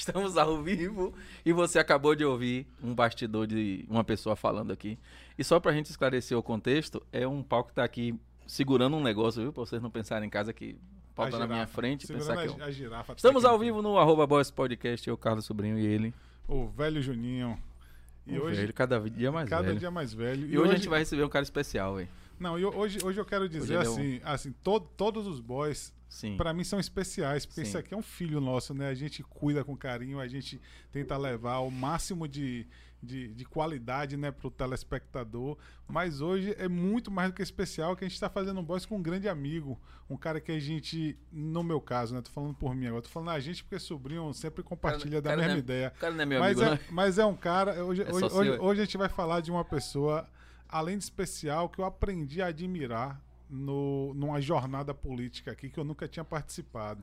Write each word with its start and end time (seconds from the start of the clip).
Estamos 0.00 0.36
ao 0.38 0.62
vivo 0.62 1.12
e 1.44 1.52
você 1.52 1.78
acabou 1.78 2.14
de 2.14 2.24
ouvir 2.24 2.66
um 2.82 2.94
bastidor 2.94 3.46
de 3.46 3.84
uma 3.88 4.02
pessoa 4.02 4.34
falando 4.34 4.72
aqui. 4.72 4.98
E 5.38 5.44
só 5.44 5.60
pra 5.60 5.72
gente 5.72 5.90
esclarecer 5.90 6.36
o 6.36 6.42
contexto, 6.42 7.02
é 7.12 7.26
um 7.28 7.42
pau 7.42 7.64
que 7.64 7.72
tá 7.74 7.84
aqui 7.84 8.18
segurando 8.46 8.96
um 8.96 9.02
negócio, 9.02 9.42
viu? 9.42 9.52
Pra 9.52 9.64
vocês 9.64 9.80
não 9.82 9.90
pensarem 9.90 10.26
em 10.26 10.30
casa 10.30 10.52
que 10.54 10.72
o 11.10 11.14
pau 11.14 11.26
A 11.26 11.30
tá 11.30 11.38
na 11.38 11.46
minha 11.46 11.66
frente. 11.66 12.06
Segurando 12.06 12.28
Pensar 12.28 12.42
que 12.42 12.60
a, 12.62 12.64
eu... 12.64 12.68
a 12.68 12.70
girafa 12.70 13.12
Estamos 13.12 13.44
ao 13.44 13.58
vivo 13.58 13.82
no 13.82 13.98
arroba 13.98 14.26
Boys 14.26 14.50
Podcast, 14.50 15.06
eu, 15.08 15.16
Carlos 15.18 15.44
Sobrinho 15.44 15.78
e 15.78 15.84
ele. 15.84 16.14
O 16.48 16.66
velho 16.66 17.02
Juninho. 17.02 17.58
E 18.26 18.38
O 18.38 18.44
hoje, 18.44 18.60
velho, 18.60 18.72
cada 18.74 18.98
dia 19.10 19.30
mais 19.30 19.48
cada 19.48 19.62
velho. 19.68 19.78
dia 19.78 19.90
mais 19.90 20.14
velho. 20.14 20.46
E, 20.46 20.58
hoje, 20.58 20.72
a 20.72 20.76
gente 20.76 20.88
vai 20.88 21.00
receber 21.00 21.24
um 21.24 21.28
cara 21.28 21.42
especial, 21.42 21.96
velho. 21.96 22.08
Não, 22.38 22.58
e 22.58 22.64
hoje, 22.64 22.98
hoje 23.04 23.20
eu 23.20 23.24
quero 23.24 23.46
dizer 23.48 23.74
ele 23.74 23.84
é 23.84 23.88
um- 23.88 23.92
assim, 23.92 24.20
assim 24.24 24.52
to- 24.64 24.80
todos 24.80 25.26
os 25.26 25.40
boys, 25.40 25.92
Sim. 26.10 26.36
pra 26.36 26.52
mim, 26.52 26.64
são 26.64 26.80
especiais, 26.80 27.46
porque 27.46 27.60
Sim. 27.62 27.68
isso 27.68 27.78
aqui 27.78 27.94
é 27.94 27.96
um 27.96 28.02
filho 28.02 28.40
nosso, 28.40 28.74
né? 28.74 28.88
A 28.88 28.94
gente 28.94 29.22
cuida 29.22 29.62
com 29.64 29.76
carinho, 29.76 30.18
a 30.18 30.26
gente 30.26 30.60
tenta 30.90 31.16
levar 31.16 31.60
o 31.60 31.70
máximo 31.70 32.26
de, 32.26 32.66
de, 33.00 33.32
de 33.32 33.44
qualidade, 33.44 34.16
né, 34.16 34.32
pro 34.32 34.50
telespectador. 34.50 35.56
Mas 35.86 36.20
hoje 36.20 36.52
é 36.58 36.66
muito 36.66 37.12
mais 37.12 37.30
do 37.30 37.34
que 37.36 37.42
especial, 37.42 37.94
que 37.94 38.04
a 38.04 38.08
gente 38.08 38.18
tá 38.18 38.28
fazendo 38.28 38.58
um 38.58 38.64
boys 38.64 38.84
com 38.84 38.96
um 38.96 39.02
grande 39.02 39.28
amigo, 39.28 39.80
um 40.10 40.16
cara 40.16 40.40
que 40.40 40.50
a 40.50 40.58
gente, 40.58 41.16
no 41.30 41.62
meu 41.62 41.80
caso, 41.80 42.12
né? 42.12 42.20
Tô 42.20 42.30
falando 42.30 42.54
por 42.54 42.74
mim 42.74 42.88
agora, 42.88 43.02
tô 43.02 43.08
falando 43.08 43.30
a 43.30 43.38
gente 43.38 43.62
porque 43.62 43.78
sobrinho 43.78 44.34
sempre 44.34 44.64
compartilha 44.64 45.22
da 45.22 45.30
cara 45.30 45.42
mesma 45.42 45.56
é- 45.56 45.58
ideia. 45.60 45.92
O 45.96 46.00
cara 46.00 46.12
não 46.12 46.22
é 46.22 46.26
meu 46.26 46.40
mas, 46.40 46.60
amigo, 46.60 46.74
é, 46.74 46.78
né? 46.78 46.84
mas 46.90 47.18
é 47.18 47.24
um 47.24 47.36
cara. 47.36 47.84
Hoje, 47.84 48.02
É 48.02 48.12
hoje, 48.12 48.24
hoje, 48.34 48.50
hoje 48.58 48.80
a 48.80 48.84
gente 48.84 48.98
vai 48.98 49.08
falar 49.08 49.40
de 49.42 49.52
uma 49.52 49.64
pessoa, 49.64 50.28
além 50.68 50.98
de 50.98 51.04
especial, 51.04 51.68
que 51.68 51.80
eu 51.80 51.84
aprendi 51.84 52.42
a 52.42 52.46
admirar 52.46 53.22
no, 53.50 54.14
numa 54.14 54.40
jornada 54.40 54.94
política 54.94 55.50
aqui 55.50 55.68
que 55.68 55.78
eu 55.78 55.84
nunca 55.84 56.06
tinha 56.06 56.24
participado. 56.24 57.02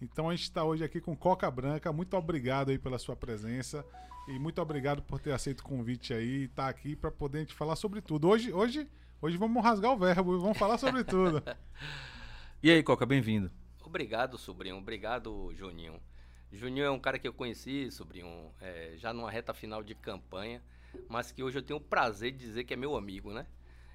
Então 0.00 0.28
a 0.28 0.34
gente 0.34 0.44
está 0.44 0.64
hoje 0.64 0.82
aqui 0.82 1.00
com 1.00 1.16
Coca 1.16 1.50
Branca. 1.50 1.92
Muito 1.92 2.16
obrigado 2.16 2.70
aí 2.70 2.78
pela 2.78 2.98
sua 2.98 3.14
presença 3.14 3.84
e 4.26 4.38
muito 4.38 4.60
obrigado 4.60 5.02
por 5.02 5.20
ter 5.20 5.32
aceito 5.32 5.60
o 5.60 5.64
convite 5.64 6.12
aí 6.12 6.42
e 6.42 6.44
estar 6.44 6.68
aqui 6.68 6.96
para 6.96 7.10
poder 7.10 7.38
a 7.38 7.40
gente 7.42 7.54
falar 7.54 7.76
sobre 7.76 8.00
tudo. 8.00 8.28
Hoje, 8.28 8.52
hoje, 8.52 8.88
hoje 9.20 9.36
vamos 9.36 9.62
rasgar 9.62 9.92
o 9.92 9.98
verbo 9.98 10.34
e 10.34 10.40
vamos 10.40 10.58
falar 10.58 10.78
sobre 10.78 11.04
tudo. 11.04 11.42
E 12.64 12.70
aí, 12.70 12.80
Coca, 12.80 13.04
bem-vindo. 13.04 13.50
Obrigado, 13.84 14.38
sobrinho. 14.38 14.76
Obrigado, 14.76 15.52
Juninho. 15.52 16.00
Juninho 16.52 16.84
é 16.84 16.90
um 16.92 16.98
cara 17.00 17.18
que 17.18 17.26
eu 17.26 17.32
conheci, 17.32 17.90
sobrinho, 17.90 18.52
é, 18.60 18.94
já 18.98 19.12
numa 19.12 19.28
reta 19.28 19.52
final 19.52 19.82
de 19.82 19.96
campanha, 19.96 20.62
mas 21.08 21.32
que 21.32 21.42
hoje 21.42 21.58
eu 21.58 21.62
tenho 21.62 21.78
o 21.80 21.82
prazer 21.82 22.30
de 22.30 22.38
dizer 22.38 22.62
que 22.62 22.72
é 22.72 22.76
meu 22.76 22.96
amigo, 22.96 23.32
né? 23.32 23.48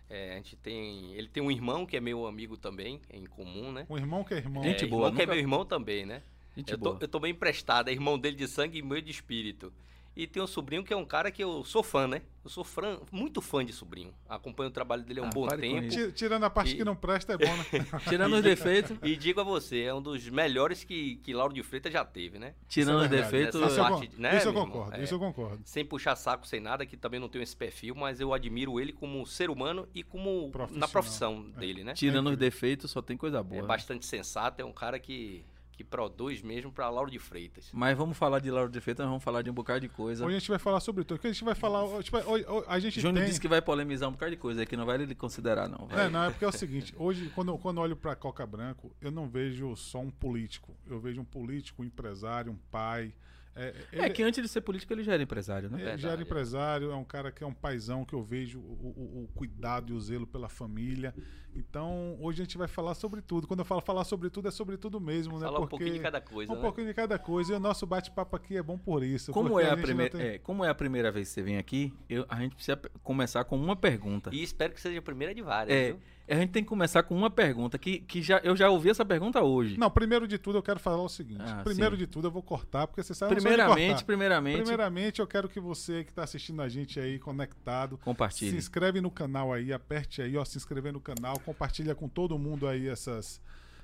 É, 0.10 0.34
a 0.34 0.36
gente 0.36 0.56
tem, 0.56 1.14
ele 1.16 1.28
tem 1.28 1.44
um 1.44 1.52
irmão 1.52 1.86
que 1.86 1.98
é 1.98 2.00
meu 2.00 2.26
amigo 2.26 2.56
também, 2.58 3.02
em 3.12 3.26
comum, 3.26 3.72
né? 3.72 3.86
Um 3.90 3.98
irmão 3.98 4.24
que 4.24 4.34
é 4.34 4.38
irmão. 4.38 4.64
Gente 4.64 4.86
é, 4.86 4.88
boa, 4.88 5.08
irmão 5.08 5.16
que 5.16 5.22
é 5.22 5.26
nunca- 5.26 5.34
meu 5.36 5.42
irmão 5.42 5.66
também, 5.66 6.06
né? 6.06 6.24
Gente 6.56 6.72
eu, 6.72 6.78
tô, 6.78 6.84
boa. 6.92 6.98
eu 7.02 7.08
tô 7.08 7.20
bem 7.20 7.32
emprestado, 7.32 7.90
é 7.90 7.92
irmão 7.92 8.18
dele 8.18 8.36
de 8.38 8.48
sangue 8.48 8.80
e 8.80 8.82
meu 8.82 9.02
de 9.02 9.12
espírito. 9.12 9.72
E 10.18 10.26
tem 10.26 10.42
um 10.42 10.48
sobrinho 10.48 10.84
que 10.84 10.92
é 10.92 10.98
um 10.98 11.06
cara 11.06 11.30
que 11.30 11.44
eu 11.44 11.64
sou 11.64 11.84
fã, 11.84 12.08
né? 12.08 12.24
Eu 12.44 12.50
sou 12.50 12.64
fã, 12.64 13.00
muito 13.12 13.40
fã 13.40 13.64
de 13.64 13.72
sobrinho. 13.72 14.12
Acompanho 14.28 14.70
o 14.72 14.74
trabalho 14.74 15.04
dele 15.04 15.20
há 15.20 15.24
um 15.24 15.28
Ah, 15.28 15.30
bom 15.32 15.48
tempo. 15.50 16.12
Tirando 16.14 16.44
a 16.44 16.50
parte 16.50 16.74
E- 16.74 16.78
que 16.78 16.84
não 16.84 16.96
presta, 16.96 17.34
é 17.34 17.38
bom, 17.38 17.46
né? 17.56 17.66
Tirando 18.10 18.34
os 18.36 18.42
defeitos, 18.42 18.98
E 19.04 19.16
digo 19.16 19.40
a 19.42 19.44
você, 19.44 19.82
é 19.84 19.94
um 19.94 20.02
dos 20.02 20.28
melhores 20.28 20.84
que, 20.84 21.18
que 21.18 21.34
Lauro 21.36 21.54
de 21.54 21.62
Freitas 21.62 21.94
já 21.94 22.04
teve, 22.04 22.40
né? 22.40 22.56
tirando 22.68 23.02
os 23.02 23.06
é 23.06 23.10
defeitos, 23.10 23.62
Isso 23.62 23.80
eu, 23.80 23.84
parte, 23.84 24.08
con- 24.08 24.14
né, 24.22 24.38
isso 24.38 24.48
eu 24.48 24.54
concordo, 24.54 24.96
É. 24.96 25.04
isso 25.04 25.14
eu 25.14 25.20
concordo. 25.20 25.62
sem 25.64 25.86
puxar 25.86 26.16
saco, 26.16 26.48
sem 26.48 26.60
nada, 26.60 26.84
que 26.84 26.98
também 26.98 27.20
não 27.20 27.30
tenho 27.30 27.44
esse 27.44 27.56
perfil, 27.56 27.94
mas 27.94 28.20
eu 28.20 28.34
admiro 28.34 28.80
ele 28.80 28.94
como 28.94 29.24
ser 29.28 29.52
humano 29.52 29.88
e 29.94 30.02
como 30.02 30.52
na 30.72 30.88
profissão 30.88 31.46
É. 31.58 31.60
dele, 31.60 31.84
né? 31.84 31.94
tirando 31.94 32.32
os 32.32 32.38
defeitos, 32.38 32.90
só 32.90 33.04
tem 33.04 33.16
coisa 33.16 33.44
boa. 33.44 33.60
É 33.60 33.62
né? 33.62 33.68
bastante 33.68 34.04
sensato, 34.04 34.60
é 34.60 34.66
um 34.66 34.74
cara 34.74 34.98
que, 34.98 35.46
que 35.78 35.84
produz 35.84 36.42
mesmo 36.42 36.72
para 36.72 36.90
Lauro 36.90 37.12
de 37.12 37.20
Freitas. 37.20 37.70
Mas 37.72 37.96
vamos 37.96 38.18
falar 38.18 38.40
de 38.40 38.50
Lauro 38.50 38.72
de 38.72 38.82
Freitas, 38.82 39.04
nós 39.06 39.12
vamos 39.12 39.24
falar 39.24 39.44
de 39.44 39.52
um 39.52 39.54
bocado 39.54 39.80
de 39.82 39.88
coisa. 39.88 40.26
Hoje 40.26 40.36
a 40.36 40.40
gente 40.40 40.50
vai 40.50 40.58
falar 40.58 40.80
sobre 40.80 41.04
tudo. 41.04 41.20
que 41.20 41.28
a 41.28 41.32
gente 41.32 41.44
vai 41.44 41.54
falar. 41.54 41.84
hoje 41.86 42.10
vai- 42.10 42.24
hoje- 42.24 42.46
hoje 42.48 42.66
a 42.68 42.80
gente 42.80 43.00
Júnior 43.00 43.20
tem... 43.22 43.26
disse 43.30 43.40
que 43.40 43.48
vai 43.48 43.62
polemizar 43.62 44.10
um 44.10 44.14
bocado 44.14 44.32
de 44.32 44.38
coisa, 44.38 44.66
que 44.66 44.76
não 44.76 44.88
vai 44.88 45.00
ele 45.00 45.14
considerar, 45.14 45.70
não. 45.70 45.86
Vai. 45.86 46.08
É, 46.08 46.10
não, 46.10 46.24
é 46.24 46.30
porque 46.32 46.44
é 46.44 46.48
o 46.48 46.52
seguinte, 46.52 46.96
hoje, 46.98 47.30
quando, 47.36 47.50
eu- 47.50 47.60
quando 47.60 47.78
eu 47.78 47.84
olho 47.84 47.96
pra 47.96 48.16
Coca 48.16 48.44
Branco, 48.48 48.92
eu 49.00 49.12
não 49.12 49.30
vejo 49.30 49.76
só 49.76 50.00
um 50.00 50.10
político. 50.10 50.76
Eu 50.88 51.00
vejo 51.00 51.22
um 51.22 51.26
político, 51.26 51.84
um 51.84 51.86
empresário, 51.86 52.52
um 52.52 52.58
pai. 52.72 53.14
É, 53.56 53.74
É 53.92 54.06
ele- 54.06 54.10
que 54.12 54.22
antes 54.24 54.42
de 54.42 54.48
ser 54.48 54.62
político 54.62 54.94
ele 54.94 55.04
já 55.04 55.14
era 55.14 55.22
empresário, 55.24 55.68
né? 55.70 55.76
ele 55.78 55.84
Verdade, 55.84 56.02
já 56.04 56.10
era 56.12 56.22
é. 56.22 56.24
empresário, 56.24 56.92
é 56.92 56.96
um 56.96 57.04
cara 57.04 57.32
que 57.32 57.44
é 57.44 57.48
um 57.48 57.54
paizão 57.54 58.04
que 58.06 58.14
eu 58.14 58.22
vejo 58.24 58.60
o, 58.60 58.62
o- 58.64 59.24
o 59.24 59.28
cuidado 59.34 59.92
e 59.92 59.96
o 59.96 60.00
zelo 60.00 60.28
pela 60.28 60.48
família. 60.50 61.14
Então, 61.58 62.16
hoje 62.22 62.42
a 62.42 62.46
gente 62.46 62.58
vai 62.58 62.68
falar 62.68 62.94
sobre 62.94 63.22
tudo. 63.22 63.48
Quando 63.48 63.60
eu 63.60 63.66
falo 63.66 63.82
falar 63.82 64.04
sobre 64.04 64.30
tudo, 64.30 64.48
é 64.48 64.52
sobre 64.52 64.78
tudo 64.78 65.02
mesmo, 65.02 65.40
né? 65.40 65.46
Falar 65.46 65.60
um 65.62 65.68
pouquinho 65.68 65.94
de 65.94 66.00
cada 66.00 66.22
coisa, 66.22 66.52
um 66.52 66.56
né? 66.56 66.62
pouquinho 66.62 66.88
de 66.88 66.94
cada 66.94 67.18
coisa. 67.18 67.54
E 67.54 67.56
o 67.56 67.60
nosso 67.60 67.86
bate-papo 67.88 68.36
aqui 68.36 68.56
é 68.58 68.62
bom 68.62 68.78
por 68.78 69.04
isso. 69.04 69.32
Como 69.32 69.60
é, 69.60 69.70
a 69.70 69.76
não 69.76 69.82
primeira, 69.82 70.18
tem- 70.18 70.28
é, 70.28 70.38
como 70.38 70.64
é 70.64 70.70
a 70.70 70.76
primeira 70.76 71.12
vez 71.12 71.28
que 71.30 71.34
você 71.34 71.42
vem 71.42 71.58
aqui, 71.58 71.92
eu- 72.10 72.26
a 72.30 72.36
gente 72.40 72.54
precisa 72.56 72.80
começar 73.04 73.44
com 73.46 73.58
uma 73.58 73.76
pergunta. 73.76 74.30
E 74.34 74.44
espero 74.44 74.74
que 74.74 74.80
seja 74.82 75.00
a 75.00 75.02
primeira 75.02 75.34
de 75.34 75.42
várias, 75.42 75.76
É, 75.76 75.86
viu? 75.88 76.00
a 76.30 76.36
gente 76.36 76.52
tem 76.52 76.62
que 76.64 76.70
começar 76.70 77.02
com 77.04 77.16
uma 77.16 77.30
pergunta 77.30 77.78
que, 77.78 78.00
que 78.00 78.22
já, 78.22 78.40
eu 78.44 78.56
já 78.56 78.70
ouvi 78.70 78.90
essa 78.90 79.06
pergunta 79.06 79.42
hoje. 79.42 79.78
Não, 79.78 79.90
primeiro 79.90 80.28
de 80.28 80.38
tudo 80.38 80.58
eu 80.58 80.62
quero 80.64 80.80
falar 80.80 81.02
o 81.02 81.10
seguinte. 81.10 81.42
Ah, 81.46 81.62
primeiro 81.64 81.96
sim. 81.96 82.00
de 82.00 82.08
tudo 82.08 82.28
eu 82.28 82.32
vou 82.32 82.44
cortar, 82.44 82.86
porque 82.86 83.02
você 83.02 83.14
sabe 83.16 83.34
primeiramente, 83.36 84.04
primeiramente, 84.06 84.58
Primeiramente, 84.58 85.20
eu 85.22 85.28
quero 85.28 85.48
que 85.50 85.60
você 85.60 86.04
que 86.04 86.12
está 86.12 86.24
assistindo 86.24 86.62
a 86.62 86.68
gente 86.70 87.00
aí, 87.00 87.18
conectado, 87.18 87.96
se 87.98 88.04
compartilhe. 88.04 88.58
inscreve 88.58 89.00
no 89.02 89.10
canal 89.10 89.52
aí, 89.54 89.72
aperte 89.74 90.22
aí, 90.22 90.36
ó, 90.38 90.44
se 90.46 90.58
inscrever 90.58 90.92
no 90.94 91.00
canal, 91.00 91.40
compartilha 91.48 91.96
com 91.96 92.10
todo 92.10 92.38
mundo 92.38 92.68
aí 92.68 92.90
essas, 92.90 93.42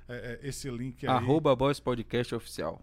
é, 0.09 0.39
é, 0.43 0.47
esse 0.47 0.69
link 0.69 1.07
aí. 1.07 1.13
Arroba 1.13 1.55
Boys 1.55 1.79
Podcast 1.79 2.35
Oficial. 2.35 2.81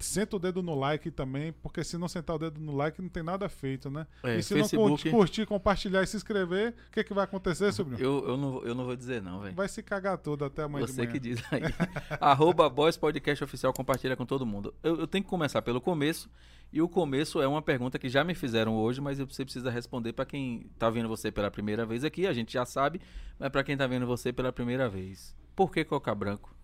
Senta 0.00 0.36
o 0.36 0.38
dedo 0.38 0.62
no 0.62 0.74
like 0.74 1.10
também, 1.10 1.52
porque 1.52 1.84
se 1.84 1.96
não 1.96 2.08
sentar 2.08 2.36
o 2.36 2.38
dedo 2.38 2.60
no 2.60 2.74
like, 2.74 3.00
não 3.00 3.08
tem 3.08 3.22
nada 3.22 3.48
feito, 3.48 3.90
né? 3.90 4.06
É, 4.24 4.36
e 4.38 4.42
se 4.42 4.54
Facebook- 4.54 5.04
não 5.10 5.12
curtir, 5.18 5.46
compartilhar 5.46 6.02
e 6.02 6.06
se 6.06 6.16
inscrever, 6.16 6.74
o 6.88 6.92
que, 6.92 7.04
que 7.04 7.14
vai 7.14 7.24
acontecer, 7.24 7.72
sobrinho? 7.72 8.00
Eu, 8.02 8.28
eu, 8.30 8.36
não, 8.36 8.52
vou- 8.52 8.64
eu 8.64 8.74
não 8.74 8.84
vou 8.84 8.96
dizer 8.96 9.22
não, 9.22 9.40
velho. 9.40 9.54
Vai 9.54 9.68
se 9.68 9.82
cagar 9.82 10.18
todo 10.18 10.44
até 10.44 10.62
amanhã 10.62 10.86
Você 10.86 11.06
que 11.06 11.20
diz 11.20 11.40
aí. 11.52 11.62
Arroba 12.20 12.68
Boys 12.68 12.96
Podcast 12.96 13.44
Oficial, 13.44 13.72
compartilha 13.72 14.16
com 14.16 14.26
todo 14.26 14.44
mundo. 14.46 14.74
Eu, 14.82 15.00
eu 15.00 15.06
tenho 15.06 15.22
que 15.22 15.30
começar 15.30 15.62
pelo 15.62 15.80
começo. 15.80 16.28
E 16.72 16.80
o 16.80 16.88
começo 16.88 17.42
é 17.42 17.46
uma 17.46 17.60
pergunta 17.60 17.98
que 17.98 18.08
já 18.08 18.24
me 18.24 18.34
fizeram 18.34 18.74
hoje, 18.74 18.98
mas 18.98 19.18
você 19.18 19.44
precisa 19.44 19.70
responder 19.70 20.14
para 20.14 20.24
quem 20.24 20.70
tá 20.78 20.88
vendo 20.88 21.06
você 21.06 21.30
pela 21.30 21.50
primeira 21.50 21.84
vez 21.84 22.02
aqui. 22.02 22.26
A 22.26 22.32
gente 22.32 22.54
já 22.54 22.64
sabe, 22.64 22.98
mas 23.38 23.50
para 23.50 23.62
quem 23.62 23.76
tá 23.76 23.86
vendo 23.86 24.06
você 24.06 24.32
pela 24.32 24.50
primeira 24.50 24.88
vez. 24.88 25.36
Por 25.54 25.70
que 25.70 25.84
Coca 25.84 26.14
Branco? 26.14 26.54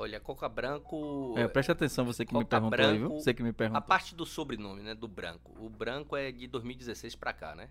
Olha, 0.00 0.18
Coca 0.18 0.48
Branco. 0.48 1.34
É, 1.36 1.46
preste 1.46 1.70
atenção, 1.70 2.06
você 2.06 2.24
que 2.24 2.32
me 2.32 2.40
Coca 2.40 2.58
perguntou 2.58 2.86
aí, 2.88 2.96
viu? 2.96 3.08
Branco, 3.08 3.22
Você 3.22 3.34
que 3.34 3.42
me 3.42 3.50
A 3.50 3.52
perguntou. 3.52 3.82
parte 3.82 4.14
do 4.14 4.24
sobrenome, 4.24 4.82
né? 4.82 4.94
Do 4.94 5.06
branco. 5.06 5.52
O 5.62 5.68
branco 5.68 6.16
é 6.16 6.32
de 6.32 6.46
2016 6.46 7.14
pra 7.16 7.34
cá, 7.34 7.54
né? 7.54 7.68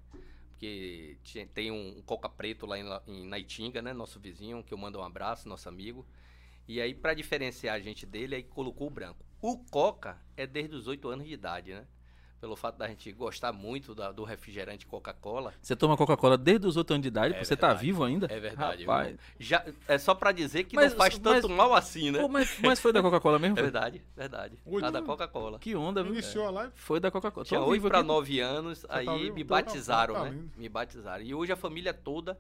Porque 0.52 1.18
tem 1.56 1.72
um 1.72 2.04
Coca 2.06 2.30
Preto 2.30 2.68
lá 2.68 2.78
em, 2.78 2.86
em 3.08 3.28
Naitinga, 3.28 3.82
né? 3.82 3.94
Nosso 3.94 4.20
vizinho, 4.20 4.64
que 4.64 4.72
eu 4.72 4.78
mando 4.78 5.00
um 5.00 5.04
abraço, 5.04 5.50
nosso 5.50 5.68
amigo. 5.68 6.06
E 6.68 6.80
aí, 6.80 6.94
pra 6.94 7.16
diferenciar 7.16 7.76
a 7.76 7.80
gente 7.80 8.06
dele, 8.06 8.36
aí 8.36 8.44
colocou 8.44 8.86
o 8.86 8.92
branco. 8.92 9.26
O 9.42 9.58
Coca 9.58 10.22
é 10.38 10.46
desde 10.46 10.76
os 10.76 10.86
8 10.86 11.08
anos 11.10 11.26
de 11.26 11.34
idade, 11.34 11.74
né? 11.74 11.88
Pelo 12.40 12.56
fato 12.56 12.78
da 12.78 12.88
gente 12.88 13.12
gostar 13.12 13.52
muito 13.52 13.94
da- 13.94 14.14
do 14.14 14.24
refrigerante 14.24 14.86
Coca-Cola. 14.86 15.54
Você 15.62 15.76
toma 15.76 15.98
Coca-Cola 15.98 16.38
desde 16.38 16.66
os 16.68 16.78
outros 16.78 16.96
anos 16.96 17.02
de 17.04 17.10
idade, 17.10 17.36
É 17.36 17.44
você 17.44 17.56
tá 17.56 17.68
verdade. 17.68 17.86
vivo 17.86 18.04
ainda? 18.04 18.28
É 18.32 18.40
verdade. 18.40 18.84
Rapaz. 18.86 19.18
Já, 19.38 19.66
é 19.88 19.98
só 19.98 20.16
pra 20.16 20.32
dizer 20.32 20.64
que 20.64 20.74
Mas- 20.76 20.92
não 20.94 20.98
faz 20.98 21.18
tanto 21.18 21.50
mas- 21.50 21.58
mal 21.58 21.74
assim, 21.74 22.12
né? 22.12 22.20
Pô, 22.20 22.30
mas, 22.30 22.58
mas 22.62 22.80
foi 22.80 22.94
da 22.94 23.02
Coca-Cola 23.02 23.38
mesmo? 23.40 23.60
É 23.60 23.62
verdade, 23.62 24.02
verdade. 24.16 24.58
Oi, 24.66 24.82
Lá 24.82 24.90
da. 24.90 25.02
Coca-Cola. 25.02 25.60
Que 25.60 25.76
onda, 25.76 26.02
viu? 26.02 26.14
Iniciou 26.14 26.48
a 26.48 26.52
live? 26.52 26.72
Foi 26.76 27.00
da 27.00 27.12
Coca-Cola. 27.12 27.46
Tinha 27.46 27.60
Tô 27.60 27.66
8 27.68 27.82
vivo 27.82 27.90
para. 27.90 28.04
9 28.04 28.40
anos, 28.40 28.84
tá 28.84 28.96
aí 28.98 29.06
vivo? 29.06 29.36
me 29.36 29.44
Tô- 29.44 29.50
batizaram, 29.50 30.14
tá 30.14 30.24
né? 30.24 30.30
lindo. 30.30 30.52
Me 30.56 30.70
batizaram. 30.70 31.24
E 31.24 31.34
hoje 31.36 31.52
a 31.52 31.58
família 31.58 31.94
toda, 31.94 32.40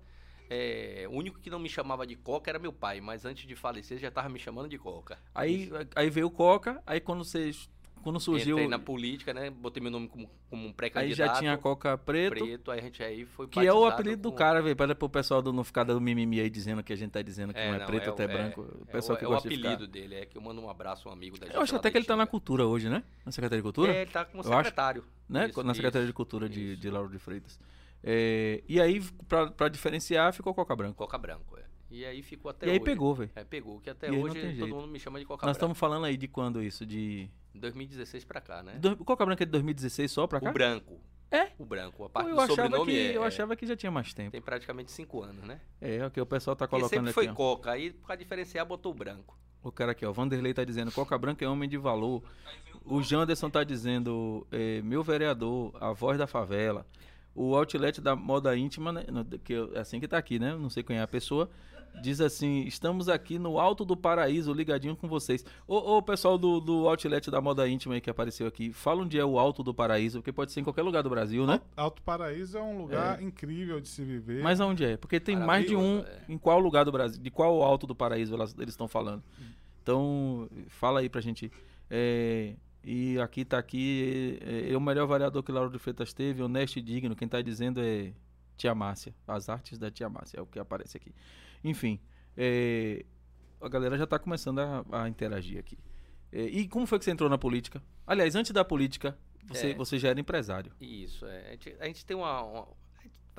é, 0.49 1.05
o 1.09 1.13
único 1.13 1.39
que 1.39 1.49
não 1.49 1.59
me 1.59 1.67
chamava 1.67 2.07
de 2.07 2.15
Coca 2.15 2.49
era 2.49 2.57
meu 2.57 2.71
pai, 2.71 3.01
mas 3.01 3.25
antes 3.25 3.45
de 3.45 3.55
falecer 3.55 3.97
já 3.99 4.09
tava 4.09 4.29
me 4.29 4.39
chamando 4.39 4.69
de 4.69 4.77
Coca. 4.77 5.17
Aí, 5.35 5.69
aí 5.95 6.09
veio 6.09 6.27
o 6.27 6.31
Coca, 6.31 6.81
aí 6.87 7.01
quando 7.01 7.25
vocês. 7.25 7.69
Quando 8.03 8.19
surgiu. 8.19 8.55
Entrei 8.57 8.67
na 8.67 8.79
política, 8.79 9.33
né? 9.33 9.49
Botei 9.49 9.81
meu 9.81 9.91
nome 9.91 10.07
como, 10.07 10.29
como 10.49 10.63
um 10.63 10.67
Aí 10.67 10.73
pré-candidato. 10.73 11.33
já 11.33 11.39
tinha 11.39 11.57
Coca 11.57 11.97
Preto. 11.97 12.31
preto, 12.45 12.71
aí 12.71 12.79
a 12.79 12.81
gente 12.81 13.03
aí 13.03 13.25
foi 13.25 13.47
Que 13.47 13.65
é 13.65 13.73
o 13.73 13.85
apelido 13.85 14.21
do 14.21 14.31
com- 14.31 14.37
cara, 14.37 14.61
velho. 14.61 14.75
Para 14.75 14.95
o 14.99 15.09
pessoal 15.09 15.41
do, 15.41 15.51
não 15.53 15.63
ficar 15.63 15.83
dando 15.83 15.99
mimimi 16.01 16.39
aí 16.39 16.49
dizendo 16.49 16.81
que 16.83 16.93
a 16.93 16.95
gente 16.95 17.11
tá 17.11 17.21
dizendo 17.21 17.53
que 17.53 17.59
É, 17.59 17.67
não 17.67 17.75
é 17.75 17.79
não, 17.79 17.85
preto 17.85 18.05
é 18.05 18.09
o- 18.09 18.13
até 18.13 18.23
é- 18.23 18.27
branco. 18.27 18.61
O 18.61 18.83
É 18.87 18.91
pessoal 18.91 19.15
o, 19.15 19.19
que 19.19 19.25
é 19.25 19.27
o 19.27 19.31
gosta 19.31 19.47
de 19.49 19.55
apelido 19.55 19.81
ficar. 19.85 19.91
dele, 19.91 20.15
é 20.15 20.25
que 20.25 20.37
eu 20.37 20.41
mando 20.41 20.61
um 20.61 20.69
abraço 20.69 21.07
a 21.07 21.11
um 21.11 21.13
amigo 21.13 21.37
da 21.39 21.45
gente. 21.45 21.55
Eu 21.55 21.61
acho 21.61 21.75
até 21.75 21.91
que 21.91 21.97
ele 21.97 22.05
tá 22.05 22.15
na 22.15 22.25
cultura 22.25 22.65
hoje, 22.65 22.89
né? 22.89 23.03
Na 23.25 23.31
Secretaria 23.31 23.59
de 23.61 23.63
Cultura? 23.63 23.93
É, 23.93 24.01
ele 24.03 24.11
tá 24.11 24.25
como 24.25 24.41
Eu 24.43 24.53
acho, 24.53 24.57
secretário. 24.69 25.03
né? 25.27 25.47
Isso, 25.49 25.63
na 25.63 25.73
Secretaria 25.73 26.03
isso, 26.05 26.11
de 26.11 26.15
Cultura 26.15 26.47
de, 26.49 26.71
isso. 26.73 26.81
de 26.81 26.89
Lauro 26.89 27.09
de 27.11 27.19
Freitas. 27.19 27.59
É, 28.03 28.63
e 28.67 28.79
aí, 28.79 29.01
pra, 29.27 29.51
pra 29.51 29.67
diferenciar, 29.67 30.31
ficou 30.33 30.53
Coca 30.53 30.75
Branco. 30.75 30.95
Coca 30.95 31.17
Branco, 31.17 31.57
é. 31.57 31.63
E 31.91 32.05
aí 32.05 32.21
ficou 32.21 32.51
até 32.51 32.67
e 32.67 32.69
aí 32.69 32.75
hoje. 32.77 32.85
pegou, 32.85 33.15
velho. 33.15 33.31
É, 33.35 33.43
pegou, 33.43 33.79
que 33.79 33.89
até 33.89 34.07
E 34.07 34.15
aí 34.15 34.21
hoje 34.21 34.39
todo 34.39 34.51
jeito. 34.51 34.75
mundo 34.75 34.87
me 34.87 34.99
chama 34.99 35.19
de 35.19 35.25
Coca 35.25 35.45
Nós 35.45 35.55
estamos 35.55 35.77
falando 35.77 36.05
aí 36.05 36.15
de 36.17 36.27
quando 36.27 36.61
isso? 36.61 36.85
De. 36.85 37.29
2016 37.55 38.23
pra 38.25 38.39
cá, 38.39 38.61
né? 38.61 38.73
Do, 38.73 38.95
Coca 38.97 39.25
Branco 39.25 39.41
é 39.41 39.45
de 39.45 39.51
2016 39.51 40.11
só 40.11 40.27
pra 40.27 40.39
cá? 40.39 40.49
O 40.49 40.53
branco. 40.53 40.99
É? 41.31 41.49
O 41.57 41.65
branco. 41.65 42.03
A 42.05 42.09
Pô, 42.09 42.13
parte 42.13 42.29
eu, 42.29 42.35
do 42.35 42.41
achava 42.41 42.63
sobrenome 42.63 42.91
que, 42.91 42.99
é, 42.99 43.17
eu 43.17 43.23
achava 43.23 43.55
que 43.55 43.65
já 43.65 43.75
tinha 43.75 43.91
mais 43.91 44.13
tempo. 44.13 44.31
Tem 44.31 44.41
praticamente 44.41 44.91
5 44.91 45.23
anos, 45.23 45.43
né? 45.45 45.59
É, 45.81 46.05
o 46.05 46.11
que 46.11 46.19
o 46.21 46.25
pessoal 46.25 46.55
tá 46.55 46.67
Porque 46.67 46.79
colocando 46.81 47.07
sempre 47.07 47.09
aqui. 47.09 47.13
foi 47.13 47.27
ó. 47.27 47.33
Coca. 47.33 47.71
Aí, 47.71 47.91
pra 47.91 48.15
diferenciar, 48.15 48.65
botou 48.65 48.91
o 48.91 48.95
branco. 48.95 49.37
O 49.63 49.71
cara 49.71 49.91
aqui, 49.91 50.05
ó. 50.05 50.11
Vanderlei 50.11 50.53
tá 50.53 50.63
dizendo: 50.63 50.91
Coca 50.91 51.17
Branca 51.17 51.43
é 51.43 51.47
homem 51.47 51.67
de 51.67 51.77
valor. 51.77 52.23
O 52.85 53.01
Janderson 53.03 53.49
tá 53.49 53.63
dizendo: 53.63 54.47
é, 54.51 54.81
meu 54.81 55.03
vereador, 55.03 55.75
a 55.81 55.91
voz 55.91 56.17
da 56.17 56.25
favela. 56.27 56.85
O 57.35 57.55
outlet 57.55 58.01
da 58.01 58.15
moda 58.15 58.55
íntima, 58.57 58.91
né, 58.91 59.05
que 59.43 59.53
é 59.53 59.79
assim 59.79 59.99
que 59.99 60.07
tá 60.07 60.17
aqui, 60.17 60.39
né? 60.39 60.55
Não 60.55 60.69
sei 60.69 60.81
quem 60.83 60.97
é 60.97 61.01
a 61.01 61.07
pessoa. 61.07 61.49
Diz 62.01 62.21
assim: 62.21 62.61
estamos 62.61 63.09
aqui 63.09 63.37
no 63.37 63.59
alto 63.59 63.83
do 63.85 63.95
paraíso, 63.97 64.53
ligadinho 64.53 64.95
com 64.95 65.07
vocês. 65.07 65.43
Ô, 65.67 65.97
ô 65.97 66.01
pessoal 66.01 66.37
do, 66.37 66.59
do 66.59 66.87
outlet 66.87 67.29
da 67.29 67.41
moda 67.41 67.67
íntima 67.67 67.95
aí 67.95 68.01
que 68.01 68.09
apareceu 68.09 68.47
aqui, 68.47 68.71
fala 68.71 69.03
onde 69.03 69.19
é 69.19 69.25
o 69.25 69.37
alto 69.37 69.61
do 69.63 69.73
paraíso, 69.73 70.19
porque 70.19 70.31
pode 70.31 70.51
ser 70.51 70.61
em 70.61 70.63
qualquer 70.63 70.81
lugar 70.83 71.03
do 71.03 71.09
Brasil, 71.09 71.45
né? 71.45 71.61
Alto 71.75 72.01
Paraíso 72.01 72.57
é 72.57 72.61
um 72.61 72.77
lugar 72.81 73.21
incrível 73.21 73.79
de 73.81 73.87
se 73.89 74.03
viver. 74.03 74.41
Mas 74.43 74.59
aonde 74.61 74.83
é? 74.85 74.97
Porque 74.97 75.19
tem 75.19 75.35
mais 75.35 75.65
de 75.67 75.75
um. 75.75 75.99
É. 75.99 76.21
Em 76.29 76.37
qual 76.37 76.59
lugar 76.59 76.85
do 76.85 76.91
Brasil? 76.91 77.21
De 77.21 77.29
qual 77.31 77.61
alto 77.61 77.85
do 77.85 77.95
paraíso 77.95 78.33
elas- 78.33 78.55
eles 78.57 78.69
estão 78.73 78.87
falando? 78.87 79.21
Então, 79.81 80.47
fala 80.67 80.99
aí 80.99 81.09
pra 81.09 81.21
gente. 81.21 81.51
É, 81.89 82.53
e 82.83 83.19
aqui 83.19 83.43
tá 83.43 83.57
aqui. 83.57 84.37
É, 84.41 84.71
é 84.73 84.77
o 84.77 84.81
melhor 84.81 85.07
variador 85.07 85.41
que 85.43 85.51
Lauro 85.51 85.71
de 85.71 85.79
Freitas 85.79 86.13
teve, 86.13 86.41
honesto 86.43 86.77
e 86.77 86.81
digno. 86.81 87.15
Quem 87.15 87.27
tá 87.27 87.41
dizendo 87.41 87.79
é 87.81 88.13
Tia 88.57 88.75
Márcia. 88.75 89.13
As 89.27 89.49
artes 89.49 89.77
da 89.79 89.89
Tia 89.89 90.07
Márcia, 90.09 90.37
é 90.39 90.41
o 90.41 90.45
que 90.45 90.59
aparece 90.59 90.97
aqui. 90.97 91.11
Enfim. 91.63 91.99
é, 92.37 93.05
a 93.61 93.67
galera 93.67 93.97
já 93.97 94.07
tá 94.07 94.17
começando 94.17 94.59
a, 94.59 94.85
a 95.03 95.09
interagir 95.09 95.59
aqui. 95.59 95.77
É, 96.31 96.41
e 96.43 96.67
como 96.67 96.85
foi 96.87 96.97
que 96.99 97.03
você 97.05 97.11
entrou 97.11 97.29
na 97.29 97.37
política? 97.37 97.81
Aliás, 98.07 98.35
antes 98.35 98.51
da 98.51 98.63
política, 98.63 99.17
você, 99.45 99.71
É. 99.71 99.73
você 99.73 99.97
já 99.99 100.09
era 100.09 100.19
empresário. 100.19 100.71
Isso, 100.79 101.25
é. 101.25 101.47
A 101.47 101.51
gente, 101.51 101.75
a 101.79 101.85
gente 101.87 102.05
tem 102.05 102.15
uma, 102.15 102.41
uma- 102.43 102.67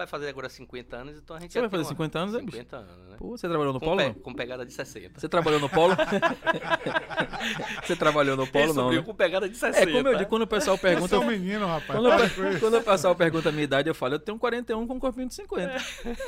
vai 0.00 0.06
fazer 0.06 0.28
agora 0.28 0.48
50 0.48 0.96
anos, 0.96 1.16
então 1.18 1.36
a 1.36 1.40
gente 1.40 1.52
Você 1.52 1.60
vai 1.60 1.68
fazer 1.68 1.82
uma- 1.82 1.88
50 1.90 2.18
anos, 2.18 2.34
é, 2.34 2.38
bicho? 2.38 2.50
50 2.56 2.76
anos, 2.76 3.08
né? 3.08 3.16
Pô, 3.18 3.28
você 3.36 3.48
trabalhou 3.48 3.72
no 3.74 3.80
com, 3.80 3.86
Polo? 3.86 3.98
pe- 4.14 4.20
com 4.20 4.34
pegada 4.34 4.64
de 4.64 4.72
60. 4.72 5.20
Você 5.20 5.28
trabalhou 5.28 5.60
no 5.60 5.68
Polo? 5.68 5.94
você 7.84 7.96
trabalhou 7.96 8.36
no 8.36 8.46
Polo, 8.46 8.64
Ele 8.64 8.72
não, 8.72 8.90
né? 8.92 9.02
com 9.02 9.14
pegada 9.14 9.48
de 9.48 9.56
60. 9.56 9.90
É 9.90 9.92
como 9.92 10.08
eu 10.08 10.16
digo, 10.16 10.30
quando 10.30 10.42
o 10.42 10.46
pessoal 10.46 10.78
pergunta... 10.78 11.14
é 11.16 11.18
um 11.18 11.26
menino, 11.26 11.66
rapaz. 11.66 12.00
Quando, 12.00 12.60
quando 12.60 12.78
o 12.78 12.82
pessoal 12.82 13.14
pergunta 13.14 13.48
a 13.48 13.52
minha 13.52 13.64
idade, 13.64 13.88
eu 13.88 13.94
falo, 13.94 14.14
eu 14.14 14.18
tenho 14.18 14.38
41 14.38 14.86
com 14.86 14.94
um 14.94 14.98
corpinho 15.00 15.28
de 15.28 15.34
50. 15.34 15.72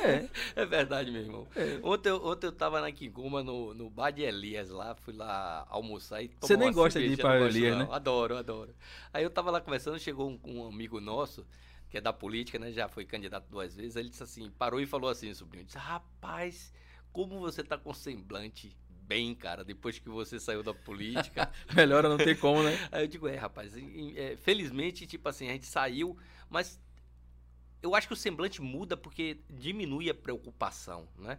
É. 0.03 0.29
É 0.55 0.65
verdade, 0.65 1.11
meu 1.11 1.21
irmão. 1.21 1.47
É. 1.55 1.79
Ontem, 1.83 2.09
eu- 2.09 2.23
ontem 2.25 2.47
eu 2.47 2.51
tava 2.51 2.79
na 2.81 2.91
Kiguma, 2.91 3.41
no, 3.43 3.73
no 3.73 3.89
bar 3.89 4.11
de 4.11 4.21
Elias 4.21 4.69
lá, 4.69 4.95
fui 4.95 5.13
lá 5.15 5.65
almoçar 5.69 6.21
e 6.21 6.27
tomar 6.27 6.47
Você 6.47 6.57
nem 6.57 6.67
uma 6.67 6.73
gosta 6.73 6.99
de 6.99 7.05
ir 7.05 7.15
cerveja, 7.15 7.27
pra 7.27 7.39
Elias, 7.47 7.77
né? 7.77 7.87
Adoro, 7.91 8.37
adoro. 8.37 8.69
Aí 9.13 9.23
eu 9.23 9.29
tava 9.29 9.49
lá 9.51 9.59
conversando, 9.59 9.97
chegou 9.99 10.29
um, 10.29 10.39
um 10.43 10.67
amigo 10.67 10.99
nosso, 10.99 11.45
que 11.93 11.97
é 11.99 12.01
da 12.01 12.11
política, 12.11 12.57
né? 12.57 12.71
Já 12.71 12.87
foi 12.87 13.05
candidato 13.05 13.47
duas 13.51 13.75
vezes. 13.75 13.95
Ele 13.95 14.09
disse 14.09 14.23
assim, 14.23 14.49
parou 14.49 14.81
e 14.81 14.85
falou 14.87 15.11
assim, 15.11 15.31
sobrinho, 15.31 15.63
disse, 15.63 15.77
rapaz, 15.77 16.73
como 17.11 17.39
você 17.39 17.63
tá 17.63 17.77
com 17.77 17.93
semblante 17.93 18.75
bem, 18.89 19.35
cara, 19.35 19.63
depois 19.63 19.99
que 19.99 20.09
você 20.09 20.39
saiu 20.39 20.63
da 20.63 20.73
política. 20.73 21.51
Melhora 21.71 22.09
não 22.09 22.17
tem 22.17 22.35
como, 22.35 22.63
né? 22.63 22.71
Aí 22.91 23.03
eu 23.03 23.07
digo, 23.07 23.27
é, 23.27 23.35
rapaz, 23.35 23.75
é, 24.15 24.35
felizmente, 24.37 25.05
tipo 25.05 25.29
assim, 25.29 25.47
a 25.47 25.51
gente 25.51 25.67
saiu, 25.67 26.17
mas 26.49 26.81
eu 27.79 27.93
acho 27.93 28.07
que 28.07 28.13
o 28.15 28.17
semblante 28.17 28.59
muda 28.59 28.97
porque 28.97 29.37
diminui 29.47 30.09
a 30.09 30.15
preocupação, 30.15 31.07
né? 31.15 31.37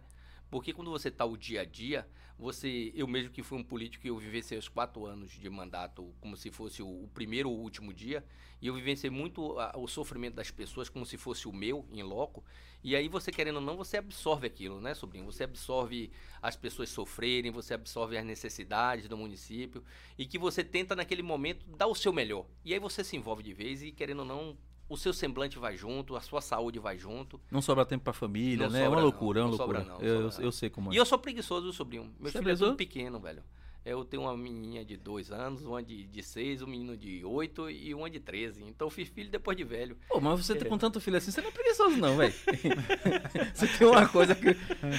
Porque 0.55 0.71
quando 0.71 0.89
você 0.89 1.11
tá 1.11 1.25
o 1.25 1.35
dia 1.35 1.63
a 1.63 1.65
dia, 1.65 2.07
você, 2.39 2.89
eu 2.95 3.05
mesmo 3.09 3.29
que 3.29 3.43
fui 3.43 3.57
um 3.57 3.63
político 3.63 4.07
eu 4.07 4.17
vivenciei 4.17 4.57
os 4.57 4.69
quatro 4.69 5.05
anos 5.05 5.29
de 5.31 5.49
mandato 5.49 6.15
como 6.21 6.37
se 6.37 6.49
fosse 6.49 6.81
o, 6.81 6.87
o 6.87 7.09
primeiro 7.13 7.49
ou 7.49 7.59
último 7.59 7.93
dia, 7.93 8.23
e 8.61 8.67
eu 8.67 8.73
vivenciei 8.73 9.09
muito 9.09 9.59
a- 9.59 9.73
o 9.75 9.85
sofrimento 9.85 10.35
das 10.35 10.51
pessoas 10.51 10.87
como 10.87 11.05
se 11.05 11.17
fosse 11.17 11.45
o 11.45 11.51
meu, 11.51 11.85
em 11.91 12.01
loco, 12.03 12.41
e 12.81 12.95
aí 12.95 13.09
você 13.09 13.33
querendo 13.33 13.57
ou 13.57 13.61
não, 13.61 13.75
você 13.75 13.97
absorve 13.97 14.47
aquilo, 14.47 14.79
né, 14.79 14.93
sobrinho? 14.93 15.25
Você 15.25 15.43
absorve 15.43 16.09
as 16.41 16.55
pessoas 16.55 16.87
sofrerem, 16.87 17.51
você 17.51 17.73
absorve 17.73 18.17
as 18.17 18.23
necessidades 18.23 19.09
do 19.09 19.17
município, 19.17 19.83
e 20.17 20.25
que 20.25 20.37
você 20.37 20.63
tenta 20.63 20.95
naquele 20.95 21.21
momento 21.21 21.65
dar 21.75 21.87
o 21.87 21.93
seu 21.95 22.13
melhor. 22.13 22.45
E 22.63 22.71
aí 22.73 22.79
você 22.79 23.03
se 23.03 23.17
envolve 23.17 23.43
de 23.43 23.53
vez 23.53 23.83
e 23.83 23.91
querendo 23.91 24.19
ou 24.19 24.25
não, 24.25 24.57
o 24.87 24.95
seu 24.97 25.13
semblante 25.13 25.57
vai 25.57 25.75
junto, 25.75 26.15
a 26.15 26.21
sua 26.21 26.41
saúde 26.41 26.79
vai 26.79 26.97
junto. 26.97 27.39
Não 27.51 27.61
sobra 27.61 27.85
tempo 27.85 28.03
pra 28.03 28.13
família, 28.13 28.67
Não 28.67 28.73
né? 28.73 28.83
é 28.85 28.89
uma 28.89 29.01
loucura, 29.01 29.39
é 29.39 29.41
não, 29.41 29.49
uma 29.49 29.51
não 29.51 29.57
sobra 29.57 29.79
loucura. 29.79 29.99
não, 29.99 30.05
eu, 30.07 30.15
sobra 30.23 30.35
eu, 30.35 30.39
não. 30.39 30.45
eu 30.47 30.51
sei 30.51 30.69
como 30.69 30.91
é. 30.91 30.95
E 30.95 30.97
eu 30.97 31.05
sou 31.05 31.17
preguiçoso, 31.17 31.73
sobrinho. 31.73 32.03
Meu 32.19 32.31
Você 32.31 32.37
é 32.37 32.41
filho 32.41 32.51
é 32.51 32.55
tudo 32.55 32.75
preguiçoso? 32.75 32.75
pequeno, 32.75 33.19
velho. 33.19 33.43
Eu 33.85 34.03
tenho 34.03 34.23
uma 34.23 34.35
menininha 34.35 34.83
de 34.83 34.97
dois 34.97 35.31
anos, 35.31 35.63
uma 35.63 35.83
de, 35.83 36.05
de 36.07 36.23
seis, 36.23 36.59
um 36.63 36.65
menino 36.65 36.97
de 36.97 37.23
oito 37.23 37.69
e 37.69 37.93
uma 37.93 38.09
de 38.09 38.19
13. 38.19 38.63
Então 38.63 38.87
eu 38.87 38.89
fiz 38.89 39.07
filho 39.09 39.29
depois 39.29 39.55
de 39.55 39.63
velho. 39.63 39.95
Pô, 40.09 40.19
mas 40.19 40.43
você 40.43 40.55
tá 40.55 40.65
com 40.65 40.75
tanto 40.75 40.99
filho 40.99 41.17
assim, 41.17 41.29
você 41.29 41.39
não 41.39 41.49
é 41.49 41.51
preguiçoso 41.51 41.95
não, 41.97 42.17
velho. 42.17 42.33
você 43.53 43.67
tem 43.67 43.87
uma 43.87 44.07
coisa 44.07 44.33
que... 44.33 44.53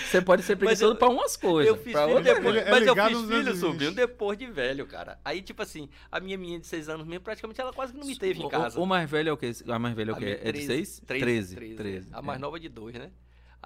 Você 0.09 0.23
pode 0.23 0.45
ser 0.45 0.55
preguiçoso 0.57 0.95
pra 0.95 1.09
umas 1.09 1.37
coisas. 1.37 1.75
eu 1.75 1.83
fiz 1.83 1.93
pra 1.93 2.07
filho 2.07 2.23
depois. 2.23 2.57
é 2.57 2.71
mas 2.71 2.87
eu 2.87 2.93
ligado 2.95 3.09
fiz 3.19 3.29
filho, 3.29 3.57
sobrinho, 3.57 3.91
20. 3.91 3.97
depois 3.97 4.39
de 4.39 4.47
velho, 4.47 4.87
cara. 4.87 5.19
Aí, 5.25 5.43
tipo 5.43 5.63
assim, 5.63 5.89
a 6.11 6.21
minha 6.21 6.39
menina 6.39 6.61
de 6.61 6.67
seis 6.69 6.89
anos 6.89 7.05
mesmo, 7.07 7.23
praticamente 7.25 7.61
ela 7.61 7.73
quase 7.73 7.93
que 7.93 7.99
não 7.99 8.07
me 8.07 8.17
teve 8.17 8.41
em 8.41 8.45
O- 8.47 8.49
casa. 8.49 8.79
O, 8.79 8.85
o 8.85 8.87
mais 8.87 9.11
velho 9.11 9.31
é 9.31 9.33
o 9.33 9.37
quê? 9.37 9.51
A 9.67 9.79
mais 9.81 9.97
velha 9.97 10.11
é 10.11 10.15
o 10.15 10.17
quê? 10.17 10.39
É 10.43 10.53
de 10.53 10.65
13, 10.65 10.67
6? 10.67 11.03
13, 11.07 11.55
13. 11.57 11.75
13, 11.77 12.09
A 12.13 12.23
mais 12.23 12.39
é. 12.39 12.41
nova 12.41 12.61
de 12.61 12.69
dois, 12.69 12.95
né? 12.95 13.11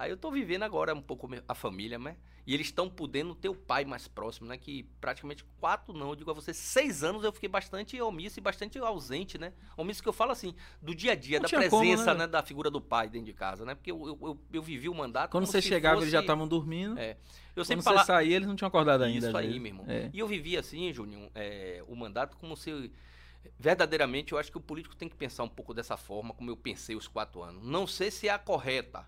Aí 0.01 0.09
eu 0.09 0.17
tô 0.17 0.31
vivendo 0.31 0.63
agora 0.63 0.95
um 0.95 1.01
pouco 1.01 1.29
a 1.47 1.53
família, 1.53 1.99
né? 1.99 2.17
E 2.47 2.55
eles 2.55 2.65
estão 2.67 2.89
podendo 2.89 3.35
ter 3.35 3.49
o 3.49 3.53
pai 3.55 3.85
mais 3.85 4.07
próximo, 4.07 4.47
né? 4.47 4.57
Que 4.57 4.81
praticamente 4.99 5.43
quatro, 5.59 5.93
não, 5.93 6.09
eu 6.09 6.15
digo 6.15 6.31
a 6.31 6.33
você, 6.33 6.55
seis 6.55 7.03
anos 7.03 7.23
eu 7.23 7.31
fiquei 7.31 7.47
bastante 7.47 8.01
omisso 8.01 8.39
e 8.39 8.41
bastante 8.41 8.79
ausente, 8.79 9.37
né? 9.37 9.53
Omisso 9.77 10.01
que 10.01 10.09
eu 10.09 10.13
falo 10.13 10.31
assim, 10.31 10.55
do 10.81 10.95
dia 10.95 11.11
a 11.11 11.15
dia, 11.15 11.37
Não 11.37 11.43
da 11.43 11.49
tinha 11.49 11.69
como, 11.69 11.83
presença, 11.83 12.13
né? 12.15 12.21
né? 12.21 12.27
Da 12.27 12.41
figura 12.41 12.71
do 12.71 12.81
pai 12.81 13.09
dentro 13.09 13.27
de 13.27 13.33
casa, 13.33 13.63
né? 13.63 13.75
Porque 13.75 13.91
eu, 13.91 14.07
eu, 14.07 14.17
eu, 14.23 14.39
eu 14.53 14.61
vivi 14.63 14.89
o 14.89 14.95
mandato. 14.95 15.29
Quando 15.29 15.45
você 15.45 15.61
chegava, 15.61 15.97
fosse- 15.97 16.05
eles 16.05 16.13
já 16.13 16.21
estavam 16.21 16.47
dormindo. 16.47 16.97
É. 16.97 17.11
Eu 17.11 17.17
Quando 17.57 17.65
sempre 17.67 17.83
você 17.83 17.89
falava. 17.89 18.05
saía, 18.07 18.35
eles 18.37 18.47
não 18.47 18.55
tinham 18.55 18.69
acordado 18.69 19.03
ainda. 19.03 19.27
Isso 19.27 19.37
aí, 19.37 19.59
meu 19.59 19.67
irmão. 19.69 19.85
É. 19.87 20.09
E 20.11 20.17
eu 20.17 20.27
vivi 20.27 20.57
assim, 20.57 20.91
Juninho, 20.91 21.29
é, 21.35 21.83
o 21.87 21.95
mandato 21.95 22.37
como 22.37 22.57
se. 22.57 22.91
Verdadeiramente, 23.59 24.31
eu 24.33 24.37
acho 24.39 24.51
que 24.51 24.57
o 24.57 24.61
político 24.61 24.95
tem 24.95 25.07
que 25.09 25.15
pensar 25.15 25.43
um 25.43 25.49
pouco 25.49 25.73
dessa 25.75 25.95
forma, 25.97 26.33
como 26.33 26.49
eu 26.49 26.57
pensei 26.57 26.95
os 26.95 27.07
quatro 27.07 27.41
anos. 27.43 27.63
Não 27.63 27.85
sei 27.85 28.09
se 28.09 28.27
é 28.27 28.31
a 28.31 28.39
correta, 28.39 29.05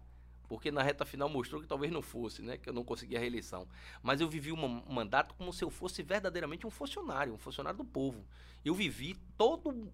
porque 0.53 0.69
na 0.69 0.83
reta 0.83 1.03
final 1.03 1.27
mostrou 1.27 1.59
que 1.59 1.67
talvez 1.67 1.91
não 1.91 2.03
fosse, 2.03 2.43
né? 2.43 2.57
Que 2.59 2.69
eu 2.69 2.73
não 2.73 2.83
consegui 2.83 3.17
a 3.17 3.19
reeleição. 3.19 3.67
Mas 4.03 4.21
eu 4.21 4.29
vivi 4.29 4.51
um 4.51 4.55
man- 4.55 4.83
mandato 4.87 5.33
como 5.33 5.51
se 5.51 5.63
eu 5.63 5.69
fosse 5.71 6.03
verdadeiramente 6.03 6.67
um 6.67 6.69
funcionário, 6.69 7.33
um 7.33 7.39
funcionário 7.39 7.75
do 7.79 7.83
povo. 7.83 8.23
Eu 8.63 8.75
vivi 8.75 9.15
todo. 9.35 9.91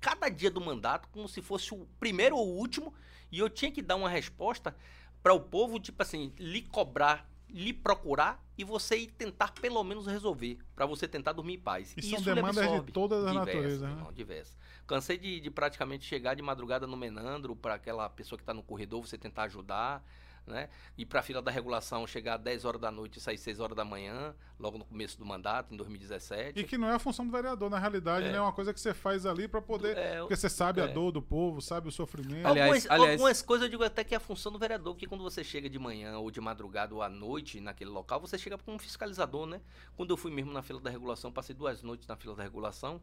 Cada 0.00 0.28
dia 0.28 0.50
do 0.50 0.60
mandato 0.60 1.08
como 1.12 1.28
se 1.28 1.40
fosse 1.40 1.72
o 1.72 1.86
primeiro 2.00 2.36
ou 2.36 2.44
o 2.48 2.56
último, 2.58 2.92
e 3.30 3.38
eu 3.38 3.48
tinha 3.48 3.70
que 3.70 3.80
dar 3.80 3.94
uma 3.94 4.08
resposta 4.08 4.74
para 5.22 5.32
o 5.32 5.38
povo, 5.38 5.78
tipo 5.78 6.02
assim, 6.02 6.32
lhe 6.40 6.62
cobrar, 6.62 7.30
lhe 7.48 7.72
procurar 7.72 8.44
e 8.58 8.64
você 8.64 8.96
ir 8.98 9.06
tentar 9.12 9.52
pelo 9.52 9.82
menos 9.84 10.08
resolver, 10.08 10.58
para 10.74 10.86
você 10.86 11.06
tentar 11.06 11.30
dormir 11.32 11.54
em 11.54 11.60
paz. 11.60 11.94
E 11.96 12.00
E 12.00 12.02
são 12.02 12.18
isso 12.18 12.34
demandas 12.34 12.68
de 12.84 12.92
todas 12.92 13.24
as 13.24 13.30
Diversas, 13.30 13.54
naturezas, 13.54 13.80
né? 13.82 13.90
irmão, 13.90 14.12
diversas. 14.12 14.58
Cansei 14.86 15.16
de, 15.16 15.40
de 15.40 15.50
praticamente 15.50 16.04
chegar 16.04 16.34
de 16.34 16.42
madrugada 16.42 16.86
no 16.86 16.96
Menandro 16.96 17.56
para 17.56 17.74
aquela 17.74 18.08
pessoa 18.08 18.36
que 18.38 18.42
está 18.42 18.52
no 18.52 18.62
corredor, 18.62 19.06
você 19.06 19.16
tentar 19.16 19.44
ajudar, 19.44 20.04
né? 20.46 20.68
Ir 20.98 21.06
para 21.06 21.20
a 21.20 21.22
fila 21.22 21.40
da 21.40 21.50
regulação, 21.50 22.06
chegar 22.06 22.34
às 22.34 22.40
10 22.42 22.66
horas 22.66 22.78
da 22.78 22.90
noite 22.90 23.16
e 23.18 23.20
sair 23.22 23.38
6 23.38 23.60
horas 23.60 23.74
da 23.74 23.82
manhã, 23.82 24.34
logo 24.60 24.76
no 24.76 24.84
começo 24.84 25.18
do 25.18 25.24
mandato, 25.24 25.72
em 25.72 25.76
2017. 25.78 26.60
E 26.60 26.64
que 26.64 26.76
não 26.76 26.86
é 26.86 26.94
a 26.96 26.98
função 26.98 27.24
do 27.24 27.32
vereador, 27.32 27.70
na 27.70 27.78
realidade, 27.78 28.26
É. 28.26 28.32
né? 28.32 28.36
É 28.36 28.40
uma 28.42 28.52
coisa 28.52 28.74
que 28.74 28.78
você 28.78 28.92
faz 28.92 29.24
ali 29.24 29.48
pra 29.48 29.62
poder. 29.62 29.96
É, 29.96 30.18
Porque 30.18 30.36
você 30.36 30.50
sabe 30.50 30.82
a 30.82 30.84
é. 30.84 30.88
dor 30.88 31.12
do 31.12 31.22
povo, 31.22 31.62
sabe 31.62 31.88
o 31.88 31.90
sofrimento. 31.90 32.46
Aliás- 32.46 32.60
algumas, 32.84 32.90
aliás- 32.90 33.12
algumas 33.12 33.40
coisas 33.40 33.64
eu 33.64 33.70
digo 33.70 33.84
até 33.84 34.04
que 34.04 34.12
é 34.12 34.18
a 34.18 34.20
função 34.20 34.52
do 34.52 34.58
vereador, 34.58 34.92
porque 34.92 35.06
quando 35.06 35.22
você 35.24 35.42
chega 35.42 35.70
de 35.70 35.78
manhã 35.78 36.18
ou 36.18 36.30
de 36.30 36.42
madrugada 36.42 36.94
ou 36.94 37.00
à 37.00 37.08
noite 37.08 37.58
naquele 37.58 37.88
local, 37.88 38.20
você 38.20 38.36
chega 38.36 38.58
como 38.58 38.76
um 38.76 38.78
fiscalizador, 38.78 39.46
né? 39.46 39.62
Quando 39.96 40.10
eu 40.10 40.16
fui 40.18 40.30
mesmo 40.30 40.52
na 40.52 40.60
fila 40.60 40.78
da 40.78 40.90
regulação, 40.90 41.32
passei 41.32 41.54
duas 41.56 41.82
noites 41.82 42.06
na 42.06 42.16
fila 42.16 42.36
da 42.36 42.42
regulação 42.42 43.00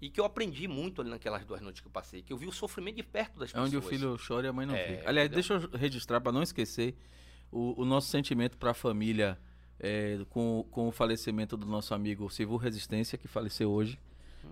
e 0.00 0.10
que 0.10 0.20
eu 0.20 0.24
aprendi 0.24 0.68
muito 0.68 1.00
ali 1.00 1.10
naquelas 1.10 1.44
duas 1.44 1.60
noites 1.60 1.80
que 1.80 1.86
eu 1.88 1.92
passei, 1.92 2.22
que 2.22 2.32
eu 2.32 2.36
vi 2.36 2.46
o 2.46 2.52
sofrimento 2.52 2.96
de 2.96 3.02
perto 3.02 3.38
das 3.38 3.50
É 3.50 3.52
pessoas. 3.52 3.68
onde 3.68 3.76
o 3.76 3.82
filho 3.82 4.16
chora 4.26 4.46
e 4.46 4.50
a 4.50 4.52
mãe 4.52 4.66
não 4.66 4.74
É, 4.74 4.86
vê. 4.86 5.06
Aliás, 5.06 5.28
entendeu? 5.30 5.30
deixa 5.30 5.54
eu 5.54 5.78
registrar 5.78 6.20
para 6.20 6.32
não 6.32 6.42
esquecer 6.42 6.94
o, 7.50 7.80
o 7.80 7.84
nosso 7.84 8.08
sentimento 8.08 8.58
para 8.58 8.72
a 8.72 8.74
família 8.74 9.38
é, 9.78 10.18
com, 10.30 10.66
com 10.70 10.88
o 10.88 10.92
falecimento 10.92 11.56
do 11.56 11.66
nosso 11.66 11.94
amigo 11.94 12.28
Silvio 12.30 12.56
Resistência, 12.56 13.16
que 13.18 13.26
faleceu 13.28 13.70
hoje. 13.70 13.98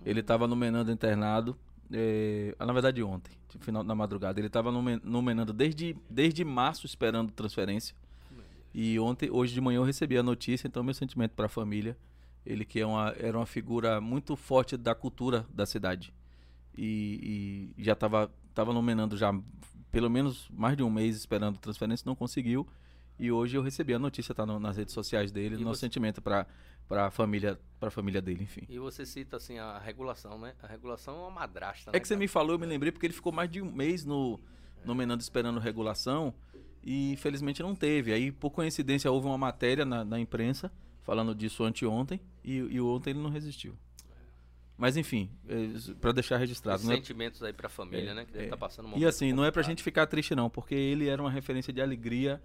Ele 0.05 0.21
estava 0.21 0.47
no 0.47 0.55
Menando 0.55 0.91
internado, 0.91 1.55
é, 1.91 2.55
ah, 2.57 2.65
na 2.65 2.73
verdade 2.73 3.01
ontem, 3.03 3.31
final 3.59 3.83
da 3.83 3.93
madrugada. 3.93 4.39
Ele 4.39 4.47
estava 4.47 4.71
no, 4.71 4.81
no 4.81 5.21
Menando 5.21 5.53
desde, 5.53 5.95
desde 6.09 6.43
março 6.43 6.85
esperando 6.85 7.31
transferência. 7.31 7.95
E 8.73 8.99
ontem, 8.99 9.29
hoje 9.29 9.53
de 9.53 9.61
manhã 9.61 9.77
eu 9.77 9.83
recebi 9.83 10.17
a 10.17 10.23
notícia, 10.23 10.67
então 10.67 10.83
meu 10.83 10.95
sentimento 10.95 11.31
para 11.35 11.45
a 11.45 11.49
família. 11.49 11.95
Ele 12.45 12.65
que 12.65 12.79
é 12.79 12.85
uma, 12.85 13.13
era 13.17 13.37
uma 13.37 13.45
figura 13.45 14.01
muito 14.01 14.35
forte 14.35 14.75
da 14.77 14.93
cultura 14.93 15.45
da 15.49 15.65
cidade. 15.65 16.13
E, 16.77 17.73
e 17.77 17.83
já 17.83 17.93
estava 17.93 18.31
tava 18.53 18.73
nominando 18.73 19.15
já 19.17 19.33
pelo 19.91 20.09
menos 20.09 20.47
mais 20.49 20.75
de 20.75 20.83
um 20.83 20.89
mês 20.89 21.15
esperando 21.15 21.57
transferência, 21.59 22.03
não 22.05 22.15
conseguiu. 22.15 22.67
E 23.19 23.31
hoje 23.31 23.55
eu 23.57 23.61
recebi 23.61 23.93
a 23.93 23.99
notícia, 23.99 24.33
tá 24.33 24.45
no- 24.45 24.59
nas 24.59 24.75
redes 24.75 24.93
sociais 24.93 25.31
dele, 25.31 25.55
E 25.55 25.63
nosso 25.63 25.79
você- 25.79 25.85
sentimento 25.85 26.21
para 26.21 26.45
para 26.85 27.05
a 27.05 27.11
família, 27.11 27.57
para 27.79 27.89
família 27.89 28.21
dele, 28.21 28.43
enfim. 28.43 28.63
E 28.67 28.77
você 28.77 29.05
cita 29.05 29.37
assim 29.37 29.57
a 29.57 29.79
regulação, 29.79 30.37
né? 30.37 30.53
A 30.61 30.67
regulação 30.67 31.15
é 31.15 31.19
uma 31.21 31.31
madrasta, 31.31 31.91
É 31.91 31.93
né, 31.93 31.99
que 31.99 32.05
você 32.07 32.13
cara? 32.13 32.19
me 32.19 32.27
falou, 32.27 32.55
eu 32.55 32.59
me 32.59 32.65
lembrei 32.65 32.91
porque 32.91 33.05
ele 33.05 33.13
ficou 33.13 33.31
mais 33.31 33.49
de 33.49 33.61
um 33.61 33.71
mês 33.71 34.03
no 34.03 34.37
nominando 34.83 35.21
esperando 35.21 35.59
regulação 35.61 36.33
e 36.83 37.13
infelizmente 37.13 37.63
não 37.63 37.73
teve. 37.73 38.11
Aí 38.11 38.33
por 38.33 38.49
coincidência 38.51 39.09
houve 39.09 39.27
uma 39.27 39.37
matéria 39.37 39.85
na, 39.85 40.03
na 40.03 40.19
imprensa 40.19 40.69
falando 41.03 41.35
disso 41.35 41.63
anteontem 41.63 42.19
e, 42.43 42.55
e 42.57 42.81
ontem 42.81 43.11
ele 43.11 43.19
não 43.19 43.29
resistiu. 43.29 43.75
Mas 44.77 44.97
enfim, 44.97 45.29
é, 45.47 45.93
para 46.01 46.11
deixar 46.11 46.37
registrado. 46.37 46.79
Os 46.79 46.85
não 46.85 46.93
é- 46.93 46.95
sentimentos 46.95 47.43
aí 47.43 47.53
pra 47.53 47.69
família, 47.69 48.09
É, 48.11 48.13
né? 48.13 48.25
Que 48.25 48.31
deve 48.31 48.43
é. 48.45 48.47
estar 48.47 48.57
passando 48.57 48.89
um 48.89 48.97
E 48.97 49.05
assim, 49.05 49.31
não 49.31 49.43
é 49.45 49.51
pra 49.51 49.61
complicado. 49.61 49.69
gente 49.71 49.83
ficar 49.83 50.07
triste 50.07 50.33
não, 50.35 50.49
porque 50.49 50.73
ele 50.73 51.07
era 51.07 51.21
uma 51.21 51.29
referência 51.31 51.71
de 51.71 51.79
alegria, 51.81 52.41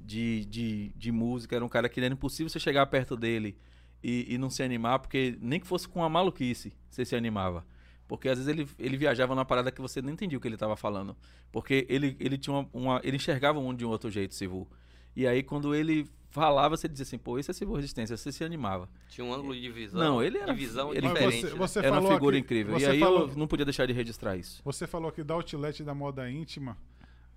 de, 0.00 0.44
de, 0.46 0.92
de 0.96 1.12
música, 1.12 1.54
era 1.56 1.64
um 1.64 1.68
cara 1.68 1.88
que 1.88 2.00
era 2.00 2.12
impossível 2.12 2.48
você 2.48 2.58
chegar 2.60 2.86
perto 2.86 3.16
dele 3.16 3.56
e, 4.02 4.34
e 4.34 4.38
não 4.38 4.48
se 4.50 4.62
animar, 4.62 4.98
porque 5.00 5.36
nem 5.40 5.58
que 5.60 5.66
fosse 5.66 5.88
com 5.88 6.00
uma 6.00 6.08
maluquice 6.08 6.72
você 6.88 7.04
se 7.04 7.14
animava. 7.16 7.64
Porque 8.08 8.28
às 8.28 8.36
vezes 8.38 8.48
ele, 8.52 8.68
ele 8.78 8.96
viajava 8.96 9.34
numa 9.34 9.44
parada 9.44 9.70
que 9.72 9.80
você 9.80 10.02
não 10.02 10.10
entendia 10.10 10.36
o 10.36 10.40
que 10.40 10.46
ele 10.46 10.56
estava 10.56 10.76
falando. 10.76 11.16
Porque 11.50 11.86
ele, 11.88 12.16
ele 12.20 12.36
tinha 12.36 12.54
uma, 12.54 12.68
uma- 12.72 13.00
Ele 13.02 13.16
enxergava 13.16 13.58
o 13.58 13.62
mundo 13.62 13.78
de 13.78 13.84
um 13.86 13.88
outro 13.88 14.10
jeito, 14.10 14.34
Sivu. 14.34 14.68
E 15.14 15.26
aí 15.26 15.42
quando 15.42 15.74
ele 15.74 16.06
falava, 16.30 16.76
você 16.76 16.88
dizia 16.88 17.02
assim, 17.02 17.18
pô, 17.18 17.38
esse 17.38 17.50
é 17.50 17.54
Sivu 17.54 17.74
Resistência, 17.76 18.16
você 18.16 18.32
se 18.32 18.42
animava. 18.42 18.88
Tinha 19.10 19.22
um 19.24 19.34
ângulo 19.34 19.54
de 19.54 19.70
visão. 19.70 20.00
Não, 20.00 20.22
ele 20.22 20.38
era- 20.38 20.52
de 20.54 20.58
visão 20.58 20.90
ele- 20.94 21.06
diferente. 21.06 21.42
você, 21.42 21.50
né? 21.50 21.56
você 21.58 21.78
era 21.80 22.00
uma 22.00 22.12
figura 22.14 22.36
aqui- 22.36 22.44
incrível. 22.44 22.76
E 22.76 22.80
Você 22.80 22.86
aí 22.86 22.98
falou, 23.00 23.28
eu 23.28 23.36
não 23.36 23.46
podia 23.46 23.66
deixar 23.66 23.84
de 23.86 23.92
registrar 23.92 24.34
isso. 24.36 24.62
você 24.64 24.86
falou 24.86 25.10
aqui 25.10 25.22
da 25.22 25.34
outlet 25.34 25.82
da 25.84 25.94
moda 25.94 26.30
íntima. 26.30 26.76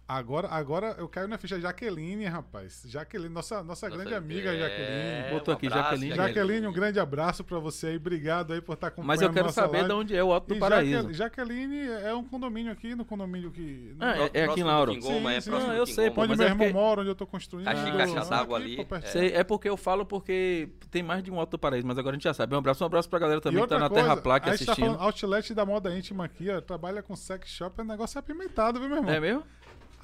Agora, 0.08 0.48
agora 0.50 0.96
eu 1.00 1.08
caio 1.10 1.28
na 1.28 1.36
ficha 1.36 1.60
Jaqueline, 1.60 2.26
rapaz. 2.26 2.84
Jaqueline, 2.86 3.34
nossa, 3.34 3.64
nossa, 3.64 3.88
Nossa, 3.90 3.90
grande 3.90 4.14
amiga 4.14 4.54
é, 4.54 4.60
Jaqueline. 4.60 5.32
Botou 5.40 5.52
um 5.52 5.58
aqui, 5.58 5.66
abraço, 5.66 5.90
Jaqueline. 5.90 6.16
Jaqueline, 6.16 6.68
um 6.68 6.72
grande 6.72 7.00
abraço 7.00 7.44
pra 7.44 7.58
você 7.58 7.88
aí. 7.88 7.96
Obrigado 7.98 8.54
aí 8.54 8.62
por 8.62 8.74
estar 8.74 8.88
acompanhando 8.88 9.08
Mas 9.08 9.22
eu 9.24 9.34
quero 9.34 9.52
saber 9.52 9.78
live. 9.78 9.88
de 9.90 9.94
onde 9.96 10.16
é 10.16 10.24
o 10.24 10.32
Alto 10.32 10.48
do 10.50 10.54
E 10.56 10.60
Paraíso. 10.60 11.12
Jaque- 11.12 11.14
Jaqueline 11.16 11.88
é 12.04 12.14
um 12.14 12.24
condomínio 12.24 12.72
aqui, 12.72 12.94
no 12.94 13.04
condomínio 13.04 13.50
que. 13.50 13.96
Ah, 14.00 14.16
é- 14.32 14.42
é 14.42 14.44
aqui 14.46 14.60
em 14.60 14.64
Lauro. 14.64 14.92
Sim, 15.02 15.28
é 15.28 15.42
sim. 15.42 15.50
próximo 15.50 15.58
Não, 15.60 15.76
do 15.76 15.82
eu 15.82 15.88
sei, 15.88 16.12
pô, 16.12 16.22
Onde 16.22 16.30
mas 16.30 16.38
meu 16.38 16.48
é 16.48 16.52
irmão 16.52 16.68
porque- 16.68 16.74
mora, 16.80 17.02
onde 17.02 17.10
eu 17.10 17.16
tô 17.16 17.26
construindo. 17.26 17.68
Ah, 17.68 17.74
caixa 17.74 18.30
d'água 18.30 18.58
ali, 18.58 18.80
é. 18.80 19.02
Sei, 19.08 19.34
é 19.34 19.44
porque 19.44 19.68
eu 19.68 19.76
falo 19.76 20.06
porque 20.06 20.70
tem 20.92 21.02
mais 21.02 21.24
de 21.24 21.32
um 21.32 21.40
Alto 21.40 21.50
do 21.52 21.58
Paraíso, 21.58 21.88
mas 21.88 21.98
agora 21.98 22.14
a 22.14 22.18
gente 22.18 22.26
já 22.26 22.34
sabe. 22.36 22.54
Um 22.54 22.60
abraço, 22.60 22.84
um 22.84 22.86
abraço 22.86 23.10
pra 23.10 23.18
galera 23.18 23.42
também 23.42 23.60
que 23.60 23.68
tá 23.70 23.80
na 23.80 23.90
coisa, 23.90 24.04
Terra 24.04 24.14
a 24.14 24.18
gente 24.18 24.44
tá 24.44 24.52
assistindo. 24.52 24.76
falando 24.86 25.02
outlet 25.02 25.52
da 25.56 25.66
moda 25.66 25.98
íntima 25.98 26.26
aqui, 26.26 26.48
ó. 26.52 26.62
Trabalha 26.62 27.02
com 27.02 27.16
sex 27.16 27.50
shop, 27.50 27.74
é 27.80 27.84
um 27.84 27.88
negócio 27.88 28.20
apimentado, 28.20 28.80
viu, 28.80 28.88
meu 28.88 29.00
irmão? 29.00 29.12
É 29.12 29.20
mesmo? 29.20 29.44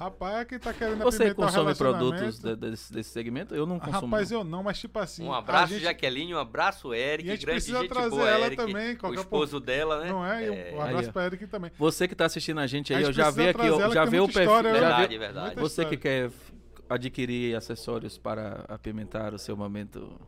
Rapaz, 0.02 0.36
é 0.40 0.44
quem 0.44 0.58
tá 0.58 0.72
querendo 0.72 1.02
Você 1.02 1.16
apimentar 1.24 1.42
o 1.42 1.46
consome 1.46 1.74
produtos 1.74 2.38
de- 2.40 2.56
desse, 2.56 2.92
desse 2.92 3.10
segmento? 3.10 3.54
Eu 3.54 3.66
não 3.66 3.78
consumo. 3.78 4.06
Rapaz, 4.06 4.30
eu 4.32 4.42
não, 4.44 4.62
mas 4.62 4.78
tipo 4.78 4.98
assim. 4.98 5.24
Um 5.24 5.32
a 5.32 5.38
abraço, 5.38 5.72
gente- 5.74 5.82
Jaqueline, 5.82 6.34
um 6.34 6.38
abraço, 6.38 6.92
Eric, 6.94 7.28
E 7.28 7.30
a 7.30 7.34
gente 7.34 7.44
grande 7.46 7.56
precisa 7.60 7.80
gente 7.80 7.88
trazer 7.90 8.10
boa, 8.10 8.28
ela 8.28 8.46
Eric, 8.46 8.56
também, 8.56 8.92
o 8.94 8.98
qualquer 8.98 9.18
esposo 9.20 9.60
dela, 9.60 10.00
né? 10.04 10.10
Não 10.10 10.26
é? 10.26 10.42
E 10.42 10.46
É, 10.46 10.74
um 10.74 10.80
abraço 10.82 11.06
Aí, 11.06 11.12
pra 11.12 11.24
Eric 11.26 11.46
também. 11.46 11.70
Você 11.78 12.08
que 12.08 12.14
tá 12.14 12.24
assistindo 12.26 12.58
a 12.60 12.66
gente 12.66 12.92
aí, 12.92 13.02
A 13.02 13.06
gente 13.06 13.18
eu 13.18 13.24
já 13.24 13.30
vê 13.30 13.48
aqui, 13.50 13.60
ela, 13.66 13.94
já 13.94 14.06
tem 14.06 14.20
o 14.20 14.24
perfil. 14.26 14.42
história, 14.42 14.70
já 14.74 14.80
Verdade, 14.80 15.08
vê- 15.12 15.18
verdade. 15.18 15.54
Você 15.60 15.84
que 15.84 15.96
quer 15.96 16.30
adquirir 16.88 17.54
acessórios 17.56 18.18
para 18.18 18.64
apimentar 18.68 19.32
o 19.34 19.38
seu 19.38 19.56
momento 19.56 20.20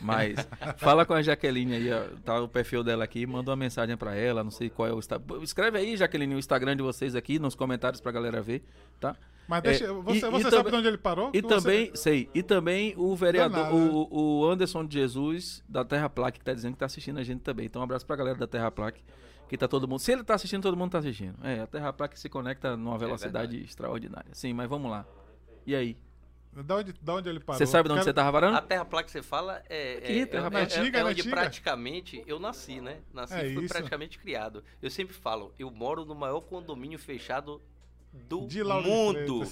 mais. 0.00 0.36
Fala 0.78 1.04
com 1.06 1.14
a 1.14 1.22
Jaqueline 1.22 1.74
aí, 1.74 1.92
ó, 1.92 2.02
tá 2.24 2.40
o 2.40 2.48
perfil 2.48 2.82
dela 2.82 3.04
aqui, 3.04 3.26
manda 3.26 3.50
uma 3.50 3.56
mensagem 3.56 3.96
para 3.96 4.14
ela, 4.14 4.42
não 4.44 4.50
sei 4.50 4.68
qual 4.70 4.88
é 4.88 4.92
o 4.92 4.98
Instagram. 4.98 5.42
Escreve 5.42 5.78
aí, 5.78 5.96
Jaqueline, 5.96 6.34
o 6.34 6.38
Instagram 6.38 6.76
de 6.76 6.82
vocês 6.82 7.14
aqui 7.14 7.38
nos 7.38 7.54
comentários 7.54 8.00
pra 8.00 8.10
galera 8.12 8.40
ver, 8.42 8.62
tá? 9.00 9.16
Mas 9.48 9.62
deixa, 9.62 9.84
É, 9.84 9.92
você, 9.92 10.18
e- 10.18 10.20
você 10.20 10.26
e 10.26 10.42
sabe 10.42 10.50
também- 10.56 10.70
de 10.72 10.76
onde 10.78 10.88
ele 10.88 10.98
parou? 10.98 11.28
E 11.32 11.40
Que 11.40 11.42
você- 11.42 11.54
também, 11.54 11.90
sei, 11.94 12.28
e 12.34 12.42
também 12.42 12.94
o 12.96 13.14
vereador, 13.14 13.64
né? 13.64 13.70
o, 13.72 14.40
o 14.42 14.50
Anderson 14.50 14.84
de 14.84 14.94
Jesus, 14.98 15.62
da 15.68 15.84
Terra 15.84 16.08
Plaque, 16.10 16.38
que 16.40 16.44
tá 16.44 16.52
dizendo 16.52 16.72
que 16.72 16.78
tá 16.80 16.86
assistindo 16.86 17.18
a 17.18 17.22
gente 17.22 17.42
também. 17.42 17.66
Então, 17.66 17.80
um 17.80 17.84
abraço 17.84 18.04
pra 18.04 18.16
galera 18.16 18.36
da 18.36 18.46
Terra 18.48 18.70
Plaque, 18.72 19.02
que 19.48 19.56
tá 19.56 19.68
todo 19.68 19.86
mundo. 19.86 20.00
Se 20.00 20.10
ele 20.10 20.24
tá 20.24 20.34
assistindo, 20.34 20.62
todo 20.62 20.76
mundo 20.76 20.90
tá 20.90 20.98
assistindo. 20.98 21.36
É, 21.44 21.60
a 21.60 21.66
Terra 21.68 21.92
Plaque 21.92 22.18
se 22.18 22.28
conecta 22.28 22.76
numa 22.76 22.98
velocidade 22.98 23.52
verdade. 23.52 23.64
extraordinária. 23.70 24.30
Sim, 24.32 24.52
mas 24.52 24.68
vamos 24.68 24.90
lá. 24.90 25.06
E 25.64 25.76
aí? 25.76 25.96
Da 26.64 26.76
onde, 26.76 26.92
da 26.94 27.14
onde 27.14 27.28
ele 27.28 27.38
parou? 27.40 27.58
Você 27.58 27.66
sabe 27.66 27.88
de 27.88 27.94
onde 27.94 28.04
você 28.04 28.14
tava 28.14 28.30
varando? 28.30 28.56
A 28.56 28.62
terra 28.62 28.84
placa 28.84 29.04
que 29.04 29.10
você 29.12 29.22
fala 29.22 29.62
é, 29.68 29.98
Aqui, 29.98 30.20
é, 30.20 30.26
terra 30.26 30.50
é, 30.52 30.56
é- 30.58 30.62
Antiga, 30.62 30.98
é 30.98 31.04
né, 31.04 31.10
onde 31.10 31.20
antiga? 31.20 31.36
praticamente 31.36 32.24
eu 32.26 32.38
nasci, 32.38 32.80
né? 32.80 32.98
Nasci 33.12 33.34
É 33.34 33.46
e 33.46 33.54
fui 33.54 33.64
isso. 33.64 33.74
praticamente 33.74 34.18
criado. 34.18 34.64
Eu 34.80 34.88
sempre 34.90 35.14
falo, 35.14 35.52
eu 35.58 35.70
moro 35.70 36.04
no 36.06 36.14
maior 36.14 36.40
condomínio 36.40 36.98
fechado 36.98 37.60
do 38.10 38.46
De 38.46 38.62
Lauro 38.62 38.84
de 38.84 38.90
mundo. 38.90 39.46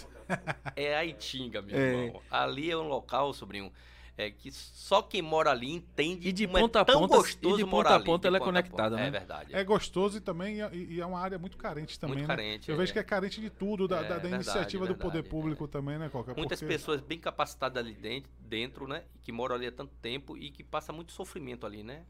É 0.74 0.96
a 0.96 1.04
Itinga, 1.04 1.60
meu 1.60 1.76
É. 1.76 2.04
irmão. 2.06 2.22
Ali 2.30 2.70
é 2.70 2.76
um 2.76 2.88
local, 2.88 3.34
sobrinho, 3.34 3.70
é 4.16 4.30
que 4.30 4.50
só 4.52 5.02
quem 5.02 5.20
mora 5.20 5.50
ali 5.50 5.70
entende 5.72 6.28
E 6.28 6.32
de 6.32 6.46
como 6.46 6.60
ponta 6.60 6.78
a 6.78 6.82
é 6.82 6.84
tão 6.84 7.00
ponta- 7.00 7.16
gostoso 7.16 7.54
e 7.54 7.58
de 7.58 7.64
ponta 7.64 7.76
morar 7.76 7.94
a 7.96 8.00
ponta 8.00 8.28
ela 8.28 8.36
é 8.36 8.40
ponta 8.40 8.50
a 8.58 8.62
ponta. 8.62 8.68
conectada, 8.70 8.96
né? 8.96 9.06
É 9.08 9.10
verdade. 9.10 9.54
É 9.56 9.64
gostoso 9.64 10.18
e 10.18 10.20
também 10.20 10.58
e, 10.72 10.94
e 10.94 11.00
é 11.00 11.06
uma 11.06 11.18
área 11.18 11.38
muito 11.38 11.56
carente 11.56 11.98
também, 11.98 12.18
Muito 12.18 12.28
né? 12.28 12.36
carente, 12.36 12.68
Eu 12.68 12.76
é. 12.76 12.78
vejo 12.78 12.92
que 12.92 12.98
é 12.98 13.02
carente 13.02 13.40
de 13.40 13.50
tudo, 13.50 13.88
da, 13.88 13.96
É, 13.96 14.02
da- 14.02 14.08
da 14.08 14.14
verdade, 14.20 14.34
iniciativa 14.36 14.86
do 14.86 14.94
poder 14.94 15.22
verdade, 15.22 15.30
público 15.30 15.64
é. 15.64 15.68
também, 15.68 15.98
né, 15.98 16.08
Coca? 16.08 16.32
Muitas 16.36 16.60
Porque- 16.60 16.72
pessoas 16.74 17.00
bem 17.00 17.18
capacitadas 17.18 17.82
ali 17.84 17.94
dentro, 17.94 18.30
dentro, 18.40 18.86
né? 18.86 19.02
Que 19.22 19.32
moram 19.32 19.56
ali 19.56 19.66
há 19.66 19.72
tanto 19.72 19.92
tempo 20.00 20.36
e 20.36 20.50
que 20.50 20.62
passa 20.62 20.92
muito 20.92 21.10
sofrimento 21.12 21.66
ali, 21.66 21.82
né? 21.82 22.04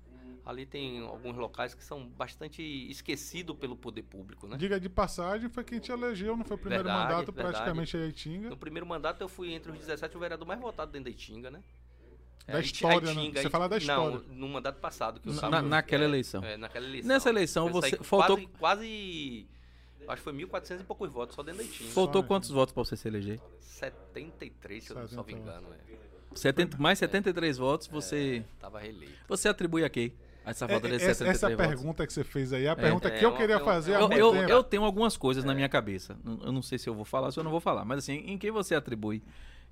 Ali 0.44 0.66
tem 0.66 1.00
alguns 1.06 1.36
locais 1.38 1.72
que 1.74 1.82
são 1.82 2.06
bastante 2.06 2.60
esquecidos 2.90 3.56
pelo 3.56 3.74
poder 3.76 4.02
público, 4.02 4.46
né? 4.46 4.58
Diga 4.58 4.78
de 4.78 4.90
passagem, 4.90 5.48
foi 5.48 5.64
quem 5.64 5.78
te 5.78 5.90
elegeu, 5.90 6.36
não 6.36 6.44
foi 6.44 6.56
o 6.56 6.60
primeiro 6.60 6.84
Verdade, 6.84 7.08
mandato 7.14 7.32
verdade. 7.32 7.54
praticamente 7.56 7.96
aí, 7.96 8.12
Tinga. 8.12 8.50
No 8.50 8.56
primeiro 8.58 8.84
mandato 8.86 9.22
eu 9.22 9.28
fui 9.28 9.54
entre 9.54 9.72
os 9.72 9.78
17 9.78 10.14
o 10.14 10.20
vereador 10.20 10.46
mais 10.46 10.60
votado 10.60 10.92
dentro 10.92 11.04
da 11.04 11.10
Itinga, 11.10 11.50
né? 11.50 11.62
Da 12.46 12.58
A 12.58 12.60
história, 12.60 13.10
Itinga, 13.10 13.34
né? 13.36 13.42
Você 13.42 13.48
fala 13.50 13.68
da 13.68 13.78
história. 13.78 14.18
Não, 14.28 14.34
no 14.36 14.48
mandato 14.48 14.78
passado 14.78 15.18
que 15.18 15.28
eu 15.28 15.32
Na- 15.50 15.62
naquela 15.62 16.04
é, 16.04 16.06
eleição. 16.06 16.44
É, 16.44 16.56
naquela 16.58 16.84
eleição. 16.86 17.08
Nessa 17.08 17.28
eleição, 17.30 17.66
Eu 17.68 17.72
você- 17.72 17.96
faltou- 18.02 18.36
Quase, 18.36 18.48
quase... 18.58 19.46
Acho 20.06 20.16
que 20.16 20.22
foi 20.24 20.32
1.400 20.34 20.80
e 20.82 20.84
poucos 20.84 21.10
votos 21.10 21.34
só 21.34 21.42
dentro 21.42 21.58
da 21.58 21.64
Itinga. 21.64 21.90
Faltou 21.92 22.20
Só- 22.20 22.28
quantos 22.28 22.50
votos 22.50 22.74
pra 22.74 22.84
você 22.84 22.96
se 22.96 23.08
eleger? 23.08 23.40
73, 23.60 24.84
se 24.84 24.90
eu 24.90 24.96
não 24.96 25.02
me 25.04 25.08
70 25.08 25.32
engano. 25.32 25.66
É. 25.72 26.36
70, 26.36 26.76
mais 26.78 26.98
73 26.98 27.56
votos, 27.56 27.86
você. 27.86 28.44
Tava 28.60 28.78
reeleito. 28.80 29.14
Você 29.28 29.48
atribui 29.48 29.84
a 29.84 29.88
quem? 29.88 30.12
Essa 30.44 30.68
falta 30.68 30.86
É, 30.88 30.96
essa, 30.96 31.14
73 31.14 31.36
essa 31.36 31.48
votos. 31.48 31.66
pergunta 31.66 32.06
que 32.06 32.12
você 32.12 32.22
fez 32.24 32.52
aí 32.52 32.64
é 32.66 32.68
a 32.68 32.76
pergunta 32.76 33.08
É, 33.08 33.18
que 33.18 33.24
eu 33.24 33.30
uma- 33.30 33.36
queria 33.38 33.54
é 33.54 33.56
uma- 33.56 33.64
fazer 33.64 33.92
é 33.92 33.96
Eu, 34.02 34.10
eu, 34.12 34.34
eu 34.48 34.62
tenho 34.62 34.84
algumas 34.84 35.16
coisas 35.16 35.42
na 35.42 35.54
minha 35.54 35.68
cabeça. 35.70 36.18
Eu 36.42 36.52
não 36.52 36.60
sei 36.60 36.76
se 36.78 36.86
eu 36.86 36.94
vou 36.94 37.04
falar 37.06 37.26
ou 37.28 37.32
se 37.32 37.40
eu 37.40 37.44
não 37.44 37.50
vou 37.50 37.60
falar. 37.60 37.84
Mas 37.86 38.00
assim, 38.00 38.16
em 38.26 38.36
quem 38.36 38.50
você 38.50 38.74
atribui 38.74 39.22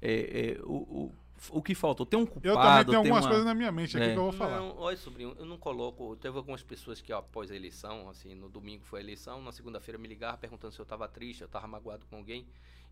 é, 0.01 0.55
é, 0.57 0.63
o, 0.63 0.73
o, 0.77 1.13
o 1.51 1.63
que 1.63 1.75
faltou? 1.75 2.05
Tem 2.07 2.19
um 2.19 2.27
culpado? 2.27 2.49
Eu 2.49 2.55
também 2.55 2.75
tenho 2.77 2.87
tem 2.87 2.97
algumas 2.97 3.25
uma- 3.25 3.29
coisas 3.31 3.45
na 3.47 3.55
minha 3.55 3.73
mente 3.73 3.97
aqui 3.97 4.07
É. 4.07 4.13
que 4.13 4.19
eu 4.19 4.23
vou 4.25 4.33
falar. 4.33 4.59
Não, 4.61 4.77
olha, 4.79 4.97
sobrinho, 4.97 5.35
eu 5.39 5.45
não 5.45 5.59
coloco. 5.59 6.15
Teve 6.17 6.37
algumas 6.37 6.63
pessoas 6.63 7.01
que 7.01 7.13
ó, 7.13 7.19
após 7.19 7.51
a 7.51 7.57
eleição, 7.57 8.09
assim, 8.09 8.35
no 8.35 8.49
domingo 8.49 8.85
foi 8.85 9.01
a 9.01 9.03
eleição, 9.03 9.43
na 9.43 9.53
segunda-feira 9.53 9.99
me 9.99 10.07
ligaram 10.09 10.39
perguntando 10.39 10.73
se 10.75 10.81
eu 10.81 10.85
tava 10.87 11.09
triste, 11.09 11.43
eu 11.43 11.49
tava 11.49 11.67
magoado 11.67 12.07
com 12.07 12.17
alguém. 12.17 12.47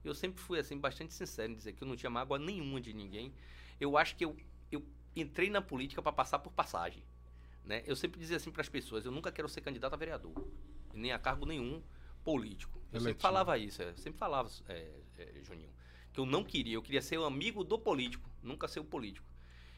Eu 0.04 0.14
sempre 0.14 0.40
fui, 0.42 0.58
assim, 0.58 0.78
bastante 0.78 1.12
sincero 1.12 1.52
em 1.52 1.54
dizer 1.54 1.72
que 1.74 1.82
eu 1.82 1.88
não 1.88 1.94
tinha 1.96 2.08
mágoa 2.10 2.38
nenhuma 2.38 2.80
de 2.80 2.92
ninguém. 2.92 3.32
Eu 3.78 3.96
acho 3.98 4.16
que 4.16 4.24
eu, 4.24 4.34
eu 4.72 4.82
entrei 5.14 5.50
na 5.50 5.60
política 5.60 6.00
para 6.00 6.12
passar 6.12 6.38
por 6.38 6.52
passagem. 6.52 7.02
Né? 7.64 7.82
Eu 7.86 7.94
sempre 7.94 8.18
dizia 8.18 8.36
assim 8.38 8.50
para 8.50 8.62
as 8.62 8.68
pessoas: 8.68 9.04
eu 9.04 9.12
nunca 9.12 9.30
quero 9.30 9.48
ser 9.48 9.60
candidato 9.60 9.92
a 9.92 9.96
vereador, 9.96 10.32
nem 10.94 11.12
a 11.12 11.18
cargo 11.18 11.44
nenhum 11.44 11.82
político. 12.24 12.78
Eu 12.92 13.00
sempre 13.00 13.10
Eletivo. 13.12 13.20
falava 13.22 13.58
isso, 13.58 13.82
eu 13.82 13.96
sempre 13.96 14.18
falava, 14.18 14.48
é, 14.68 14.90
é, 15.18 15.32
Juninho, 15.42 15.70
que 16.12 16.20
eu 16.20 16.26
não 16.26 16.42
queria, 16.44 16.74
eu 16.74 16.82
queria 16.82 17.02
ser 17.02 17.18
o 17.18 17.24
amigo 17.24 17.62
do 17.64 17.78
político, 17.78 18.28
nunca 18.42 18.66
ser 18.68 18.80
o 18.80 18.84
político. 18.84 19.26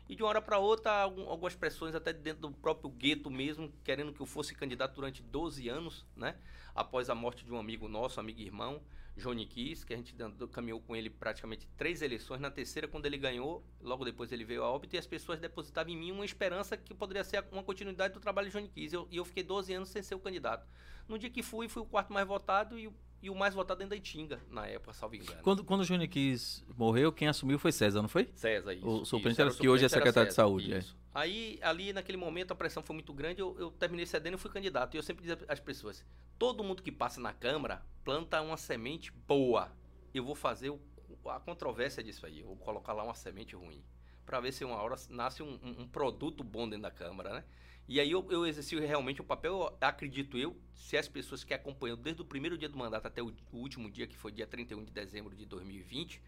E 0.08 0.14
de 0.16 0.22
uma 0.22 0.28
hora 0.30 0.42
para 0.42 0.58
outra, 0.58 0.90
algum- 0.90 1.28
algumas 1.28 1.54
pressões 1.54 1.94
até 1.94 2.12
dentro 2.12 2.42
do 2.42 2.50
próprio 2.50 2.90
gueto 2.90 3.30
mesmo, 3.30 3.72
querendo 3.84 4.12
que 4.12 4.20
eu 4.20 4.26
fosse 4.26 4.54
candidato 4.54 4.94
durante 4.94 5.22
12 5.22 5.68
anos, 5.68 6.04
né? 6.16 6.36
Após 6.74 7.08
a 7.08 7.14
morte 7.14 7.44
de 7.44 7.52
um 7.52 7.58
amigo 7.58 7.88
nosso, 7.88 8.18
amigo 8.18 8.40
e 8.40 8.44
irmão, 8.44 8.82
Johnny 9.16 9.46
Kiss, 9.46 9.84
que 9.86 9.92
a 9.92 9.96
gente 9.96 10.14
caminhou 10.50 10.80
com 10.80 10.96
ele 10.96 11.08
praticamente 11.10 11.68
três 11.76 12.00
eleições. 12.02 12.40
Na 12.40 12.50
terceira, 12.50 12.88
quando 12.88 13.04
ele 13.06 13.18
ganhou, 13.18 13.62
logo 13.80 14.04
depois 14.04 14.32
ele 14.32 14.44
veio 14.44 14.64
a 14.64 14.70
óbito 14.70 14.96
e 14.96 14.98
as 14.98 15.06
pessoas 15.06 15.38
depositavam 15.38 15.92
em 15.92 15.96
mim 15.96 16.10
uma 16.12 16.24
esperança 16.24 16.76
que 16.76 16.94
poderia 16.94 17.22
ser 17.22 17.44
uma 17.52 17.62
continuidade 17.62 18.14
do 18.14 18.20
trabalho 18.20 18.48
de 18.48 18.54
Johnny 18.54 18.68
Kiss. 18.68 18.94
Eu- 18.94 19.06
E 19.10 19.16
eu, 19.16 19.24
fiquei 19.24 19.42
12 19.42 19.72
anos 19.72 19.90
sem 19.90 20.02
ser 20.02 20.14
o 20.14 20.18
candidato. 20.18 20.66
No 21.06 21.18
dia 21.18 21.28
que 21.30 21.42
fui, 21.42 21.68
fui 21.68 21.82
o 21.82 21.86
quarto 21.86 22.12
mais 22.12 22.26
votado 22.26 22.78
e 22.78 22.88
o, 22.88 22.94
e 23.22 23.30
o 23.30 23.34
mais 23.34 23.54
votado 23.54 23.78
dentro 23.78 23.90
da 23.90 23.96
Itinga, 23.96 24.40
na 24.50 24.66
época, 24.66 24.92
salvo 24.92 25.14
engano. 25.14 25.40
Quando, 25.42 25.62
quando 25.64 25.80
o 25.80 25.84
Júnior 25.84 26.08
Quis 26.08 26.64
morreu, 26.76 27.12
quem 27.12 27.28
assumiu 27.28 27.58
foi 27.58 27.70
César, 27.70 28.02
não 28.02 28.08
foi? 28.08 28.28
César, 28.34 28.74
isso. 28.74 28.86
O 28.86 29.06
era- 29.54 29.60
que 29.60 29.68
hoje 29.68 29.84
é 29.84 29.88
secretário 29.88 30.28
de 30.28 30.34
saúde, 30.34 30.74
é. 30.74 30.78
isso. 30.78 30.96
Aí, 31.14 31.58
ali, 31.62 31.92
naquele 31.92 32.16
momento, 32.18 32.50
a 32.52 32.54
pressão 32.54 32.82
foi 32.82 32.94
muito 32.94 33.12
grande, 33.12 33.40
eu, 33.40 33.56
eu 33.58 33.70
terminei 33.70 34.04
cedendo 34.06 34.34
e 34.34 34.38
fui 34.38 34.50
candidato. 34.50 34.94
E 34.94 34.98
eu 34.98 35.02
sempre 35.02 35.22
dizia 35.22 35.38
às 35.46 35.60
pessoas, 35.60 36.04
todo 36.38 36.64
mundo 36.64 36.82
que 36.82 36.90
passa 36.90 37.20
na 37.20 37.32
Câmara 37.32 37.82
planta 38.04 38.40
uma 38.42 38.56
semente 38.56 39.12
boa. 39.28 39.70
Eu 40.12 40.24
vou 40.24 40.34
fazer 40.34 40.70
o- 40.70 40.80
a 41.26 41.38
controvérsia 41.38 42.02
disso 42.02 42.26
aí, 42.26 42.40
eu 42.40 42.46
vou 42.46 42.56
colocar 42.56 42.92
lá 42.92 43.04
uma 43.04 43.14
semente 43.14 43.54
ruim. 43.54 43.82
Pra 44.26 44.40
ver 44.40 44.52
se 44.52 44.64
uma 44.64 44.76
hora 44.76 44.96
nasce 45.10 45.42
um, 45.42 45.58
um- 45.62 45.82
um 45.82 45.88
produto 45.88 46.42
bom 46.42 46.66
dentro 46.68 46.82
da 46.82 46.90
Câmara, 46.90 47.34
né? 47.34 47.44
E 47.88 48.00
aí 48.00 48.10
eu, 48.10 48.26
eu 48.30 48.46
exerci 48.46 48.78
realmente 48.78 49.20
o 49.20 49.24
papel, 49.24 49.52
eu 49.52 49.76
acredito 49.80 50.38
eu, 50.38 50.56
se 50.74 50.96
as 50.96 51.08
pessoas 51.08 51.44
que 51.44 51.52
acompanham 51.52 51.96
desde 51.96 52.22
o 52.22 52.24
primeiro 52.24 52.56
dia 52.56 52.68
do 52.68 52.78
mandato 52.78 53.06
até 53.06 53.22
o, 53.22 53.34
o 53.52 53.56
último 53.56 53.90
dia, 53.90 54.06
que 54.06 54.16
foi 54.16 54.32
dia 54.32 54.46
31 54.46 54.84
de 54.84 54.92
dezembro 54.92 55.34
de 55.34 55.44
2020, 55.44 56.22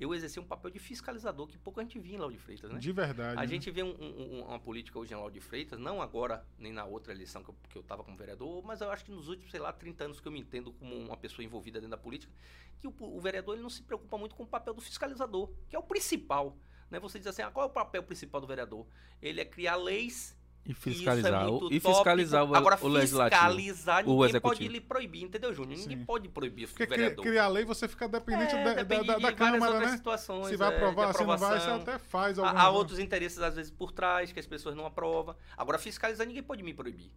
eu 0.00 0.14
exerci 0.14 0.38
um 0.38 0.44
papel 0.44 0.70
de 0.70 0.78
fiscalizador 0.78 1.48
que 1.48 1.58
pouco 1.58 1.80
a 1.80 1.82
gente 1.82 1.98
via 1.98 2.14
em 2.14 2.18
Lauro 2.18 2.32
de 2.32 2.38
Freitas, 2.38 2.70
né? 2.70 2.78
De 2.78 2.92
verdade. 2.92 3.36
A 3.36 3.40
né? 3.42 3.46
gente 3.48 3.68
vê 3.70 3.82
um- 3.82 3.96
um- 4.00 4.38
um- 4.38 4.44
uma 4.44 4.58
política 4.60 4.96
hoje 4.98 5.12
em 5.12 5.16
Lauro 5.16 5.32
de 5.32 5.40
Freitas, 5.40 5.78
não 5.78 6.00
agora, 6.00 6.46
nem 6.56 6.72
na 6.72 6.84
outra 6.84 7.12
eleição 7.12 7.42
que 7.42 7.50
eu, 7.50 7.56
que 7.68 7.76
eu 7.78 7.82
tava 7.82 8.04
como 8.04 8.16
vereador, 8.16 8.62
mas 8.64 8.80
eu 8.80 8.90
acho 8.92 9.04
que 9.04 9.10
nos 9.10 9.28
últimos, 9.28 9.50
sei 9.50 9.58
lá, 9.58 9.72
30 9.72 10.04
anos 10.04 10.20
que 10.20 10.28
eu 10.28 10.32
me 10.32 10.38
entendo 10.38 10.72
como 10.72 10.94
uma 10.94 11.16
pessoa 11.16 11.44
envolvida 11.44 11.80
dentro 11.80 11.90
da 11.90 11.96
política, 11.96 12.32
que 12.78 12.86
o, 12.86 12.94
o 13.00 13.20
vereador 13.20 13.54
ele 13.54 13.62
não 13.62 13.70
se 13.70 13.82
preocupa 13.82 14.16
muito 14.16 14.36
com 14.36 14.44
o 14.44 14.46
papel 14.46 14.72
do 14.72 14.80
fiscalizador, 14.80 15.50
que 15.68 15.74
é 15.74 15.78
o 15.78 15.82
principal. 15.82 16.56
Né? 16.88 17.00
Você 17.00 17.18
diz 17.18 17.26
assim, 17.26 17.42
ah, 17.42 17.50
qual 17.50 17.66
é 17.66 17.68
o 17.68 17.72
papel 17.72 18.02
principal 18.04 18.40
do 18.40 18.46
vereador? 18.46 18.86
Ele 19.20 19.40
é 19.40 19.44
criar 19.44 19.74
leis 19.74 20.37
E 20.68 20.72
isso 20.72 20.80
é 20.86 20.92
fiscalizar, 20.92 21.48
o- 21.48 21.60
muito 21.62 21.74
e 21.74 21.80
fiscalizar 21.80 22.44
o, 22.44 22.54
Agora, 22.54 22.78
o 22.82 22.88
legislativo. 22.88 23.40
fiscalizar, 23.40 24.04
o 24.04 24.10
ninguém 24.10 24.28
executivo. 24.28 24.40
pode 24.60 24.68
lhe 24.68 24.80
proibir, 24.82 25.22
entendeu, 25.22 25.54
Júnior? 25.54 25.78
Ninguém 25.78 25.96
Sim. 25.96 26.04
pode 26.04 26.28
proibir 26.28 26.66
o 26.66 26.68
Porque 26.68 26.84
vereador. 26.84 27.24
criar 27.24 27.48
lei 27.48 27.64
você 27.64 27.88
fica 27.88 28.06
dependente 28.06 28.54
É, 28.54 28.58
da, 28.62 28.74
da- 28.74 28.82
depende 28.82 29.06
da- 29.06 29.14
de 29.16 29.22
da 29.22 29.30
várias 29.30 29.38
Câmara, 29.38 29.72
outras 29.72 29.90
né? 29.92 29.96
situações, 29.96 30.46
Se 30.48 30.56
vai 30.56 30.68
é, 30.68 30.70
de 30.70 30.76
aprovar, 30.76 31.14
se 31.14 31.24
não 31.24 31.38
vai, 31.38 31.58
você 31.60 31.70
até 31.70 31.98
faz 31.98 32.38
Há, 32.38 32.42
alguma 32.48 32.62
há 32.62 32.70
outros 32.70 32.98
interesses, 32.98 33.38
às 33.38 33.56
vezes, 33.56 33.70
por 33.70 33.92
trás, 33.92 34.30
que 34.30 34.38
as 34.38 34.46
pessoas 34.46 34.74
não 34.76 34.84
aprovam. 34.84 35.34
Agora, 35.56 35.78
fiscalizar, 35.78 36.26
ninguém 36.26 36.42
pode 36.42 36.62
me 36.62 36.74
proibir. 36.74 37.10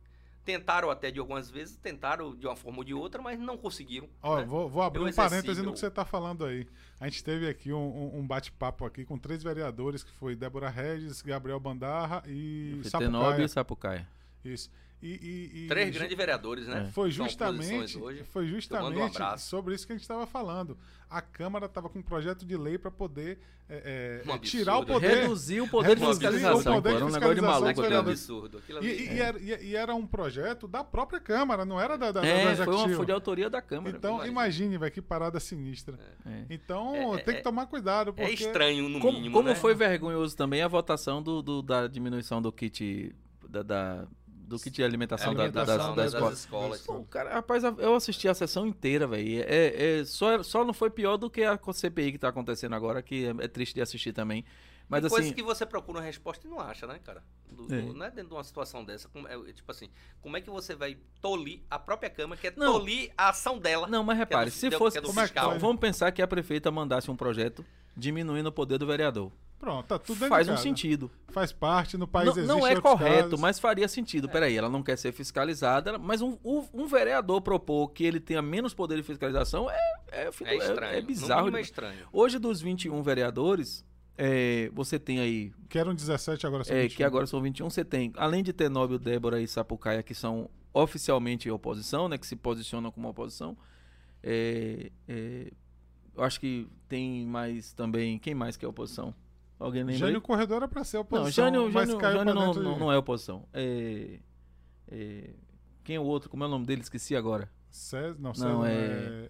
Tentaram 0.43 0.89
até 0.89 1.12
de 1.12 1.19
algumas 1.19 1.51
vezes, 1.51 1.77
tentaram 1.77 2.36
de 2.36 2.48
uma 2.48 2.55
forma 2.55 2.79
ou 2.79 2.83
de 2.83 2.93
outra, 2.93 3.21
mas 3.21 3.39
não 3.39 3.57
conseguiram. 3.57 4.10
Ó, 4.24 4.38
né? 4.38 4.45
vou, 4.45 4.67
vou 4.67 4.81
abrir 4.81 5.01
Eu 5.01 5.07
um 5.07 5.13
parêntese 5.13 5.62
no 5.62 5.71
que 5.71 5.79
você 5.79 5.88
está 5.88 6.03
falando 6.03 6.43
aí. 6.43 6.67
A 7.00 7.07
gente 7.07 7.24
teve 7.24 7.48
aqui 7.48 7.71
um, 7.71 8.17
um- 8.19 8.25
bate-papo 8.25 8.83
aqui 8.86 9.05
com 9.05 9.17
três 9.17 9.43
vereadores, 9.43 10.03
que 10.03 10.12
foi 10.12 10.36
Débora 10.36 10.69
Regis, 10.69 11.21
Gabriel 11.21 11.60
Bandarra 11.60 12.24
e 12.27 12.81
Sapucaia. 12.86 13.43
e 13.45 13.50
Sapucaia. 13.50 14.07
Isso. 14.43 14.69
E, 15.01 15.08
e- 15.08 15.63
e- 15.63 15.67
Três 15.67 15.88
ju- 15.91 16.00
grandes 16.00 16.15
vereadores, 16.17 16.67
né? 16.67 16.89
Foi 16.93 17.12
São 17.12 17.25
justamente, 17.25 17.98
hoje. 17.98 18.24
foi 18.31 18.46
um 18.46 18.48
justamente 18.48 19.17
abraço. 19.17 19.50
sobre 19.50 19.74
isso 19.74 19.88
que 19.88 19.93
a 19.93 19.96
gente 19.96 20.03
estava 20.03 20.27
falando. 20.27 20.77
A 21.10 21.22
Câmara 21.22 21.65
estava 21.65 21.89
com 21.89 22.00
um 22.00 22.03
projeto 22.03 22.46
de 22.46 22.55
lei 22.55 22.77
para 22.77 22.91
poder 22.91 23.39
é, 23.74 24.22
é, 24.25 24.29
Um 24.29 24.36
é, 24.36 24.39
tirar 24.39 24.77
o 24.79 24.86
poder. 24.86 25.22
Reduzir 25.22 25.62
o 25.62 25.67
poder 25.67 25.96
de 25.96 26.01
Reduzir 26.01 26.10
o 26.27 26.31
fiscalização, 26.31 26.74
poder 26.75 26.89
de 26.89 26.96
era 26.98 27.05
um 27.05 27.10
negócio 27.10 27.36
de 27.36 27.41
fiscalização 27.41 27.63
é 27.63 27.67
um 27.67 27.70
aquilo. 27.86 27.98
absurdo. 27.98 28.62
E, 28.81 28.86
e- 28.86 29.20
era, 29.20 29.39
e- 29.39 29.65
e 29.70 29.75
era 29.77 29.96
um 29.96 30.05
projeto 30.05 30.67
da 30.67 30.84
própria 30.84 31.20
Câmara, 31.22 31.63
não 31.65 31.79
era 31.79 31.98
da, 31.98 32.12
da, 32.12 32.20
da 32.22 32.27
É, 32.27 32.43
foi, 32.43 32.51
Executivo. 32.51 32.86
uma, 32.88 32.96
foi 32.98 33.05
de 33.05 33.12
autoria 33.13 33.50
da 33.50 33.62
Câmara. 33.62 33.96
Então, 33.98 34.25
imagine, 34.25 34.77
vai 34.77 34.91
que 34.91 35.01
parada 35.01 35.39
sinistra. 35.39 35.98
É. 36.25 36.43
Então, 36.50 37.15
É, 37.15 37.22
tem 37.24 37.34
é- 37.34 37.38
que 37.38 37.43
tomar 37.43 37.65
cuidado, 37.65 38.13
porque... 38.13 38.29
É 38.29 38.34
estranho, 38.34 38.89
no 38.89 39.00
Como, 39.00 39.13
mínimo, 39.13 39.36
como 39.38 39.48
né? 39.50 39.55
foi 39.55 39.74
vergonhoso 39.74 40.36
também 40.36 40.62
a 40.62 40.67
votação 40.67 41.24
do, 41.24 41.41
do- 41.41 41.62
da 41.62 41.88
diminuição 41.88 42.41
do 42.41 42.51
kit 42.51 43.15
da, 43.50 43.63
da- 43.63 44.08
do 44.51 44.60
kit 44.60 44.75
de 44.75 44.84
alimentação, 44.84 45.34
da- 45.34 45.48
da, 45.48 45.62
Alimentação, 45.62 45.96
das, 45.96 46.13
né, 46.13 46.20
das 46.20 46.29
das 46.29 46.39
escolas. 46.39 46.81
Pô, 46.81 47.03
cara, 47.05 47.34
rapaz, 47.34 47.63
eu 47.63 47.96
assisti 47.96 48.27
a 48.27 48.34
sessão 48.34 48.67
inteira, 48.67 49.08
velho. 49.08 49.43
É, 49.48 50.00
é, 50.00 50.05
só, 50.05 50.43
só 50.43 50.63
não 50.63 50.74
foi 50.74 50.89
pior 50.89 51.17
do 51.17 51.29
que 51.29 51.43
a 51.43 51.58
CPI 51.74 52.12
que 52.13 52.17
tá 52.17 52.27
acontecendo 52.29 52.75
agora, 52.75 53.01
que 53.01 53.25
é, 53.25 53.29
é 53.43 53.48
triste 53.48 53.74
de 53.75 53.81
assistir 53.81 54.13
também. 54.13 54.46
Mas 54.89 55.05
Tem 55.10 55.20
assim, 55.20 55.34
que 55.34 55.41
você 55.41 55.65
procura 55.65 56.00
uma 56.00 56.03
resposta 56.03 56.46
e 56.46 56.50
não 56.50 56.60
acha, 56.60 56.86
né, 56.86 57.00
cara? 57.01 57.24
Do- 57.50 57.74
É. 57.74 57.81
do- 57.81 57.93
não 57.93 58.05
é 58.05 58.10
dentro 58.12 58.27
de 58.27 58.34
uma 58.34 58.43
situação 58.43 58.84
dessa. 58.84 59.08
como 59.08 59.25
é, 59.25 59.53
tipo 59.53 59.72
assim, 59.72 59.89
como 60.22 60.36
é 60.36 60.41
que 60.41 60.50
você 60.50 60.75
vai 60.75 60.98
tolir 61.22 61.62
a 61.70 61.79
própria 61.79 62.10
Câmara, 62.10 62.39
que 62.39 62.48
é 62.48 62.53
Não. 62.58 62.74
tolir 62.79 63.10
a 63.17 63.29
ação 63.29 63.58
dela? 63.58 63.88
não, 63.88 64.03
mas 64.03 64.17
que 64.17 64.22
é 64.22 64.25
repare, 64.25 64.50
do- 64.50 64.53
se 64.53 64.67
que 64.67 64.75
é 64.75 64.77
fosse, 64.77 65.00
do 65.00 65.08
Como 65.08 65.20
é 65.22 65.27
que 65.29 65.39
vamos 65.60 65.79
pensar 65.79 66.12
que 66.12 66.22
a 66.22 66.27
prefeita 66.27 66.70
mandasse 66.70 67.10
um 67.10 67.15
projeto 67.15 67.65
diminuindo 67.96 68.48
o 68.48 68.51
poder 68.51 68.77
do 68.77 68.86
vereador. 68.86 69.31
Pronto, 69.61 69.85
tá 69.85 69.97
tudo 69.99 70.27
Faz 70.27 70.49
um 70.49 70.57
sentido. 70.57 71.09
Faz 71.29 71.51
parte, 71.53 71.95
no 71.95 72.07
país 72.07 72.25
Não, 72.25 72.33
existe 72.33 72.47
não 72.47 72.67
é 72.67 72.81
correto, 72.81 73.23
casos. 73.29 73.39
mas 73.39 73.59
faria 73.59 73.87
sentido. 73.87 74.27
Peraí, 74.27 74.57
ela 74.57 74.67
não 74.67 74.81
quer 74.83 74.97
ser 74.97 75.11
fiscalizada, 75.13 75.97
mas 75.99 76.21
um, 76.21 76.35
um- 76.43 76.67
um 76.73 76.87
vereador 76.87 77.39
propor 77.41 77.89
que 77.91 78.03
ele 78.03 78.19
tenha 78.19 78.41
menos 78.41 78.73
poder 78.73 78.95
de 78.97 79.03
fiscalização 79.03 79.69
é, 79.69 79.77
é, 80.11 80.29
É 80.45 80.55
estranho. 80.57 80.97
é 80.97 81.01
bizarro. 81.01 81.55
é 81.55 81.61
estranho. 81.61 82.07
Hoje, 82.11 82.39
dos 82.39 82.59
21 82.59 83.01
vereadores, 83.03 83.85
é, 84.17 84.69
você 84.74 84.97
tem 85.00 85.19
aí, 85.19 85.53
Que 85.69 85.77
eram 85.79 85.93
17, 85.95 86.45
agora 86.47 86.63
são 86.63 86.75
é, 86.75 86.81
21. 86.81 86.97
que 86.97 87.03
agora 87.03 87.25
são 87.27 87.39
21, 87.41 87.69
você 87.69 87.85
tem, 87.85 88.11
além 88.17 88.43
de 88.43 88.51
Tenóbio, 88.51 88.97
Débora 89.00 89.39
e 89.39 89.47
Sapucaia, 89.47 90.01
que 90.03 90.15
são 90.15 90.50
oficialmente 90.74 91.50
oposição, 91.51 92.09
né, 92.09 92.17
que 92.17 92.25
se 92.25 92.35
posicionam 92.35 92.91
como 92.91 93.07
oposição, 93.07 93.55
é, 94.24 94.91
é, 95.07 95.51
eu 96.15 96.24
acho 96.24 96.39
que 96.39 96.67
tem 96.89 97.25
mais 97.25 97.74
também, 97.74 98.17
quem 98.19 98.33
mais 98.35 98.57
que 98.57 98.65
é 98.65 98.67
oposição? 98.67 99.13
Alguém 99.61 99.81
lembra 99.83 99.93
aí? 99.93 100.00
Jânio 100.00 100.21
Corredor 100.21 100.57
era 100.57 100.67
pra 100.67 100.83
ser 100.83 100.97
Não, 100.97 101.01
oposição, 101.03 101.45
Jânio, 101.45 101.63
mas 101.71 101.87
Jânio, 101.87 102.01
Jânio 102.01 102.24
pra 102.24 102.33
não, 102.33 102.53
não, 102.53 102.79
não 102.79 102.91
é 102.91 102.97
oposição. 102.97 103.47
É, 103.53 104.19
é, 104.91 105.29
quem 105.83 105.95
é 105.97 106.00
o 106.00 106.03
outro? 106.03 106.29
Como 106.29 106.43
é 106.43 106.47
o 106.47 106.50
nome 106.50 106.65
dele? 106.65 106.81
Esqueci 106.81 107.15
agora. 107.15 107.47
César, 107.69 108.15
não, 108.19 108.31
Não, 108.31 108.33
César 108.63 108.67
é- 108.67 109.29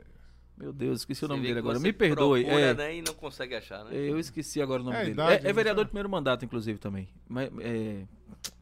Meu 0.57 0.71
Deus, 0.71 0.99
esqueci 1.01 1.25
o 1.25 1.27
nome 1.27 1.43
dele 1.43 1.59
agora. 1.59 1.79
Me 1.79 1.91
perdoe. 1.91 2.43
procura, 2.45 2.61
é, 2.65 2.73
né, 2.73 2.95
e 2.95 3.01
não 3.01 3.13
consegue 3.13 3.55
achar, 3.55 3.83
né? 3.83 3.95
é, 3.95 4.09
eu 4.09 4.17
esqueci 4.17 4.61
agora 4.61 4.81
o 4.81 4.85
nome 4.85 4.97
É 4.97 4.99
dele. 5.01 5.11
idade, 5.11 5.33
é, 5.33 5.39
é 5.39 5.43
né? 5.43 5.53
vereador 5.53 5.83
de 5.83 5.89
primeiro 5.89 6.09
mandato, 6.09 6.45
inclusive, 6.45 6.79
também. 6.79 7.09
Mas, 7.27 7.51
é, 7.59 8.05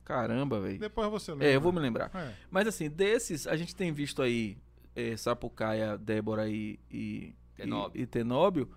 caramba, 0.04 0.60
velho. 0.60 0.80
Depois 0.80 1.10
você 1.12 1.32
lembra. 1.32 1.48
É, 1.48 1.56
eu 1.56 1.62
vou 1.62 1.72
me 1.72 1.80
lembrar. 1.80 2.10
É. 2.16 2.34
Mas 2.50 2.68
assim, 2.68 2.90
desses, 2.90 3.46
a 3.46 3.56
gente 3.56 3.76
tem 3.76 3.92
visto 3.94 4.22
aí 4.24 4.58
é, 4.96 5.16
Sapucaia, 5.16 5.98
Débora 5.98 6.50
e, 6.50 6.80
e, 6.90 7.36
Tenóbio. 7.56 8.00
e, 8.00 8.04
e 8.04 8.08
Tenóbio 8.08 8.70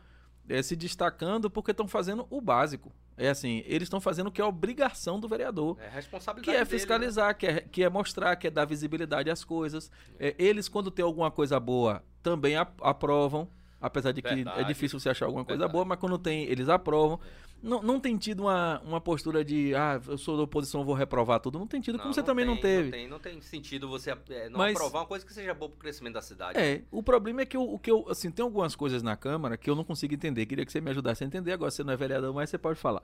é, 0.48 0.62
se 0.62 0.76
destacando 0.76 1.50
porque 1.50 1.70
estão 1.70 1.88
fazendo 1.88 2.26
o 2.31 2.40
básico. 2.40 2.92
É 3.16 3.28
assim, 3.28 3.62
eles 3.66 3.87
estão 3.87 4.00
fazendo 4.00 4.28
o 4.28 4.33
que 4.33 4.40
é 4.40 4.44
obrigação 4.44 5.20
do 5.20 5.28
vereador. 5.28 5.76
É 5.81 5.88
Que 5.88 5.94
responsabilidade 5.94 6.57
é 6.57 6.64
dele, 6.64 6.72
né? 6.72 6.78
fiscalizar, 6.78 7.37
que, 7.37 7.46
é, 7.46 7.61
que 7.61 7.85
é 7.85 7.88
mostrar, 7.88 8.35
que 8.37 8.46
é 8.46 8.50
dar 8.50 8.64
visibilidade 8.64 9.31
às 9.31 9.44
coisas. 9.44 9.90
É, 10.18 10.35
eles, 10.38 10.68
quando 10.68 10.90
tem 10.90 11.05
alguma 11.05 11.31
coisa 11.31 11.61
boa, 11.61 12.02
também 12.22 12.57
aprovam. 12.57 13.48
Apesar 13.83 14.12
de 14.12 14.23
que 14.23 14.29
é 14.29 14.35
Verdade. 14.37 14.68
difícil 14.68 15.01
você 15.01 15.09
achar 15.09 15.27
alguma 15.27 15.45
coisa 15.45 15.59
Verdade. 15.59 15.73
boa, 15.73 15.85
mas 15.85 15.99
quando 15.99 16.16
tem, 16.16 16.45
eles 16.45 16.68
aprovam. 16.68 17.18
Não, 17.61 17.83
não 17.83 18.01
tem 18.01 18.16
tido 18.16 18.45
uma, 18.45 18.81
uma 18.81 19.01
postura 19.01 19.45
de, 19.45 19.75
ah, 19.75 20.01
eu 20.09 20.16
sou 20.16 20.37
da 20.37 20.42
oposição, 20.45 20.85
vou 20.85 20.95
reprovar 20.95 21.38
tudo. 21.40 21.59
Não 21.59 21.66
tem 21.66 21.81
tido, 21.81 21.99
como 21.99 22.12
você 22.14 22.23
também 22.23 22.45
não 22.45 22.55
tem, 22.55 22.62
teve. 22.62 22.85
Não 22.85 22.90
tem, 22.92 23.09
não 23.09 23.18
tem 23.18 23.40
sentido 23.40 23.88
você 23.88 24.11
é, 24.31 24.49
não 24.49 24.59
Mas- 24.59 24.75
aprovar 24.77 25.01
uma 25.01 25.07
coisa 25.07 25.25
que 25.27 25.33
seja 25.33 25.53
boa 25.55 25.68
pro 25.68 25.79
crescimento 25.79 26.14
da 26.14 26.23
cidade. 26.23 26.59
É, 26.59 26.83
o 26.90 27.03
problema 27.03 27.42
é 27.42 27.47
que 27.47 27.57
eu, 27.57 27.62
o 27.62 27.79
que 27.79 27.90
eu, 27.90 28.05
assim, 28.09 28.31
tem 28.31 28.42
algumas 28.42 28.75
coisas 28.75 29.03
na 29.03 29.16
Câmara 29.16 29.57
que 29.57 29.68
eu 29.68 29.75
não 29.77 29.85
consigo 29.85 30.14
entender. 30.14 30.47
Queria 30.47 30.64
que 30.64 30.73
você 30.73 30.81
me 30.81 30.90
ajudasse 30.90 31.23
a 31.23 31.27
entender. 31.27 31.53
Agora 31.53 31.71
você 31.71 31.85
não 31.85 31.92
é 31.92 31.97
vereador, 31.97 32.33
mas 32.35 32.51
você 32.51 32.59
pode 32.59 32.79
falar. 32.79 33.03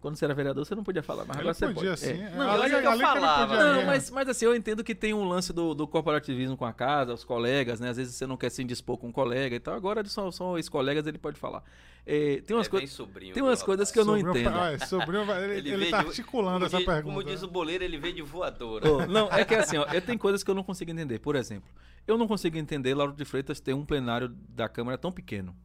Quando 0.00 0.14
você 0.16 0.24
era 0.26 0.34
vereador, 0.34 0.64
você 0.64 0.74
não 0.74 0.84
podia 0.84 1.02
falar, 1.02 1.24
mas 1.24 1.38
Ele 1.38 1.48
agora 1.48 1.54
você 1.54 1.66
podia 1.68 1.90
pode. 1.90 2.00
sim. 2.00 2.10
É. 2.22 2.26
É, 2.26 2.30
Não, 2.36 2.50
ali 2.50 2.74
é 2.74 2.84
eu 2.84 2.90
ali 2.90 3.00
falava, 3.00 3.56
Não, 3.56 3.86
mas, 3.86 4.10
mas 4.10 4.28
assim, 4.28 4.44
eu 4.44 4.54
entendo 4.54 4.84
que 4.84 4.94
tem 4.94 5.12
um 5.14 5.24
lance 5.26 5.52
do, 5.52 5.74
do 5.74 5.86
corporativismo 5.88 6.56
com 6.56 6.64
a 6.66 6.72
casa, 6.72 7.14
os 7.14 7.24
colegas, 7.24 7.80
né? 7.80 7.88
Às 7.90 7.96
vezes 7.96 8.14
você 8.14 8.26
não 8.26 8.36
quer 8.36 8.50
se 8.50 8.62
indispor 8.62 8.98
com 8.98 9.08
um 9.08 9.12
colega 9.12 9.56
e 9.56 9.58
tal. 9.60 9.74
Agora 9.74 10.04
são, 10.04 10.30
são 10.30 10.56
ex-colegas, 10.56 11.06
ele 11.06 11.18
pode 11.18 11.38
falar. 11.40 11.62
É, 12.06 12.40
tem 12.46 12.56
umas 12.56 12.72
é 12.72 12.86
sobrinho. 12.86 13.34
Tem 13.34 13.42
umas 13.42 13.62
coisas 13.64 13.90
que 13.90 13.98
eu 13.98 14.04
não 14.04 14.16
Sobrinho- 14.18 14.38
entendo. 14.46 14.56
Ah, 14.60 14.70
é, 14.72 14.78
sobrinho, 14.78 15.22
ele, 15.32 15.54
Ele 15.58 15.70
ele 15.72 15.90
tá 15.90 16.02
de- 16.02 16.08
articulando 16.08 16.66
essa 16.66 16.76
diz, 16.76 16.86
pergunta. 16.86 17.06
Como 17.14 17.24
diz 17.24 17.42
o 17.42 17.48
boleiro, 17.48 17.82
ele 17.82 17.98
veio 17.98 18.14
de 18.14 18.22
voadora. 18.22 18.88
Ô, 18.88 19.06
não, 19.06 19.28
é 19.32 19.44
que 19.44 19.54
assim, 19.56 19.76
ó, 19.78 19.86
eu 19.92 20.00
tenho 20.00 20.18
coisas 20.18 20.44
que 20.44 20.50
eu 20.50 20.54
não 20.54 20.62
consigo 20.62 20.90
entender. 20.92 21.18
Por 21.18 21.34
exemplo, 21.34 21.68
eu 22.06 22.16
não 22.16 22.28
consigo 22.28 22.56
entender 22.58 22.94
Lauro 22.94 23.12
de 23.12 23.24
Freitas 23.24 23.58
ter 23.58 23.74
um 23.74 23.84
plenário 23.84 24.28
da 24.50 24.68
Câmara 24.68 24.96
tão 24.96 25.10
pequeno, 25.10 25.56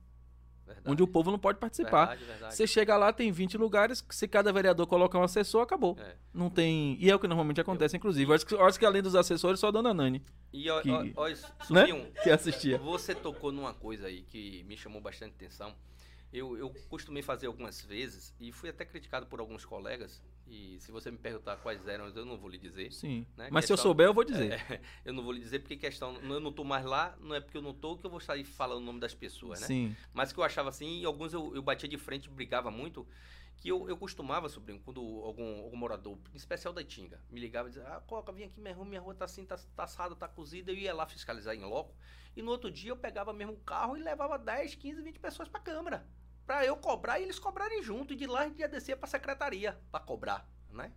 Verdade, 0.81 0.91
onde 0.93 1.03
o 1.03 1.07
povo 1.07 1.31
não 1.31 1.39
pode 1.39 1.59
participar. 1.59 2.07
Verdade, 2.07 2.25
verdade. 2.25 2.55
Você 2.55 2.67
chega 2.67 2.97
lá, 2.97 3.13
tem 3.13 3.31
20 3.31 3.57
lugares, 3.57 4.03
se 4.09 4.27
cada 4.27 4.51
vereador 4.51 4.87
colocar 4.87 5.19
um 5.19 5.23
assessor, 5.23 5.61
acabou. 5.61 5.95
É. 5.99 6.15
Não 6.33 6.49
tem. 6.49 6.97
E 6.99 7.09
é 7.09 7.15
o 7.15 7.19
que 7.19 7.27
normalmente 7.27 7.61
acontece, 7.61 7.95
inclusive. 7.97 8.29
Eu 8.31 8.35
acho 8.35 8.45
que, 8.45 8.55
acho 8.55 8.79
que 8.79 8.85
além 8.85 9.01
dos 9.01 9.15
assessores, 9.15 9.59
só 9.59 9.67
a 9.67 9.71
dona 9.71 9.93
Nani, 9.93 10.23
E 10.51 10.69
ó, 10.69 10.81
que- 10.81 10.89
ó, 10.91 11.05
ó, 11.15 11.27
né? 11.29 11.35
sobrinho, 11.63 12.07
Que 12.23 12.29
assistia. 12.29 12.77
Você 12.79 13.13
tocou 13.15 13.51
numa 13.51 13.73
coisa 13.73 14.07
aí 14.07 14.21
que 14.23 14.63
me 14.63 14.75
chamou 14.75 14.99
bastante 15.01 15.33
atenção. 15.35 15.73
Eu, 16.31 16.57
eu 16.57 16.69
costumei 16.89 17.21
fazer 17.21 17.47
algumas 17.47 17.81
vezes 17.81 18.33
e 18.39 18.51
fui 18.51 18.69
até 18.69 18.85
criticado 18.85 19.25
por 19.27 19.39
alguns 19.39 19.65
colegas. 19.65 20.23
E 20.47 20.77
se 20.79 20.91
você 20.91 21.09
me 21.11 21.17
perguntar 21.17 21.57
quais 21.57 21.85
eram, 21.87 22.07
eu 22.07 22.25
não 22.25 22.37
vou 22.37 22.49
lhe 22.49 22.57
dizer. 22.57 22.91
Sim. 22.91 23.25
Né? 23.37 23.49
Mas 23.51 23.65
se 23.65 23.71
eu 23.71 23.75
Questão- 23.75 23.89
souber, 23.91 24.07
eu 24.07 24.13
vou 24.13 24.23
dizer. 24.23 24.53
É, 24.53 24.81
eu 25.05 25.13
não 25.13 25.23
vou 25.23 25.31
lhe 25.33 25.39
dizer 25.39 25.59
porque 25.59 25.77
questão. 25.77 26.15
Eu 26.21 26.39
não 26.39 26.51
tô 26.51 26.63
mais 26.63 26.85
lá, 26.85 27.17
não 27.21 27.35
é 27.35 27.39
porque 27.41 27.57
eu 27.57 27.61
não 27.61 27.73
tô 27.73 27.97
que 27.97 28.05
eu 28.05 28.09
vou 28.09 28.19
sair 28.19 28.43
falando 28.43 28.79
o 28.79 28.85
nome 28.85 28.99
das 28.99 29.13
pessoas, 29.13 29.61
né? 29.61 29.67
Sim. 29.67 29.95
Mas 30.13 30.31
que 30.33 30.39
eu 30.39 30.43
achava 30.43 30.69
assim, 30.69 30.99
e 31.01 31.05
alguns 31.05 31.33
eu, 31.33 31.53
eu 31.55 31.61
batia 31.61 31.87
de 31.87 31.97
frente, 31.97 32.29
brigava 32.29 32.69
muito, 32.71 33.07
que 33.57 33.69
eu, 33.69 33.87
eu 33.87 33.95
costumava, 33.95 34.49
sobrinho, 34.49 34.81
quando 34.83 34.99
algum, 35.23 35.59
algum 35.63 35.77
morador, 35.77 36.17
em 36.33 36.37
especial 36.37 36.73
da 36.73 36.81
Itinga, 36.81 37.21
me 37.29 37.39
ligava 37.39 37.67
e 37.69 37.71
dizia, 37.71 37.87
ah, 37.87 38.01
Coca, 38.01 38.31
vem 38.31 38.45
aqui, 38.47 38.59
minha 38.59 38.73
rua, 38.73 38.85
minha 38.85 38.99
rua 39.01 39.13
tá 39.13 39.25
assim, 39.25 39.45
tá, 39.45 39.55
tá 39.75 39.83
assada, 39.83 40.15
tá 40.15 40.27
cozida, 40.27 40.71
eu 40.71 40.75
ia 40.75 40.93
lá 40.93 41.05
fiscalizar 41.05 41.55
em 41.55 41.63
loco, 41.63 41.93
e 42.35 42.41
no 42.41 42.49
outro 42.51 42.71
dia 42.71 42.89
eu 42.91 42.97
pegava 42.97 43.31
mesmo 43.31 43.53
o 43.53 43.57
carro 43.59 43.95
e 43.95 44.01
levava 44.01 44.39
10, 44.39 44.75
15, 44.75 45.01
20 45.03 45.19
pessoas 45.19 45.47
pra 45.47 45.59
Câmara, 45.61 46.05
pra 46.45 46.65
eu 46.65 46.75
cobrar 46.77 47.19
e 47.19 47.23
eles 47.23 47.39
cobrarem 47.39 47.81
junto, 47.83 48.13
e 48.13 48.15
de 48.15 48.27
lá 48.27 48.41
a 48.41 48.43
gente 48.47 48.59
ia 48.59 48.67
descer 48.67 48.97
pra 48.97 49.07
secretaria 49.07 49.79
pra 49.91 49.99
cobrar, 49.99 50.47
né? 50.69 50.91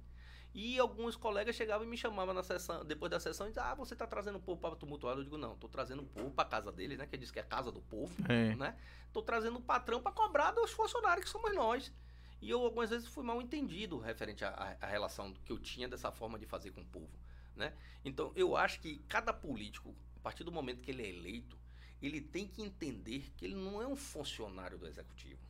E 0.53 0.79
alguns 0.79 1.17
colegas 1.17 1.57
chegavam 1.57 1.85
e 1.85 1.91
me 1.91 1.97
chamavam 1.97 2.33
na 2.33 2.43
sessão, 2.45 2.85
depois 2.85 3.11
da 3.11 3.19
sessão 3.19 3.47
e 3.47 3.51
diziam, 3.51 3.67
ah, 3.67 3.75
você 3.75 3.97
tá 3.97 4.07
trazendo 4.07 4.39
o 4.39 4.41
povo 4.41 4.61
para 4.61 4.77
tumultuar? 4.77 5.17
Eu 5.17 5.25
digo, 5.25 5.37
não, 5.37 5.57
tô 5.57 5.69
trazendo 5.69 6.03
o 6.03 6.07
povo 6.07 6.31
pra 6.31 6.45
casa 6.45 6.71
deles, 6.71 6.97
né? 6.97 7.07
Que 7.09 7.17
diz 7.17 7.33
que 7.33 7.41
é 7.41 7.43
a 7.43 7.45
casa 7.47 7.73
do 7.73 7.83
povo, 7.83 8.15
É. 8.31 8.55
né? 8.55 8.77
Tô 9.13 9.21
trazendo 9.21 9.59
o 9.59 9.61
patrão 9.61 10.01
para 10.01 10.13
cobrar 10.13 10.53
dos 10.53 10.71
funcionários 10.71 11.25
que 11.25 11.31
somos 11.31 11.53
nós. 11.55 11.93
E 12.41 12.51
eu 12.51 12.61
algumas 12.61 12.91
vezes 12.91 13.09
fui 13.09 13.25
mal 13.25 13.43
entendido 13.43 13.99
referente 13.99 14.45
à, 14.45 14.51
à- 14.51 14.87
à 14.87 14.89
relação 14.89 15.33
que 15.33 15.51
eu 15.51 15.59
tinha 15.59 15.89
dessa 15.89 16.13
forma 16.13 16.39
de 16.39 16.47
fazer 16.47 16.71
com 16.71 16.83
o 16.83 16.87
povo, 16.87 17.11
né? 17.57 17.73
Então 18.05 18.31
eu 18.37 18.57
acho 18.57 18.81
que 18.81 18.99
cada 19.09 19.33
político, 19.33 19.93
a 20.17 20.21
partir 20.21 20.45
do 20.45 20.53
momento 20.53 20.83
que 20.83 20.91
ele 20.93 21.03
é 21.03 21.09
eleito, 21.09 21.59
ele 22.03 22.21
tem 22.21 22.47
que 22.47 22.63
entender 22.63 23.31
que 23.37 23.45
ele 23.45 23.55
não 23.55 23.81
é 23.81 23.87
um 23.87 23.97
funcionário 23.97 24.77
do 24.79 24.87
executivo. 24.87 25.41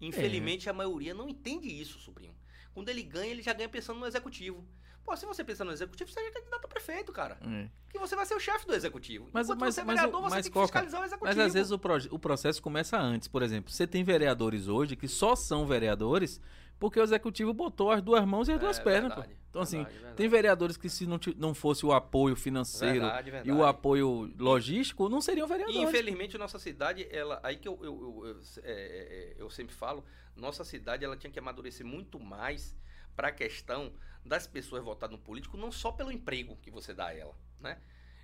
Infelizmente 0.00 0.68
a 0.68 0.72
maioria 0.72 1.14
não 1.14 1.28
entende 1.28 1.68
isso, 1.68 1.98
sobrinho. 1.98 2.34
Quando 2.72 2.88
ele 2.88 3.02
ganha, 3.02 3.30
ele 3.30 3.42
já 3.42 3.52
ganha 3.52 3.68
pensando 3.68 3.98
no 3.98 4.06
executivo. 4.06 4.64
Pô, 5.04 5.16
se 5.16 5.24
você 5.24 5.42
pensa 5.42 5.64
no 5.64 5.72
executivo, 5.72 6.10
seja 6.10 6.30
candidato 6.30 6.64
a 6.66 6.68
prefeito, 6.68 7.10
cara. 7.12 7.38
É. 7.42 7.68
Que 7.90 7.98
você 7.98 8.14
vai 8.14 8.26
ser 8.26 8.34
o 8.34 8.40
chefe 8.40 8.66
do 8.66 8.74
executivo. 8.74 9.28
Mas- 9.32 9.46
Enquanto 9.46 9.60
mas- 9.60 9.74
você 9.74 9.80
é 9.80 9.84
mas 9.84 9.96
vereador, 9.96 10.20
você 10.22 10.34
mas, 10.36 10.44
tem 10.44 10.52
que 10.52 10.60
fiscalizar 10.60 11.00
o 11.00 11.04
executivo. 11.04 11.36
Mas 11.38 11.46
às 11.46 11.54
vezes 11.54 11.72
o, 11.72 11.80
o 12.10 12.18
processo 12.18 12.62
começa 12.62 12.98
antes. 13.00 13.26
Por 13.26 13.42
exemplo, 13.42 13.72
você 13.72 13.86
tem 13.86 14.04
vereadores 14.04 14.68
hoje 14.68 14.94
que 14.96 15.08
só 15.08 15.34
são 15.34 15.66
vereadores 15.66 16.40
porque 16.78 17.00
o 17.00 17.02
executivo 17.02 17.52
botou 17.54 17.90
as 17.90 18.02
duas 18.02 18.24
mãos 18.26 18.48
e 18.48 18.52
as 18.52 18.58
É, 18.58 18.60
duas 18.60 18.78
pernas. 18.78 19.14
pô. 19.14 19.24
Então, 19.58 19.62
assim, 19.64 19.76
verdade, 19.78 19.94
verdade. 19.94 20.16
tem 20.16 20.28
vereadores 20.28 20.76
que 20.76 20.88
se 20.88 21.06
não, 21.06 21.18
não 21.36 21.54
fosse 21.54 21.84
o 21.84 21.92
apoio 21.92 22.36
financeiro 22.36 23.00
Verdade, 23.00 23.32
e 23.44 23.50
o 23.50 23.64
apoio 23.64 24.32
logístico, 24.38 25.08
não 25.08 25.20
seriam 25.20 25.48
vereadores. 25.48 25.80
infelizmente 25.80 26.38
nossa 26.38 26.58
cidade, 26.58 27.08
ela, 27.10 27.40
aí 27.42 27.56
que 27.56 27.66
eu, 27.66 27.78
eu, 27.82 28.24
eu, 28.24 28.26
eu, 28.26 28.40
é, 28.62 28.72
é, 28.72 29.34
eu 29.36 29.50
sempre 29.50 29.74
falo, 29.74 30.04
nossa 30.36 30.64
cidade 30.64 31.04
ela 31.04 31.16
tinha 31.16 31.30
que 31.30 31.38
amadurecer 31.38 31.84
muito 31.84 32.20
mais 32.20 32.76
para 33.16 33.28
a 33.28 33.32
questão 33.32 33.92
das 34.24 34.46
pessoas 34.46 34.84
votar 34.84 35.10
no 35.10 35.18
político, 35.18 35.56
não 35.56 35.72
só 35.72 35.90
pelo 35.90 36.12
emprego 36.12 36.56
que 36.62 36.70
você 36.70 36.94
dá 36.94 37.06
a 37.06 37.16
ela, 37.16 37.34
né? 37.58 37.80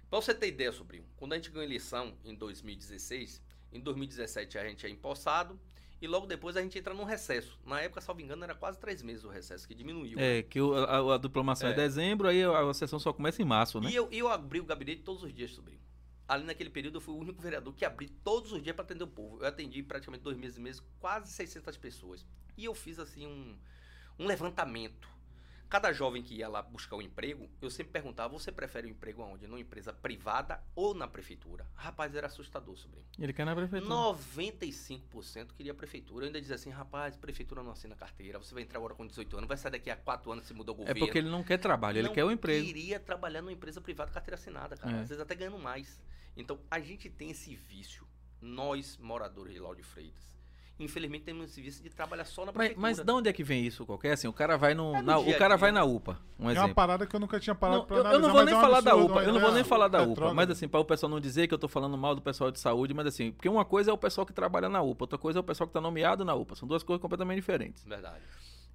Para 0.09 0.21
você 0.21 0.33
ter 0.33 0.49
ideia, 0.49 0.71
sobrinho, 0.71 1.05
quando 1.17 1.33
a 1.33 1.37
gente 1.37 1.51
ganhou 1.51 1.65
eleição 1.65 2.17
em 2.25 2.35
2016, 2.35 3.43
em 3.73 3.81
2017 3.81 4.59
a 4.59 4.69
gente 4.69 4.87
é 4.87 4.89
empossado 4.89 5.59
e 6.05 6.07
logo 6.07 6.27
depois 6.27 6.57
a 6.57 6.63
gente 6.63 6.79
entra 6.79 6.93
num 6.95 7.05
recesso. 7.05 7.59
Na 7.65 7.81
época, 7.81 8.01
salvo 8.01 8.21
engano, 8.21 8.45
era 8.45 8.55
quase 8.55 8.79
três 8.79 9.03
meses 9.03 9.25
o 9.25 9.29
recesso, 9.29 9.67
que 9.67 9.75
diminuiu. 9.75 10.19
É, 10.19 10.43
que 10.43 10.61
o- 10.61 10.75
a, 10.75 11.15
a 11.15 11.19
diplomação 11.19 11.69
é. 11.69 11.73
É. 11.73 11.75
dezembro, 11.75 12.29
aí 12.29 12.43
a, 12.45 12.61
a 12.71 12.75
sessão 12.75 12.99
só 12.99 13.13
começa 13.13 13.41
em 13.41 13.45
março, 13.45 13.81
né? 13.81 13.91
E 13.91 13.95
eu, 13.95 14.09
eu 14.13 14.29
abri 14.29 14.61
o 14.61 14.65
gabinete 14.65 15.03
todos 15.03 15.23
os 15.23 15.33
dias, 15.33 15.51
sobrinho. 15.53 15.81
Ali 16.29 16.45
naquele 16.45 16.71
período 16.71 16.97
eu 16.97 17.01
fui 17.01 17.15
o 17.15 17.19
único 17.19 17.41
vereador 17.43 17.75
que 17.75 17.85
abri 17.85 18.09
todos 18.09 18.53
os 18.53 18.63
dias 18.63 18.75
para 18.75 18.85
atender 18.85 19.05
o 19.05 19.09
povo. 19.09 19.41
Eu 19.43 19.47
atendi 19.47 19.83
praticamente 19.83 20.23
dois 20.23 20.37
meses 20.37 20.57
e 20.57 20.61
meses, 20.61 20.83
quase 21.01 21.31
600 21.33 21.77
pessoas. 21.77 22.25
E 22.57 22.65
eu 22.65 22.75
fiz 22.75 22.99
assim 22.99 23.27
um, 23.27 23.57
um 24.19 24.27
levantamento. 24.27 25.09
Cada 25.75 25.93
jovem 25.93 26.23
que 26.23 26.37
ia 26.37 26.47
lá 26.49 26.63
buscar 26.63 26.95
um 26.95 27.03
emprego, 27.03 27.51
eu 27.61 27.69
sempre 27.69 27.95
perguntava: 27.95 28.33
você 28.33 28.53
prefere 28.53 28.87
um 28.87 28.91
emprego 28.91 29.23
aonde? 29.23 29.49
Numa 29.49 29.59
empresa 29.59 29.93
privada 29.93 30.63
ou 30.73 30.95
na 30.95 31.09
prefeitura? 31.09 31.67
Rapaz, 31.75 32.15
era 32.15 32.29
assustador, 32.29 32.77
sobrinho. 32.77 33.05
Ele 33.19 33.33
quer 33.33 33.45
na 33.45 33.57
prefeitura. 33.57 33.93
95% 33.93 35.49
queria 35.57 35.73
a 35.73 35.75
prefeitura. 35.75 36.27
Eu 36.27 36.27
ainda 36.29 36.41
dizia 36.41 36.55
assim: 36.55 36.71
rapaz, 36.71 37.17
prefeitura 37.17 37.61
não 37.61 37.73
assina 37.73 37.97
carteira. 37.97 38.39
Você 38.39 38.55
vai 38.55 38.63
entrar 38.63 38.79
agora 38.79 38.95
com 38.95 39.05
18 39.05 39.37
anos, 39.37 39.49
vai 39.49 39.57
sair 39.57 39.73
daqui 39.73 39.91
a 39.91 39.97
4 39.97 40.31
anos 40.31 40.47
se 40.47 40.55
mudou 40.55 40.77
o 40.77 40.79
É 40.79 40.81
governo 40.83 41.01
porque 41.01 41.19
ele 41.19 41.29
não 41.29 41.43
quer 41.43 41.59
trabalho, 41.59 41.99
ele 41.99 42.07
não 42.07 42.15
quer 42.15 42.25
o 42.25 42.31
emprego. 42.31 42.65
queria 42.65 43.01
trabalhar 43.01 43.43
numa 43.43 43.51
empresa 43.51 43.81
privada 43.81 44.13
carteira 44.13 44.37
assinada, 44.37 44.77
cara. 44.77 44.99
É. 44.99 45.01
Às 45.01 45.09
vezes 45.09 45.21
até 45.21 45.35
ganhando 45.35 45.59
mais. 45.59 46.01
Então, 46.37 46.61
a 46.71 46.79
gente 46.79 47.11
tem 47.11 47.33
esse 47.33 47.53
vício, 47.57 48.07
nós, 48.41 48.97
moradores 48.97 49.53
de 49.53 49.59
Lauro 49.59 49.77
de 49.77 49.83
Freitas. 49.83 50.34
Infelizmente, 50.77 51.23
temos 51.23 51.51
esse 51.51 51.61
vício 51.63 51.83
de 51.85 51.89
trabalhar 51.89 52.25
só 52.25 52.41
na 52.43 52.47
Mas, 52.47 52.55
prefeitura. 52.55 52.81
mas 52.83 52.99
de 52.99 53.13
onde 53.13 53.29
é 53.29 53.33
que 53.33 53.45
vem 53.45 53.65
isso 53.65 53.87
qualquer? 53.87 54.13
Assim, 54.13 54.27
o 54.27 54.33
cara 54.33 54.57
vai 54.59 54.75
no. 54.75 54.93
É 54.97 55.03
no 55.03 55.03
na- 55.05 55.19
dia 55.23 55.35
o 55.35 55.39
cara 55.39 55.55
dia. 55.55 55.57
vai 55.59 55.71
na 55.71 55.85
UPA, 55.85 56.19
um 56.37 56.43
É 56.43 56.47
uma 56.47 56.53
exemplo. 56.53 56.75
parada 56.75 57.07
que 57.07 57.15
eu 57.15 57.21
nunca 57.21 57.39
tinha 57.39 57.55
parado 57.55 57.79
Não, 57.79 57.87
pra 57.87 57.97
eu, 57.97 58.01
analisar. 58.01 58.17
eu 58.19 58.23
não 58.23 58.29
vou 58.33 58.41
mas 58.41 58.47
nem 58.51 58.55
é 58.59 58.61
falar 58.61 58.81
da 58.81 58.91
absurdo, 58.91 59.13
UPA, 59.13 59.23
eu 59.25 59.33
não 59.33 59.41
vou 59.41 59.53
nem 59.53 59.65
falar 59.65 59.89
da 59.89 60.03
UPA, 60.03 60.35
mas 60.35 60.51
assim, 60.51 60.67
para 60.67 60.81
o 60.81 60.85
pessoal 60.85 61.09
não 61.11 61.21
dizer 61.21 61.47
que 61.47 61.55
eu 61.55 61.59
tô 61.59 61.69
falando 61.69 61.97
mal 61.97 62.17
do 62.17 62.21
pessoal 62.21 62.51
de 62.51 62.59
saúde, 62.59 62.93
mas 62.93 63.07
assim, 63.07 63.31
porque 63.31 63.49
uma 63.49 63.65
coisa 63.65 63.93
é 63.93 63.95
o 63.95 63.99
pessoal 63.99 64.27
que 64.27 64.33
trabalha 64.33 64.69
na 64.69 64.83
UPA, 64.83 65.05
outra 65.05 65.17
coisa 65.19 65.39
é 65.39 65.41
o 65.41 65.45
pessoal 65.45 65.69
que 65.69 65.73
tá 65.73 65.81
nomeado 65.81 66.25
na 66.25 66.35
UPA, 66.35 66.57
são 66.57 66.67
duas 66.67 66.83
coisas 66.83 67.01
completamente 67.01 67.37
diferentes. 67.37 67.85
Verdade. 67.85 68.23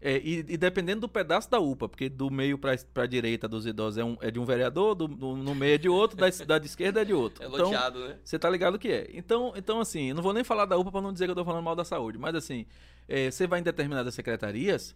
É, 0.01 0.17
e, 0.17 0.39
e 0.47 0.57
dependendo 0.57 1.01
do 1.01 1.09
pedaço 1.09 1.51
da 1.51 1.59
UPA, 1.59 1.89
porque 1.89 2.07
do 2.07 2.31
meio 2.31 2.57
para 2.57 2.73
a 2.95 3.05
direita 3.05 3.49
dos 3.49 3.65
idosos 3.65 3.97
é, 3.97 4.03
um- 4.03 4.15
é 4.21 4.31
de 4.31 4.39
um 4.39 4.45
vereador, 4.45 4.95
do, 4.95 5.07
do- 5.09 5.35
no 5.35 5.53
meio 5.53 5.75
é 5.75 5.77
de 5.77 5.89
outro, 5.89 6.15
da, 6.15 6.29
da 6.29 6.57
esquerda 6.65 7.01
é 7.01 7.05
de 7.05 7.13
outro. 7.13 7.43
É 7.43 7.47
Então, 7.47 7.65
loteado, 7.65 8.07
né? 8.07 8.17
você 8.23 8.39
tá 8.39 8.49
ligado 8.49 8.75
o 8.75 8.79
que 8.79 8.87
é. 8.87 9.09
Então, 9.13 9.51
então 9.57 9.81
assim, 9.81 10.13
não 10.13 10.23
vou 10.23 10.31
nem 10.33 10.43
falar 10.43 10.63
da 10.65 10.77
UPA 10.77 10.89
pra 10.91 11.01
não 11.01 11.11
dizer 11.11 11.25
que 11.25 11.31
eu 11.31 11.35
tô 11.35 11.43
falando 11.43 11.63
mal 11.63 11.75
da 11.75 11.83
saúde, 11.83 12.17
mas 12.17 12.33
assim, 12.33 12.65
é, 13.09 13.29
você 13.29 13.45
vai 13.45 13.59
em 13.59 13.63
determinadas 13.63 14.13
secretarias, 14.15 14.95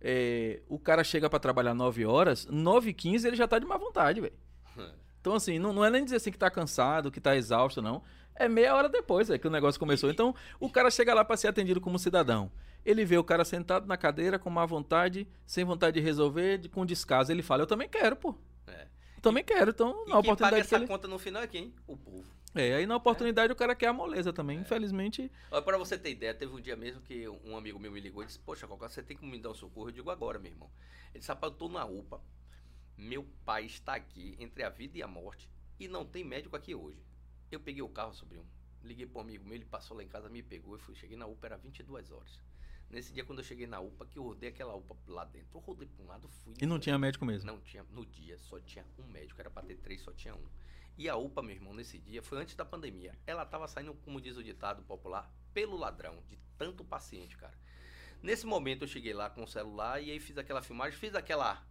é, 0.00 0.60
o 0.68 0.78
cara 0.78 1.04
chega 1.04 1.30
pra 1.30 1.38
trabalhar 1.38 1.74
9 1.74 2.04
horas, 2.04 2.46
9 2.50 2.90
e 2.90 2.92
15 2.94 3.28
ele 3.28 3.36
já 3.36 3.46
tá 3.46 3.58
de 3.58 3.66
má 3.66 3.76
vontade, 3.76 4.20
velho. 4.20 4.34
Então, 5.20 5.34
assim, 5.34 5.58
não, 5.58 5.70
não 5.74 5.84
é 5.84 5.90
nem 5.90 6.02
dizer 6.02 6.16
assim 6.16 6.32
que 6.32 6.38
tá 6.38 6.50
cansado, 6.50 7.10
que 7.10 7.20
tá 7.20 7.36
exausto, 7.36 7.82
não. 7.82 8.02
É 8.34 8.48
meia 8.48 8.74
hora 8.74 8.88
depois 8.88 9.28
é, 9.28 9.36
que 9.36 9.46
o 9.46 9.50
negócio 9.50 9.78
começou. 9.78 10.10
Então, 10.10 10.34
o 10.58 10.70
cara 10.70 10.90
chega 10.90 11.12
lá 11.12 11.22
pra 11.22 11.36
ser 11.36 11.46
atendido 11.48 11.78
como 11.78 11.98
cidadão. 11.98 12.50
Ele 12.84 13.04
vê 13.04 13.18
o 13.18 13.24
cara 13.24 13.44
sentado 13.44 13.86
na 13.86 13.96
cadeira 13.96 14.38
com 14.38 14.50
má 14.50 14.64
vontade, 14.64 15.28
sem 15.46 15.64
vontade 15.64 15.98
de 15.98 16.04
resolver, 16.04 16.68
com 16.70 16.86
descaso. 16.86 17.30
Ele 17.30 17.42
fala, 17.42 17.62
eu 17.62 17.66
também 17.66 17.88
quero, 17.88 18.16
pô. 18.16 18.34
É. 18.66 18.88
Também 19.20 19.44
quero. 19.44 19.70
Então, 19.70 19.90
E 19.90 19.92
na 19.92 20.04
paga 20.04 20.18
oportunidade 20.18 20.54
que 20.54 20.60
essa 20.60 20.76
ele... 20.76 20.86
conta 20.86 21.06
no 21.06 21.18
final 21.18 21.42
é 21.42 21.46
quem? 21.46 21.74
O 21.86 21.96
povo. 21.96 22.30
É, 22.54 22.74
aí 22.74 22.86
na 22.86 22.96
oportunidade 22.96 23.52
o 23.52 23.56
cara 23.56 23.74
quer 23.74 23.88
a 23.88 23.92
moleza 23.92 24.32
também. 24.32 24.58
É. 24.58 24.60
Infelizmente, 24.60 25.30
Olha, 25.50 25.62
pra 25.62 25.78
você 25.78 25.96
ter 25.96 26.10
ideia, 26.10 26.34
teve 26.34 26.52
um 26.52 26.60
dia 26.60 26.76
mesmo 26.76 27.00
que 27.02 27.28
um 27.28 27.56
amigo 27.56 27.78
meu 27.78 27.92
me 27.92 28.00
ligou 28.00 28.22
e 28.22 28.26
disse, 28.26 28.38
poxa, 28.38 28.66
Coca, 28.66 28.88
você 28.88 29.02
tem 29.02 29.16
que 29.16 29.24
me 29.24 29.38
dar 29.38 29.50
um 29.50 29.54
socorro. 29.54 29.88
Eu 29.88 29.92
digo 29.92 30.10
agora, 30.10 30.38
meu 30.38 30.50
irmão. 30.50 30.70
Ele 31.10 31.20
disse, 31.20 31.28
rapaz, 31.28 31.52
eu 31.52 31.58
tô 31.58 31.68
na 31.68 31.84
UPA. 31.84 32.20
Meu 32.96 33.24
pai 33.44 33.66
está 33.66 33.94
aqui 33.94 34.36
entre 34.38 34.62
a 34.62 34.68
vida 34.68 34.98
e 34.98 35.02
a 35.02 35.06
morte 35.08 35.48
e 35.80 35.88
não 35.88 36.04
tem 36.04 36.22
médico 36.22 36.54
aqui 36.54 36.74
hoje. 36.74 37.02
Eu 37.50 37.58
peguei 37.58 37.82
o 37.82 37.88
carro, 37.88 38.12
sobrinho. 38.12 38.46
Liguei 38.82 39.06
pro 39.06 39.20
amigo 39.20 39.44
meu, 39.44 39.54
ele 39.54 39.64
passou 39.64 39.96
lá 39.96 40.02
em 40.02 40.08
casa, 40.08 40.28
me 40.28 40.42
pegou 40.42 40.76
e 40.76 40.78
fui. 40.78 40.94
Cheguei 40.94 41.16
na 41.16 41.26
UPA, 41.26 41.46
era 41.48 41.56
22 41.56 42.10
horas. 42.10 42.38
Nesse 42.90 43.12
dia, 43.12 43.24
quando 43.24 43.38
eu 43.38 43.44
cheguei 43.44 43.68
na 43.68 43.78
UPA, 43.78 44.04
que 44.04 44.18
eu 44.18 44.24
rodei 44.24 44.48
aquela 44.48 44.74
UPA 44.74 44.96
lá 45.06 45.24
dentro, 45.24 45.48
eu 45.54 45.60
rodei 45.60 45.86
pra 45.86 46.04
um 46.04 46.08
lado, 46.08 46.28
fui. 46.28 46.54
e 46.60 46.66
não 46.66 46.78
tinha 46.78 46.98
médico 46.98 47.24
mesmo. 47.24 47.46
Não 47.46 47.60
tinha, 47.60 47.84
no 47.84 48.04
dia 48.04 48.36
só 48.38 48.58
tinha 48.58 48.84
um 48.98 49.04
médico, 49.04 49.40
era 49.40 49.48
pra 49.48 49.62
ter 49.62 49.76
três, 49.76 50.00
só 50.00 50.12
tinha 50.12 50.34
um. 50.34 50.48
E 50.98 51.08
a 51.08 51.16
UPA, 51.16 51.40
meu 51.40 51.54
irmão, 51.54 51.72
nesse 51.72 51.98
dia, 51.98 52.20
foi 52.20 52.38
antes 52.38 52.56
da 52.56 52.64
pandemia. 52.64 53.16
Ela 53.26 53.46
tava 53.46 53.68
saindo, 53.68 53.94
como 53.94 54.20
diz 54.20 54.36
o 54.36 54.42
ditado 54.42 54.82
popular, 54.82 55.32
pelo 55.54 55.76
ladrão, 55.76 56.20
de 56.28 56.36
tanto 56.58 56.84
paciente, 56.84 57.36
cara. 57.36 57.54
Nesse 58.22 58.44
momento 58.44 58.82
eu 58.82 58.88
cheguei 58.88 59.14
lá 59.14 59.30
com 59.30 59.44
o 59.44 59.48
celular 59.48 60.02
e 60.02 60.10
aí 60.10 60.20
fiz 60.20 60.36
aquela 60.36 60.60
filmagem, 60.60 60.98
fiz 60.98 61.14
aquela 61.14 61.64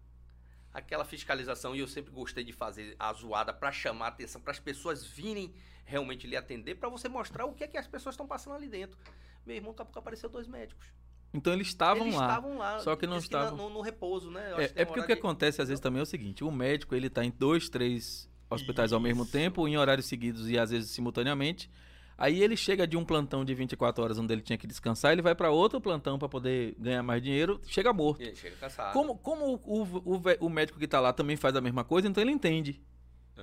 aquela 0.73 1.03
fiscalização 1.03 1.75
e 1.75 1.79
eu 1.79 1.87
sempre 1.87 2.11
gostei 2.11 2.43
de 2.43 2.53
fazer 2.53 2.95
a 2.99 3.11
zoada 3.11 3.51
pra 3.51 3.71
chamar 3.71 4.05
a 4.05 4.09
atenção, 4.09 4.39
para 4.39 4.51
as 4.51 4.59
pessoas 4.59 5.03
virem 5.05 5.53
realmente 5.83 6.27
lhe 6.27 6.35
atender, 6.35 6.75
pra 6.75 6.89
você 6.89 7.09
mostrar 7.09 7.45
o 7.45 7.53
que 7.53 7.63
é 7.63 7.67
que 7.67 7.77
as 7.77 7.87
pessoas 7.87 8.13
estão 8.13 8.27
passando 8.27 8.55
ali 8.55 8.67
dentro. 8.67 8.97
Meu 9.45 9.55
irmão, 9.55 9.71
daqui 9.71 9.81
a 9.81 9.85
pouco 9.85 9.99
apareceu 9.99 10.29
dois 10.29 10.47
médicos. 10.47 10.93
Então 11.33 11.53
eles 11.53 11.67
estavam 11.67 12.03
Eles 12.07 12.15
lá. 12.15 12.27
estavam 12.27 12.57
lá, 12.57 12.79
só 12.79 12.95
que 12.95 13.05
não 13.05 13.17
estavam- 13.17 13.55
no, 13.55 13.69
no 13.69 13.81
repouso, 13.81 14.31
né? 14.31 14.53
É, 14.57 14.67
que 14.67 14.81
é 14.81 14.85
porque 14.85 14.99
o 15.01 15.03
que 15.05 15.13
de- 15.13 15.19
acontece 15.19 15.61
às 15.61 15.67
vezes 15.67 15.79
também 15.79 15.99
é 15.99 16.03
o 16.03 16.05
seguinte: 16.05 16.43
o 16.43 16.51
médico 16.51 16.95
ele 16.95 17.09
tá 17.09 17.23
em 17.23 17.31
dois, 17.37 17.69
três 17.69 18.27
hospitais 18.49 18.91
ao 18.91 18.99
mesmo 18.99 19.23
Isso. 19.23 19.31
tempo, 19.31 19.67
em 19.67 19.77
horários 19.77 20.07
seguidos 20.07 20.49
e 20.49 20.57
às 20.57 20.71
vezes 20.71 20.89
simultaneamente. 20.89 21.69
Aí 22.17 22.41
ele 22.43 22.57
chega 22.57 22.85
de 22.85 22.97
um 22.97 23.05
plantão 23.05 23.45
de 23.45 23.53
24 23.53 24.03
horas 24.03 24.17
onde 24.19 24.33
ele 24.33 24.41
tinha 24.41 24.57
que 24.57 24.67
descansar, 24.67 25.13
ele 25.13 25.21
vai 25.21 25.33
para 25.33 25.51
outro 25.51 25.79
plantão 25.79 26.19
para 26.19 26.27
poder 26.27 26.75
ganhar 26.77 27.01
mais 27.01 27.21
dinheiro, 27.23 27.61
chega 27.65 27.93
morto. 27.93 28.21
E 28.21 28.25
ele 28.25 28.35
chega 28.35 28.55
cansado. 28.57 28.91
Como, 28.91 29.15
como 29.17 29.53
o, 29.63 29.83
o, 29.83 30.17
o 30.17 30.21
o 30.47 30.49
médico 30.49 30.77
que 30.79 30.87
tá 30.87 30.99
lá 30.99 31.13
também 31.13 31.37
faz 31.37 31.55
a 31.55 31.61
mesma 31.61 31.83
coisa, 31.85 32.07
então 32.09 32.21
ele 32.21 32.31
entende. 32.31 32.81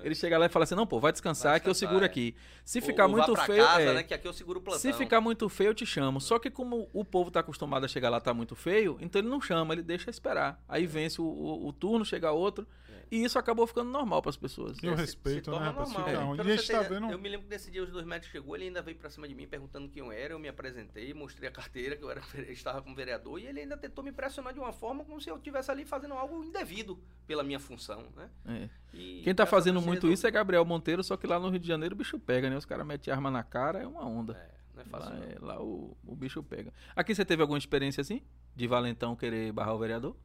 É. 0.03 0.07
Ele 0.07 0.15
chega 0.15 0.37
lá 0.39 0.47
e 0.47 0.49
fala 0.49 0.65
assim: 0.65 0.75
não, 0.75 0.87
pô, 0.87 0.99
vai 1.01 1.13
descansar, 1.13 1.53
Vai 1.53 1.61
que 1.61 1.69
eu 1.69 1.73
descansar, 1.73 1.89
seguro 1.91 2.05
é. 2.05 2.07
aqui. 2.07 2.35
Se 2.65 2.79
Ou- 2.79 2.85
ficar 2.85 3.07
ou 3.07 3.17
vá 3.17 3.27
muito 3.27 3.37
feio. 3.43 3.65
casa, 3.65 3.81
é, 3.83 3.95
né, 3.95 4.03
que 4.03 4.15
aqui 4.15 4.27
eu 4.29 4.33
seguro 4.33 4.59
o 4.59 4.63
plantão. 4.63 4.81
se 4.81 4.93
ficar 4.93 5.21
muito 5.21 5.49
feio, 5.49 5.69
eu 5.71 5.75
te 5.75 5.87
chamo. 5.87 6.21
Só 6.21 6.39
que 6.39 6.51
como 6.51 6.89
o 6.93 7.05
povo 7.05 7.31
tá 7.31 7.41
acostumado 7.41 7.85
a 7.85 7.89
chegar 7.89 8.09
lá, 8.11 8.21
tá 8.21 8.33
muito 8.35 8.55
feio, 8.57 8.97
então 9.01 9.21
ele 9.21 9.29
não 9.29 9.41
chama, 9.41 9.75
ele 9.75 9.83
deixa 9.83 10.11
esperar. 10.11 10.63
Aí 10.69 10.87
vence 10.87 11.21
o, 11.21 11.25
o- 11.25 11.69
o 11.69 11.73
turno, 11.73 12.05
chega 12.05 12.31
outro. 12.33 12.67
É. 13.11 13.15
E 13.15 13.25
isso 13.25 13.39
acabou 13.39 13.67
ficando 13.67 13.91
normal 13.91 14.21
pras 14.23 14.37
pessoas. 14.37 14.77
E 14.83 14.89
o 14.89 14.95
se- 14.97 15.01
respeito, 15.03 15.37
se 15.47 15.51
torna 15.51 15.61
né, 15.61 15.67
rapaz? 15.73 15.89
normal. 15.91 16.07
Fica 16.09 16.21
É. 16.21 16.25
onde. 16.25 16.39
E 16.39 16.41
a 16.41 16.45
você 16.45 16.57
gente 16.57 16.73
tá 16.73 16.83
vendo- 16.83 17.11
Eu 17.11 17.19
me 17.19 17.29
lembro 17.29 17.47
que 17.47 17.53
nesse 17.53 17.71
dia 17.71 17.83
os 17.83 17.91
dois 17.91 18.05
médicos 18.07 18.31
chegou, 18.33 18.55
ele 18.57 18.65
ainda 18.67 18.83
veio 18.83 18.97
pra 18.97 19.09
cima 19.11 19.27
de 19.29 19.35
mim 19.35 19.47
perguntando 19.47 19.89
quem 19.89 20.03
eu 20.03 20.11
era, 20.13 20.35
eu 20.35 20.39
me 20.39 20.49
apresentei, 20.49 21.13
mostrei 21.15 21.49
a 21.49 21.53
carteira, 21.53 21.97
que 21.97 22.03
eu 22.03 22.11
era, 22.11 22.21
estava 22.51 22.83
como 22.83 22.95
vereador, 22.95 23.39
e 23.41 23.47
ele 23.47 23.61
ainda 23.61 23.77
tentou 23.77 24.03
me 24.05 24.13
pressionar 24.13 24.53
de 24.53 24.59
uma 24.61 24.73
forma 24.73 25.05
como 25.05 25.21
se 25.21 25.31
eu 25.31 25.37
estivesse 25.37 25.71
ali 25.71 25.85
fazendo 25.85 26.15
algo 26.15 26.43
indevido 26.45 26.99
pela 27.27 27.43
minha 27.43 27.61
função, 27.61 28.05
né? 28.17 28.29
É. 28.47 28.69
E 28.95 29.21
Quem 29.23 29.35
tá 29.35 29.43
a 29.45 29.47
fazendo 29.47 29.81
muito 29.81 30.09
isso 30.09 30.27
é 30.27 30.31
Gabriel 30.31 30.65
Monteiro, 30.65 31.03
só 31.05 31.17
que 31.17 31.27
lá 31.27 31.39
no 31.39 31.49
Rio 31.51 31.59
de 31.61 31.67
Janeiro 31.69 31.95
o 31.95 31.99
bicho 31.99 32.19
pega, 32.19 32.49
né? 32.51 32.57
Os 32.57 32.65
caras 32.65 32.87
metem 32.87 33.13
arma 33.13 33.31
na 33.31 33.43
cara, 33.43 33.81
é 33.81 33.87
uma 33.87 34.05
onda. 34.07 34.33
É, 34.35 34.51
não 34.75 34.83
é 34.83 34.85
fácil 34.87 35.11
Lá, 35.11 35.17
não. 35.17 35.23
é- 35.25 35.39
lá 35.41 35.63
o, 35.63 35.97
o 36.07 36.17
bicho 36.17 36.43
pega. 36.43 36.73
Aqui 36.95 37.15
você 37.15 37.25
teve 37.25 37.43
alguma 37.43 37.59
experiência 37.59 38.01
assim? 38.01 38.23
De 38.55 38.67
valentão 38.67 39.15
querer 39.15 39.53
barrar 39.53 39.75
o 39.75 39.79
vereador? 39.79 40.17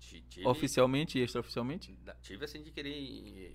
Ti- 0.00 0.24
Tive, 0.28 0.46
Oficialmente 0.48 1.18
e 1.18 1.22
extraoficialmente? 1.22 1.94
tive 2.22 2.44
assim 2.44 2.62
de 2.62 2.70
querer 2.70 2.92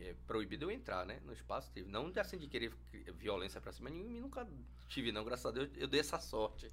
eh, 0.01 0.15
proibido 0.27 0.65
eu 0.65 0.71
entrar, 0.71 1.05
né? 1.05 1.19
No 1.25 1.34
espaço 1.34 1.71
tive. 1.73 1.89
Não 1.89 2.12
de 2.12 2.19
assim 2.19 2.38
de 2.38 2.47
querer 2.47 2.71
violência 3.17 3.60
pra 3.60 3.71
cima, 3.71 3.89
nenhum, 3.89 4.12
e 4.12 4.19
nunca 4.19 4.47
tive, 4.88 5.12
não. 5.12 5.23
Graças 5.25 5.45
a 5.47 5.51
Deus 5.51 5.69
eu 5.75 5.88
dei 5.88 5.99
essa 5.99 6.19
sorte. 6.19 6.71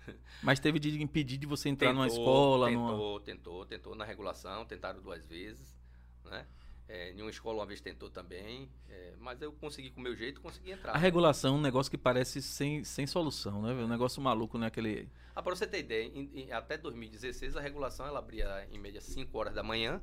Mas 0.42 0.58
teve 0.58 0.78
de 0.80 1.00
impedir 1.00 1.38
de 1.38 1.46
você 1.46 1.68
entrar 1.68 1.92
numa 1.92 2.08
Tentou, 2.08 2.22
escola, 2.24 2.68
tentou, 2.68 2.80
numa. 2.80 3.20
tentou, 3.20 3.66
tentou 3.66 3.94
na 3.94 4.04
regulação, 4.04 4.64
tentaram 4.66 5.00
duas 5.00 5.24
vezes, 5.26 5.76
né? 6.24 6.46
É, 6.88 7.12
em 7.12 7.22
uma 7.22 7.30
escola 7.30 7.60
uma 7.60 7.66
vez 7.66 7.80
tentou 7.80 8.10
também, 8.10 8.68
é, 8.88 9.14
mas 9.18 9.40
eu 9.40 9.52
consegui 9.52 9.90
com 9.90 10.00
o 10.00 10.02
meu 10.02 10.14
jeito, 10.14 10.40
consegui 10.40 10.72
entrar. 10.72 10.92
A 10.92 10.98
regulação 10.98 11.54
é 11.54 11.58
um 11.58 11.60
negócio 11.60 11.90
que 11.90 11.96
parece 11.96 12.42
sem, 12.42 12.84
sem 12.84 13.06
solução, 13.06 13.62
né? 13.62 13.72
Um 13.72 13.88
negócio 13.88 14.20
maluco, 14.20 14.58
né? 14.58 14.66
Aquele. 14.66 15.08
Ah, 15.34 15.42
para 15.42 15.54
você 15.56 15.66
ter 15.66 15.78
ideia, 15.78 16.04
em- 16.04 16.30
em- 16.34 16.52
até 16.52 16.76
2016 16.76 17.56
a 17.56 17.60
regulação 17.60 18.04
ela 18.06 18.18
abria 18.18 18.66
em 18.70 18.78
média 18.78 19.00
5 19.00 19.38
horas 19.38 19.54
da 19.54 19.62
manhã 19.62 20.02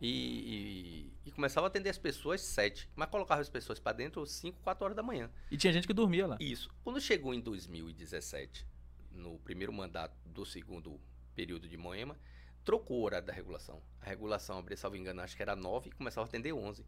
e, 0.00 0.08
e- 0.08 1.12
e 1.26 1.30
começava 1.30 1.66
a 1.66 1.68
atender 1.68 1.88
as 1.90 1.98
pessoas 1.98 2.40
7, 2.42 2.88
mas 2.94 3.08
colocava 3.08 3.40
as 3.40 3.48
pessoas 3.48 3.78
para 3.78 3.92
dentro 3.96 4.24
5, 4.26 4.58
4 4.62 4.84
horas 4.84 4.96
da 4.96 5.02
manhã. 5.02 5.30
E 5.50 5.56
tinha 5.56 5.72
gente 5.72 5.86
que 5.86 5.92
dormia 5.94 6.26
lá. 6.26 6.36
Isso. 6.40 6.70
Quando 6.84 7.00
chegou 7.00 7.32
em 7.32 7.40
2017, 7.40 8.66
no 9.12 9.38
primeiro 9.38 9.72
mandato 9.72 10.14
do 10.26 10.44
segundo 10.44 11.00
período 11.34 11.68
de 11.68 11.76
Moema, 11.76 12.16
trocou 12.64 12.98
o 13.00 13.02
horário 13.04 13.26
da 13.26 13.32
regulação. 13.32 13.82
A 14.00 14.06
regulação 14.08 14.58
abria, 14.58 14.76
salvo 14.76 14.96
engano, 14.96 15.20
acho 15.22 15.36
que 15.36 15.42
era 15.42 15.56
9 15.56 15.88
e 15.88 15.92
começava 15.92 16.26
a 16.26 16.28
atender 16.28 16.52
11. 16.52 16.84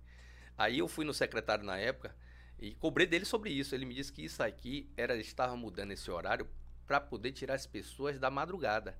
Aí 0.57 0.79
eu 0.79 0.89
fui 0.89 1.05
no 1.05 1.15
secretário 1.15 1.65
na 1.65 1.77
época 1.79 2.15
e 2.59 2.75
cobrei 2.75 3.07
dele 3.07 3.25
sobre 3.25 3.51
isso. 3.51 3.75
Ele 3.75 3.85
me 3.87 3.95
disse 3.95 4.13
que 4.13 4.25
isso 4.25 4.43
aqui 4.43 4.91
era 4.97 5.17
estava 5.17 5.57
mudando 5.57 5.93
esse 5.93 6.11
horário 6.11 6.47
para 6.87 7.01
poder 7.01 7.33
tirar 7.33 7.55
as 7.55 7.67
pessoas 7.67 8.19
da 8.19 8.31
madrugada. 8.31 8.97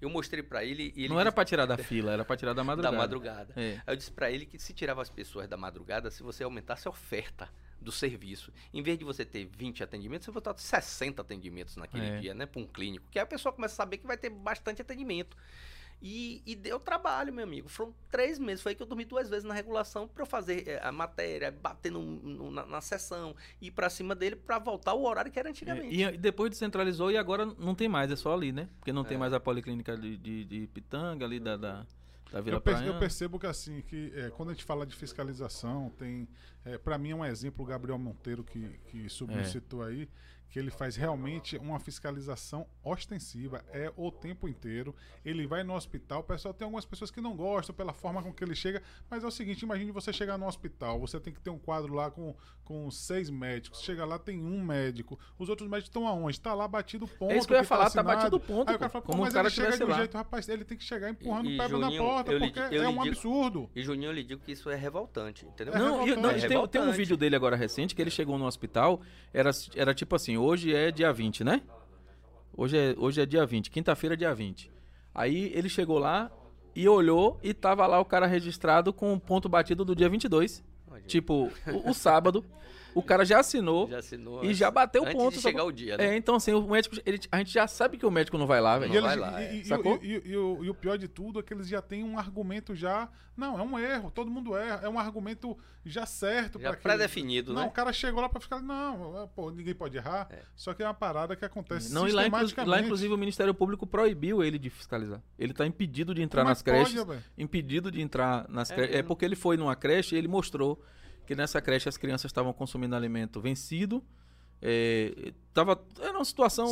Eu 0.00 0.10
mostrei 0.10 0.42
para 0.42 0.64
ele 0.64 0.92
ele 0.96 1.08
Não 1.08 1.20
era 1.20 1.30
para 1.30 1.44
tirar 1.44 1.64
da 1.66 1.76
fila, 1.78 2.12
era 2.12 2.24
para 2.24 2.36
tirar 2.36 2.52
da 2.54 2.64
madrugada. 2.64 2.96
da 2.96 3.02
madrugada. 3.02 3.52
É. 3.56 3.74
Aí 3.86 3.94
eu 3.94 3.96
disse 3.96 4.10
para 4.10 4.30
ele 4.30 4.44
que 4.46 4.58
se 4.58 4.72
tirava 4.72 5.00
as 5.02 5.08
pessoas 5.10 5.46
da 5.48 5.56
madrugada, 5.56 6.10
se 6.10 6.22
você 6.22 6.42
aumentasse 6.42 6.88
a 6.88 6.90
oferta 6.90 7.48
do 7.80 7.90
serviço, 7.92 8.52
em 8.72 8.80
vez 8.82 8.96
de 8.96 9.04
você 9.04 9.24
ter 9.24 9.44
20 9.44 9.82
atendimentos, 9.82 10.24
você 10.26 10.30
botar 10.32 10.56
60 10.56 11.20
atendimentos 11.20 11.76
naquele 11.76 12.06
É. 12.06 12.20
dia, 12.20 12.32
né, 12.34 12.46
para 12.46 12.60
um 12.60 12.66
clínico, 12.66 13.06
que 13.10 13.18
aí 13.18 13.22
a 13.24 13.26
pessoa 13.26 13.52
começa 13.52 13.74
a 13.74 13.76
saber 13.76 13.98
que 13.98 14.06
vai 14.06 14.16
ter 14.16 14.30
bastante 14.30 14.80
atendimento. 14.80 15.36
E, 16.04 16.42
e 16.44 16.56
deu 16.56 16.80
trabalho, 16.80 17.32
meu 17.32 17.44
amigo. 17.44 17.68
Foram 17.68 17.94
três 18.10 18.36
meses. 18.38 18.60
Foi 18.60 18.70
aí 18.72 18.76
que 18.76 18.82
eu 18.82 18.86
dormi 18.86 19.04
duas 19.04 19.28
vezes 19.30 19.44
na 19.44 19.54
regulação 19.54 20.08
para 20.08 20.22
eu 20.22 20.26
fazer 20.26 20.66
eh, 20.66 20.80
a 20.82 20.90
matéria, 20.90 21.52
bater 21.52 21.92
no- 21.92 22.02
no- 22.02 22.50
na, 22.50 22.66
na 22.66 22.80
sessão, 22.80 23.36
ir 23.60 23.70
para 23.70 23.88
cima 23.88 24.12
dele 24.14 24.34
para 24.34 24.58
voltar 24.58 24.90
ao 24.90 25.02
horário 25.04 25.30
que 25.30 25.38
era 25.38 25.48
antigamente. 25.48 25.94
E, 25.94 26.02
e 26.02 26.18
depois 26.18 26.50
descentralizou 26.50 27.10
e 27.12 27.16
agora 27.16 27.46
não 27.46 27.72
tem 27.74 27.88
mais, 27.88 28.10
é 28.10 28.16
só 28.16 28.34
ali, 28.34 28.50
né? 28.50 28.68
Porque 28.80 28.92
não 28.92 29.04
tem 29.04 29.14
É. 29.14 29.18
mais 29.20 29.32
a 29.32 29.38
policlínica 29.38 29.96
de, 29.96 30.16
de, 30.16 30.44
de 30.44 30.66
Pitanga, 30.66 31.24
ali 31.24 31.38
da, 31.38 31.56
da, 31.56 31.86
da 32.32 32.40
Vila 32.40 32.56
Eu, 32.56 32.60
per- 32.60 32.74
Praiana. 32.74 32.96
eu 32.96 32.98
percebo 32.98 33.38
que 33.38 33.46
assim, 33.46 33.80
que 33.82 34.12
é, 34.16 34.30
quando 34.30 34.48
a 34.48 34.52
gente 34.54 34.64
fala 34.64 34.84
de 34.84 34.96
fiscalização, 34.96 35.88
tem. 35.98 36.28
É, 36.64 36.78
para 36.78 36.98
mim 36.98 37.10
é 37.10 37.14
um 37.14 37.24
exemplo 37.24 37.64
o 37.64 37.66
Gabriel 37.68 37.98
Monteiro, 37.98 38.42
que, 38.42 38.68
que 38.86 39.08
subiu 39.08 39.38
É. 39.38 39.86
aí, 39.86 40.08
que 40.52 40.58
ele 40.58 40.70
faz 40.70 40.94
realmente 40.96 41.56
uma 41.56 41.80
fiscalização 41.80 42.66
ostensiva, 42.84 43.64
é 43.72 43.90
o 43.96 44.10
tempo 44.12 44.46
inteiro. 44.46 44.94
Ele 45.24 45.46
vai 45.46 45.64
no 45.64 45.74
hospital, 45.74 46.20
o 46.20 46.22
pessoal 46.24 46.52
tem 46.52 46.64
algumas 46.66 46.84
pessoas 46.84 47.10
que 47.10 47.22
não 47.22 47.34
gostam 47.34 47.74
pela 47.74 47.92
forma 47.94 48.22
com 48.22 48.30
que 48.32 48.44
ele 48.44 48.54
chega, 48.54 48.82
mas 49.10 49.24
é 49.24 49.26
o 49.26 49.30
seguinte, 49.30 49.62
imagine 49.62 49.90
você 49.90 50.12
chegar 50.12 50.36
no 50.36 50.46
hospital, 50.46 51.00
você 51.00 51.18
tem 51.18 51.32
que 51.32 51.40
ter 51.40 51.48
um 51.48 51.58
quadro 51.58 51.94
lá 51.94 52.10
com, 52.10 52.34
com 52.64 52.90
seis 52.90 53.30
médicos, 53.30 53.80
chega 53.80 54.04
lá 54.04 54.18
tem 54.18 54.38
um 54.44 54.62
médico, 54.62 55.18
os 55.38 55.48
outros 55.48 55.68
médicos 55.68 55.88
estão 55.88 56.06
aonde? 56.06 56.38
Tá 56.38 56.52
lá 56.52 56.68
batido 56.68 57.06
o 57.06 57.08
ponto. 57.08 57.32
É 57.32 57.38
isso 57.38 57.48
que 57.48 57.54
eu 57.54 57.58
ia 57.58 57.64
falar, 57.64 57.84
tá 57.84 57.86
assinado. 58.00 58.08
batido 58.08 58.36
o 58.36 58.40
ponto, 58.40 58.68
Aí 58.68 58.76
o 58.76 58.78
cara 58.78 58.90
fala, 58.90 59.04
Como 59.04 59.18
o 59.18 59.24
mas 59.24 59.32
cara 59.32 59.48
ele 59.48 59.54
chega 59.54 59.76
de 59.76 59.84
um 59.84 59.88
lá. 59.88 59.96
jeito, 59.96 60.14
rapaz, 60.18 60.48
ele 60.50 60.64
tem 60.66 60.76
que 60.76 60.84
chegar 60.84 61.08
empurrando 61.08 61.48
E- 61.48 61.54
o 61.54 61.56
pé 61.58 61.62
na 61.68 61.68
Juninho, 61.68 62.02
porta, 62.02 62.38
porque 62.38 62.60
é 62.60 62.88
um 62.88 62.92
digo- 62.92 63.08
absurdo. 63.08 63.70
E 63.74 63.82
Juninho, 63.82 64.10
eu 64.10 64.12
lhe 64.12 64.22
digo 64.22 64.42
que 64.44 64.52
isso 64.52 64.68
é 64.68 64.74
revoltante, 64.76 65.46
entendeu? 65.46 65.72
É 65.74 65.78
Não, 65.78 65.86
e- 65.86 65.88
não, 65.90 66.04
revoltante. 66.04 66.32
tem, 66.40 66.48
tem 66.48 66.56
um 66.58 66.60
revoltante. 66.60 66.96
vídeo 66.98 67.16
dele 67.16 67.36
agora 67.36 67.56
recente 67.56 67.94
que 67.94 68.02
ele 68.02 68.10
chegou 68.10 68.36
no 68.36 68.44
hospital, 68.44 69.00
era, 69.32 69.50
era 69.74 69.94
tipo 69.94 70.14
assim, 70.14 70.36
hoje 70.42 70.74
é 70.74 70.90
dia 70.90 71.12
20, 71.12 71.44
né? 71.44 71.62
Hoje 72.54 72.76
é, 72.76 72.94
hoje 72.98 73.20
é 73.20 73.26
dia 73.26 73.46
20, 73.46 73.70
quinta-feira 73.70 74.14
é 74.14 74.16
dia 74.16 74.34
20. 74.34 74.70
Aí 75.14 75.52
ele 75.54 75.68
chegou 75.68 75.98
lá 75.98 76.30
e 76.74 76.88
olhou 76.88 77.38
e 77.42 77.54
tava 77.54 77.86
lá 77.86 78.00
o 78.00 78.04
cara 78.04 78.26
registrado 78.26 78.92
com 78.92 79.12
o 79.12 79.20
ponto 79.20 79.48
batido 79.48 79.84
do 79.84 79.94
dia 79.94 80.08
22. 80.08 80.62
Olha, 80.90 81.02
Tipo, 81.02 81.50
o, 81.66 81.90
o 81.90 81.94
sábado, 81.94 82.44
o 82.94 83.02
cara 83.02 83.24
já 83.24 83.40
assinou 83.40 83.88
já 83.88 83.98
assinou 83.98 84.44
e 84.44 84.52
já 84.54 84.70
bateu 84.70 85.02
o 85.02 85.04
antes 85.06 85.16
ponto. 85.16 85.34
de 85.34 85.40
só- 85.40 85.48
chegar 85.48 85.64
o 85.64 85.72
dia, 85.72 85.96
né? 85.96 86.08
É, 86.08 86.16
então 86.16 86.34
assim, 86.34 86.52
o 86.52 86.62
médico, 86.68 86.96
ele- 87.06 87.20
a 87.30 87.38
gente 87.38 87.52
já 87.52 87.66
sabe 87.66 87.96
que 87.96 88.04
o 88.06 88.10
médico 88.10 88.36
não 88.38 88.46
vai 88.46 88.60
lá, 88.60 88.78
velho. 88.78 88.92
Não 88.94 89.02
vai 89.02 89.16
lá, 89.16 89.42
e- 89.42 89.60
é. 89.60 89.64
Sacou? 89.64 89.98
e- 90.02 90.16
e- 90.16 90.22
e 90.30 90.36
o- 90.36 90.64
e 90.64 90.70
o 90.70 90.74
pior 90.74 90.96
de 90.98 91.08
tudo 91.08 91.40
é 91.40 91.42
que 91.42 91.52
eles 91.54 91.68
já 91.68 91.80
têm 91.82 92.04
um 92.04 92.18
argumento 92.18 92.74
já. 92.74 93.08
Não, 93.34 93.58
é 93.58 93.62
um 93.62 93.78
erro, 93.78 94.10
todo 94.10 94.30
mundo 94.30 94.54
erra. 94.54 94.80
É 94.82 94.88
um 94.90 94.98
argumento 94.98 95.56
já 95.86 96.04
certo. 96.04 96.60
Já 96.60 96.74
pré-definido, 96.76 97.54
Não, 97.54 97.62
né? 97.62 97.68
o 97.68 97.70
cara 97.70 97.90
chegou 97.92 98.20
lá 98.20 98.28
pra 98.28 98.38
ficar. 98.40 98.60
Não, 98.60 99.22
é, 99.22 99.26
pô, 99.34 99.50
ninguém 99.50 99.74
pode 99.74 99.96
errar. 99.96 100.28
É. 100.30 100.40
Só 100.54 100.74
que 100.74 100.82
é 100.82 100.86
uma 100.86 100.92
parada 100.92 101.34
que 101.34 101.44
acontece 101.44 101.92
Não, 101.94 102.06
e 102.06 102.12
lá, 102.12 102.22
sistematicamente. 102.24 102.70
lá, 102.70 102.80
inclusive, 102.80 103.12
o 103.14 103.16
Ministério 103.16 103.54
Público 103.54 103.86
proibiu 103.86 104.44
ele 104.44 104.58
de 104.58 104.68
fiscalizar. 104.68 105.22
Ele 105.38 105.54
tá 105.54 105.66
impedido 105.66 106.14
de 106.14 106.20
entrar 106.20 106.42
Como 106.42 106.50
é 106.50 106.52
nas 106.52 106.62
pode, 106.62 106.76
creches. 106.76 107.04
velho? 107.06 107.22
impedido 107.38 107.90
de 107.90 108.02
entrar 108.02 108.46
nas 108.50 108.70
É 108.70 108.74
creches. 108.74 108.96
É 108.96 109.02
porque 109.02 109.24
ele 109.24 109.34
foi 109.36 109.56
numa 109.56 109.74
creche 109.74 110.14
e 110.14 110.18
ele 110.18 110.28
mostrou 110.28 110.78
que 111.32 111.36
nessa 111.40 111.60
creche 111.60 111.88
as 111.88 111.96
crianças 111.96 112.28
estavam 112.28 112.52
consumindo 112.52 112.94
alimento 112.94 113.40
vencido. 113.40 114.02
É, 114.60 115.32
tava, 115.52 115.82
era 116.00 116.12
uma 116.16 116.24
situação. 116.24 116.68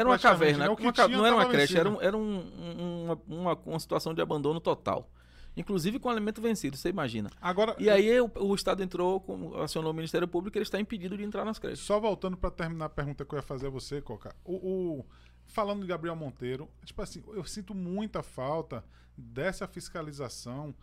Era 0.00 0.08
uma 0.08 0.14
caverna. 0.18 0.64
né? 0.64 0.70
O 0.70 0.76
que 0.76 0.82
uma 0.82 0.92
tinha 0.92 1.08
não 1.08 1.26
era 1.26 1.36
uma 1.36 1.46
creche, 1.46 1.76
era, 1.76 1.90
vencido. 1.90 2.02
um, 2.02 2.06
era 2.08 2.16
um- 2.16 2.38
um- 2.80 3.04
uma, 3.04 3.20
uma, 3.28 3.54
uma 3.66 3.78
situação 3.80 4.14
de 4.14 4.22
abandono 4.22 4.60
total. 4.60 5.10
Inclusive 5.56 5.98
com 6.00 6.08
alimento 6.08 6.40
vencido, 6.40 6.76
você 6.76 6.88
imagina. 6.88 7.30
Agora, 7.40 7.76
E 7.78 7.88
aí 7.88 8.20
o, 8.20 8.28
o 8.40 8.54
Estado 8.54 8.82
entrou, 8.82 9.20
com, 9.20 9.54
acionou 9.60 9.92
o 9.92 9.94
Ministério 9.94 10.26
Público 10.26 10.56
e 10.56 10.58
ele 10.58 10.64
está 10.64 10.80
impedido 10.80 11.16
de 11.16 11.22
entrar 11.22 11.44
nas 11.44 11.58
creches. 11.58 11.80
Só 11.80 12.00
voltando 12.00 12.36
pra 12.36 12.50
terminar 12.50 12.86
a 12.86 12.88
pergunta 12.88 13.24
que 13.24 13.34
eu 13.34 13.38
ia 13.38 13.42
fazer 13.42 13.66
a 13.68 13.70
você, 13.70 14.00
Coca. 14.00 14.34
O, 14.44 14.54
o- 15.00 15.06
falando 15.46 15.82
de 15.82 15.86
Gabriel 15.86 16.16
Monteiro, 16.16 16.68
tipo 16.84 17.00
assim, 17.02 17.22
eu 17.28 17.44
sinto 17.44 17.74
muita 17.74 18.22
falta 18.22 18.82
dessa 19.16 19.68
fiscalização. 19.68 20.74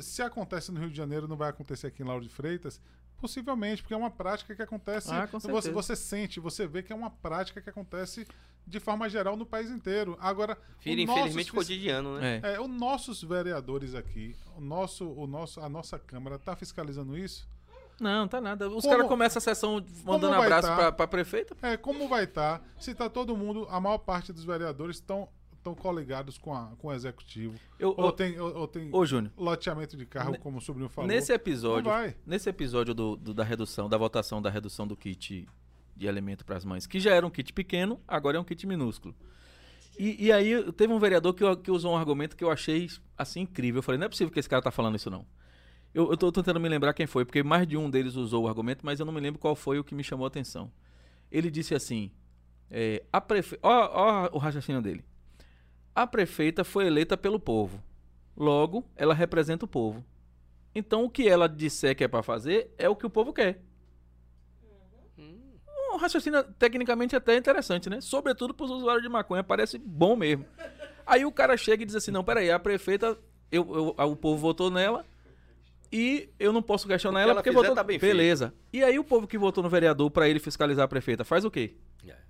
Se 0.00 0.22
acontece 0.22 0.70
no 0.72 0.80
Rio 0.80 0.90
de 0.90 0.96
Janeiro, 0.96 1.28
não 1.28 1.36
vai 1.36 1.50
acontecer 1.50 1.88
aqui 1.88 2.02
em 2.02 2.06
Lauro 2.06 2.22
de 2.22 2.28
Freitas? 2.28 2.80
Possivelmente, 3.18 3.82
porque 3.82 3.94
é 3.94 3.96
uma 3.96 4.10
prática 4.10 4.54
que 4.54 4.62
acontece. 4.62 5.10
Ah, 5.10 5.26
com 5.26 5.38
você, 5.38 5.48
certeza. 5.48 5.72
você 5.72 5.96
sente, 5.96 6.38
você 6.40 6.66
vê 6.66 6.82
que 6.82 6.92
é 6.92 6.96
uma 6.96 7.10
prática 7.10 7.62
que 7.62 7.70
acontece 7.70 8.26
de 8.66 8.80
forma 8.80 9.08
geral 9.08 9.36
no 9.36 9.46
país 9.46 9.70
inteiro. 9.70 10.18
Agora, 10.20 10.58
nossos 10.84 10.98
infelizmente, 10.98 11.52
cotidiano, 11.52 12.18
né? 12.18 12.40
É. 12.42 12.54
é, 12.54 12.60
os 12.60 12.68
nossos 12.68 13.22
vereadores 13.22 13.94
aqui, 13.94 14.36
o 14.56 14.60
nosso, 14.60 15.08
o 15.08 15.26
nosso, 15.26 15.60
a 15.60 15.68
nossa 15.68 15.98
Câmara 15.98 16.36
está 16.36 16.54
fiscalizando 16.54 17.16
isso? 17.16 17.48
Não, 17.98 18.28
tá 18.28 18.40
nada. 18.40 18.68
Os 18.68 18.84
caras 18.84 19.06
começam 19.08 19.38
a 19.38 19.40
sessão 19.40 19.82
mandando 20.04 20.34
abraço 20.34 20.68
tá? 20.68 20.76
pra, 20.76 20.92
pra 20.92 21.06
prefeita. 21.06 21.56
É, 21.62 21.76
como 21.76 22.08
vai 22.08 22.24
estar? 22.24 22.62
Se 22.78 22.90
está 22.90 23.08
todo 23.08 23.36
mundo, 23.36 23.66
a 23.70 23.80
maior 23.80 23.98
parte 23.98 24.32
dos 24.32 24.44
vereadores 24.44 24.96
estão 24.96 25.28
estão 25.66 25.74
coligados 25.74 26.38
com, 26.38 26.54
a, 26.54 26.66
com 26.78 26.88
o 26.88 26.92
executivo. 26.92 27.58
Eu, 27.78 27.90
Ou 27.96 28.06
ô, 28.06 28.12
tem, 28.12 28.38
ou, 28.38 28.54
ou 28.56 28.68
tem 28.68 28.88
ô, 28.92 29.04
Júnior, 29.04 29.32
loteamento 29.36 29.96
de 29.96 30.06
carro, 30.06 30.38
como 30.38 30.58
o 30.58 30.60
sobrinho 30.60 30.88
falou. 30.88 31.08
Nesse 31.08 31.32
episódio, 31.32 31.90
nesse 32.24 32.48
episódio 32.48 32.94
do, 32.94 33.16
do- 33.16 33.34
da 33.34 33.42
redução, 33.44 33.88
da 33.88 33.98
votação 33.98 34.40
da 34.40 34.48
redução 34.50 34.86
do 34.86 34.96
kit 34.96 35.46
de 35.96 36.08
alimento 36.08 36.44
para 36.44 36.56
as 36.56 36.64
mães, 36.64 36.86
que 36.86 37.00
já 37.00 37.12
era 37.12 37.26
um 37.26 37.30
kit 37.30 37.52
pequeno, 37.52 38.00
agora 38.06 38.36
é 38.36 38.40
um 38.40 38.44
kit 38.44 38.66
minúsculo. 38.66 39.14
E, 39.98 40.26
e 40.26 40.32
aí 40.32 40.70
teve 40.72 40.92
um 40.92 40.98
vereador 40.98 41.34
que, 41.34 41.42
eu- 41.42 41.56
que 41.56 41.70
usou 41.70 41.94
um 41.94 41.96
argumento 41.96 42.36
que 42.36 42.44
eu 42.44 42.50
achei 42.50 42.88
assim 43.16 43.40
incrível. 43.40 43.78
Eu 43.78 43.82
falei, 43.82 43.98
não 43.98 44.06
é 44.06 44.08
possível 44.08 44.32
que 44.32 44.38
esse 44.38 44.48
cara 44.48 44.62
tá 44.62 44.70
falando 44.70 44.96
isso 44.96 45.10
não. 45.10 45.26
Eu, 45.94 46.10
eu 46.10 46.16
tô 46.16 46.30
tentando 46.30 46.60
me 46.60 46.68
lembrar 46.68 46.92
quem 46.92 47.06
foi, 47.06 47.24
porque 47.24 47.42
mais 47.42 47.66
de 47.66 47.76
um 47.78 47.88
deles 47.88 48.14
usou 48.14 48.44
o 48.44 48.48
argumento, 48.48 48.84
mas 48.84 49.00
eu 49.00 49.06
não 49.06 49.12
me 49.12 49.20
lembro 49.20 49.40
qual 49.40 49.56
foi 49.56 49.78
o 49.78 49.84
que 49.84 49.94
me 49.94 50.04
chamou 50.04 50.26
a 50.26 50.28
atenção. 50.28 50.70
Ele 51.32 51.50
disse 51.50 51.74
assim, 51.74 52.10
é, 52.70 53.02
a 53.10 53.18
prefe... 53.18 53.58
ó, 53.62 54.26
ó 54.28 54.36
o 54.36 54.38
raciocínio 54.38 54.82
dele. 54.82 55.02
A 55.96 56.06
prefeita 56.06 56.62
foi 56.62 56.86
eleita 56.86 57.16
pelo 57.16 57.40
povo. 57.40 57.82
Logo, 58.36 58.84
ela 58.94 59.14
representa 59.14 59.64
o 59.64 59.68
povo. 59.68 60.04
Então, 60.74 61.04
o 61.04 61.10
que 61.10 61.26
ela 61.26 61.48
disser 61.48 61.96
que 61.96 62.04
é 62.04 62.08
para 62.08 62.22
fazer 62.22 62.70
é 62.76 62.86
o 62.86 62.94
que 62.94 63.06
o 63.06 63.10
povo 63.10 63.32
quer. 63.32 63.62
Hum, 65.18 65.38
Um 65.94 65.96
raciocínio 65.96 66.42
tecnicamente 66.58 67.16
até 67.16 67.36
interessante, 67.36 67.88
né? 67.88 68.00
Sobretudo 68.00 68.52
para 68.52 68.64
os 68.66 68.70
usuários 68.70 69.02
de 69.02 69.08
maconha, 69.08 69.42
parece 69.42 69.78
bom 69.78 70.14
mesmo. 70.16 70.44
Aí 71.06 71.24
o 71.24 71.32
cara 71.32 71.56
chega 71.56 71.82
e 71.82 71.86
diz 71.86 71.94
assim: 71.94 72.10
não, 72.10 72.22
peraí, 72.24 72.50
a 72.50 72.58
prefeita, 72.58 73.16
eu, 73.50 73.94
eu- 73.98 74.06
o 74.10 74.16
povo 74.16 74.36
votou 74.38 74.70
nela 74.70 75.06
e 75.90 76.28
eu 76.38 76.52
não 76.52 76.60
posso 76.60 76.86
questionar 76.86 77.20
ela 77.22 77.30
ela 77.32 77.42
porque 77.42 77.50
votou. 77.52 77.74
tá 77.74 77.82
bem 77.82 77.98
feito. 77.98 78.12
Beleza. 78.12 78.52
E 78.72 78.84
aí 78.84 78.98
o 78.98 79.04
povo 79.04 79.26
que 79.26 79.38
votou 79.38 79.62
no 79.64 79.70
vereador 79.70 80.10
para 80.10 80.28
ele 80.28 80.40
fiscalizar 80.40 80.84
a 80.84 80.88
prefeita 80.88 81.24
faz 81.24 81.44
o 81.44 81.50
quê? 81.50 81.74
é. 82.06 82.25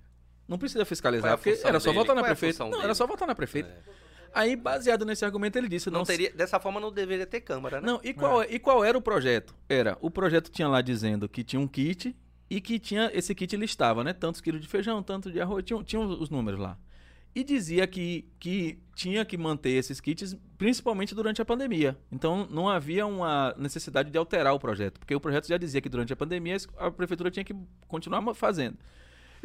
Não 0.49 0.59
precisa 0.59 0.85
fiscalizar, 0.85 1.33
é 1.33 1.37
porque 1.37 1.55
função 1.55 1.69
era 1.69 1.81
só 1.81 1.91
dele? 1.91 1.99
votar 1.99 2.17
na 2.17 2.23
Qual 2.23 2.31
é 2.31 2.35
prefeita. 2.35 2.65
Não, 2.65 2.71
dele? 2.71 2.85
era 2.85 2.95
só 2.95 3.07
votar 3.07 3.27
na 3.27 3.35
prefeita. 3.35 3.69
É. 3.69 4.07
Aí, 4.37 4.55
baseado 4.55 5.05
nesse 5.05 5.25
argumento, 5.25 5.57
ele 5.57 5.69
disse: 5.69 5.91
Não 5.91 6.01
não, 6.01 6.07
teria, 6.07 6.31
dessa 6.31 6.61
forma 6.61 6.79
não 6.79 6.93
deveria 6.93 7.27
ter 7.27 7.41
câmara, 7.41 7.81
né? 7.81 7.87
Não, 7.87 8.01
e 8.05 8.13
qual, 8.13 8.45
e 8.45 8.59
qual 8.59 8.85
era 8.85 8.97
o 8.97 9.01
projeto? 9.01 9.55
Era, 9.69 9.97
o 10.01 10.11
projeto 10.11 10.51
tinha 10.51 10.69
lá 10.69 10.83
dizendo 10.83 11.29
que 11.29 11.43
tinha 11.43 11.59
um 11.59 11.67
kit 11.67 12.15
e 12.49 12.61
que 12.61 12.79
tinha, 12.79 13.11
esse 13.13 13.35
kit 13.35 13.57
listava, 13.57 14.05
né? 14.05 14.13
Tantos 14.13 14.41
quilos 14.41 14.61
de 14.61 14.69
feijão, 14.69 15.03
tanto 15.03 15.33
de 15.33 15.41
arroz, 15.41 15.65
tinha, 15.65 15.83
tinha 15.83 16.01
os 16.01 16.31
números 16.31 16.61
lá. 16.61 16.79
E 17.35 17.45
dizia 17.45 17.87
que, 17.87 18.31
que 18.39 18.79
tinha 18.95 19.25
que 19.25 19.37
manter 19.37 19.71
esses 19.71 20.01
kits, 20.01 20.37
principalmente 20.57 21.15
durante 21.15 21.43
a 21.43 21.45
pandemia. 21.45 21.97
Então, 22.11 22.47
não 22.51 22.67
havia 22.67 23.07
uma 23.07 23.55
necessidade 23.59 24.11
de 24.11 24.17
alterar 24.17 24.55
o 24.55 24.59
projeto, 24.59 24.99
porque 24.99 25.15
o 25.15 25.21
projeto 25.21 25.47
já 25.47 25.59
dizia 25.59 25.83
que 25.83 25.89
durante 25.89 26.13
a 26.13 26.17
pandemia 26.17 26.57
a 26.79 26.91
prefeitura 26.91 27.31
tinha 27.31 27.45
que 27.45 27.55
continuar 27.87 28.23
fazendo. 28.35 28.79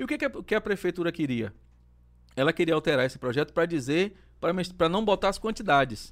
E 0.01 0.03
o 0.03 0.07
que, 0.07 0.17
que, 0.17 0.25
a, 0.25 0.29
que 0.29 0.55
a 0.55 0.59
prefeitura 0.59 1.11
queria? 1.11 1.53
Ela 2.35 2.51
queria 2.51 2.73
alterar 2.73 3.05
esse 3.05 3.19
projeto 3.19 3.53
para 3.53 3.67
dizer, 3.67 4.15
para 4.75 4.89
não 4.89 5.05
botar 5.05 5.29
as 5.29 5.37
quantidades. 5.37 6.11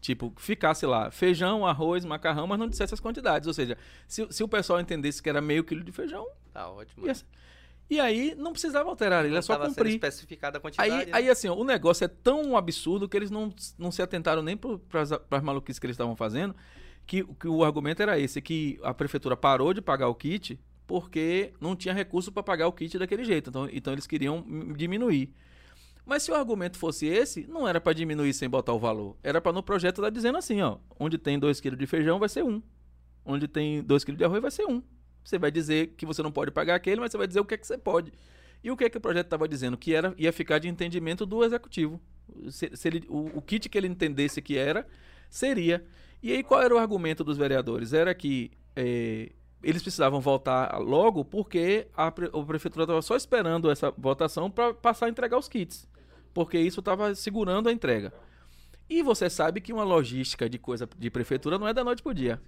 Tipo, 0.00 0.32
ficasse 0.36 0.84
lá 0.84 1.08
feijão, 1.08 1.64
arroz, 1.64 2.04
macarrão, 2.04 2.48
mas 2.48 2.58
não 2.58 2.68
dissesse 2.68 2.92
as 2.92 2.98
quantidades. 2.98 3.46
Ou 3.46 3.54
seja, 3.54 3.78
se, 4.08 4.26
se 4.28 4.42
o 4.42 4.48
pessoal 4.48 4.80
entendesse 4.80 5.22
que 5.22 5.28
era 5.28 5.40
meio 5.40 5.62
quilo 5.62 5.84
de 5.84 5.92
feijão, 5.92 6.26
Tá 6.52 6.68
ótimo. 6.68 7.06
ia 7.06 7.14
e 7.88 8.00
aí 8.00 8.34
não 8.34 8.52
precisava 8.52 8.88
alterar, 8.88 9.24
ele 9.24 9.36
é 9.36 9.42
só 9.42 9.54
sendo 9.54 9.66
cumprir. 9.66 9.92
especificada 9.92 10.58
a 10.58 10.60
quantidade. 10.60 10.90
Aí, 10.90 11.06
né? 11.06 11.12
aí, 11.12 11.28
assim, 11.30 11.48
o 11.48 11.62
negócio 11.62 12.04
é 12.04 12.08
tão 12.08 12.56
absurdo 12.56 13.08
que 13.08 13.16
eles 13.16 13.30
não, 13.30 13.54
não 13.78 13.92
se 13.92 14.02
atentaram 14.02 14.42
nem 14.42 14.56
para 14.56 15.02
as 15.02 15.42
maluquices 15.42 15.78
que 15.78 15.86
eles 15.86 15.94
estavam 15.94 16.16
fazendo, 16.16 16.56
que, 17.06 17.22
que 17.22 17.46
o 17.46 17.62
argumento 17.62 18.02
era 18.02 18.18
esse, 18.18 18.40
que 18.40 18.80
a 18.82 18.92
prefeitura 18.92 19.36
parou 19.36 19.72
de 19.72 19.80
pagar 19.80 20.08
o 20.08 20.14
kit 20.14 20.58
porque 20.86 21.52
não 21.60 21.74
tinha 21.74 21.94
recurso 21.94 22.30
para 22.32 22.42
pagar 22.42 22.66
o 22.66 22.72
kit 22.72 22.98
daquele 22.98 23.24
jeito. 23.24 23.50
Então, 23.50 23.68
então 23.72 23.92
eles 23.92 24.06
queriam 24.06 24.44
diminuir. 24.76 25.32
Mas 26.04 26.24
se 26.24 26.30
o 26.30 26.34
argumento 26.34 26.76
fosse 26.76 27.06
esse, 27.06 27.46
não 27.46 27.66
era 27.66 27.80
para 27.80 27.92
diminuir 27.92 28.34
sem 28.34 28.48
botar 28.48 28.72
o 28.72 28.78
valor. 28.78 29.16
Era 29.22 29.40
para 29.40 29.52
no 29.52 29.62
projeto 29.62 29.96
estar 29.96 30.08
tá 30.08 30.10
dizendo 30.10 30.36
assim, 30.36 30.60
ó, 30.60 30.78
onde 30.98 31.16
tem 31.16 31.38
2 31.38 31.60
kg 31.60 31.76
de 31.76 31.86
feijão 31.86 32.18
vai 32.18 32.28
ser 32.28 32.42
um. 32.42 32.60
Onde 33.24 33.46
tem 33.46 33.82
2 33.82 34.04
kg 34.04 34.16
de 34.16 34.24
arroz 34.24 34.42
vai 34.42 34.50
ser 34.50 34.66
um. 34.66 34.82
Você 35.22 35.38
vai 35.38 35.50
dizer 35.50 35.94
que 35.96 36.04
você 36.04 36.22
não 36.22 36.32
pode 36.32 36.50
pagar 36.50 36.74
aquele, 36.74 37.00
mas 37.00 37.12
você 37.12 37.18
vai 37.18 37.26
dizer 37.26 37.40
o 37.40 37.44
que 37.44 37.54
é 37.54 37.56
que 37.56 37.66
você 37.66 37.78
pode. 37.78 38.12
E 38.64 38.70
o 38.70 38.76
que 38.76 38.84
é 38.84 38.90
que 38.90 38.98
o 38.98 39.00
projeto 39.00 39.26
estava 39.26 39.46
dizendo? 39.46 39.76
Que 39.76 39.94
era 39.94 40.14
ia 40.18 40.32
ficar 40.32 40.58
de 40.58 40.68
entendimento 40.68 41.24
do 41.24 41.44
executivo. 41.44 42.00
Se, 42.50 42.70
se 42.74 42.88
ele, 42.88 43.04
o, 43.08 43.38
o 43.38 43.42
kit 43.42 43.68
que 43.68 43.78
ele 43.78 43.86
entendesse 43.86 44.42
que 44.42 44.56
era, 44.56 44.86
seria. 45.30 45.84
E 46.20 46.32
aí 46.32 46.42
qual 46.42 46.62
era 46.62 46.74
o 46.74 46.78
argumento 46.78 47.22
dos 47.22 47.36
vereadores? 47.36 47.92
Era 47.92 48.12
que 48.14 48.50
é, 48.74 49.32
eles 49.62 49.82
precisavam 49.82 50.20
votar 50.20 50.80
logo 50.80 51.24
porque 51.24 51.86
a, 51.96 52.08
a 52.08 52.12
prefeitura 52.12 52.84
estava 52.84 53.02
só 53.02 53.16
esperando 53.16 53.70
essa 53.70 53.90
votação 53.96 54.50
para 54.50 54.74
passar 54.74 55.06
a 55.06 55.08
entregar 55.08 55.38
os 55.38 55.48
kits 55.48 55.88
porque 56.32 56.58
isso 56.58 56.80
estava 56.80 57.14
segurando 57.14 57.68
a 57.68 57.72
entrega. 57.72 58.12
E 58.88 59.02
você 59.02 59.30
sabe 59.30 59.60
que 59.60 59.72
uma 59.72 59.84
logística 59.84 60.48
de 60.48 60.58
coisa 60.58 60.88
de 60.98 61.10
prefeitura 61.10 61.58
não 61.58 61.68
é 61.68 61.74
da 61.74 61.84
noite 61.84 62.02
para 62.02 62.10
o 62.10 62.14
dia. 62.14 62.40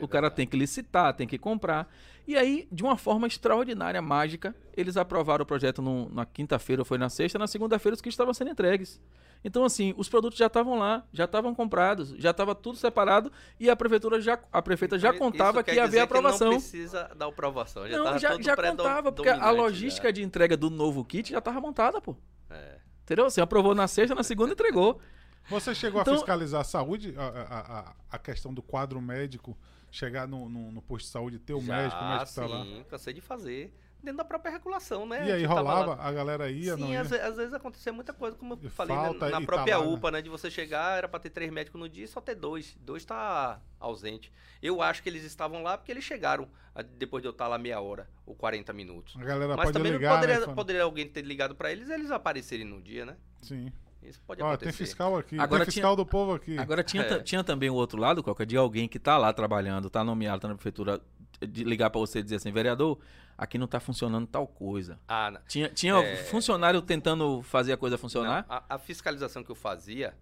O 0.00 0.08
cara 0.08 0.30
tem 0.30 0.46
que 0.46 0.56
licitar, 0.56 1.14
tem 1.14 1.26
que 1.26 1.38
comprar. 1.38 1.88
E 2.26 2.36
aí, 2.36 2.66
de 2.72 2.82
uma 2.82 2.96
forma 2.96 3.26
extraordinária, 3.26 4.02
mágica, 4.02 4.54
eles 4.76 4.96
aprovaram 4.96 5.42
o 5.42 5.46
projeto 5.46 5.80
no, 5.80 6.08
na 6.10 6.26
quinta-feira, 6.26 6.82
ou 6.82 6.86
foi 6.86 6.98
na 6.98 7.08
sexta, 7.08 7.38
na 7.38 7.46
segunda-feira 7.46 7.94
os 7.94 8.00
que 8.00 8.08
estavam 8.08 8.34
sendo 8.34 8.50
entregues. 8.50 9.00
Então, 9.44 9.64
assim, 9.64 9.94
os 9.96 10.08
produtos 10.08 10.38
já 10.38 10.46
estavam 10.46 10.76
lá, 10.76 11.04
já 11.12 11.24
estavam 11.24 11.54
comprados, 11.54 12.14
já 12.18 12.30
estava 12.30 12.52
tudo 12.54 12.76
separado 12.78 13.30
e 13.60 13.70
a 13.70 13.76
prefeitura 13.76 14.20
já, 14.20 14.38
a 14.52 14.60
prefeita 14.60 14.98
já 14.98 15.12
contava 15.12 15.62
que 15.62 15.72
ia 15.72 15.84
haver 15.84 16.00
aprovação. 16.00 16.50
não 16.50 16.58
precisa 16.58 17.10
da 17.14 17.26
aprovação, 17.26 17.86
já 17.88 17.96
não, 17.96 18.18
já, 18.18 18.40
já 18.40 18.56
contava, 18.56 19.12
porque 19.12 19.28
a 19.28 19.50
logística 19.50 20.08
já. 20.08 20.12
de 20.12 20.22
entrega 20.22 20.56
do 20.56 20.68
novo 20.68 21.04
kit 21.04 21.30
já 21.30 21.38
estava 21.38 21.60
montada, 21.60 22.00
pô. 22.00 22.16
É. 22.50 22.78
Entendeu? 23.04 23.30
Você 23.30 23.40
aprovou 23.40 23.72
na 23.72 23.86
sexta, 23.86 24.16
na 24.16 24.24
segunda 24.24 24.52
entregou. 24.52 25.00
Você 25.48 25.74
chegou 25.74 26.00
então, 26.00 26.14
a 26.14 26.16
fiscalizar 26.16 26.60
a 26.62 26.64
saúde, 26.64 27.14
a, 27.16 27.22
a, 27.24 28.16
a, 28.16 28.18
questão 28.18 28.52
do 28.52 28.60
quadro 28.60 29.00
médico, 29.00 29.56
chegar 29.96 30.28
no, 30.28 30.48
no, 30.48 30.70
no 30.70 30.82
posto 30.82 31.06
de 31.06 31.12
saúde, 31.12 31.38
ter 31.38 31.54
o 31.54 31.60
já, 31.60 31.76
médico, 31.76 32.00
o 32.00 32.08
médico 32.08 32.34
tá 32.34 32.46
lá? 32.46 32.64
Sim, 32.64 32.84
cansei 32.88 33.14
de 33.14 33.20
fazer 33.20 33.72
dentro 34.02 34.18
da 34.18 34.24
própria 34.24 34.52
regulação, 34.52 35.06
né? 35.06 35.26
E 35.26 35.32
aí 35.32 35.44
rolava, 35.44 36.00
a 36.00 36.12
galera 36.12 36.50
ia, 36.50 36.74
Sim, 36.76 36.80
não 36.80 36.88
ia? 36.90 37.00
Às, 37.00 37.12
às 37.12 37.36
vezes 37.36 37.54
acontecia 37.54 37.92
muita 37.92 38.12
coisa, 38.12 38.36
como 38.36 38.58
eu 38.62 38.70
falei, 38.70 38.96
né, 38.96 39.02
na, 39.02 39.30
na 39.30 39.40
tá 39.40 39.46
própria 39.46 39.74
tá 39.74 39.80
lá, 39.80 39.86
UPA, 39.86 40.10
né? 40.12 40.22
De 40.22 40.28
você 40.28 40.50
chegar, 40.50 40.98
era 40.98 41.08
para 41.08 41.18
ter 41.18 41.30
três 41.30 41.50
médicos 41.50 41.80
no 41.80 41.88
dia 41.88 42.04
e 42.04 42.08
só 42.08 42.20
ter 42.20 42.34
dois. 42.34 42.76
Dois 42.80 43.04
tá 43.04 43.60
ausente. 43.80 44.32
Eu 44.62 44.80
acho 44.80 45.02
que 45.02 45.08
eles 45.08 45.24
estavam 45.24 45.62
lá 45.62 45.76
porque 45.76 45.90
eles 45.90 46.04
chegaram 46.04 46.48
depois 46.96 47.22
de 47.22 47.28
eu 47.28 47.32
estar 47.32 47.48
lá 47.48 47.58
meia 47.58 47.80
hora 47.80 48.08
ou 48.24 48.34
40 48.34 48.72
minutos. 48.72 49.16
A 49.16 49.24
galera 49.24 49.56
Mas 49.56 49.66
pode 49.66 49.78
também 49.78 49.92
ligar, 49.92 50.14
poderia, 50.14 50.46
né, 50.46 50.54
poderia 50.54 50.82
alguém 50.82 51.08
ter 51.08 51.22
ligado 51.22 51.54
para 51.54 51.72
eles 51.72 51.90
eles 51.90 52.10
aparecerem 52.10 52.66
no 52.66 52.80
dia, 52.80 53.04
né? 53.04 53.16
Sim. 53.42 53.72
Isso 54.08 54.20
pode 54.26 54.42
Ó, 54.42 54.46
acontecer. 54.46 54.64
tem 54.64 54.72
fiscal 54.72 55.16
aqui, 55.16 55.38
Agora 55.38 55.64
tem 55.64 55.72
fiscal 55.72 55.94
tinha, 55.94 56.04
do 56.04 56.08
povo 56.08 56.32
aqui. 56.34 56.58
Agora 56.58 56.82
tinha, 56.82 57.02
é. 57.02 57.20
tinha 57.20 57.42
também 57.42 57.68
o 57.68 57.74
outro 57.74 57.98
lado, 57.98 58.22
qualquer 58.22 58.46
de 58.46 58.56
alguém 58.56 58.88
que 58.88 58.96
está 58.98 59.18
lá 59.18 59.32
trabalhando, 59.32 59.88
está 59.88 60.04
nomeado, 60.04 60.36
está 60.36 60.48
na 60.48 60.54
prefeitura, 60.54 61.00
de 61.40 61.64
ligar 61.64 61.90
para 61.90 62.00
você 62.00 62.20
e 62.20 62.22
dizer 62.22 62.36
assim, 62.36 62.52
vereador, 62.52 62.98
aqui 63.36 63.58
não 63.58 63.66
está 63.66 63.80
funcionando 63.80 64.26
tal 64.26 64.46
coisa. 64.46 64.98
Ah, 65.06 65.30
não. 65.30 65.40
Tinha, 65.48 65.68
tinha 65.68 65.94
é... 65.96 66.16
funcionário 66.24 66.80
tentando 66.80 67.42
fazer 67.42 67.72
a 67.72 67.76
coisa 67.76 67.98
funcionar? 67.98 68.46
Não, 68.48 68.56
a, 68.56 68.64
a, 68.70 68.78
fiscalização 68.78 69.42
que 69.42 69.50
eu 69.50 69.56
fazia, 69.56 70.16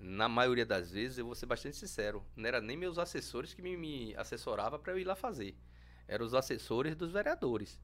na 0.00 0.28
maioria 0.28 0.66
das 0.66 0.90
vezes, 0.90 1.18
eu 1.18 1.26
vou 1.26 1.34
ser 1.34 1.46
bastante 1.46 1.76
sincero, 1.76 2.24
não 2.36 2.46
era 2.46 2.60
nem 2.60 2.76
meus 2.76 2.98
assessores 2.98 3.54
que 3.54 3.62
me, 3.62 3.76
me 3.76 4.14
assessoravam 4.16 4.78
para 4.78 4.92
eu 4.92 4.98
ir 4.98 5.04
lá 5.04 5.14
fazer. 5.14 5.56
Eram 6.06 6.24
os 6.24 6.34
assessores 6.34 6.96
dos 6.96 7.12
vereadores. 7.12 7.78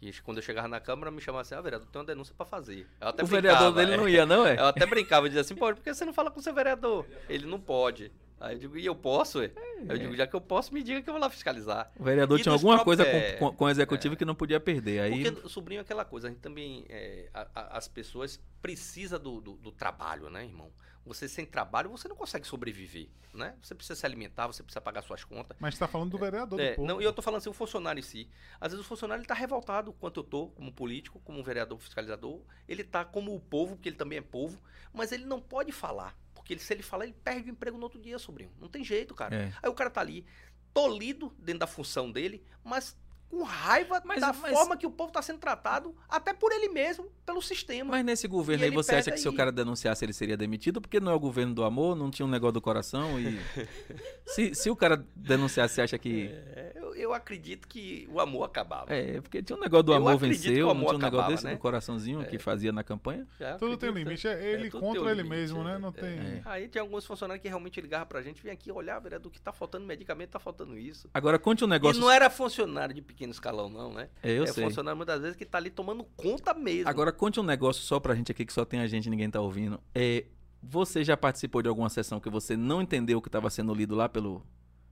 Que 0.00 0.22
quando 0.22 0.38
eu 0.38 0.42
chegava 0.42 0.68
na 0.68 0.78
Câmara, 0.78 1.10
me 1.10 1.20
chamavam 1.20 1.40
assim, 1.40 1.54
ah, 1.54 1.60
vereador, 1.60 1.88
tem 1.88 2.00
uma 2.00 2.06
denúncia 2.06 2.32
para 2.36 2.46
fazer. 2.46 2.86
o 3.22 3.26
vereador 3.26 3.72
dele 3.72 3.94
é, 3.94 3.96
não 3.96 4.08
ia, 4.08 4.24
não 4.24 4.46
é? 4.46 4.56
Eu 4.58 4.66
até 4.66 4.86
brincava, 4.86 5.28
dizia 5.28 5.40
assim, 5.40 5.56
pô, 5.56 5.66
por 5.74 5.82
que 5.82 5.92
você 5.92 6.04
não 6.04 6.12
fala 6.12 6.30
com 6.30 6.38
o 6.38 6.42
seu 6.42 6.54
vereador? 6.54 7.04
Ele 7.28 7.46
não 7.46 7.58
pode. 7.58 8.12
Aí 8.40 8.54
eu 8.54 8.58
digo, 8.58 8.78
e 8.78 8.86
eu 8.86 8.94
posso? 8.94 9.40
É. 9.42 9.50
Eu 9.88 9.98
digo, 9.98 10.16
já 10.16 10.26
que 10.26 10.34
eu 10.34 10.40
posso, 10.40 10.72
me 10.72 10.82
diga 10.82 11.02
que 11.02 11.08
eu 11.08 11.14
vou 11.14 11.20
lá 11.20 11.28
fiscalizar. 11.28 11.90
O 11.98 12.04
vereador 12.04 12.38
e 12.38 12.42
tinha 12.42 12.52
alguma 12.52 12.84
coisa 12.84 13.02
é, 13.02 13.32
com, 13.32 13.52
com, 13.52 13.64
o 13.64 13.68
executivo 13.68 14.14
é, 14.14 14.16
que 14.16 14.24
não 14.24 14.34
podia 14.34 14.60
perder. 14.60 15.00
Aí... 15.00 15.24
Porque 15.24 15.48
sobrinho 15.48 15.80
é 15.80 15.82
aquela 15.82 16.04
coisa, 16.04 16.28
a 16.28 16.30
gente 16.30 16.40
também, 16.40 16.84
é, 16.88 17.28
a, 17.34 17.48
a, 17.54 17.78
as 17.78 17.88
pessoas 17.88 18.40
precisam 18.62 19.18
do, 19.18 19.40
do, 19.40 19.52
do, 19.54 19.72
trabalho, 19.72 20.30
né, 20.30 20.44
irmão? 20.44 20.70
Você 21.04 21.26
sem 21.26 21.46
trabalho, 21.46 21.88
você 21.88 22.06
não 22.06 22.14
consegue 22.14 22.46
sobreviver, 22.46 23.08
né? 23.32 23.54
Você 23.62 23.74
precisa 23.74 23.98
se 23.98 24.04
alimentar, 24.04 24.46
você 24.46 24.62
precisa 24.62 24.80
pagar 24.80 25.02
suas 25.02 25.24
contas. 25.24 25.56
Mas 25.58 25.74
está 25.74 25.88
falando 25.88 26.10
do 26.10 26.18
vereador 26.18 26.60
é, 26.60 26.70
do 26.70 26.76
povo. 26.76 26.86
Não, 26.86 27.00
e 27.00 27.04
eu 27.04 27.10
estou 27.10 27.22
falando 27.22 27.38
assim, 27.38 27.48
o 27.48 27.54
funcionário 27.54 27.98
em 27.98 28.02
si. 28.02 28.28
Às 28.60 28.72
vezes 28.72 28.84
o 28.84 28.88
funcionário 28.88 29.22
está 29.22 29.32
revoltado 29.32 29.92
quanto 29.94 30.20
eu 30.20 30.24
estou, 30.24 30.50
como 30.50 30.70
político, 30.70 31.18
como 31.20 31.42
vereador 31.42 31.78
fiscalizador. 31.78 32.42
Ele 32.68 32.82
está 32.82 33.06
como 33.06 33.34
o 33.34 33.40
povo, 33.40 33.74
porque 33.74 33.88
ele 33.88 33.96
também 33.96 34.18
é 34.18 34.22
povo, 34.22 34.60
mas 34.92 35.10
ele 35.10 35.24
não 35.24 35.40
pode 35.40 35.72
falar 35.72 36.14
porque 36.48 36.54
ele, 36.54 36.60
se 36.62 36.72
ele 36.72 36.82
falar, 36.82 37.04
ele 37.04 37.14
perde 37.22 37.50
o 37.50 37.52
emprego 37.52 37.76
no 37.76 37.82
outro 37.82 38.00
dia, 38.00 38.18
sobrinho. 38.18 38.50
Não 38.58 38.68
tem 38.68 38.82
jeito, 38.82 39.14
cara. 39.14 39.36
É. 39.36 39.52
Aí 39.62 39.68
o 39.68 39.74
cara 39.74 39.90
tá 39.90 40.00
ali, 40.00 40.24
tolido 40.72 41.30
dentro 41.38 41.60
da 41.60 41.66
função 41.66 42.10
dele, 42.10 42.42
mas 42.64 42.96
com 43.28 43.42
raiva 43.42 44.00
mas, 44.02 44.18
da 44.18 44.32
mas... 44.32 44.52
forma 44.52 44.74
que 44.74 44.86
o 44.86 44.90
povo 44.90 45.08
está 45.08 45.20
sendo 45.20 45.38
tratado, 45.38 45.94
até 46.08 46.32
por 46.32 46.50
ele 46.50 46.70
mesmo, 46.70 47.12
pelo 47.26 47.42
sistema. 47.42 47.90
Mas 47.90 48.02
nesse 48.02 48.26
governo 48.26 48.64
aí 48.64 48.70
você 48.70 48.94
acha 48.94 49.10
que 49.10 49.18
aí... 49.18 49.22
se 49.22 49.28
o 49.28 49.32
cara 49.34 49.52
denunciasse 49.52 50.02
ele 50.02 50.14
seria 50.14 50.38
demitido? 50.38 50.80
Porque 50.80 50.98
não 50.98 51.12
é 51.12 51.14
o 51.14 51.20
governo 51.20 51.52
do 51.52 51.62
amor, 51.62 51.94
não 51.94 52.10
tinha 52.10 52.24
um 52.24 52.30
negócio 52.30 52.54
do 52.54 52.62
coração 52.62 53.20
e... 53.20 53.38
se, 54.24 54.54
se 54.54 54.70
o 54.70 54.76
cara 54.76 55.04
denunciasse, 55.14 55.74
você 55.74 55.82
acha 55.82 55.98
que... 55.98 56.28
É, 56.28 56.77
eu, 57.00 57.14
acredito 57.14 57.66
que 57.68 58.08
o 58.10 58.20
amor 58.20 58.44
acabava. 58.44 58.92
É, 58.92 59.20
porque 59.20 59.42
tinha 59.42 59.56
um 59.56 59.60
negócio 59.60 59.84
do 59.84 59.92
eu 59.92 59.96
amor 59.96 60.16
venceu, 60.18 60.70
amor 60.70 60.74
não 60.74 60.86
tinha 60.86 60.96
um 60.96 60.98
negócio 60.98 61.06
acabava, 61.06 61.32
desse 61.32 61.44
né? 61.44 61.52
do 61.54 61.58
coraçãozinho 61.58 62.22
é. 62.22 62.24
que 62.24 62.38
fazia 62.38 62.72
na 62.72 62.82
campanha. 62.82 63.26
Já 63.38 63.56
Tudo 63.56 63.76
tem 63.76 63.90
limite, 63.90 64.26
é, 64.26 64.32
é 64.32 64.52
ele 64.52 64.70
contra 64.70 65.10
ele 65.10 65.22
limite, 65.22 65.28
mesmo, 65.28 65.64
né? 65.64 65.78
Não 65.78 65.88
é. 65.88 65.92
tem... 65.92 66.42
Aí 66.44 66.68
tem 66.68 66.80
alguns 66.80 67.04
funcionários 67.06 67.42
que 67.42 67.48
realmente 67.48 67.80
ligavam 67.80 68.06
pra 68.06 68.22
gente, 68.22 68.42
vem 68.42 68.52
aqui 68.52 68.70
olhar, 68.70 68.98
vereador, 68.98 69.30
que 69.30 69.40
tá 69.40 69.52
faltando 69.52 69.86
medicamento, 69.86 70.30
tá 70.30 70.38
faltando 70.38 70.76
isso. 70.78 71.08
Agora 71.14 71.38
conte 71.38 71.64
um 71.64 71.68
negócio... 71.68 71.98
E 71.98 72.00
não 72.00 72.10
era 72.10 72.28
funcionário 72.30 72.94
de 72.94 73.02
pequeno 73.02 73.32
escalão, 73.32 73.68
não, 73.68 73.92
né? 73.92 74.08
É, 74.22 74.32
eu 74.32 74.44
é 74.44 74.46
sei. 74.46 74.64
funcionário 74.64 74.96
muitas 74.96 75.20
vezes 75.20 75.36
que 75.36 75.44
tá 75.44 75.58
ali 75.58 75.70
tomando 75.70 76.04
conta 76.16 76.54
mesmo. 76.54 76.88
Agora, 76.88 77.12
conte 77.12 77.40
um 77.40 77.42
negócio 77.42 77.82
só 77.82 78.00
pra 78.00 78.14
gente 78.14 78.32
aqui, 78.32 78.44
que 78.44 78.52
só 78.52 78.64
tem 78.64 78.80
a 78.80 78.86
gente 78.86 79.06
e 79.06 79.10
ninguém 79.10 79.30
tá 79.30 79.40
ouvindo. 79.40 79.80
É, 79.94 80.24
você 80.62 81.04
já 81.04 81.16
participou 81.16 81.62
de 81.62 81.68
alguma 81.68 81.88
sessão 81.88 82.20
que 82.20 82.28
você 82.28 82.56
não 82.56 82.82
entendeu 82.82 83.18
o 83.18 83.22
que 83.22 83.28
estava 83.28 83.48
sendo 83.50 83.74
lido 83.74 83.94
lá 83.94 84.08
pelo. 84.08 84.44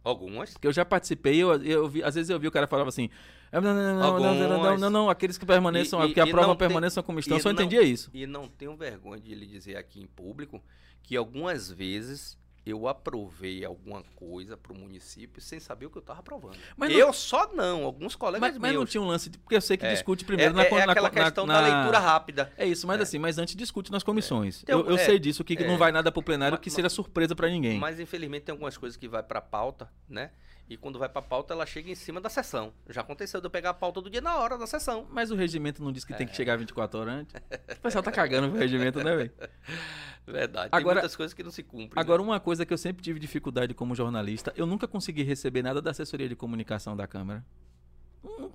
Algumas. 0.07 0.53
Porque 0.53 0.69
eu 0.69 0.73
já 0.73 0.85
participei, 0.85 1.43
eu, 1.43 1.61
eu 1.65 1.89
vi, 1.89 2.01
às 2.01 2.15
vezes 2.15 2.31
eu 2.31 2.39
vi 2.39 2.47
o 2.47 2.51
cara 2.53 2.69
falava 2.69 2.89
assim. 2.89 3.11
Não, 3.53 3.61
não, 3.61 3.75
não, 3.75 3.99
não, 3.99 4.21
não, 4.21 4.63
não, 4.63 4.79
não, 4.79 4.91
não, 4.91 5.11
aqueles 5.11 5.37
que 5.37 5.45
permaneçam, 5.45 6.05
e, 6.05 6.11
e, 6.11 6.15
que 6.15 6.21
aprovam 6.21 6.55
permaneçam 6.55 7.03
como 7.03 7.19
estão, 7.19 7.41
só 7.41 7.51
entendia 7.51 7.83
isso. 7.83 8.09
E 8.15 8.25
não 8.25 8.47
tenho 8.47 8.77
vergonha 8.77 9.21
de 9.21 9.35
lhe 9.35 9.47
dizer 9.47 9.77
aqui 9.77 10.01
em 10.01 10.07
público 10.07 10.63
que 11.03 11.17
algumas 11.17 11.71
vezes 11.71 12.39
eu 12.67 12.89
aprovei 12.89 13.65
alguma 13.65 14.03
coisa 14.17 14.57
para 14.57 14.73
o 14.73 14.77
município 14.77 15.41
sem 15.41 15.61
saber 15.61 15.87
o 15.87 15.91
que 15.91 15.99
eu 15.99 16.01
estava 16.01 16.19
aprovando. 16.19 16.59
Mas 16.77 16.93
eu 16.93 17.13
só 17.13 17.53
não, 17.55 17.85
alguns 17.85 18.17
colegas 18.17 18.41
mas, 18.41 18.53
meus. 18.55 18.63
Mas 18.63 18.75
não 18.75 18.85
tinha 18.85 19.01
um 19.01 19.07
lance, 19.07 19.31
de, 19.31 19.39
porque 19.39 19.55
eu 19.55 19.61
sei 19.61 19.77
que 19.77 19.87
é, 19.87 19.93
discute 19.93 20.25
primeiro 20.25 20.53
é, 20.53 20.57
na, 20.57 20.65
é, 20.65 20.69
é 20.69 20.83
aquela 20.83 21.09
na, 21.09 21.11
questão 21.11 21.47
na, 21.47 21.61
da 21.61 21.69
leitura 21.69 22.01
rápida. 22.01 22.53
É 22.57 22.67
isso, 22.67 22.85
mas 22.85 22.99
é. 22.99 23.05
assim, 23.05 23.21
mas 23.21 23.39
antes 23.39 23.55
discute 23.55 23.93
nas 23.93 24.03
comissões. 24.03 24.65
Então, 24.65 24.81
eu, 24.81 24.91
eu 24.91 24.99
sei 24.99 25.17
disso, 25.19 25.45
que 25.45 25.65
não 25.65 25.79
vai 25.79 25.93
nada 25.93 26.11
para 26.11 26.19
o 26.19 26.23
plenário, 26.23 26.57
mas, 26.57 26.65
que 26.65 26.69
seja 26.69 26.89
surpresa 26.89 27.37
para 27.37 27.49
ninguém. 27.49 27.79
Mas 27.79 28.01
infelizmente 28.01 28.43
tem 28.43 28.53
algumas 28.53 28.77
coisas 28.77 28.97
que 28.97 29.07
vai 29.07 29.23
para 29.23 29.41
pauta, 29.41 29.89
né? 30.09 30.33
E 30.69 30.77
quando 30.77 30.99
vai 30.99 31.09
pra 31.09 31.23
pauta, 31.23 31.55
ela 31.55 31.65
chega 31.65 31.91
em 31.91 31.95
cima 31.95 32.21
da 32.21 32.29
sessão. 32.29 32.73
Já 32.89 33.01
aconteceu 33.01 33.41
de 33.41 33.47
eu 33.47 33.51
pegar 33.51 33.71
a 33.71 33.75
pauta 33.75 34.01
do 34.01 34.11
dia 34.11 34.21
na 34.21 34.37
hora 34.37 34.59
da 34.59 34.67
sessão. 34.67 35.07
Mas 35.11 35.31
o 35.31 35.37
regimento 35.37 35.83
não 35.83 35.93
diz 35.93 36.05
que 36.05 36.13
é. 36.13 36.17
tem 36.17 36.27
que 36.27 36.35
chegar 36.35 36.57
24 36.57 36.99
horas 36.99 37.15
antes. 37.15 37.35
O 37.79 37.81
pessoal 37.81 38.03
tá 38.03 38.11
cagando 38.11 38.49
o 38.49 38.59
regimento, 38.59 39.03
né, 39.03 39.15
velho? 39.15 39.33
Verdade. 40.27 40.71
Agora, 40.73 40.95
tem 40.97 41.03
muitas 41.03 41.15
coisas 41.15 41.33
que 41.33 41.43
não 41.45 41.53
se 41.53 41.63
cumprem. 41.63 41.93
Agora, 41.95 42.21
né? 42.21 42.29
uma 42.29 42.41
coisa 42.41 42.67
que 42.67 42.73
eu 42.73 42.79
sempre 42.79 43.01
tive 43.01 43.21
dificuldade 43.21 43.75
como 43.75 43.95
jornalista, 43.95 44.53
eu 44.57 44.67
nunca 44.67 44.89
consegui 44.89 45.23
receber 45.23 45.63
nada 45.63 45.81
da 45.81 45.93
assessoria 45.93 46.29
de 46.29 46.35
comunicação 46.35 46.97
da 46.97 47.07
Câmara. 47.07 47.45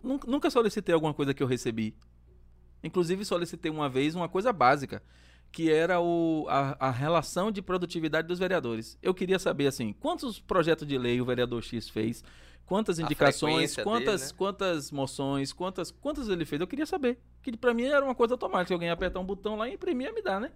Nunca 0.04 0.50
solicitei 0.50 0.94
alguma 0.94 1.14
coisa 1.14 1.34
que 1.34 1.42
eu 1.42 1.48
recebi. 1.48 1.96
Inclusive, 2.84 3.24
solicitei 3.24 3.72
uma 3.72 3.88
vez 3.88 4.16
uma 4.16 4.28
coisa 4.28 4.52
básica 4.52 5.02
que 5.52 5.70
era 5.70 6.00
o, 6.00 6.46
a, 6.50 6.88
a, 6.88 6.92
relação 6.92 7.52
de 7.52 7.62
produtividade 7.62 8.28
dos 8.28 8.40
vereadores. 8.40 8.98
Eu 9.02 9.14
queria 9.14 9.38
saber, 9.38 9.68
assim, 9.68 9.94
quantos 9.94 10.40
projetos 10.40 10.88
de 10.88 10.98
lei 10.98 11.20
o 11.20 11.26
vereador 11.26 11.62
X 11.62 11.90
fez, 11.90 12.24
quantas 12.66 13.00
indicações, 13.00 13.76
quantas, 13.76 14.22
dele, 14.22 14.32
né? 14.32 14.38
quantas 14.38 14.92
moções, 14.92 15.52
quantas, 15.52 15.92
quantas 15.92 16.30
ele 16.30 16.46
fez. 16.46 16.62
Eu 16.62 16.68
queria 16.68 16.86
saber. 16.86 17.20
Que 17.44 17.56
para 17.58 17.74
mim 17.74 17.84
era 17.84 18.04
uma 18.04 18.16
coisa 18.16 18.34
automática. 18.34 18.74
Alguém 18.74 18.90
apertar 18.90 19.20
um 19.20 19.26
botão 19.26 19.58
lá 19.58 19.68
e 19.68 19.74
imprimir 19.74 20.08
e 20.08 20.14
me 20.14 20.22
dar, 20.22 20.40
né? 20.40 20.52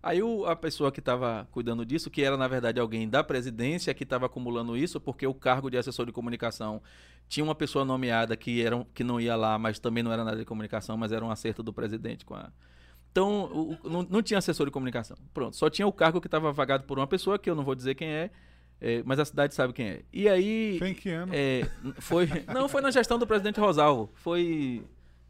Aí 0.00 0.22
o, 0.22 0.46
a 0.46 0.54
pessoa 0.54 0.92
que 0.92 1.00
estava 1.00 1.48
cuidando 1.50 1.84
disso, 1.84 2.08
que 2.08 2.22
era 2.22 2.36
na 2.36 2.46
verdade 2.46 2.78
alguém 2.78 3.08
da 3.08 3.24
presidência 3.24 3.92
que 3.92 4.04
estava 4.04 4.26
acumulando 4.26 4.76
isso, 4.76 5.00
porque 5.00 5.26
o 5.26 5.34
cargo 5.34 5.68
de 5.68 5.76
assessor 5.76 6.06
de 6.06 6.12
comunicação 6.12 6.80
tinha 7.28 7.42
uma 7.42 7.54
pessoa 7.56 7.84
nomeada 7.84 8.36
que, 8.36 8.62
era, 8.62 8.86
que 8.94 9.02
não 9.02 9.20
ia 9.20 9.34
lá, 9.34 9.58
mas 9.58 9.80
também 9.80 10.04
não 10.04 10.12
era 10.12 10.22
nada 10.22 10.36
de 10.36 10.44
comunicação, 10.44 10.96
mas 10.96 11.10
era 11.10 11.24
um 11.24 11.30
acerto 11.30 11.64
do 11.64 11.72
presidente 11.72 12.24
com 12.24 12.34
a, 12.34 12.52
então, 13.18 13.44
o, 13.82 13.88
não, 13.88 14.02
não, 14.02 14.22
tinha 14.22 14.38
assessor 14.38 14.66
de 14.66 14.72
comunicação. 14.72 15.16
Pronto, 15.34 15.56
só 15.56 15.68
tinha 15.68 15.86
o 15.86 15.92
cargo 15.92 16.20
que 16.20 16.26
estava 16.28 16.52
vagado 16.52 16.84
por 16.84 16.98
uma 16.98 17.06
pessoa, 17.06 17.38
que 17.38 17.50
eu 17.50 17.54
não 17.54 17.64
vou 17.64 17.74
dizer 17.74 17.94
quem 17.94 18.08
é, 18.08 18.30
é 18.80 19.02
mas 19.04 19.18
a 19.18 19.24
cidade 19.24 19.54
sabe 19.54 19.72
quem 19.72 19.88
é. 19.88 20.02
E 20.12 20.28
aí. 20.28 20.76
Foi 20.78 20.88
em 20.90 20.94
que 20.94 21.10
ano? 21.10 21.32
É, 21.34 21.68
foi, 21.98 22.28
não, 22.52 22.68
foi 22.68 22.80
na 22.80 22.90
gestão 22.90 23.18
do 23.18 23.26
presidente 23.26 23.58
Rosalvo. 23.58 24.10
Foi. 24.14 24.84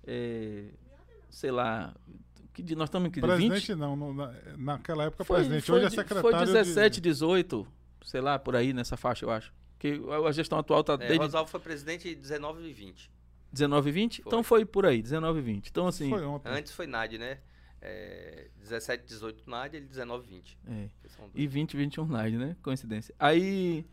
É, 0.07 0.65
sei 1.31 1.51
lá. 1.51 1.95
Que? 2.53 2.75
Nós 2.75 2.89
estamos 2.89 3.09
em 3.09 3.11
que? 3.11 3.21
Presidente 3.21 3.69
20? 3.69 3.75
não, 3.77 3.97
no- 3.97 4.13
na- 4.13 4.35
naquela 4.57 5.05
época 5.05 5.25
Foi, 5.25 5.37
presidente. 5.37 5.65
foi 5.65 5.77
Hoje 5.77 5.87
é 5.87 5.89
de- 5.91 5.95
secretário 5.95 6.23
Foi 6.23 6.47
de- 6.47 6.53
17, 6.53 7.01
18, 7.01 7.67
sei 8.05 8.21
lá, 8.21 8.39
por 8.39 8.57
aí 8.57 8.73
nessa 8.73 8.97
faixa, 8.97 9.25
eu 9.25 9.31
acho. 9.31 9.53
Que 9.79 10.01
a 10.27 10.33
gestão 10.33 10.59
atual 10.59 10.83
tá 10.83 10.95
É, 10.95 10.97
desde 10.97 11.19
Rosalvo 11.19 11.49
foi 11.51 11.61
presidente 11.61 12.13
19 12.15 12.69
e 12.69 12.73
20. 12.73 13.11
19 13.53 13.89
e 13.89 13.93
20? 13.93 14.23
Foi. 14.23 14.29
Então 14.29 14.43
foi 14.43 14.65
por 14.65 14.85
aí, 14.85 15.01
19 15.01 15.39
e 15.39 15.43
20. 15.43 15.69
Então, 15.69 15.87
assim. 15.87 16.11
Foi 16.11 16.25
ontem. 16.25 16.49
Antes 16.51 16.73
foi 16.73 16.87
Nádia, 16.87 17.19
né? 17.19 17.39
É, 17.81 18.49
17, 18.61 19.05
18 19.07 19.49
Nádia, 19.49 19.79
ele 19.79 19.87
19 19.87 20.25
e 20.27 20.29
20. 20.37 20.59
é. 20.69 20.89
E 21.35 21.47
20, 21.47 21.77
21 21.77 22.07
Nine, 22.07 22.37
né? 22.39 22.57
Coincidência. 22.63 23.15
Aí. 23.19 23.87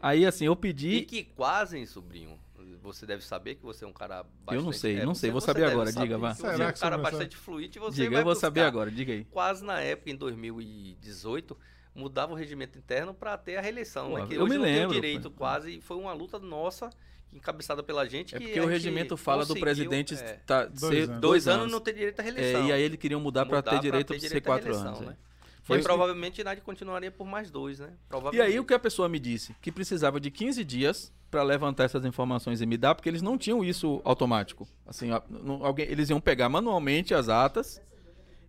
Aí, 0.00 0.26
assim, 0.26 0.44
eu 0.46 0.52
E 0.52 0.56
pedi. 0.56 1.02
que 1.02 1.22
quase, 1.24 1.78
hein, 1.78 1.86
sobrinho? 1.86 2.38
Você 2.82 3.06
deve 3.06 3.24
saber 3.24 3.54
que 3.54 3.62
você 3.62 3.84
é 3.84 3.88
um 3.88 3.92
cara 3.92 4.24
bastante... 4.24 4.56
Eu 4.56 4.62
não 4.62 4.72
sei, 4.72 4.96
é, 4.98 5.04
não 5.04 5.14
você- 5.14 5.20
sei, 5.22 5.30
vou 5.30 5.40
você 5.40 5.46
saber 5.46 5.64
agora, 5.64 5.92
saber 5.92 6.04
diga, 6.06 6.18
vá. 6.18 6.34
Você 6.34 6.46
é 6.46 6.66
um 6.66 6.72
cara 6.72 6.98
bastante 6.98 7.36
fluente 7.36 7.78
e 7.78 7.80
você 7.80 7.96
Diga, 8.02 8.10
vai 8.10 8.20
eu 8.20 8.24
vou 8.24 8.34
saber 8.34 8.62
agora, 8.62 8.90
diga 8.90 9.12
aí. 9.12 9.24
Quase 9.26 9.64
na 9.64 9.80
época, 9.80 10.10
em 10.10 10.16
2018, 10.16 11.56
mudava 11.94 12.32
o 12.32 12.34
regimento 12.34 12.76
interno 12.78 13.14
para 13.14 13.36
ter 13.38 13.56
a 13.56 13.60
reeleição, 13.60 14.10
Pô, 14.10 14.18
né? 14.18 14.26
Que 14.26 14.34
eu 14.34 14.42
hoje 14.42 14.50
me 14.52 14.58
não 14.58 14.64
tem 14.64 14.74
o 14.74 14.78
lembro, 14.80 14.94
direito, 14.94 15.30
pô. 15.30 15.38
quase. 15.38 15.80
Foi 15.80 15.96
uma 15.96 16.12
luta 16.12 16.38
nossa, 16.40 16.90
encabeçada 17.32 17.82
pela 17.82 18.06
gente. 18.08 18.34
É 18.34 18.38
que 18.38 18.44
porque 18.46 18.60
o 18.60 18.66
regimento 18.66 19.16
fala 19.16 19.44
do 19.44 19.54
presidente 19.54 20.14
é, 20.14 20.34
tá, 20.46 20.66
Dois 20.66 20.80
ser 20.80 21.08
anos. 21.10 21.20
dois 21.20 21.48
anos 21.48 21.70
não 21.72 21.80
ter 21.80 21.94
direito 21.94 22.20
à 22.20 22.22
reeleição. 22.22 22.62
É, 22.62 22.66
e 22.66 22.72
aí 22.72 22.82
eles 22.82 22.98
queriam 22.98 23.20
mudar 23.20 23.46
para 23.46 23.56
Mudar 23.56 23.70
ter 23.70 23.76
pra 23.76 23.82
direito 23.82 24.08
ter 24.18 24.26
a 24.26 24.28
ser 24.30 24.40
quatro 24.40 24.64
reeleição, 24.66 24.94
anos. 24.96 25.06
né? 25.08 25.16
é. 25.18 25.32
E 25.62 25.64
Foi 25.64 25.78
que- 25.78 25.84
provavelmente 25.84 26.42
Nádia 26.42 26.62
continuaria 26.62 27.10
por 27.10 27.24
mais 27.26 27.50
dois, 27.50 27.78
né? 27.78 27.90
E 28.32 28.40
aí 28.40 28.58
o 28.58 28.64
que 28.64 28.74
a 28.74 28.78
pessoa 28.80 29.08
me 29.08 29.20
disse? 29.20 29.54
Que 29.60 29.70
precisava 29.70 30.18
de 30.18 30.28
15 30.30 30.64
dias 30.64 31.12
para 31.30 31.42
levantar 31.44 31.84
essas 31.84 32.04
informações 32.04 32.60
e 32.60 32.66
me 32.66 32.76
dar, 32.76 32.94
porque 32.96 33.08
eles 33.08 33.22
não 33.22 33.38
tinham 33.38 33.64
isso 33.64 34.02
automático. 34.04 34.66
Assim, 34.84 35.08
não- 35.30 35.64
alguém, 35.64 35.86
eles 35.86 36.10
iam 36.10 36.20
pegar 36.20 36.48
manualmente 36.48 37.14
as 37.14 37.28
atas, 37.28 37.80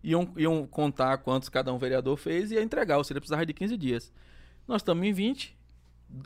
iam, 0.03 0.33
iam 0.35 0.65
contar 0.65 1.17
quantos 1.19 1.49
cada 1.49 1.71
um 1.71 1.77
vereador 1.77 2.17
fez 2.17 2.51
e 2.51 2.55
ia 2.55 2.63
entregar, 2.63 2.97
ou 2.97 3.03
seja, 3.03 3.21
precisava 3.21 3.45
de 3.45 3.53
15 3.53 3.77
dias. 3.77 4.11
Nós 4.67 4.81
estamos 4.81 5.05
em 5.05 5.13
20, 5.13 5.55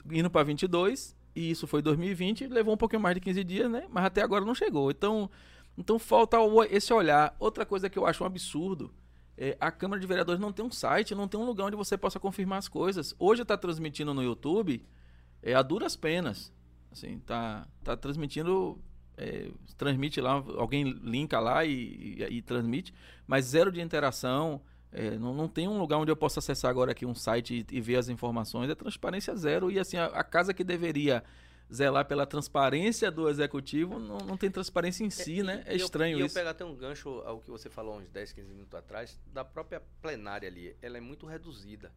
indo 0.10 0.30
para 0.30 0.44
22, 0.44 1.16
e 1.38 1.52
isso 1.52 1.68
foi 1.68 1.82
2020, 1.82 2.48
levou 2.48 2.74
um 2.74 2.78
pouquinho 2.78 3.02
mais 3.02 3.16
de 3.16 3.22
15 3.22 3.44
dias, 3.44 3.70
né? 3.70 3.86
Mas 3.90 4.06
até 4.06 4.22
agora 4.22 4.44
não 4.44 4.56
chegou. 4.56 4.90
Então, 4.92 5.30
então 5.78 6.00
falta 6.00 6.38
esse 6.70 6.92
olhar. 6.94 7.36
Outra 7.40 7.66
coisa 7.66 7.90
que 7.90 7.98
eu 8.00 8.06
acho 8.06 8.24
um 8.24 8.28
absurdo 8.28 8.92
é, 9.38 9.56
a 9.60 9.70
Câmara 9.72 10.02
de 10.02 10.08
Vereadores 10.08 10.42
não 10.42 10.52
tem 10.52 10.66
um 10.66 10.72
site, 10.72 11.14
não 11.14 11.28
tem 11.28 11.40
um 11.40 11.46
lugar 11.46 11.66
onde 11.68 11.76
você 11.76 11.96
possa 11.96 12.20
confirmar 12.20 12.58
as 12.58 12.68
coisas. 12.68 13.14
Hoje 13.20 13.44
está 13.44 13.56
transmitindo 13.56 14.14
no 14.14 14.24
YouTube 14.24 14.84
é, 15.44 15.54
a 15.54 15.62
duras 15.62 15.96
penas. 15.96 16.52
Assim, 16.92 17.20
tá, 17.20 17.68
tá 17.84 17.96
transmitindo, 17.96 18.80
é, 19.16 19.52
transmite 19.78 20.20
lá, 20.20 20.44
alguém 20.58 20.84
linka 21.04 21.40
lá 21.40 21.64
e, 21.64 21.72
e- 21.72 22.38
e 22.38 22.42
transmite, 22.42 22.92
mas 23.28 23.46
zero 23.46 23.72
de 23.72 23.80
interação. 23.80 24.60
É, 24.92 25.12
não, 25.18 25.34
não 25.34 25.48
tem 25.48 25.68
um 25.68 25.78
lugar 25.80 25.98
onde 25.98 26.12
eu 26.12 26.16
possa 26.16 26.40
acessar 26.40 26.72
agora 26.72 26.92
aqui 26.92 27.06
um 27.06 27.14
site 27.16 27.66
e, 27.70 27.76
e 27.78 27.82
ver 27.82 27.98
as 27.98 28.10
informações. 28.10 28.70
É 28.70 28.76
transparência 28.76 29.36
zero. 29.36 29.70
E 29.72 29.80
assim, 29.80 29.98
a, 29.98 30.06
a 30.08 30.24
casa 30.24 30.54
que 30.54 30.64
deveria 30.64 31.24
zelar 31.74 32.06
pela 32.06 32.26
transparência 32.26 33.12
do 33.12 33.28
executivo 33.30 34.00
não, 34.00 34.20
não 34.20 34.38
tem 34.38 34.50
transparência 34.50 35.04
em 35.04 35.10
si, 35.10 35.40
E- 35.40 35.44
né? 35.44 35.64
É 35.66 35.76
e 35.76 35.80
eu- 35.80 35.86
estranho 35.86 36.18
e 36.20 36.26
isso. 36.26 36.38
eu 36.38 36.42
pego 36.42 36.50
até 36.50 36.64
um 36.64 36.74
gancho 36.76 37.10
ao 37.26 37.42
que 37.42 37.50
você 37.50 37.70
falou 37.70 37.98
uns 37.98 38.08
10, 38.10 38.32
15 38.32 38.48
minutos 38.48 38.74
atrás, 38.74 39.20
da 39.28 39.44
própria 39.44 39.82
plenária 40.02 40.48
ali. 40.48 40.76
Ela 40.82 40.98
é 40.98 41.02
muito 41.02 41.26
reduzida. 41.26 41.92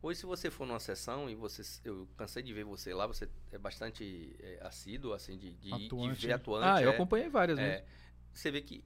Hoje, 0.00 0.20
se 0.20 0.26
você 0.26 0.48
for 0.50 0.64
numa 0.66 0.78
sessão, 0.78 1.28
e 1.28 1.34
você, 1.34 1.62
eu 1.84 2.06
cansei 2.16 2.40
de 2.42 2.52
ver 2.52 2.62
você 2.64 2.94
lá, 2.94 3.06
você 3.08 3.28
é 3.50 3.58
bastante 3.58 4.36
é, 4.38 4.60
assíduo, 4.62 5.12
assim, 5.12 5.36
de, 5.36 5.54
de, 5.54 5.70
de 5.70 5.86
Atuante, 5.86 6.20
ver 6.22 6.28
né? 6.28 6.34
atuante. 6.34 6.64
Ah, 6.68 6.82
eu 6.82 6.90
é. 6.90 6.94
acompanhei 6.94 7.28
várias 7.28 7.58
É, 7.58 7.68
vezes. 7.70 7.84
você 8.32 8.50
vê 8.52 8.60
que 8.60 8.84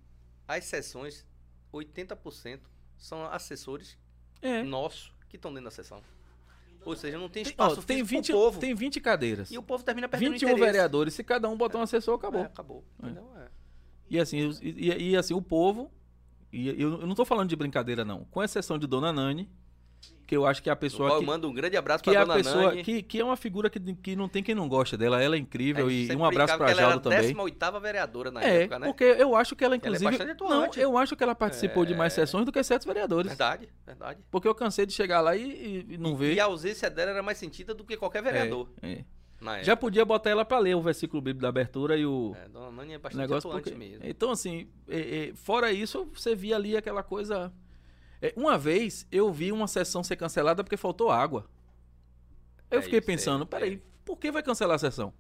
as 0.49 0.65
sessões, 0.65 1.27
80% 1.71 2.61
são 3.01 3.25
assessores 3.27 3.99
É. 4.43 4.63
nossos 4.63 5.13
que 5.29 5.37
estão 5.37 5.51
dentro 5.51 5.65
da 5.65 5.71
sessão. 5.71 6.01
Ou 6.85 6.97
seja, 6.97 7.19
não 7.19 7.29
tem 7.29 7.43
Tem, 7.43 7.51
espaço 7.51 7.81
ó, 7.81 7.83
tem, 7.83 7.99
físico 7.99 8.09
20, 8.17 8.27
pro 8.29 8.37
povo. 8.37 8.59
tem 8.61 8.75
20 8.75 9.01
cadeiras. 9.01 9.51
E 9.51 9.59
o 9.59 9.63
povo 9.63 9.85
termina 9.85 10.09
perdendo 10.09 10.33
21 10.33 10.49
interesse. 10.51 10.65
vereadores. 10.73 11.15
Se 11.15 11.23
cada 11.25 11.49
um 11.49 11.57
botar 11.57 11.79
um 11.79 11.83
assessor, 11.83 12.15
acabou. 12.15 12.41
É, 12.43 12.45
acabou. 12.47 12.85
Entendeu? 12.99 13.31
É. 13.37 13.49
E 14.09 14.19
assim, 14.19 14.51
e, 14.63 15.11
e- 15.11 15.17
assim, 15.17 15.35
o 15.35 15.43
povo. 15.43 15.91
E 16.53 16.69
eu, 16.69 17.01
eu 17.01 17.07
não 17.07 17.15
tô 17.15 17.25
falando 17.25 17.49
de 17.51 17.55
brincadeira, 17.57 18.05
não. 18.05 18.25
Com 18.25 18.43
exceção 18.43 18.79
de 18.79 18.87
Dona 18.87 19.13
Nani, 19.13 19.49
que 20.27 20.37
eu 20.37 20.47
acho 20.47 20.63
que 20.63 20.69
é 20.69 20.73
a 20.73 20.77
pessoa 20.77 21.11
que. 21.11 21.17
eu 21.17 21.23
mando 21.23 21.49
um 21.49 21.53
grande 21.53 21.77
abraço 21.77 22.05
Que 22.05 22.11
é 22.11 22.13
pra 22.13 22.23
a 22.23 22.25
dona 22.25 22.37
pessoa 22.37 22.67
Nani. 22.69 22.85
que, 22.85 23.03
que 23.03 23.19
é 23.19 23.25
uma 23.25 23.37
figura 23.37 23.69
que, 23.69 23.81
que 23.97 24.15
não 24.15 24.29
tem 24.29 24.45
quem 24.45 24.55
não 24.55 24.69
gosta 24.69 24.97
dela. 24.97 25.21
Ela 25.21 25.35
é 25.35 25.39
incrível. 25.41 25.91
Gente 25.91 26.13
E, 26.13 26.17
um 26.17 26.25
abraço 26.25 26.57
pra 26.57 26.71
ela 26.71 26.81
Jaldo 26.83 27.11
era 27.13 27.21
a 27.21 27.23
também. 27.23 27.35
18ª 27.35 27.81
vereadora 27.81 28.31
na 28.31 28.41
É, 28.45 28.63
época, 28.63 28.79
né? 28.79 28.87
porque 28.87 29.03
eu 29.03 29.35
acho 29.35 29.57
que 29.57 29.65
ela, 29.65 29.75
Ela 29.75 29.97
é 29.97 29.99
inclusive. 29.99 30.35
não, 30.41 30.67
eu 30.77 30.97
acho 30.97 31.17
que 31.17 31.23
ela 31.25 31.35
participou 31.35 31.85
de 31.85 31.95
mais 31.97 32.13
É. 32.13 32.17
sessões 32.25 32.47
do 32.47 32.53
que 32.53 32.63
certos 32.63 32.87
vereadores. 32.87 33.29
Verdade, 33.31 33.69
verdade. 33.85 34.21
Porque 34.31 34.47
eu 34.47 34.55
cansei 34.55 34.87
de 34.87 34.93
chegar 34.93 35.21
lá 35.21 35.35
e, 35.35 35.43
e- 35.43 35.95
e 35.95 35.99
não 35.99 36.15
ver. 36.17 36.35
E 36.35 36.39
a 36.39 36.45
ausência 36.45 36.89
dela 36.89 37.11
era 37.11 37.23
mais 37.25 37.37
sentida 37.37 37.75
do 37.75 37.83
que 37.83 37.97
qualquer 37.97 38.23
vereador 38.23 38.69
É, 38.83 38.93
é. 38.93 39.05
na 39.41 39.53
época. 39.55 39.65
Já 39.65 39.77
podia 39.77 40.05
botar 40.05 40.31
ela 40.31 40.45
pra 40.45 40.61
ler 40.61 40.77
o 40.77 40.81
versículo 40.81 41.21
bíblico 41.21 41.43
da 41.43 41.49
abertura 41.49 41.97
e 41.97 42.07
o. 42.07 42.37
É, 42.41 42.49
dona 42.49 42.71
Nani 42.71 42.93
é 42.95 42.99
bastante 42.99 43.21
negócio 43.23 43.51
porque... 43.51 43.73
mesmo. 43.75 43.99
Então, 44.05 44.31
assim, 44.31 44.69
é, 44.89 45.31
é, 45.31 45.35
fora 45.35 45.73
isso, 45.73 46.09
você 46.15 46.37
via 46.37 46.55
ali 46.55 46.77
aquela 46.77 47.03
coisa. 47.03 47.53
É, 48.23 48.33
uma 48.37 48.59
vez 48.59 49.07
eu 49.11 49.33
vi 49.33 49.51
uma 49.53 49.67
sessão 49.67 50.03
ser 50.05 50.17
cancelada 50.17 50.63
porque 50.63 50.77
faltou 50.77 51.11
água. 51.11 51.49
Eu 52.71 52.79
É 52.79 52.83
fiquei 52.83 52.99
isso, 52.99 53.07
pensando, 53.07 53.43
é, 53.45 53.47
peraí, 53.47 53.75
é. 53.75 53.81
por 54.05 54.17
que 54.17 54.31
vai 54.31 54.43
cancelar 54.43 54.77
a 54.77 54.79
sessão? 54.79 55.13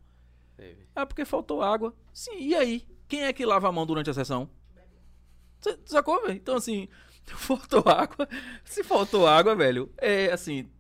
Teve. 0.57 0.86
Ah, 0.94 1.07
porque 1.07 1.24
faltou 1.24 1.62
água. 1.62 1.94
Sim, 2.12 2.36
e 2.38 2.55
aí? 2.55 2.86
Quem 3.09 3.24
é 3.24 3.32
que 3.32 3.44
lava 3.46 3.68
a 3.68 3.72
mão 3.72 3.86
durante 3.86 4.11
a 4.11 4.14
sessão? 4.14 4.48
Você 5.61 5.78
sacou, 5.86 6.20
velho? 6.22 6.34
Então, 6.34 6.55
assim, 6.57 6.88
faltou 7.26 7.82
água. 7.86 8.28
Se 8.64 8.82
faltou 8.84 9.26
água, 9.26 9.55
velho, 9.55 9.92
é 9.98 10.30
assim, 10.32 10.70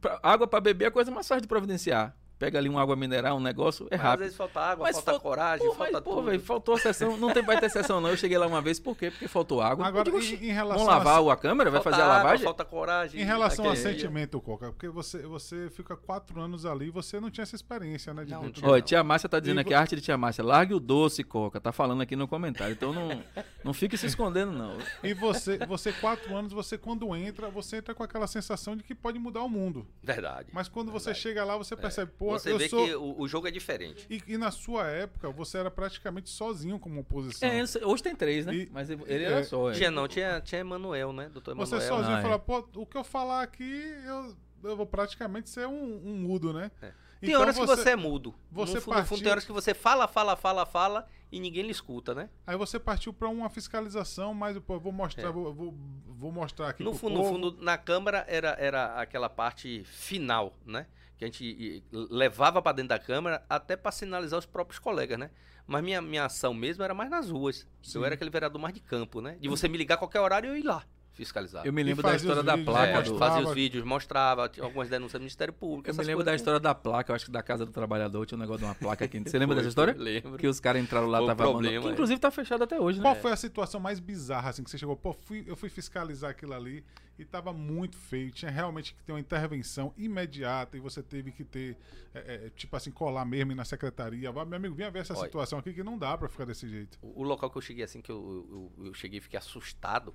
pra- 0.00 0.20
água 0.22 0.46
pra 0.46 0.60
beber 0.60 0.86
é 0.86 0.88
a 0.88 0.92
coisa 0.92 1.10
mais 1.10 1.26
fácil 1.26 1.42
de 1.42 1.48
providenciar. 1.48 2.16
Pega 2.40 2.58
ali 2.58 2.70
uma 2.70 2.80
água 2.80 2.96
mineral, 2.96 3.36
um 3.36 3.40
negócio, 3.40 3.86
é 3.90 3.98
Mas 3.98 4.00
às 4.00 4.02
rápido. 4.06 4.20
vezes 4.20 4.36
falta 4.38 4.60
água, 4.60 4.84
Mas 4.86 4.96
falta 4.96 5.10
fal- 5.12 5.20
coragem, 5.20 5.66
Pô, 5.66 5.74
falta 5.74 5.92
mas, 5.92 6.02
pô, 6.02 6.14
tudo. 6.16 6.24
velho, 6.24 6.40
faltou 6.40 6.74
a 6.74 6.78
sessão. 6.78 7.16
Não 7.18 7.30
tem, 7.34 7.42
vai 7.42 7.60
ter 7.60 7.68
sessão, 7.68 8.00
não. 8.00 8.08
Eu 8.08 8.16
cheguei 8.16 8.38
lá 8.38 8.46
uma 8.46 8.62
vez, 8.62 8.80
por 8.80 8.96
quê? 8.96 9.10
Porque 9.10 9.28
faltou 9.28 9.60
água. 9.60 9.86
Agora, 9.86 10.04
digo, 10.04 10.16
em, 10.16 10.20
"Oxi, 10.20 10.34
em 10.36 10.50
relação 10.50 10.86
Vamos 10.86 11.04
lavar 11.04 11.22
a, 11.22 11.32
a 11.34 11.36
câmera? 11.36 11.70
Vai 11.70 11.82
fazer 11.82 12.00
a 12.00 12.04
água, 12.06 12.16
lavagem? 12.16 12.44
Falta 12.44 12.64
coragem. 12.64 13.20
em 13.20 13.24
relação 13.24 13.68
a 13.68 13.76
sentimento, 13.76 14.40
Coca, 14.40 14.72
porque 14.72 14.88
você, 14.88 15.18
você 15.18 15.68
fica 15.68 15.94
quatro 15.94 16.40
anos 16.40 16.64
ali 16.64 16.86
e 16.86 16.90
você 16.90 17.20
não 17.20 17.30
tinha 17.30 17.42
essa 17.42 17.54
experiência, 17.54 18.14
né? 18.14 18.24
De 18.24 18.30
Não, 18.32 18.40
dentro 18.40 18.66
Olha, 18.66 18.80
tia 18.80 19.04
Márcia 19.04 19.28
tá 19.28 19.38
dizendo 19.38 19.58
E 19.58 19.60
aqui, 19.60 19.70
vo- 19.70 19.76
a 19.76 19.80
arte 19.80 19.96
de 19.96 20.00
tia 20.02 20.16
Márcia, 20.16 20.42
largue 20.42 20.72
o 20.72 20.80
doce, 20.80 21.22
Coca. 21.22 21.60
Tá 21.60 21.72
falando 21.72 22.00
aqui 22.00 22.16
no 22.16 22.26
comentário. 22.26 22.72
Então 22.72 22.90
não, 22.90 23.22
não 23.62 23.74
fique 23.74 23.98
se 23.98 24.06
escondendo, 24.06 24.50
não. 24.50 24.78
E 25.04 25.12
você, 25.12 25.58
você, 25.66 25.92
quatro 25.92 26.34
anos, 26.34 26.54
você 26.54 26.78
quando 26.78 27.14
entra, 27.14 27.50
você 27.50 27.76
entra 27.76 27.94
com 27.94 28.02
aquela 28.02 28.26
sensação 28.26 28.74
de 28.74 28.82
que 28.82 28.94
pode 28.94 29.18
mudar 29.18 29.42
o 29.42 29.48
mundo. 29.48 29.86
Verdade. 30.02 30.48
Mas 30.54 30.68
quando 30.70 30.90
você 30.90 31.10
Verdade. 31.10 31.22
chega 31.22 31.44
lá, 31.44 31.56
você 31.58 31.76
percebe, 31.76 32.12
pô, 32.18 32.29
Você 32.32 32.52
eu 32.52 32.58
vê 32.58 32.68
sou. 32.68 32.84
que 32.86 32.94
o, 32.94 33.20
o 33.20 33.28
jogo 33.28 33.46
é 33.48 33.50
diferente. 33.50 34.06
E, 34.10 34.22
e 34.26 34.36
na 34.38 34.50
sua 34.50 34.86
época, 34.88 35.30
você 35.30 35.58
era 35.58 35.70
praticamente 35.70 36.30
sozinho 36.30 36.78
como 36.78 37.00
oposição. 37.00 37.48
É, 37.48 37.62
hoje 37.84 38.02
tem 38.02 38.14
três, 38.14 38.46
né? 38.46 38.54
E- 38.54 38.70
Mas 38.72 38.88
ele 38.90 39.02
é, 39.06 39.22
era 39.24 39.44
só. 39.44 39.70
é. 39.70 39.74
Tinha 39.74 39.90
não, 39.90 40.06
tinha, 40.08 40.40
tinha 40.40 40.60
Emanuel, 40.60 41.12
né? 41.12 41.28
Doutor 41.28 41.54
Você 41.56 41.74
Emanuel. 41.76 41.94
sozinho 41.96 42.16
Ah, 42.16 42.18
é. 42.20 42.22
fala, 42.22 42.38
pô, 42.38 42.68
o 42.76 42.86
que 42.86 42.96
eu 42.96 43.04
falar 43.04 43.42
aqui, 43.42 43.94
eu, 44.06 44.36
eu 44.70 44.76
vou 44.76 44.86
praticamente 44.86 45.48
ser 45.50 45.66
um, 45.66 46.00
um 46.04 46.14
mudo, 46.14 46.52
né? 46.52 46.70
É. 46.82 46.92
Então 47.22 47.34
Tem 47.34 47.36
horas 47.36 47.58
que 47.58 47.66
você 47.66 47.90
é 47.90 47.96
mudo. 47.96 48.34
você 48.50 48.74
no, 48.76 48.80
fundo, 48.80 48.96
no 48.96 49.02
fundo, 49.02 49.08
partiu- 49.08 49.22
tem 49.22 49.30
horas 49.30 49.44
que 49.44 49.52
você 49.52 49.74
fala, 49.74 50.08
fala, 50.08 50.36
fala, 50.36 50.64
fala 50.64 51.06
e 51.30 51.38
ninguém 51.38 51.62
lhe 51.64 51.70
escuta, 51.70 52.14
né? 52.14 52.30
Aí 52.46 52.56
você 52.56 52.78
partiu 52.80 53.12
pra 53.12 53.28
uma 53.28 53.50
fiscalização, 53.50 54.32
mas 54.32 54.56
eu 54.56 54.62
vou 54.80 54.90
mostrar, 54.90 55.28
É. 55.28 55.30
vou, 55.30 55.52
vou, 55.52 55.74
vou 56.08 56.32
mostrar 56.32 56.70
aqui 56.70 56.82
No 56.82 56.94
fundo, 56.94 57.18
no 57.18 57.24
fundo, 57.24 57.56
na 57.60 57.76
Câmara 57.76 58.24
era, 58.26 58.56
era 58.58 58.94
aquela 58.98 59.28
parte 59.28 59.84
final, 59.84 60.56
né? 60.64 60.86
Que 61.20 61.24
a 61.26 61.28
gente 61.28 61.84
levava 61.92 62.62
pra 62.62 62.72
dentro 62.72 62.88
da 62.88 62.98
Câmara 62.98 63.44
até 63.46 63.76
pra 63.76 63.92
sinalizar 63.92 64.38
os 64.38 64.46
próprios 64.46 64.78
colegas, 64.78 65.18
né? 65.18 65.30
Mas 65.66 65.84
minha, 65.84 66.00
minha 66.00 66.24
ação 66.24 66.54
mesmo 66.54 66.82
era 66.82 66.94
mais 66.94 67.10
nas 67.10 67.28
ruas. 67.28 67.68
Sim. 67.82 67.98
Eu 67.98 68.06
era 68.06 68.14
aquele 68.14 68.30
vereador 68.30 68.58
mais 68.58 68.72
de 68.72 68.80
campo, 68.80 69.20
né? 69.20 69.36
De 69.38 69.46
você 69.46 69.68
me 69.68 69.76
ligar 69.76 69.96
a 69.96 69.98
qualquer 69.98 70.20
horário 70.20 70.48
e 70.48 70.50
eu 70.50 70.56
ir 70.56 70.64
lá 70.64 70.82
fiscalizar. 71.20 71.66
Eu 71.66 71.72
me 71.72 71.82
lembro 71.82 72.02
da 72.02 72.16
história 72.16 72.42
da 72.42 72.56
placa 72.56 72.98
é, 72.98 73.02
do. 73.02 73.18
Fazia 73.18 73.46
os 73.46 73.54
vídeos, 73.54 73.84
mostrava, 73.84 74.48
tinha 74.48 74.64
algumas 74.64 74.88
denúncias 74.88 75.12
do 75.12 75.20
Ministério 75.20 75.52
Público. 75.52 75.88
Eu 75.90 75.94
me 75.94 76.04
lembro 76.04 76.24
da 76.24 76.34
história 76.34 76.58
da 76.58 76.74
placa, 76.74 77.12
eu 77.12 77.16
acho 77.16 77.26
que 77.26 77.30
da 77.30 77.42
Casa 77.42 77.66
do 77.66 77.72
Trabalhador, 77.72 78.24
tinha 78.26 78.36
um 78.36 78.40
negócio 78.40 78.60
de 78.60 78.64
uma 78.64 78.74
placa 78.74 79.04
aqui. 79.04 79.20
Você 79.20 79.38
lembra 79.38 79.54
dessa 79.56 79.68
história? 79.68 79.94
Lembro. 79.96 80.38
Que 80.38 80.46
os 80.46 80.58
caras 80.58 80.82
entraram 80.82 81.06
lá, 81.06 81.18
Foi 81.18 81.26
tava 81.28 81.42
problema, 81.42 81.58
abandonado. 81.58 81.82
Que 81.82 81.88
é. 81.88 81.92
inclusive 81.92 82.20
tá 82.20 82.30
fechado 82.30 82.64
até 82.64 82.80
hoje, 82.80 82.98
né? 82.98 83.04
Qual 83.04 83.16
foi 83.16 83.32
a 83.32 83.36
situação 83.36 83.80
mais 83.80 84.00
bizarra, 84.00 84.50
assim, 84.50 84.64
que 84.64 84.70
você 84.70 84.78
chegou? 84.78 84.96
Pô, 84.96 85.12
fui, 85.12 85.44
eu 85.46 85.56
fui 85.56 85.68
fiscalizar 85.68 86.30
aquilo 86.30 86.54
ali 86.54 86.84
e 87.18 87.24
tava 87.24 87.52
muito 87.52 87.96
feio. 87.96 88.30
Tinha 88.30 88.50
realmente 88.50 88.94
que 88.94 89.02
ter 89.02 89.12
uma 89.12 89.20
intervenção 89.20 89.92
imediata 89.96 90.76
e 90.76 90.80
você 90.80 91.02
teve 91.02 91.30
que 91.30 91.44
ter, 91.44 91.76
é, 92.14 92.46
é, 92.46 92.50
tipo 92.56 92.74
assim, 92.76 92.90
colar 92.90 93.24
mesmo 93.24 93.54
na 93.54 93.64
secretaria. 93.64 94.32
Meu 94.32 94.42
amigo, 94.42 94.74
vinha 94.74 94.90
ver 94.90 95.00
essa 95.00 95.14
Olha. 95.14 95.26
situação 95.26 95.58
aqui 95.58 95.72
que 95.72 95.82
não 95.82 95.98
dá 95.98 96.16
pra 96.16 96.28
ficar 96.28 96.46
desse 96.46 96.66
jeito. 96.68 96.98
O, 97.02 97.20
o 97.20 97.22
local 97.22 97.50
que 97.50 97.58
eu 97.58 97.62
cheguei 97.62 97.84
assim, 97.84 98.00
que 98.00 98.10
eu, 98.10 98.70
eu, 98.78 98.86
eu 98.86 98.94
cheguei 98.94 99.18
e 99.18 99.20
fiquei 99.20 99.38
assustado 99.38 100.14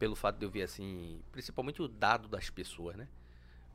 pelo 0.00 0.16
fato 0.16 0.38
de 0.38 0.46
eu 0.46 0.50
ver 0.50 0.62
assim, 0.62 1.20
principalmente 1.30 1.82
o 1.82 1.86
dado 1.86 2.26
das 2.26 2.48
pessoas, 2.48 2.96
né? 2.96 3.06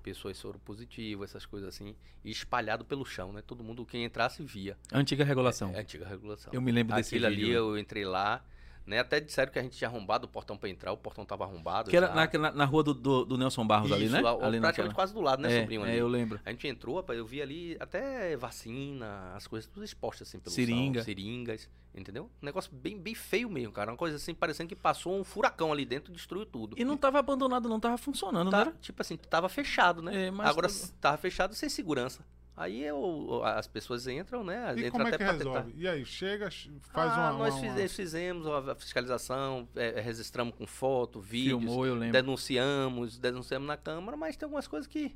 Pessoas 0.01 0.35
soro 0.37 0.57
positivo, 0.59 1.23
essas 1.23 1.45
coisas 1.45 1.69
assim, 1.69 1.95
e 2.23 2.31
espalhado 2.31 2.83
pelo 2.83 3.05
chão, 3.05 3.31
né? 3.31 3.43
Todo 3.45 3.63
mundo, 3.63 3.85
quem 3.85 4.03
entrasse, 4.03 4.43
via. 4.43 4.75
Antiga 4.91 5.23
regulação. 5.23 5.71
É 5.71 5.77
a 5.77 5.81
antiga 5.81 6.05
regulação. 6.07 6.51
Eu 6.51 6.61
me 6.61 6.71
lembro 6.71 6.95
desse 6.95 7.15
Aquilo 7.15 7.29
vídeo. 7.29 7.45
ali, 7.45 7.51
eu 7.55 7.77
entrei 7.77 8.05
lá, 8.05 8.43
Né? 8.85 8.99
Até 8.99 9.19
disseram 9.19 9.51
que 9.51 9.57
a 9.57 9.63
gente 9.63 9.75
tinha 9.75 9.87
arrombado 9.89 10.25
o 10.25 10.29
portão 10.29 10.55
para 10.55 10.69
entrar, 10.69 10.91
o 10.91 10.97
portão 10.97 11.25
tava 11.25 11.43
arrombado. 11.43 11.89
Que 11.89 11.97
era 11.97 12.13
na, 12.13 12.27
na, 12.37 12.51
na 12.51 12.65
rua 12.65 12.83
do, 12.83 12.93
do, 12.93 13.25
do 13.25 13.37
Nelson 13.37 13.65
Barros 13.65 13.91
ali, 13.91 14.05
Isso, 14.05 14.13
né? 14.13 14.21
lá, 14.21 14.29
ali 14.31 14.39
praticamente 14.39 14.61
naquela- 14.77 14.93
quase 14.93 15.13
do 15.13 15.21
lado, 15.21 15.41
né, 15.41 15.51
é, 15.57 15.61
sobrinho 15.61 15.83
é, 15.85 15.89
ali. 15.89 15.97
eu 15.97 16.07
lembro. 16.07 16.39
A 16.45 16.51
gente 16.51 16.67
entrou, 16.67 16.97
rapaz, 16.97 17.17
eu 17.17 17.25
vi 17.25 17.41
ali 17.41 17.75
até 17.79 18.37
vacina, 18.37 19.33
as 19.35 19.47
coisas 19.47 19.67
tudo 19.69 19.83
expostas 19.83 20.27
assim 20.27 20.39
pelo 20.39 20.53
Seringa. 20.53 20.99
chão, 20.99 21.05
seringas, 21.05 21.69
entendeu? 21.95 22.29
Um 22.41 22.45
negócio 22.45 22.71
bem, 22.71 22.97
bem 22.99 23.15
feio 23.15 23.49
mesmo, 23.49 23.71
cara. 23.73 23.89
Uma 23.91 23.97
coisa 23.97 24.17
assim, 24.17 24.35
parecendo 24.35 24.69
que 24.69 24.75
passou 24.75 25.19
um 25.19 25.23
furacão 25.23 25.71
ali 25.71 25.83
dentro 25.85 26.11
e 26.11 26.15
destruiu 26.15 26.45
tudo. 26.45 26.75
E 26.79 26.83
não 26.85 26.95
tava 26.95 27.17
abandonado, 27.17 27.67
não, 27.67 27.79
tava 27.79 27.97
funcionando, 27.97 28.51
Tá- 28.51 28.61
era? 28.61 28.71
tipo 28.81 29.01
assim, 29.01 29.17
tava 29.17 29.49
fechado, 29.49 30.01
né? 30.01 30.27
É, 30.27 30.31
mas 30.31 30.47
Agora 30.47 30.67
tava- 30.67 30.91
tava 31.01 31.17
fechado 31.17 31.55
sem 31.55 31.69
segurança. 31.69 32.23
Aí 32.57 32.81
eu, 32.83 33.41
as 33.43 33.67
pessoas 33.67 34.07
entram, 34.07 34.41
né? 34.43 34.73
E 34.77 34.79
Entram 34.79 34.91
como 34.91 35.03
é 35.03 35.07
até 35.09 35.17
que 35.17 35.23
resolve? 35.31 35.63
tentar. 35.73 35.77
E 35.81 35.87
aí, 35.89 36.05
chega, 36.05 36.49
ch- 36.49 36.71
faz 36.93 37.11
Ah, 37.11 37.31
uma, 37.31 37.33
nós 37.39 37.53
uma- 37.55 37.61
fiz- 37.61 37.71
uma- 37.81 37.89
fizemos 37.89 38.47
a 38.47 38.75
fiscalização, 38.75 39.67
é, 39.75 39.99
registramos 39.99 40.55
com 40.55 40.65
foto, 40.65 41.19
vídeos, 41.19 41.59
Filmou, 41.61 41.85
eu 41.85 41.93
lembro. 41.95 42.13
denunciamos, 42.13 43.17
denunciamos 43.17 43.67
na 43.67 43.75
Câmara, 43.75 44.15
mas 44.15 44.37
tem 44.37 44.45
algumas 44.45 44.67
coisas 44.67 44.87
que 44.87 45.13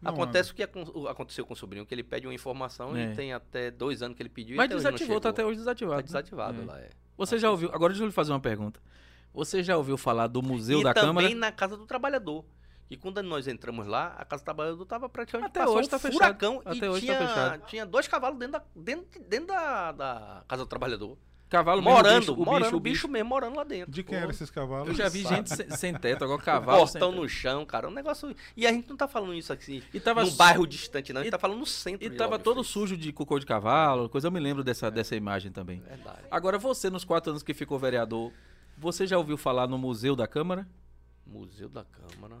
Não 0.00 0.12
Acontece 0.12 0.52
o 0.52 0.54
que 0.54 0.62
aconteceu 0.62 1.44
com 1.46 1.54
o 1.54 1.56
sobrinho, 1.56 1.86
que 1.86 1.94
ele 1.94 2.04
pede 2.04 2.26
uma 2.26 2.34
informação 2.34 2.94
É. 2.94 3.12
e 3.12 3.14
tem 3.16 3.32
até 3.32 3.70
dois 3.70 4.02
anos 4.02 4.14
que 4.14 4.22
ele 4.22 4.28
pediu. 4.28 4.54
e 4.54 4.56
Mas 4.58 4.68
desativou, 4.68 5.18
tá 5.18 5.30
até 5.30 5.42
hoje 5.44 5.56
desativado. 5.56 5.94
Tá 5.96 6.02
né? 6.02 6.02
desativado 6.06 6.60
É. 6.62 6.64
lá, 6.66 6.78
é. 6.78 6.90
Você 7.16 7.38
já 7.38 7.50
ouviu, 7.50 7.70
agora 7.72 7.92
deixa 7.94 8.04
eu 8.04 8.06
lhe 8.06 8.12
fazer 8.12 8.30
uma 8.30 8.38
pergunta. 8.38 8.78
Você 9.32 9.62
já 9.62 9.74
ouviu 9.76 9.96
falar 9.96 10.26
do 10.26 10.42
Museu 10.42 10.80
e 10.80 10.84
da 10.84 10.92
também 10.92 11.28
Câmara? 11.30 11.34
na 11.34 11.50
Casa 11.50 11.76
do 11.78 11.86
Trabalhador. 11.86 12.44
E 12.88 12.96
quando 12.96 13.20
nós 13.22 13.48
entramos 13.48 13.86
lá, 13.86 14.14
a 14.16 14.24
Casa 14.24 14.42
do 14.42 14.44
Trabalhador 14.44 14.82
estava 14.82 15.08
praticamente 15.08 15.48
Até 15.48 15.66
hoje 15.66 15.86
um 15.88 15.90
tá 15.90 15.98
fechado. 15.98 16.12
furacão 16.18 16.62
Até 16.64 16.86
e 16.86 16.88
hoje 16.88 17.06
tá 17.06 17.14
tinha, 17.16 17.28
fechado. 17.28 17.66
tinha 17.66 17.86
dois 17.86 18.06
cavalos 18.06 18.38
dentro 18.38 18.52
da, 18.52 18.62
dentro, 18.76 19.20
dentro 19.28 19.46
da, 19.48 19.92
da 19.92 20.44
Casa 20.46 20.64
do 20.64 20.68
Trabalhador. 20.68 21.18
Cavalo 21.48 21.80
mesmo, 21.80 21.94
morando, 21.96 22.16
o 22.16 22.20
bicho, 22.20 22.32
o 22.32 22.44
morando, 22.44 22.64
bicho, 22.64 22.76
o 22.76 22.80
bicho 22.80 23.08
mesmo 23.08 23.28
morando 23.28 23.54
lá 23.56 23.62
dentro. 23.62 23.92
De 23.92 24.02
quem 24.02 24.18
eram 24.18 24.30
esses 24.30 24.50
cavalos? 24.50 24.88
Eu 24.88 24.94
já 24.94 25.08
vi 25.08 25.22
Sabe? 25.22 25.36
gente 25.36 25.54
sem, 25.54 25.70
sem 25.70 25.94
teto, 25.94 26.24
agora 26.24 26.42
cavalo 26.42 26.78
Portão 26.80 27.12
no 27.12 27.28
chão, 27.28 27.64
cara. 27.64 27.88
Um 27.88 27.92
negócio. 27.92 28.34
E 28.56 28.66
a 28.66 28.72
gente 28.72 28.88
não 28.88 28.96
tá 28.96 29.06
falando 29.06 29.32
isso 29.32 29.52
aqui 29.52 29.80
E 29.94 30.00
tava, 30.00 30.22
num 30.24 30.30
su- 30.30 30.36
bairro 30.36 30.66
distante, 30.66 31.12
não. 31.12 31.20
A 31.20 31.22
gente 31.24 31.28
e- 31.28 31.30
tá 31.30 31.38
falando 31.38 31.58
no 31.60 31.66
centro 31.66 32.04
e 32.04 32.10
tava 32.10 32.36
todo 32.36 32.64
sujo 32.64 32.96
de 32.96 33.12
cocô 33.12 33.38
de 33.38 33.46
cavalo, 33.46 34.08
coisa 34.08 34.26
eu 34.26 34.32
me 34.32 34.40
lembro 34.40 34.64
dessa, 34.64 34.90
dessa 34.90 35.14
imagem 35.14 35.52
também. 35.52 35.78
Verdade. 35.80 36.18
Agora 36.32 36.58
você, 36.58 36.90
nos 36.90 37.04
quatro 37.04 37.30
anos 37.30 37.44
que 37.44 37.54
ficou 37.54 37.78
vereador, 37.78 38.32
você 38.76 39.06
já 39.06 39.16
ouviu 39.16 39.36
falar 39.36 39.68
no 39.68 39.78
Museu 39.78 40.16
da 40.16 40.26
Câmara? 40.26 40.66
Museu 41.24 41.68
da 41.68 41.84
Câmara. 41.84 42.38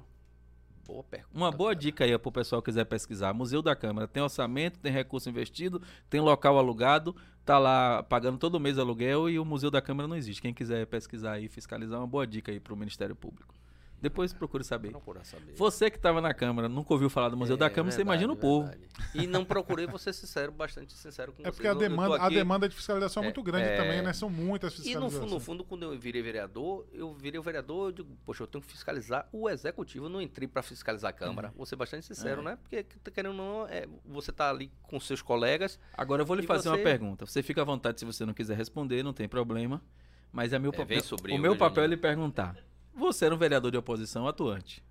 Boa 0.86 1.02
pergunta. 1.02 1.36
Uma 1.36 1.50
boa 1.50 1.70
cara. 1.70 1.80
dica 1.80 2.04
aí 2.04 2.18
pro 2.18 2.30
pessoal 2.30 2.62
que 2.62 2.66
quiser 2.66 2.84
pesquisar. 2.84 3.32
Museu 3.32 3.60
da 3.60 3.74
Câmara 3.74 4.06
tem 4.06 4.22
orçamento, 4.22 4.78
tem 4.78 4.92
recurso 4.92 5.28
investido, 5.28 5.82
tem 6.08 6.20
local 6.20 6.56
alugado, 6.58 7.14
tá 7.44 7.58
lá 7.58 8.02
pagando 8.02 8.38
todo 8.38 8.60
mês 8.60 8.78
aluguel 8.78 9.28
e 9.28 9.38
o 9.38 9.44
Museu 9.44 9.70
da 9.70 9.82
Câmara 9.82 10.08
não 10.08 10.16
existe. 10.16 10.40
Quem 10.40 10.54
quiser 10.54 10.86
pesquisar 10.86 11.40
e 11.40 11.48
fiscalizar, 11.48 11.98
uma 11.98 12.06
boa 12.06 12.26
dica 12.26 12.52
aí 12.52 12.60
pro 12.60 12.76
Ministério 12.76 13.16
Público. 13.16 13.54
Depois 14.00 14.32
procure 14.32 14.62
saber. 14.62 14.90
Procurar 14.90 15.24
saber. 15.24 15.54
Você 15.54 15.90
que 15.90 15.96
estava 15.96 16.20
na 16.20 16.34
Câmara, 16.34 16.68
nunca 16.68 16.92
ouviu 16.92 17.08
falar 17.08 17.30
do 17.30 17.36
Museu 17.36 17.54
É, 17.54 17.58
da 17.58 17.70
Câmara, 17.70 17.90
você 17.90 17.98
verdade, 18.04 18.22
imagina 18.24 18.32
o 18.32 18.36
povo. 18.36 18.68
verdade. 18.68 18.88
E 19.14 19.26
não 19.26 19.44
procurei, 19.44 19.86
vou 19.86 19.98
ser 19.98 20.12
sincero, 20.12 20.52
bastante 20.52 20.92
sincero 20.92 21.32
com 21.32 21.40
É 21.40 21.44
vocês. 21.44 21.54
porque 21.56 21.66
a 21.66 21.74
demanda, 21.74 22.16
a 22.16 22.26
aqui- 22.26 22.34
demanda 22.34 22.68
de 22.68 22.74
fiscalização 22.76 23.22
é, 23.22 23.26
É, 23.26 23.28
muito 23.28 23.42
grande 23.42 23.68
é. 23.68 23.76
também, 23.76 24.02
né? 24.02 24.12
São 24.12 24.28
muitas 24.28 24.74
E 24.74 24.76
no 24.78 24.82
fiscalizações. 24.84 25.22
fundo, 25.22 25.34
no 25.34 25.40
fundo, 25.40 25.64
quando 25.64 25.82
eu 25.84 25.98
virei 25.98 26.20
vereador, 26.22 26.86
eu 26.92 27.14
virei 27.14 27.40
o 27.40 27.42
vereador, 27.42 27.88
eu 27.88 27.92
digo, 27.92 28.16
poxa, 28.24 28.42
eu 28.42 28.46
tenho 28.46 28.62
que 28.62 28.70
fiscalizar 28.70 29.26
o 29.32 29.48
executivo, 29.48 30.06
eu 30.06 30.10
não 30.10 30.20
entrei 30.20 30.46
para 30.46 30.62
fiscalizar 30.62 31.08
a 31.08 31.12
Câmara. 31.12 31.52
Vou 31.56 31.64
ser 31.64 31.76
bastante 31.76 32.04
sincero, 32.04 32.42
É. 32.42 32.44
né? 32.44 32.58
Porque, 32.62 32.84
querendo 33.10 33.30
ou 33.30 33.36
não, 33.36 33.66
é, 33.66 33.86
você 34.04 34.30
tá 34.30 34.50
ali 34.50 34.70
com 34.82 35.00
seus 35.00 35.22
colegas. 35.22 35.78
Agora 35.96 36.20
eu 36.22 36.26
vou 36.26 36.36
lhe 36.36 36.42
fazer 36.46 36.68
uma 36.68 36.76
você- 36.76 36.82
pergunta. 36.82 37.24
Você 37.24 37.42
fica 37.42 37.62
à 37.62 37.64
vontade 37.64 37.98
se 37.98 38.04
você 38.04 38.26
não 38.26 38.34
quiser 38.34 38.56
responder, 38.58 39.02
não 39.02 39.14
tem 39.14 39.26
problema. 39.26 39.80
Mas 40.30 40.52
é 40.52 40.58
meu 40.58 40.70
É, 40.70 40.76
papel. 40.76 41.00
o 41.32 41.38
meu 41.38 41.56
papel 41.56 41.84
é 41.84 41.86
lhe 41.86 41.96
perguntar. 41.96 42.54
Você 42.96 43.26
era 43.26 43.34
um 43.34 43.38
vereador 43.38 43.70
de 43.70 43.76
oposição 43.76 44.26
atuante. 44.26 44.82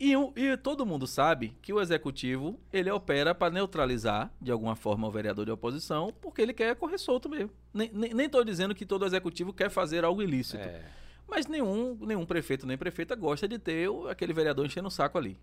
E, 0.00 0.12
e 0.36 0.56
todo 0.56 0.86
mundo 0.86 1.06
sabe 1.08 1.56
que 1.60 1.72
o 1.72 1.80
executivo 1.80 2.60
ele 2.72 2.88
opera 2.90 3.34
para 3.34 3.52
neutralizar 3.52 4.32
de 4.40 4.52
alguma 4.52 4.76
forma 4.76 5.08
o 5.08 5.10
vereador 5.10 5.44
de 5.44 5.50
oposição, 5.50 6.12
porque 6.20 6.40
ele 6.40 6.52
quer 6.52 6.76
correr 6.76 6.98
solto 6.98 7.28
mesmo. 7.28 7.50
Nem, 7.74 8.28
tô 8.28 8.44
dizendo 8.44 8.74
que 8.76 8.86
todo 8.86 9.04
executivo 9.04 9.52
quer 9.52 9.70
fazer 9.70 10.04
algo 10.04 10.22
ilícito. 10.22 10.58
É, 10.62 10.84
Mas 11.26 11.46
nenhum, 11.48 11.98
nenhum 12.00 12.24
prefeito 12.24 12.64
nem 12.66 12.78
prefeita 12.78 13.16
gosta 13.16 13.48
de 13.48 13.58
ter 13.58 13.88
o- 13.88 14.06
aquele 14.08 14.32
vereador 14.32 14.64
enchendo 14.64 14.86
o 14.86 14.90
saco 14.90 15.18
ali. 15.18 15.36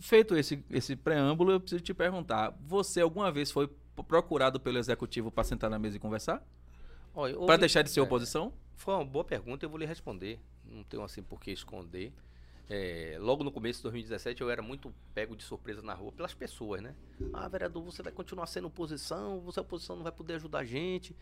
Feito 0.00 0.36
esse, 0.36 0.62
esse 0.70 0.94
preâmbulo, 0.94 1.52
eu 1.52 1.60
preciso 1.60 1.82
te 1.82 1.94
perguntar: 1.94 2.54
você 2.60 3.00
alguma 3.00 3.30
vez 3.32 3.50
foi 3.50 3.68
procurado 4.06 4.60
pelo 4.60 4.78
executivo 4.78 5.30
para 5.30 5.44
sentar 5.44 5.70
na 5.70 5.78
mesa 5.78 5.96
e 5.96 6.00
conversar? 6.00 6.44
Para 7.46 7.56
deixar 7.56 7.82
de 7.82 7.90
ser 7.90 8.00
é, 8.00 8.02
oposição? 8.02 8.52
Foi 8.76 8.94
uma 8.94 9.04
boa 9.04 9.24
pergunta, 9.24 9.64
eu 9.64 9.70
vou 9.70 9.78
lhe 9.78 9.86
responder. 9.86 10.38
Não 10.64 10.82
tenho 10.84 11.02
assim 11.02 11.22
por 11.22 11.40
que 11.40 11.50
esconder. 11.50 12.12
É, 12.70 13.16
logo 13.20 13.44
no 13.44 13.50
começo 13.52 13.80
de 13.80 13.82
2017 13.84 14.40
eu 14.40 14.48
era 14.50 14.62
muito 14.62 14.94
pego 15.14 15.36
de 15.36 15.42
surpresa 15.42 15.82
na 15.82 15.92
rua 15.94 16.12
pelas 16.12 16.32
pessoas, 16.32 16.80
né? 16.80 16.94
Ah, 17.32 17.46
vereador, 17.48 17.82
você 17.84 18.02
vai 18.02 18.12
continuar 18.12 18.46
sendo 18.46 18.68
oposição, 18.68 19.40
você 19.40 19.58
a 19.58 19.62
oposição 19.62 19.96
não 19.96 20.02
vai 20.02 20.12
poder 20.12 20.34
ajudar 20.34 20.60
a 20.60 20.64
gente. 20.64 21.14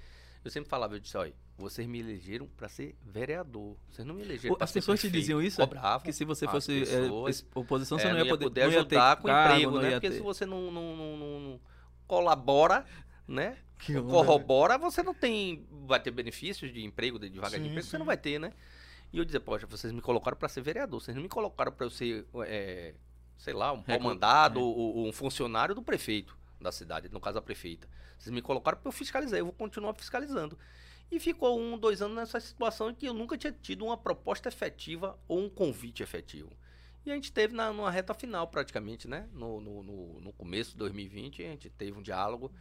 Eu 0.45 0.51
sempre 0.51 0.71
falava, 0.71 0.95
eu 0.95 1.01
disse, 1.01 1.17
olha, 1.19 1.35
vocês 1.59 1.87
me 1.87 1.99
elegeram 1.99 2.47
para 2.57 2.69
ser 2.69 2.95
vereador. 3.03 3.77
Vocês 3.91 4.07
não 4.07 4.15
me 4.15 4.23
elegeram 4.23 4.55
para 4.55 4.65
As 4.65 4.73
pessoas 4.73 4.99
te 4.99 5.03
prefeito." 5.03 5.21
diziam 5.21 5.43
isso? 5.43 5.57
Cobravam. 5.61 6.01
Que 6.05 6.13
se 6.13 6.25
você 6.25 6.47
fosse 6.47 6.79
é, 6.83 6.85
pessoas. 6.85 7.37
es- 7.37 7.47
oposição, 7.55 7.99
É, 7.99 8.01
você 8.03 8.09
não 8.13 8.19
ia 8.19 8.27
poder, 8.29 8.45
poder 8.45 8.61
não 8.65 8.71
ia 8.73 8.79
ajudar 8.79 9.17
ter 9.17 9.23
com 9.23 9.29
cargo, 9.29 9.53
emprego, 9.55 9.71
não 9.73 9.83
né? 9.83 9.89
ia 9.91 9.95
Porque 9.97 10.09
ter- 10.09 10.17
se 10.17 10.23
você 10.23 10.47
não, 10.47 10.71
não, 10.71 10.97
não, 10.97 11.17
não- 11.17 11.41
não 11.41 11.61
colabora, 12.07 12.87
né? 13.27 13.59
Corrobora, 14.09 14.79
você 14.79 15.03
não 15.03 15.15
tem. 15.15 15.67
Vai 15.87 16.01
ter 16.01 16.11
benefícios 16.11 16.73
de 16.73 16.85
emprego, 16.85 17.19
de, 17.19 17.29
de 17.29 17.39
vaga 17.39 17.57
de 17.59 17.65
Sim, 17.65 17.71
emprego, 17.71 17.87
você 17.87 17.91
sim. 17.93 17.99
não 17.99 18.07
vai 18.07 18.17
ter, 18.17 18.39
né? 18.39 18.53
E 19.13 19.19
eu 19.19 19.25
dizia, 19.25 19.41
poxa, 19.41 19.67
vocês 19.67 19.93
me 19.93 20.01
colocaram 20.01 20.37
para 20.37 20.49
ser 20.49 20.61
vereador, 20.61 21.01
vocês 21.01 21.15
não 21.15 21.23
me 21.23 21.29
colocaram 21.29 21.73
para 21.73 21.85
eu 21.87 21.91
ser, 21.91 22.27
é, 22.47 22.95
sei 23.37 23.53
lá, 23.53 23.73
um 23.73 23.81
Recom- 23.81 24.05
comandado 24.05 24.61
é. 24.61 24.63
ou, 24.63 24.97
ou 24.97 25.09
um 25.09 25.13
funcionário 25.13 25.75
do 25.75 25.83
prefeito 25.83 26.37
da 26.61 26.71
cidade, 26.71 27.09
no 27.09 27.21
caso 27.21 27.39
a 27.39 27.43
prefeita. 27.43 27.89
Vocês 28.19 28.33
me 28.33 28.43
colocaram 28.43 28.79
para 28.79 28.89
eu 28.89 28.93
fiscalizar, 28.93 29.39
eu 29.39 29.47
vou 29.47 29.55
continuar 29.55 29.95
fiscalizando. 29.95 30.57
E 31.11 31.19
ficou 31.19 31.59
um, 31.59 31.77
dois 31.77 32.01
anos 32.01 32.17
nessa 32.17 32.39
situação 32.39 32.91
em 32.91 32.95
que 32.95 33.07
eu 33.07 33.15
nunca 33.15 33.37
tinha 33.37 33.53
tido 33.53 33.85
uma 33.85 33.97
proposta 33.97 34.49
efetiva 34.49 35.19
ou 35.27 35.41
um 35.41 35.49
convite 35.49 36.03
efetivo. 36.03 36.53
E 37.05 37.11
a 37.11 37.15
gente 37.15 37.33
teve 37.33 37.55
na, 37.55 37.73
numa 37.73 37.91
reta 37.91 38.15
final, 38.15 38.47
praticamente, 38.47 39.09
né? 39.09 39.29
No, 39.33 39.61
no, 39.61 39.83
no, 39.83 40.21
no 40.21 40.33
começo 40.35 40.73
de 40.73 40.77
2020, 40.77 41.43
a 41.43 41.49
gente 41.49 41.71
teve 41.71 41.99
um 41.99 42.03
diálogo. 42.03 42.53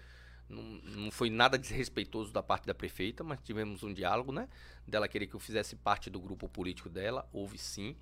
Não, 0.50 0.64
não 0.64 1.12
foi 1.12 1.30
nada 1.30 1.58
desrespeitoso 1.58 2.34
da 2.34 2.42
parte 2.42 2.66
da 2.66 2.74
prefeita, 2.74 3.24
mas 3.24 3.40
tivemos 3.42 3.84
um 3.84 3.94
diálogo, 3.94 4.32
né? 4.32 4.50
Dela 4.88 5.08
querer 5.08 5.28
que 5.28 5.36
eu 5.36 5.40
fizesse 5.40 5.76
parte 5.76 6.10
do 6.10 6.20
grupo 6.20 6.50
político 6.50 6.90
dela. 6.90 7.30
Houve 7.32 7.58
sim. 7.58 7.96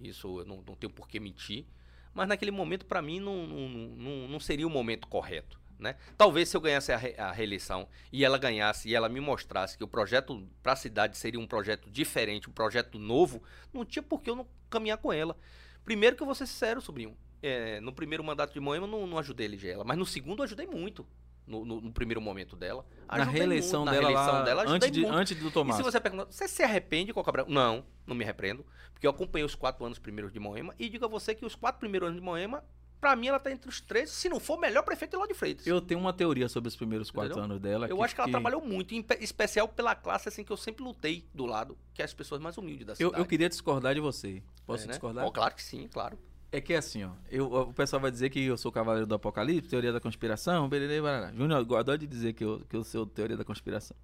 Isso 0.00 0.40
eu 0.40 0.44
não, 0.44 0.56
não 0.66 0.74
tenho 0.74 0.92
por 0.92 1.06
que 1.08 1.20
mentir. 1.20 1.64
Mas 2.12 2.28
naquele 2.28 2.50
momento, 2.50 2.84
para 2.84 3.00
mim, 3.00 3.20
não, 3.20 3.46
não, 3.46 3.68
não, 3.68 4.28
não 4.28 4.40
seria 4.40 4.66
o 4.66 4.70
momento 4.70 5.06
correto. 5.06 5.60
Né? 5.78 5.96
Talvez 6.16 6.48
se 6.48 6.56
eu 6.56 6.60
ganhasse 6.60 6.92
a, 6.92 6.96
re- 6.96 7.14
a 7.18 7.32
reeleição 7.32 7.88
e 8.12 8.24
ela 8.24 8.38
ganhasse 8.38 8.88
e 8.88 8.94
ela 8.94 9.08
me 9.08 9.18
mostrasse 9.18 9.76
que 9.76 9.82
o 9.82 9.88
projeto 9.88 10.46
para 10.62 10.74
a 10.74 10.76
cidade 10.76 11.16
seria 11.18 11.40
um 11.40 11.46
projeto 11.46 11.90
diferente, 11.90 12.48
um 12.48 12.52
projeto 12.52 13.00
novo, 13.00 13.42
não 13.72 13.84
tinha 13.84 14.02
por 14.02 14.22
que 14.22 14.30
eu 14.30 14.36
não 14.36 14.46
caminhar 14.70 14.98
com 14.98 15.12
ela. 15.12 15.36
Primeiro 15.84 16.14
que 16.14 16.22
eu 16.22 16.26
vou 16.26 16.36
ser 16.36 16.46
sincero, 16.46 16.80
sobrinho. 16.80 17.16
é, 17.42 17.80
no 17.80 17.92
primeiro 17.92 18.22
mandato 18.22 18.52
de 18.52 18.60
Moema 18.60 18.86
eu 18.86 18.90
não, 18.90 19.06
não 19.08 19.18
ajudei 19.18 19.46
a 19.46 19.48
eleger 19.48 19.74
ela, 19.74 19.82
mas 19.82 19.98
no 19.98 20.06
segundo 20.06 20.38
eu 20.40 20.44
ajudei 20.44 20.66
muito. 20.68 21.04
No, 21.52 21.66
no- 21.66 21.80
no 21.82 21.92
primeiro 21.92 22.18
momento 22.20 22.56
dela. 22.56 22.86
Na 23.06 23.24
reeleição 23.24 23.80
muito, 23.84 23.92
na 23.92 24.00
dela 24.00 24.08
reeleição 24.08 24.32
lá, 24.34 24.42
dela, 24.42 24.64
antes, 24.66 24.90
de, 24.90 25.00
muito. 25.02 25.14
antes 25.14 25.38
do 25.38 25.48
E 25.48 25.52
Tomás. 25.52 25.76
se 25.76 25.82
você 25.82 26.00
perguntar, 26.00 26.24
você 26.32 26.48
se 26.48 26.62
arrepende, 26.62 27.12
Coca 27.12 27.30
Branca? 27.30 27.50
Não, 27.52 27.84
não 28.06 28.16
me 28.16 28.24
arrependo. 28.24 28.64
Porque 28.94 29.06
eu 29.06 29.10
acompanhei 29.10 29.44
os 29.44 29.54
quatro 29.54 29.84
anos 29.84 29.98
primeiros 29.98 30.32
de 30.32 30.40
Moema 30.40 30.74
e 30.78 30.88
digo 30.88 31.04
a 31.04 31.08
você 31.08 31.34
que 31.34 31.44
os 31.44 31.54
quatro 31.54 31.78
primeiros 31.78 32.08
anos 32.08 32.18
de 32.20 32.24
Moema, 32.24 32.64
pra 32.98 33.14
mim, 33.14 33.26
ela 33.26 33.38
tá 33.38 33.52
entre 33.52 33.68
os 33.68 33.82
três, 33.82 34.08
se 34.10 34.30
não 34.30 34.40
for 34.40 34.56
o 34.56 34.60
melhor 34.60 34.82
prefeito 34.82 35.10
de 35.10 35.16
lá 35.18 35.26
de 35.26 35.34
Freitas. 35.34 35.66
Eu 35.66 35.78
tenho 35.82 36.00
uma 36.00 36.12
teoria 36.14 36.48
sobre 36.48 36.68
os 36.68 36.76
primeiros 36.76 37.10
quatro 37.10 37.32
Entendeu? 37.32 37.44
anos 37.44 37.60
dela. 37.60 37.86
Eu 37.86 38.02
acho 38.02 38.14
que 38.14 38.20
ela 38.22 38.30
trabalhou 38.30 38.62
muito, 38.64 38.94
em 38.94 39.02
pe- 39.02 39.18
especial 39.20 39.68
pela 39.68 39.94
classe 39.94 40.30
assim 40.30 40.42
que 40.42 40.50
eu 40.52 40.56
sempre 40.56 40.82
lutei 40.82 41.28
do 41.34 41.44
lado, 41.44 41.76
que 41.92 42.00
é 42.00 42.04
as 42.06 42.14
pessoas 42.14 42.40
mais 42.40 42.56
humildes 42.56 42.86
da 42.86 42.92
Eu, 42.94 42.96
cidade. 43.08 43.18
eu 43.18 43.26
queria 43.26 43.48
discordar 43.50 43.94
de 43.94 44.00
você. 44.00 44.42
Posso 44.64 44.84
É, 44.84 44.86
né? 44.86 44.90
discordar? 44.92 45.22
Bom, 45.26 45.30
claro 45.30 45.54
que 45.54 45.62
sim, 45.62 45.86
claro. 45.92 46.18
É 46.52 46.60
que 46.60 46.74
é 46.74 46.76
assim, 46.76 47.02
ó. 47.02 47.12
Eu, 47.30 47.50
o 47.50 47.72
pessoal 47.72 48.00
vai 48.00 48.10
dizer 48.10 48.28
que 48.28 48.44
eu 48.44 48.58
sou 48.58 48.70
cavaleiro 48.70 49.06
do 49.06 49.14
apocalipse, 49.14 49.70
teoria 49.70 49.90
da 49.90 49.98
conspiração, 49.98 50.68
beleza, 50.68 51.02
barará. 51.02 51.32
Júnior, 51.32 51.66
eu 51.68 51.76
adoro 51.76 51.96
de 51.96 52.06
dizer 52.06 52.34
que 52.34 52.44
eu, 52.44 52.60
que 52.68 52.76
eu 52.76 52.84
sou 52.84 53.06
teoria 53.06 53.38
da 53.38 53.44
conspiração. 53.44 53.96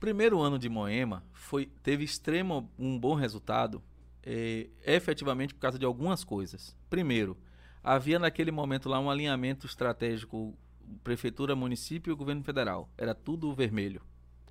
Primeiro 0.00 0.40
ano 0.40 0.58
de 0.58 0.68
Moema 0.68 1.24
foi, 1.32 1.66
teve 1.66 2.02
extremo 2.02 2.68
um 2.76 2.98
bom 2.98 3.14
resultado, 3.14 3.80
eh, 4.24 4.68
efetivamente 4.84 5.54
por 5.54 5.60
causa 5.60 5.78
de 5.78 5.86
algumas 5.86 6.24
coisas. 6.24 6.76
Primeiro, 6.90 7.36
havia 7.82 8.18
naquele 8.18 8.50
momento 8.50 8.88
lá 8.88 8.98
um 8.98 9.08
alinhamento 9.08 9.64
estratégico 9.64 10.58
prefeitura, 11.04 11.54
município 11.54 12.12
e 12.12 12.16
governo 12.16 12.42
federal. 12.42 12.90
Era 12.98 13.14
tudo 13.14 13.52
vermelho. 13.54 14.02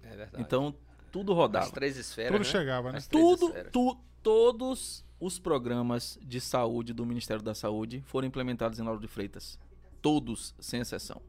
É 0.01 0.15
verdade. 0.15 0.41
Então, 0.41 0.73
tudo 1.11 1.33
rodava. 1.33 1.65
as 1.65 1.71
três 1.71 1.97
esferas, 1.97 2.31
Tudo 2.31 2.45
né? 2.45 2.51
chegava, 2.51 2.91
né? 2.91 2.99
Tudo, 3.09 3.53
tu, 3.71 3.97
todos 4.21 5.05
os 5.19 5.39
programas 5.39 6.17
de 6.21 6.39
saúde 6.39 6.93
do 6.93 7.05
Ministério 7.05 7.43
da 7.43 7.55
Saúde 7.55 8.03
foram 8.05 8.27
implementados 8.27 8.79
em 8.79 8.83
Lauro 8.83 8.99
de 8.99 9.07
Freitas. 9.07 9.59
Todos, 10.01 10.53
sem 10.59 10.79
exceção. 10.79 11.21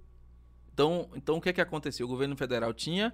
Então, 0.73 1.09
então 1.15 1.37
o 1.37 1.41
que 1.41 1.49
é 1.49 1.53
que 1.53 1.61
aconteceu? 1.61 2.07
O 2.07 2.09
governo 2.09 2.37
federal 2.37 2.73
tinha 2.73 3.13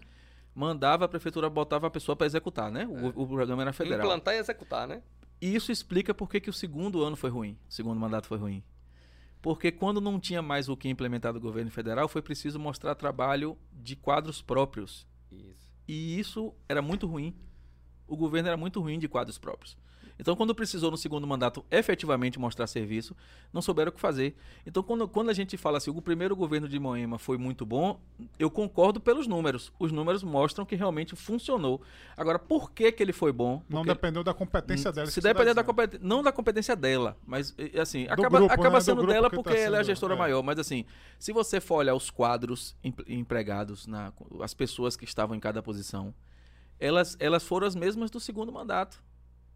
mandava 0.54 1.04
a 1.04 1.08
prefeitura 1.08 1.50
botava 1.50 1.86
a 1.86 1.90
pessoa 1.90 2.14
para 2.14 2.26
executar, 2.26 2.70
né? 2.70 2.86
O, 2.86 3.08
É. 3.08 3.12
o 3.14 3.26
programa 3.26 3.62
era 3.62 3.72
federal. 3.72 4.06
Implantar 4.06 4.34
e 4.34 4.38
executar, 4.38 4.86
né? 4.86 5.02
E 5.40 5.54
isso 5.54 5.72
explica 5.72 6.14
por 6.14 6.28
que, 6.28 6.40
que 6.40 6.50
o 6.50 6.52
segundo 6.52 7.02
ano 7.02 7.16
foi 7.16 7.30
ruim, 7.30 7.58
o 7.68 7.72
segundo 7.72 7.98
mandato 7.98 8.26
foi 8.26 8.38
ruim. 8.38 8.62
Porque 9.42 9.70
quando 9.70 10.00
não 10.00 10.18
tinha 10.18 10.40
mais 10.40 10.68
o 10.68 10.76
que 10.76 10.88
implementar 10.88 11.32
do 11.32 11.40
governo 11.40 11.70
federal, 11.70 12.08
foi 12.08 12.22
preciso 12.22 12.58
mostrar 12.58 12.94
trabalho 12.94 13.58
de 13.72 13.94
quadros 13.94 14.40
próprios. 14.40 15.06
Isso. 15.30 15.70
E 15.86 16.18
isso 16.18 16.54
era 16.68 16.80
muito 16.80 17.06
ruim. 17.06 17.36
O 18.06 18.16
governo 18.16 18.48
era 18.48 18.56
muito 18.56 18.80
ruim 18.80 18.98
de 18.98 19.08
quadros 19.08 19.36
próprios. 19.36 19.76
Então, 20.18 20.36
quando 20.36 20.54
precisou 20.54 20.90
no 20.90 20.96
segundo 20.96 21.26
mandato 21.26 21.64
efetivamente 21.70 22.38
mostrar 22.38 22.66
serviço, 22.66 23.16
não 23.52 23.60
souberam 23.60 23.90
o 23.90 23.92
que 23.92 24.00
fazer. 24.00 24.36
Então, 24.64 24.82
quando, 24.82 25.08
quando 25.08 25.30
a 25.30 25.32
gente 25.32 25.56
fala 25.56 25.78
assim, 25.78 25.90
o 25.90 26.00
primeiro 26.00 26.36
governo 26.36 26.68
de 26.68 26.78
Moema 26.78 27.18
foi 27.18 27.36
muito 27.36 27.66
bom, 27.66 28.00
eu 28.38 28.50
concordo 28.50 29.00
pelos 29.00 29.26
números. 29.26 29.72
Os 29.78 29.90
números 29.90 30.22
mostram 30.22 30.64
que 30.64 30.76
realmente 30.76 31.16
funcionou. 31.16 31.82
Agora, 32.16 32.38
por 32.38 32.70
que, 32.70 32.92
que 32.92 33.02
ele 33.02 33.12
foi 33.12 33.32
bom? 33.32 33.62
Não 33.68 33.80
Porque- 33.80 33.94
dependeu 33.94 34.22
da 34.22 34.32
competência 34.32 34.92
dela. 34.92 35.08
se 35.10 35.20
depender 35.20 35.48
tá 35.50 35.54
da 35.54 35.64
competência, 35.64 36.06
não 36.06 36.22
da 36.22 36.30
competência 36.32 36.76
dela, 36.76 37.16
mas 37.26 37.54
assim, 37.80 38.04
acaba, 38.04 38.38
grupo, 38.38 38.52
acaba 38.52 38.70
né? 38.70 38.78
Do 38.78 38.84
sendo 38.84 39.06
dela 39.06 39.28
que 39.28 39.36
porque 39.36 39.50
tá 39.54 39.58
ela 39.58 39.78
é 39.78 39.80
a 39.80 39.82
gestora 39.82 40.14
é. 40.14 40.16
maior, 40.18 40.42
mas 40.42 40.58
assim, 40.58 40.84
se 41.18 41.32
você 41.32 41.60
for 41.60 41.76
olhar 41.76 41.94
os 41.94 42.10
quadros 42.10 42.76
em- 42.84 42.94
empregados, 43.08 43.86
na, 43.86 44.12
as 44.40 44.54
pessoas 44.54 44.96
que 44.96 45.04
estavam 45.04 45.36
em 45.36 45.40
cada 45.40 45.62
posição, 45.62 46.14
elas, 46.78 47.16
elas 47.18 47.42
foram 47.44 47.66
as 47.66 47.74
mesmas 47.74 48.10
do 48.10 48.20
segundo 48.20 48.52
mandato. 48.52 49.02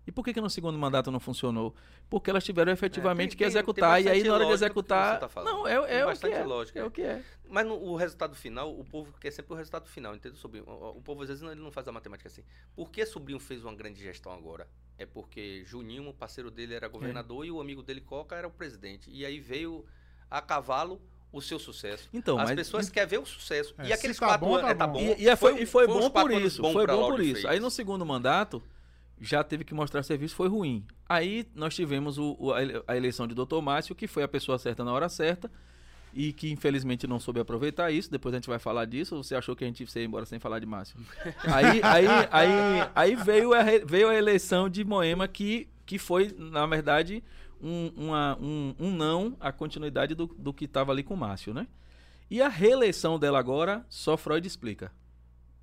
E 0.09 0.11
por 0.11 0.25
que, 0.25 0.33
que 0.33 0.41
no 0.41 0.49
segundo 0.49 0.79
mandato 0.79 1.11
não 1.11 1.21
funcionou? 1.21 1.75
Porque 2.09 2.31
elas 2.31 2.43
tiveram 2.43 2.73
efetivamente 2.73 3.37
tem- 3.37 3.37
que 3.37 3.45
tem- 3.45 3.53
tem 3.53 3.59
executar, 3.61 4.03
e 4.03 4.09
aí 4.09 4.25
na 4.25 4.33
hora 4.33 4.47
de 4.47 4.53
executar. 4.53 5.21
tá 5.21 5.43
não, 5.45 5.67
é, 5.69 5.75
Tem 5.75 5.97
é 5.97 5.99
o 5.99 6.01
que 6.01 6.05
bastante 6.07 6.35
é. 6.35 6.45
lógica, 6.45 6.79
É 6.79 6.83
é. 6.83 6.85
o 6.87 6.91
que 6.91 7.03
é. 7.03 7.23
Mas 7.47 7.67
no, 7.67 7.75
o 7.75 7.95
resultado 7.95 8.35
final, 8.35 8.75
o 8.75 8.83
povo 8.87 9.13
quer 9.21 9.31
sempre 9.31 9.53
o 9.53 9.57
resultado 9.57 9.87
final, 9.87 10.17
entendeu, 10.17 10.39
sobrinho? 10.39 10.65
O, 10.67 10.97
o 10.97 11.03
povo 11.03 11.21
às 11.21 11.29
vezes 11.29 11.43
não, 11.43 11.53
ele 11.53 11.61
não 11.61 11.71
faz 11.71 11.87
a 11.87 11.93
matemática 11.93 12.27
assim. 12.27 12.43
Por 12.75 12.91
que 12.91 13.05
sobrinho 13.05 13.39
fez 13.39 13.63
uma 13.63 13.75
grande 13.75 14.03
gestão 14.03 14.33
agora? 14.33 14.67
É 14.97 15.05
porque 15.05 15.63
Juninho, 15.67 16.09
o 16.09 16.15
parceiro 16.15 16.51
dele, 16.51 16.73
era 16.75 16.89
governador 16.89 17.45
e 17.45 17.51
o 17.51 17.61
amigo 17.61 17.83
dele, 17.83 18.01
Coca, 18.01 18.35
era 18.35 18.49
o 18.49 18.51
presidente. 18.51 19.11
E 19.11 19.27
aí 19.27 19.39
veio 19.39 19.85
a 20.31 20.41
cavalo 20.41 21.03
o 21.31 21.43
seu 21.43 21.59
sucesso. 21.59 22.09
Então, 22.15 22.39
As 22.39 22.49
mas 22.49 22.57
pessoas 22.57 22.89
querem 22.89 23.09
ver 23.11 23.19
o 23.19 23.27
sucesso. 23.27 23.75
É, 23.77 23.89
e 23.89 23.93
aqueles 23.93 24.19
tá 24.19 24.27
quatro 24.27 24.47
bom, 24.47 24.55
anos. 24.55 24.63
tá 24.69 24.71
é, 24.71 24.75
tá 24.75 24.87
bom. 24.87 25.05
bom. 25.07 25.15
E, 25.19 25.29
e 25.29 25.37
foi, 25.37 25.63
e 25.63 25.67
foi 25.67 25.87
uns 25.87 26.09
bom 26.09 26.11
por 26.11 26.33
isso. 26.33 26.63
bom 26.63 26.73
Foi 26.73 26.87
bom 26.87 27.11
por 27.11 27.21
isso. 27.21 27.33
Freitas. 27.33 27.51
Aí 27.53 27.61
no 27.61 27.71
segundo 27.71 28.07
mandato, 28.07 28.63
já 29.21 29.43
teve 29.45 29.65
que 29.65 29.75
mostrar 29.75 30.03
serviço, 30.03 30.35
foi 30.35 30.49
ruim. 30.49 30.85
Aí 31.09 31.47
nós 31.55 31.75
tivemos 31.75 32.19
o- 32.19 32.37
o- 32.39 32.53
a 32.53 32.63
ele- 32.63 32.83
a 32.87 32.97
eleição 32.97 33.27
de 33.27 33.35
Dr. 33.35 33.61
Márcio, 33.63 33.95
que 33.95 34.07
foi 34.07 34.23
a 34.23 34.29
pessoa 34.29 34.59
certa 34.59 34.85
na 34.85 34.93
hora 34.93 35.09
certa. 35.09 35.51
E 36.15 36.33
que 36.33 36.51
infelizmente 36.51 37.07
não 37.07 37.21
soube 37.21 37.39
aproveitar 37.39 37.91
isso. 37.91 38.11
Depois 38.11 38.35
a 38.35 38.39
gente 38.39 38.49
vai 38.49 38.59
falar 38.59 38.87
disso. 38.87 39.15
Ou 39.15 39.23
você 39.23 39.35
achou 39.35 39.55
que 39.55 39.63
a 39.63 39.67
gente 39.67 39.85
ia 39.85 40.05
embora 40.05 40.25
sem 40.25 40.39
falar 40.39 40.59
de 40.59 40.65
Márcio? 40.67 40.97
aí, 41.45 41.81
aí, 41.83 42.07
aí, 42.31 42.91
aí 42.95 43.15
veio, 43.17 43.53
a, 43.53 43.63
veio 43.85 44.09
a 44.09 44.15
eleição 44.15 44.69
de 44.71 44.83
Moema, 44.85 45.29
que, 45.29 45.69
que 45.85 45.99
foi, 45.99 46.35
na 46.39 46.65
verdade, 46.67 47.23
um, 47.61 47.93
uma- 47.97 48.39
um, 48.41 48.75
um 48.81 48.91
não 48.91 49.37
à 49.39 49.53
continuidade 49.53 50.15
do, 50.15 50.27
do 50.27 50.53
que 50.53 50.65
estava 50.65 50.93
ali 50.93 51.03
com 51.03 51.13
o 51.15 51.17
Márcio, 51.17 51.53
né? 51.53 51.67
E 52.31 52.41
a 52.43 52.49
reeleição 52.49 53.19
dela 53.19 53.39
agora, 53.39 53.85
só 53.89 54.17
Freud 54.17 54.47
explica. 54.47 54.91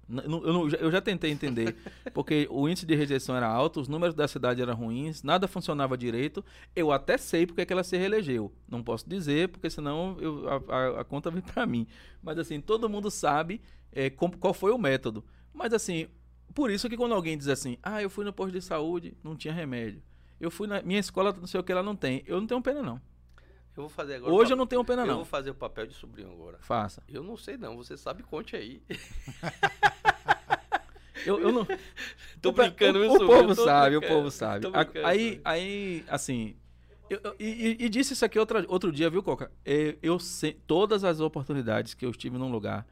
Eu, 0.07 0.29
não- 0.29 0.69
eu 0.69 0.91
já 0.91 1.01
tentei 1.01 1.31
entender, 1.31 1.75
porque 2.13 2.47
o 2.51 2.69
índice 2.69 2.85
de 2.85 2.93
rejeição 2.95 3.35
era 3.35 3.47
alto, 3.47 3.79
os 3.81 3.87
números 3.87 4.13
da 4.13 4.27
cidade 4.27 4.61
eram 4.61 4.75
ruins, 4.75 5.23
nada 5.23 5.47
funcionava 5.47 5.97
direito. 5.97 6.43
Eu 6.75 6.91
até 6.91 7.17
sei 7.17 7.45
porque 7.47 7.65
que 7.65 7.73
ela 7.73 7.83
se 7.83 7.97
reelegeu. 7.97 8.51
Não 8.69 8.83
posso 8.83 9.09
dizer, 9.09 9.49
porque 9.49 9.69
senão 9.69 10.15
eu- 10.19 10.47
a, 10.69 11.01
a- 11.01 11.03
conta 11.03 11.31
vem 11.31 11.41
para 11.41 11.65
mim. 11.65 11.87
Mas 12.21 12.37
assim, 12.37 12.61
todo 12.61 12.87
mundo 12.89 13.09
sabe 13.09 13.61
é, 13.91 14.09
qual 14.09 14.53
foi 14.53 14.71
o 14.71 14.77
método. 14.77 15.23
Mas 15.53 15.73
assim, 15.73 16.07
por 16.53 16.69
isso 16.69 16.87
que 16.89 16.97
quando 16.97 17.13
alguém 17.15 17.37
diz 17.37 17.47
assim, 17.47 17.77
ah, 17.81 18.01
eu 18.01 18.09
fui 18.09 18.23
no 18.25 18.31
posto 18.33 18.51
de 18.53 18.61
saúde, 18.61 19.15
não 19.23 19.35
tinha 19.35 19.53
remédio. 19.53 20.01
Eu 20.39 20.51
fui 20.51 20.67
na 20.67 20.81
minha 20.81 20.99
escola, 20.99 21.33
não 21.39 21.47
sei 21.47 21.59
o 21.59 21.63
que, 21.63 21.71
ela 21.71 21.81
não 21.81 21.95
tem. 21.95 22.21
Eu 22.27 22.39
não 22.39 22.45
tenho 22.47 22.61
pena, 22.61 22.81
não. 22.81 23.01
Eu 23.75 23.83
vou 23.83 23.89
fazer 23.89 24.15
agora. 24.15 24.33
Hoje 24.33 24.53
eu 24.53 24.57
não 24.57 24.65
tenho 24.65 24.83
pena, 24.85 25.01
Eu 25.01 25.07
não. 25.07 25.15
vou 25.17 25.25
fazer 25.25 25.49
o 25.49 25.55
papel 25.55 25.85
de 25.85 25.93
sobrinho 25.93 26.31
agora. 26.31 26.57
Faça. 26.61 27.03
Eu 27.09 27.23
não 27.23 27.35
sei 27.35 27.57
não, 27.57 27.75
você 27.75 27.97
sabe, 27.97 28.23
conte 28.23 28.55
aí. 28.55 28.81
Eu, 31.25 31.39
eu 31.39 31.51
não. 31.51 31.65
Tô 32.41 32.51
brincando, 32.51 32.99
o, 32.99 33.07
o 33.07 33.11
sobrinho? 33.17 33.27
povo 33.27 33.55
Tô 33.55 33.65
sabe, 33.65 33.95
o 33.97 34.01
povo 34.01 34.29
sabe. 34.29 34.67
Aí, 35.03 35.41
aí, 35.43 36.03
assim. 36.07 36.55
eu- 37.09 37.19
eu- 37.23 37.35
e, 37.39 37.77
e 37.79 37.89
disse 37.89 38.13
isso 38.13 38.23
aqui 38.23 38.37
outra, 38.37 38.63
outro 38.67 38.91
dia, 38.91 39.09
viu, 39.09 39.23
Coca? 39.23 39.51
Eu, 40.03 40.19
se- 40.19 40.53
todas 40.67 41.03
as 41.03 41.19
oportunidades 41.19 41.95
que 41.95 42.05
eu 42.05 42.11
estive 42.11 42.37
num 42.37 42.51
lugar 42.51 42.85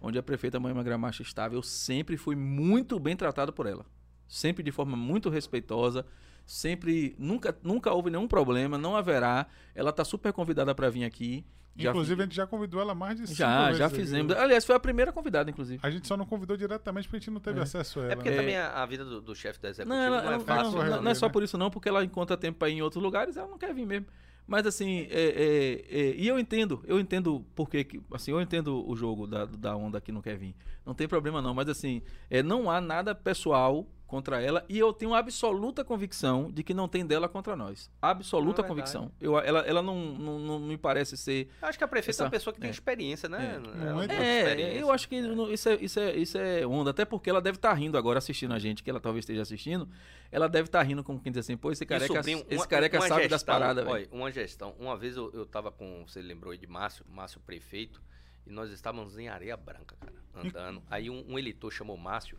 onde 0.00 0.16
a 0.18 0.22
prefeita 0.22 0.60
Moema 0.60 0.84
Gramacha 0.84 1.22
estava, 1.22 1.54
eu 1.56 1.62
sempre 1.62 2.16
fui 2.16 2.36
muito 2.36 2.98
bem 3.00 3.16
tratado 3.16 3.52
por 3.52 3.66
ela. 3.66 3.84
Sempre 4.28 4.62
de 4.62 4.70
forma 4.70 4.96
muito 4.96 5.28
respeitosa. 5.28 6.06
Sempre, 6.52 7.14
nunca, 7.16 7.56
nunca 7.62 7.92
houve 7.92 8.10
nenhum 8.10 8.26
problema, 8.26 8.76
não 8.76 8.96
haverá. 8.96 9.46
Ela 9.72 9.92
tá 9.92 10.04
super 10.04 10.32
convidada 10.32 10.74
para 10.74 10.90
vir 10.90 11.04
aqui. 11.04 11.44
Já- 11.76 11.90
Inclusive, 11.90 12.20
a 12.20 12.24
gente 12.24 12.34
já 12.34 12.44
convidou 12.44 12.80
ela 12.80 12.92
mais 12.92 13.16
de 13.20 13.26
cinco 13.28 13.38
já, 13.38 13.66
vezes 13.66 13.78
já 13.78 13.86
aqui. 13.86 13.94
fizemos. 13.94 14.32
Aliás, 14.36 14.64
foi 14.64 14.74
a 14.74 14.80
primeira 14.80 15.12
convidada, 15.12 15.48
inclusive. 15.48 15.78
A 15.80 15.88
gente 15.88 16.08
só 16.08 16.16
não 16.16 16.26
convidou 16.26 16.56
diretamente 16.56 17.06
porque 17.06 17.18
a 17.18 17.20
gente 17.20 17.30
não 17.30 17.40
teve 17.40 17.60
É. 17.60 17.62
acesso 17.62 18.00
a 18.00 18.02
ela. 18.02 18.12
É 18.12 18.16
porque 18.16 18.30
né? 18.30 18.36
também 18.36 18.56
a, 18.56 18.82
a 18.82 18.84
vida 18.84 19.04
do, 19.04 19.20
do 19.20 19.32
chefe 19.32 19.60
da 19.60 19.68
executiva 19.68 19.94
Não, 19.94 20.10
não, 20.10 20.16
ela, 20.16 20.24
ela- 20.24 20.34
é 20.34 20.38
não, 20.38 20.44
fácil. 20.44 20.62
não, 20.72 20.80
resolver, 20.82 21.04
não 21.04 21.10
é 21.12 21.14
só 21.14 21.26
né? 21.26 21.32
por 21.32 21.42
isso 21.44 21.56
não, 21.56 21.70
porque 21.70 21.88
ela 21.88 22.04
encontra 22.04 22.36
tempo 22.36 22.58
para 22.58 22.68
ir 22.68 22.72
em 22.78 22.82
outros 22.82 23.00
lugares, 23.00 23.36
ela 23.36 23.46
não 23.46 23.56
quer 23.56 23.72
vir 23.72 23.86
mesmo. 23.86 24.06
Mas 24.44 24.66
assim, 24.66 25.06
é, 25.08 25.86
é, 25.88 26.00
é, 26.00 26.14
e 26.16 26.26
eu 26.26 26.36
entendo, 26.36 26.82
eu 26.84 26.98
entendo 26.98 27.46
porque 27.54 27.84
que, 27.84 28.02
assim, 28.12 28.32
eu 28.32 28.40
entendo 28.40 28.84
o 28.90 28.96
jogo 28.96 29.28
da, 29.28 29.44
da 29.44 29.76
onda 29.76 30.00
que 30.00 30.10
não 30.10 30.20
quer 30.20 30.36
vir. 30.36 30.56
Não 30.84 30.92
tem 30.94 31.06
problema 31.06 31.40
não, 31.40 31.54
mas 31.54 31.68
assim, 31.68 32.02
é, 32.28 32.42
não 32.42 32.68
há 32.68 32.80
nada 32.80 33.14
pessoal 33.14 33.86
contra 34.10 34.42
ela 34.42 34.64
e 34.68 34.76
eu 34.78 34.92
tenho 34.92 35.14
absoluta 35.14 35.84
convicção 35.84 36.50
de 36.50 36.64
que 36.64 36.74
não 36.74 36.88
tem 36.88 37.06
dela 37.06 37.28
contra 37.28 37.54
nós. 37.54 37.88
Absoluta 38.02 38.60
Não, 38.60 38.66
é 38.66 38.68
convicção. 38.68 39.12
Eu, 39.20 39.38
ela 39.38 39.60
ela 39.60 39.80
não, 39.80 39.94
não, 40.14 40.38
não 40.40 40.58
me 40.58 40.76
parece 40.76 41.16
ser 41.16 41.48
Eu 41.62 41.68
acho 41.68 41.78
que 41.78 41.84
a 41.84 41.88
prefeita 41.88 42.20
é 42.20 42.24
uma 42.24 42.26
Essa- 42.26 42.30
pessoa 42.36 42.52
que 42.52 42.60
tem 42.60 42.68
é. 42.68 42.70
experiência, 42.72 43.28
né? 43.28 43.60
É. 43.62 43.82
Ela 43.86 43.94
Muito. 43.94 44.10
tem 44.10 44.18
É, 44.18 44.38
experiência. 44.42 44.78
eu 44.80 44.90
acho 44.92 45.08
que 45.08 45.20
não- 45.22 45.50
isso 45.52 45.68
é, 45.68 45.74
isso, 45.76 46.00
é, 46.00 46.16
isso 46.16 46.36
é 46.36 46.66
onda, 46.66 46.90
até 46.90 47.04
porque 47.04 47.30
ela 47.30 47.40
deve 47.40 47.56
estar 47.56 47.72
rindo 47.72 47.96
agora 47.96 48.18
assistindo 48.18 48.52
a 48.52 48.58
gente, 48.58 48.82
que 48.82 48.90
ela 48.90 49.00
talvez 49.00 49.22
esteja 49.22 49.42
assistindo. 49.42 49.88
Ela 50.32 50.48
deve 50.48 50.66
estar 50.66 50.82
rindo 50.82 51.04
como 51.04 51.20
quem 51.20 51.30
diz 51.30 51.38
assim, 51.44 51.56
pô, 51.56 51.70
esse 51.70 51.84
E, 51.84 51.86
careca, 51.86 52.12
sobrinho, 52.14 52.38
esse 52.48 52.56
uma- 52.56 52.66
careca 52.66 52.98
uma 52.98 53.06
sabe 53.08 53.22
das 53.22 53.40
gestão, 53.40 53.54
paradas, 53.54 53.84
velho. 53.84 53.94
olha, 53.94 54.08
Uma 54.10 54.30
gestão. 54.32 54.74
Uma 54.78 54.96
vez 54.96 55.16
eu, 55.16 55.30
eu 55.32 55.46
tava 55.46 55.70
com, 55.70 56.04
você 56.06 56.20
lembrou 56.20 56.50
aí 56.52 56.58
de 56.58 56.66
Márcio, 56.66 57.04
Márcio 57.08 57.40
prefeito, 57.40 58.02
e 58.46 58.50
nós 58.50 58.70
estávamos 58.72 59.16
em 59.18 59.28
Areia 59.28 59.56
Branca, 59.56 59.96
cara, 60.00 60.14
andando. 60.34 60.82
aí 60.90 61.10
um, 61.10 61.24
um 61.28 61.38
eleitor 61.38 61.70
chamou 61.70 61.96
Márcio 61.96 62.38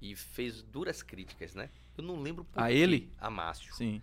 e 0.00 0.14
fez 0.16 0.62
duras 0.62 1.02
críticas, 1.02 1.54
né? 1.54 1.70
Eu 1.96 2.04
não 2.04 2.20
lembro 2.20 2.44
por 2.44 2.62
A 2.62 2.68
quê. 2.68 2.74
ele? 2.74 3.12
A 3.18 3.30
Márcio. 3.30 3.74
Sim. 3.74 4.02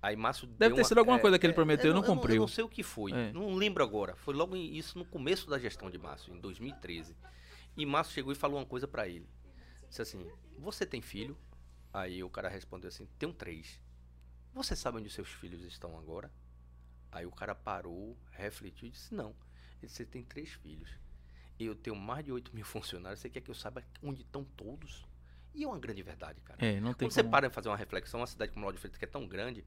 Aí 0.00 0.16
Márcio 0.16 0.46
Deve 0.48 0.74
ter 0.74 0.80
uma- 0.80 0.88
sido 0.88 0.98
alguma 0.98 1.18
coisa 1.18 1.38
que 1.38 1.46
ele 1.46 1.52
prometeu 1.52 1.86
e 1.86 1.90
eu 1.90 1.94
não 1.94 2.02
eu 2.02 2.06
cumpriu. 2.06 2.36
Eu 2.36 2.40
não 2.40 2.48
sei 2.48 2.64
o 2.64 2.68
que 2.68 2.82
foi. 2.82 3.12
É. 3.12 3.32
Não 3.32 3.54
lembro 3.54 3.84
agora. 3.84 4.16
Foi 4.16 4.34
logo 4.34 4.56
isso 4.56 4.98
no 4.98 5.04
começo 5.04 5.48
da 5.48 5.58
gestão 5.58 5.88
de 5.90 5.96
Márcio, 5.98 6.34
em 6.34 6.40
2013. 6.40 7.16
E 7.76 7.86
Márcio 7.86 8.12
chegou 8.14 8.32
e 8.32 8.36
falou 8.36 8.58
uma 8.58 8.66
coisa 8.66 8.88
pra 8.88 9.06
ele. 9.08 9.28
Disse 9.88 10.02
assim: 10.02 10.26
Você 10.58 10.84
tem 10.84 11.00
filho? 11.00 11.36
Aí 11.92 12.22
o 12.24 12.28
cara 12.30 12.48
respondeu 12.48 12.88
assim: 12.88 13.06
Tenho 13.18 13.32
três. 13.32 13.80
Você 14.54 14.74
sabe 14.76 14.98
onde 14.98 15.08
seus 15.08 15.28
filhos 15.28 15.62
estão 15.62 15.96
agora? 15.98 16.30
Aí 17.12 17.24
o 17.26 17.30
cara 17.30 17.54
parou, 17.54 18.16
refletiu 18.32 18.88
e 18.88 18.90
disse: 18.90 19.14
Não. 19.14 19.28
Ele 19.78 19.82
disse: 19.86 19.96
Você 19.98 20.04
tem 20.06 20.22
três 20.24 20.50
filhos. 20.50 20.90
Eu 21.60 21.76
tenho 21.76 21.94
mais 21.94 22.24
de 22.24 22.32
8 22.32 22.52
mil 22.54 22.64
funcionários. 22.66 23.20
Você 23.20 23.30
quer 23.30 23.40
que 23.40 23.50
eu 23.50 23.54
saiba 23.54 23.84
onde 24.02 24.22
estão 24.22 24.42
todos? 24.56 25.06
E 25.54 25.64
é 25.64 25.66
uma 25.66 25.78
grande 25.78 26.02
verdade, 26.02 26.40
cara. 26.40 26.64
É, 26.64 26.80
não 26.80 26.94
tem 26.94 27.06
Quando 27.06 27.12
você 27.12 27.22
como... 27.22 27.30
para 27.30 27.46
e 27.46 27.50
fazer 27.50 27.68
uma 27.68 27.76
reflexão, 27.76 28.20
uma 28.20 28.26
cidade 28.26 28.52
como 28.52 28.64
Lauro 28.64 28.76
de 28.76 28.80
Freitas, 28.80 28.98
que 28.98 29.04
é 29.04 29.08
tão 29.08 29.26
grande, 29.26 29.64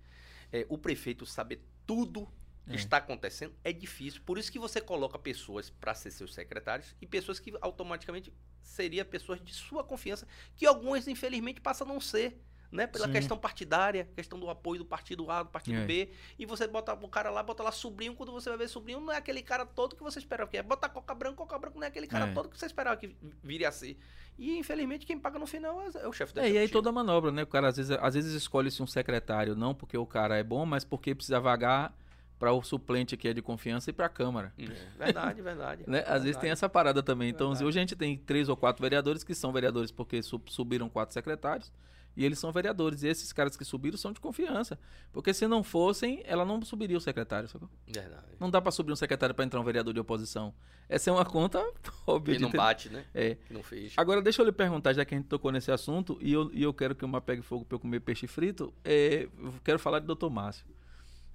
é, 0.52 0.66
o 0.70 0.78
prefeito 0.78 1.26
saber 1.26 1.62
tudo 1.86 2.28
que 2.66 2.72
É. 2.74 2.76
está 2.76 2.98
acontecendo 2.98 3.54
é 3.64 3.72
difícil. 3.72 4.22
Por 4.26 4.38
isso 4.40 4.52
que 4.52 4.58
você 4.58 4.82
coloca 4.82 5.20
pessoas 5.20 5.70
para 5.70 5.94
ser 5.94 6.10
seus 6.10 6.34
secretários 6.34 6.96
e 7.00 7.06
pessoas 7.06 7.40
que 7.40 7.54
automaticamente 7.62 8.34
seriam 8.64 9.06
pessoas 9.06 9.40
de 9.40 9.54
sua 9.54 9.84
confiança, 9.84 10.28
que 10.56 10.66
algumas, 10.66 11.08
infelizmente, 11.08 11.62
passam 11.62 11.88
a 11.88 11.94
não 11.94 12.02
ser. 12.02 12.42
Né, 12.76 12.88
pela 12.88 13.06
Sim. 13.08 13.14
questão 13.14 13.38
partidária, 13.38 14.08
questão 14.16 14.40
do 14.40 14.50
apoio 14.50 14.80
do 14.80 14.86
partido 14.86 15.30
A, 15.32 15.44
do 15.44 15.50
partido 15.50 15.78
É. 15.80 15.86
B, 15.86 16.10
e 16.38 16.46
você 16.46 16.68
bota 16.68 16.94
o 16.94 17.08
cara 17.08 17.30
lá, 17.30 17.42
bota 17.42 17.64
lá 17.64 17.72
sobrinho, 17.72 18.14
quando 18.16 18.32
você 18.32 18.50
vai 18.50 18.58
ver 18.58 18.68
sobrinho, 18.68 19.00
não 19.00 19.12
é 19.14 19.18
aquele 19.18 19.42
cara 19.42 19.66
todo 19.66 19.96
que 19.96 20.04
você 20.04 20.20
esperava 20.20 20.50
que 20.50 20.58
é. 20.58 20.64
Bota 20.64 20.90
coca 20.90 21.14
branca, 21.16 21.38
coca 21.38 21.58
branca 21.58 21.76
não 21.80 21.86
é 21.86 21.88
aquele 21.88 22.08
cara 22.08 22.26
É. 22.28 22.34
todo 22.34 22.50
que 22.50 22.58
você 22.60 22.66
esperava 22.66 22.98
que 22.98 23.16
viria 23.42 23.70
a 23.70 23.72
ser. 23.72 23.98
E 24.38 24.58
infelizmente 24.58 25.06
quem 25.06 25.18
paga 25.18 25.40
no 25.40 25.48
final 25.48 25.82
é 25.82 25.86
é 26.04 26.08
o 26.08 26.12
chefe 26.12 26.34
da 26.34 26.44
É, 26.46 26.52
e 26.52 26.58
aí 26.58 26.68
toda 26.68 26.90
a 26.90 26.92
manobra, 26.92 27.32
né? 27.32 27.44
O 27.44 27.48
cara 27.48 27.70
às 27.70 27.78
vezes, 27.78 27.98
às 28.00 28.14
vezes 28.14 28.34
escolhe-se 28.34 28.84
um 28.84 28.88
secretário, 28.88 29.56
não 29.56 29.74
porque 29.74 29.98
o 29.98 30.06
cara 30.06 30.38
é 30.38 30.44
bom, 30.44 30.66
mas 30.66 30.84
porque 30.84 31.16
precisa 31.16 31.40
vagar 31.40 31.94
para 32.38 32.52
o 32.52 32.62
suplente 32.62 33.16
que 33.16 33.30
é 33.30 33.34
de 33.34 33.42
confiança 33.42 33.90
e 33.90 33.94
para 33.94 34.08
a 34.08 34.10
Câmara. 34.10 34.54
É, 34.58 34.66
verdade, 35.06 35.42
verdade. 35.42 35.84
Né? 35.88 36.00
Às 36.00 36.24
vezes 36.24 36.36
tem 36.36 36.42
verdade. 36.42 36.50
essa 36.52 36.68
parada 36.68 37.02
também. 37.02 37.30
Então, 37.30 37.48
Verdade. 37.48 37.66
hoje 37.66 37.80
a 37.80 37.82
gente 37.82 37.96
tem 37.96 38.18
três 38.18 38.50
ou 38.50 38.58
quatro 38.58 38.82
vereadores 38.82 39.24
que 39.24 39.34
são 39.34 39.54
vereadores 39.54 39.90
porque 39.90 40.22
su- 40.22 40.42
subiram 40.48 40.90
quatro 40.90 41.14
secretários, 41.14 41.72
E 42.16 42.24
eles 42.24 42.40
são 42.40 42.52
vereadores. 42.52 43.04
E 43.04 43.08
esses 43.08 43.32
caras 43.34 43.58
que 43.58 43.66
subiram 43.66 43.98
são 43.98 44.12
de 44.12 44.20
confiança. 44.20 44.80
Porque 45.12 45.34
se 45.34 45.48
não 45.48 45.64
fossem, 45.64 46.22
ela 46.26 46.46
não 46.46 46.62
subiria 46.64 46.98
o 46.98 47.02
secretário. 47.02 47.50
Sacou? 47.50 47.70
Verdade. 47.88 48.26
Não 48.40 48.50
dá 48.50 48.62
pra 48.62 48.72
subir 48.72 48.92
um 48.92 48.96
secretário 48.96 49.36
pra 49.36 49.44
entrar 49.44 49.60
um 49.60 49.64
vereador 49.64 49.94
de 49.94 50.00
oposição. 50.00 50.54
Essa 50.88 51.10
é 51.10 51.14
uma 51.14 51.26
conta 51.26 51.60
óbvia. 52.08 52.36
E 52.36 52.38
de 52.38 52.44
não 52.44 52.52
bate, 52.52 52.90
né? 52.90 53.06
É. 53.14 53.36
Que 53.36 53.54
não 53.54 53.64
fez. 53.64 53.94
Agora, 53.98 54.22
deixa 54.22 54.42
eu 54.42 54.46
lhe 54.46 54.52
perguntar, 54.52 54.94
já 54.94 55.04
que 55.04 55.14
a 55.14 55.18
gente 55.18 55.28
tocou 55.28 55.52
nesse 55.52 55.72
assunto, 55.72 56.18
e 56.22 56.32
eu, 56.32 56.50
e 56.54 56.64
eu 56.64 56.74
quero 56.74 56.96
que 56.96 57.04
uma 57.04 57.20
pegue 57.20 57.42
fogo 57.42 57.66
pra 57.66 57.76
eu 57.76 57.80
comer 57.80 58.00
peixe 58.00 58.28
frito, 58.28 58.74
é, 58.84 59.28
eu 59.38 59.54
quero 59.64 59.80
falar 59.80 60.00
de 60.00 60.08
Dr. 60.08 60.30
Márcio. 60.30 60.66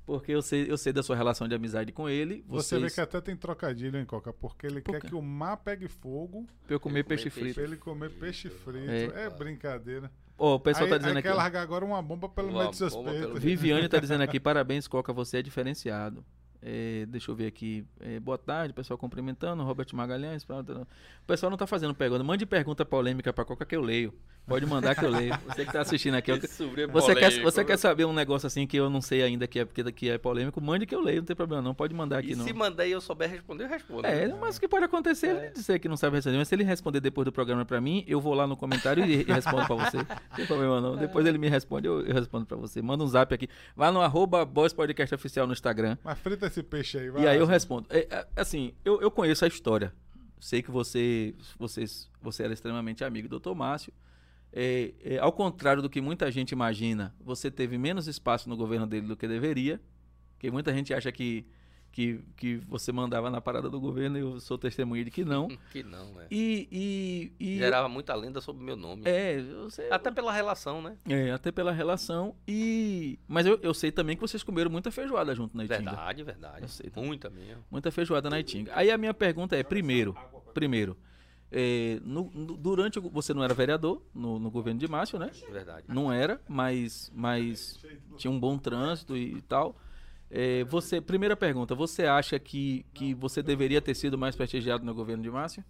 Porque 0.07 0.33
eu 0.33 0.43
sei, 0.43 0.69
eu 0.69 0.77
sei 0.77 0.93
da 0.93 1.05
sua 1.05 1.15
relação 1.15 1.47
de 1.47 1.55
amizade 1.55 1.93
com 1.93 2.09
ele. 2.09 2.45
Você 2.49 2.75
vê 2.75 2.81
Vocês, 2.81 2.95
que 2.95 3.01
até 3.01 3.21
tem 3.21 3.37
trocadilho, 3.37 3.97
hein, 3.97 4.05
Coca? 4.05 4.33
Porque 4.33 4.67
ele 4.67 4.81
Por 4.81 4.99
quer 4.99 5.09
que 5.09 5.15
o 5.15 5.23
mar 5.23 5.59
pegue 5.59 5.87
fogo 5.87 6.49
pra 6.67 6.75
eu 6.75 6.81
comer 6.81 7.05
comer 7.05 7.05
peixe 7.05 7.25
peixe 7.25 7.41
frito. 7.41 7.55
pra 7.55 7.63
ele 7.63 7.77
comer 7.77 8.11
peixe 8.11 8.51
frito. 8.51 8.91
É. 8.91 9.27
É, 9.27 9.31
brincadeira. 9.31 10.11
O 10.43 10.59
pessoal 10.59 10.85
aí, 10.87 10.91
tá 10.91 10.97
dizendo 10.99 11.13
aí 11.17 11.19
aqui. 11.21 11.29
quer 11.29 11.35
largar 11.35 11.63
agora 11.63 11.85
uma 11.85 12.01
bomba 12.01 12.29
pelo 12.29 12.49
Uma 12.49 12.59
meio 12.61 12.71
de 12.71 12.77
seus 12.77 12.95
peitos. 12.97 13.21
pelo- 13.21 13.35
Viviane 13.41 13.89
tá 13.89 13.99
dizendo 14.01 14.23
aqui, 14.23 14.41
parabéns, 14.41 14.89
Coca, 14.89 15.13
você 15.13 15.39
é 15.39 15.43
diferenciado. 15.43 16.25
É, 16.63 17.07
deixa 17.07 17.31
eu 17.31 17.35
ver 17.35 17.47
aqui. 17.47 17.87
É, 18.01 18.21
boa 18.21 18.37
tarde, 18.37 18.75
pessoal 18.75 18.99
cumprimentando. 18.99 19.63
Robert 19.63 19.87
Magalhães. 19.95 20.45
tá, 20.45 20.63
tá. 20.63 20.73
O 20.83 20.87
pessoal 21.27 21.49
não 21.51 21.57
tá 21.57 21.67
fazendo 21.67 21.95
pergunta. 21.95 22.23
Mande 22.23 22.45
pergunta 22.45 22.85
polêmica 22.85 23.33
pra 23.33 23.45
Coca 23.47 23.65
que 23.65 23.75
eu 23.75 23.81
leio. 23.81 24.13
Pode 24.47 24.67
mandar 24.67 24.95
que 24.97 25.05
eu 25.05 25.11
leio. 25.11 25.33
Você 25.47 25.65
que 25.65 25.73
tá 25.73 25.81
assistindo 25.81 26.15
aqui. 26.15 26.47
sobre 26.49 26.83
é 26.83 26.87
Você 26.89 27.15
quer, 27.15 27.41
você 27.43 27.65
quer 27.65 27.77
saber 27.77 28.05
um 28.05 28.13
negócio 28.13 28.47
assim 28.47 28.67
que 28.67 28.77
eu 28.77 28.91
não 28.91 29.01
sei 29.01 29.23
ainda 29.23 29.47
que 29.47 29.61
é, 29.61 29.65
porque 29.65 29.85
que 29.93 30.09
é 30.09 30.19
polêmico? 30.19 30.61
Mande 30.61 30.87
que 30.87 30.95
eu 30.95 31.01
leio, 31.01 31.19
não 31.19 31.25
tem 31.27 31.37
problema 31.37 31.63
não. 31.63 31.75
Pode 31.75 31.95
mandar 31.95 32.19
aqui 32.19 32.33
E 32.33 32.35
não. 32.35 32.45
se 32.45 32.53
mandar 32.53 32.87
e 32.87 32.91
eu 32.91 33.01
souber 33.01 33.31
responder, 33.31 33.65
eu 33.65 33.69
respondo. 33.69 34.07
É, 34.07 34.27
mas 34.41 34.57
o 34.57 34.61
que 34.61 34.67
pode 34.67 34.85
acontecer 34.85 35.29
é 35.29 35.31
ele 35.45 35.51
dizer 35.51 35.79
que 35.79 35.89
não 35.89 35.97
sabe 35.97 36.17
responder. 36.17 36.39
Mas 36.39 36.49
se 36.49 36.55
ele 36.55 36.65
responder 36.65 37.01
depois 37.01 37.25
do 37.25 37.33
programa 37.33 37.65
pra 37.65 37.81
mim, 37.81 38.05
eu 38.09 38.21
vou 38.21 38.35
lá 38.35 38.47
no 38.47 38.57
comentário 38.57 39.05
e, 39.05 39.21
e 39.21 39.23
respondo 39.25 39.67
pra 39.67 39.77
você. 39.77 39.99
Não 39.99 40.37
tem 40.37 40.47
problema 40.47 40.81
não. 40.81 40.97
Depois 40.97 41.25
ele 41.27 41.39
me 41.39 41.49
responde, 41.49 41.87
eu, 41.87 42.05
eu 42.05 42.15
respondo 42.15 42.45
pra 42.45 42.57
você. 42.57 42.83
Manda 42.83 43.05
um 43.05 43.07
zap 43.09 43.33
aqui. 43.33 43.49
Vai 43.77 43.93
no 43.93 44.01
arroba 44.01 44.45
Boys 44.45 44.73
Podcast 44.73 45.15
Oficial 45.15 45.47
no 45.47 45.53
Instagram. 45.53 45.97
Mas 46.03 46.19
frita 46.19 46.47
esse 46.47 46.63
peixe 46.63 46.99
aí, 46.99 47.11
vai 47.11 47.23
E 47.23 47.29
aí 47.29 47.37
lá, 47.37 47.43
eu 47.43 47.47
Zé. 47.47 47.53
respondo. 47.53 47.87
É, 47.91 48.07
é, 48.11 48.27
assim, 48.37 48.73
eu, 48.85 49.01
eu 49.01 49.11
conheço 49.11 49.45
a 49.45 49.49
história. 49.49 49.93
Sei 50.41 50.63
que 50.63 50.71
você, 50.71 51.35
vocês, 51.59 52.09
você 52.21 52.43
era 52.45 52.53
extremamente 52.53 53.05
amigo 53.05 53.29
do 53.29 53.39
Dr. 53.39 53.55
Márcio. 53.55 53.93
É, 54.53 54.93
é, 55.03 55.19
ao 55.19 55.33
contrário 55.33 55.81
do 55.81 55.89
que 55.89 56.01
muita 56.01 56.31
gente 56.31 56.53
imagina, 56.53 57.15
você 57.21 57.51
teve 57.51 57.79
menos 57.79 58.07
espaço 58.07 58.49
no 58.49 58.57
governo 58.57 58.87
dele 58.87 59.07
do 59.07 59.17
que 59.17 59.29
deveria. 59.29 59.81
Porque 60.35 60.51
muita 60.51 60.73
gente 60.73 60.95
acha 60.95 61.13
que, 61.13 61.47
que, 61.93 62.19
que 62.35 62.57
você 62.67 62.91
mandava 62.91 63.29
na 63.29 63.43
parada 63.43 63.69
do 63.69 63.79
governo 63.79 64.17
e 64.17 64.21
eu 64.23 64.41
sou 64.41 64.57
testemunha 64.57 65.05
de 65.05 65.11
que 65.11 65.23
não. 65.23 65.49
Que 65.71 65.83
não, 65.83 66.15
né? 66.15 66.27
E. 66.31 66.67
e, 66.73 67.33
e 67.39 67.59
Gerava 67.59 67.89
muita 67.89 68.15
lenda 68.15 68.41
sobre 68.41 68.63
o 68.63 68.65
meu 68.65 68.75
nome. 68.75 69.03
é, 69.05 69.43
você, 69.43 69.89
Até 69.91 70.11
pela 70.11 70.33
relação, 70.33 70.81
né? 70.81 70.97
é, 71.07 71.31
até 71.31 71.53
pela 71.53 71.71
relação. 71.73 72.35
E. 72.49 73.19
Mas 73.29 73.45
eu, 73.45 73.59
eu 73.63 73.75
sei 73.75 73.93
também 73.93 74.17
que 74.17 74.23
vocês 74.23 74.43
comeram 74.43 74.71
muita 74.71 74.91
feijoada 74.91 75.35
junto 75.35 75.55
na 75.57 75.65
Itinga. 75.65 75.91
Verdade, 75.91 76.23
verdade. 76.25 76.63
Eu 76.63 76.69
sei. 76.69 76.91
Muita 76.97 77.29
mesmo. 77.29 77.63
Muita 77.71 77.91
feijoada 77.91 78.31
na 78.31 78.41
Itinga. 78.41 78.73
Aí 78.75 78.91
a 78.91 78.97
minha 78.97 79.13
pergunta 79.13 79.55
é, 79.55 79.63
primeiro, 79.63 80.17
primeiro, 80.55 80.97
é, 81.53 81.99
no- 82.03 82.31
no- 82.35 82.57
durante 82.57 82.99
o, 82.99 83.03
você 83.11 83.35
não 83.35 83.43
era 83.43 83.53
vereador 83.55 84.03
no, 84.15 84.39
no 84.39 84.51
governo 84.51 84.79
de 84.81 84.87
Márcio, 84.89 85.19
né? 85.19 85.31
Verdade. 85.51 85.85
Não 85.89 86.13
era, 86.13 86.41
mas, 86.49 87.11
mas 87.15 87.79
tinha 88.17 88.31
um 88.31 88.39
bom 88.39 88.57
trânsito 88.59 89.17
e, 89.17 89.35
e 89.39 89.43
tal. 89.43 89.77
É, 90.31 90.63
você, 90.65 91.01
primeira 91.01 91.37
pergunta, 91.37 91.75
você 91.75 92.05
acha 92.07 92.39
que, 92.39 92.87
que 92.95 93.15
você 93.15 93.43
deveria 93.43 93.83
ter 93.83 93.95
sido 93.95 94.17
mais 94.17 94.37
prestigiado 94.37 94.85
no 94.85 94.95
governo 94.95 95.23
de 95.23 95.31
Márcio? 95.31 95.65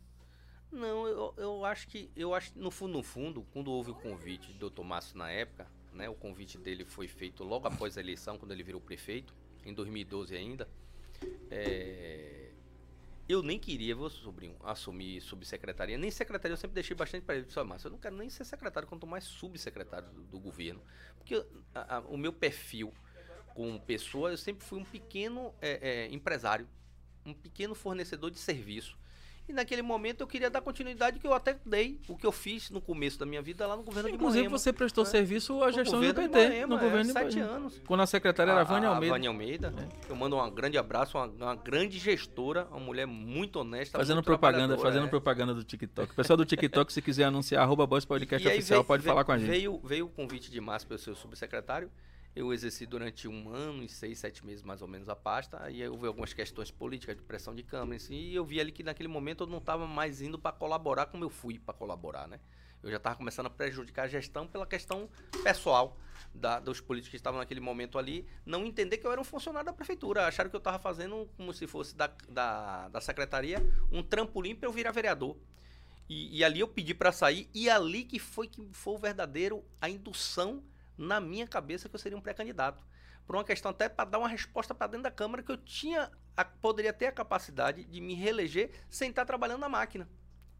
Não, 0.70 1.08
eu, 1.08 1.34
eu 1.36 1.64
acho 1.64 1.88
que, 1.88 2.10
eu 2.14 2.34
acho 2.34 2.52
que 2.52 2.58
no 2.58 2.70
fundo, 2.70 2.92
no 2.92 3.02
fundo, 3.02 3.46
quando 3.52 3.72
houve 3.72 3.90
o 3.90 3.94
convite 3.94 4.52
do 4.52 4.70
Dr. 4.70 4.82
Márcio 4.84 5.16
na 5.18 5.30
época, 5.30 5.66
né, 5.94 6.08
o 6.08 6.14
convite 6.14 6.56
dele 6.58 6.84
foi 6.84 7.08
feito 7.08 7.42
logo 7.42 7.66
após 7.66 7.96
a 7.96 8.00
eleição, 8.00 8.38
quando 8.38 8.52
ele 8.52 8.62
virou 8.62 8.80
prefeito, 8.80 9.34
em 9.64 9.74
2012 9.74 10.36
ainda, 10.36 10.68
é, 11.50 12.39
eu 13.30 13.42
nem 13.42 13.58
queria, 13.58 13.94
meu 13.96 14.10
sobrinho, 14.10 14.56
assumir 14.64 15.20
subsecretaria, 15.20 15.98
nem 15.98 16.10
secretaria, 16.10 16.52
eu 16.54 16.56
sempre 16.58 16.74
deixei 16.74 16.96
bastante 16.96 17.24
para 17.24 17.36
ele, 17.36 17.44
disse, 17.46 17.58
"Ó, 17.58 17.64
Márcio, 17.64 17.88
eu 17.88 17.92
não 17.92 17.98
quero 17.98 18.16
nem 18.16 18.28
ser 18.30 18.44
secretário, 18.44 18.88
quanto 18.88 19.06
mais 19.06 19.24
subsecretário 19.24 20.08
do, 20.10 20.22
do 20.24 20.38
governo, 20.40 20.82
porque 21.18 21.34
a- 21.74 21.96
a- 21.96 22.00
o 22.00 22.16
meu 22.16 22.32
perfil 22.32 22.92
como 23.54 23.80
pessoa, 23.80 24.30
eu 24.30 24.36
sempre 24.38 24.64
fui 24.64 24.78
um 24.78 24.84
pequeno 24.84 25.54
é, 25.60 26.06
é, 26.06 26.14
empresário, 26.14 26.68
um 27.26 27.34
pequeno 27.34 27.74
fornecedor 27.74 28.30
de 28.30 28.38
serviço. 28.38 28.98
E 29.50 29.52
naquele 29.52 29.82
momento 29.82 30.20
eu 30.20 30.28
queria 30.28 30.48
dar 30.48 30.60
continuidade 30.60 31.18
que 31.18 31.26
eu 31.26 31.34
até 31.34 31.56
dei, 31.66 31.98
o 32.06 32.16
que 32.16 32.24
eu 32.24 32.30
fiz 32.30 32.70
no 32.70 32.80
começo 32.80 33.18
da 33.18 33.26
minha 33.26 33.42
vida 33.42 33.66
lá 33.66 33.76
no 33.76 33.82
governo 33.82 34.08
de 34.08 34.14
Inclusive, 34.14 34.44
Moema. 34.44 34.56
você 34.58 34.72
prestou 34.72 35.02
É. 35.02 35.06
serviço 35.06 35.60
à 35.64 35.72
gestão 35.72 35.98
do 36.00 36.06
de 36.06 36.12
PT. 36.14 36.28
Moema, 36.48 36.66
no 36.68 36.76
é, 36.76 36.78
governo 36.84 37.04
de 37.06 37.12
sete 37.12 37.36
Moema. 37.38 37.52
anos. 37.56 37.82
Quando 37.84 38.00
a 38.00 38.06
secretária 38.06 38.52
era 38.52 38.60
a 38.60 38.64
Vânia 38.64 38.88
Almeida. 38.88 39.12
A 39.12 39.18
Vânia 39.18 39.28
Almeida. 39.30 39.74
Eu 40.08 40.14
mando 40.14 40.36
um 40.36 40.50
grande 40.52 40.78
abraço, 40.78 41.18
uma, 41.18 41.26
uma 41.26 41.56
grande 41.56 41.98
gestora, 41.98 42.64
uma 42.70 42.78
mulher 42.78 43.08
muito 43.08 43.56
honesta. 43.58 43.98
Fazendo 43.98 44.18
muito 44.18 44.26
propaganda, 44.26 44.78
fazendo 44.78 45.06
é. 45.06 45.10
propaganda 45.10 45.52
do 45.52 45.64
TikTok. 45.64 46.14
Pessoal 46.14 46.36
do 46.36 46.44
TikTok, 46.44 46.92
se 46.92 47.02
quiser 47.02 47.24
anunciar, 47.24 47.64
arroba 47.64 47.84
Boys 47.88 48.04
Podcast 48.04 48.46
E 48.46 48.52
Oficial, 48.52 48.78
veio- 48.78 48.86
pode 48.86 49.02
veio- 49.02 49.12
falar 49.12 49.24
com 49.24 49.32
a 49.32 49.38
gente. 49.38 49.48
Veio, 49.50 49.80
veio 49.82 50.06
o 50.06 50.08
convite 50.10 50.48
de 50.48 50.60
Márcio 50.60 50.86
para 50.86 50.94
o 50.94 51.16
subsecretário. 51.16 51.90
Eu 52.34 52.52
exerci 52.52 52.86
durante 52.86 53.26
um 53.26 53.48
ano 53.52 53.82
e 53.82 53.88
seis, 53.88 54.18
sete 54.18 54.46
meses 54.46 54.62
mais 54.62 54.80
ou 54.82 54.88
menos 54.88 55.08
a 55.08 55.16
pasta. 55.16 55.60
Aí 55.62 55.86
houve 55.88 56.06
algumas 56.06 56.32
questões 56.32 56.70
políticas, 56.70 57.16
de 57.16 57.22
pressão 57.22 57.54
de 57.54 57.62
câmara, 57.62 57.96
assim, 57.96 58.14
e 58.14 58.34
eu 58.34 58.44
vi 58.44 58.60
ali 58.60 58.70
que 58.70 58.82
naquele 58.84 59.08
momento 59.08 59.42
eu 59.44 59.48
não 59.48 59.58
estava 59.58 59.86
mais 59.86 60.22
indo 60.22 60.38
para 60.38 60.52
colaborar 60.52 61.06
como 61.06 61.24
eu 61.24 61.30
fui 61.30 61.58
para 61.58 61.74
colaborar, 61.74 62.28
né? 62.28 62.38
Eu 62.82 62.90
já 62.90 62.96
estava 62.96 63.16
começando 63.16 63.46
a 63.46 63.50
prejudicar 63.50 64.04
a 64.04 64.08
gestão 64.08 64.46
pela 64.46 64.66
questão 64.66 65.08
pessoal 65.42 65.98
da- 66.34 66.60
dos 66.60 66.80
políticos 66.80 67.10
que 67.10 67.16
estavam 67.16 67.38
naquele 67.38 67.60
momento 67.60 67.98
ali, 67.98 68.26
não 68.46 68.64
entender 68.64 68.96
que 68.98 69.06
eu 69.06 69.12
era 69.12 69.20
um 69.20 69.24
funcionário 69.24 69.66
da 69.66 69.72
prefeitura, 69.72 70.26
acharam 70.26 70.48
que 70.48 70.56
eu 70.56 70.58
estava 70.58 70.78
fazendo 70.78 71.28
como 71.36 71.52
se 71.52 71.66
fosse 71.66 71.94
da, 71.94 72.06
da, 72.28 72.88
da 72.88 73.00
secretaria 73.00 73.58
um 73.90 74.02
trampolim 74.02 74.54
para 74.54 74.66
eu 74.68 74.72
virar 74.72 74.92
vereador. 74.92 75.36
E, 76.08 76.38
e 76.38 76.44
ali 76.44 76.60
eu 76.60 76.68
pedi 76.68 76.94
para 76.94 77.12
sair, 77.12 77.50
e 77.52 77.68
ali 77.68 78.02
que 78.04 78.18
foi 78.18 78.48
que 78.48 78.66
foi 78.72 78.94
o 78.94 78.98
verdadeiro, 78.98 79.64
a 79.80 79.88
indução 79.88 80.62
na 81.00 81.18
minha 81.20 81.46
cabeça 81.46 81.88
que 81.88 81.94
eu 81.94 81.98
seria 81.98 82.16
um 82.16 82.20
pré-candidato. 82.20 82.84
Por 83.26 83.36
uma 83.36 83.44
questão 83.44 83.70
até 83.70 83.88
para 83.88 84.08
dar 84.10 84.18
uma 84.18 84.28
resposta 84.28 84.74
para 84.74 84.88
dentro 84.88 85.04
da 85.04 85.10
Câmara 85.10 85.42
que 85.42 85.50
eu 85.50 85.56
tinha, 85.56 86.10
a- 86.36 86.44
poderia 86.44 86.92
ter 86.92 87.06
a 87.06 87.12
capacidade 87.12 87.84
de 87.84 88.00
me 88.00 88.14
reeleger 88.14 88.70
sem 88.88 89.10
estar 89.10 89.24
trabalhando 89.24 89.60
na 89.60 89.68
máquina. 89.68 90.08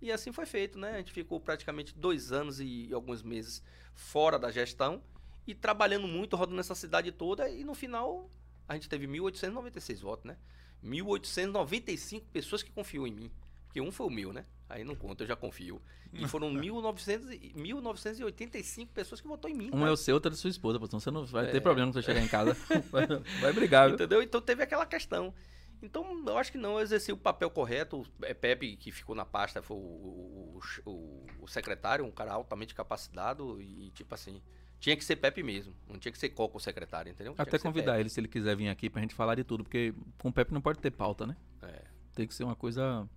E 0.00 0.10
assim 0.10 0.32
foi 0.32 0.46
feito, 0.46 0.78
né? 0.78 0.92
A 0.94 0.98
gente 0.98 1.12
ficou 1.12 1.38
praticamente 1.38 1.94
dois 1.94 2.32
anos 2.32 2.58
e 2.58 2.88
alguns 2.92 3.22
meses 3.22 3.62
fora 3.94 4.38
da 4.38 4.50
gestão 4.50 5.02
e 5.46 5.54
trabalhando 5.54 6.08
muito, 6.08 6.36
rodando 6.36 6.60
essa 6.60 6.74
cidade 6.74 7.12
toda. 7.12 7.48
E 7.50 7.62
no 7.64 7.74
final, 7.74 8.30
a 8.66 8.74
gente 8.74 8.88
teve 8.88 9.06
1.896 9.06 10.00
votos, 10.00 10.24
né? 10.24 10.38
1.895 10.82 12.24
pessoas 12.32 12.62
que 12.62 12.70
confiou 12.72 13.06
em 13.06 13.12
mim. 13.12 13.30
Porque 13.66 13.80
um 13.80 13.92
foi 13.92 14.06
o 14.06 14.10
meu, 14.10 14.32
né? 14.32 14.46
Aí 14.70 14.84
não 14.84 14.94
conta, 14.94 15.24
eu 15.24 15.26
já 15.28 15.34
confio. 15.36 15.82
E 16.12 16.26
foram 16.28 16.48
1.900 16.52 17.28
e- 17.32 17.52
1.985 17.56 18.86
pessoas 18.94 19.20
que 19.20 19.26
votou 19.26 19.50
em 19.50 19.54
mim. 19.54 19.70
Um 19.72 19.84
é 19.86 19.90
o 19.90 19.96
seu, 19.96 20.14
outro 20.14 20.32
é 20.32 20.36
sua 20.36 20.48
esposa, 20.48 20.78
senão 20.86 21.00
você 21.00 21.10
não 21.10 21.26
vai 21.26 21.50
ter 21.50 21.56
É. 21.56 21.60
problema 21.60 21.88
quando 21.90 21.94
você 22.02 22.06
chegar 22.06 22.20
em 22.24 22.28
casa. 22.28 22.54
vai, 22.90 23.06
vai 23.40 23.52
brigar, 23.52 23.88
viu? 23.88 23.96
Entendeu? 23.96 24.22
Então 24.22 24.40
teve 24.40 24.62
aquela 24.62 24.86
questão. 24.86 25.34
Então, 25.82 26.22
eu 26.26 26.36
acho 26.38 26.52
que 26.52 26.58
não, 26.58 26.74
eu 26.74 26.80
exerci 26.80 27.10
o 27.10 27.16
papel 27.16 27.50
correto. 27.50 28.06
É, 28.22 28.32
Pepe, 28.34 28.76
que 28.76 28.92
ficou 28.92 29.14
na 29.16 29.24
pasta, 29.24 29.62
foi 29.62 29.76
o, 29.76 29.80
o- 29.80 30.60
o- 30.86 31.26
o 31.40 31.48
secretário, 31.48 32.04
um 32.04 32.10
cara 32.10 32.32
altamente 32.32 32.74
capacitado 32.74 33.60
e, 33.60 33.90
tipo 33.90 34.14
assim, 34.14 34.42
tinha 34.78 34.94
que 34.96 35.04
ser 35.04 35.16
Pepe 35.16 35.42
mesmo. 35.42 35.74
Não 35.88 35.98
tinha 35.98 36.12
que 36.12 36.18
ser 36.18 36.28
Coco 36.30 36.58
o 36.58 36.60
secretário, 36.60 37.10
entendeu? 37.10 37.32
Tinha 37.34 37.42
Até 37.42 37.58
convidar 37.58 37.92
Pepe. 37.92 38.00
ele, 38.02 38.08
se 38.10 38.20
ele 38.20 38.28
quiser 38.28 38.54
vir 38.56 38.68
aqui 38.68 38.88
pra 38.90 39.00
gente 39.00 39.14
falar 39.14 39.34
de 39.34 39.42
tudo, 39.42 39.64
porque 39.64 39.94
com 40.18 40.28
o 40.28 40.32
Pepe 40.32 40.52
não 40.52 40.60
pode 40.60 40.78
ter 40.78 40.90
pauta, 40.90 41.26
né? 41.26 41.34
É. 41.62 41.82
Tem 42.14 42.26
que 42.26 42.34
ser 42.34 42.44
uma 42.44 42.54
coisa 42.56 43.08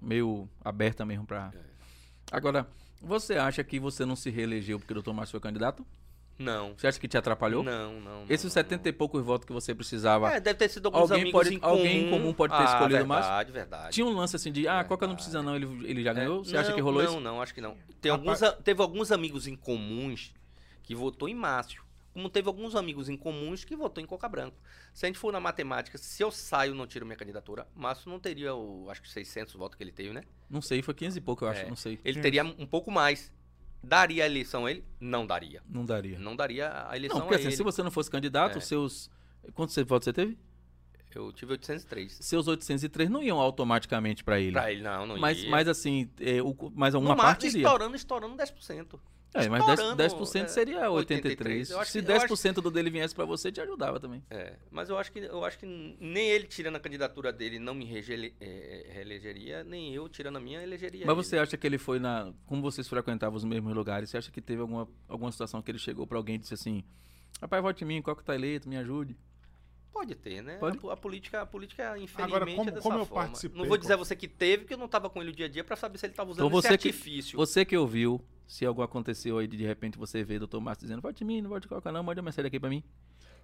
meio 0.00 0.48
aberta 0.64 1.04
mesmo 1.04 1.26
pra. 1.26 1.50
É. 1.54 1.58
Agora, 2.32 2.66
você 3.00 3.34
acha 3.34 3.62
que 3.64 3.78
você 3.78 4.04
não 4.04 4.16
se 4.16 4.30
reelegeu 4.30 4.78
porque 4.78 4.92
o 4.92 5.02
Dr. 5.02 5.12
Márcio 5.12 5.32
foi 5.32 5.40
candidato? 5.40 5.84
Não. 6.38 6.72
Você 6.74 6.86
acha 6.86 6.98
que 6.98 7.06
te 7.06 7.18
atrapalhou? 7.18 7.62
Não, 7.62 8.00
não. 8.00 8.20
não, 8.20 8.24
Esses 8.28 8.44
não, 8.44 8.50
70 8.50 8.88
e 8.88 8.92
poucos 8.94 9.22
votos 9.22 9.46
que 9.46 9.52
você 9.52 9.74
precisava. 9.74 10.28
não. 10.30 10.34
É, 10.36 10.40
deve 10.40 10.58
ter 10.58 10.70
sido 10.70 10.86
alguns 10.86 11.02
Alguém 11.10 11.20
amigos 11.22 11.32
pode- 11.42 11.54
em 11.54 11.58
comum. 11.58 11.72
alguém 11.74 12.06
em 12.06 12.10
comum 12.10 12.32
pode 12.32 12.54
ter 12.56 12.62
ah, 12.62 12.64
escolhido 12.64 13.06
Márcio? 13.06 13.28
Verdade, 13.30 13.52
verdade. 13.52 13.92
Tinha 13.94 14.06
um 14.06 14.12
lance 14.16 14.36
assim 14.36 14.50
de, 14.50 14.66
ah, 14.66 14.82
Coca 14.82 15.06
não 15.06 15.14
Verdade. 15.14 15.16
precisa 15.16 15.42
não, 15.42 15.54
ele, 15.54 15.66
ele 15.90 16.02
já 16.02 16.14
ganhou? 16.14 16.42
Você 16.42 16.56
É, 16.56 16.60
acha 16.60 16.70
não, 16.70 16.76
que 16.76 16.80
rolou 16.80 17.02
não, 17.02 17.10
isso? 17.10 17.20
Não, 17.20 17.42
acho 17.42 17.52
que 17.54 17.60
não. 17.60 17.76
Tem 18.00 18.10
Rapaz- 18.10 18.42
alguns, 18.42 18.62
teve 18.64 18.80
alguns 18.80 19.12
amigos 19.12 19.46
em 19.46 19.54
comuns 19.54 20.32
que 20.82 20.94
votou 20.94 21.28
em 21.28 21.34
Márcio. 21.34 21.82
Como 22.20 22.28
teve 22.28 22.48
alguns 22.48 22.76
amigos 22.76 23.08
em 23.08 23.16
comuns 23.16 23.64
que 23.64 23.74
votou 23.74 24.04
em 24.04 24.06
Coca 24.06 24.28
Branco. 24.28 24.54
Se 24.92 25.06
a 25.06 25.08
gente 25.08 25.18
for 25.18 25.32
na 25.32 25.40
matemática, 25.40 25.96
se 25.96 26.22
eu 26.22 26.30
saio 26.30 26.74
e 26.74 26.76
não 26.76 26.86
tiro 26.86 27.06
minha 27.06 27.16
candidatura, 27.16 27.66
Márcio 27.74 28.10
não 28.10 28.20
teria 28.20 28.54
o, 28.54 28.90
acho 28.90 29.00
que 29.00 29.08
600 29.08 29.54
votos 29.54 29.74
que 29.78 29.82
ele 29.82 29.90
teve, 29.90 30.12
né? 30.12 30.22
Não 30.50 30.60
sei, 30.60 30.82
foi 30.82 30.92
15 30.92 31.16
e 31.16 31.20
pouco, 31.22 31.46
eu 31.46 31.48
acho, 31.48 31.62
É. 31.62 31.68
não 31.68 31.76
sei. 31.76 31.98
Ele 32.04 32.20
teria 32.20 32.44
um 32.44 32.66
pouco 32.66 32.90
mais. 32.90 33.32
Daria 33.82 34.24
a 34.24 34.26
eleição 34.26 34.66
a 34.66 34.70
ele? 34.70 34.84
Não 35.00 35.26
daria. 35.26 35.62
Não 35.66 35.82
daria. 35.86 36.18
Não 36.18 36.36
daria 36.36 36.86
a 36.90 36.94
eleição 36.94 37.20
Não, 37.20 37.24
porque 37.26 37.36
a 37.36 37.38
assim, 37.38 37.46
ele. 37.48 37.56
se 37.56 37.62
você 37.62 37.82
não 37.82 37.90
fosse 37.90 38.10
candidato, 38.10 38.58
É. 38.58 38.60
seus. 38.60 39.10
Quantos 39.54 39.74
votos 39.76 40.04
você 40.04 40.12
teve? 40.12 40.36
Eu 41.14 41.32
tive 41.32 41.52
803. 41.52 42.18
Seus 42.20 42.46
803 42.46 43.08
não 43.08 43.22
iam 43.22 43.40
automaticamente 43.40 44.22
pra 44.22 44.38
ele. 44.38 44.52
Pra 44.52 44.70
ele, 44.70 44.82
não, 44.82 45.06
não 45.06 45.16
mas, 45.18 45.38
ia. 45.42 45.50
mas 45.50 45.66
assim, 45.66 46.10
é, 46.20 46.42
o, 46.42 46.54
mas 46.74 46.92
uma 46.94 47.08
no 47.08 47.16
parte 47.16 47.44
máximo, 47.44 47.50
iria. 47.52 47.62
estourando, 47.66 47.96
estourando 47.96 48.36
10%. 48.36 49.00
É, 49.32 49.48
mas 49.48 49.62
10%, 49.62 49.70
estourando, 49.70 50.02
10% 50.02 50.44
é, 50.44 50.48
seria 50.48 50.90
83. 50.90 51.70
83. 51.70 51.70
Eu 51.70 51.80
acho 51.80 51.92
Se 51.92 52.02
que- 52.02 52.10
eu 52.10 52.16
acho 52.16 52.26
10% 52.26 52.54
do 52.60 52.70
dele 52.70 52.90
viesse 52.90 53.14
pra 53.14 53.24
você, 53.24 53.52
te 53.52 53.60
ajudava 53.60 54.00
também. 54.00 54.24
É, 54.28 54.56
mas 54.70 54.88
eu 54.90 54.98
acho 54.98 55.12
que 55.12 55.20
eu 55.20 55.44
acho 55.44 55.56
que 55.58 55.66
nem 55.66 56.28
ele 56.30 56.46
tirando 56.46 56.76
a 56.76 56.80
candidatura 56.80 57.32
dele 57.32 57.58
não 57.60 57.72
me 57.74 57.84
é, 58.40 58.86
reelegeria, 58.92 59.62
nem 59.64 59.94
eu 59.94 60.08
tirando 60.08 60.36
a 60.36 60.40
minha 60.40 60.62
elegeria. 60.62 61.06
Mas 61.06 61.16
ele. 61.16 61.24
você 61.24 61.38
acha 61.38 61.56
que 61.56 61.66
ele 61.66 61.78
foi 61.78 61.98
na. 62.00 62.32
Como 62.46 62.60
vocês 62.60 62.88
frequentavam 62.88 63.36
os 63.36 63.44
mesmos 63.44 63.74
lugares, 63.74 64.10
você 64.10 64.16
acha 64.18 64.30
que 64.32 64.40
teve 64.40 64.60
alguma, 64.62 64.88
alguma 65.08 65.30
situação 65.30 65.62
que 65.62 65.70
ele 65.70 65.78
chegou 65.78 66.06
pra 66.06 66.18
alguém 66.18 66.34
e 66.34 66.38
disse 66.38 66.54
assim: 66.54 66.82
Rapaz, 67.40 67.62
vote 67.62 67.84
em 67.84 67.86
mim, 67.86 68.02
qual 68.02 68.16
que 68.16 68.24
tá 68.24 68.34
eleito, 68.34 68.68
me 68.68 68.76
ajude? 68.76 69.16
Pode 69.92 70.14
ter, 70.14 70.42
né? 70.42 70.56
Pode? 70.58 70.78
A, 70.88 70.92
a 70.92 70.96
política, 70.96 71.42
a 71.42 71.46
política, 71.46 71.98
infelizmente, 71.98 72.56
como- 72.56 72.68
é 72.68 72.72
dessa 72.72 72.82
como 72.82 72.98
eu 72.98 73.06
forma. 73.06 73.24
participei 73.26 73.58
Não 73.60 73.68
vou 73.68 73.76
dizer 73.76 73.92
a 73.94 73.96
você 73.96 74.14
que 74.16 74.28
teve, 74.28 74.58
porque 74.62 74.74
eu 74.74 74.78
não 74.78 74.88
tava 74.88 75.10
com 75.10 75.20
ele 75.20 75.30
o 75.30 75.34
dia 75.34 75.46
a 75.46 75.48
dia 75.48 75.62
pra 75.64 75.76
saber 75.76 75.98
se 75.98 76.06
ele 76.06 76.14
tava 76.14 76.30
usando 76.30 76.46
Então 76.46 76.58
esse 76.58 76.68
você 76.68 76.78
que- 76.78 76.88
artifício. 76.88 77.36
Você 77.36 77.64
que 77.64 77.76
ouviu, 77.76 78.24
se 78.50 78.66
algo 78.66 78.82
aconteceu 78.82 79.38
aí 79.38 79.46
de, 79.46 79.56
de 79.56 79.64
repente 79.64 79.96
você 79.96 80.24
vê 80.24 80.36
o 80.36 80.46
Dr. 80.46 80.58
Márcio 80.58 80.82
dizendo: 80.86 81.00
Vote 81.00 81.22
em 81.22 81.26
mim, 81.26 81.40
não 81.40 81.50
vote 81.50 81.66
em 81.66 81.68
Coca, 81.68 81.92
não, 81.92 82.02
mande 82.02 82.18
uma 82.20 82.24
mensagem 82.26 82.48
aqui 82.48 82.58
pra 82.58 82.68
mim. 82.68 82.82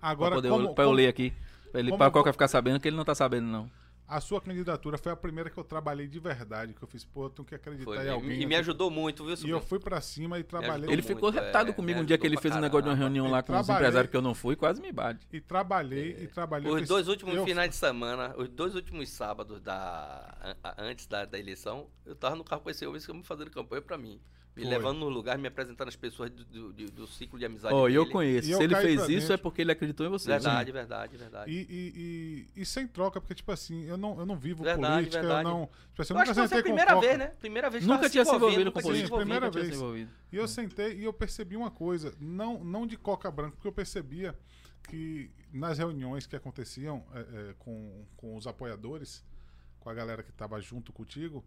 Agora, 0.03 0.33
pra, 0.33 0.37
poder, 0.39 0.49
como, 0.49 0.75
pra 0.75 0.85
eu 0.85 0.89
como 0.89 0.97
ler 0.97 1.09
aqui. 1.09 1.33
Pra, 1.71 1.81
ele, 1.81 1.91
como- 1.91 1.99
pra 1.99 2.11
Coca 2.11 2.33
ficar 2.33 2.49
sabendo 2.49 2.81
que 2.81 2.89
ele 2.89 2.97
não 2.97 3.05
tá 3.05 3.15
sabendo, 3.15 3.47
não. 3.47 3.71
a 4.09 4.21
sua 4.21 4.41
candidatura 4.41 4.97
foi 4.99 5.11
a 5.11 5.17
primeira 5.17 5.49
que 5.51 5.59
eu 5.59 5.65
trabalhei 5.65 6.07
de 6.07 6.19
verdade, 6.21 6.73
que 6.75 6.83
eu 6.83 6.87
fiz, 6.87 7.05
pô, 7.05 7.25
eu 7.27 7.31
tenho 7.31 7.47
que 7.47 7.55
acreditar 7.57 7.85
Foi, 7.85 7.99
em 7.99 8.07
e- 8.07 8.09
alguém. 8.09 8.41
e 8.43 8.47
me 8.47 8.55
ajudou 8.57 8.89
muito, 8.91 9.25
viu, 9.25 9.37
fui- 9.37 9.49
E 9.49 9.51
eu 9.51 9.61
fui 9.61 9.79
pra 9.81 10.01
cima 10.01 10.39
e 10.39 10.45
trabalhei. 10.45 10.87
Ele 10.87 11.03
muito, 11.03 11.07
ficou 11.07 11.29
é, 11.31 11.33
retado 11.33 11.69
me 11.69 11.73
comigo 11.75 12.01
um 12.01 12.05
dia 12.05 12.17
que 12.19 12.25
ele 12.27 12.37
fez 12.37 12.55
um 12.55 12.61
negócio 12.61 12.85
de 12.85 12.89
uma 12.91 12.95
reunião 12.97 13.29
lá 13.31 13.43
com 13.43 13.53
os 13.59 13.69
empresários 13.69 14.09
que 14.11 14.17
eu 14.17 14.23
não 14.23 14.33
fui, 14.35 14.55
quase 14.55 14.81
me 14.81 14.93
bate. 14.93 15.27
E 15.33 15.41
trabalhei, 15.41 16.17
e 16.23 16.27
trabalhei. 16.29 16.71
Os 16.71 16.79
fiz- 16.81 16.89
dois 16.89 17.09
últimos 17.09 17.35
eu- 17.35 17.45
finais 17.45 17.69
de 17.71 17.77
semana, 17.77 18.35
os 18.37 18.49
dois 18.49 18.75
últimos 18.77 19.09
sábados 19.09 19.61
da, 19.61 20.55
antes 20.79 21.07
da, 21.07 21.25
da 21.25 21.39
eleição, 21.39 21.87
eu 22.05 22.15
tava 22.15 22.37
no 22.37 22.45
carro 22.45 22.61
com 22.63 22.71
esse 22.71 22.85
homem 22.87 22.99
esse 22.99 23.11
homem 23.11 23.23
fazendo 23.25 23.51
campanha 23.51 23.83
pra 23.83 23.97
mim. 23.99 24.21
Me 24.57 24.63
Foi. 24.63 24.71
levando 24.71 25.01
no 25.01 25.09
lugar, 25.11 25.37
me 25.37 25.49
apresentando 25.49 25.89
as 25.89 25.97
pessoas 25.97 26.31
do, 26.31 26.43
do, 26.47 26.73
do- 26.73 26.91
do 26.91 27.07
ciclo 27.07 27.39
de 27.39 27.45
amizade 27.45 27.75
Ó, 27.75 27.89
e 27.89 27.95
eu 27.95 28.05
dele. 28.05 28.13
conheço. 28.13 28.49
E 28.49 28.53
eu 28.53 28.57
Se 28.59 28.65
ele 28.65 28.75
fez 28.77 29.03
isso, 29.03 29.09
dentro. 29.21 29.33
é 29.35 29.37
porque 29.37 29.61
ele 29.61 29.71
acreditou 29.73 30.07
em 30.07 30.09
você. 30.09 30.29
Verdade, 30.31 30.73
verdade, 30.73 31.17
verdade. 31.19 31.51
E, 31.53 31.57
e, 31.69 32.47
e, 32.57 32.63
e 32.63 32.65
sem 32.65 32.87
troca, 32.89 33.21
porque, 33.21 33.35
tipo 33.35 33.53
assim, 33.53 33.85
eu 33.85 33.99
não, 33.99 34.19
eu 34.19 34.25
não 34.25 34.35
vivo 34.35 34.65
Verdade, 34.65 34.95
política, 34.95 35.21
verdade. 35.21 35.47
eu 35.49 35.55
não. 35.55 35.67
Tipo 35.91 36.03
assim, 36.03 36.13
eu 36.15 36.17
eu 36.17 36.23
acho 36.23 36.31
nunca 36.31 36.43
que 36.43 36.49
você 36.49 36.55
é 36.55 36.57
sentei 36.57 36.59
a 36.59 36.63
com 36.63 36.69
primeira 36.69 37.01
vez, 37.01 37.19
né? 37.19 37.27
Primeira 37.39 37.71
vez 37.71 37.85
que 37.85 37.91
Nunca 37.91 38.09
tinha 38.09 38.25
se 38.25 38.35
envolvido 38.35 38.73
com 38.73 38.81
política. 38.81 39.09
Sim, 39.09 39.15
primeira 39.17 39.47
nunca 39.47 39.61
vez. 39.61 39.75
envolvido. 39.75 40.11
E 40.33 40.37
eu 40.37 40.49
sentei 40.49 40.97
e 41.01 41.05
eu 41.05 41.13
percebi 41.13 41.55
uma 41.57 41.71
coisa, 41.71 42.15
não, 42.19 42.65
não 42.65 42.87
de 42.87 42.97
coca 42.97 43.31
branca, 43.31 43.53
porque 43.57 43.69
eu 43.69 43.73
percebia 43.73 44.35
que 44.89 45.31
nas 45.53 45.77
reuniões 45.77 46.27
que 46.27 46.35
aconteciam 46.35 47.05
é, 47.15 47.19
é, 47.51 47.55
com, 47.59 48.07
com 48.17 48.37
os 48.37 48.47
apoiadores, 48.47 49.23
com 49.81 49.91
a 49.91 49.95
galera 49.95 50.23
que 50.23 50.31
estava 50.31 50.59
junto 50.63 50.93
contigo, 50.95 51.45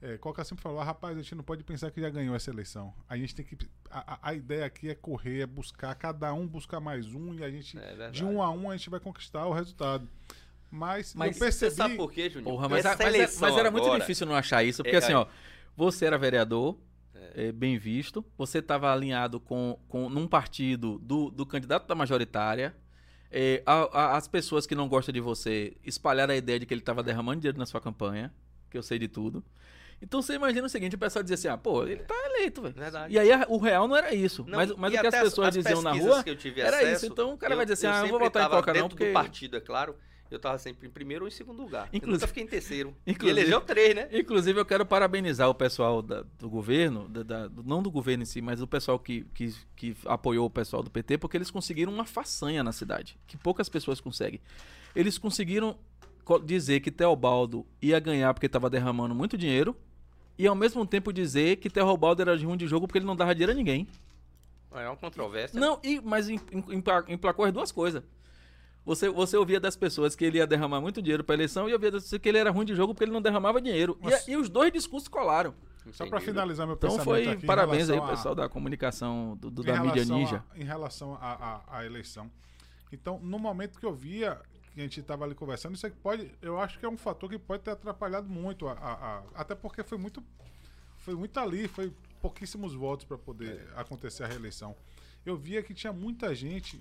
é, 0.00 0.16
Coca 0.18 0.44
sempre 0.44 0.62
falou, 0.62 0.80
ah, 0.80 0.84
rapaz, 0.84 1.16
a 1.16 1.22
gente 1.22 1.34
não 1.34 1.42
pode 1.42 1.64
pensar 1.64 1.90
que 1.90 2.00
já 2.00 2.08
ganhou 2.10 2.34
essa 2.36 2.50
eleição. 2.50 2.94
A 3.08 3.16
gente 3.16 3.34
tem 3.34 3.44
que. 3.44 3.56
A, 3.90 4.18
a- 4.30 4.34
ideia 4.34 4.64
aqui 4.66 4.88
é 4.90 4.94
correr, 4.94 5.40
é 5.40 5.46
buscar, 5.46 5.94
cada 5.94 6.32
um 6.32 6.46
buscar 6.46 6.78
mais 6.80 7.06
um, 7.14 7.34
e 7.34 7.42
a 7.42 7.50
gente, 7.50 7.76
É 7.78 8.10
de 8.10 8.24
um 8.24 8.40
a 8.42 8.50
um, 8.50 8.70
a 8.70 8.76
gente 8.76 8.88
vai 8.90 9.00
conquistar 9.00 9.46
o 9.46 9.52
resultado. 9.52 10.08
Mas, 10.70 11.14
Mas 11.14 11.36
eu 11.36 11.40
percebi. 11.46 11.70
Você 11.70 11.76
sabe 11.76 11.96
por 11.96 12.12
quê, 12.12 12.28
Juninho? 12.28 12.50
Porra, 12.50 12.68
mas, 12.68 12.84
mas, 12.84 13.40
mas 13.40 13.56
era 13.56 13.70
muito 13.70 13.84
agora- 13.84 14.00
difícil 14.00 14.26
não 14.26 14.34
achar 14.34 14.62
isso, 14.62 14.82
porque 14.82 14.96
É, 14.96 14.98
assim, 14.98 15.12
aí- 15.12 15.18
ó, 15.18 15.26
você 15.76 16.04
era 16.04 16.18
vereador, 16.18 16.76
é, 17.34 17.50
bem 17.52 17.78
visto, 17.78 18.24
você 18.36 18.58
estava 18.58 18.92
alinhado 18.92 19.40
com, 19.40 19.78
com 19.88 20.08
num 20.10 20.28
partido 20.28 20.98
do, 20.98 21.30
do 21.30 21.46
candidato 21.46 21.86
da 21.86 21.94
majoritária. 21.94 22.74
é, 23.30 23.62
a- 23.66 23.88
a- 23.92 24.16
as 24.16 24.26
pessoas 24.26 24.66
que 24.66 24.74
não 24.74 24.88
gostam 24.88 25.12
de 25.12 25.20
você 25.20 25.76
espalharam 25.84 26.32
a 26.32 26.36
ideia 26.36 26.58
de 26.58 26.64
que 26.64 26.72
ele 26.72 26.80
estava 26.80 27.02
derramando 27.02 27.40
dinheiro 27.40 27.58
na 27.58 27.66
sua 27.66 27.78
campanha, 27.80 28.32
que 28.70 28.78
eu 28.78 28.82
sei 28.82 28.98
de 28.98 29.06
tudo. 29.06 29.44
Então 30.00 30.22
você 30.22 30.34
imagina 30.34 30.66
o 30.66 30.70
seguinte, 30.70 30.94
o 30.94 30.98
pessoal 30.98 31.22
dizia 31.22 31.34
assim, 31.34 31.48
ah, 31.48 31.56
pô, 31.58 31.82
ele 31.84 31.96
tá 32.04 32.14
eleito, 32.26 32.62
velho. 32.62 32.74
Verdade. 32.74 33.12
E 33.14 33.18
aí 33.18 33.28
o 33.48 33.58
real 33.58 33.88
não 33.88 33.96
era 33.96 34.14
isso. 34.14 34.44
Não, 34.46 34.56
mas 34.56 34.70
mas 34.76 34.94
o 34.94 35.00
que 35.00 35.06
as 35.06 35.14
pessoas 35.20 35.54
diziam 35.54 35.82
na 35.82 35.92
rua 35.92 36.24
eu 36.26 36.64
era 36.64 36.76
acesso, 36.78 37.04
isso. 37.04 37.12
Então 37.12 37.32
o 37.34 37.36
cara 37.38 37.56
vai 37.56 37.64
dizer 37.66 37.74
assim, 37.88 37.98
ah, 37.98 38.04
eu 38.06 38.10
vou 38.10 38.18
votar 38.20 38.46
em 38.46 38.50
Coca 38.50 38.72
não, 38.74 38.88
porque... 38.88 39.06
do 39.08 39.12
partido, 39.12 39.56
é 39.56 39.60
claro. 39.60 39.96
Eu 40.30 40.38
tava 40.38 40.58
sempre 40.58 40.86
em 40.86 40.90
primeiro 40.90 41.24
ou 41.24 41.28
em 41.28 41.30
segundo 41.30 41.62
lugar. 41.62 41.88
Eu 41.90 41.96
Inclusive- 41.96 42.12
nunca 42.20 42.26
fiquei 42.26 42.42
em 42.42 42.46
terceiro. 42.46 42.94
Inclusive- 43.06 43.40
E 43.40 43.42
elegeu 43.42 43.60
três, 43.62 43.94
né? 43.94 44.08
Inclusive, 44.12 44.60
eu 44.60 44.64
quero 44.66 44.84
parabenizar 44.84 45.48
o 45.48 45.54
pessoal 45.54 46.02
da- 46.02 46.22
do 46.38 46.50
governo, 46.50 47.08
da- 47.08 47.22
da- 47.22 47.50
não 47.64 47.82
do 47.82 47.90
governo 47.90 48.24
em 48.24 48.26
si, 48.26 48.42
mas 48.42 48.60
o 48.60 48.66
pessoal 48.66 48.98
que, 48.98 49.24
que, 49.32 49.54
que 49.74 49.96
apoiou 50.04 50.44
o 50.44 50.50
pessoal 50.50 50.82
do 50.82 50.90
PT, 50.90 51.16
porque 51.16 51.34
eles 51.34 51.50
conseguiram 51.50 51.90
uma 51.90 52.04
façanha 52.04 52.62
na 52.62 52.72
cidade, 52.72 53.18
que 53.26 53.38
poucas 53.38 53.70
pessoas 53.70 54.02
conseguem. 54.02 54.38
Eles 54.94 55.16
conseguiram 55.16 55.78
co- 56.24 56.38
dizer 56.38 56.80
que 56.80 56.90
Teobaldo 56.90 57.66
ia 57.80 57.98
ganhar 57.98 58.34
porque 58.34 58.44
estava 58.46 58.68
derramando 58.68 59.14
muito 59.14 59.36
dinheiro, 59.38 59.74
e 60.38 60.46
ao 60.46 60.54
mesmo 60.54 60.86
tempo 60.86 61.12
dizer 61.12 61.56
que 61.56 61.68
Teobaldo 61.68 62.22
era 62.22 62.36
ruim 62.36 62.56
de 62.56 62.66
jogo 62.66 62.86
porque 62.86 62.98
ele 62.98 63.06
não 63.06 63.16
dava 63.16 63.34
dinheiro 63.34 63.52
a 63.52 63.54
ninguém. 63.54 63.86
É 64.72 64.86
uma 64.86 64.96
controvérsia. 64.96 65.58
Não, 65.58 65.80
e, 65.82 66.00
mas 66.00 66.28
em- 66.28 66.38
em- 66.52 66.76
empla- 66.76 67.04
emplacou 67.08 67.44
as 67.44 67.52
duas 67.52 67.72
coisas. 67.72 68.02
Você, 68.84 69.08
você 69.10 69.36
ouvia 69.36 69.58
das 69.60 69.76
pessoas 69.76 70.14
que 70.16 70.24
ele 70.24 70.38
ia 70.38 70.46
derramar 70.46 70.80
muito 70.80 71.02
dinheiro 71.02 71.22
para 71.24 71.34
eleição 71.34 71.68
e 71.68 71.72
ouvia 71.74 71.90
das 71.90 72.04
pessoas 72.04 72.20
que 72.22 72.28
ele 72.28 72.38
era 72.38 72.50
ruim 72.50 72.64
de 72.64 72.74
jogo 72.74 72.94
porque 72.94 73.04
ele 73.04 73.12
não 73.12 73.20
derramava 73.20 73.60
dinheiro. 73.60 73.98
E 74.26 74.32
E, 74.32 74.36
os 74.36 74.48
dois 74.48 74.72
discursos 74.72 75.08
colaram. 75.08 75.54
Só 75.92 76.04
para 76.06 76.18
Entendido. 76.18 76.32
finalizar 76.32 76.66
meu 76.66 76.76
Então 76.76 76.90
pensamento 76.90 77.04
foi 77.24 77.28
aqui, 77.32 77.46
parabéns 77.46 77.88
aí, 77.88 77.98
a- 77.98 78.02
pessoal 78.02 78.34
da 78.34 78.46
comunicação 78.48 79.36
do, 79.40 79.50
do- 79.50 79.62
da 79.62 79.80
mídia 79.82 80.02
relação 80.04 80.14
a- 80.14 80.18
ninja. 80.18 80.44
em 80.54 80.64
relação 80.64 81.18
à 81.20 81.82
eleição. 81.84 82.30
Então, 82.92 83.18
no 83.22 83.38
momento 83.38 83.78
que 83.78 83.86
eu 83.86 83.92
via 83.94 84.38
que 84.78 84.82
a 84.82 84.84
gente 84.84 85.00
estava 85.00 85.24
ali 85.24 85.34
conversando, 85.34 85.74
isso 85.74 85.86
aqui 85.86 85.96
pode, 85.96 86.30
eu 86.40 86.60
acho 86.60 86.78
que 86.78 86.86
é 86.86 86.88
um 86.88 86.96
fator 86.96 87.28
que 87.28 87.38
pode 87.38 87.62
ter 87.64 87.72
atrapalhado 87.72 88.28
muito, 88.28 88.68
a, 88.68 88.72
a- 88.74 89.18
a- 89.18 89.22
até 89.34 89.54
porque 89.54 89.82
foi 89.82 89.98
muito, 89.98 90.22
foi 90.98 91.14
muito 91.14 91.38
ali, 91.40 91.66
foi 91.66 91.92
pouquíssimos 92.22 92.74
votos 92.74 93.04
para 93.04 93.18
poder 93.18 93.68
acontecer 93.74 94.22
a 94.22 94.26
reeleição. 94.28 94.76
Eu 95.26 95.36
via 95.36 95.62
que 95.62 95.74
tinha 95.74 95.92
muita 95.92 96.32
gente 96.34 96.80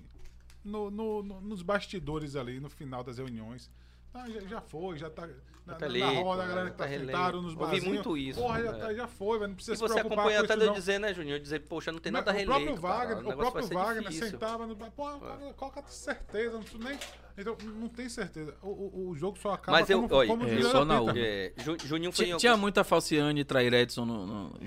no- 0.63 0.91
no- 0.91 1.23
no- 1.23 1.41
nos 1.41 1.61
bastidores 1.63 2.35
ali, 2.35 2.59
no 2.59 2.69
final 2.69 3.03
das 3.03 3.17
reuniões. 3.17 3.69
Ah, 4.17 4.29
já, 4.29 4.39
já 4.41 4.61
foi, 4.61 4.97
já 4.97 5.09
tá 5.09 5.27
na, 5.65 5.73
tá 5.75 5.79
na 5.81 5.85
eleito, 5.95 6.21
roda, 6.21 6.41
a 6.43 6.45
né? 6.45 6.49
galera 6.53 6.71
que 6.71 6.77
Tá 6.77 6.83
tá 6.85 6.89
sentado 6.89 7.41
nos 7.41 7.51
Ouvi 7.51 7.59
barzinhos. 7.65 7.85
muito 7.85 8.17
isso, 8.17 8.39
Porra, 8.39 8.63
já, 8.63 8.69
é. 8.71 8.79
tá- 8.79 8.93
já 8.93 9.07
foi, 9.07 9.37
velho, 9.37 9.47
não 9.49 9.55
precisa 9.55 9.73
E 9.73 9.77
se 9.77 9.81
você 9.81 9.93
preocupar 9.95 10.17
acompanhou 10.19 10.39
com 10.39 10.45
até 10.45 10.53
isso, 10.53 10.59
de 10.59 10.65
eu 10.65 10.67
não. 10.67 10.79
dizer, 10.79 10.99
né, 10.99 11.13
Juninho? 11.13 11.35
Eu 11.35 11.39
dizer, 11.39 11.59
poxa, 11.59 11.91
não 11.91 11.99
tem 11.99 12.11
Mas 12.11 12.25
nada 12.25 12.31
o 12.31 12.33
reeleito. 12.35 12.63
próprio 12.63 12.81
Wagner, 12.81 13.17
o 13.19 13.23
vai 13.27 13.35
próprio 13.37 13.67
Wagner 13.67 14.03
difícil. 14.03 14.29
sentava 14.29 14.65
no 14.65 14.75
bar, 14.75 14.91
pô, 14.91 15.17
Wagner, 15.19 15.53
coloca 15.53 15.83
certeza, 15.87 16.53
não 16.53 16.61
preciso 16.61 16.83
nem. 16.83 16.97
Então, 17.37 17.55
não 17.63 17.89
tem 17.89 18.09
certeza. 18.09 18.55
O, 18.63 18.67
o, 18.69 19.09
o 19.09 19.15
jogo 19.15 19.37
só 19.37 19.51
acaba 19.53 19.77
Mas 19.77 19.89
eu- 19.89 20.01
como, 20.01 20.15
olha, 20.15 20.27
como 20.27 20.43
é, 20.47 20.55
o 20.55 20.63
só 20.63 20.83
na 20.85 20.99
urna. 21.01 21.19
É, 21.19 21.53
Ju- 21.57 21.77
Juninho 21.85 22.11
foi 22.11 22.25
Tinha, 22.25 22.35
em 22.35 22.39
tinha 22.39 22.57
muita 22.57 22.83
Falciane 22.83 23.41
e 23.41 23.45
Trair 23.45 23.73
Edson 23.73 24.05
no, 24.05 24.25
no- 24.25 24.59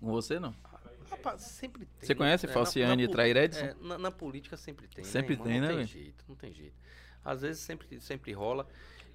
com 0.00 0.06
você, 0.12 0.38
não? 0.40 0.54
Rapaz, 1.10 1.42
sempre 1.42 1.84
tem. 1.86 2.06
Você 2.06 2.14
conhece 2.14 2.46
É, 2.46 2.48
Falciane 2.48 3.02
e 3.04 3.08
Trair 3.08 3.36
Edson? 3.36 3.64
é, 3.66 3.74
na, 3.80 3.98
na 3.98 4.10
política 4.10 4.56
sempre 4.56 4.88
tem. 4.88 5.04
Sempre 5.04 5.34
irmão? 5.34 5.46
tem, 5.46 5.60
não 5.60 5.68
né, 5.68 5.72
Não 5.74 5.78
tem 5.78 5.86
jeito, 5.86 6.24
não 6.28 6.34
tem 6.36 6.52
jeito. 6.52 6.74
Às 7.26 7.42
vezes 7.42 7.60
sempre, 7.60 8.00
sempre 8.00 8.32
rola. 8.32 8.66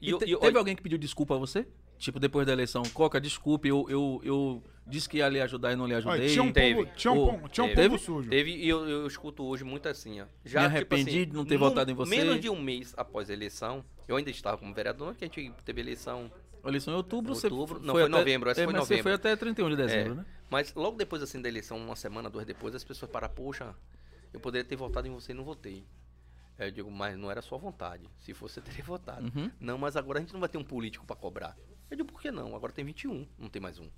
E, 0.02 0.08
E 0.08 0.10
eu- 0.12 0.18
te- 0.18 0.26
e 0.26 0.32
eu- 0.32 0.40
teve 0.40 0.52
olha, 0.52 0.60
alguém 0.60 0.76
que 0.76 0.82
pediu 0.84 0.98
desculpa 0.98 1.36
a 1.36 1.38
você? 1.38 1.66
Tipo, 1.98 2.20
depois 2.20 2.48
da 2.48 2.54
eleição, 2.54 2.82
Coca, 2.94 3.22
desculpe, 3.22 3.68
eu, 3.70 3.86
eu, 3.88 4.20
eu 4.24 4.64
disse 4.88 5.08
que 5.08 5.18
ia 5.18 5.30
lhe 5.30 5.40
ajudar 5.40 5.72
e 5.72 5.76
não 5.76 5.86
lhe 5.86 5.94
Olha, 5.94 6.10
ajudei. 6.10 6.30
tinha 6.30 6.42
um 6.44 6.52
Teve. 6.52 6.76
povo, 6.84 6.96
tinha 6.96 7.12
um, 7.14 7.48
tinha 7.48 7.64
um 7.64 7.68
teve? 7.76 7.90
povo 7.90 8.00
sujo. 8.00 8.30
Teve, 8.30 8.52
e 8.56 8.68
eu, 8.68 8.90
eu 8.90 9.06
escuto 9.08 9.44
hoje 9.44 9.64
muito 9.64 9.88
assim, 9.88 10.20
ó. 10.20 10.26
Já, 10.44 10.62
Me 10.62 10.66
tipo 10.68 10.76
arrependi 10.96 11.10
assim, 11.20 11.28
de 11.30 11.34
não 11.36 11.46
ter 11.46 11.60
num- 11.60 11.70
votado 11.70 11.92
em 11.92 11.94
você. 11.94 12.10
Menos 12.10 12.40
de 12.42 12.50
um 12.50 12.60
mês 12.60 12.94
após 12.98 13.30
a 13.30 13.34
eleição, 13.34 13.86
eu 14.08 14.16
ainda 14.16 14.32
estava 14.32 14.58
como 14.58 14.74
vereador, 14.74 15.14
que 15.14 15.24
a 15.24 15.28
gente 15.28 15.54
teve 15.64 15.80
eleição. 15.80 16.32
A 16.64 16.70
eleição 16.70 16.92
em 16.94 16.98
outubro, 16.98 17.36
você 17.36 17.46
Outubro. 17.48 17.80
Não, 17.80 17.94
foi 17.94 18.02
foi 18.02 18.10
até- 18.10 18.18
novembro, 18.18 18.50
essa 18.50 18.62
é, 18.62 18.64
foi 18.66 18.74
mas 18.74 18.82
Você 18.88 18.94
novembro. 18.96 19.04
foi 19.04 19.14
até 19.14 19.36
31 19.36 19.70
de 19.70 19.76
dezembro, 19.76 20.14
É. 20.14 20.16
né? 20.16 20.26
Mas 20.50 20.74
logo 20.74 20.98
depois 20.98 21.22
assim 21.22 21.40
da 21.40 21.48
eleição, 21.48 21.78
uma 21.78 21.96
semana, 21.96 22.30
duas 22.32 22.46
depois, 22.48 22.74
as 22.74 22.84
pessoas 22.84 23.10
param, 23.12 23.30
poxa, 23.30 23.76
eu 24.34 24.40
poderia 24.40 24.68
ter 24.68 24.76
votado 24.76 25.08
em 25.08 25.12
você 25.12 25.32
e 25.34 25.36
não 25.36 25.44
votei. 25.44 25.86
Aí 26.62 26.68
eu 26.68 26.72
digo, 26.72 26.92
mas 26.92 27.18
não 27.18 27.32
era 27.32 27.42
sua 27.42 27.58
vontade. 27.58 28.08
Se 28.20 28.36
fosse, 28.36 28.56
você 28.56 28.62
teria 28.70 28.84
votado. 28.84 29.32
Uhum. 29.36 29.50
Não, 29.60 29.80
mas 29.80 29.96
agora 29.96 30.20
a 30.20 30.22
gente 30.22 30.32
não 30.32 30.40
vai 30.40 30.48
ter 30.48 30.60
um 30.60 30.64
político 30.64 31.06
pra 31.08 31.16
cobrar. 31.16 31.58
Eu 31.90 31.98
digo, 31.98 32.08
por 32.08 32.22
que 32.22 32.30
não? 32.32 32.56
Agora 32.56 32.72
tem 32.72 32.86
21, 32.86 33.28
não 33.38 33.50
tem 33.50 33.60
mais 33.60 33.80
um. 33.80 33.90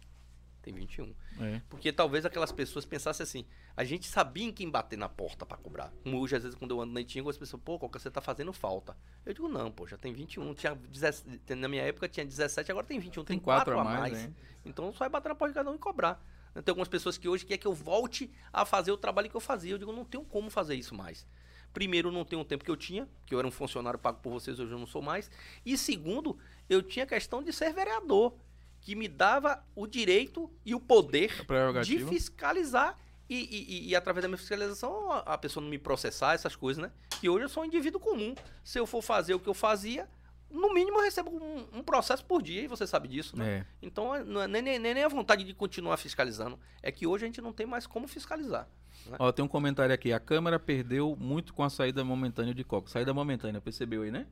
Tem 0.62 0.74
21. 0.74 1.14
É. 1.42 1.62
Porque 1.70 1.92
talvez 1.92 2.26
aquelas 2.26 2.54
pessoas 2.54 2.86
pensassem 2.86 3.22
assim, 3.22 3.46
a 3.76 3.84
gente 3.84 4.08
sabia 4.08 4.46
em 4.46 4.52
quem 4.52 4.70
bater 4.70 4.98
na 4.98 5.10
porta 5.10 5.46
pra 5.46 5.58
cobrar. 5.58 5.92
Como 6.04 6.18
hoje, 6.18 6.38
às 6.38 6.44
vezes, 6.44 6.58
quando 6.58 6.72
eu 6.72 6.80
ando 6.80 6.94
na 6.94 7.02
Itinga, 7.02 7.30
as 7.30 7.38
pessoas, 7.38 7.62
pô, 7.62 7.78
Coca, 7.78 8.00
você 8.00 8.10
tá 8.10 8.22
fazendo 8.22 8.54
falta. 8.54 8.96
Eu 9.26 9.34
digo, 9.34 9.50
não, 9.50 9.70
pô, 9.70 9.86
já 9.86 9.98
tem 9.98 10.14
21. 10.14 10.54
Tinha 10.54 10.74
17, 10.74 11.56
na 11.56 11.68
minha 11.68 11.84
época 11.84 12.08
tinha 12.08 12.26
17, 12.26 12.72
agora 12.72 12.88
tem 12.88 12.98
21. 12.98 13.26
Tem, 13.26 13.36
Tem 13.36 13.44
quatro 13.44 13.74
4 13.74 13.80
a 13.82 13.84
mais, 13.84 14.14
né? 14.14 14.34
Então 14.64 14.90
só 14.94 15.00
vai 15.00 15.10
bater 15.10 15.28
na 15.28 15.36
porta 15.36 15.52
de 15.52 15.56
cada 15.56 15.70
um 15.70 15.76
e 15.76 15.80
cobrar. 15.80 16.24
Tem 16.54 16.72
algumas 16.72 16.88
pessoas 16.88 17.18
que 17.18 17.28
hoje 17.28 17.46
querem 17.46 17.60
que 17.60 17.68
eu 17.68 17.74
volte 17.74 18.32
a 18.54 18.64
fazer 18.64 18.92
o 18.94 18.98
trabalho 18.98 19.30
que 19.30 19.36
eu 19.36 19.42
fazia. 19.42 19.74
Eu 19.74 19.78
digo, 19.78 19.92
não 19.92 20.06
tenho 20.06 20.24
como 20.24 20.50
fazer 20.50 20.76
isso 20.76 20.96
mais. 20.96 21.28
Primeiro, 21.74 22.12
não 22.12 22.24
tenho 22.24 22.42
o 22.42 22.46
tempo 22.46 22.64
que 22.64 22.70
eu 22.72 22.78
tinha, 22.78 23.08
que 23.26 23.34
eu 23.34 23.40
era 23.40 23.48
um 23.48 23.52
funcionário 23.52 23.98
pago 24.00 24.20
por 24.22 24.30
vocês, 24.32 24.60
hoje 24.60 24.72
eu 24.72 24.78
não 24.80 24.86
sou 24.86 25.02
mais. 25.02 25.30
E 25.66 25.78
segundo, 25.78 26.38
eu 26.70 26.82
tinha 26.84 27.04
a 27.04 27.08
questão 27.08 27.42
de 27.42 27.52
ser 27.52 27.74
vereador, 27.74 28.34
que 28.82 28.96
me 28.96 29.08
dava 29.08 29.64
o 29.76 29.88
direito 29.88 30.52
e 30.66 30.76
o 30.76 30.80
poder 30.80 31.46
de 31.84 31.98
fiscalizar 32.10 32.98
e, 33.30 33.36
e- 33.36 33.90
e- 33.90 33.96
através 33.96 34.22
da 34.22 34.28
minha 34.28 34.38
fiscalização 34.38 35.12
a, 35.12 35.20
a 35.20 35.38
pessoa 35.38 35.64
não 35.64 35.70
me 35.70 35.80
processar, 35.80 36.34
essas 36.34 36.56
coisas, 36.56 36.84
né? 36.84 36.92
Que 37.20 37.30
hoje 37.30 37.46
eu 37.46 37.50
sou 37.50 37.64
um 37.64 37.66
indivíduo 37.66 38.00
comum. 38.00 38.36
Se 38.64 38.78
eu 38.78 38.86
for 38.86 39.02
fazer 39.02 39.34
o 39.34 39.40
que 39.40 39.48
eu 39.50 39.54
fazia, 39.54 40.08
no 40.54 40.74
mínimo 40.74 41.00
eu 41.00 41.04
recebo 41.04 41.32
um, 41.32 41.80
um 41.80 41.84
processo 41.84 42.24
por 42.24 42.42
dia 42.42 42.62
e 42.62 42.68
você 42.68 42.86
sabe 42.86 43.08
disso, 43.08 43.36
né? 43.36 43.50
É. 43.50 43.66
Então 43.82 44.24
não 44.24 44.42
é 44.42 44.48
nem, 44.48 44.62
nem, 44.62 44.80
nem 44.80 45.04
a 45.04 45.08
vontade 45.08 45.44
de 45.44 45.54
continuar 45.54 45.98
fiscalizando. 45.98 46.60
É 46.82 46.92
que 46.92 47.08
hoje 47.08 47.26
a 47.26 47.28
gente 47.28 47.42
não 47.42 47.52
tem 47.52 47.66
mais 47.66 47.88
como 47.88 48.08
fiscalizar. 48.08 48.70
Ó, 49.18 49.32
tem 49.32 49.44
um 49.44 49.48
comentário 49.48 49.94
aqui. 49.94 50.14
A 50.14 50.20
Câmara 50.20 50.60
perdeu 50.60 51.18
muito 51.20 51.54
com 51.54 51.64
a 51.64 51.70
saída 51.70 52.04
momentânea 52.04 52.54
de 52.54 52.64
Coca. 52.64 52.90
Saída 52.90 53.14
momentânea, 53.14 53.60
percebeu 53.60 54.04
aí, 54.04 54.12
né? 54.12 54.28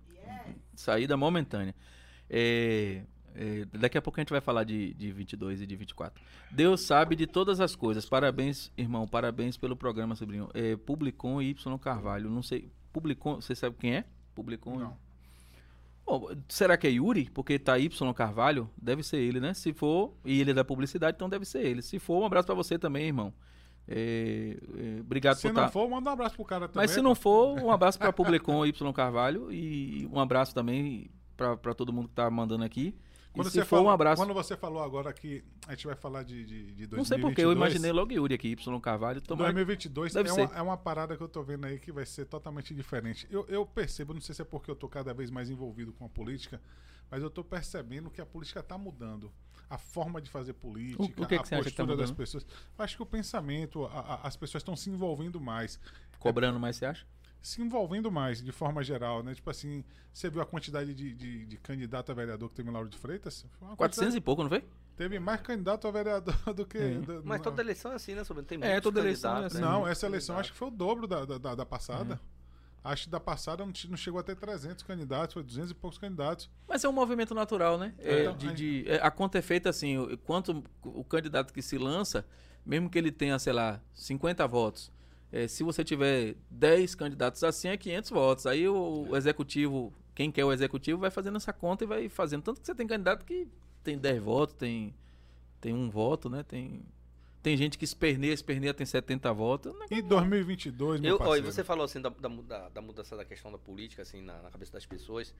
Saída 0.75 1.17
momentânea. 1.17 1.75
É, 2.29 3.01
é, 3.35 3.65
daqui 3.73 3.97
a 3.97 4.01
pouco 4.01 4.19
a 4.19 4.21
gente 4.21 4.29
vai 4.29 4.41
falar 4.41 4.63
de, 4.63 4.93
de 4.93 5.11
22 5.11 5.61
e 5.61 5.67
de 5.67 5.75
24. 5.75 6.23
Deus 6.51 6.81
sabe 6.81 7.15
de 7.15 7.25
todas 7.25 7.59
as 7.59 7.75
coisas. 7.75 8.05
Parabéns, 8.05 8.71
irmão. 8.77 9.07
Parabéns 9.07 9.57
pelo 9.57 9.75
programa, 9.75 10.15
sobrinho. 10.15 10.49
É, 10.53 10.75
Publicon 10.75 11.41
Y 11.41 11.77
Carvalho. 11.79 12.29
Não 12.29 12.43
sei. 12.43 12.71
Publicon, 12.93 13.41
você 13.41 13.55
sabe 13.55 13.75
quem 13.79 13.95
é? 13.95 14.05
Publicon. 14.35 14.77
Não. 14.77 15.10
Bom, 16.19 16.29
será 16.49 16.75
que 16.75 16.85
é 16.87 16.89
Yuri? 16.89 17.29
Porque 17.33 17.57
tá 17.57 17.79
Y 17.79 18.13
Carvalho? 18.13 18.69
Deve 18.75 19.01
ser 19.01 19.17
ele, 19.17 19.39
né? 19.39 19.53
Se 19.53 19.71
for, 19.71 20.13
e 20.25 20.41
ele 20.41 20.51
é 20.51 20.53
da 20.53 20.65
publicidade, 20.65 21.15
então 21.15 21.29
deve 21.29 21.45
ser 21.45 21.65
ele. 21.65 21.81
Se 21.81 21.99
for, 21.99 22.21
um 22.21 22.25
abraço 22.25 22.45
pra 22.45 22.55
você 22.55 22.77
também, 22.77 23.07
irmão. 23.07 23.33
É, 23.87 24.57
é, 24.77 24.99
obrigado 24.99 25.37
Se 25.37 25.43
por 25.47 25.53
não 25.53 25.63
tá- 25.63 25.69
for, 25.69 25.89
manda 25.89 26.09
um 26.09 26.13
abraço 26.13 26.35
pro 26.35 26.43
cara 26.43 26.67
também. 26.67 26.83
Mas 26.83 26.91
se 26.91 27.01
não 27.01 27.15
for, 27.15 27.57
um 27.61 27.71
abraço 27.71 27.97
pra 27.97 28.11
Publicon 28.13 28.65
Y 28.65 28.93
Carvalho 28.93 29.51
e 29.53 30.05
um 30.11 30.19
abraço 30.19 30.53
também 30.53 31.09
pra 31.37 31.73
todo 31.73 31.93
mundo 31.93 32.09
que 32.09 32.13
tá 32.13 32.29
mandando 32.29 32.63
aqui. 32.65 32.93
Quando 33.33 33.47
e 33.47 33.49
se 33.49 33.55
você 33.55 33.61
for, 33.61 33.77
falou, 33.77 33.85
um 33.87 33.89
abraço. 33.89 34.21
Quando 34.21 34.33
você 34.33 34.57
falou 34.57 34.83
agora 34.83 35.13
que 35.13 35.43
a 35.67 35.71
gente 35.73 35.87
vai 35.87 35.95
falar 35.95 36.23
de, 36.23 36.43
de, 36.43 36.71
de 36.73 36.87
2022... 36.87 36.97
Não 36.97 37.05
sei 37.05 37.17
porque, 37.19 37.41
eu 37.41 37.51
imaginei 37.51 37.91
logo 37.91 38.11
Yuri 38.11 38.33
aqui, 38.35 38.49
Y 38.49 38.79
Carvalho. 38.81 39.21
Tomara... 39.21 39.53
2022 39.53 40.13
Deve 40.13 40.29
é 40.29 40.33
ser. 40.33 40.41
uma, 40.47 40.55
é 40.57 40.61
uma 40.61 40.77
parada 40.77 41.15
que 41.15 41.23
eu 41.23 41.29
tô 41.29 41.41
vendo 41.41 41.65
aí 41.65 41.79
que 41.79 41.91
vai 41.91 42.05
ser 42.05 42.25
totalmente 42.25 42.73
diferente. 42.75 43.25
Eu, 43.31 43.45
eu 43.47 43.65
percebo, 43.65 44.13
não 44.13 44.21
sei 44.21 44.35
se 44.35 44.41
é 44.41 44.45
porque 44.45 44.69
eu 44.69 44.75
tô 44.75 44.89
cada 44.89 45.13
vez 45.13 45.29
mais 45.31 45.49
envolvido 45.49 45.93
com 45.93 46.03
a 46.05 46.09
política, 46.09 46.61
mas 47.09 47.23
eu 47.23 47.29
tô 47.29 47.43
percebendo 47.43 48.09
que 48.09 48.19
a 48.19 48.25
política 48.25 48.61
tá 48.61 48.77
mudando. 48.77 49.31
A 49.69 49.77
forma 49.77 50.21
de 50.21 50.29
fazer 50.29 50.51
política, 50.51 51.01
O- 51.01 51.05
o 51.05 51.09
que 51.09 51.13
que 51.15 51.35
a 51.35 51.43
que 51.43 51.49
tá 51.49 51.57
postura 51.57 51.87
das 51.95 51.97
mudando? 52.09 52.15
pessoas. 52.17 52.45
Eu 52.77 52.83
acho 52.83 52.97
que 52.97 53.03
o 53.03 53.05
pensamento, 53.05 53.85
a- 53.85 53.99
a- 53.99 54.27
as 54.27 54.35
pessoas 54.35 54.59
estão 54.61 54.75
se 54.75 54.89
envolvendo 54.89 55.39
mais. 55.39 55.79
Cobrando 56.19 56.59
mais, 56.59 56.75
você 56.75 56.85
acha? 56.85 57.05
Se 57.41 57.61
envolvendo 57.61 58.11
mais, 58.11 58.41
de 58.41 58.51
forma 58.51 58.83
geral, 58.83 59.23
né? 59.23 59.33
Tipo 59.33 59.49
assim, 59.49 59.83
você 60.13 60.29
viu 60.29 60.41
a 60.41 60.45
quantidade 60.45 60.93
de, 60.93 61.13
de, 61.13 61.45
de 61.45 61.57
candidato 61.57 62.11
a 62.11 62.15
vereador 62.15 62.49
que 62.49 62.55
teve 62.55 62.69
em 62.69 62.73
Lauro 62.73 62.87
de 62.87 62.97
Freitas? 62.97 63.45
Foi 63.57 63.67
uma 63.67 63.75
400 63.75 63.97
quantidade- 63.97 64.17
e 64.17 64.21
pouco, 64.21 64.43
não 64.43 64.49
foi? 64.49 64.63
Teve 64.95 65.17
mais 65.19 65.41
candidato 65.41 65.87
a 65.87 65.91
vereador 65.91 66.35
do 66.53 66.65
que. 66.65 66.77
É. 66.77 66.91
do- 66.99 67.21
Mas 67.25 67.41
toda 67.41 67.61
eleição 67.61 67.91
é 67.91 67.95
assim, 67.95 68.13
né, 68.13 68.23
Sobre? 68.23 68.43
Tem 68.43 68.57
É, 68.61 68.67
muitos 68.73 68.83
toda 68.83 68.99
eleição 68.99 69.37
é 69.37 69.45
assim. 69.45 69.55
né? 69.55 69.61
Não, 69.61 69.87
essa 69.87 70.05
eleição 70.05 70.37
acho 70.37 70.51
que 70.51 70.57
foi 70.57 70.67
o 70.67 70.71
dobro 70.71 71.07
da, 71.07 71.25
da, 71.25 71.37
da- 71.39 71.55
da 71.55 71.65
passada. 71.65 72.19
Acho 72.83 73.03
que 73.05 73.09
da 73.11 73.19
passada 73.19 73.63
não, 73.63 73.73
che- 73.73 73.87
não 73.87 73.95
chegou 73.97 74.19
a 74.19 74.23
ter 74.23 74.35
300 74.35 74.83
candidatos, 74.83 75.33
foi 75.35 75.43
200 75.43 75.69
e 75.69 75.73
poucos 75.75 75.99
candidatos. 75.99 76.49
Mas 76.67 76.83
é 76.83 76.89
um 76.89 76.91
movimento 76.91 77.33
natural, 77.35 77.77
né? 77.77 77.93
É, 77.99 78.21
Então, 78.21 78.35
de- 78.37 78.47
aí- 78.49 78.53
de- 78.55 78.83
é, 78.87 78.95
a 79.01 79.11
conta 79.11 79.37
é 79.37 79.41
feita 79.41 79.69
assim, 79.69 79.97
o- 79.99 80.17
quanto 80.17 80.63
o 80.83 81.03
candidato 81.03 81.53
que 81.53 81.61
se 81.61 81.77
lança, 81.77 82.25
mesmo 82.65 82.89
que 82.89 82.97
ele 82.97 83.11
tenha, 83.11 83.37
sei 83.37 83.53
lá, 83.53 83.79
50 83.93 84.47
votos, 84.47 84.91
é, 85.31 85.47
se 85.47 85.63
você 85.63 85.83
tiver 85.83 86.35
10 86.49 86.95
candidatos 86.95 87.43
assim, 87.43 87.69
é 87.69 87.77
500 87.77 88.09
votos. 88.09 88.45
Aí 88.45 88.67
o, 88.67 89.07
o 89.09 89.15
executivo, 89.15 89.93
quem 90.13 90.31
quer 90.31 90.43
o 90.43 90.51
executivo, 90.51 90.99
vai 90.99 91.09
fazendo 91.09 91.37
essa 91.37 91.53
conta 91.53 91.83
e 91.83 91.87
vai 91.87 92.09
fazendo. 92.09 92.43
Tanto 92.43 92.59
que 92.59 92.67
você 92.67 92.75
tem 92.75 92.85
candidato 92.85 93.25
que 93.25 93.47
tem 93.81 93.97
10 93.97 94.21
votos, 94.21 94.55
tem, 94.55 94.93
tem 95.61 95.73
um 95.73 95.89
voto, 95.89 96.29
né? 96.29 96.43
Tem, 96.43 96.85
tem 97.41 97.55
gente 97.55 97.77
que 97.77 97.85
esperneia, 97.85 98.33
esperneia, 98.33 98.73
tem 98.73 98.85
70 98.85 99.31
votos. 99.33 99.73
É 99.89 99.95
E 99.95 100.01
2022, 100.01 100.99
meu 100.99 101.11
Eu, 101.11 101.15
ó, 101.15 101.17
e 101.17 101.27
parceiro. 101.27 101.51
você 101.51 101.63
falou 101.63 101.85
assim 101.85 102.01
da, 102.01 102.09
da, 102.09 102.69
da 102.69 102.81
mudança 102.81 103.15
da 103.15 103.23
questão 103.23 103.51
da 103.51 103.57
política 103.57 104.01
assim 104.01 104.21
na, 104.21 104.41
na 104.41 104.51
cabeça 104.51 104.73
das 104.73 104.85
pessoas. 104.85 105.33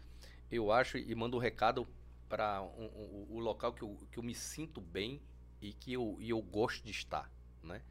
Eu 0.49 0.71
acho 0.71 0.97
e 0.97 1.13
mando 1.13 1.35
um 1.35 1.39
recado 1.39 1.85
para 2.29 2.61
o 2.61 3.39
local 3.39 3.73
que 3.73 3.81
eu, 3.81 3.97
que 4.09 4.17
eu 4.17 4.23
me 4.23 4.33
sinto 4.33 4.79
bem 4.79 5.21
e 5.61 5.73
que 5.73 5.91
eu, 5.91 6.15
e 6.17 6.29
eu 6.29 6.41
gosto 6.41 6.83
de 6.85 6.91
estar, 6.91 7.29
né? 7.61 7.81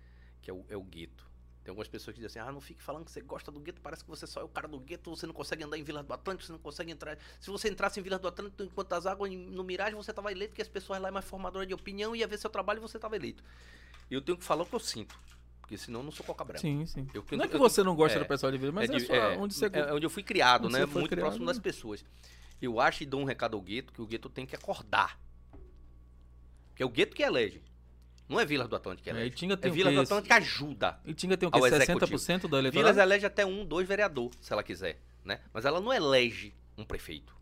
Que 0.40 0.50
é 0.50 0.54
o, 0.54 0.64
é 0.70 0.76
o 0.78 0.82
gueto. 0.82 1.29
Tem 1.62 1.70
algumas 1.70 1.88
pessoas 1.88 2.14
que 2.14 2.22
dizem 2.22 2.40
assim, 2.40 2.48
ah, 2.48 2.52
não 2.52 2.60
fique 2.60 2.82
falando 2.82 3.04
que 3.04 3.10
você 3.10 3.20
gosta 3.20 3.52
do 3.52 3.60
gueto, 3.60 3.80
parece 3.82 4.02
que 4.02 4.08
você 4.08 4.26
só 4.26 4.40
é 4.40 4.44
o 4.44 4.48
cara 4.48 4.66
do 4.66 4.80
gueto, 4.80 5.10
você 5.10 5.26
não 5.26 5.34
consegue 5.34 5.62
andar 5.62 5.76
em 5.76 5.82
Vila 5.82 6.02
do 6.02 6.12
Atlântico, 6.14 6.46
você 6.46 6.52
não 6.52 6.58
consegue 6.58 6.90
entrar. 6.90 7.18
Se 7.38 7.50
você 7.50 7.68
entrasse 7.68 8.00
em 8.00 8.02
Vila 8.02 8.18
do 8.18 8.26
Atlântico 8.26 8.62
enquanto 8.62 8.92
as 8.94 9.04
águas 9.04 9.30
no 9.30 9.62
Mirage, 9.62 9.94
você 9.94 10.10
tava 10.12 10.32
eleito, 10.32 10.54
que 10.54 10.62
as 10.62 10.68
pessoas 10.68 11.00
lá 11.00 11.08
é 11.08 11.10
mais 11.10 11.24
formadora 11.26 11.66
de 11.66 11.74
opinião, 11.74 12.16
ia 12.16 12.26
ver 12.26 12.38
seu 12.38 12.48
trabalho 12.48 12.78
e 12.78 12.80
você 12.80 12.98
tava 12.98 13.14
eleito. 13.14 13.44
E 14.10 14.14
eu 14.14 14.22
tenho 14.22 14.38
que 14.38 14.44
falar 14.44 14.62
o 14.62 14.66
que 14.66 14.74
eu 14.74 14.80
sinto, 14.80 15.14
porque 15.60 15.76
senão 15.76 16.00
eu 16.00 16.04
não 16.04 16.12
sou 16.12 16.24
coca 16.24 16.42
branca. 16.44 16.60
Sim, 16.60 16.86
sim. 16.86 17.06
Eu- 17.12 17.24
não 17.32 17.44
é 17.44 17.46
eu- 17.46 17.50
que 17.50 17.58
você 17.58 17.82
não 17.82 17.94
gosta 17.94 18.18
é, 18.18 18.22
do 18.22 18.26
pessoal 18.26 18.50
de 18.50 18.56
vida, 18.56 18.72
mas 18.72 18.88
é, 18.88 18.96
de- 18.96 19.04
só 19.06 19.14
é, 19.14 19.36
onde 19.36 19.52
você 19.54 19.66
é 19.66 19.92
onde 19.92 20.06
eu 20.06 20.10
fui 20.10 20.22
criado, 20.22 20.70
né? 20.70 20.86
Muito 20.86 21.08
criado, 21.10 21.26
próximo 21.26 21.44
das 21.44 21.58
né? 21.58 21.62
pessoas. 21.62 22.02
Eu 22.60 22.80
acho 22.80 23.02
e 23.02 23.06
dou 23.06 23.20
um 23.20 23.24
recado 23.24 23.54
ao 23.54 23.60
gueto 23.62 23.92
que 23.92 24.00
o 24.00 24.06
gueto 24.06 24.30
tem 24.30 24.46
que 24.46 24.56
acordar. 24.56 25.20
Que 26.74 26.82
é 26.82 26.86
o 26.86 26.88
gueto 26.88 27.14
que 27.14 27.22
elege. 27.22 27.62
Não 28.30 28.38
é 28.40 28.46
Vila 28.46 28.68
do 28.68 28.76
Atlântico 28.76 29.04
que 29.04 29.10
É, 29.10 29.12
elege. 29.12 29.44
e 29.44 29.52
É, 29.52 29.56
tem 29.56 29.70
o 29.70 29.74
Vila 29.74 29.90
quê? 29.90 29.96
do 29.96 30.00
Atlântico 30.02 30.26
que 30.28 30.32
ajuda. 30.32 31.00
E 31.04 31.12
Tinga 31.12 31.36
tem 31.36 31.48
o 31.48 31.52
quê? 31.52 31.58
ao 31.58 31.64
60% 31.64 32.42
do 32.48 32.56
eleitorado? 32.56 32.70
Vilas 32.94 32.96
elege 32.96 33.26
até 33.26 33.44
um, 33.44 33.64
dois 33.64 33.86
vereador, 33.88 34.30
se 34.40 34.52
ela 34.52 34.62
quiser, 34.62 35.00
né? 35.24 35.40
Mas 35.52 35.64
ela 35.64 35.80
não 35.80 35.92
elege 35.92 36.54
um 36.78 36.84
prefeito. 36.84 37.34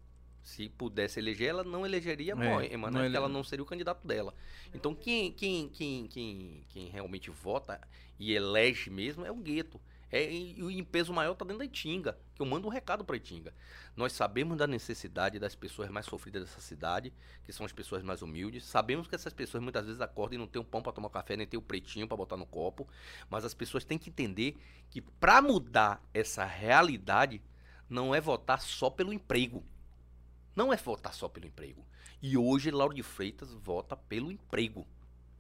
Se 0.43 0.67
pudesse 0.71 1.21
eleger, 1.21 1.51
ela 1.51 1.63
não 1.63 1.85
elegeria 1.85 2.33
É, 2.33 2.35
Moema, 2.35 2.91
não 2.91 3.01
né? 3.01 3.07
ele- 3.07 3.09
Porque 3.11 3.17
ela 3.19 3.29
não 3.29 3.45
seria 3.45 3.63
o 3.63 3.67
candidato 3.67 4.07
dela. 4.07 4.33
Então 4.75 4.95
quem, 4.95 5.31
quem, 5.31 5.69
quem, 5.69 6.07
quem, 6.07 6.65
quem 6.71 6.89
realmente 6.89 7.31
vota 7.31 7.79
e 8.19 8.33
elege 8.33 8.89
mesmo 8.89 9.27
é 9.27 9.31
o 9.31 9.37
gueto. 9.37 9.79
É, 10.11 10.31
e, 10.31 10.63
o 10.63 10.87
peso 10.87 11.13
maior 11.13 11.35
tá 11.35 11.45
dentro 11.45 11.59
da 11.59 11.65
Itinga, 11.65 12.19
que 12.35 12.41
eu 12.41 12.47
mando 12.47 12.67
um 12.67 12.71
recado 12.71 13.05
pra 13.05 13.17
Itinga. 13.17 13.53
Nós 13.95 14.13
sabemos 14.13 14.57
da 14.57 14.67
necessidade 14.67 15.39
das 15.39 15.55
pessoas 15.55 15.91
mais 15.91 16.07
sofridas 16.07 16.45
dessa 16.45 16.61
cidade, 16.61 17.13
que 17.45 17.53
são 17.53 17.67
as 17.67 17.73
pessoas 17.73 18.03
mais 18.03 18.23
humildes. 18.23 18.65
Sabemos 18.65 19.07
que 19.07 19.15
essas 19.15 19.33
pessoas 19.33 19.63
muitas 19.63 19.85
vezes 19.85 20.01
acordam 20.01 20.37
e 20.37 20.39
não 20.39 20.47
tem 20.47 20.61
um 20.61 20.65
pão 20.65 20.83
pra 20.83 20.93
tomar 20.93 21.11
café, 21.11 21.37
nem 21.37 21.47
tem 21.47 21.59
o 21.59 21.63
pretinho 21.63 22.09
pra 22.09 22.17
botar 22.17 22.37
no 22.37 22.47
copo. 22.47 22.89
Mas 23.29 23.45
as 23.45 23.53
pessoas 23.53 23.85
têm 23.85 23.99
que 23.99 24.09
entender 24.09 24.57
que 24.89 25.03
pra 25.03 25.43
mudar 25.43 26.03
essa 26.15 26.45
realidade, 26.45 27.43
não 27.89 28.15
é 28.15 28.21
votar 28.21 28.61
só 28.61 28.89
pelo 28.89 29.13
emprego. 29.13 29.65
Não 30.57 30.73
é 30.73 30.77
votar 30.77 31.15
só 31.15 31.29
pelo 31.29 31.47
emprego. 31.47 31.87
E 32.21 32.37
hoje 32.37 32.71
Lauro 32.71 32.95
de 32.95 33.03
Freitas 33.03 33.53
vota 33.53 33.97
pelo 33.97 34.33
emprego. 34.33 34.87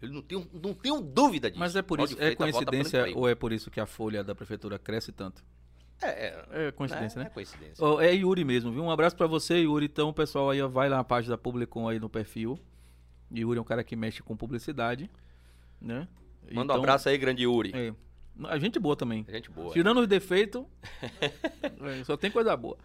Eu 0.00 0.12
não 0.12 0.22
tenho, 0.22 0.48
não 0.52 0.74
tenho 0.74 1.00
dúvida 1.00 1.50
disso. 1.50 1.58
Mas 1.58 1.74
é 1.74 1.82
por 1.82 2.00
isso, 2.00 2.14
é 2.14 2.34
pelo 2.34 2.36
coincidência 2.36 3.16
ou 3.16 3.28
é 3.28 3.34
por 3.34 3.52
isso 3.52 3.70
que 3.70 3.80
a 3.80 3.86
folha 3.86 4.22
da 4.22 4.34
prefeitura 4.34 4.78
cresce 4.78 5.10
tanto? 5.10 5.42
É, 6.00 6.08
é, 6.08 6.68
É 6.68 6.72
coincidência, 6.72 7.18
é, 7.18 7.24
né? 7.24 7.26
É 7.26 7.30
coincidência. 7.30 7.84
Ó, 7.84 8.00
é 8.00 8.14
Yuri 8.14 8.44
mesmo, 8.44 8.70
viu? 8.70 8.82
Um 8.82 8.90
abraço 8.90 9.16
pra 9.16 9.26
você, 9.26 9.58
Yuri. 9.58 9.86
Então, 9.86 10.10
o 10.10 10.14
pessoal 10.14 10.50
aí 10.50 10.62
vai 10.62 10.88
lá 10.88 10.98
na 10.98 11.04
página 11.04 11.36
da 11.36 11.38
Publicom 11.38 11.88
aí 11.88 11.98
no 11.98 12.08
perfil. 12.08 12.58
Yuri 13.34 13.58
é 13.58 13.60
um 13.60 13.64
cara 13.64 13.82
que 13.82 13.96
mexe 13.96 14.22
com 14.22 14.36
publicidade, 14.36 15.10
né? 15.80 16.06
Manda 16.52 16.64
Então, 16.64 16.76
um 16.76 16.78
abraço 16.78 17.08
aí, 17.08 17.18
grande 17.18 17.42
Yuri. 17.42 17.72
É, 17.74 17.92
a 18.44 18.58
gente 18.58 18.78
boa 18.78 18.96
também. 18.96 19.26
Gente 19.28 19.50
boa. 19.50 19.72
Tirando 19.72 20.00
os 20.00 20.06
defeitos, 20.06 20.64
é, 21.20 22.04
só 22.04 22.16
tem 22.16 22.30
coisa 22.30 22.56
boa. 22.56 22.78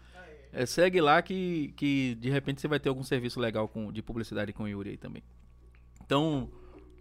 É, 0.51 0.65
segue 0.65 1.01
lá 1.01 1.21
que, 1.21 1.73
que 1.75 2.15
de 2.15 2.29
repente 2.29 2.61
você 2.61 2.67
vai 2.67 2.79
ter 2.79 2.89
algum 2.89 3.03
serviço 3.03 3.39
legal 3.39 3.67
com, 3.67 3.91
de 3.91 4.01
publicidade 4.01 4.53
com 4.53 4.63
o 4.63 4.67
Yuri 4.67 4.91
aí 4.91 4.97
também. 4.97 5.23
Então, 6.05 6.49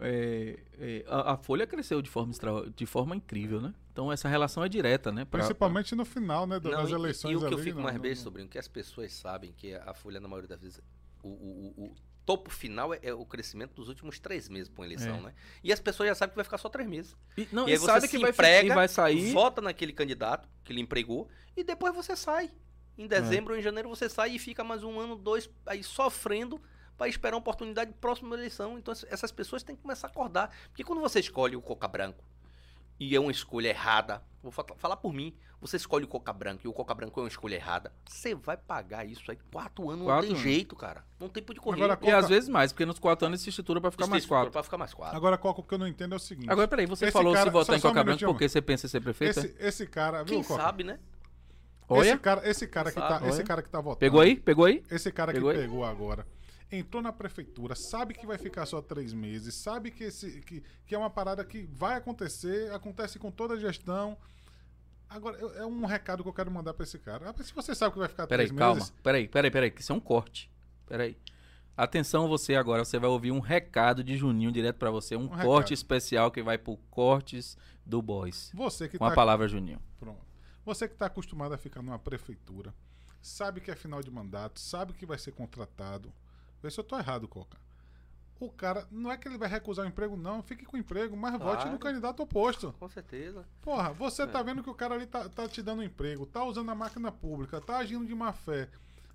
é, 0.03 0.59
é, 0.79 1.05
a, 1.09 1.33
a 1.33 1.37
Folha 1.37 1.67
cresceu 1.67 2.03
de 2.03 2.11
forma, 2.11 2.31
extra, 2.33 2.51
de 2.75 2.87
forma 2.87 3.15
incrível, 3.17 3.61
né? 3.61 3.73
Então 3.93 4.11
essa 4.13 4.29
relação 4.29 4.65
é 4.65 4.69
direta, 4.69 5.11
né? 5.13 5.25
Pra- 5.25 5.41
Principalmente 5.41 5.95
no 5.95 6.05
final, 6.05 6.47
né? 6.47 6.59
Das 6.61 6.91
e- 6.91 6.93
eleições 6.95 7.33
E, 7.33 7.37
o 7.37 7.41
que 7.41 7.45
eu 7.47 7.59
ali, 7.59 7.63
fico 7.63 7.77
não- 7.77 7.85
mais 7.85 7.97
não- 7.97 8.03
besta, 8.03 8.25
sobrinho, 8.25 8.49
que 8.49 8.59
as 8.59 8.69
pessoas 8.69 9.13
sabem 9.13 9.53
que 9.53 9.75
a 9.75 9.95
Folha, 9.95 10.21
na 10.21 10.29
maioria 10.29 10.49
das 10.49 10.61
vezes, 10.61 10.81
o, 11.23 11.29
o- 11.29 11.75
o- 11.77 11.85
o 11.87 11.95
topo 12.25 12.51
final 12.51 12.95
é, 12.95 13.01
é 13.03 13.13
o 13.13 13.25
crescimento 13.27 13.75
dos 13.75 13.89
últimos 13.89 14.19
três 14.21 14.49
meses 14.49 14.69
para 14.69 14.81
uma 14.83 14.87
eleição, 14.87 15.17
É. 15.17 15.21
né? 15.23 15.35
E 15.63 15.73
as 15.73 15.81
pessoas 15.81 16.09
já 16.09 16.15
sabem 16.15 16.31
que 16.31 16.37
vai 16.37 16.45
ficar 16.45 16.59
só 16.59 16.69
três 16.69 16.89
meses. 16.89 17.17
E, 17.37 17.49
não, 17.53 17.67
e 17.67 17.71
e 17.71 17.73
aí 17.73 17.79
você 17.79 17.87
sabe 17.87 18.01
se 18.03 18.09
que 18.09 18.19
vai, 18.19 18.31
emprega, 18.31 18.69
e 18.73 18.75
vai 18.75 18.89
sair. 18.89 19.33
vota 19.33 19.61
naquele 19.61 19.93
candidato 19.93 20.49
que 20.65 20.73
lhe 20.73 20.81
empregou 20.81 21.29
e 21.57 21.65
depois 21.65 21.95
você 21.95 22.15
sai. 22.17 22.47
É. 22.99 23.03
Em 23.03 23.07
dezembro 23.07 23.55
ou 23.55 23.59
em 23.59 23.63
janeiro 23.63 23.89
você 23.89 24.09
sai 24.09 24.33
e 24.37 24.39
fica 24.39 24.63
mais 24.63 24.85
um 24.85 25.01
ano, 25.01 25.17
dois, 25.17 25.49
aí 25.67 25.83
sofrendo 25.83 26.61
para 27.03 27.09
esperar 27.09 27.35
uma 27.35 27.41
oportunidade 27.41 27.93
próxima 28.01 28.31
da 28.31 28.37
eleição. 28.37 28.79
Então 28.79 28.93
ess- 28.93 29.05
essas 29.11 29.33
pessoas 29.33 29.65
têm 29.65 29.75
que 29.75 29.83
começar 29.83 30.07
a 30.07 30.11
acordar. 30.11 30.55
Porque 30.69 30.85
quando 30.85 31.01
você 31.01 31.19
escolhe 31.19 31.57
o 31.57 31.61
Coca 31.61 31.89
Branco 31.89 32.23
e 33.01 33.17
é 33.17 33.19
uma 33.21 33.33
escolha 33.33 33.71
errada, 33.71 34.23
vou 34.41 34.53
fa- 34.53 34.65
falar 34.77 34.97
por 34.97 35.13
mim, 35.13 35.35
você 35.61 35.77
escolhe 35.77 36.05
o 36.05 36.09
Coca 36.09 36.33
Branco 36.33 36.61
e 36.65 36.69
o 36.69 36.73
Coca 36.73 36.95
Branco 36.95 37.19
é 37.19 37.25
uma 37.25 37.29
escolha 37.29 37.57
errada, 37.57 37.93
você 38.09 38.37
vai 38.37 38.57
pagar 38.57 39.05
isso 39.05 39.29
aí 39.33 39.39
quatro 39.53 39.91
anos, 39.91 40.05
Quatro 40.05 40.15
não 40.15 40.21
tem 40.23 40.31
anos. 40.31 40.43
jeito, 40.43 40.77
cara. 40.77 41.05
Não 41.19 41.29
tem 41.29 41.43
por 41.43 41.55
de 41.55 41.61
correr. 41.61 41.83
Agora, 41.83 41.95
E 42.01 42.05
Coca- 42.05 42.17
às 42.19 42.29
vezes 42.29 42.49
mais, 42.49 42.73
porque 42.73 42.87
nos 42.87 43.01
quatro 43.01 43.27
anos 43.27 43.41
se 43.41 43.49
estrutura 43.49 43.81
pra 43.81 43.91
ficar 43.91 44.07
mais 44.07 44.25
quatro. 44.25 44.53
Para 44.53 44.63
ficar 44.63 44.79
mais 44.79 44.95
quatro. 44.95 45.17
Agora, 45.17 45.37
Coca, 45.37 45.61
o 45.61 45.65
que 45.65 45.75
eu 45.75 45.79
não 45.79 45.89
entendo 45.89 46.13
é 46.13 46.17
o 46.17 46.21
seguinte. 46.21 46.51
Agora, 46.51 46.69
peraí, 46.69 46.87
você 46.87 47.07
Esse 47.07 47.13
falou 47.13 47.33
cara- 47.33 47.47
se 47.47 47.51
votar 47.51 47.67
só- 47.67 47.73
em 47.75 47.79
um 47.79 47.81
Coca 47.81 47.93
Branca 47.95 48.07
minutinho. 48.11 48.31
porque 48.33 48.49
você 48.49 48.63
pensa 48.63 48.87
em 48.87 48.89
ser 48.89 49.01
prefeito? 49.01 49.41
é? 49.41 49.43
esse, 49.43 49.57
esse 49.59 49.87
cara, 49.89 50.19
viu, 50.23 50.35
Quem 50.37 50.43
Coca? 50.45 50.63
sabe, 50.63 50.85
né? 50.85 51.01
Olha, 51.89 52.09
Esse 52.11 52.19
cara, 52.19 52.49
esse 52.49 52.67
cara 52.69 52.91
que 52.93 52.99
tá, 53.01 53.21
esse 53.27 53.45
cara 53.45 53.61
que 53.63 53.69
tá 53.69 53.79
votando. 53.81 53.99
pegou 53.99 54.21
aí? 54.21 54.37
Pegou 54.37 54.65
aí? 54.65 54.83
Esse 54.91 55.13
cara 55.13 55.31
Pegou 55.33 55.51
que 55.51 55.57
aí? 55.59 55.63
pegou 55.65 55.85
agora. 55.85 56.27
Entrou 56.75 57.03
na 57.03 57.13
prefeitura, 57.13 57.75
sabe 57.75 58.15
que 58.15 58.27
vai 58.27 58.39
ficar 58.39 58.65
só 58.65 58.81
três 58.81 59.13
meses, 59.13 59.55
sabe 59.55 59.91
que, 59.91 60.05
esse, 60.05 60.41
que, 60.41 60.63
que 60.87 60.95
é 60.95 60.99
uma 60.99 61.11
parada 61.11 61.45
que 61.45 61.65
vai 61.71 61.97
acontecer, 61.97 62.73
acontece 62.73 63.19
com 63.19 63.31
toda 63.31 63.55
a 63.55 63.59
gestão. 63.59 64.17
Agora, 65.07 65.37
é 65.57 65.67
um 65.67 65.85
recado 65.85 66.23
que 66.23 66.29
eu 66.31 66.33
quero 66.33 66.51
mandar 66.51 66.73
pra 66.73 66.85
esse 66.85 66.99
cara. 66.99 67.29
Ah, 67.39 67.43
Se 67.45 67.53
você 67.53 67.75
sabe 67.75 67.93
que 67.93 67.99
vai 67.99 68.09
ficar 68.09 68.27
Peraí, 68.27 68.47
três 68.47 68.59
calma. 68.59 68.77
meses... 68.77 68.91
Peraí, 69.03 69.29
peraí, 69.29 69.51
peraí, 69.51 69.71
que 69.71 69.83
isso 69.83 69.93
é 69.93 69.95
um 69.95 70.01
corte. 70.01 70.51
Peraí. 70.87 71.19
Atenção 71.77 72.27
você 72.29 72.55
agora, 72.55 72.85
você 72.85 72.99
vai 72.99 73.11
ouvir 73.11 73.31
um 73.33 73.39
recado 73.41 74.03
de 74.03 74.17
Juninho 74.17 74.51
direto 74.51 74.77
pra 74.77 74.91
você, 74.91 75.15
um, 75.15 75.25
Um 75.25 75.29
corte 75.29 75.69
recado. 75.69 75.73
especial 75.75 76.31
que 76.31 76.43
vai 76.43 76.57
pro 76.57 76.79
Cortes 76.91 77.57
do 77.85 78.01
Boys. 78.01 78.51
Você 78.55 78.89
que 78.89 78.97
Com 78.97 79.05
a 79.05 79.11
tá 79.11 79.15
palavra 79.15 79.47
Juninho. 79.47 79.81
Pronto. 79.99 80.25
Você 80.65 80.89
que 80.89 80.95
está 80.95 81.07
acostumado 81.07 81.53
a 81.53 81.59
ficar 81.59 81.83
numa 81.83 81.99
prefeitura, 81.99 82.75
sabe 83.21 83.61
que 83.61 83.71
é 83.71 83.75
final 83.77 84.03
de 84.03 84.11
mandato, 84.11 84.61
sabe 84.61 84.93
que 84.95 85.05
vai 85.05 85.19
ser 85.19 85.33
contratado. 85.33 86.13
Vê 86.63 86.71
se 86.71 86.79
eu 86.79 86.85
tô 86.85 86.97
errado, 86.99 87.27
Coca. 87.27 87.59
O 88.41 88.51
cara, 88.51 88.87
não 88.91 89.11
é 89.13 89.17
que 89.17 89.29
ele 89.29 89.39
vai 89.39 89.49
recusar 89.49 89.85
o 89.85 89.89
emprego, 89.89 90.17
não. 90.17 90.43
Fique 90.43 90.65
com 90.65 90.77
o 90.77 90.81
emprego, 90.81 91.17
mas 91.17 91.33
vote 91.39 91.57
Claro. 91.63 91.71
no 91.73 91.79
candidato 91.79 92.23
oposto. 92.23 92.75
Com 92.79 92.89
certeza. 92.89 93.47
Porra, 93.61 93.93
você 93.93 94.23
É. 94.23 94.27
tá 94.27 94.43
vendo 94.43 94.63
que 94.65 94.71
o 94.71 94.75
cara 94.75 94.95
ali 94.97 95.07
tá, 95.07 95.29
tá 95.29 95.49
te 95.49 95.63
dando 95.63 95.83
emprego, 95.83 96.27
tá 96.27 96.45
usando 96.45 96.71
a 96.71 96.75
máquina 96.75 97.13
pública, 97.13 97.61
tá 97.61 97.79
agindo 97.79 98.05
de 98.05 98.15
má 98.15 98.33
fé. 98.33 98.69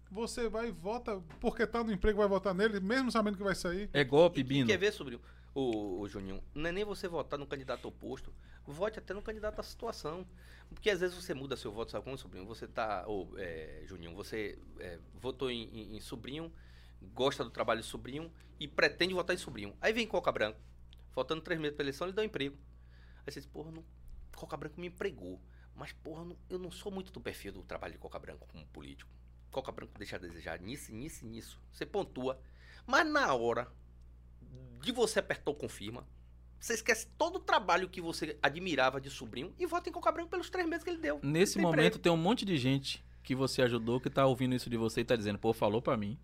Você 0.09 0.47
vai 0.47 0.69
e 0.69 0.71
vota 0.71 1.21
porque 1.41 1.67
tá 1.67 1.83
no 1.83 1.91
emprego, 1.91 2.19
vai 2.19 2.27
votar 2.29 2.53
nele, 2.53 2.79
mesmo 2.79 3.11
sabendo 3.11 3.35
que 3.37 3.43
vai 3.43 3.55
sair. 3.55 3.89
É 3.91 4.03
golpe, 4.03 4.39
E 4.39 4.43
Bino. 4.43 4.67
Quer 4.67 4.77
ver, 4.77 4.93
sobrinho? 4.93 5.19
O, 5.53 5.99
o 6.01 6.07
Juninho, 6.07 6.41
não 6.55 6.69
é 6.69 6.71
nem 6.71 6.85
você 6.85 7.07
votar 7.07 7.37
no 7.37 7.45
candidato 7.47 7.85
oposto, 7.87 8.31
vote 8.65 8.99
até 8.99 9.13
no 9.13 9.21
candidato 9.21 9.59
à 9.59 9.63
situação. 9.63 10.25
Porque 10.69 10.89
às 10.89 10.99
vezes 11.01 11.15
você 11.15 11.33
muda 11.33 11.57
seu 11.57 11.71
voto, 11.71 11.91
sabe 11.91 12.03
como, 12.05 12.17
sobrinho? 12.17 12.45
Você 12.45 12.67
tá. 12.67 13.03
Ou, 13.07 13.29
é, 13.37 13.81
Juninho, 13.85 14.13
você 14.15 14.57
é, 14.79 14.99
votou 15.19 15.49
em, 15.51 15.63
em- 15.73 15.95
em 15.97 15.99
sobrinho, 15.99 16.51
gosta 17.13 17.43
do 17.43 17.49
trabalho 17.49 17.81
de 17.81 17.87
sobrinho 17.87 18.31
e 18.59 18.67
pretende 18.67 19.13
votar 19.13 19.35
em 19.35 19.39
sobrinho. 19.39 19.75
Aí 19.81 19.93
vem 19.93 20.07
Coca 20.07 20.31
Branco, 20.31 20.59
faltando 21.11 21.41
três 21.41 21.59
meses 21.59 21.75
pra 21.75 21.83
eleição, 21.83 22.07
ele 22.07 22.15
dá 22.15 22.21
um 22.21 22.25
emprego. 22.25 22.57
Aí 23.25 23.31
você 23.31 23.39
diz, 23.39 23.47
porra, 23.49 23.71
não, 23.71 23.83
Coca 24.35 24.55
Branco 24.57 24.79
me 24.79 24.87
empregou. 24.87 25.41
Mas, 25.75 25.91
porra, 25.91 26.25
não- 26.25 26.37
eu 26.49 26.57
não 26.57 26.71
sou 26.71 26.91
muito 26.91 27.11
do 27.11 27.21
perfil 27.21 27.51
do 27.51 27.61
trabalho 27.63 27.93
de 27.93 27.99
Coca 27.99 28.17
Branco 28.17 28.47
como 28.47 28.65
político. 28.67 29.09
Coca 29.51 29.71
Branco 29.71 29.93
deixa 29.97 30.15
a 30.15 30.19
desejar 30.19 30.59
nisso, 30.59 30.91
nisso 30.93 31.25
nisso. 31.25 31.61
Você 31.71 31.85
pontua. 31.85 32.39
Mas 32.85 33.07
na 33.07 33.33
hora 33.33 33.67
de 34.81 34.91
você 34.91 35.19
apertar 35.19 35.51
o 35.51 35.55
confirma, 35.55 36.07
você 36.59 36.73
esquece 36.73 37.07
todo 37.17 37.35
o 37.35 37.39
trabalho 37.39 37.87
que 37.89 38.01
você 38.01 38.37
admirava 38.41 38.99
de 38.99 39.09
sobrinho 39.09 39.53
e 39.59 39.65
vota 39.65 39.89
em 39.89 39.91
Coca 39.91 40.11
Branco 40.11 40.29
pelos 40.29 40.49
três 40.49 40.67
meses 40.67 40.83
que 40.83 40.89
ele 40.89 40.99
deu. 40.99 41.19
Nesse 41.21 41.55
Tem 41.55 41.61
momento 41.61 41.79
emprego. 41.79 41.99
tem 41.99 42.11
um 42.11 42.17
monte 42.17 42.43
de 42.45 42.57
gente 42.57 43.05
que 43.23 43.35
você 43.35 43.61
ajudou 43.61 43.99
que 43.99 44.09
tá 44.09 44.25
ouvindo 44.25 44.55
isso 44.55 44.69
de 44.69 44.77
você 44.77 45.01
e 45.01 45.05
tá 45.05 45.15
dizendo, 45.15 45.37
pô, 45.37 45.53
falou 45.53 45.81
pra 45.81 45.95
mim. 45.97 46.17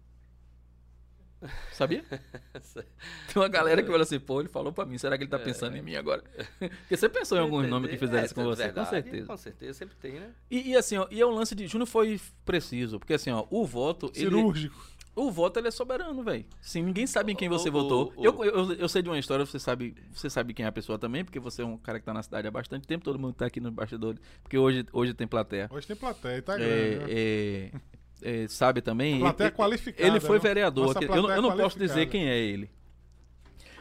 Sabia? 1.71 2.03
Tem 3.27 3.35
uma 3.41 3.47
galera 3.49 3.81
que 3.81 3.89
fala 3.89 4.03
assim, 4.03 4.19
pô, 4.19 4.39
ele 4.39 4.49
falou 4.49 4.71
pra 4.71 4.85
mim, 4.85 4.97
será 4.97 5.17
que 5.17 5.23
ele 5.23 5.29
tá 5.31 5.39
pensando 5.39 5.75
em 5.75 5.81
mim 5.81 5.95
agora? 5.95 6.23
Porque 6.59 6.95
você 6.97 7.09
pensou 7.09 7.37
em 7.37 7.41
alguns 7.41 7.67
nomes 7.67 7.89
que 7.89 7.97
fizeram 7.97 8.19
É, 8.21 8.25
isso 8.25 8.35
com 8.35 8.43
você, 8.43 8.63
verdade, 8.63 8.87
com 8.87 8.91
certeza. 8.91 9.27
Com 9.27 9.37
certeza, 9.37 9.73
sempre 9.73 9.95
tem, 9.97 10.13
né? 10.13 10.31
E, 10.49 10.69
e 10.71 10.75
assim, 10.77 10.97
ó, 10.97 11.07
e 11.11 11.19
é 11.21 11.25
um 11.25 11.31
lance 11.31 11.53
de. 11.55 11.67
Júnior 11.67 11.87
foi 11.87 12.19
preciso, 12.45 12.99
porque 12.99 13.13
assim, 13.13 13.31
ó, 13.31 13.45
o 13.49 13.65
voto. 13.65 14.07
Ele, 14.15 14.25
Cirúrgico. 14.25 14.75
o 15.15 15.29
voto 15.31 15.59
ele 15.59 15.67
é 15.67 15.71
soberano, 15.71 16.23
velho. 16.23 16.45
Sim, 16.61 16.83
ninguém 16.83 17.05
sabe 17.07 17.31
em 17.31 17.35
quem 17.35 17.49
você 17.49 17.69
O- 17.69 17.71
votou. 17.71 18.13
o- 18.15 18.23
Eu, 18.25 18.43
eu, 18.43 18.73
eu 18.73 18.89
sei 18.89 19.01
de 19.01 19.09
uma 19.09 19.19
história, 19.19 19.45
você 19.45 19.59
sabe, 19.59 19.95
você 20.13 20.29
sabe 20.29 20.53
quem 20.53 20.65
é 20.65 20.69
a 20.69 20.71
pessoa 20.71 20.97
também, 20.97 21.23
porque 21.25 21.39
você 21.39 21.61
é 21.61 21.65
um 21.65 21.77
cara 21.77 21.99
que 21.99 22.05
tá 22.05 22.13
na 22.13 22.23
cidade 22.23 22.47
há 22.47 22.51
bastante 22.51 22.87
tempo, 22.87 23.03
todo 23.03 23.19
mundo 23.19 23.33
tá 23.33 23.45
aqui 23.45 23.59
nos 23.59 23.73
bastidores, 23.73 24.21
porque 24.41 24.57
hoje, 24.57 24.85
hoje 24.93 25.13
tem 25.13 25.27
plateia. 25.27 25.67
Hoje 25.71 25.87
tem 25.87 25.95
plateia, 25.95 26.41
tá 26.41 26.55
grande. 26.57 26.71
né? 26.99 27.05
É, 27.09 27.71
é, 27.73 27.79
é, 28.23 28.47
sabe 28.47 28.81
também. 28.81 29.19
Plateia 29.19 29.47
ele, 29.49 29.55
qualificada, 29.55 30.07
Ele 30.07 30.19
foi 30.19 30.37
né? 30.37 30.43
vereador 30.43 30.87
Nossa 30.87 30.99
aqui. 30.99 31.07
Eu, 31.07 31.21
não- 31.21 31.31
eu 31.31 31.41
não 31.41 31.55
posso 31.57 31.77
dizer 31.77 32.07
quem 32.07 32.27
é 32.27 32.37
ele. 32.37 32.69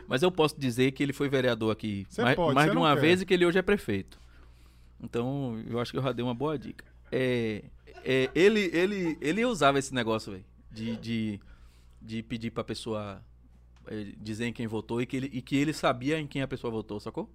Mas 0.08 0.22
eu 0.22 0.30
posso 0.30 0.58
dizer 0.60 0.92
que 0.92 1.02
ele 1.02 1.12
foi 1.12 1.28
vereador 1.28 1.70
aqui 1.72 2.06
mais, 2.18 2.36
pode, 2.36 2.54
mais 2.54 2.68
de 2.68 2.74
não 2.74 2.82
uma 2.82 2.94
quer. 2.94 3.00
vez 3.00 3.22
e 3.22 3.26
que 3.26 3.32
ele 3.32 3.46
hoje 3.46 3.58
é 3.58 3.62
prefeito. 3.62 4.20
Então, 5.00 5.62
eu 5.68 5.80
acho 5.80 5.90
que 5.92 5.98
eu 5.98 6.02
já 6.02 6.12
dei 6.12 6.24
uma 6.24 6.34
boa 6.34 6.58
dica. 6.58 6.84
É, 7.10 7.64
é, 8.04 8.30
ele, 8.34 8.70
ele, 8.72 9.16
ele 9.20 9.44
usava 9.44 9.78
esse 9.78 9.94
negócio, 9.94 10.32
velho, 10.32 10.44
de, 10.70 10.96
de, 10.96 11.40
de 12.00 12.22
pedir 12.22 12.50
pra 12.50 12.62
pessoa 12.64 13.22
é, 13.86 14.06
dizer 14.20 14.46
em 14.46 14.52
quem 14.52 14.66
votou 14.66 15.00
e 15.00 15.06
que, 15.06 15.16
ele, 15.16 15.30
e 15.32 15.40
que 15.40 15.56
ele 15.56 15.72
sabia 15.72 16.18
em 16.18 16.26
quem 16.26 16.42
a 16.42 16.48
pessoa 16.48 16.70
votou, 16.70 17.00
sacou? 17.00 17.30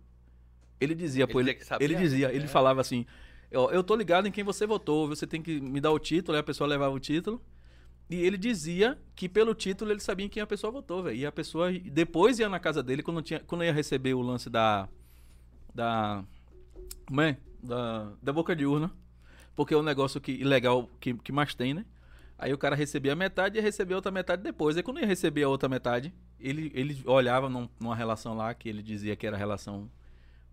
Ele 0.79 0.93
dizia, 0.93 1.27
pô, 1.27 1.39
Ele 1.39 1.49
ele, 1.49 1.57
dizia 1.57 1.67
sabia? 1.67 1.85
ele 1.85 1.95
dizia, 1.95 2.31
ele 2.33 2.45
É. 2.45 2.47
falava 2.47 2.79
assim, 2.81 3.05
eu, 3.51 3.69
eu 3.71 3.83
tô 3.83 3.95
ligado 3.95 4.27
em 4.27 4.31
quem 4.31 4.43
você 4.43 4.65
votou, 4.67 5.07
você 5.07 5.25
tem 5.27 5.41
que 5.41 5.59
me 5.59 5.79
dar 5.79 5.91
o 5.91 5.99
título, 5.99 6.35
aí 6.35 6.39
a 6.39 6.43
pessoa 6.43 6.67
levava 6.67 6.93
o 6.93 6.99
título. 6.99 7.41
E 8.09 8.15
ele 8.15 8.37
dizia 8.37 8.97
que 9.15 9.27
pelo 9.27 9.53
título 9.53 9.91
ele 9.91 9.99
sabia 9.99 10.25
em 10.25 10.29
quem 10.29 10.41
a 10.41 10.47
pessoa 10.47 10.71
votou, 10.71 11.03
velho. 11.03 11.17
E 11.17 11.25
a 11.25 11.31
pessoa 11.31 11.71
depois 11.71 12.39
ia 12.39 12.47
na 12.47 12.59
casa 12.59 12.81
dele 12.81 13.03
quando, 13.03 13.21
tinha, 13.21 13.41
quando 13.41 13.63
ia 13.65 13.73
receber 13.73 14.13
o 14.13 14.21
lance 14.21 14.49
da. 14.49 14.87
Da. 15.75 16.23
Como 17.05 17.21
é? 17.21 17.37
Da, 17.61 18.13
da 18.21 18.31
boca 18.31 18.55
de 18.55 18.65
urna. 18.65 18.91
Porque 19.55 19.73
é 19.73 19.77
um 19.77 19.83
negócio 19.83 20.21
que, 20.21 20.31
ilegal 20.31 20.89
que, 20.99 21.13
que 21.15 21.31
mais 21.31 21.53
tem, 21.53 21.73
né? 21.73 21.85
Aí 22.37 22.53
o 22.53 22.57
cara 22.57 22.75
recebia 22.75 23.13
a 23.13 23.15
metade 23.15 23.57
e 23.57 23.59
ia 23.59 23.63
receber 23.63 23.93
a 23.93 23.97
outra 23.97 24.11
metade 24.11 24.43
depois. 24.43 24.77
Aí 24.77 24.83
quando 24.83 24.99
ia 24.99 25.05
receber 25.05 25.43
a 25.43 25.49
outra 25.49 25.67
metade, 25.67 26.13
ele, 26.39 26.71
ele 26.75 27.01
olhava 27.05 27.49
num- 27.49 27.67
numa 27.79 27.95
relação 27.95 28.35
lá 28.35 28.53
que 28.53 28.69
ele 28.69 28.83
dizia 28.83 29.15
que 29.15 29.25
era 29.25 29.35
relação 29.35 29.89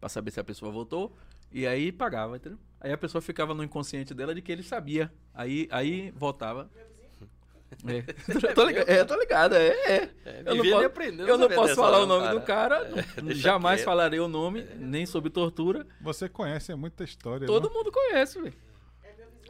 pra 0.01 0.09
saber 0.09 0.31
se 0.31 0.41
a 0.41 0.45
pessoa 0.45 0.73
votou. 0.73 1.15
E 1.53 1.67
aí 1.67 1.93
pagava, 1.93 2.37
entendeu? 2.37 2.59
Aí 2.85 2.93
a 2.93 2.99
pessoa 2.99 3.23
ficava 3.23 3.55
no 3.55 3.65
inconsciente 3.65 4.13
dela 4.13 4.35
de 4.35 4.43
que 4.43 4.53
ele 4.53 4.63
sabia. 4.63 5.11
Aí, 5.35 5.67
aí 5.71 6.13
votava. 6.15 6.71
É. 7.89 8.05
Eu 8.47 8.55
tô 8.55 8.65
ligado, 8.65 8.89
é, 8.89 9.01
eu 9.01 9.07
tô 9.07 9.19
ligado, 9.19 9.55
é, 9.57 9.67
é. 9.67 10.11
Eu 10.47 10.55
não 10.55 10.63
posso, 10.63 11.29
eu 11.29 11.39
não 11.39 11.49
posso 11.49 11.75
falar 11.75 11.99
o 11.99 12.07
não, 12.07 12.21
nome 12.21 12.41
cara. 12.45 12.79
do 12.79 12.87
cara, 12.87 13.05
É, 13.31 13.35
jamais 13.35 13.81
quieto. 13.81 13.85
falarei 13.87 14.21
o 14.21 14.29
nome, 14.29 14.63
nem 14.77 15.05
sobre 15.05 15.29
tortura. 15.29 15.85
Você 16.01 16.29
conhece 16.29 16.71
é 16.71 16.77
muita 16.77 17.03
história. 17.03 17.49
Todo 17.49 17.69
né? 17.69 17.75
mundo 17.75 17.91
conhece, 17.91 18.41
velho. 18.41 18.55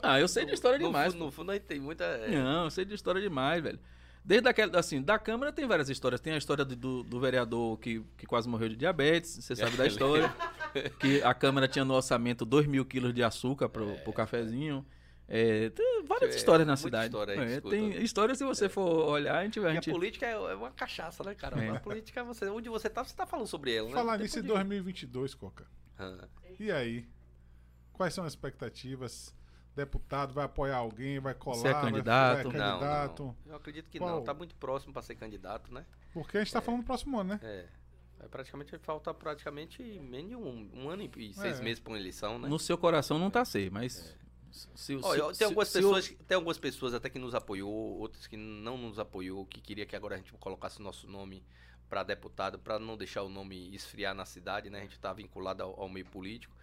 Ah, 0.03 0.19
eu 0.19 0.27
sei 0.27 0.47
de 0.47 0.55
história 0.55 0.79
no, 0.79 0.87
demais. 0.87 1.13
fundo- 1.13 1.25
No 1.27 1.31
fundo 1.31 1.51
aí 1.53 1.61
tem 1.61 1.79
muita. 1.79 2.05
é, 2.05 2.31
Não, 2.31 2.65
eu 2.65 2.71
sei 2.71 2.87
de 2.87 2.95
história 2.95 3.21
demais, 3.21 3.63
velho. 3.63 3.79
Desde 4.25 4.49
aquela, 4.49 4.79
assim, 4.79 5.03
da 5.03 5.19
Câmara 5.19 5.53
tem 5.53 5.67
várias 5.67 5.91
histórias. 5.91 6.21
Tem 6.21 6.33
a 6.33 6.39
história 6.39 6.65
do, 6.65 6.75
do, 6.75 7.03
do 7.03 7.21
vereador 7.21 7.79
que, 7.79 8.03
que 8.17 8.25
quase 8.27 8.49
morreu 8.49 8.71
de 8.71 8.77
diabetes, 8.77 9.33
você 9.45 9.55
sabe 9.55 9.77
da 9.77 9.85
história. 9.87 10.33
que 10.99 11.23
a 11.23 11.35
Câmara 11.35 11.69
tinha 11.69 11.85
no 11.85 11.93
orçamento 11.95 12.45
2 12.47 12.67
mil 12.67 12.85
quilos 12.87 13.13
de 13.13 13.23
açúcar 13.23 13.69
pro, 13.69 13.95
pro 13.99 14.13
cafezinho. 14.15 14.85
É, 15.29 15.71
tem 15.71 16.05
várias 16.07 16.35
É, 16.35 16.37
histórias 16.39 16.67
na 16.67 16.77
cidade. 16.77 17.07
história 17.07 17.33
É, 17.33 17.61
tem 17.61 18.03
história, 18.03 18.35
se 18.35 18.45
você 18.45 18.69
for 18.69 19.09
olhar, 19.09 19.39
a 19.39 19.45
gente 19.45 19.59
vai. 19.61 19.73
A 19.73 19.75
Porque 19.75 19.91
a 19.91 19.93
gente... 19.93 19.99
política 20.01 20.27
é 20.27 20.33
é 20.33 20.55
uma 20.55 20.71
cachaça, 20.71 21.23
né, 21.25 21.35
cara? 21.35 21.63
É. 21.63 21.69
A 21.71 21.81
política, 21.81 22.23
você, 22.25 22.47
onde 22.49 22.69
você 22.69 22.89
tá, 22.91 23.05
você 23.05 23.15
tá 23.15 23.27
falando 23.27 23.47
sobre 23.47 23.75
ela, 23.75 23.89
né? 23.89 23.95
Falar 23.95 24.19
nisso 24.19 24.39
em 24.39 24.43
pra 24.43 24.53
onde 24.55 24.61
ir. 24.61 24.65
2022, 24.83 25.35
Coca. 25.35 25.67
Ah. 25.99 26.29
E 26.59 26.71
aí? 26.71 27.07
Quais 27.93 28.13
são 28.13 28.25
as 28.25 28.33
expectativas? 28.33 29.35
Deputado 29.75 30.33
vai 30.33 30.45
apoiar 30.45 30.77
alguém, 30.77 31.19
vai 31.19 31.35
colar, 31.35 31.69
é 31.69 31.73
vai- 31.73 31.83
candidato? 31.83 32.35
vai 32.35 32.45
Não, 32.59 32.79
candidato. 32.79 33.23
não. 33.25 33.37
Eu 33.47 33.57
acredito 33.57 33.91
que 33.91 33.99
Qual? 33.99 34.09
não. 34.11 34.23
Tá 34.23 34.33
muito 34.33 34.55
próximo 34.55 34.93
pra 34.93 35.03
ser 35.03 35.17
candidato, 35.17 35.73
né? 35.75 35.85
Porque 36.13 36.39
a 36.39 36.41
gente 36.45 36.53
tá 36.53 36.61
falando 36.61 36.81
do 36.83 36.87
próximo 36.87 37.19
ano, 37.19 37.31
né? 37.31 37.41
É. 37.43 37.67
É 38.21 38.29
praticamente, 38.29 38.79
falta 38.79 39.13
praticamente 39.13 39.83
menos 39.83 40.29
de 40.31 40.37
um, 40.37 40.71
um 40.73 40.89
ano 40.89 41.03
e 41.03 41.35
seis 41.35 41.59
É. 41.59 41.63
meses 41.63 41.81
pra 41.81 41.93
uma 41.93 41.99
eleição, 41.99 42.39
né? 42.39 42.49
No 42.49 42.59
seu 42.59 42.79
coração 42.79 43.19
não 43.19 43.31
tá 43.31 43.45
ser, 43.45 43.71
mas. 43.71 44.17
Se, 44.77 44.95
Ó, 45.03 45.33
se- 45.33 45.39
tem, 45.39 45.47
algumas 45.47 45.69
se 45.69 45.75
pessoas, 45.79 46.09
tem 46.29 46.35
algumas 46.37 46.59
pessoas 46.59 46.95
até 46.95 47.11
que 47.11 47.19
nos 47.19 47.35
apoiou, 47.35 47.99
outras 47.99 48.29
que 48.29 48.37
não 48.37 48.79
nos 48.79 49.01
apoiou, 49.01 49.45
que 49.45 49.61
queria 49.61 49.85
que 49.85 49.97
agora 49.97 50.15
a 50.15 50.19
gente 50.19 50.33
colocasse 50.35 50.81
nosso 50.81 51.09
nome 51.09 51.43
para 51.91 52.05
deputado, 52.05 52.57
para 52.61 52.79
não 52.79 52.97
deixar 52.97 53.23
o 53.25 53.29
nome 53.29 53.75
esfriar 53.75 54.15
na 54.15 54.25
cidade, 54.25 54.71
né? 54.71 54.79
A 54.79 54.83
gente 54.83 54.99
tá 55.01 55.13
vinculado 55.13 55.65
ao, 55.65 55.81
ao 55.81 55.89
meio 55.89 56.07
político. 56.07 56.55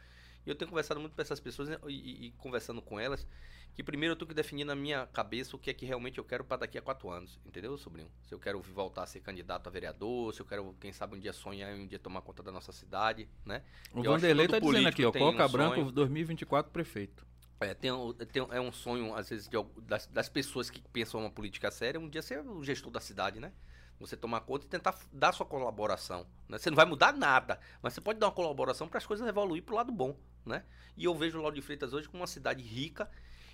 E 0.46 0.50
eu 0.50 0.56
tenho 0.56 0.70
conversado 0.70 1.00
muito 1.00 1.16
com 1.16 1.22
essas 1.22 1.40
pessoas 1.40 1.70
né, 1.70 1.78
e, 1.88 1.94
e- 1.94 2.26
e 2.28 2.32
conversando 2.32 2.82
com 2.82 3.00
elas, 3.00 3.28
que 3.74 3.84
primeiro 3.84 4.14
eu 4.14 4.16
tenho 4.18 4.28
que 4.28 4.34
definir 4.34 4.66
na 4.66 4.76
minha 4.76 5.06
cabeça 5.08 5.56
o 5.56 5.60
que 5.60 5.70
é 5.70 5.74
que 5.74 5.86
realmente 5.86 6.18
eu 6.18 6.24
quero 6.26 6.44
para 6.44 6.58
daqui 6.58 6.78
a 6.78 6.82
quatro 6.82 7.10
anos, 7.10 7.40
entendeu, 7.46 7.78
sobrinho? 7.78 8.10
Se 8.24 8.34
eu 8.34 8.40
quero 8.40 8.60
voltar 8.62 9.04
a 9.04 9.08
ser 9.08 9.22
candidato 9.22 9.68
a 9.68 9.70
vereador, 9.70 10.34
se 10.34 10.42
eu 10.42 10.46
quero, 10.46 10.76
quem 10.80 10.92
sabe, 10.92 11.16
um 11.16 11.20
dia 11.20 11.32
sonhar 11.32 11.74
em 11.76 11.84
um 11.84 11.88
dia 11.88 12.00
tomar 12.00 12.22
conta 12.22 12.42
da 12.44 12.52
nossa 12.52 12.72
cidade, 12.72 13.30
né? 13.46 13.64
O 13.94 14.00
Eu 14.04 14.12
Vanderlei 14.12 14.48
tá 14.48 14.60
dizendo 14.60 14.88
aqui, 14.88 15.06
ó. 15.06 15.12
tem 15.12 15.24
um 15.24 15.32
Coca 15.32 15.48
Branco 15.48 15.76
sonho. 15.76 15.92
2024 15.92 16.72
prefeito. 16.72 17.26
É, 17.60 17.76
tem, 17.76 17.92
um- 17.92 18.12
tem 18.12 18.46
é 18.50 18.60
um 18.60 18.72
sonho, 18.72 19.14
às 19.16 19.30
vezes, 19.30 19.48
de 19.48 19.56
das, 19.84 20.08
das 20.08 20.28
pessoas 20.28 20.70
que 20.72 20.82
pensam 20.90 21.20
uma 21.22 21.30
política 21.30 21.70
séria, 21.70 22.00
um 22.00 22.10
dia 22.10 22.24
ser 22.24 22.40
o 22.40 22.64
gestor 22.64 22.92
da 22.92 23.00
cidade, 23.00 23.40
né? 23.40 23.54
Você 24.02 24.18
tomar 24.18 24.42
conta 24.42 24.66
e 24.66 24.70
tentar 24.70 24.98
dar 25.14 25.32
sua 25.32 25.46
colaboração. 25.46 26.28
Né? 26.50 26.58
Você 26.58 26.70
não 26.70 26.76
vai 26.76 26.86
mudar 26.86 27.14
nada, 27.14 27.60
mas 27.82 27.94
você 27.94 28.02
pode 28.02 28.20
dar 28.20 28.28
uma 28.28 28.32
colaboração 28.34 28.88
para 28.88 28.98
as 28.98 29.06
coisas 29.06 29.28
evoluir 29.28 29.64
para 29.64 29.74
o 29.74 29.78
lado 29.78 29.92
bom, 29.92 30.18
né? 30.46 30.66
E 30.98 31.06
eu 31.06 31.16
vejo 31.16 31.38
o 31.38 31.42
Lauro 31.42 31.56
de 31.56 31.62
Freitas 31.62 31.94
hoje 31.94 32.10
como 32.10 32.22
uma 32.22 32.28
cidade 32.28 32.64
rica 32.64 33.10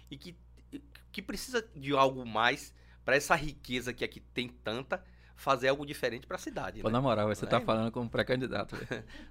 e 0.10 0.18
que, 0.18 0.36
que 1.12 1.22
precisa 1.22 1.62
de 1.76 1.94
algo 1.94 2.26
mais 2.26 2.74
para 3.06 3.16
essa 3.16 3.36
riqueza 3.36 3.94
que 3.94 4.04
aqui 4.04 4.20
tem 4.20 4.50
tanta, 4.50 5.04
fazer 5.38 5.70
algo 5.70 5.86
diferente 5.86 6.26
para 6.28 6.36
a 6.36 6.40
cidade, 6.40 6.82
Pô, 6.82 6.88
né? 6.90 6.94
na 6.94 7.00
moral, 7.02 7.28
você 7.28 7.46
tá 7.46 7.58
Vai, 7.58 7.66
falando 7.68 7.92
como 7.92 8.10
pré-candidato. 8.10 8.76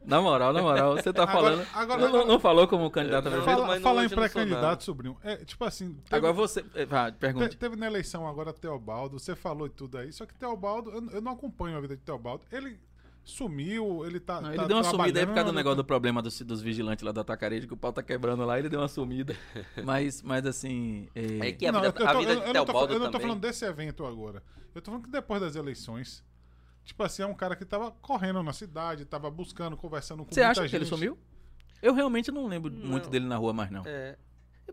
Na 0.05 0.21
moral, 0.23 0.53
na 0.53 0.63
moral, 0.63 0.97
você 0.97 1.13
tá 1.13 1.25
Agora- 1.25 1.37
falando. 1.57 1.67
agora- 1.75 2.01
não, 2.01 2.13
não- 2.19 2.27
não 2.27 2.41
falou 2.41 2.69
como 2.69 2.89
candidato 2.91 3.27
a 3.27 3.31
Não, 3.31 3.37
prefeito? 3.43 3.61
Fala, 3.67 3.81
falar 3.81 4.05
em 4.05 4.09
pré-candidato, 4.09 4.85
sobrinho. 4.85 5.17
É, 5.25 5.37
tipo 5.45 5.65
assim, 5.65 5.95
teve, 6.05 6.17
Agora 6.17 6.33
você. 6.33 6.65
é, 6.75 6.87
Vai, 6.87 7.11
pergunte. 7.13 7.51
te- 7.51 7.57
teve 7.57 7.75
na 7.77 7.87
eleição 7.87 8.27
agora 8.27 8.53
Teobaldo, 8.53 9.19
você 9.19 9.35
falou 9.35 9.67
e 9.67 9.71
tudo 9.71 9.99
aí, 9.99 10.13
só 10.13 10.25
que 10.25 10.33
Teobaldo, 10.35 10.91
eu, 10.93 11.11
eu 11.11 11.21
não 11.21 11.33
acompanho 11.33 11.77
a 11.77 11.81
vida 11.81 11.97
de 11.97 12.03
Teobaldo. 12.03 12.45
Ele 12.53 12.79
sumiu, 13.27 14.07
ele 14.07 14.21
tá. 14.21 14.41
Não, 14.41 14.49
tá 14.51 14.55
ele 14.55 14.67
deu 14.69 14.77
uma 14.77 14.85
sumida 14.85 15.19
aí 15.21 15.27
por 15.27 15.35
causa 15.35 15.51
do 15.51 15.55
negócio 15.55 15.77
do 15.77 15.85
problema 15.85 16.23
dos, 16.23 16.41
dos 16.43 16.63
vigilantes 16.63 17.05
lá 17.05 17.11
do 17.11 17.21
atacarejo, 17.21 17.67
que 17.67 17.75
o 17.75 17.77
pau 17.77 17.93
tá 17.93 18.03
quebrando 18.03 18.45
lá, 18.45 18.59
ele 18.59 18.69
deu 18.69 18.81
uma 18.81 18.89
sumida. 18.89 19.37
mas, 19.85 20.23
mas 20.23 20.47
assim. 20.47 21.09
é, 21.15 21.49
É 21.49 21.53
que 21.53 21.67
a 21.67 21.73
Não, 21.73 21.81
vida, 21.81 21.89
eu, 21.89 21.93
tô- 21.93 22.07
a 22.07 22.13
eu 22.13 22.19
vida 22.21 22.35
não 22.37 22.41
tô, 22.65 22.87
eu 22.87 22.99
não 23.01 23.11
tô 23.11 23.21
falando 23.21 23.41
desse 23.41 23.65
evento 23.65 24.07
agora. 24.07 24.43
Eu 24.75 24.81
tô 24.81 24.91
falando 24.93 25.05
que 25.05 25.11
depois 25.11 25.41
das 25.41 25.57
eleições, 25.57 26.25
tipo 26.85 27.03
assim, 27.03 27.23
é 27.23 27.27
um 27.27 27.35
cara 27.35 27.57
que 27.57 27.65
tava 27.65 27.91
correndo 27.91 28.43
na 28.43 28.53
cidade, 28.53 29.05
tava 29.05 29.29
buscando, 29.31 29.77
conversando 29.77 30.25
com 30.25 30.33
Você 30.33 30.45
muita 30.45 30.61
acha 30.63 30.69
que 30.71 30.77
ele 30.77 30.85
sumiu? 30.87 31.19
Eu 31.83 31.93
realmente 31.95 32.31
não 32.31 32.47
lembro 32.47 32.71
Não. 32.71 32.87
muito 32.89 33.11
dele 33.11 33.27
na 33.27 33.37
rua 33.37 33.53
mais, 33.53 33.71
não. 33.71 33.83
É. 33.85 34.17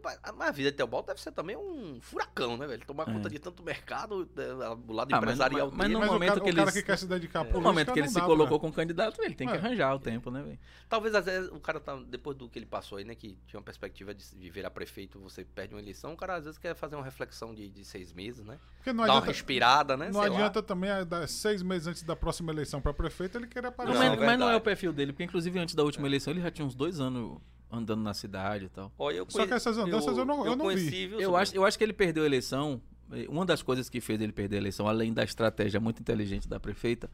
Mas 0.03 0.20
mas 0.38 0.48
a 0.49 0.52
vida 0.52 0.72
de 0.72 0.78
Teobaldo 0.78 1.07
deve 1.07 1.22
ser 1.22 1.32
também 1.32 1.56
um 1.56 1.99
furacão, 2.02 2.57
né, 2.57 2.65
velho? 2.68 2.86
Tomar 2.86 3.07
É. 3.07 3.14
conta 3.14 3.30
de 3.30 3.40
tanto 3.40 3.61
mercado, 3.64 4.28
é, 4.38 4.53
o 4.53 4.91
lado 4.94 5.14
Ah, 5.14 5.22
mas- 5.22 5.24
empresarial 5.24 5.68
mas- 5.68 5.78
mas 5.78 5.88
dele. 5.88 5.94
no 5.94 5.99
Mas 5.99 6.10
o 6.10 6.14
momento 6.14 6.30
cara, 6.30 6.41
que 6.41 6.49
o 6.52 6.56
cara 6.56 6.72
que 6.72 6.82
quer 6.84 6.98
se 6.98 7.07
dedicar 7.07 7.41
à 7.41 7.44
No 7.44 7.61
momento 7.61 7.94
que 7.94 7.99
ele 7.99 8.07
se 8.07 8.15
dá 8.15 8.22
colocou 8.22 8.57
pra- 8.57 8.60
como 8.60 8.74
candidato, 8.74 9.22
ele 9.22 9.36
tem 9.36 9.48
que 9.48 9.53
É. 9.53 9.57
arranjar 9.57 9.94
o 9.95 9.99
tempo, 9.99 10.32
né, 10.32 10.41
velho? 10.41 10.60
Talvez 10.90 11.14
às 11.15 11.26
vezes 11.26 11.49
o 11.52 11.60
cara 11.60 11.80
tá, 11.80 11.95
depois 12.07 12.36
do 12.38 12.49
que 12.49 12.60
ele 12.60 12.65
passou 12.65 12.98
aí, 12.98 13.03
né, 13.06 13.15
que 13.15 13.38
tinha 13.48 13.60
uma 13.60 13.64
perspectiva 13.64 14.14
de, 14.14 14.36
de 14.36 14.49
virar 14.49 14.72
prefeito, 14.72 15.20
você 15.20 15.44
perde 15.45 15.74
uma 15.74 15.82
eleição, 15.82 16.14
o 16.14 16.18
cara 16.18 16.36
às 16.36 16.45
vezes 16.45 16.57
quer 16.57 16.76
fazer 16.76 16.95
uma 16.95 17.06
reflexão 17.06 17.53
de, 17.53 17.70
de 17.70 17.86
seis 17.86 18.11
meses, 18.11 18.44
né? 18.45 18.57
Porque 18.78 18.91
não 18.91 19.03
uma 19.03 19.11
adianta, 19.14 19.28
respirada, 19.28 19.95
né? 19.95 20.07
não 20.07 20.22
sei 20.22 20.30
lá. 20.30 20.36
adianta 20.38 20.61
também, 20.64 20.90
ah, 20.90 21.03
dar 21.03 21.28
seis 21.28 21.61
meses 21.61 21.88
antes 21.88 22.03
da 22.03 22.15
próxima 22.15 22.52
eleição 22.52 22.82
para 22.82 22.94
prefeito, 22.94 23.38
ele 23.38 23.48
querer 23.48 23.68
aparecer. 23.68 23.98
mas, 23.98 24.18
Não, 24.20 24.26
mas 24.26 24.40
não 24.40 24.49
é 24.49 24.56
o 24.56 24.61
perfil 24.61 24.91
dele, 24.91 25.14
porque 25.14 25.24
inclusive 25.24 25.57
antes 25.60 25.76
da 25.76 25.84
última 25.84 26.07
eleição 26.07 26.34
ele 26.34 26.41
já 26.41 26.52
tinha 26.52 26.65
uns 26.65 26.76
dois 26.76 26.99
anos 26.99 27.38
andando 27.73 28.01
na 28.01 28.13
cidade 28.13 28.65
e 28.65 28.69
tal. 28.69 28.91
Olha, 28.97 29.17
eu 29.17 29.25
Só 29.27 29.39
conhe- 29.39 29.47
que 29.47 29.53
essas 29.55 29.77
andanças 29.77 30.17
eu 30.17 30.25
não- 30.25 30.45
eu 30.45 30.55
não 30.55 30.67
vi. 30.69 31.07
viu, 31.07 31.19
Eu 31.19 31.35
acho, 31.35 31.55
eu 31.55 31.65
acho 31.65 31.77
que 31.77 31.83
ele 31.83 31.93
perdeu 31.93 32.23
a 32.23 32.25
eleição. 32.25 32.81
eh, 33.11 33.25
Uma 33.27 33.45
das 33.45 33.61
coisas 33.61 33.89
que 33.89 33.99
fez 33.99 34.21
ele 34.21 34.31
perder 34.31 34.57
a 34.57 34.59
eleição, 34.59 34.87
além 34.87 35.13
da 35.13 35.23
estratégia 35.23 35.79
muito 35.79 35.99
inteligente 35.99 36.47
da 36.47 36.59
prefeita, 36.59 37.09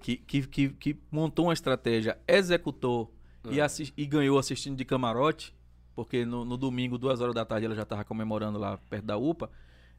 que, 0.00 0.16
que, 0.16 0.46
que, 0.46 0.68
que 0.70 0.96
montou 1.10 1.46
uma 1.46 1.52
estratégia, 1.52 2.16
executou 2.26 3.12
e, 3.50 3.60
Ah. 3.60 3.64
assis- 3.66 3.92
e 3.96 4.06
ganhou 4.06 4.38
assistindo 4.38 4.76
de 4.76 4.84
camarote, 4.84 5.54
porque 5.94 6.24
no, 6.24 6.44
no 6.44 6.56
domingo, 6.56 6.96
duas 6.96 7.20
horas 7.20 7.34
da 7.34 7.44
tarde, 7.44 7.66
ela 7.66 7.74
já 7.74 7.82
estava 7.82 8.04
comemorando 8.04 8.58
lá 8.58 8.78
perto 8.88 9.04
da 9.04 9.16
UPA. 9.16 9.50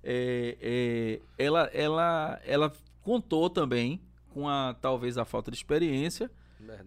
eh, 0.01 0.57
eh, 0.61 1.21
ela, 1.38 1.69
ela, 1.73 2.39
ela 2.45 2.71
contou 3.01 3.49
também 3.49 4.01
com 4.30 4.47
a 4.47 4.73
talvez 4.80 5.17
a 5.17 5.26
falta 5.26 5.51
de 5.51 5.57
experiência 5.57 6.31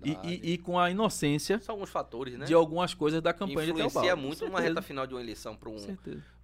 e, 0.05 0.11
e- 0.23 0.53
e 0.53 0.59
com 0.59 0.79
a 0.79 0.91
inocência 0.91 1.59
São 1.61 1.75
alguns 1.75 1.91
fatores, 1.91 2.39
né? 2.39 2.45
de 2.47 2.55
algumas 2.55 2.95
coisas 2.95 3.21
da 3.23 3.33
campanha 3.33 3.73
de 3.73 3.81
Influencia 3.81 4.15
muito 4.17 4.39
certeza, 4.39 4.61
reta 4.61 4.83
final 4.83 5.07
de 5.07 5.15
uma 5.15 5.21
eleição 5.21 5.57
para 5.57 5.71
um 5.71 5.77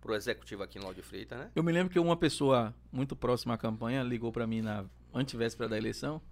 pro 0.00 0.14
executivo 0.14 0.62
aqui 0.62 0.78
em 0.78 0.80
Lauro 0.80 0.94
de 0.96 1.02
Freitas, 1.02 1.38
né? 1.38 1.50
Eu 1.54 1.62
me 1.62 1.72
lembro 1.72 1.92
que 1.92 1.98
uma 1.98 2.16
pessoa 2.16 2.74
muito 2.92 3.14
próxima 3.16 3.54
à 3.54 3.58
campanha 3.58 4.02
ligou 4.02 4.30
pra 4.32 4.46
mim 4.46 4.62
na 4.62 4.84
antivéspera 5.12 5.68
da 5.68 5.76
eleição 5.76 6.22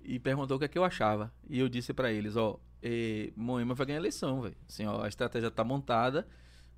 e 0.00 0.18
perguntou 0.18 0.56
o 0.56 0.58
que, 0.58 0.64
é 0.66 0.68
que 0.68 0.78
eu 0.78 0.84
achava. 0.84 1.32
E 1.48 1.58
eu 1.60 1.68
disse 1.68 1.92
pra 1.94 2.10
eles, 2.12 2.34
ó, 2.36 2.58
eh, 2.82 3.32
Moema 3.36 3.74
vai 3.74 3.86
ganhar 3.86 3.98
a 3.98 4.02
eleição, 4.02 4.42
velho. 4.42 4.56
Assim, 4.68 4.84
ó, 4.86 5.02
a 5.02 5.08
estratégia 5.08 5.50
tá 5.50 5.62
montada 5.62 6.26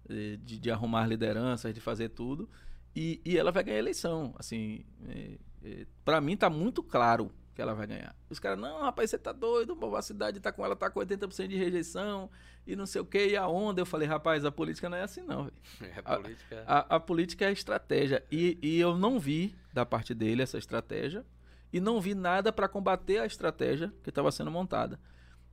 eh, 0.08 0.36
de, 0.42 0.58
de 0.58 0.70
arrumar 0.70 1.06
lideranças, 1.06 1.72
de 1.72 1.80
fazer 1.80 2.10
tudo, 2.10 2.48
e, 2.94 3.20
e 3.24 3.38
ela 3.38 3.50
vai 3.50 3.62
ganhar 3.64 3.76
a 3.76 3.80
eleição. 3.80 4.34
Assim, 4.38 4.84
eh, 5.08 5.38
eh, 5.64 5.86
para 6.04 6.20
mim 6.20 6.36
tá 6.36 6.50
muito 6.50 6.82
claro 6.82 7.32
que 7.60 7.62
ela 7.62 7.74
vai 7.74 7.86
ganhar. 7.86 8.16
Os 8.30 8.38
caras, 8.38 8.58
não, 8.58 8.80
rapaz, 8.80 9.10
você 9.10 9.18
tá 9.18 9.32
doido, 9.32 9.76
a 9.94 10.00
cidade 10.00 10.40
tá 10.40 10.50
com 10.50 10.64
ela, 10.64 10.74
tá 10.74 10.88
com 10.88 10.98
80% 10.98 11.46
de 11.46 11.56
rejeição 11.56 12.30
e 12.66 12.74
não 12.74 12.86
sei 12.86 13.02
o 13.02 13.04
que, 13.04 13.28
e 13.28 13.36
a 13.36 13.46
onda. 13.46 13.82
Eu 13.82 13.84
falei, 13.86 14.08
rapaz, 14.08 14.46
a 14.46 14.50
política 14.50 14.88
não 14.88 14.96
é 14.96 15.02
assim 15.02 15.20
não. 15.20 15.50
É 15.82 16.00
A- 16.02 16.16
política. 16.16 16.64
A, 16.66 16.96
a 16.96 17.00
política 17.00 17.44
é 17.44 17.48
a 17.48 17.52
estratégia. 17.52 18.24
E, 18.32 18.58
e 18.62 18.80
eu 18.80 18.96
não 18.96 19.18
vi 19.20 19.54
da 19.74 19.84
parte 19.84 20.14
dele 20.14 20.40
essa 20.40 20.56
estratégia. 20.56 21.22
E 21.70 21.78
não 21.80 22.00
vi 22.00 22.14
nada 22.14 22.50
para 22.50 22.66
combater 22.66 23.18
a 23.18 23.26
estratégia 23.26 23.92
que 24.02 24.08
estava 24.08 24.32
sendo 24.32 24.50
montada. 24.50 24.98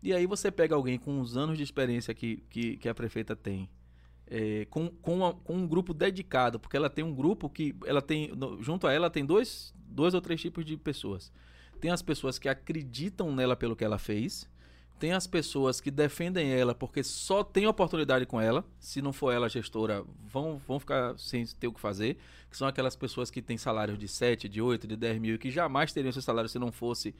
E 0.02 0.14
aí 0.14 0.26
você 0.26 0.50
pega 0.50 0.74
alguém 0.76 0.98
com 0.98 1.20
os 1.20 1.36
anos 1.36 1.58
de 1.58 1.64
experiência 1.64 2.14
que, 2.14 2.38
que, 2.50 2.78
que 2.78 2.88
a 2.88 2.96
prefeita 2.96 3.36
tem, 3.36 3.70
é, 4.28 4.66
com, 4.70 4.88
com, 4.90 5.34
com 5.44 5.54
um 5.56 5.68
grupo 5.68 5.94
dedicado, 5.94 6.58
porque 6.60 6.78
ela 6.78 6.90
tem 6.90 7.04
um 7.04 7.14
grupo 7.14 7.50
que 7.50 7.76
ela 7.86 8.02
tem. 8.02 8.30
no- 8.34 8.62
junto 8.64 8.88
a 8.88 8.94
ela 8.94 9.10
tem 9.10 9.26
dois, 9.26 9.74
dois 9.76 10.14
ou 10.14 10.22
três 10.22 10.40
tipos 10.42 10.64
de 10.66 10.76
pessoas. 10.78 11.32
Tem 11.80 11.92
as 11.92 12.02
pessoas 12.02 12.38
que 12.40 12.50
acreditam 12.50 13.34
nela 13.34 13.56
pelo 13.56 13.76
que 13.76 13.84
ela 13.84 13.98
fez. 13.98 14.50
Tem 15.00 15.14
as 15.14 15.28
pessoas 15.28 15.80
que 15.80 15.92
defendem 15.92 16.52
ela 16.52 16.74
porque 16.74 17.04
só 17.04 17.44
tem 17.44 17.68
oportunidade 17.68 18.26
com 18.26 18.42
ela. 18.42 18.66
Se 18.80 19.02
não 19.02 19.14
for 19.14 19.32
ela 19.32 19.46
a 19.46 19.50
gestora, 19.50 20.04
vão, 20.26 20.58
vão 20.58 20.80
ficar 20.80 21.18
sem 21.20 21.46
ter 21.46 21.68
o 21.68 21.74
que 21.74 21.80
fazer. 21.80 22.18
Que 22.50 22.58
são 22.58 22.68
aquelas 22.68 22.96
pessoas 22.96 23.30
que 23.30 23.42
têm 23.42 23.58
salários 23.58 24.00
de 24.00 24.08
7, 24.08 24.50
de 24.50 24.62
8, 24.62 24.88
de 24.88 24.96
10 24.96 25.20
mil 25.20 25.36
e 25.36 25.38
que 25.38 25.52
jamais 25.52 25.94
teriam 25.94 26.10
esse 26.10 26.22
salário 26.22 26.50
se 26.50 26.58
não 26.58 26.72
fosse 26.72 27.14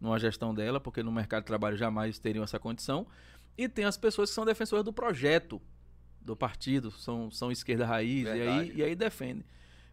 numa 0.00 0.18
gestão 0.18 0.54
dela, 0.54 0.80
porque 0.80 1.02
no 1.02 1.10
mercado 1.10 1.42
de 1.42 1.46
trabalho 1.46 1.76
jamais 1.76 2.18
teriam 2.18 2.44
essa 2.44 2.58
condição. 2.58 3.06
E 3.56 3.68
tem 3.68 3.84
as 3.84 3.96
pessoas 3.96 4.30
que 4.30 4.34
são 4.34 4.44
defensoras 4.44 4.84
do 4.84 4.92
projeto 4.92 5.60
do 6.20 6.36
partido, 6.36 6.90
são, 6.90 7.30
são 7.30 7.52
esquerda 7.52 7.84
raiz, 7.84 8.24
e 8.24 8.28
aí, 8.28 8.72
e 8.76 8.82
aí 8.82 8.94
defendem. 8.94 9.44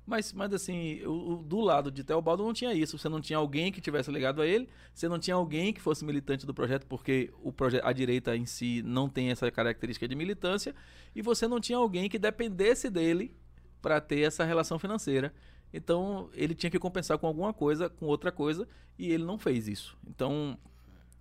Mas, 0.05 0.33
mas 0.33 0.51
assim, 0.53 1.01
o- 1.05 1.43
do 1.45 1.59
lado 1.61 1.91
de 1.91 2.03
Teobaldo 2.03 2.43
não 2.43 2.53
tinha 2.53 2.73
isso. 2.73 2.97
Você 2.97 3.07
não 3.07 3.21
tinha 3.21 3.37
alguém 3.37 3.71
que 3.71 3.79
tivesse 3.79 4.11
ligado 4.11 4.41
a 4.41 4.47
ele, 4.47 4.67
você 4.93 5.07
não 5.07 5.19
tinha 5.19 5.35
alguém 5.35 5.71
que 5.71 5.79
fosse 5.79 6.03
militante 6.03 6.45
do 6.45 6.53
projeto, 6.53 6.85
porque 6.87 7.31
o 7.41 7.51
proje 7.51 7.79
a 7.83 7.93
direita 7.93 8.35
em 8.35 8.45
si 8.45 8.81
não 8.83 9.07
tem 9.07 9.29
essa 9.29 9.49
característica 9.51 10.07
de 10.07 10.15
militância, 10.15 10.75
e 11.15 11.21
você 11.21 11.47
não 11.47 11.59
tinha 11.59 11.77
alguém 11.77 12.09
que 12.09 12.17
dependesse 12.19 12.89
dele 12.89 13.33
para 13.81 14.01
ter 14.01 14.21
essa 14.21 14.43
relação 14.43 14.77
financeira. 14.79 15.33
Então, 15.73 16.29
ele 16.33 16.53
tinha 16.53 16.69
que 16.69 16.79
compensar 16.79 17.17
com 17.17 17.27
alguma 17.27 17.53
coisa, 17.53 17.87
com 17.89 18.05
outra 18.05 18.31
coisa, 18.31 18.67
e 18.99 19.11
ele 19.11 19.23
não 19.23 19.37
fez 19.37 19.67
isso. 19.67 19.97
Então, 20.05 20.57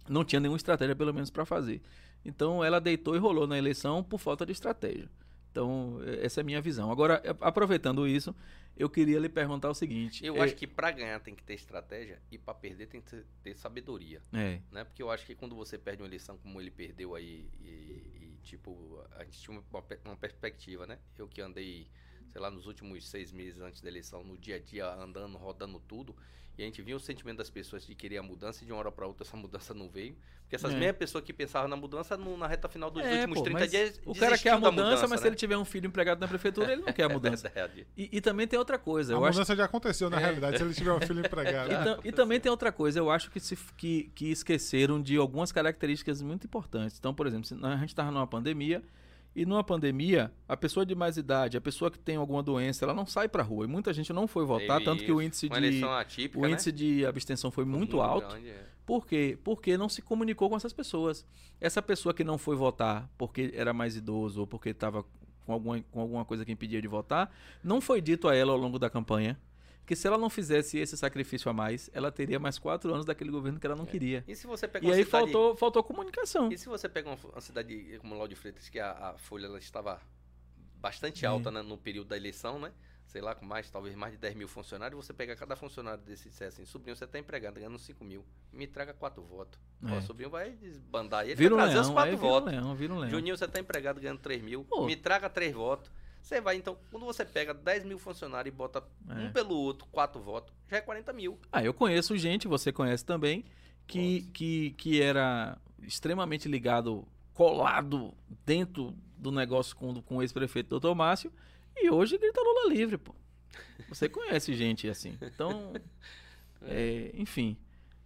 não 0.09 0.25
tinha 0.25 0.41
nenhuma 0.41 0.57
estratégia, 0.57 0.97
pelo 0.97 1.15
menos, 1.15 1.31
para 1.31 1.45
fazer. 1.45 1.81
Então, 2.25 2.65
ela 2.65 2.81
deitou 2.81 3.15
e 3.15 3.19
rolou 3.19 3.47
na 3.47 3.57
eleição 3.57 4.03
por 4.03 4.19
falta 4.19 4.45
de 4.45 4.53
estratégia. 4.53 5.09
Então, 5.51 5.99
essa 6.23 6.41
é 6.41 6.43
a 6.43 6.45
minha 6.45 6.61
visão. 6.61 6.91
Agora, 6.91 7.23
aproveitando 7.41 8.07
isso, 8.07 8.35
eu 8.77 8.89
queria 8.89 9.19
lhe 9.19 9.29
perguntar 9.29 9.69
o 9.69 9.75
seguinte. 9.75 10.25
Eu 10.25 10.37
eh, 10.37 10.41
acho 10.41 10.55
que 10.55 10.67
pra 10.67 10.91
ganhar 10.91 11.21
tem 11.21 11.35
que 11.35 11.43
ter 11.43 11.55
estratégia 11.55 12.21
e 12.31 12.39
pra 12.39 12.55
perder 12.55 12.87
tem 12.87 13.01
que 13.01 13.25
ter, 13.43 13.55
sabedoria, 13.55 14.23
É, 14.33 14.61
né? 14.71 14.85
Porque 14.85 15.03
eu 15.03 15.11
acho 15.11 15.27
que 15.27 15.35
quando 15.35 15.55
você 15.55 15.77
perde 15.77 16.03
uma 16.03 16.09
eleição 16.09 16.39
como 16.39 16.61
ele 16.61 16.71
perdeu 16.71 17.15
aí 17.15 17.47
e, 17.61 17.67
e, 17.67 18.39
tipo, 18.43 19.05
a 19.13 19.25
gente 19.25 19.39
tinha 19.39 19.59
uma, 19.59 19.85
uma 20.05 20.17
perspectiva, 20.17 20.87
né? 20.87 20.99
Eu 21.19 21.29
que 21.29 21.41
andei, 21.41 21.89
sei 22.31 22.41
lá, 22.41 22.51
nos 22.51 22.67
últimos 22.67 23.09
seis 23.09 23.33
meses 23.33 23.61
antes 23.61 23.81
da 23.81 23.89
eleição, 23.89 24.23
no 24.25 24.37
dia 24.37 24.57
a 24.57 24.59
dia, 24.59 24.87
andando, 24.95 25.37
rodando 25.37 25.81
tudo, 25.81 26.15
e 26.59 26.63
a 26.63 26.67
gente 26.67 26.83
via 26.83 26.95
o 26.97 27.01
sentimento 27.01 27.39
das 27.39 27.49
pessoas 27.49 27.87
de 27.87 27.95
querer 27.95 28.19
a 28.19 28.23
mudança 28.23 28.63
e 28.63 28.67
de 28.67 28.73
uma 28.73 28.79
hora 28.81 28.93
pra 28.93 29.07
outra 29.07 29.25
essa 29.27 29.37
mudança 29.37 29.73
não 29.73 29.89
veio. 29.89 30.15
Porque 30.43 30.57
essas 30.57 30.75
É. 30.75 30.77
mesmas 30.79 30.97
pessoas 30.97 31.25
que 31.25 31.33
pensavam 31.33 31.69
na 31.69 31.77
mudança, 31.77 32.17
no- 32.17 32.37
na 32.37 32.47
reta 32.47 32.69
final 32.69 32.91
dos 32.91 33.03
É, 33.05 33.15
últimos 33.21 33.39
pô, 33.39 33.45
30 33.45 33.61
mas 33.61 33.71
dias, 33.71 34.01
o 34.05 34.15
cara 34.15 34.37
quer 34.37 34.51
a 34.51 34.59
da 34.59 34.71
mudança, 34.71 35.07
mas 35.07 35.21
se 35.21 35.25
né? 35.25 35.29
ele 35.31 35.37
tiver 35.37 35.57
um 35.57 35.65
filho 35.65 35.87
empregado 35.87 36.19
na 36.21 36.27
prefeitura, 36.29 36.73
ele 36.73 36.83
não 36.83 36.93
quer 36.93 37.05
a 37.05 37.09
mudança. 37.39 37.51
É. 37.55 37.71
E, 37.97 38.11
e 38.19 38.21
também 38.21 38.47
tem 38.49 38.59
outra 38.59 38.77
coisa. 38.77 39.15
A 39.15 39.17
eu 39.17 39.25
acho 39.25 39.39
mudança 39.39 39.55
já 39.57 39.65
aconteceu, 39.65 40.11
na 40.11 40.17
É. 40.19 40.21
realidade, 40.21 40.59
se 40.59 40.65
ele 40.65 40.75
tiver 40.75 40.93
um 40.93 41.01
filho 41.01 41.21
empregado. 41.21 41.71
E, 41.73 41.85
tam- 41.85 42.01
e 42.05 42.13
também 42.13 42.41
tem 42.41 42.51
outra 42.51 42.73
coisa, 42.73 42.99
eu 42.99 43.09
acho 43.11 43.31
que, 43.31 43.39
se, 43.41 43.57
que, 43.77 44.11
que 44.15 44.27
esqueceram 44.31 45.01
de 45.01 45.17
algumas 45.17 45.53
características 45.53 46.21
muito 46.21 46.47
importantes. 46.47 46.99
Então, 46.99 47.15
por 47.15 47.27
exemplo, 47.29 47.47
se 47.47 47.55
a 47.55 47.77
gente 47.77 47.91
estava 47.91 48.11
numa 48.11 48.27
pandemia, 48.27 48.83
e 49.35 49.47
numa 49.47 49.63
pandemia, 49.63 50.33
a 50.49 50.57
pessoa 50.57 50.85
de 50.85 50.95
mais 50.95 51.17
idade, 51.17 51.57
a 51.57 51.61
pessoa 51.61 51.91
que 51.91 51.99
tem 51.99 52.17
alguma 52.17 52.43
doença, 52.43 52.85
ela 52.85 52.93
não 52.95 53.07
sai 53.07 53.29
pra 53.29 53.43
rua. 53.43 53.65
E 53.65 53.69
muita 53.69 53.93
gente 53.93 54.13
não 54.13 54.27
foi 54.27 54.45
votar, 54.45 54.79
Teve 54.79 54.85
tanto 54.85 55.05
que 55.05 55.13
o 55.13 55.21
isso. 55.21 55.27
índice 55.27 55.47
Uma 55.47 55.61
de. 55.61 55.85
atípica, 55.85 56.39
O 56.39 56.43
né? 56.43 56.51
índice 56.53 56.73
de 56.73 57.07
abstenção 57.07 57.51
foi 57.51 57.65
Foi 57.65 57.73
muito, 57.73 58.01
alto. 58.01 58.29
grande, 58.29 58.49
é. 58.49 58.67
Por 58.85 59.07
quê? 59.07 59.39
Porque 59.45 59.77
não 59.77 59.89
se 59.89 60.03
comunicou 60.03 60.51
com 60.51 60.57
essas 60.57 60.73
pessoas. 60.73 61.25
Essa 61.61 61.81
pessoa 61.81 62.13
que 62.13 62.25
não 62.25 62.37
foi 62.37 62.57
votar 62.57 63.09
porque 63.17 63.53
era 63.55 63.73
mais 63.73 63.95
idoso 63.95 64.41
ou 64.41 64.47
porque 64.49 64.71
estava 64.71 65.05
com 65.47 65.53
alguma, 65.53 65.81
com 65.93 66.01
alguma 66.01 66.25
coisa 66.25 66.45
que 66.45 66.51
impedia 66.51 66.83
de 66.83 66.89
votar, 66.89 67.33
não 67.63 67.81
foi 67.81 68.01
dito 68.01 68.29
a 68.29 68.35
ela 68.35 68.51
ao 68.53 68.59
longo 68.59 68.79
da 68.81 68.91
campanha 68.91 69.39
que 69.87 69.97
se 69.97 70.07
ela 70.07 70.17
não 70.17 70.31
fizesse 70.31 70.79
esse 70.79 70.97
sacrifício 70.97 71.51
a 71.51 71.53
mais, 71.53 71.91
ela 71.93 72.13
teria 72.13 72.39
mais 72.39 72.59
quatro 72.59 72.93
anos 72.93 73.05
daquele 73.05 73.31
governo 73.31 73.59
que 73.59 73.67
ela 73.67 73.75
não 73.77 73.85
queria. 73.87 74.25
E 74.29 74.37
se 74.37 74.47
você 74.47 74.67
E 74.67 74.87
aí 74.87 75.05
cidade... 75.05 75.05
faltou, 75.05 75.57
faltou 75.57 75.83
comunicação. 75.83 76.51
E 76.53 76.57
se 76.57 76.69
você 76.69 76.89
pega 76.89 77.11
uma, 77.11 77.41
cidade 77.41 77.99
como 78.01 78.15
Lauro 78.15 78.29
de 78.29 78.37
Freitas, 78.37 78.69
que 78.69 78.79
a, 78.79 78.93
a 78.93 79.19
folha 79.19 79.47
ela 79.47 79.59
estava 79.59 80.01
bastante 80.77 81.25
É. 81.25 81.29
alta 81.29 81.51
né, 81.51 81.63
no 81.63 81.77
período 81.77 82.09
da 82.09 82.17
eleição, 82.17 82.59
né? 82.59 82.73
Sei 83.07 83.21
lá, 83.21 83.35
com 83.35 83.45
mais, 83.45 83.69
talvez 83.69 83.97
mais 83.97 84.13
de 84.13 84.19
10 84.19 84.37
mil 84.37 84.47
funcionários, 84.47 85.05
você 85.05 85.13
pega 85.13 85.35
cada 85.35 85.57
funcionário 85.57 86.01
desse 86.05 86.31
e 86.41 86.45
assim, 86.45 86.65
sobrinho, 86.65 86.95
você 86.95 87.05
está 87.05 87.19
empregado, 87.19 87.55
ganhando 87.57 87.77
5 87.77 88.05
mil, 88.05 88.25
me 88.53 88.69
traga 88.69 88.95
quatro 88.95 89.21
votos. 89.25 89.59
É. 89.85 89.91
Ó, 89.93 89.99
o 89.99 90.03
sobrinho 90.03 90.31
vai 90.31 90.53
desbandar 90.53 91.25
ele 91.25 91.35
Vira 91.35 91.53
um 91.53 91.57
vai 91.57 91.67
trazer 91.67 91.81
os 91.81 91.87
leão, 91.89 91.95
quatro 91.97 92.11
aí 92.11 92.17
vira 92.17 92.27
um 92.29 92.31
votos. 92.31 92.53
leão, 92.53 92.75
vira 92.77 92.95
um 92.95 92.99
leão. 92.99 93.11
Juninho, 93.11 93.37
você 93.37 93.47
está 93.47 93.59
empregado 93.59 94.01
ganhando 94.01 94.21
3 94.21 94.41
mil, 94.41 94.65
Pô. 94.65 94.87
me 94.87 94.95
traga 94.95 95.29
três 95.29 95.53
votos. 95.53 95.91
Você 96.31 96.41
vai, 96.41 96.55
então, 96.55 96.79
quando 96.93 97.05
você 97.05 97.25
pega 97.25 97.53
10 97.53 97.85
mil 97.85 97.99
funcionários 97.99 98.55
e 98.55 98.57
bota 98.57 98.85
É. 99.09 99.15
um 99.15 99.33
pelo 99.33 99.57
outro, 99.57 99.85
quatro 99.91 100.23
votos, 100.23 100.55
já 100.69 100.77
é 100.77 100.81
40 100.81 101.13
mil. 101.13 101.37
Ah, 101.51 101.65
eu 101.65 101.75
conheço 101.75 102.17
gente, 102.17 102.47
você 102.47 102.71
conhece 102.71 103.05
também, 103.05 103.45
que, 103.85 104.21
Nossa. 104.21 104.31
que, 104.33 104.71
que 104.79 105.03
era 105.03 105.59
extremamente 105.83 106.47
ligado, 106.49 107.05
colado 107.35 108.15
dentro 108.47 108.95
do 109.17 109.33
negócio 109.33 109.75
com, 109.75 110.01
com 110.03 110.19
o 110.19 110.23
ex-prefeito 110.23 110.69
doutor 110.69 110.95
Márcio, 110.95 111.33
e 111.77 111.91
hoje 111.91 112.17
grita 112.17 112.41
Lula 112.41 112.73
livre, 112.73 112.97
pô. 112.97 113.13
Você 113.89 114.09
conhece 114.09 114.55
gente 114.55 114.89
assim. 114.89 115.19
Então, 115.21 115.73
é, 116.63 117.11
enfim. 117.15 117.57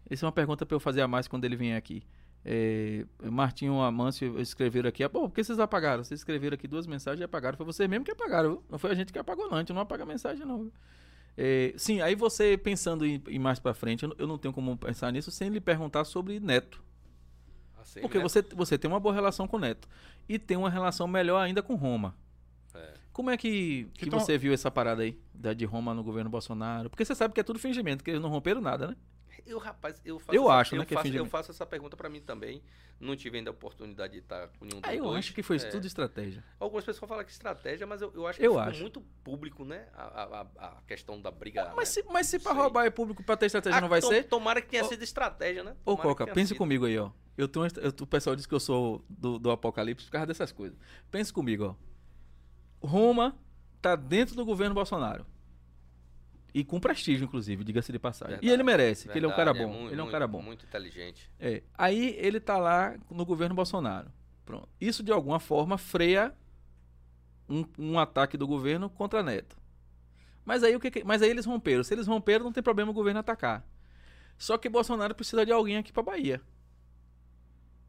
Essa 0.09 0.25
é 0.25 0.27
uma 0.27 0.33
pergunta 0.33 0.65
para 0.65 0.75
eu 0.75 0.81
fazer 0.81 1.03
a 1.03 1.09
mais 1.09 1.29
quando 1.29 1.45
ele 1.45 1.57
vier 1.57 1.77
aqui. 1.77 2.03
É, 2.45 3.07
Martinho 3.23 3.81
Amâncio 3.81 4.39
escreveram 4.39 4.89
aqui. 4.89 5.09
Pô, 5.09 5.29
por 5.29 5.35
que 5.35 5.43
vocês 5.43 5.59
apagaram? 5.59 6.05
Vocês 6.05 6.21
escreveram 6.21 6.55
aqui 6.55 6.69
duas 6.69 6.87
mensagens 6.87 7.21
e 7.21 7.25
apagaram. 7.25 7.57
Foi 7.57 7.65
vocês 7.65 7.89
mesmo 7.89 8.05
que 8.05 8.11
apagaram. 8.11 8.51
Viu? 8.51 8.62
Não 8.69 8.79
foi 8.79 8.91
a 8.91 8.95
gente 8.95 9.12
que 9.12 9.19
apagou, 9.19 9.49
não. 9.49 9.57
A 9.57 9.61
gente 9.61 9.73
não 9.73 9.81
apaga 9.81 10.05
mensagem, 10.05 10.45
não. 10.45 10.71
É, 11.37 11.73
sim, 11.77 12.01
aí 12.01 12.15
você 12.15 12.57
pensando 12.57 13.05
em, 13.05 13.21
em 13.29 13.39
mais 13.39 13.59
para 13.59 13.75
frente, 13.75 14.05
eu 14.19 14.27
não 14.27 14.39
tenho 14.39 14.53
como 14.53 14.77
pensar 14.77 15.11
nisso 15.11 15.31
sem 15.31 15.49
lhe 15.49 15.61
perguntar 15.61 16.05
sobre 16.05 16.39
Neto. 16.39 16.83
Assim, 17.81 18.01
Porque 18.01 18.19
Neto? 18.19 18.29
Você, 18.29 18.43
você 18.43 18.79
tem 18.79 18.91
uma 18.91 19.01
boa 19.01 19.15
relação 19.15 19.49
com 19.49 19.59
Neto. 19.59 19.89
E 20.29 20.39
tem 20.39 20.57
uma 20.57 20.71
relação 20.71 21.09
melhor 21.09 21.41
ainda 21.41 21.62
com 21.62 21.75
Roma. 21.75 22.15
É. 22.75 22.95
Como 23.12 23.31
é 23.31 23.37
que, 23.39 23.89
que 23.95 24.07
então, 24.07 24.21
você 24.21 24.37
viu 24.37 24.53
essa 24.53 24.71
parada 24.71 25.03
aí, 25.03 25.19
da 25.33 25.55
de 25.55 25.65
Roma 25.65 25.95
no 25.95 26.05
governo 26.05 26.29
Bolsonaro? 26.29 26.91
Porque 26.91 27.05
você 27.05 27.15
sabe 27.15 27.33
que 27.33 27.41
é 27.41 27.45
tudo 27.45 27.59
fingimento, 27.59 28.05
que 28.05 28.11
eles 28.11 28.21
não 28.21 28.29
romperam 28.29 28.61
nada, 28.61 28.89
né? 28.89 28.97
Eu, 29.47 29.59
rapaz, 29.59 30.01
eu 30.05 30.19
faço. 30.19 30.37
Eu 30.37 30.45
essa, 30.45 30.55
acho, 30.55 30.75
eu 30.75 30.79
né? 30.81 30.87
Faço, 30.87 31.09
é 31.09 31.19
eu 31.19 31.27
faço 31.27 31.51
essa 31.51 31.66
pergunta 31.66 31.97
para 31.97 32.09
mim 32.09 32.21
também. 32.21 32.62
Não 32.99 33.15
tive 33.15 33.39
ainda 33.39 33.51
a 33.51 33.53
oportunidade 33.53 34.15
de 34.15 34.21
estar 34.21 34.49
com 34.59 34.65
nenhum 34.65 34.81
dos 34.81 34.91
ah, 34.91 34.95
eu 34.95 35.05
dois. 35.05 35.19
acho 35.19 35.35
que 35.35 35.43
foi 35.43 35.57
é, 35.57 35.59
tudo 35.59 35.87
estratégia. 35.87 36.43
Algumas 36.59 36.85
pessoas 36.85 37.09
falam 37.09 37.25
que 37.25 37.31
estratégia, 37.31 37.87
mas 37.87 38.01
eu, 38.01 38.12
eu 38.15 38.27
acho 38.27 38.39
que 38.39 38.47
eu 38.47 38.59
acho. 38.59 38.81
muito 38.81 39.01
público, 39.23 39.65
né? 39.65 39.87
A, 39.93 40.03
a, 40.03 40.69
a 40.69 40.83
questão 40.87 41.21
da 41.21 41.31
briga. 41.31 41.73
mas, 41.77 41.95
né? 41.95 42.03
se, 42.03 42.09
mas 42.11 42.27
se 42.27 42.39
para 42.39 42.53
roubar 42.53 42.87
é 42.87 42.91
público, 42.91 43.23
para 43.23 43.37
ter 43.37 43.47
estratégia, 43.47 43.79
ah, 43.79 43.81
não 43.81 43.89
vai 43.89 44.01
tom, 44.01 44.09
ser? 44.09 44.25
Tomara 44.25 44.62
que 44.62 44.69
tenha 44.69 44.85
sido 44.85 45.03
estratégia, 45.03 45.62
né? 45.62 45.77
Ô, 45.85 45.97
Coca, 45.97 46.27
pense 46.27 46.49
sido. 46.49 46.59
comigo 46.59 46.87
aí, 46.87 46.99
ó. 46.99 47.11
Eu 47.37 47.49
tenho, 47.49 47.66
eu, 47.83 47.93
o 48.01 48.07
pessoal 48.07 48.37
diz 48.37 48.47
que 48.47 48.55
eu 48.55 48.61
sou 48.61 49.05
do, 49.09 49.39
do 49.39 49.51
apocalipse 49.51 50.07
por 50.07 50.12
causa 50.12 50.27
dessas 50.27 50.53
coisas. 50.53 50.79
Pense 51.11 51.33
comigo, 51.33 51.77
ó. 52.83 52.87
Roma 52.87 53.37
tá 53.83 53.97
dentro 53.97 54.35
do 54.35 54.45
governo 54.45 54.75
Bolsonaro. 54.75 55.27
E 56.55 56.62
com 56.62 56.78
prestígio, 56.78 57.24
inclusive, 57.24 57.64
diga-se 57.64 57.90
de 57.90 57.98
passagem. 57.98 58.35
Verdade, 58.35 58.47
e 58.47 58.55
ele 58.55 58.62
merece, 58.62 59.06
porque 59.06 59.18
ele 59.18 59.26
é 59.26 59.28
um 59.28 59.35
cara 59.35 59.52
bom. 59.52 59.62
É 59.62 59.66
muito, 59.66 59.93
ele 59.93 60.01
é 60.01 60.05
um 60.05 60.10
cara 60.10 60.28
bom. 60.28 60.40
Muito 60.40 60.64
inteligente. 60.64 61.28
É. 61.40 61.64
Aí 61.76 62.14
ele 62.16 62.39
tá 62.39 62.56
lá 62.56 62.97
no 63.10 63.26
governo 63.26 63.56
Bolsonaro. 63.56 64.09
Pronto. 64.47 64.68
Isso, 64.81 65.02
de 65.02 65.10
alguma 65.10 65.40
forma, 65.40 65.76
freia 65.76 66.32
um, 67.48 67.64
um 67.76 67.98
ataque 67.98 68.36
do 68.36 68.47
governo 68.47 68.89
contra 68.89 69.20
Neto. 69.20 69.56
Mas 70.44 70.62
aí, 70.62 70.76
o 70.76 70.81
que, 70.81 71.02
mas 71.02 71.22
aí 71.22 71.31
eles 71.31 71.44
romperam. 71.44 71.82
Se 71.82 71.93
eles 71.93 72.06
romperam, 72.06 72.44
não 72.44 72.52
tem 72.52 72.62
problema 72.62 72.93
o 72.93 72.94
governo 72.94 73.18
atacar. 73.18 73.66
Só 74.39 74.56
que 74.56 74.68
Bolsonaro 74.68 75.12
precisa 75.12 75.44
de 75.44 75.51
alguém 75.51 75.78
aqui 75.78 75.93
para 75.93 76.05
Bahia. 76.05 76.40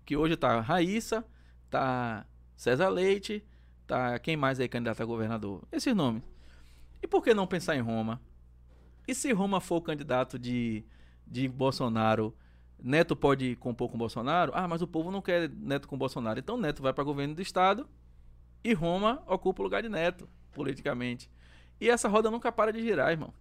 Que 0.03 0.17
hoje 0.17 0.35
tá 0.35 0.59
Raíssa, 0.59 1.23
tá 1.69 2.25
César 2.55 2.89
Leite, 2.89 3.45
tá 3.85 4.17
quem 4.17 4.35
mais 4.35 4.59
aí 4.59 4.67
candidato 4.67 5.03
a 5.03 5.05
governador? 5.05 5.61
Esses 5.71 5.95
nomes. 5.95 6.23
E 6.99 7.07
por 7.07 7.23
que 7.23 7.31
não 7.31 7.45
pensar 7.45 7.75
em 7.75 7.81
Roma? 7.81 8.19
E 9.07 9.13
se 9.13 9.31
Roma 9.31 9.59
for 9.59 9.81
candidato 9.81 10.39
de, 10.39 10.83
de 11.25 11.47
Bolsonaro, 11.47 12.35
Neto 12.81 13.15
pode 13.15 13.55
compor 13.57 13.89
com 13.89 13.97
Bolsonaro? 13.97 14.51
Ah, 14.55 14.67
mas 14.67 14.81
o 14.81 14.87
povo 14.87 15.11
não 15.11 15.21
quer 15.21 15.49
Neto 15.49 15.87
com 15.87 15.97
Bolsonaro. 15.97 16.39
Então 16.39 16.57
Neto 16.57 16.81
vai 16.81 16.93
para 16.93 17.03
governo 17.03 17.35
do 17.35 17.41
estado 17.41 17.87
e 18.63 18.73
Roma 18.73 19.23
ocupa 19.27 19.61
o 19.61 19.63
lugar 19.63 19.83
de 19.83 19.89
Neto, 19.89 20.27
politicamente. 20.51 21.29
E 21.79 21.89
essa 21.89 22.07
roda 22.07 22.31
nunca 22.31 22.51
para 22.51 22.71
de 22.71 22.81
girar, 22.81 23.11
irmão. 23.11 23.33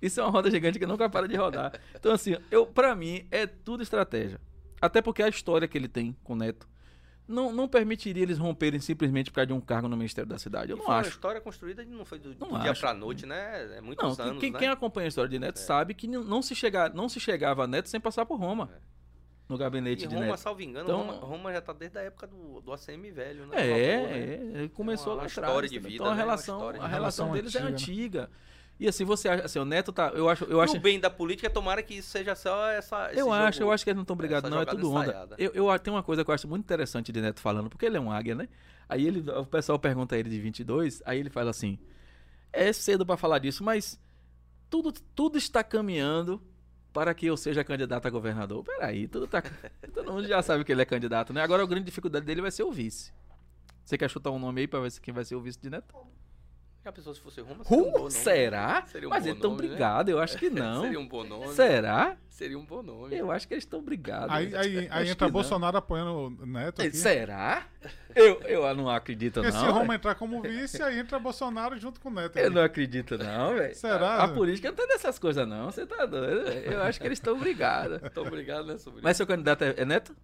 Isso 0.00 0.20
é 0.20 0.22
uma 0.22 0.30
roda 0.30 0.50
gigante 0.50 0.78
que 0.78 0.86
nunca 0.86 1.10
para 1.10 1.26
de 1.26 1.36
rodar. 1.36 1.72
Então, 1.94 2.12
assim, 2.12 2.36
eu, 2.50 2.66
para 2.66 2.94
mim, 2.94 3.26
é 3.30 3.46
tudo 3.46 3.82
estratégia. 3.82 4.40
Até 4.80 5.02
porque 5.02 5.22
a 5.22 5.28
história 5.28 5.66
que 5.66 5.76
ele 5.76 5.88
tem 5.88 6.16
com 6.22 6.36
Neto 6.36 6.68
não, 7.28 7.52
não 7.52 7.68
permitiria 7.68 8.22
eles 8.22 8.38
romperem 8.38 8.80
simplesmente 8.80 9.30
por 9.30 9.36
causa 9.36 9.48
de 9.48 9.52
um 9.52 9.60
cargo 9.60 9.86
no 9.86 9.96
Ministério 9.96 10.28
da 10.28 10.38
Cidade. 10.38 10.72
Eu 10.72 10.78
e 10.78 10.80
não 10.80 10.90
acho. 10.90 11.10
uma 11.10 11.14
história 11.14 11.40
construída 11.40 11.84
não 11.84 12.04
foi 12.04 12.18
do, 12.18 12.34
não 12.40 12.48
do 12.48 12.60
dia 12.60 12.74
para 12.74 12.94
noite, 12.94 13.26
né? 13.26 13.76
É 13.76 13.80
muitos 13.80 14.16
não, 14.16 14.24
anos, 14.24 14.40
quem, 14.40 14.50
né? 14.50 14.58
quem 14.58 14.68
acompanha 14.68 15.06
a 15.06 15.08
história 15.08 15.28
de 15.28 15.38
Neto 15.38 15.58
é. 15.58 15.60
sabe 15.60 15.94
que 15.94 16.06
não 16.08 16.40
se, 16.40 16.54
chega, 16.54 16.88
não 16.88 17.08
se 17.08 17.20
chegava 17.20 17.64
a 17.64 17.66
Neto 17.66 17.88
sem 17.88 18.00
passar 18.00 18.24
por 18.24 18.38
Roma. 18.38 18.70
É. 18.74 18.98
No 19.48 19.56
gabinete 19.56 20.04
e 20.04 20.06
de 20.06 20.14
Roma, 20.14 20.26
Neto. 20.26 20.40
salvo 20.40 20.60
engano, 20.60 20.84
então, 20.84 21.00
Roma, 21.00 21.12
Roma, 21.26 21.52
já 21.52 21.58
está 21.58 21.72
desde 21.72 21.98
a 21.98 22.02
época 22.02 22.26
do, 22.26 22.60
do 22.60 22.70
ACM 22.72 23.10
velho, 23.10 23.46
né? 23.46 23.56
É, 23.56 23.96
né? 23.96 24.64
é, 24.64 24.68
começou 24.68 25.14
uma, 25.14 25.22
lá 25.22 25.26
atrás. 25.26 25.48
História 25.48 25.68
de 25.68 25.78
vida, 25.78 25.94
então 25.94 26.06
a 26.06 26.10
né? 26.10 26.16
relação, 26.16 26.72
de 26.72 26.78
a 26.78 26.86
relação 26.86 27.32
deles 27.32 27.56
antiga, 27.56 28.18
é 28.18 28.22
né? 28.22 28.28
E 28.80 28.86
assim, 28.86 29.04
você 29.04 29.28
acha, 29.28 29.44
assim, 29.44 29.58
o 29.58 29.64
Neto 29.64 29.92
tá, 29.92 30.10
eu 30.14 30.28
acho, 30.28 30.44
eu 30.44 30.60
acho 30.60 30.76
o 30.76 30.80
bem 30.80 31.00
da 31.00 31.10
política, 31.10 31.50
tomara 31.50 31.82
que 31.82 31.94
isso 31.94 32.10
seja 32.10 32.36
só 32.36 32.68
essa 32.68 33.10
Eu 33.12 33.32
acho, 33.32 33.60
eu 33.60 33.72
acho 33.72 33.82
que 33.82 33.90
eles 33.90 33.96
não 33.96 34.02
estão 34.02 34.14
brigados 34.14 34.48
não, 34.48 34.60
é 34.60 34.64
tudo 34.64 34.92
onda. 34.92 35.30
Eu, 35.36 35.52
eu 35.52 35.78
tenho 35.80 35.96
uma 35.96 36.02
coisa 36.02 36.24
que 36.24 36.30
eu 36.30 36.34
acho 36.34 36.46
muito 36.46 36.62
interessante 36.62 37.10
de 37.10 37.20
Neto 37.20 37.40
falando, 37.40 37.68
porque 37.68 37.84
ele 37.86 37.96
é 37.96 38.00
um 38.00 38.12
águia, 38.12 38.36
né? 38.36 38.48
Aí 38.88 39.04
ele, 39.04 39.28
o 39.30 39.44
pessoal 39.44 39.80
pergunta 39.80 40.14
a 40.14 40.18
ele 40.18 40.30
de 40.30 40.40
22, 40.40 41.02
aí 41.04 41.18
ele 41.18 41.28
fala 41.28 41.50
assim: 41.50 41.76
"É 42.52 42.72
cedo 42.72 43.04
para 43.04 43.16
falar 43.16 43.40
disso, 43.40 43.64
mas 43.64 44.00
tudo 44.70 44.92
tudo 44.92 45.36
está 45.36 45.64
caminhando 45.64 46.40
para 46.92 47.12
que 47.14 47.26
eu 47.26 47.36
seja 47.36 47.64
candidato 47.64 48.06
a 48.06 48.10
governador". 48.10 48.62
Peraí, 48.62 49.08
tudo 49.08 49.26
tá 49.26 49.42
todo 49.92 50.12
mundo 50.12 50.26
já 50.28 50.40
sabe 50.40 50.64
que 50.64 50.70
ele 50.70 50.82
é 50.82 50.86
candidato, 50.86 51.32
né? 51.32 51.42
Agora 51.42 51.64
a 51.64 51.66
grande 51.66 51.86
dificuldade 51.86 52.24
dele 52.24 52.42
vai 52.42 52.52
ser 52.52 52.62
o 52.62 52.70
vice. 52.70 53.12
Você 53.84 53.98
quer 53.98 54.08
chutar 54.08 54.30
um 54.30 54.38
nome 54.38 54.60
aí 54.60 54.68
para 54.68 54.80
ver 54.80 54.92
quem 55.00 55.12
vai 55.12 55.24
ser 55.24 55.34
o 55.34 55.40
vice 55.40 55.60
de 55.60 55.68
Neto? 55.68 55.96
A 56.88 56.92
pessoa 56.92 57.14
se 57.14 57.20
fosse 57.20 57.40
Roma 57.40 57.62
seria 57.64 57.82
um 57.82 57.90
bom 57.92 57.98
nome. 57.98 58.10
Será? 58.10 58.86
Seria 58.86 59.08
um 59.08 59.10
Mas 59.10 59.22
bom 59.22 59.28
eles 59.28 59.36
estão 59.36 59.50
né? 59.50 59.56
brigados, 59.56 60.12
eu 60.12 60.18
acho 60.20 60.38
que 60.38 60.48
não. 60.50 60.82
seria 60.82 61.00
um 61.00 61.06
bom 61.08 61.24
nome. 61.24 61.48
Será? 61.54 62.16
Seria 62.28 62.58
um 62.58 62.64
bom 62.64 62.82
nome. 62.82 63.16
Eu 63.16 63.30
acho 63.30 63.46
que 63.48 63.54
eles 63.54 63.64
estão 63.64 63.82
brigados. 63.82 64.34
Aí, 64.34 64.54
aí, 64.54 64.88
aí 64.90 65.08
entra 65.10 65.28
Bolsonaro 65.28 65.76
apoiando 65.76 66.12
o 66.42 66.46
Neto. 66.46 66.80
Aqui. 66.82 66.96
Será? 66.96 67.66
Eu, 68.14 68.40
eu 68.42 68.74
não 68.74 68.88
acredito, 68.88 69.40
Porque 69.42 69.50
não. 69.50 69.60
se 69.60 69.66
Roma 69.66 69.80
véio. 69.86 69.92
entrar 69.96 70.14
como 70.14 70.40
vice, 70.42 70.82
aí 70.82 70.98
entra 70.98 71.18
Bolsonaro 71.18 71.78
junto 71.78 72.00
com 72.00 72.08
o 72.08 72.12
Neto. 72.12 72.36
Eu 72.38 72.46
aqui. 72.46 72.54
não 72.54 72.62
acredito, 72.62 73.18
não, 73.18 73.54
velho. 73.54 73.74
Será? 73.74 74.08
A, 74.16 74.24
a 74.24 74.28
política 74.28 74.68
não 74.68 74.76
tem 74.76 74.86
dessas 74.88 75.18
coisas, 75.18 75.46
não. 75.46 75.66
Você 75.70 75.84
tá 75.86 76.06
doido, 76.06 76.44
véio. 76.44 76.72
Eu 76.72 76.82
acho 76.82 77.00
que 77.00 77.06
eles 77.06 77.18
estão 77.18 77.38
brigados. 77.38 78.02
Estão 78.02 78.24
brigados, 78.24 78.66
né, 78.66 78.78
sobre 78.78 79.02
Mas 79.02 79.16
seu 79.16 79.26
candidato 79.26 79.62
é, 79.64 79.74
é 79.76 79.84
Neto? 79.84 80.16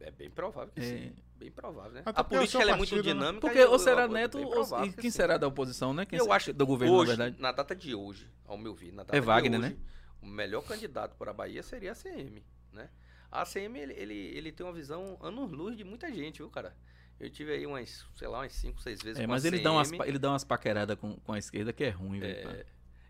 É 0.00 0.10
bem 0.10 0.30
provável 0.30 0.70
que 0.74 0.80
É. 0.80 0.84
sim. 0.84 1.12
Bem 1.36 1.50
provável, 1.50 1.92
né? 1.92 2.02
Até 2.04 2.20
A 2.20 2.22
é 2.22 2.22
o 2.22 2.24
política 2.24 2.62
ela 2.62 2.72
é 2.72 2.76
muito 2.76 2.94
né? 2.96 3.02
dinâmica. 3.02 3.40
Porque 3.40 3.62
ou 3.64 3.78
será 3.78 4.06
Neto, 4.08 4.38
ou, 4.38 4.50
provável 4.50 4.86
e 4.86 4.92
que 4.92 5.00
quem 5.00 5.10
sim. 5.10 5.16
será 5.16 5.36
da 5.36 5.46
oposição, 5.48 5.92
né? 5.92 6.06
Quem 6.06 6.18
eu 6.18 6.24
será 6.24 6.36
acho 6.36 6.52
do 6.52 6.66
governo, 6.66 6.94
hoje, 6.94 7.10
na 7.16 7.24
verdade. 7.24 7.42
na 7.42 7.52
data 7.52 7.74
de 7.74 7.94
hoje, 7.94 8.30
ao 8.46 8.56
meu 8.56 8.74
ver, 8.74 8.92
na 8.92 9.02
data 9.02 9.16
É 9.16 9.20
de 9.20 9.26
Wagner, 9.26 9.60
hoje, 9.60 9.70
né? 9.70 9.76
o 10.22 10.26
melhor 10.26 10.62
candidato 10.62 11.16
para 11.16 11.32
a 11.32 11.34
Bahia 11.34 11.62
seria 11.62 11.92
a 11.92 11.94
CM, 11.94 12.42
né? 12.72 12.88
A 13.30 13.42
ACM, 13.42 13.76
ele, 13.76 13.92
ele, 13.94 14.14
ele 14.14 14.52
tem 14.52 14.64
uma 14.64 14.72
visão 14.72 15.18
anos-luz 15.20 15.76
de 15.76 15.82
muita 15.82 16.10
gente, 16.12 16.38
viu, 16.38 16.48
cara? 16.50 16.76
Eu 17.18 17.28
tive 17.28 17.52
aí 17.52 17.66
umas, 17.66 18.04
sei 18.14 18.28
lá, 18.28 18.38
umas 18.40 18.52
5, 18.52 18.80
6 18.80 19.02
vezes 19.02 19.18
É, 19.20 19.26
com 19.26 19.30
mas 19.32 19.44
a 19.44 19.48
ele 19.48 19.58
dá, 19.58 19.72
umas, 19.72 19.90
CM. 19.90 20.04
ele 20.08 20.18
dá 20.20 20.30
umas 20.30 20.44
paqueradas 20.44 20.96
com, 20.98 21.16
com 21.16 21.32
a 21.32 21.38
esquerda 21.38 21.72
que 21.72 21.82
é 21.84 21.90
ruim, 21.90 22.20
velho. 22.20 22.48
É, 22.48 22.66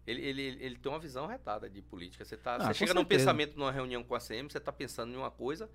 ele, 0.07 0.23
ele, 0.23 0.43
ele 0.61 0.77
tem 0.79 0.91
uma 0.91 0.99
visão 0.99 1.27
retada 1.27 1.69
de 1.69 1.81
política. 1.83 2.25
Você, 2.25 2.37
tá, 2.39 2.57
Ah, 2.57 2.73
você 2.73 2.75
chega 2.75 2.95
num 2.95 3.01
certeza. 3.03 3.25
pensamento 3.25 3.59
numa 3.59 3.71
reunião 3.73 4.03
com 4.03 4.15
a 4.15 4.19
CM, 4.19 4.51
você 4.51 4.59
está 4.59 4.73
pensando 4.73 5.13
em 5.13 5.17
uma 5.17 5.31
coisa. 5.31 5.71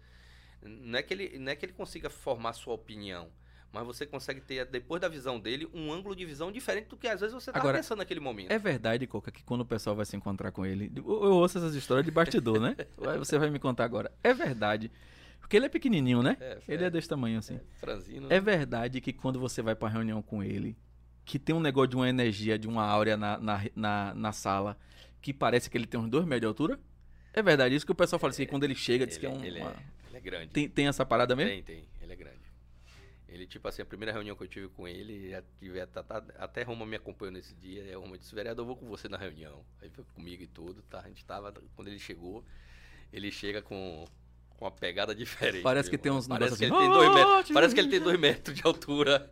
Não 0.62 1.00
é, 1.00 1.04
que 1.04 1.14
ele, 1.14 1.40
não 1.40 1.52
é 1.52 1.56
que 1.56 1.66
ele 1.66 1.74
consiga 1.74 2.10
formar 2.10 2.54
sua 2.54 2.74
opinião, 2.74 3.30
mas 3.72 3.86
você 3.86 4.06
consegue 4.06 4.42
ter, 4.42 4.66
depois 4.66 5.02
da 5.02 5.08
visão 5.08 5.40
dele, 5.40 5.70
um 5.74 5.92
ângulo 5.92 6.16
de 6.16 6.26
visão 6.26 6.52
diferente 6.52 6.88
do 6.88 6.98
que 6.98 7.08
às 7.08 7.22
vezes 7.22 7.34
você 7.34 7.50
está 7.52 7.62
pensando 7.72 8.00
naquele 8.00 8.20
momento. 8.20 8.52
É 8.52 8.60
verdade, 8.60 9.06
Coca, 9.08 9.32
que 9.32 9.44
quando 9.44 9.62
o 9.62 9.66
pessoal 9.66 9.96
vai 9.96 10.06
se 10.06 10.16
encontrar 10.16 10.52
com 10.52 10.66
ele. 10.66 10.92
Eu, 10.96 11.04
eu 11.06 11.34
ouço 11.34 11.58
essas 11.58 11.76
histórias 11.76 12.06
de 12.06 12.12
bastidor, 12.12 12.60
né? 12.60 12.76
Você 13.20 13.38
vai 13.38 13.50
me 13.50 13.60
contar 13.60 13.86
agora. 13.86 14.12
É 14.24 14.34
verdade. 14.34 14.92
Porque 15.40 15.58
ele 15.58 15.66
é 15.66 15.70
pequenininho, 15.70 16.22
né? 16.22 16.38
É, 16.40 16.60
Ele 16.68 16.84
é 16.84 16.90
desse 16.92 17.10
tamanho 17.10 17.40
assim. 17.40 17.60
franzino. 17.80 18.28
É 18.30 18.40
verdade 18.40 19.02
que 19.02 19.12
quando 19.12 19.40
você 19.40 19.64
vai 19.64 19.74
pra 19.74 19.90
reunião 19.90 20.22
com 20.22 20.44
ele, 20.44 20.78
que 21.26 21.40
tem 21.40 21.56
um 21.56 21.60
negócio 21.60 21.88
de 21.88 21.96
uma 21.96 22.08
energia, 22.08 22.58
de 22.60 22.68
uma 22.68 22.84
áurea 22.86 23.18
na, 23.18 23.40
na, 23.40 23.62
na, 23.76 24.14
na 24.14 24.32
sala, 24.32 24.78
que 25.20 25.34
parece 25.34 25.68
que 25.68 25.76
ele 25.76 25.88
tem 25.88 26.00
uns 26.00 26.08
dois 26.08 26.24
metros 26.24 26.42
de 26.42 26.46
altura? 26.46 26.80
É 27.34 27.42
verdade 27.42 27.74
isso 27.74 27.84
que 27.86 27.92
o 27.92 27.96
pessoal 27.96 28.20
fala 28.20 28.30
assim, 28.32 28.46
que 28.46 28.50
quando 28.52 28.64
ele 28.64 28.76
chega, 28.76 29.08
diz 29.08 29.16
ele, 29.16 29.22
que 29.22 29.26
é 29.26 29.30
um. 29.30 29.44
ele, 29.44 29.60
é, 29.60 29.64
ele 29.64 29.76
é 30.20 30.22
grande. 30.22 30.52
Tem, 30.52 30.70
tem 30.70 30.88
essa 30.88 31.06
parada 31.06 31.36
mesmo? 31.36 31.52
Tem, 31.52 31.64
tem. 31.64 31.86
Ele 32.02 32.14
é 32.14 32.16
grande. 32.16 32.50
Ele, 33.28 33.46
tipo 33.46 33.68
assim, 33.68 33.82
a 33.82 33.86
primeira 33.86 34.12
reunião 34.12 34.36
que 34.36 34.44
eu 34.44 34.48
tive 34.48 34.70
com 34.70 34.88
ele, 34.88 35.32
tive, 35.60 35.80
até, 35.80 36.02
até 36.38 36.64
Roma 36.64 36.86
me 36.86 36.96
acompanhou 36.96 37.32
nesse 37.32 37.54
dia. 37.56 37.84
E 37.84 37.94
a 37.94 37.98
Roma 37.98 38.18
disse, 38.18 38.34
vereador, 38.34 38.64
eu 38.64 38.68
vou 38.68 38.76
com 38.76 38.88
você 38.88 39.08
na 39.08 39.18
reunião. 39.18 39.64
Aí 39.82 39.90
foi 39.90 40.04
comigo 40.16 40.44
e 40.44 40.48
tudo, 40.48 40.82
tá? 40.84 41.00
A 41.00 41.08
gente 41.08 41.24
tava, 41.24 41.54
quando 41.76 41.88
ele 41.90 42.00
chegou, 42.00 42.44
ele 43.14 43.32
chega 43.32 43.62
com, 43.62 44.06
com 44.60 44.66
uma 44.66 44.72
pegada 44.72 45.16
diferente. 45.16 45.64
Parece 45.64 45.90
que 45.90 45.98
tem 45.98 46.12
uns 46.12 46.28
parece 46.28 46.58
que, 46.58 46.66
ele 46.66 46.72
negócios 46.72 46.94
tem 46.94 47.02
assim, 47.02 47.14
dois 47.16 47.26
"Ah, 47.26 47.36
metros, 47.36 47.54
parece 47.54 47.74
que 47.74 47.80
ele 47.80 47.90
tem 47.90 48.00
dois 48.02 48.20
metros 48.20 48.56
de 48.56 48.62
altura. 48.66 49.32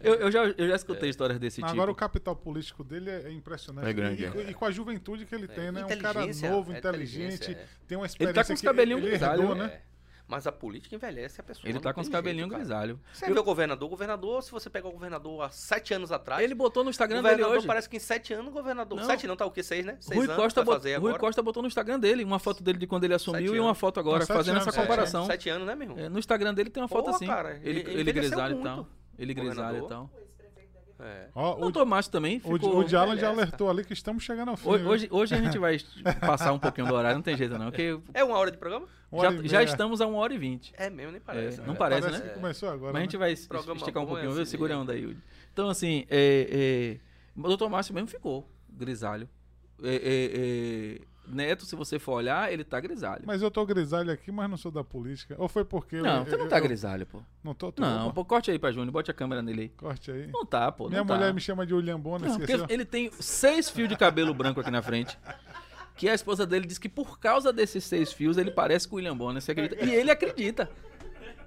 Eu, 0.00 0.14
eu 0.14 0.30
já, 0.30 0.44
eu 0.44 0.68
já 0.68 0.74
escutei 0.76 1.10
histórias 1.10 1.38
desse 1.38 1.56
tipo. 1.56 1.70
Agora 1.70 1.90
o 1.90 1.94
capital 1.94 2.34
político 2.34 2.82
dele 2.82 3.10
é 3.10 3.26
é 3.26 3.32
impressionante. 3.32 3.88
É 3.88 3.92
grande, 3.92 4.22
E, 4.22 4.26
é. 4.26 4.50
e 4.50 4.54
com 4.54 4.64
a 4.64 4.70
juventude 4.70 5.26
que 5.26 5.34
ele 5.34 5.48
tem, 5.48 5.70
né? 5.72 5.84
Um 5.84 5.98
cara 5.98 6.26
novo, 6.26 6.72
é 6.72 6.78
inteligente, 6.78 7.52
é. 7.52 7.66
tem 7.86 7.96
uma 7.98 8.04
Ele 8.04 8.10
experiência 8.12 8.42
tá 8.42 8.46
com 8.46 8.54
os 8.54 8.60
cabelinhos 8.62 9.00
ele 9.02 9.10
grisalhos, 9.10 9.40
herdou, 9.40 9.54
né? 9.56 9.80
É. 10.28 10.28
Mas 10.28 10.44
a 10.46 10.50
política 10.50 10.94
envelhece 10.94 11.40
a 11.40 11.44
pessoa. 11.44 11.68
Ele 11.68 11.78
tá 11.78 11.92
com 11.94 12.00
os 12.00 12.08
cabelinhos 12.08 12.48
grisalhos. 12.50 12.98
Você 13.12 13.32
vê 13.32 13.38
o 13.38 13.44
governador? 13.44 13.86
O 13.86 13.90
governador, 13.90 14.42
se 14.42 14.50
você 14.50 14.68
pegar 14.68 14.88
o 14.88 14.92
governador 14.92 15.42
há 15.42 15.50
sete 15.50 15.94
anos 15.94 16.10
atrás, 16.10 16.42
Ele 16.42 16.54
botou 16.54 16.82
no 16.82 16.90
Instagram 16.90 17.22
dele 17.22 17.34
governador 17.36 17.58
hoje. 17.58 17.66
parece 17.66 17.88
que 17.88 17.96
em 17.96 18.00
sete 18.00 18.34
anos 18.34 18.48
o 18.48 18.50
governador. 18.50 18.98
Não. 18.98 19.06
Sete 19.06 19.26
não, 19.26 19.36
tá 19.36 19.46
o 19.46 19.50
quê? 19.52 19.62
Seis, 19.62 19.84
né? 19.86 19.96
Seis 20.00 20.16
Rui 20.18 20.24
anos 20.26 20.36
Costa, 20.36 20.64
bot- 20.64 20.74
fazer 20.74 20.96
Rui 20.96 21.10
agora. 21.10 21.20
Costa 21.20 21.42
botou 21.42 21.62
no 21.62 21.68
Instagram 21.68 22.00
dele 22.00 22.24
uma 22.24 22.38
foto 22.40 22.62
dele 22.62 22.78
de 22.78 22.86
quando 22.88 23.04
ele 23.04 23.14
assumiu 23.14 23.46
Sete 23.46 23.56
e 23.56 23.60
uma 23.60 23.74
foto 23.74 24.00
agora, 24.00 24.18
Não, 24.18 24.26
sete 24.26 24.36
fazendo 24.36 24.54
anos, 24.56 24.66
essa 24.66 24.72
sete 24.72 24.82
comparação. 24.86 25.26
Sete 25.26 25.48
anos, 25.48 25.66
né, 25.66 25.74
meu 25.76 25.88
irmão? 25.90 26.04
É, 26.04 26.08
no 26.08 26.18
Instagram 26.18 26.52
dele 26.54 26.70
tem 26.70 26.82
uma 26.82 26.88
foto 26.88 27.04
Porra, 27.04 27.16
assim. 27.16 27.26
cara, 27.26 27.60
ele, 27.62 27.80
ele 27.80 28.00
ele 28.00 28.12
grisalho 28.12 28.58
e 28.58 28.62
tal. 28.64 28.88
Ele 29.18 29.32
grisalho 29.34 29.84
e 29.84 29.88
tal. 29.88 30.10
É. 30.98 31.28
Ó, 31.34 31.56
O 31.56 31.66
o, 31.66 31.72
Tomás 31.72 32.08
também 32.08 32.38
o, 32.44 32.54
ficou... 32.54 32.78
o 32.78 32.84
Djalan 32.84 33.16
já 33.16 33.28
alertou 33.28 33.68
ali 33.68 33.84
que 33.84 33.92
estamos 33.92 34.24
chegando 34.24 34.50
ao 34.50 34.56
fim. 34.56 34.68
Hoje, 34.68 34.84
hoje, 34.84 35.08
hoje 35.10 35.34
a 35.34 35.38
gente 35.38 35.58
vai 35.58 35.78
passar 36.20 36.52
um 36.52 36.58
pouquinho 36.58 36.86
do 36.86 36.94
horário, 36.94 37.16
não 37.16 37.22
tem 37.22 37.36
jeito 37.36 37.58
não, 37.58 37.66
porque 37.66 37.98
É 38.14 38.24
uma 38.24 38.36
hora 38.36 38.50
de 38.50 38.56
programa? 38.56 38.86
Já, 39.12 39.48
já 39.48 39.62
estamos 39.62 40.00
a 40.00 40.06
uma 40.06 40.18
hora 40.18 40.34
e 40.34 40.38
vinte. 40.38 40.72
É 40.76 40.90
mesmo, 40.90 41.12
nem 41.12 41.20
parece. 41.20 41.58
É, 41.58 41.60
né? 41.60 41.66
não 41.66 41.76
parece, 41.76 42.02
Parece 42.02 42.22
né? 42.22 42.28
que 42.28 42.34
começou 42.34 42.68
agora. 42.68 42.92
Mas 42.92 43.00
a 43.00 43.02
gente 43.02 43.12
né? 43.12 43.18
vai 43.18 43.36
Programa 43.36 43.76
esticar 43.78 44.02
um 44.02 44.06
é 44.06 44.08
pouquinho, 44.08 44.32
viu? 44.32 44.42
assim 44.42 44.50
Segura 44.50 44.74
a 44.74 44.76
mesmo. 44.78 44.82
onda 44.82 44.92
aí, 44.92 45.02
Yudi. 45.02 45.20
Então, 45.52 45.68
assim, 45.68 46.04
é, 46.10 46.98
é, 46.98 47.40
o 47.40 47.42
doutor 47.42 47.68
Márcio 47.70 47.94
mesmo 47.94 48.08
ficou 48.08 48.48
grisalho. 48.68 49.28
É, 49.82 49.94
é, 49.94 50.94
é, 50.94 51.00
Neto, 51.28 51.64
se 51.64 51.74
você 51.76 51.98
for 51.98 52.12
olhar, 52.14 52.52
ele 52.52 52.62
tá 52.64 52.78
grisalho. 52.80 53.22
Mas 53.26 53.42
eu 53.42 53.50
tô 53.50 53.64
grisalho 53.66 54.10
aqui, 54.12 54.30
mas 54.30 54.48
não 54.48 54.56
sou 54.56 54.70
da 54.70 54.84
política. 54.84 55.34
Ou 55.38 55.48
foi 55.48 55.64
porque. 55.64 55.96
eu- 55.96 56.02
não, 56.04 56.18
eu, 56.20 56.24
você 56.24 56.36
não 56.36 56.48
tá 56.48 56.58
eu- 56.58 56.62
grisalho, 56.62 57.04
pô. 57.06 57.20
Não 57.42 57.54
tô, 57.54 57.72
tô 57.72 57.82
Não, 57.82 58.12
pô, 58.12 58.24
corte 58.24 58.50
aí 58.50 58.58
pra 58.58 58.70
Júnior, 58.72 58.92
bote 58.92 59.10
a 59.10 59.14
câmera 59.14 59.42
nele 59.42 59.62
aí. 59.62 59.68
Corte 59.70 60.10
aí. 60.10 60.26
Não 60.28 60.44
tá, 60.46 60.70
pô. 60.70 60.88
Minha 60.88 61.00
não 61.00 61.06
tá. 61.06 61.14
mulher 61.14 61.34
me 61.34 61.40
chama 61.40 61.66
de 61.66 61.74
William 61.74 61.98
Bonner, 61.98 62.28
Não, 62.30 62.38
porque 62.38 62.52
esqueceu? 62.52 62.72
ele 62.74 62.84
tem 62.84 63.10
seis 63.20 63.68
fios 63.70 63.88
de 63.88 63.96
cabelo 63.96 64.32
branco 64.32 64.60
aqui 64.60 64.70
na 64.70 64.82
frente. 64.82 65.18
Que 65.96 66.08
a 66.08 66.14
esposa 66.14 66.46
dele 66.46 66.66
diz 66.66 66.78
que 66.78 66.88
por 66.90 67.18
causa 67.18 67.52
desses 67.52 67.82
seis 67.84 68.12
fios 68.12 68.36
ele 68.36 68.50
parece 68.50 68.86
com 68.86 68.94
o 68.94 68.98
William 68.98 69.16
Bonner, 69.16 69.40
você 69.40 69.52
acredita? 69.52 69.84
E 69.84 69.94
ele 69.94 70.10
acredita. 70.10 70.70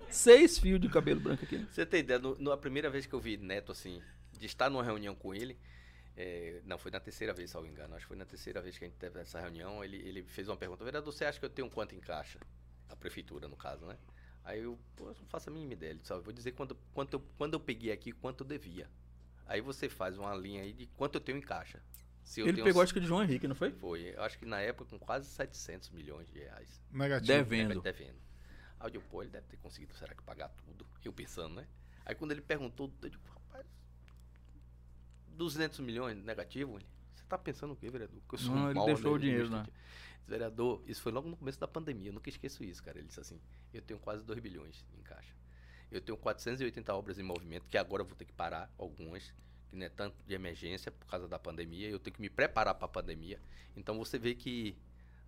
Seis 0.10 0.58
fios 0.58 0.80
de 0.80 0.90
cabelo 0.90 1.20
branco 1.20 1.44
aqui. 1.44 1.64
Você 1.72 1.86
tem 1.86 2.00
ideia, 2.00 2.18
no, 2.20 2.36
no- 2.40 2.52
a 2.52 2.58
primeira 2.58 2.90
vez 2.90 3.06
que 3.06 3.14
eu 3.14 3.20
vi 3.20 3.38
Neto, 3.38 3.72
assim, 3.72 4.02
de 4.40 4.46
estar 4.48 4.70
numa 4.70 4.84
reunião 4.84 5.14
com 5.14 5.36
ele, 5.36 5.56
é, 6.22 6.62
não, 6.66 6.78
foi 6.78 6.92
na 6.92 7.00
terceira 7.00 7.34
vez, 7.34 7.50
salvo 7.50 7.66
engano, 7.66 7.96
acho 7.96 8.04
que 8.04 8.10
foi 8.10 8.18
na 8.18 8.26
terceira 8.26 8.62
vez 8.62 8.78
que 8.78 8.84
a 8.84 8.88
gente 8.90 8.98
teve 8.98 9.22
essa 9.22 9.40
reunião, 9.40 9.82
ele, 9.82 9.96
ele 9.96 10.22
fez 10.22 10.50
uma 10.50 10.58
pergunta, 10.58 10.84
vereador, 10.84 11.14
você 11.14 11.24
acha 11.24 11.40
que 11.40 11.46
eu 11.46 11.50
tenho 11.50 11.70
quanto 11.70 11.96
em 11.96 12.00
caixa? 12.02 12.38
A 12.90 12.96
prefeitura, 12.96 13.48
no 13.48 13.56
caso, 13.56 13.86
né? 13.86 13.98
Aí 14.44 14.60
eu, 14.60 14.78
pô, 14.98 15.06
eu 15.06 15.16
não 15.18 15.28
faço 15.28 15.50
a 15.50 15.54
mínima 15.54 15.72
ideia, 15.72 15.92
ele 15.92 16.00
disse, 16.00 16.12
"Ó, 16.12 16.18
eu 16.18 16.22
vou 16.22 16.34
dizer 16.34 16.52
quanto, 16.52 16.76
quanto 16.94 17.14
eu, 17.14 17.24
quando 17.38 17.54
eu 17.54 17.60
peguei 17.60 17.90
aqui, 17.94 18.12
quanto 18.12 18.44
eu 18.44 18.48
devia. 18.48 18.90
Aí 19.46 19.62
você 19.62 19.88
faz 19.88 20.18
uma 20.18 20.36
linha 20.36 20.62
aí 20.62 20.74
de 20.74 20.88
quanto 20.88 21.16
eu 21.16 21.22
tenho 21.22 21.38
em 21.38 21.42
caixa. 21.42 21.82
Se 22.22 22.42
eu 22.42 22.48
Ele 22.48 22.56
tenho 22.56 22.66
pegou, 22.66 22.82
acho 22.82 22.94
que 22.94 23.00
de 23.00 23.08
João 23.08 23.24
Henrique, 23.24 23.48
não 23.48 23.56
foi? 23.56 23.72
Foi, 23.72 24.14
eu 24.14 24.22
acho 24.22 24.38
que 24.38 24.46
na 24.46 24.60
época 24.60 24.90
com 24.90 25.00
quase 25.00 25.26
700 25.30 25.90
milhões 25.92 26.30
de 26.30 26.40
reais. 26.40 26.84
Negativo. 26.92 27.28
Deve. 27.28 27.50
Vendo. 27.50 27.82
Devendo. 27.82 28.20
Aí 28.78 28.88
eu 28.88 28.92
digo, 28.92 29.04
pô, 29.10 29.22
ele 29.22 29.32
deve 29.32 29.48
ter 29.48 29.58
conseguido, 29.58 29.94
será 29.96 30.14
que 30.14 30.22
pagar 30.24 30.50
tudo? 30.50 30.86
Eu 31.04 31.14
pensando, 31.14 31.56
né? 31.56 31.68
Aí 32.06 32.14
quando 32.14 32.32
ele 32.32 32.42
perguntou, 32.42 32.94
eu 33.02 33.10
digo, 33.10 33.24
200 35.40 35.80
milhões 35.80 36.24
negativo? 36.24 36.78
Você 37.16 37.24
tá 37.28 37.38
pensando 37.38 37.74
o 37.74 37.76
quê, 37.76 37.90
vereador? 37.90 38.22
Que 38.28 38.36
eu 38.36 38.40
sou 38.40 38.54
Não, 38.56 38.66
um 38.66 38.70
ele 38.72 38.86
deixou 38.86 39.14
o 39.16 39.20
dinheiro, 39.20 39.50
né? 39.50 39.58
administrativo." 39.60 39.78
Disse, 39.78 40.30
Vereador, 40.30 40.84
isso 40.86 41.02
foi 41.02 41.12
logo 41.12 41.28
no 41.28 41.36
começo 41.36 41.60
da 41.60 41.68
pandemia, 41.68 42.10
eu 42.10 42.14
nunca 42.14 42.30
esqueço 42.30 42.64
isso, 42.64 42.84
cara. 42.84 43.00
Ele 43.00 43.08
disse 43.08 43.20
assim, 43.20 43.40
eu 43.74 43.82
tenho 43.82 44.00
quase 44.00 44.24
2 44.24 44.40
bilhões 44.40 44.86
em 44.96 45.02
caixa. 45.02 45.34
Eu 45.90 46.00
tenho 46.02 46.16
480 46.20 46.94
obras 46.94 47.18
em 47.18 47.24
movimento, 47.24 47.68
que 47.68 47.78
agora 47.80 48.04
eu 48.04 48.06
vou 48.06 48.16
ter 48.16 48.26
que 48.26 48.34
parar 48.34 48.72
algumas, 48.78 49.34
que 49.72 49.76
não 49.76 49.86
é 49.88 49.90
tanto 49.90 50.16
de 50.28 50.34
emergência 50.36 50.92
por 50.92 51.08
causa 51.08 51.28
da 51.28 51.40
pandemia, 51.40 51.90
eu 51.90 51.98
tenho 51.98 52.14
que 52.16 52.22
me 52.22 52.30
preparar 52.30 52.76
para 52.76 52.86
a 52.86 52.90
pandemia. 52.90 53.42
Então 53.76 53.98
você 53.98 54.20
vê 54.20 54.36
que, 54.36 54.78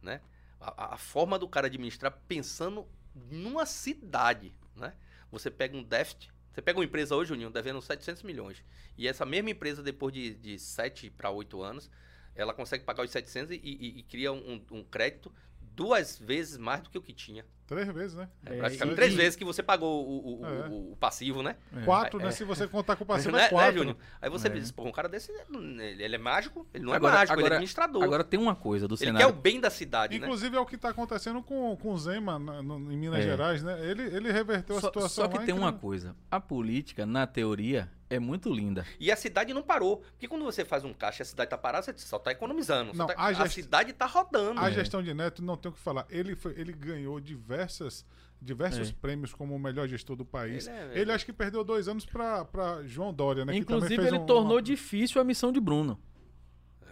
né, 0.04 0.22
a- 0.60 0.94
a 0.94 0.98
forma 0.98 1.40
do 1.40 1.48
cara 1.48 1.66
administrar 1.66 2.12
pensando 2.28 2.88
numa 3.32 3.66
cidade, 3.66 4.54
né? 4.76 4.94
Você 5.32 5.50
pega 5.50 5.76
um 5.76 5.82
déficit, 5.84 6.32
você 6.54 6.62
pega 6.62 6.78
uma 6.80 6.86
empresa 6.86 7.16
hoje, 7.16 7.30
Juninho, 7.30 7.50
devendo 7.50 7.82
700 7.82 8.24
milhões, 8.24 8.64
e 8.98 9.08
essa 9.08 9.26
mesma 9.26 9.50
empresa, 9.50 9.82
depois 9.82 10.14
de, 10.14 10.34
de 10.36 10.60
7 10.60 11.10
para 11.10 11.30
8 11.30 11.62
anos, 11.62 11.90
ela 12.36 12.54
consegue 12.54 12.84
pagar 12.84 13.04
os 13.04 13.12
700 13.12 13.52
e, 13.52 13.56
e- 13.64 14.00
e 14.00 14.04
cria 14.04 14.32
um, 14.32 14.62
um 14.72 14.84
crédito 14.84 15.32
duas 15.76 16.18
vezes 16.20 16.58
mais 16.58 16.82
do 16.82 16.90
que 16.90 16.98
o 16.98 17.02
que 17.02 17.14
tinha. 17.14 17.46
Três 17.66 17.88
vezes, 17.88 18.18
né? 18.18 18.28
É, 18.46 18.56
É, 18.56 18.58
praticamente 18.58 18.94
e- 18.94 18.96
três 18.98 19.14
e- 19.14 19.16
vezes 19.16 19.36
que 19.38 19.46
você 19.46 19.64
pagou 19.64 20.06
o, 20.06 20.42
o- 20.42 20.46
É. 20.46 20.68
o- 20.68 20.92
o 20.92 20.96
passivo, 20.98 21.42
né? 21.42 21.56
É. 21.74 21.86
Quatro, 21.86 22.20
É. 22.20 22.26
né? 22.26 22.32
Se 22.32 22.44
você 22.44 22.68
contar 22.68 22.98
com 22.98 23.06
o 23.06 23.08
passivo, 23.08 23.32
né, 23.38 23.46
é 23.46 23.50
quatro. 23.50 23.72
né, 23.72 23.78
Júnior? 23.78 23.96
Aí 24.22 24.30
você 24.30 24.48
É. 24.48 24.52
diz, 24.52 24.72
pô, 24.74 24.84
um 24.84 24.92
cara 24.92 25.08
desse, 25.08 25.32
ele, 25.32 26.04
ele 26.04 26.16
é 26.16 26.18
mágico? 26.18 26.68
Ele 26.74 26.84
não 26.84 26.92
Agora- 26.92 27.14
é 27.14 27.18
mágico, 27.20 27.34
ele 27.36 27.42
é 27.42 27.46
agora- 27.46 27.56
administrador. 27.56 28.04
Agora 28.04 28.24
tem 28.26 28.38
uma 28.38 28.56
coisa 28.56 28.90
do 28.90 28.96
ele 28.96 29.06
cenário. 29.06 29.26
quer 29.26 29.34
o 29.34 29.36
bem 29.42 29.62
da 29.62 29.70
cidade, 29.70 30.20
né? 30.20 30.26
Inclusive 30.26 30.54
é 30.58 30.60
o 30.60 30.66
que 30.66 30.76
está 30.76 30.90
acontecendo 30.90 31.42
com, 31.42 31.78
com 31.78 31.94
o 31.94 31.98
Zema 31.98 32.38
na- 32.38 32.62
no- 32.62 32.92
em 32.92 32.98
Minas 32.98 33.20
É. 33.20 33.24
Gerais, 33.24 33.64
né? 33.64 33.80
Ele, 33.90 34.04
ele 34.04 34.32
reverteu 34.34 34.76
a 34.78 34.82
Só, 34.82 34.88
situação 34.88 35.24
só 35.24 35.28
que 35.30 35.38
lá 35.38 35.46
tem 35.46 35.56
e 35.56 35.58
uma 35.58 35.72
coisa. 35.72 36.14
A 36.30 36.42
política, 36.42 37.06
na 37.06 37.26
teoria, 37.26 37.90
é 38.16 38.20
muito 38.20 38.54
linda. 38.54 38.86
E 39.00 39.12
a 39.12 39.16
cidade 39.16 39.54
não 39.54 39.62
parou. 39.64 39.98
Porque 40.12 40.28
quando 40.28 40.44
você 40.46 40.64
faz 40.66 40.84
um 40.84 40.94
caixa 40.94 41.22
e 41.22 41.24
a 41.24 41.26
cidade 41.26 41.50
tá 41.50 41.58
parada, 41.58 41.84
você 41.86 41.94
só 41.98 42.20
tá 42.20 42.32
economizando. 42.32 42.92
só 42.92 42.98
Não, 42.98 43.08
tá- 43.08 43.14
a 43.18 43.26
a, 43.28 43.34
gest- 43.34 43.56
cidade 43.56 43.94
tá 43.94 44.06
rodando. 44.06 44.60
A 44.60 44.70
É. 44.70 44.74
gestão 44.74 45.02
de 45.02 45.14
Neto 45.14 45.42
não 45.44 45.56
tem 45.58 45.72
o 45.72 45.74
que 45.74 45.80
falar. 45.80 46.06
Ele, 46.10 46.36
foi, 46.36 46.54
ele 46.58 46.74
ganhou 46.74 47.20
diversas, 47.20 48.06
diversos 48.42 48.90
É. 48.90 48.94
prêmios 49.02 49.34
como 49.34 49.56
o 49.56 49.60
melhor 49.60 49.88
gestor 49.88 50.16
do 50.16 50.26
país. 50.26 50.68
Ele 50.68 51.02
Ele, 51.02 51.12
é- 51.12 51.14
acho 51.16 51.26
que 51.26 51.34
perdeu 51.34 51.64
dois 51.64 51.88
anos 51.88 52.06
para 52.06 52.82
João 52.86 53.14
Dória, 53.14 53.46
né? 53.46 53.56
Inclusive, 53.56 53.96
fez 53.96 54.08
ele 54.08 54.18
um- 54.18 54.26
tornou 54.26 54.54
uma- 54.58 54.62
difícil 54.62 55.20
a 55.22 55.24
missão 55.24 55.52
de 55.52 55.60
Bruno. 55.60 56.00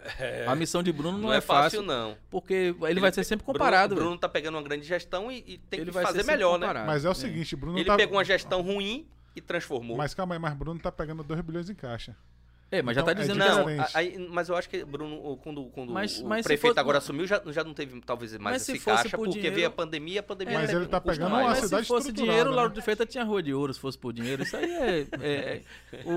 A 0.48 0.54
missão 0.56 0.82
de 0.82 0.90
Bruno 0.92 1.18
não, 1.18 1.28
não, 1.28 1.32
é 1.34 1.42
fácil, 1.42 1.82
não. 1.82 2.16
Porque 2.30 2.74
ele, 2.88 3.00
vai 3.00 3.12
ser 3.12 3.22
sempre 3.22 3.44
comparado. 3.44 3.94
Bruno. 3.94 4.08
Bruno 4.10 4.18
tá 4.20 4.28
pegando 4.30 4.56
uma 4.56 4.62
grande 4.62 4.86
gestão 4.86 5.30
e, 5.30 5.44
e 5.46 5.58
tem 5.58 5.80
ele 5.80 5.90
que 5.90 5.94
vai 5.94 6.04
fazer 6.06 6.24
melhor, 6.24 6.58
né? 6.58 6.66
comparado. 6.66 6.86
Mas 6.86 7.04
é 7.04 7.10
o 7.10 7.14
seguinte, 7.14 7.54
Bruno 7.54 7.76
Ele 7.78 7.84
tá... 7.84 7.96
pegou 7.96 8.16
uma 8.16 8.24
gestão 8.24 8.62
ruim 8.62 9.06
e 9.34 9.40
transformou. 9.40 9.96
Mas 9.96 10.14
calma 10.14 10.34
aí, 10.34 10.38
mas 10.38 10.54
Bruno 10.54 10.78
tá 10.80 10.90
pegando 10.92 11.22
2 11.22 11.40
bilhões 11.40 11.68
em 11.70 11.74
caixa. 11.74 12.16
É, 12.72 12.80
mas 12.82 12.94
já 12.94 13.02
tá 13.02 13.10
Então, 13.10 13.24
é 13.24 13.26
dizendo 13.26 13.40
diferente. 13.44 13.84
que 13.88 13.92
Não, 13.94 14.00
aí, 14.00 14.28
mas 14.30 14.48
eu 14.48 14.54
acho 14.56 14.68
que 14.70 14.84
Bruno, 14.84 15.16
o- 15.16 15.36
quando, 15.38 15.64
quando 15.70 15.92
Mas- 15.92 16.20
o 16.20 16.24
mas 16.28 16.46
prefeito 16.46 16.70
fosse- 16.74 16.78
agora 16.78 16.98
assumiu, 16.98 17.26
já, 17.26 17.42
já 17.46 17.64
não 17.64 17.74
teve 17.74 18.00
talvez 18.00 18.36
mais 18.38 18.62
esse 18.62 18.78
caixa, 18.78 19.08
por 19.16 19.24
porque 19.24 19.32
dinheiro- 19.32 19.56
veio 19.56 19.66
a 19.66 19.70
pandemia, 19.72 20.20
a 20.20 20.22
pandemia 20.22 20.54
Mas 20.60 20.70
ele 20.72 20.86
tá 20.86 21.00
pegando 21.00 21.32
mais. 21.32 21.46
uma 21.46 21.50
Mas 21.50 21.58
cidade 21.64 21.82
se 21.82 21.88
fosse 21.88 22.12
dinheiro, 22.12 22.46
o 22.48 22.50
né? 22.52 22.56
Lauro 22.56 22.72
de 22.72 22.80
Freitas 22.80 23.08
tinha 23.08 23.24
rua 23.24 23.42
de 23.42 23.52
ouro, 23.52 23.74
se 23.74 23.80
fosse 23.80 23.98
por 23.98 24.12
dinheiro. 24.12 24.44
Isso 24.44 24.56
aí 24.56 24.70
é. 24.70 25.00
é- 25.00 25.62
é- 25.92 26.02
o, 26.04 26.12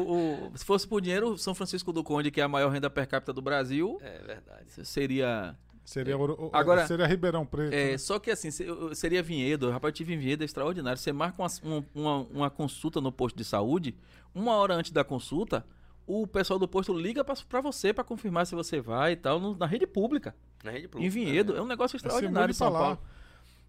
o- 0.52 0.52
se 0.56 0.64
fosse 0.64 0.88
por 0.88 1.02
dinheiro, 1.02 1.36
São 1.40 1.56
Francisco 1.56 1.92
do 1.92 2.04
Conde, 2.04 2.30
que 2.30 2.40
é 2.40 2.44
a 2.44 2.48
maior 2.48 2.70
renda 2.70 2.88
per 2.88 3.08
capita 3.08 3.34
do 3.34 3.42
Brasil, 3.42 3.98
É 4.04 4.20
verdade. 4.20 4.86
seria. 4.86 5.56
Seria, 5.86 6.18
Ouro- 6.18 6.38
o- 6.40 6.50
Agora- 6.54 6.88
seria 6.88 7.06
Ribeirão 7.06 7.46
Preto. 7.46 7.74
é, 7.74 7.92
né? 7.92 7.98
só 7.98 8.18
que 8.18 8.32
assim, 8.32 8.50
seria 8.94 9.22
Vinhedo. 9.22 9.70
Rapaz, 9.70 9.92
eu 9.92 9.96
tive 9.96 10.14
em 10.14 10.18
Vinhedo 10.18 10.42
é 10.44 10.46
extraordinário. 10.46 10.98
Você 10.98 11.12
marca 11.12 11.42
uma, 11.42 11.84
uma, 11.94 12.18
uma- 12.32 12.50
consulta 12.50 13.02
no 13.02 13.12
posto 13.12 13.36
de 13.36 13.44
saúde, 13.44 13.96
uma 14.34 14.54
hora 14.56 14.74
antes 14.76 14.92
da 14.92 15.04
consulta, 15.04 15.66
o 16.08 16.26
pessoal 16.26 16.58
do 16.58 16.68
posto 16.68 16.94
liga 16.94 17.24
pra, 17.24 17.36
pra 17.50 17.60
você 17.62 17.94
pra 17.94 18.04
confirmar 18.04 18.46
se 18.48 18.56
você 18.56 18.80
vai 18.80 19.12
e 19.14 19.16
tal, 19.18 19.40
no- 19.40 19.56
na 19.58 19.66
rede 19.66 19.86
pública. 19.86 20.34
Na 20.64 20.72
rede 20.72 20.86
Em 20.86 20.90
pública, 20.90 21.12
Vinhedo. 21.14 21.54
né? 21.54 21.60
É 21.60 21.62
um 21.62 21.68
negócio 21.68 21.98
Esse 21.98 22.06
extraordinário 22.06 22.52
em 22.52 22.54
São 22.56 22.70
lá. 22.72 22.98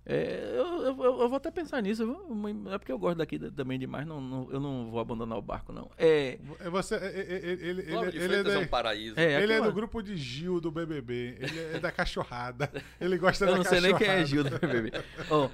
É, 0.07 0.53
eu, 0.55 0.67
eu- 0.83 1.03
eu- 1.05 1.21
eu 1.23 1.29
vou 1.29 1.37
até 1.37 1.51
pensar 1.51 1.81
nisso, 1.81 2.05
viu? 2.05 2.71
É 2.71 2.77
porque 2.79 2.93
eu 2.93 2.99
gosto 2.99 3.17
daqui 3.17 3.39
também 3.39 3.79
demais, 3.79 4.07
não, 4.07 4.21
não- 4.21 4.53
eu 4.53 4.61
não 4.61 4.91
vou 4.91 5.01
abandonar 5.01 5.39
o 5.39 5.43
barco, 5.43 5.73
não. 5.73 5.91
É, 5.97 6.39
É 6.61 6.69
Você, 6.69 6.95
é- 6.97 6.99
é- 6.99 7.21
é- 7.37 7.51
ele, 7.53 7.63
ele, 7.63 7.83
de 7.83 7.89
ele, 8.19 8.29
Freitas 8.29 8.53
é, 8.53 8.57
é 8.57 8.59
um 8.59 8.63
da- 8.63 8.69
paraíso. 8.69 9.19
É, 9.19 9.43
ele 9.43 9.53
é 9.55 9.61
do 9.63 9.73
grupo 9.73 10.03
de 10.03 10.15
Gil 10.15 10.61
do 10.61 10.71
BBB. 10.71 11.39
Ele 11.41 11.59
é 11.77 11.79
da 11.81 11.91
cachorrada. 11.91 12.71
Ele 13.01 13.17
gosta 13.17 13.45
eu 13.47 13.51
da 13.53 13.57
não 13.57 13.65
sei 13.65 13.81
nem 13.81 13.97
quem 13.97 14.07
é 14.07 14.21
cachorrada. 14.21 14.27
Gil 14.27 14.45
do 14.45 14.51
BBB. 14.59 14.93
Ó, 15.31 15.49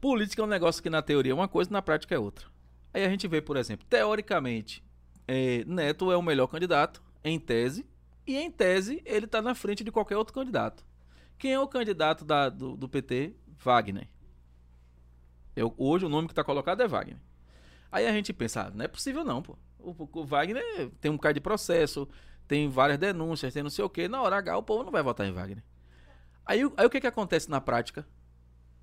política 0.00 0.42
é 0.42 0.44
um 0.44 0.48
negócio 0.48 0.82
que 0.82 0.90
na 0.90 1.00
teoria 1.00 1.30
é 1.30 1.34
uma 1.34 1.46
coisa, 1.48 1.70
na 1.70 1.80
prática 1.80 2.12
é 2.14 2.18
outra. 2.18 2.46
Aí 2.92 3.04
a 3.04 3.08
gente 3.08 3.28
vê, 3.28 3.40
por 3.40 3.56
exemplo, 3.56 3.86
teoricamente, 3.88 4.82
é, 5.28 5.64
Neto 5.64 6.10
é 6.10 6.16
o 6.16 6.22
melhor 6.22 6.48
candidato, 6.48 7.00
em 7.22 7.38
tese, 7.38 7.86
e 8.26 8.36
em 8.36 8.50
tese 8.50 9.00
ele 9.04 9.26
tá 9.28 9.40
na 9.40 9.54
frente 9.54 9.84
de 9.84 9.92
qualquer 9.92 10.16
outro 10.16 10.34
candidato. 10.34 10.84
Quem 11.38 11.52
é 11.52 11.58
o 11.60 11.66
candidato 11.66 12.24
da- 12.24 12.48
do, 12.48 12.76
do 12.76 12.88
PT? 12.88 13.34
Wagner. 13.64 14.08
Eu- 15.54 15.74
hoje 15.76 16.06
o 16.06 16.08
nome 16.08 16.28
que 16.28 16.34
tá 16.34 16.42
colocado 16.44 16.80
é 16.82 16.88
Wagner. 16.88 17.18
Aí 17.90 18.06
a 18.06 18.12
gente 18.12 18.32
pensa, 18.32 18.62
ah, 18.66 18.70
não 18.70 18.84
é 18.84 18.88
possível 18.88 19.22
não, 19.24 19.42
pô. 19.42 19.56
O, 19.78 20.08
o 20.20 20.24
Wagner 20.24 20.90
tem 21.00 21.10
um 21.10 21.18
cara 21.18 21.34
de 21.34 21.40
processo, 21.40 22.08
tem 22.48 22.68
várias 22.68 22.98
denúncias, 22.98 23.52
tem 23.52 23.62
não 23.62 23.70
sei 23.70 23.84
o 23.84 23.88
quê. 23.90 24.08
Na 24.08 24.22
hora 24.22 24.36
H 24.36 24.56
o 24.56 24.62
povo 24.62 24.84
não 24.84 24.90
vai 24.92 25.02
votar 25.02 25.26
em 25.26 25.32
Wagner. 25.32 25.62
Aí, 26.46 26.64
o- 26.64 26.72
aí 26.76 26.86
o 26.86 26.90
que, 26.90 27.00
que 27.00 27.06
acontece 27.06 27.50
na 27.50 27.60
prática? 27.60 28.06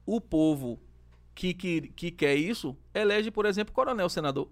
O 0.06 0.22
povo 0.22 0.80
que, 1.34 1.53
que, 1.53 1.81
que 1.89 2.11
quer 2.11 2.35
isso 2.35 2.77
elege, 2.93 3.31
por 3.31 3.45
exemplo, 3.45 3.73
coronel 3.73 4.10
senador. 4.10 4.49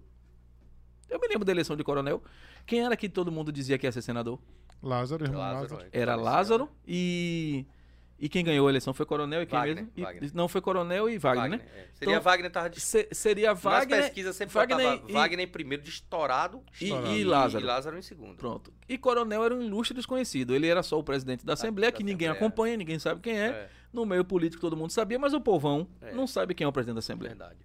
Eu 1.09 1.19
me 1.19 1.27
lembro 1.27 1.45
da 1.45 1.51
eleição 1.51 1.75
de 1.75 1.83
coronel. 1.83 2.21
Quem 2.65 2.81
era 2.83 2.97
que 2.97 3.07
todo 3.07 3.31
mundo 3.31 3.51
dizia 3.51 3.77
que 3.77 3.85
ia 3.85 3.91
ser 3.91 4.01
senador? 4.01 4.39
Lázaro, 4.81 5.23
irmão 5.25 5.39
Lázaro, 5.39 5.73
Lázaro. 5.75 5.89
é, 5.91 5.99
Era 5.99 6.15
Lázaro 6.15 6.65
né? 6.65 6.71
e. 6.87 7.65
E 8.19 8.27
quem 8.27 8.43
ganhou 8.43 8.65
a 8.65 8.71
eleição 8.71 8.95
foi 8.95 9.05
coronel 9.05 9.43
e 9.43 9.45
quem 9.45 9.59
Wagner, 9.59 9.75
mesmo? 9.75 9.91
E- 9.95 10.01
Wagner. 10.01 10.31
não, 10.33 10.47
foi 10.47 10.59
coronel 10.59 11.07
e 11.07 11.19
Wagner, 11.19 11.59
né? 11.59 11.65
é. 11.67 11.87
Seria 11.93 12.13
Então, 12.15 12.21
Wagner 12.23 12.51
tava 12.51 12.67
de... 12.69 12.81
Se- 12.81 13.07
seria 13.11 13.49
Nas 13.53 13.61
Wagner. 13.61 14.01
pesquisas 14.03 14.35
sempre 14.35 14.55
Wagner 14.55 14.77
Wagner, 14.87 15.09
e- 15.09 15.13
Wagner 15.13 15.39
em 15.45 15.47
primeiro 15.47 15.83
de 15.83 15.89
estourado, 15.91 16.63
E- 16.81 16.85
estourado. 16.85 17.13
e 17.15 17.23
Lázaro. 17.23 17.63
E 17.63 17.67
Lázaro 17.67 17.97
em 17.97 18.01
segundo. 18.01 18.35
Pronto. 18.37 18.73
E 18.89 18.97
Coronel 18.97 19.43
era 19.43 19.53
um 19.53 19.61
ilustre 19.61 19.95
desconhecido. 19.95 20.55
Ele 20.55 20.67
era 20.67 20.81
só 20.81 20.97
o 20.97 21.03
presidente 21.03 21.45
da 21.45 21.53
Assembleia, 21.53 21.91
da 21.91 21.97
que 21.97 22.03
ninguém 22.03 22.27
Assembleia. 22.27 22.47
acompanha, 22.47 22.75
ninguém 22.77 22.97
sabe 22.97 23.21
quem 23.21 23.39
é. 23.39 23.47
É, 23.49 23.69
No 23.93 24.03
meio 24.03 24.25
político 24.25 24.61
todo 24.61 24.75
mundo 24.75 24.89
sabia, 24.91 25.19
mas 25.19 25.33
o 25.35 25.39
povão 25.39 25.87
É. 26.01 26.11
não 26.13 26.25
sabe 26.25 26.55
quem 26.55 26.65
é 26.65 26.67
o 26.67 26.71
presidente 26.71 26.95
da 26.95 26.99
Assembleia. 26.99 27.35
verdade. 27.35 27.59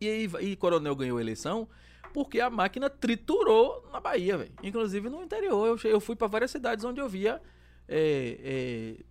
E 0.00 0.08
aí 0.08 0.30
e 0.50 0.56
Coronel 0.56 0.96
ganhou 0.96 1.18
a 1.18 1.20
eleição 1.20 1.68
porque 2.14 2.40
a 2.40 2.48
máquina 2.50 2.88
triturou 2.90 3.86
na 3.92 4.00
Bahia, 4.00 4.38
velho. 4.38 4.52
Inclusive 4.62 5.08
no 5.10 5.22
interior. 5.22 5.78
Eu, 5.84 5.90
eu 5.90 6.00
fui 6.00 6.16
para 6.16 6.26
várias 6.26 6.50
cidades 6.50 6.84
onde 6.84 7.00
eu 7.00 7.08
via 7.08 7.40
é, 7.88 8.96
é, 8.98 9.04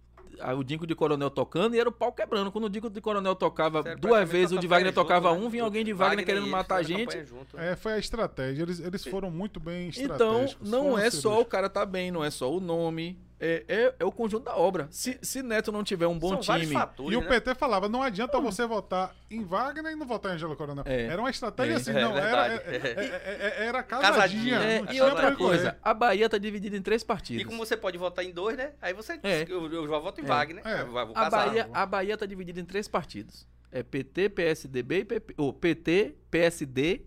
o 0.57 0.63
Dinco 0.63 0.85
de 0.87 0.95
Coronel 0.95 1.29
tocando 1.29 1.75
e 1.75 1.79
era 1.79 1.89
o 1.89 1.91
pau 1.91 2.11
quebrando. 2.11 2.51
Quando 2.51 2.65
o 2.65 2.69
Dinco 2.69 2.89
de 2.89 3.01
Coronel 3.01 3.35
tocava 3.35 3.83
Sério, 3.83 3.99
duas 3.99 4.29
vezes, 4.29 4.55
o 4.55 4.59
de 4.59 4.67
Wagner 4.67 4.91
junto, 4.93 5.01
tocava 5.01 5.33
né? 5.33 5.39
um, 5.39 5.49
vinha 5.49 5.63
alguém 5.63 5.83
de 5.83 5.93
Wagner 5.93 6.23
e 6.23 6.25
querendo 6.25 6.47
matar 6.47 6.77
a 6.77 6.83
gente. 6.83 7.25
junto. 7.25 7.57
É, 7.57 7.75
foi 7.75 7.93
a 7.93 7.97
estratégia. 7.97 8.63
Eles, 8.63 8.79
eles 8.79 9.05
foram 9.05 9.29
muito 9.31 9.59
bem 9.59 9.89
Então, 9.97 10.43
estratégicos. 10.43 10.69
não 10.69 10.83
foram 10.83 10.97
é 10.99 11.09
só 11.11 11.41
o 11.41 11.45
cara 11.45 11.69
tá 11.69 11.85
bem, 11.85 12.11
não 12.11 12.23
é 12.23 12.29
só 12.29 12.51
o 12.51 12.59
nome, 12.59 13.17
é, 13.43 13.65
é, 13.68 13.95
é 13.99 14.05
o 14.05 14.11
conjunto 14.11 14.43
da 14.45 14.55
obra. 14.55 14.88
Se, 14.91 15.18
se 15.22 15.41
Neto 15.41 15.72
não 15.72 15.84
tiver 15.84 16.05
um 16.05 16.18
bom 16.18 16.30
São 16.41 16.57
time, 16.59 16.68
fatores, 16.73 17.11
E 17.11 17.15
o 17.18 17.22
né? 17.22 17.27
PT 17.27 17.55
falava, 17.55 17.89
não 17.89 18.03
adianta 18.03 18.39
você 18.39 18.68
votar 18.68 19.15
em 19.31 19.43
Wagner 19.43 19.91
e 19.91 19.95
não 19.95 20.05
votar 20.05 20.31
em 20.31 20.35
Angelo 20.35 20.55
Coronel. 20.55 20.84
É. 20.88 21.05
Era 21.07 21.19
uma 21.19 21.30
estratégia 21.31 21.73
É. 21.73 21.76
assim, 21.77 21.91
É 21.91 22.01
não, 22.01 22.15
era, 22.15 22.53
é- 22.53 23.65
era 23.65 23.81
Casadinha. 23.84 24.11
casadinha. 24.13 24.55
É, 24.59 24.81
não 24.84 24.93
e 24.93 25.01
outra 25.01 25.35
coisa, 25.35 25.76
a 25.81 25.93
Bahia 25.93 26.30
tá 26.30 26.38
dividida 26.38 26.77
em 26.77 26.81
três 26.81 27.01
E 27.01 27.05
partidos. 27.05 27.43
como 27.45 27.57
você 27.65 27.76
pode 27.76 27.97
votar 27.97 28.23
em 28.23 28.31
dois, 28.31 28.55
né? 28.55 28.73
Aí 28.81 28.93
você 28.93 29.19
É. 29.23 29.43
eu, 29.49 29.72
eu 29.73 29.88
já 29.88 29.97
voto 29.97 30.22
em 30.22 30.23
É. 30.23 30.27
Wagner. 30.27 30.68
É. 30.68 30.81
Eu 30.81 30.88
vou 30.91 30.99
A. 31.15 31.30
Bahia, 31.30 31.69
a 31.73 31.85
Bahia 31.85 32.15
tá 32.18 32.26
dividida 32.27 32.59
em 32.59 32.65
três 32.65 32.88
partidos. 32.88 33.47
É 33.72 33.81
PT, 33.81 34.30
PSDB 34.30 34.99
e 34.99 35.05
PP. 35.05 35.34
Ou 35.38 35.51
PT, 35.51 36.15
PSD, 36.30 37.01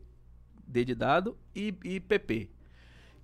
D 0.66 0.85
de 0.85 0.94
dado, 0.94 1.36
e, 1.55 1.74
e 1.85 2.01
PP. 2.01 2.48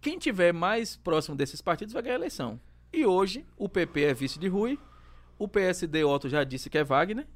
Quem 0.01 0.19
tiver 0.19 0.53
mais 0.53 0.97
próximo 0.97 1.35
desses 1.37 1.61
partidos 1.61 1.93
vai 1.93 2.03
ganhar 2.03 2.15
a 2.15 2.19
eleição. 2.19 2.61
E 2.93 3.07
hoje, 3.07 3.47
o 3.57 3.69
PP 3.69 4.05
é 4.05 4.15
vice 4.15 4.39
de 4.39 4.49
Rui, 4.49 4.79
o 5.39 5.47
PSD, 5.49 6.05
Otto 6.05 6.29
já 6.29 6.43
disse 6.45 6.69
que 6.69 6.77
é 6.79 6.85
Wagner. 6.85 7.27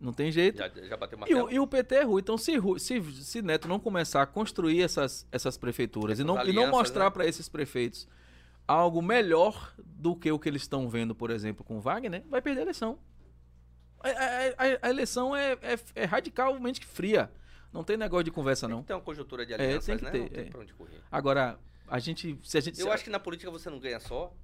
Não 0.00 0.12
tem 0.12 0.30
jeito. 0.30 0.58
Já, 0.58 0.68
já 0.68 0.96
bateu 0.96 1.18
o 1.18 1.28
E 1.28 1.34
o, 1.34 1.50
e 1.50 1.58
o 1.58 1.66
PT 1.66 1.94
é 1.94 2.02
Rui. 2.02 2.20
Então, 2.20 2.36
se, 2.36 2.52
se, 2.78 3.02
se 3.24 3.42
Neto 3.42 3.66
não 3.68 3.78
começar 3.80 4.22
a 4.22 4.26
construir 4.26 4.82
essas, 4.82 5.26
essas 5.32 5.56
prefeituras 5.56 6.18
e 6.18 6.22
Essas 6.22 6.26
não, 6.36 6.44
e 6.46 6.52
não 6.52 6.68
mostrar 6.70 7.04
né? 7.04 7.10
para 7.10 7.26
esses 7.26 7.48
prefeitos 7.48 8.06
algo 8.66 9.00
melhor 9.02 9.74
do 9.78 10.14
que 10.16 10.30
o 10.30 10.38
que 10.38 10.48
eles 10.48 10.62
estão 10.62 10.88
vendo, 10.88 11.14
por 11.14 11.30
exemplo, 11.30 11.64
com 11.64 11.80
Wagner, 11.80 12.22
vai 12.28 12.40
perder 12.42 12.60
a 12.60 12.62
eleição. 12.64 12.98
A, 14.00 14.08
a- 14.08 14.78
a- 14.82 14.90
eleição 14.90 15.34
é, 15.34 15.52
é- 15.62 15.78
é 15.94 16.04
radicalmente 16.04 16.84
fria. 16.86 17.30
Não 17.72 17.82
tem 17.82 17.96
negócio 17.96 18.24
de 18.24 18.30
conversa, 18.30 18.66
Tem 18.66 18.74
não. 18.76 18.82
que 18.82 18.88
ter 18.88 18.94
uma 18.94 19.00
conjuntura 19.00 19.44
de 19.44 19.54
É, 19.54 19.78
tem 19.78 19.96
que 19.98 20.04
né? 20.04 20.10
ter, 20.10 20.20
não 20.20 20.28
tem 20.28 20.40
é. 20.40 20.50
pra 20.50 20.60
onde 20.60 20.72
correr. 20.74 21.00
Agora, 21.10 21.58
a 21.94 21.98
gente. 22.00 22.36
Se 22.42 22.58
a 22.58 22.60
gente 22.60 22.80
Eu 22.80 22.90
acho 22.90 23.04
que 23.04 23.10
na 23.10 23.20
política 23.20 23.50
você 23.52 23.70
não 23.70 23.78
ganha 23.78 24.00
só 24.00 24.34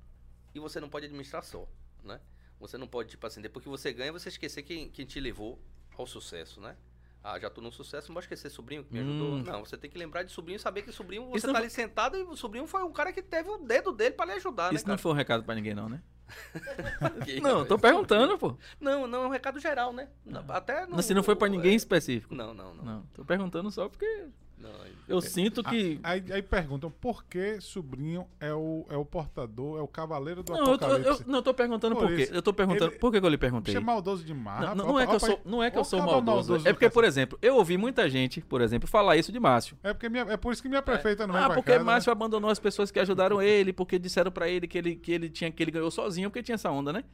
e 0.54 0.60
você 0.60 0.78
não 0.78 0.88
pode 0.88 1.06
administrar 1.06 1.42
só, 1.42 1.68
né? 2.04 2.20
Você 2.60 2.78
não 2.78 2.86
pode, 2.86 3.08
tipo 3.08 3.26
assim, 3.26 3.40
depois 3.40 3.64
que 3.64 3.68
você 3.68 3.92
ganha, 3.92 4.12
você 4.12 4.28
esquecer 4.28 4.62
quem, 4.62 4.88
quem 4.88 5.04
te 5.04 5.18
levou 5.18 5.60
ao 5.98 6.06
sucesso, 6.06 6.60
né? 6.60 6.76
Ah, 7.24 7.38
já 7.40 7.50
tô 7.50 7.60
no 7.60 7.72
sucesso, 7.72 8.08
não 8.08 8.14
vou 8.14 8.20
esquecer 8.20 8.50
sobrinho 8.50 8.84
que 8.84 8.92
me 8.94 9.00
ajudou. 9.00 9.32
Hum. 9.34 9.42
Não, 9.42 9.64
você 9.64 9.76
tem 9.76 9.90
que 9.90 9.98
lembrar 9.98 10.22
de 10.22 10.30
sobrinho 10.30 10.56
e 10.56 10.60
saber 10.60 10.82
que 10.82 10.92
sobrinho, 10.92 11.28
você 11.28 11.52
tá 11.52 11.58
ali 11.58 11.68
sentado 11.68 12.16
e 12.16 12.22
o 12.22 12.36
sobrinho 12.36 12.66
foi 12.68 12.84
um 12.84 12.92
cara 12.92 13.12
que 13.12 13.20
teve 13.20 13.50
o 13.50 13.58
dedo 13.58 13.92
dele 13.92 14.14
pra 14.14 14.26
lhe 14.26 14.32
ajudar, 14.32 14.72
Isso 14.72 14.86
né, 14.86 14.92
não 14.92 14.98
foi 14.98 15.10
um 15.10 15.14
recado 15.14 15.42
pra 15.42 15.54
ninguém, 15.54 15.74
não, 15.74 15.88
né? 15.88 16.00
Não, 17.42 17.66
tô 17.66 17.76
perguntando, 17.76 18.38
pô. 18.38 18.56
Não, 18.78 19.04
não, 19.08 19.24
é 19.24 19.26
um 19.26 19.30
recado 19.30 19.58
geral, 19.58 19.92
né? 19.92 20.08
Até 20.48 20.86
Não, 20.86 21.02
se 21.02 21.12
não 21.12 21.24
foi 21.24 21.34
pra 21.34 21.48
ninguém 21.48 21.72
é- 21.72 21.74
específico. 21.74 22.32
Não, 22.32 22.54
não, 22.54 22.72
não. 22.72 22.84
Não, 22.84 23.02
tô 23.12 23.24
perguntando 23.24 23.68
só 23.72 23.88
porque 23.88 24.28
não. 24.60 24.70
eu 25.08 25.20
sinto 25.20 25.62
que. 25.62 25.98
Aí, 26.02 26.22
aí 26.32 26.42
perguntam 26.42 26.90
por 26.90 27.24
que 27.24 27.60
sobrinho 27.60 28.26
é 28.38 28.52
o, 28.52 28.86
é 28.88 28.96
o 28.96 29.04
portador, 29.04 29.78
é 29.78 29.82
o 29.82 29.88
cavaleiro 29.88 30.42
do 30.42 30.52
Não, 30.52 30.58
eu 30.58 30.78
tô, 30.78 30.86
eu, 30.86 30.94
apocalipse. 30.94 31.24
não, 31.28 31.38
eu 31.38 31.42
tô 31.42 31.54
perguntando 31.54 31.96
Por 31.96 32.06
por, 32.08 32.16
quê. 32.16 32.28
Eu 32.32 32.42
tô 32.42 32.52
perguntando. 32.52 32.92
Ele- 32.92 32.98
Por 32.98 33.10
que, 33.12 33.20
que 33.20 33.26
eu 33.26 33.30
lhe 33.30 33.38
perguntei? 33.38 33.72
Você 33.72 33.78
é 33.78 33.80
maldoso 33.80 34.24
demais. 34.24 34.60
Não, 34.60 34.68
rapaz. 34.68 34.78
não, 34.78 34.86
não 34.92 35.00
é 35.00 35.06
que 35.06 35.14
eu 35.14 35.20
sou, 35.20 35.40
não 35.44 35.62
é 35.62 35.70
que 35.70 35.78
eu 35.78 35.84
sou 35.84 36.02
maldoso. 36.02 36.56
É 36.68 36.72
porque, 36.72 36.90
por 36.90 37.04
exemplo, 37.04 37.38
eu 37.40 37.56
ouvi 37.56 37.76
muita 37.76 38.08
gente, 38.08 38.40
por 38.40 38.60
exemplo, 38.60 38.88
falar 38.88 39.16
isso 39.16 39.32
de 39.32 39.40
Márcio. 39.40 39.76
É, 39.82 39.92
porque 39.92 40.08
minha, 40.08 40.22
é 40.24 40.36
por 40.36 40.52
isso 40.52 40.62
que 40.62 40.68
minha 40.68 40.82
prefeita 40.82 41.26
não 41.26 41.34
vem 41.34 41.42
Ah, 41.44 41.48
porque 41.48 41.72
casa, 41.72 41.78
né? 41.78 41.84
Márcio 41.84 42.12
abandonou 42.12 42.50
as 42.50 42.58
pessoas 42.58 42.90
que 42.90 43.00
ajudaram 43.00 43.40
ele, 43.42 43.72
porque 43.72 43.98
disseram 43.98 44.30
pra 44.30 44.48
ele 44.48 44.66
que 44.68 44.78
ele, 44.78 44.96
que 44.96 45.12
ele 45.12 45.28
tinha 45.30 45.50
que 45.50 45.62
ele 45.62 45.70
ganhou 45.70 45.90
sozinho, 45.90 46.30
porque 46.30 46.42
tinha 46.42 46.54
essa 46.54 46.70
onda, 46.70 46.92
né? 46.92 47.04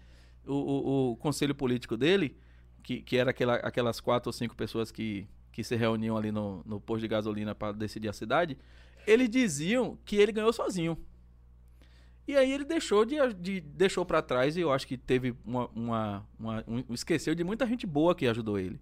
O, 0.46 0.54
o, 0.54 1.10
o 1.12 1.16
conselho 1.16 1.54
político 1.54 1.96
dele, 1.96 2.36
que, 2.82 3.02
que 3.02 3.16
era 3.16 3.30
aquela, 3.30 3.54
aquelas 3.56 4.00
quatro 4.00 4.28
ou 4.28 4.32
cinco 4.32 4.54
pessoas 4.54 4.92
que, 4.92 5.26
que 5.56 5.64
se 5.64 5.74
reuniam 5.74 6.18
ali 6.18 6.30
no, 6.30 6.62
no 6.66 6.78
posto 6.78 7.00
de 7.00 7.08
gasolina 7.08 7.54
para 7.54 7.72
decidir 7.72 8.10
a 8.10 8.12
cidade, 8.12 8.58
eles 9.06 9.26
diziam 9.30 9.96
que 10.04 10.16
ele 10.16 10.30
ganhou 10.30 10.52
sozinho. 10.52 10.98
E 12.28 12.36
aí 12.36 12.52
ele 12.52 12.64
deixou 12.66 13.06
de, 13.06 13.16
de 13.32 13.60
deixou 13.62 14.04
para 14.04 14.20
trás 14.20 14.54
e 14.54 14.60
eu 14.60 14.70
acho 14.70 14.86
que 14.86 14.98
teve 14.98 15.34
uma, 15.46 15.66
uma, 15.74 16.26
uma- 16.38 16.64
um, 16.68 16.84
esqueceu 16.92 17.34
de 17.34 17.42
muita 17.42 17.66
gente 17.66 17.86
boa 17.86 18.14
que 18.14 18.26
ajudou 18.26 18.58
ele. 18.58 18.78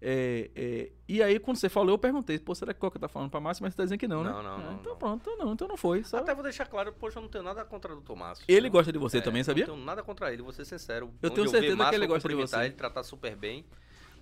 É, 0.00 0.48
é, 0.54 0.92
e 1.08 1.20
aí 1.20 1.40
quando 1.40 1.56
você 1.56 1.68
falou 1.68 1.90
eu 1.94 1.98
perguntei, 1.98 2.38
pô, 2.38 2.54
será 2.54 2.72
que 2.72 2.78
Coca 2.78 3.00
tá 3.00 3.08
falando 3.08 3.28
para 3.30 3.40
Márcio, 3.40 3.64
mas 3.64 3.72
você 3.72 3.78
tá 3.78 3.82
dizendo 3.82 3.98
que 3.98 4.06
não, 4.06 4.22
né? 4.22 4.30
Não, 4.30 4.42
não, 4.44 4.50
Ah, 4.54 4.58
não, 4.58 4.72
então 4.74 4.92
não. 4.92 4.98
pronto, 4.98 5.20
então 5.22 5.44
não, 5.44 5.52
então 5.54 5.66
não 5.66 5.76
foi. 5.76 6.04
Só... 6.04 6.18
Até 6.18 6.32
vou 6.34 6.44
deixar 6.44 6.66
claro, 6.66 6.92
poxa, 6.92 7.18
eu 7.18 7.22
não 7.22 7.28
tenho 7.28 7.42
nada 7.42 7.64
contra 7.64 7.92
o 7.92 8.00
Tomás. 8.00 8.40
Ele 8.46 8.68
gosta 8.68 8.92
de 8.92 8.98
você 8.98 9.20
também, 9.20 9.42
sabia? 9.42 9.66
Não 9.66 9.74
tenho 9.74 9.84
nada 9.86 10.04
contra 10.04 10.32
ele, 10.32 10.40
vou 10.42 10.52
ser 10.52 10.64
sincero. 10.66 11.12
Eu 11.20 11.30
tenho 11.30 11.48
certeza 11.48 11.76
que 11.88 11.94
ele 11.96 12.04
eu 12.04 12.08
gosta 12.08 12.28
de 12.28 12.34
você. 12.36 12.56
Ele 12.64 12.74
tratar 12.74 13.02
super 13.02 13.34
bem. 13.34 13.64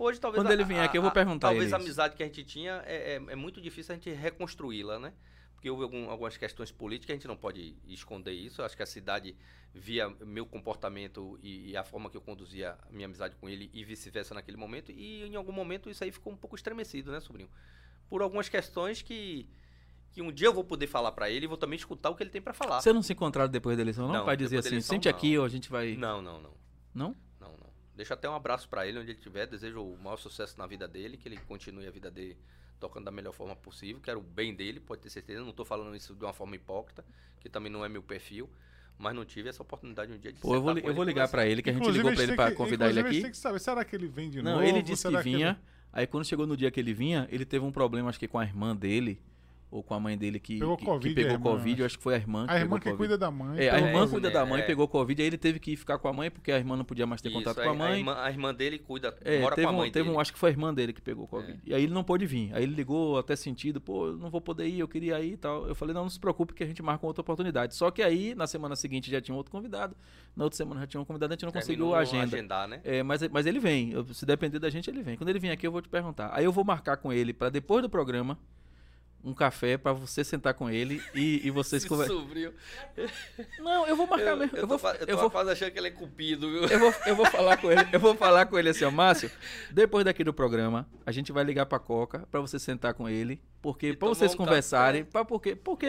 Hoje, 0.02 0.18
talvez. 0.18 0.42
Quando 0.42 0.50
ele 0.50 0.64
vier 0.64 0.82
aqui, 0.82 0.96
eu 0.96 1.02
vou 1.02 1.10
perguntar 1.10 1.48
a 1.48 1.50
Talvez 1.50 1.72
a 1.74 1.76
amizade 1.76 2.16
que 2.16 2.22
a 2.22 2.26
gente 2.26 2.42
tinha 2.42 2.82
é, 2.86 3.12
é, 3.12 3.14
é 3.16 3.36
muito 3.36 3.60
difícil 3.60 3.92
a 3.92 3.96
gente 3.96 4.10
reconstruí-la, 4.10 4.98
né? 4.98 5.12
Porque 5.52 5.68
houve 5.68 5.82
algum- 5.82 6.08
algumas 6.08 6.38
questões 6.38 6.72
políticas, 6.72 7.12
a 7.12 7.16
gente 7.18 7.28
não 7.28 7.36
pode 7.36 7.76
esconder 7.86 8.32
isso. 8.32 8.62
Eu 8.62 8.64
acho 8.64 8.74
que 8.74 8.82
a 8.82 8.86
cidade 8.86 9.36
via 9.74 10.08
meu 10.24 10.46
comportamento 10.46 11.38
e, 11.42 11.72
e 11.72 11.76
a 11.76 11.84
forma 11.84 12.08
que 12.08 12.16
eu 12.16 12.22
conduzia 12.22 12.78
a 12.88 12.90
minha 12.90 13.04
amizade 13.04 13.36
com 13.36 13.46
ele 13.46 13.68
e 13.74 13.84
vice-versa 13.84 14.34
naquele 14.34 14.56
momento. 14.56 14.90
E 14.90 15.22
em 15.24 15.36
algum 15.36 15.52
momento 15.52 15.90
isso 15.90 16.02
aí 16.02 16.10
ficou 16.10 16.32
um 16.32 16.36
pouco 16.36 16.56
estremecido, 16.56 17.12
né, 17.12 17.20
sobrinho? 17.20 17.50
Por 18.08 18.22
algumas 18.22 18.48
questões 18.48 19.02
que, 19.02 19.46
que 20.12 20.22
um 20.22 20.32
dia 20.32 20.46
eu 20.48 20.54
vou 20.54 20.64
poder 20.64 20.86
falar 20.86 21.12
pra 21.12 21.28
ele 21.28 21.44
e 21.44 21.46
vou 21.46 21.58
também 21.58 21.76
escutar 21.76 22.08
o 22.08 22.14
que 22.16 22.22
ele 22.22 22.30
tem 22.30 22.40
pra 22.40 22.54
falar. 22.54 22.80
Você 22.80 22.90
não 22.90 23.02
se 23.02 23.12
encontraram 23.12 23.50
depois 23.50 23.76
da 23.76 23.82
eleição, 23.82 24.06
não? 24.06 24.14
Não, 24.14 24.24
Vai 24.24 24.38
dizer 24.38 24.60
assim, 24.60 24.68
eleição, 24.68 24.94
sente 24.94 25.10
não. 25.10 25.14
aqui 25.14 25.36
ou 25.36 25.44
a 25.44 25.48
gente 25.50 25.68
vai. 25.70 25.94
Não, 25.94 26.22
não, 26.22 26.40
não. 26.40 26.54
Não? 26.94 27.16
Não, 28.00 28.04
não. 28.04 28.06
Deixa 28.06 28.14
até 28.14 28.28
um 28.28 28.34
abraço 28.34 28.68
pra 28.68 28.86
ele 28.86 28.98
onde 28.98 29.10
ele 29.10 29.18
estiver. 29.18 29.46
Desejo 29.46 29.82
o 29.82 29.98
maior 29.98 30.16
sucesso 30.16 30.58
na 30.58 30.66
vida 30.66 30.88
dele, 30.88 31.16
que 31.16 31.28
ele 31.28 31.36
continue 31.46 31.86
a 31.86 31.90
vida 31.90 32.10
dele 32.10 32.36
tocando 32.80 33.04
da 33.04 33.10
melhor 33.10 33.32
forma 33.32 33.54
possível. 33.54 34.00
Quero 34.02 34.20
o 34.20 34.22
bem 34.22 34.54
dele, 34.54 34.80
pode 34.80 35.02
ter 35.02 35.10
certeza. 35.10 35.44
Não 35.44 35.52
tô 35.52 35.64
falando 35.64 35.94
isso 35.94 36.14
de 36.14 36.24
uma 36.24 36.32
forma 36.32 36.56
hipócrita, 36.56 37.04
que 37.40 37.48
também 37.48 37.70
não 37.70 37.84
é 37.84 37.88
meu 37.88 38.02
perfil. 38.02 38.48
Mas 38.98 39.14
não 39.14 39.24
tive 39.24 39.48
essa 39.48 39.62
oportunidade 39.62 40.12
um 40.12 40.18
dia 40.18 40.30
de 40.32 40.40
Pô, 40.40 40.54
eu 40.54 40.60
vou, 40.60 40.72
eu 40.72 40.78
ele 40.78 40.92
vou 40.92 41.04
e 41.04 41.06
ligar 41.06 41.26
pra 41.28 41.38
conversar. 41.40 41.50
ele, 41.52 41.62
que 41.62 41.70
a 41.70 41.72
gente 41.72 41.80
Inclusive, 41.82 42.02
ligou 42.02 42.12
a 42.12 42.14
pra 42.14 42.20
gente 42.22 42.30
ele 42.30 42.36
tem 42.36 42.44
pra 42.44 42.50
que- 42.50 42.56
convidar 42.56 42.88
ele 42.90 43.00
aqui. 43.00 43.22
tem 43.22 43.30
que 43.30 43.36
saber, 43.36 43.58
será 43.58 43.82
que 43.84 43.96
ele 43.96 44.06
vem 44.08 44.28
de 44.28 44.42
Não, 44.42 44.52
novo? 44.56 44.64
ele 44.64 44.82
disse 44.82 45.08
que 45.08 45.16
vinha. 45.22 45.58
Aí 45.92 46.06
quando 46.06 46.24
chegou 46.26 46.46
no 46.46 46.54
dia 46.56 46.70
que 46.70 46.78
ele 46.78 46.92
vinha, 46.92 47.26
ele 47.30 47.44
teve 47.46 47.64
um 47.64 47.72
problema, 47.72 48.10
acho 48.10 48.18
que 48.18 48.28
com 48.28 48.38
a 48.38 48.44
irmã 48.44 48.76
dele, 48.76 49.18
ou 49.70 49.82
com 49.82 49.94
a 49.94 50.00
mãe 50.00 50.18
dele 50.18 50.40
que 50.40 50.58
Pegou 50.58 50.76
que, 50.76 50.84
Covid, 50.84 51.08
que 51.08 51.14
pegou 51.14 51.30
a 51.30 51.34
irmã, 51.34 51.50
Covid. 51.50 51.72
acho. 51.74 51.80
Eu 51.82 51.86
acho 51.86 51.96
que 51.98 52.02
foi 52.02 52.14
a 52.14 52.16
irmã 52.16 52.46
que 52.46 52.52
A 52.52 52.56
irmã 52.56 52.62
pegou 52.64 52.78
que 52.78 52.84
Covid. 52.84 52.96
cuida 52.98 53.16
da 53.18 53.30
mãe. 53.30 53.58
É, 53.60 53.70
a 53.70 53.78
irmã 53.78 54.08
cuida 54.08 54.30
da 54.30 54.44
mãe, 54.44 54.60
é. 54.62 54.66
pegou 54.66 54.88
Covid, 54.88 55.22
aí 55.22 55.28
ele 55.28 55.38
teve 55.38 55.58
que 55.60 55.76
ficar 55.76 55.98
com 55.98 56.08
a 56.08 56.12
mãe, 56.12 56.30
porque 56.30 56.50
a 56.50 56.58
irmã 56.58 56.76
não 56.76 56.84
podia 56.84 57.06
mais 57.06 57.22
ter 57.22 57.28
Isso, 57.28 57.38
contato 57.38 57.60
aí 57.60 57.66
com 57.66 57.70
a 57.72 57.74
mãe. 57.76 57.98
irmã, 57.98 58.16
a 58.18 58.30
irmã 58.30 58.52
dele 58.54 58.78
cuida, 58.78 59.16
É, 59.24 59.40
mora 59.40 59.54
teve 59.54 59.66
com 59.66 59.72
a 59.72 59.74
um, 59.74 59.78
mãe 59.78 59.90
teve 59.92 60.02
dele. 60.04 60.14
É. 60.14 60.18
um, 60.18 60.20
acho 60.20 60.32
que 60.32 60.38
foi 60.38 60.50
a 60.50 60.52
irmã 60.52 60.74
dele 60.74 60.92
que 60.92 61.00
pegou 61.00 61.26
Covid. 61.28 61.60
E 61.64 61.72
aí 61.74 61.82
ele 61.84 61.92
não 61.94 62.02
pôde 62.02 62.26
vir. 62.26 62.50
Aí 62.54 62.62
ele 62.64 62.74
ligou 62.74 63.16
até 63.18 63.36
sentido, 63.36 63.80
pô, 63.80 64.08
eu 64.08 64.16
não 64.16 64.28
vou 64.28 64.40
poder 64.40 64.66
ir, 64.66 64.80
eu 64.80 64.88
queria 64.88 65.20
ir 65.20 65.32
e 65.34 65.36
tal. 65.36 65.66
Eu 65.68 65.74
falei, 65.74 65.94
não, 65.94 66.02
não 66.02 66.10
se 66.10 66.18
preocupe 66.18 66.52
que 66.52 66.64
a 66.64 66.66
gente 66.66 66.82
marca 66.82 67.04
uma 67.04 67.10
outra 67.10 67.20
oportunidade. 67.22 67.74
Só 67.76 67.90
que 67.90 68.02
aí, 68.02 68.34
na 68.34 68.46
semana 68.46 68.74
seguinte, 68.74 69.10
já 69.10 69.20
tinha 69.20 69.34
um 69.34 69.38
outro 69.38 69.52
convidado. 69.52 69.96
Na 70.36 70.44
outra 70.44 70.56
semana 70.56 70.80
já 70.80 70.86
tinha 70.86 71.00
um 71.00 71.04
convidado, 71.04 71.32
a 71.32 71.34
gente 71.36 71.44
não 71.44 71.52
conseguiu 71.52 71.94
a 71.94 72.00
agenda. 72.00 72.24
agendar, 72.36 72.66
né? 72.68 72.80
É, 72.84 73.02
mas, 73.02 73.26
mas 73.28 73.46
ele 73.46 73.58
vem. 73.60 73.92
Eu- 73.92 74.04
se 74.12 74.26
depender 74.26 74.58
da 74.58 74.68
gente, 74.70 74.90
ele 74.90 75.02
vem. 75.02 75.16
Quando 75.16 75.28
ele 75.28 75.38
vir 75.38 75.50
aqui, 75.50 75.66
eu 75.66 75.72
vou 75.72 75.80
te 75.82 75.88
perguntar. 75.88 76.30
Aí 76.32 76.44
eu 76.44 76.52
vou 76.52 76.64
marcar 76.64 76.96
com 76.96 77.12
ele 77.12 77.32
para 77.32 77.48
depois 77.50 77.82
do 77.82 77.88
programa 77.88 78.38
um 79.22 79.34
café 79.34 79.76
para 79.76 79.92
você 79.92 80.24
sentar 80.24 80.54
com 80.54 80.70
ele 80.70 81.02
e, 81.14 81.46
e 81.46 81.50
vocês 81.50 81.82
Esse 81.82 81.88
conversar. 81.88 82.14
sobrinho. 82.14 82.52
Não, 83.58 83.86
eu 83.86 83.94
vou 83.96 84.06
marcar 84.06 84.30
Eu, 84.30 84.36
mesmo. 84.36 84.56
eu, 84.56 84.62
Eu, 84.62 84.68
tô, 84.68 84.78
vou, 84.78 84.90
eu 84.92 84.98
tô 85.06 85.12
eu 85.12 85.16
vou, 85.18 85.30
quase 85.30 85.50
achando 85.50 85.70
que 85.70 85.78
ele 85.78 85.88
é 85.88 85.90
cupido, 85.90 86.50
viu? 86.50 86.64
eu 86.64 86.78
vou, 86.78 86.94
eu 87.06 87.16
vou 87.16 87.26
falar 87.26 87.56
com 87.58 87.70
ele. 87.70 87.86
Eu 87.92 88.00
vou 88.00 88.14
falar 88.16 88.46
com 88.46 88.58
ele 88.58 88.70
assim, 88.70 88.84
ó, 88.84 88.90
Márcio. 88.90 89.30
Depois 89.70 90.04
daqui 90.04 90.24
do 90.24 90.32
programa, 90.32 90.88
a 91.04 91.12
gente 91.12 91.32
vai 91.32 91.44
ligar 91.44 91.66
pra 91.66 91.78
Coca 91.78 92.26
para 92.30 92.40
você 92.40 92.58
sentar 92.58 92.94
com 92.94 93.08
ele, 93.08 93.40
porque 93.60 93.94
para 93.94 94.08
vocês 94.08 94.34
um 94.34 94.36
conversarem, 94.36 95.04
para 95.04 95.24
porque, 95.24 95.54
porque, 95.54 95.86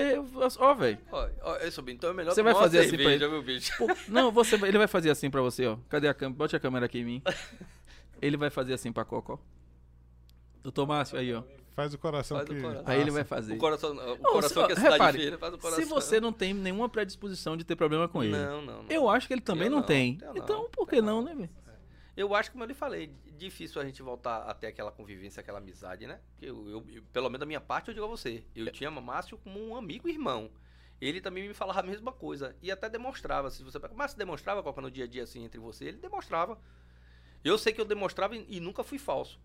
ó, 0.60 0.74
velho. 0.74 0.98
Ó, 1.12 1.70
sobrinho, 1.72 1.96
então 1.96 2.10
é 2.10 2.14
melhor 2.14 2.34
Você 2.34 2.44
vai 2.44 2.54
fazer 2.54 2.80
assim 2.80 2.90
pra 2.90 2.98
cerveja, 2.98 3.30
meu 3.30 3.42
bicho. 3.42 3.72
Pô, 3.78 3.88
Não, 4.08 4.30
você, 4.34 4.56
ele 4.56 4.78
vai 4.78 4.88
fazer 4.88 5.10
assim 5.10 5.30
pra 5.30 5.42
você, 5.42 5.66
ó. 5.68 5.78
Cadê 5.90 6.08
a 6.08 6.14
câmera? 6.14 6.38
Bote 6.38 6.56
a 6.56 6.60
câmera 6.60 6.86
aqui 6.86 7.00
em 7.00 7.06
mim. 7.06 7.24
Ele 8.22 8.36
vai 8.38 8.50
fazer 8.50 8.74
assim 8.74 8.92
pra 8.92 9.06
Coca, 9.06 9.34
ó. 9.34 9.38
Doutor 10.64 10.86
Márcio, 10.86 11.18
aí, 11.18 11.34
ó. 11.34 11.44
Faz 11.76 11.94
o 11.94 11.98
coração 11.98 12.38
Faz 12.38 12.50
o 12.50 12.54
que... 12.54 12.62
coração. 12.62 12.84
Aí 12.86 13.00
ele 13.00 13.12
vai 13.12 13.24
fazer. 13.24 13.54
O 13.54 13.58
coração, 13.58 13.92
o 13.92 13.94
Não, 13.96 14.18
coração 14.18 14.62
se- 14.62 14.68
que 14.68 14.74
a 14.74 14.76
cidade 14.76 14.94
repare, 15.18 15.38
faz 15.38 15.54
o 15.54 15.58
coração. 15.58 15.84
Se 15.84 15.90
você 15.90 16.20
não 16.20 16.34
tem 16.34 16.54
nenhuma 16.54 16.90
predisposição 16.90 17.56
de 17.56 17.64
ter 17.64 17.76
problema 17.76 18.08
com 18.08 18.22
ele, 18.24 18.34
Não, 18.38 18.62
não, 18.62 18.84
não. 18.84 18.90
eu 18.92 19.10
acho 19.10 19.28
que 19.28 19.34
ele 19.34 19.42
também 19.42 19.66
Eu 19.68 19.72
não, 19.72 19.80
não, 19.80 19.86
tem. 19.86 20.18
então, 20.36 20.70
por 20.70 20.88
que 20.88 21.02
não, 21.02 21.22
não. 21.22 21.24
né, 21.24 21.36
velho? 21.36 21.50
Eu 22.18 22.36
acho, 22.36 22.52
como 22.52 22.64
eu 22.64 22.68
lhe 22.68 22.74
falei, 22.74 23.10
difícil 23.38 23.82
a 23.82 23.86
gente 23.86 24.02
voltar 24.04 24.40
a 24.44 24.54
ter 24.54 24.68
aquela 24.68 24.92
convivência, 24.92 25.40
aquela 25.40 25.60
amizade, 25.60 26.06
né? 26.06 26.20
Porque 26.34 26.46
eu, 26.46 26.70
eu- 26.70 26.86
eu- 26.90 27.04
pelo 27.14 27.30
menos 27.30 27.40
da 27.40 27.46
minha 27.46 27.62
parte, 27.62 27.88
eu 27.88 27.94
digo 27.94 28.06
a 28.06 28.10
você. 28.10 28.44
Eu 28.54 28.68
É. 28.68 28.72
tinha 28.72 28.92
Márcio 28.92 29.38
como 29.38 29.58
um 29.66 29.76
amigo 29.76 30.10
e 30.10 30.12
irmão. 30.12 30.52
Ele 31.00 31.22
também 31.22 31.48
me 31.48 31.54
falava 31.54 31.80
a 31.80 31.84
mesma 31.84 32.12
coisa. 32.12 32.54
E 32.62 32.70
até 32.70 32.90
demonstrava. 32.90 33.50
Se 33.50 33.64
você... 33.64 33.80
Márcio 33.96 34.18
demonstrava 34.20 34.62
qual 34.62 34.74
que 34.74 34.80
era 34.82 34.88
no 34.88 34.92
dia 34.92 35.06
a 35.06 35.08
dia, 35.08 35.24
assim, 35.24 35.44
entre 35.46 35.60
você. 35.60 35.86
Ele 35.86 35.98
demonstrava. 35.98 36.60
Eu 37.44 37.58
sei 37.58 37.74
que 37.74 37.82
eu 37.82 37.86
demonstrava 37.86 38.36
e, 38.36 38.46
e 38.50 38.60
nunca 38.60 38.84
fui 38.84 39.00
falso. 39.00 39.40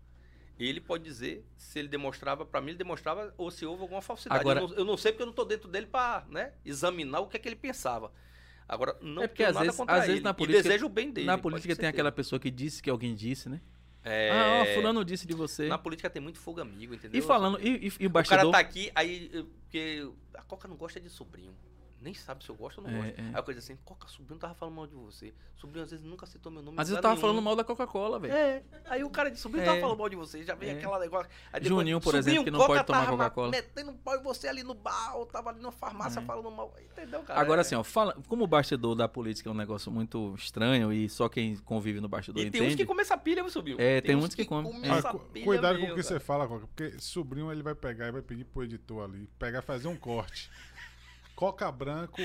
Ele 0.59 0.81
pode 0.81 1.03
dizer 1.03 1.45
se 1.55 1.77
ele 1.79 1.87
demonstrava, 1.87 2.45
pra 2.45 2.59
mim 2.59 2.69
ele 2.69 2.77
demonstrava, 2.77 3.33
ou 3.37 3.51
se 3.51 3.65
houve 3.65 3.83
alguma 3.83 4.01
falsidade. 4.01 4.39
Agora- 4.39 4.59
eu, 4.61 4.67
não, 4.67 4.75
eu 4.77 4.85
não 4.85 4.97
sei 4.97 5.11
porque 5.11 5.21
eu 5.23 5.27
não 5.27 5.33
tô 5.33 5.45
dentro 5.45 5.69
dele 5.69 5.85
pra 5.85 6.25
né, 6.29 6.53
examinar 6.65 7.19
o 7.19 7.27
que 7.27 7.37
é 7.37 7.39
que 7.39 7.47
ele 7.47 7.55
pensava. 7.55 8.11
Agora, 8.67 8.97
não 9.01 9.23
É 9.23 9.27
porque 9.27 9.43
às 9.43 9.53
nada 9.55 9.65
vezes- 9.67 9.79
às 9.79 9.95
vezes 9.99 10.09
ele. 10.15 10.21
na 10.21 10.31
e 10.31 10.33
política- 10.33 10.63
desejo 10.63 10.85
o 10.87 10.89
bem 10.89 11.11
dele. 11.11 11.27
Na 11.27 11.37
política 11.37 11.75
tem 11.75 11.87
aquela 11.87 12.11
pessoa 12.11 12.39
que 12.39 12.49
disse 12.51 12.81
que 12.81 12.89
alguém 12.89 13.13
disse, 13.15 13.47
né? 13.47 13.61
É, 14.03 14.31
Ah, 14.31 14.63
ó, 14.63 14.75
fulano 14.75 15.03
disse 15.05 15.27
de 15.27 15.33
você. 15.33 15.67
Na 15.67 15.77
política 15.77 16.09
tem 16.09 16.21
muito 16.21 16.39
fogo 16.39 16.59
amigo, 16.61 16.93
entendeu? 16.93 17.19
E 17.19 17.21
falando, 17.21 17.59
e, 17.61 17.67
e, 17.87 17.93
e 17.99 18.05
o 18.05 18.09
O 18.09 18.11
cara 18.11 18.11
bastidor... 18.11 18.51
tá 18.51 18.59
aqui, 18.59 18.91
aí. 18.95 19.29
eh, 19.33 19.43
Porque 19.63 20.09
a 20.33 20.41
Coca 20.43 20.65
não 20.67 20.77
gosta 20.77 20.97
de 20.99 21.09
sobrinho. 21.09 21.53
Nem 21.99 22.13
sabe 22.13 22.43
se 22.43 22.49
eu 22.49 22.55
gosto 22.55 22.77
ou 22.79 22.83
não 22.83 22.91
É, 22.91 22.97
gosto. 23.07 23.19
é. 23.19 23.23
Aí 23.23 23.35
a 23.35 23.41
coisa 23.41 23.59
assim, 23.59 23.75
Coca, 23.83 24.07
sobrinho 24.07 24.39
tava 24.39 24.53
falando 24.53 24.75
mal 24.75 24.85
de 24.87 24.93
você. 24.93 25.33
Sobrinho 25.55 25.83
às 25.83 25.89
vezes 25.89 26.05
nunca 26.05 26.25
citou 26.27 26.51
meu 26.51 26.61
nome. 26.61 26.77
vezes 26.77 26.91
eu 26.93 27.01
tava 27.01 27.15
nenhum. 27.15 27.21
falando 27.21 27.41
mal 27.41 27.55
da 27.55 27.63
Coca-Cola, 27.63 28.19
velho. 28.19 28.33
É, 28.33 28.61
aí 28.85 29.03
o 29.03 29.09
cara 29.09 29.31
de 29.31 29.39
sobrinho 29.39 29.63
É. 29.63 29.65
tava 29.65 29.79
falando 29.81 29.97
mal 29.97 30.07
de 30.07 30.15
você, 30.15 30.43
já 30.43 30.53
vem 30.53 30.69
É. 30.69 30.73
aquela 30.73 30.99
negócio. 30.99 31.27
Aí 31.51 31.63
Juninho, 31.63 31.99
por 31.99 32.13
exemplo, 32.13 32.37
"Sobrinho, 32.39 32.43
que 32.43 32.51
não 32.51 32.59
Coca 32.59 32.73
pode 32.75 32.85
tomar 32.85 32.99
tava 33.05 33.11
Coca-Cola." 33.17 33.49
Metendo 33.49 33.93
pau 33.93 34.15
em 34.15 34.21
você 34.21 34.47
ali 34.47 34.61
no 34.61 34.75
bar, 34.75 35.15
ou 35.17 35.25
tava 35.25 35.49
ali 35.49 35.59
na 35.59 35.71
farmácia 35.71 36.19
É. 36.19 36.23
falando 36.23 36.51
mal. 36.51 36.71
Entendeu, 36.79 37.23
cara? 37.23 37.39
Agora 37.41 37.59
É. 37.59 37.63
assim, 37.63 37.73
ó, 37.75 37.83
fala, 37.83 38.15
como 38.27 38.43
o 38.43 38.47
bastidor 38.47 38.93
da 38.95 39.07
política 39.07 39.49
é 39.49 39.51
um 39.51 39.55
negócio 39.55 39.91
muito 39.91 40.35
estranho 40.37 40.93
e 40.93 41.09
só 41.09 41.27
quem 41.27 41.57
convive 41.57 41.99
no 41.99 42.07
bastidor 42.07 42.43
E 42.43 42.51
tem 42.51 42.61
uns 42.61 42.65
entende. 42.65 42.77
que 42.83 42.85
comem 42.85 43.01
essa 43.01 43.17
pilha, 43.17 43.41
meu 43.41 43.51
sobrinho. 43.51 43.81
É, 43.81 43.99
tem 44.01 44.15
uns 44.15 44.19
muitos 44.19 44.35
que 44.35 44.45
comem. 44.45 44.71
Ah, 44.85 44.97
essa 44.97 45.13
pilha 45.15 45.45
cuidado 45.45 45.79
com 45.79 45.85
o 45.87 45.95
que 45.95 46.03
você 46.03 46.19
fala, 46.19 46.47
Coca, 46.47 46.67
porque 46.67 46.99
sobrinho 46.99 47.51
ele 47.51 47.63
vai 47.63 47.73
pegar 47.73 48.07
e 48.07 48.11
vai 48.11 48.21
pedir 48.21 48.43
pro 48.45 48.63
editor 48.63 49.03
ali, 49.05 49.27
pegar 49.39 49.59
e 49.59 49.61
fazer 49.63 49.87
um 49.87 49.95
corte. 49.95 50.51
Coca 51.37 51.71
Branco 51.71 52.19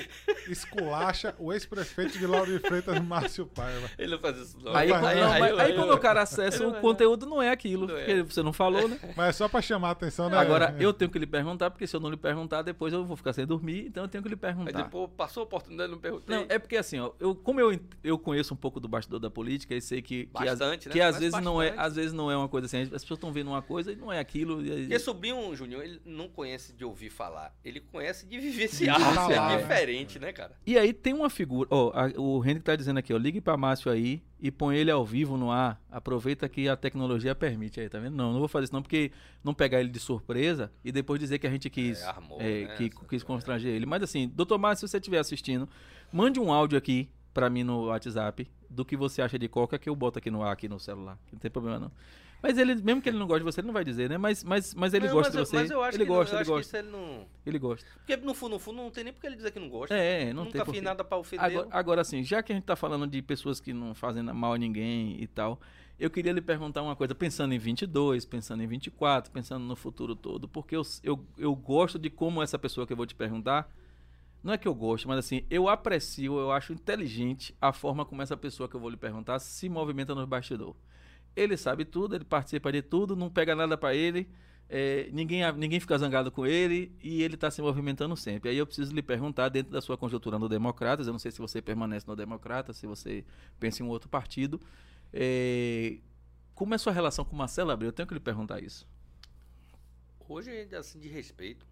esculacha 0.49 1.35
o 1.39 1.53
ex-prefeito 1.53 2.19
de 2.19 2.27
Lauro 2.27 2.51
de 2.51 2.59
Freitas, 2.67 2.99
Márcio 3.01 3.45
Paiva. 3.47 3.91
Ele 3.99 4.13
não 4.13 4.19
faz 4.19 4.39
isso, 4.39 4.59
não. 4.63 4.75
Aí, 4.75 4.91
aí- 4.91 5.01
não, 5.01 5.07
aí- 5.33 5.43
aí 5.43 5.61
aí- 5.61 5.75
quando 5.75 5.93
o 5.93 5.99
cara 5.99 6.23
acessa 6.23 6.67
o 6.67 6.81
conteúdo, 6.81 7.27
não 7.27 7.43
é 7.43 7.51
aquilo. 7.51 7.87
Não 7.87 7.97
é. 7.97 8.05
Porque 8.07 8.23
você 8.23 8.43
não 8.43 8.53
falou, 8.55 8.89
né? 8.89 8.99
Mas 9.15 9.29
é 9.29 9.33
só 9.33 9.49
pra 9.49 9.61
chamar 9.61 9.89
a 9.89 9.91
atenção, 9.93 10.31
né? 10.31 10.39
Agora, 10.39 10.75
É. 10.79 10.85
eu 10.85 10.95
tenho 10.95 11.11
que 11.11 11.19
lhe 11.19 11.27
perguntar, 11.27 11.71
porque 11.71 11.87
se 11.87 11.95
eu 11.95 12.01
não 12.01 12.09
lhe 12.09 12.17
perguntar, 12.17 12.63
depois 12.63 12.93
eu 12.93 13.05
vou 13.05 13.15
ficar 13.17 13.33
sem 13.35 13.47
dormir, 13.47 13.85
então 13.87 14.05
eu 14.05 14.09
tenho 14.09 14.23
que 14.23 14.29
lhe 14.31 14.35
Aí 14.35 14.41
perguntar. 14.41 14.83
depois 14.85 15.11
passou 15.17 15.43
a 15.43 15.45
oportunidade, 15.45 15.91
não 15.93 15.99
perguntei. 15.99 16.35
Não, 16.35 16.47
é 16.49 16.59
porque 16.59 16.77
assim, 16.79 16.99
ó, 16.99 17.13
eu, 17.21 17.35
como 17.35 17.61
eu, 17.61 17.79
eu 18.03 18.19
conheço 18.19 18.55
um 18.55 18.57
pouco 18.57 18.81
do 18.81 18.89
bastidor 18.89 19.21
da 19.21 19.29
política 19.31 19.75
e 19.75 19.81
sei 19.83 20.01
que, 20.01 20.25
que, 20.27 20.31
às- 20.49 20.59
Bastante, 20.59 20.89
né? 20.89 20.93
que 20.95 21.01
às 21.03 21.19
vezes 21.19 21.39
não 21.43 21.61
é, 21.61 21.67
bastante. 21.71 21.87
às 21.87 21.97
vezes 21.97 22.13
não 22.13 22.31
é 22.31 22.37
uma 22.37 22.49
coisa 22.49 22.67
assim, 22.67 22.81
as 22.81 22.89
pessoas 22.89 23.19
estão 23.19 23.31
vendo 23.31 23.49
uma 23.49 23.61
coisa 23.63 23.93
e 23.93 23.97
não 23.97 24.11
é 24.11 24.19
aquilo. 24.19 24.65
E, 24.65 24.81
Porque 24.83 24.99
sobrinho, 24.99 25.55
Juninho, 25.55 25.83
ele 25.83 26.01
não 26.07 26.29
conhece 26.29 26.73
de 26.73 26.83
ouvir 26.85 27.11
falar. 27.11 27.55
Ele 27.63 27.79
conhece 27.81 28.27
de 28.27 28.39
vivenciar. 28.39 29.02
Isso 29.03 29.15
falar, 29.15 29.53
é 29.53 29.57
diferente, 29.59 30.19
né, 30.19 30.33
cara? 30.33 30.53
E 30.67 30.79
aí 30.79 30.93
tem 30.93 31.13
uma 31.15 31.29
figura, 31.31 31.69
ó, 31.71 31.91
a- 31.95 32.13
o 32.21 32.43
Henrique 32.45 32.61
tá 32.63 32.77
dizendo 32.77 32.99
aqui, 32.99 33.13
ó, 33.13 33.17
ligue 33.17 33.41
pra 33.41 33.57
Márcio 33.57 33.91
aí 33.91 34.23
e 34.41 34.51
põe 34.51 34.77
ele 34.77 34.91
ao 34.91 35.05
vivo 35.05 35.37
no 35.37 35.51
ar. 35.51 35.81
Aproveita 35.91 36.49
que 36.49 36.69
a 36.69 36.77
tecnologia 36.77 37.35
permite 37.35 37.81
aí, 37.81 37.89
tá 37.89 37.99
vendo? 37.99 38.17
Não, 38.17 38.33
não 38.33 38.39
vou 38.39 38.49
fazer 38.49 38.65
isso 38.65 38.73
não, 38.75 38.83
porque 38.83 39.13
não 39.43 39.55
pegar 39.55 39.81
ele 39.81 39.89
de 39.89 39.99
surpresa 40.01 40.73
e 40.85 40.91
depois 40.93 41.19
dizer 41.21 41.39
que 41.39 41.47
a 41.47 41.51
gente 41.51 41.69
quis, 41.71 42.01
É, 42.03 42.07
armou, 42.07 42.39
é, 42.41 42.65
né? 42.67 42.75
que 42.77 42.91
quis 43.09 43.23
constranger 43.23 43.73
ele. 43.73 43.87
Mas 43.87 44.03
assim, 44.03 44.29
doutor 44.35 44.59
Márcio, 44.59 44.87
se 44.87 44.91
você 44.93 44.99
estiver 44.99 45.19
assistindo, 45.19 45.69
mande 46.13 46.39
um 46.41 46.53
áudio 46.53 46.77
aqui 46.79 47.09
pra 47.35 47.49
mim 47.49 47.63
no 47.63 47.87
WhatsApp 47.87 48.47
do 48.69 48.85
que 48.85 48.97
você 48.97 49.23
acha 49.23 49.39
de 49.39 49.49
Coca 49.49 49.79
que 49.79 49.89
eu 49.89 49.97
boto 49.97 50.19
aqui 50.19 50.31
no 50.31 50.43
ar, 50.43 50.53
aqui 50.53 50.69
no 50.69 50.79
celular. 50.79 51.19
Não 51.33 51.39
tem 51.39 51.51
problema 51.51 51.79
não. 51.79 51.93
Mas 52.43 52.59
ele, 52.59 52.75
mesmo 52.75 53.01
que 53.01 53.09
ele 53.09 53.19
não 53.19 53.27
goste 53.29 53.45
de 53.45 53.45
você, 53.53 53.61
ele 53.61 53.67
não 53.69 53.73
vai 53.73 53.85
dizer, 53.85 54.11
né? 54.11 54.19
Mas, 54.19 54.43
mas, 54.43 54.75
mas 54.75 54.93
ele 54.93 55.07
Não, 55.07 55.15
gosta 55.15 55.29
mas 55.29 55.33
de 55.33 55.39
eu- 55.39 55.47
você. 55.47 55.57
Mas 55.57 55.71
eu 55.71 55.83
acho 55.83 55.97
ele 55.97 56.05
que, 56.05 56.09
gosta, 56.11 56.35
eu 56.35 56.37
ele 56.39 56.41
acho 56.43 56.51
que 56.51 56.57
gosta. 56.57 56.67
isso 56.67 56.77
ele 56.77 56.91
não... 56.91 57.27
Ele 57.47 57.59
gosta. 57.59 57.87
Porque 57.99 58.17
no 58.17 58.35
fundo, 58.35 58.53
no 58.55 58.59
fundo, 58.59 58.77
não 58.79 58.91
tem 58.91 59.05
nem 59.05 59.13
porque 59.13 59.27
ele 59.29 59.37
dizer 59.37 59.53
que 59.53 59.61
não 59.61 59.69
gosta. 59.69 59.95
É, 59.95 60.33
não 60.33 60.45
Nunca 60.47 60.53
tem 60.53 60.61
fiz 60.61 60.65
porquê. 60.67 60.81
nada 60.81 61.05
pra 61.05 61.19
ofender. 61.19 61.45
Agora, 61.47 61.69
agora 61.71 62.01
assim, 62.01 62.25
já 62.25 62.43
que 62.43 62.53
a 62.53 62.55
gente 62.57 62.65
tá 62.65 62.75
falando 62.75 63.07
de 63.07 63.23
pessoas 63.23 63.61
que 63.61 63.73
não 63.73 63.95
fazem 63.95 64.25
mal 64.25 64.55
a 64.55 64.59
ninguém 64.59 65.23
e 65.23 65.27
tal, 65.29 65.61
eu 66.01 66.11
queria 66.11 66.33
lhe 66.33 66.41
perguntar 66.41 66.83
uma 66.83 66.97
coisa, 66.97 67.15
pensando 67.15 67.55
em 67.55 67.59
22, 67.59 68.25
pensando 68.25 68.61
em 68.61 68.67
24, 68.67 69.31
pensando 69.31 69.65
no 69.65 69.77
futuro 69.77 70.17
todo, 70.17 70.49
porque 70.49 70.75
eu, 70.75 70.83
eu, 71.05 71.25
eu 71.39 71.55
gosto 71.55 71.97
de 71.97 72.11
como 72.11 72.43
essa 72.43 72.59
pessoa 72.59 72.85
que 72.89 72.93
eu 72.93 72.97
vou 72.97 73.07
te 73.07 73.15
perguntar, 73.15 73.71
não 74.43 74.53
é 74.53 74.59
que 74.59 74.67
eu 74.67 74.75
gosto, 74.75 75.07
mas 75.07 75.19
assim, 75.19 75.45
eu 75.49 75.69
aprecio, 75.69 76.37
eu 76.41 76.51
acho 76.51 76.73
inteligente 76.73 77.55
a 77.61 77.73
forma 77.73 78.05
como 78.05 78.21
essa 78.21 78.37
pessoa 78.37 78.69
que 78.69 78.75
eu 78.75 78.81
vou 78.81 78.91
lhe 78.91 78.97
perguntar 78.97 79.39
se 79.39 79.69
movimenta 79.69 80.13
no 80.13 80.27
bastidor. 80.27 80.75
Ele 81.35 81.57
sabe 81.57 81.85
tudo, 81.85 82.15
ele 82.15 82.25
participa 82.25 82.71
de 82.71 82.83
tudo, 82.83 83.17
não 83.17 83.31
pega 83.31 83.55
nada 83.55 83.77
pra 83.77 83.95
ele, 83.95 84.29
é, 84.69 85.11
ninguém, 85.13 85.41
ninguém 85.53 85.79
fica 85.79 85.99
zangado 85.99 86.31
com 86.31 86.47
ele 86.47 86.91
e 87.03 87.23
ele 87.23 87.35
está 87.35 87.51
se 87.51 87.61
movimentando 87.61 88.17
sempre. 88.17 88.51
Aí 88.51 88.57
eu 88.57 88.67
preciso 88.67 88.95
lhe 88.95 89.03
perguntar, 89.03 89.51
dentro 89.51 89.71
da 89.71 89.83
sua 89.83 89.99
conjuntura 89.99 90.39
no 90.39 90.49
Democratas, 90.49 91.07
eu 91.07 91.13
não 91.13 91.19
sei 91.19 91.31
se 91.31 91.39
você 91.39 91.61
permanece 91.61 92.07
no 92.07 92.17
Democratas, 92.17 92.79
se 92.79 92.87
você 92.87 93.25
pensa 93.61 93.83
em 93.83 93.87
um 93.87 93.91
outro 93.91 94.09
partido, 94.09 94.61
é, 95.13 95.99
como 96.55 96.75
é 96.75 96.77
a 96.77 96.79
sua 96.79 96.93
relação 96.93 97.25
com 97.25 97.37
Marcelo 97.37 97.71
Abreu? 97.71 97.89
Eu 97.89 97.93
tenho 97.93 98.07
que 98.07 98.15
lhe 98.15 98.21
perguntar 98.21 98.63
isso. 98.63 98.89
Hoje, 100.27 100.51
assim, 100.75 100.99
de 100.99 101.09
respeito. 101.09 101.67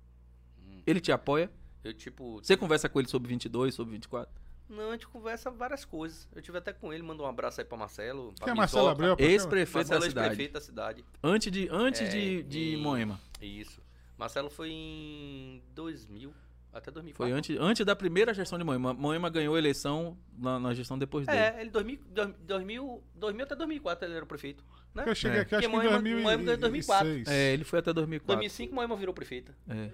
Ele 0.87 1.01
te 1.01 1.11
apoia? 1.11 1.51
Eu, 1.83 1.95
tipo... 1.95 2.39
Você 2.43 2.55
conversa 2.55 2.89
com 2.89 2.99
ele 2.99 3.09
sobre 3.09 3.29
22, 3.29 3.75
sobre 3.75 3.93
24? 3.93 4.40
Não, 4.71 4.91
a 4.91 4.93
gente 4.93 5.07
conversa 5.09 5.51
várias 5.51 5.85
coisas. 5.85 6.29
Eu 6.35 6.41
tive 6.41 6.57
até 6.57 6.73
com 6.73 6.93
ele, 6.93 7.03
mandou 7.03 7.27
um 7.27 7.29
abraço 7.29 7.61
aí 7.61 7.65
pra 7.67 7.77
Marcelo. 7.77 8.33
Pra 8.37 8.45
Quem 8.45 8.53
é 8.53 8.57
Marcelo. 8.57 8.89
Abreu? 8.89 9.17
Ex-prefeito 9.19 9.89
da 9.91 9.97
ex-prefeito 9.97 10.53
da 10.55 10.61
cidade. 10.61 11.05
Antes 11.23 11.51
de, 11.53 11.69
antes 11.71 12.03
É, 12.03 12.09
de, 12.09 12.43
de 12.45 12.75
em- 12.75 12.77
Moema. 12.77 13.21
Isso. 13.43 13.81
Marcelo 14.17 14.49
foi 14.51 14.69
em 14.71 15.63
2000, 15.75 16.33
até 16.73 16.91
2004. 16.91 17.17
Foi 17.17 17.37
antes, 17.37 17.57
antes 17.59 17.85
da 17.87 17.97
primeira 17.97 18.33
gestão 18.33 18.59
de 18.59 18.65
Moema. 18.65 18.93
Moema 18.95 19.29
ganhou 19.29 19.55
a 19.55 19.59
eleição 19.59 20.17
na, 20.39 20.59
na 20.61 20.73
gestão 20.75 20.99
depois 20.99 21.27
dele. 21.27 21.39
É, 21.39 21.61
ele 21.61 21.71
2000, 21.71 21.99
2000, 22.41 23.03
2000 23.15 23.45
até 23.45 23.57
2004 23.57 24.07
ele 24.07 24.15
era 24.15 24.25
o 24.25 24.29
prefeito. 24.29 24.63
Né? 24.95 25.05
Eu 25.07 25.15
cheguei 25.15 25.39
É. 25.39 25.43
aqui, 25.43 25.55
acho 25.55 25.63
que 25.63 25.69
em 25.69 25.71
Porque 25.75 25.89
Moema- 25.89 26.03
Moema 26.23 26.43
ganhou 26.43 26.57
em 26.57 26.61
2004. 26.61 27.07
2006. 27.07 27.29
É, 27.37 27.53
ele 27.55 27.65
foi 27.65 27.79
até 27.79 27.93
2004. 27.93 28.35
2005 28.37 28.75
Moema 28.75 28.97
virou 28.97 29.15
prefeita. 29.15 29.55
É. 29.69 29.91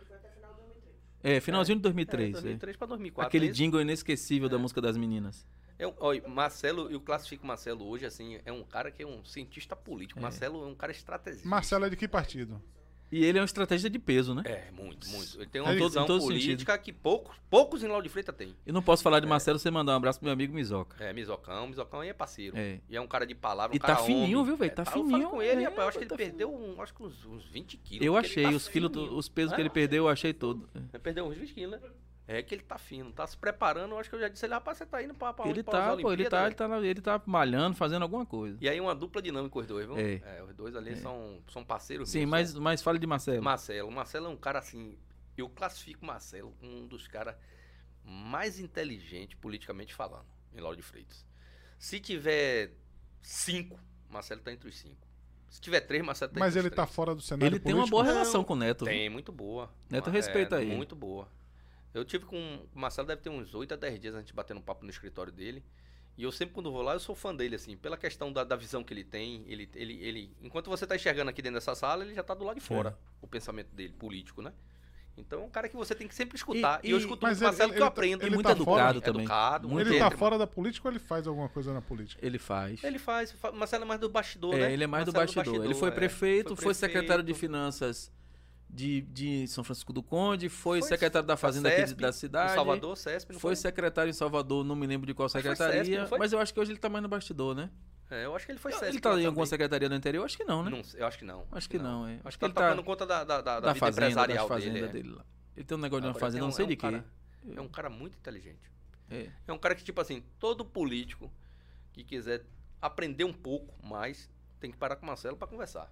É, 1.28 1.40
finalzinho 1.40 1.77
de 1.78 1.82
2003. 1.82 2.27
É, 2.27 2.28
é. 2.28 2.32
2003 2.43 2.77
pra 2.77 2.86
2004. 2.86 3.27
Aquele 3.28 3.47
Esse- 3.47 3.55
jingle 3.55 3.81
inesquecível 3.81 4.48
da 4.48 4.59
música 4.59 4.81
das 4.81 4.97
meninas. 4.97 5.44
É 5.78 5.86
um, 5.86 5.93
olha, 5.98 6.27
Marcelo, 6.28 6.89
eu 6.90 7.01
classifico 7.01 7.47
Marcelo 7.47 7.85
hoje, 7.86 8.07
assim, 8.07 8.39
é 8.44 8.53
um 8.53 8.62
cara 8.62 8.90
que 8.90 9.03
é 9.03 9.07
um 9.07 9.24
cientista 9.24 9.74
político. 9.74 10.20
É. 10.20 10.23
Marcelo 10.23 10.62
é 10.65 10.66
um 10.66 10.74
cara 10.74 10.93
estrategista. 10.93 11.48
Marcelo 11.48 11.85
é 11.85 11.90
de 11.90 11.97
que 11.97 12.07
partido? 12.07 12.62
E 13.11 13.24
ele 13.24 13.39
é 13.39 13.43
um 13.43 13.45
estrategista 13.45 13.89
de 13.89 13.99
peso, 13.99 14.35
né? 14.35 14.43
É, 14.45 14.70
muito, 14.73 15.09
muito. 15.09 15.37
Ele 15.37 15.47
tem 15.47 15.61
Em 15.62 15.65
uma 15.65 15.74
visão 15.74 16.05
todo 16.07 16.23
política 16.23 16.77
que 16.77 16.93
poucos, 16.93 17.37
poucos 17.49 17.83
em 17.83 17.87
Lauro 17.87 18.03
de 18.03 18.09
Freitas 18.09 18.35
têm. 18.35 18.55
Eu 18.66 18.74
não 18.74 18.83
posso 18.83 19.03
falar 19.03 19.20
de 19.20 19.27
Marcelo 19.27 19.59
sem 19.59 19.70
mandar 19.70 19.93
um 19.93 19.97
abraço 19.97 20.19
pro 20.19 20.24
meu 20.27 20.33
amigo 20.33 20.53
Mizoca. 20.53 21.03
É, 21.03 21.12
Misocão, 21.12 21.69
Misocão 21.69 22.01
aí 22.01 22.09
é 22.09 22.12
parceiro. 22.12 22.57
É. 22.57 22.81
E 22.89 22.97
é 22.97 23.01
um 23.01 23.07
cara 23.07 23.24
de 23.24 23.35
palavra, 23.35 23.73
um 23.73 23.77
E 23.77 23.78
tá 23.78 23.89
cara 23.95 23.99
fininho, 24.01 24.41
homem. 24.41 24.45
viu, 24.45 24.57
velho? 24.57 24.70
É, 24.73 24.74
Tá 24.74 24.83
Eu 24.83 24.87
falei 24.87 25.05
fininho. 25.07 25.28
com 25.31 25.41
ele, 25.43 25.62
É, 25.62 25.65
rapaz, 25.65 25.78
eu 25.83 25.89
acho 25.89 25.99
que 25.99 26.05
ele 26.05 26.11
tá 26.11 26.16
perdeu 26.16 26.53
um, 26.53 26.83
acho 26.83 26.93
que 26.95 27.03
uns, 27.05 27.24
uns 27.27 27.45
20 27.47 27.77
quilos. 27.77 28.05
Eu 28.07 28.16
ele 28.16 28.27
achei, 28.27 28.43
tá 28.45 28.51
os 28.51 28.69
quilos, 28.69 28.91
os 29.12 29.28
pesos 29.28 29.53
que 29.55 29.61
É, 29.61 29.62
ele 29.62 29.70
perdeu, 29.70 30.05
eu 30.05 30.09
achei 30.09 30.33
todo. 30.33 30.69
Ele 30.74 30.99
perdeu 31.01 31.27
uns 31.27 31.37
20 31.37 31.55
quilos, 31.55 31.81
né? 31.81 31.89
É 32.28 32.43
que 32.43 32.53
ele 32.55 32.62
tá 32.62 32.77
fino, 32.77 33.12
tá 33.12 33.24
se 33.27 33.36
preparando. 33.36 33.93
Eu 33.93 33.98
acho 34.01 34.11
que 34.11 34.16
eu 34.16 34.20
já 34.20 34.28
disse 34.28 34.44
ele, 34.44 34.55
rapaz, 34.55 34.78
você 34.78 34.85
tá 34.86 35.01
indo 35.03 35.15
pra, 35.15 35.32
pra? 35.32 35.48
Ele 35.48 35.62
Pra 35.62 35.73
tá, 35.73 35.93
usar 35.93 36.03
pô, 36.03 36.12
ele 36.12 36.28
tá, 36.28 36.40
né? 36.40 36.47
ele 36.47 36.55
tá, 36.57 36.69
na- 36.69 36.81
ele 36.81 37.01
tá 37.01 37.23
malhando, 37.24 37.77
fazendo 37.77 38.03
alguma 38.03 38.27
coisa. 38.27 38.59
E 38.61 38.69
aí 38.69 38.81
uma 38.81 38.94
dupla 38.97 39.23
dinâmica 39.23 39.57
os 39.59 39.66
dois, 39.66 39.86
viu? 39.86 39.97
É. 39.97 40.43
os 40.43 40.53
dois 40.55 40.74
ali 40.74 40.97
são, 40.97 41.40
são 41.48 41.65
parceiros 41.65 42.09
Sim, 42.11 42.20
meus, 42.20 42.31
mas, 42.31 42.51
são- 42.51 42.61
mas 42.61 42.82
fale 42.82 42.98
de 42.98 43.07
Marcelo. 43.07 43.43
Marcelo. 43.44 43.90
Marcelo 43.93 44.27
é 44.27 44.28
um 44.28 44.36
cara 44.36 44.59
assim. 44.59 44.98
Eu 45.39 45.48
classifico 45.48 46.05
Marcelo 46.05 46.53
como 46.59 46.73
um 46.78 46.86
dos 46.86 47.07
caras 47.07 47.36
mais 48.03 48.59
inteligentes 48.59 49.36
politicamente 49.40 49.94
falando, 49.94 50.27
em 50.55 50.61
Lauro 50.61 50.77
de 50.77 50.82
Freitas. 50.82 51.24
Se 51.78 52.01
tiver 52.01 52.73
cinco, 53.23 53.78
Marcelo 54.11 54.40
tá 54.40 54.53
entre 54.53 54.69
os 54.69 54.77
cinco. 54.77 55.07
Se 55.48 55.61
tiver 55.61 55.81
três, 55.82 56.05
Marcelo 56.05 56.32
tá 56.32 56.40
Mas 56.40 56.57
entre 56.57 56.61
ele 56.61 56.69
os 56.70 56.74
tá 56.74 56.82
três. 56.82 56.94
fora 56.97 57.15
do 57.15 57.20
cenário 57.20 57.55
Ele 57.55 57.61
tem 57.61 57.73
uma 57.73 57.82
político? 57.82 57.90
boa 57.97 58.05
Não, 58.05 58.12
relação 58.12 58.43
com 58.44 58.53
o 58.55 58.57
Neto. 58.57 58.85
viu? 58.85 58.94
Tem, 58.94 59.09
muito 59.09 59.31
boa. 59.31 59.70
Neto 59.89 60.07
Ma- 60.07 60.12
respeita 60.12 60.59
é, 60.59 60.62
ele. 60.62 60.74
Muito 60.77 60.97
boa. 60.97 61.28
Eu 61.97 62.05
tive 62.05 62.24
com. 62.27 62.36
O 62.74 62.78
Marcelo 62.78 63.06
deve 63.09 63.23
ter 63.23 63.31
uns 63.31 63.55
8 63.55 63.74
a 63.74 63.77
10 63.77 64.01
dias 64.01 64.14
a 64.14 64.18
gente 64.20 64.32
batendo 64.35 64.59
um 64.59 64.62
papo 64.62 64.85
no 64.85 64.90
escritório 64.90 65.32
dele. 65.32 65.64
E 66.18 66.23
eu 66.23 66.32
sempre, 66.32 66.55
quando 66.55 66.73
vou 66.73 66.81
lá, 66.81 66.94
eu 66.94 67.01
sou 67.01 67.14
fã 67.14 67.35
dele, 67.35 67.56
assim, 67.56 67.77
pela 67.77 67.97
questão 67.97 68.32
da, 68.32 68.43
da 68.43 68.56
visão 68.56 68.82
que 68.82 68.93
ele 68.94 69.05
tem. 69.05 69.44
Ele, 69.47 69.68
ele, 69.74 70.02
ele, 70.02 70.36
enquanto 70.40 70.68
você 70.70 70.86
tá 70.86 70.97
enxergando 70.97 71.28
aqui 71.31 71.43
dentro 71.43 71.56
dessa 71.59 71.74
sala, 71.74 72.05
ele 72.05 72.14
já 72.14 72.23
tá 72.23 72.32
do 72.35 72.43
lado 72.44 72.56
de 72.59 72.62
fora, 72.62 72.98
o 73.20 73.27
pensamento 73.27 73.68
dele, 73.74 73.93
político, 73.93 74.40
né? 74.40 74.52
Então 75.18 75.40
é 75.43 75.44
um 75.44 75.48
cara 75.51 75.66
que 75.68 75.77
você 75.77 75.94
tem 75.94 76.06
que 76.06 76.14
sempre 76.14 76.36
escutar. 76.36 76.81
E, 76.82 76.89
E- 76.89 76.90
eu 76.90 76.98
escuto 76.98 77.23
mas 77.23 77.40
muito 77.40 77.43
o 77.43 77.44
Marcelo 77.48 77.70
ele- 77.70 77.77
que 77.77 77.82
eu 77.82 77.85
ele 77.86 77.90
tá- 77.90 78.01
aprendo. 78.01 78.23
E 78.23 78.27
ele 78.27 78.35
muito 78.35 78.47
tá 78.47 78.52
educado 78.52 78.74
fora? 78.81 79.01
também. 79.01 79.23
Educado, 79.23 79.68
muito 79.68 79.89
Ele 79.89 79.98
tá 79.98 80.10
fora 80.10 80.36
da 80.39 80.47
política 80.47 80.89
ou 80.89 80.93
ele 80.93 80.98
faz 80.98 81.27
alguma 81.27 81.48
coisa 81.48 81.73
na 81.73 81.81
política? 81.81 82.24
Ele 82.27 82.39
faz. 82.39 82.82
Ele 82.85 82.98
faz. 82.98 83.32
fa- 83.32 83.51
Marcelo 83.52 83.85
é 83.85 83.86
mais 83.86 84.01
do 84.01 84.09
bastidor, 84.10 84.55
É, 84.55 84.59
né? 84.59 84.73
ele 84.74 84.85
é 84.85 84.86
mais 84.86 85.05
do 85.06 85.12
Marcelo 85.14 85.44
bastidor. 85.44 85.64
Ele 85.64 85.74
foi 85.74 85.89
é. 85.89 85.93
prefeito, 85.93 86.55
foi, 86.56 86.74
secretário 86.74 87.23
de 87.24 87.32
prefeito. 87.32 87.51
finanças 87.51 88.12
de, 88.77 89.01
de 89.03 89.48
São 89.48 89.65
Francisco 89.65 89.93
do 89.93 90.03
Conde, 90.03 90.48
foi, 90.48 90.81
Foi 90.81 90.89
secretário 90.89 91.27
da 91.27 91.32
da 91.35 91.36
fazenda 91.39 91.69
aqui 91.69 91.77
de- 91.82 91.89
CESP, 91.89 92.01
da 92.03 92.09
Em 92.09 92.12
cidade. 92.12 92.53
Salvador, 92.55 92.97
CESP, 92.97 93.32
não 93.32 93.40
Foi 93.40 93.51
foi? 93.51 93.57
secretário 93.57 94.11
em 94.11 94.12
Salvador, 94.12 94.65
não 94.65 94.77
me 94.77 94.86
lembro 94.86 95.07
de 95.07 95.15
qual 95.15 95.28
secretaria, 95.28 96.01
não 96.03 96.07
foi? 96.09 96.19
mas 96.19 96.32
eu 96.32 96.39
acho 96.39 96.53
que 96.53 96.61
hoje 96.61 96.73
ele 96.73 96.78
tá 96.78 96.89
mais 96.89 97.03
no 97.03 97.09
bastidor, 97.09 97.55
né? 97.55 97.70
É, 98.11 98.24
eu 98.27 98.36
acho 98.36 98.47
que 98.47 98.53
ele 98.53 98.59
foi 98.59 98.70
CESP. 98.73 98.86
ele 98.86 99.01
tá 99.01 99.09
em 99.11 99.12
alguma 99.27 99.31
também. 99.32 99.47
secretaria 99.47 99.89
do 99.89 99.94
interior? 99.94 100.24
Acho 100.24 100.36
que 100.36 100.44
não, 100.44 100.62
né? 100.62 100.70
Não 100.70 100.82
eu 100.94 101.07
acho 101.07 101.19
que 101.19 101.24
não. 101.24 101.47
Acho 101.51 101.69
que 101.70 101.78
não, 101.78 102.07
é. 102.07 102.15
Acho, 102.16 102.28
Acho 102.28 102.39
que 102.39 102.40
que 102.40 102.44
ele 102.47 102.53
tá 102.55 102.61
tá 102.61 102.69
dando 102.70 102.85
conta 102.85 103.05
da, 103.07 103.24
da, 103.24 103.40
da, 103.40 103.61
da 103.61 103.73
vida 103.73 103.81
fazenda, 103.86 104.07
empresarial 104.11 104.47
fazenda 104.48 104.73
dele. 104.74 104.86
é. 104.86 104.93
dele 104.93 105.11
lá. 105.11 105.24
Ele 105.57 105.65
tem 105.65 105.77
um 105.77 105.81
negócio 105.81 106.03
de 106.03 106.07
uma 106.07 106.11
Agora, 106.11 106.20
fazenda, 106.27 106.44
um- 106.44 106.48
não 106.48 106.53
sei 106.55 106.65
é 106.65 106.69
de 106.69 106.74
um 106.74 106.77
quê. 106.77 106.81
cara- 106.82 107.05
É 107.57 107.61
um 107.61 107.69
cara 107.69 107.89
muito 107.90 108.16
inteligente. 108.19 108.70
É. 109.11 109.31
É 109.48 109.53
um 109.53 109.59
cara 109.59 109.74
que, 109.74 109.82
tipo 109.82 110.01
assim, 110.01 110.23
todo 110.39 110.65
político 110.65 111.32
que 111.93 112.05
quiser 112.05 112.44
aprender 112.82 113.24
um 113.24 113.32
pouco 113.32 113.74
mais, 113.85 114.31
tem 114.61 114.70
que 114.70 114.77
parar 114.77 114.97
com 114.97 115.05
o 115.05 115.07
Marcelo 115.09 115.36
pra 115.36 115.47
conversar. 115.48 115.90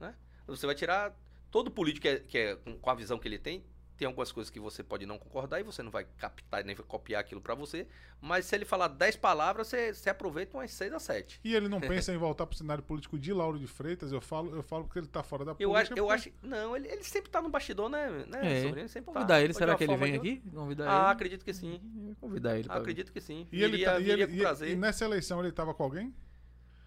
Né? 0.00 0.14
Você 0.46 0.64
vai 0.66 0.74
tirar. 0.74 1.14
Todo 1.50 1.70
político 1.70 2.02
que 2.02 2.08
é, 2.08 2.18
que 2.20 2.38
é 2.38 2.56
com 2.80 2.90
a 2.90 2.94
visão 2.94 3.18
que 3.18 3.26
ele 3.26 3.38
tem, 3.38 3.64
tem 3.96 4.06
algumas 4.06 4.30
coisas 4.30 4.48
que 4.48 4.60
você 4.60 4.80
pode 4.84 5.04
não 5.06 5.18
concordar 5.18 5.58
e 5.58 5.64
você 5.64 5.82
não 5.82 5.90
vai 5.90 6.06
captar 6.18 6.62
nem 6.64 6.72
vai 6.76 6.86
copiar 6.86 7.20
aquilo 7.20 7.40
para 7.40 7.54
você. 7.56 7.84
Mas 8.20 8.44
se 8.44 8.54
ele 8.54 8.64
falar 8.64 8.86
10 8.86 9.16
palavras, 9.16 9.66
você, 9.66 9.92
você 9.92 10.08
aproveita 10.08 10.56
umas 10.56 10.70
6 10.70 10.92
a 10.92 11.00
7. 11.00 11.40
E 11.42 11.52
ele 11.52 11.68
não 11.68 11.80
pensa 11.80 12.12
em 12.14 12.16
voltar 12.16 12.46
pro 12.46 12.56
cenário 12.56 12.80
político 12.84 13.18
de 13.18 13.32
Lauro 13.32 13.58
de 13.58 13.66
Freitas, 13.66 14.12
eu 14.12 14.20
falo, 14.20 14.54
eu 14.54 14.62
falo 14.62 14.84
porque 14.84 15.00
ele 15.00 15.08
tá 15.08 15.22
fora 15.24 15.44
da 15.44 15.50
Eu 15.58 15.70
política. 15.70 15.80
acho, 15.80 15.92
eu 15.94 16.06
porque- 16.06 16.28
acho. 16.28 16.32
Não, 16.42 16.76
ele, 16.76 16.86
ele 16.86 17.02
sempre 17.02 17.28
tá 17.28 17.42
no 17.42 17.48
bastidor, 17.48 17.88
né? 17.88 18.08
né 18.28 18.38
É. 18.58 18.62
sobrinho? 18.62 18.78
Ele 18.82 18.88
sempre 18.88 19.06
Convidar 19.12 19.26
tá. 19.26 19.40
ele, 19.42 19.52
será 19.54 19.74
que 19.74 19.82
ele 19.82 19.96
vem 19.96 20.12
de 20.12 20.18
aqui? 20.18 20.42
Convidar 20.54 20.84
Ah, 20.88 21.02
ele. 21.04 21.12
acredito 21.14 21.44
que 21.44 21.52
sim. 21.54 21.80
Eu 22.10 22.14
Convidar 22.20 22.56
ele. 22.56 22.68
Acredito 22.70 23.12
que 23.12 23.20
sim. 23.20 23.48
E, 23.50 23.64
ele 23.64 23.84
tá- 23.84 23.98
e, 23.98 24.10
ele, 24.10 24.26
com 24.28 24.32
e- 24.34 24.38
prazer. 24.40 24.68
e 24.70 24.76
nessa 24.76 25.04
eleição 25.06 25.40
ele 25.40 25.50
tava 25.50 25.74
com 25.74 25.82
alguém? 25.82 26.14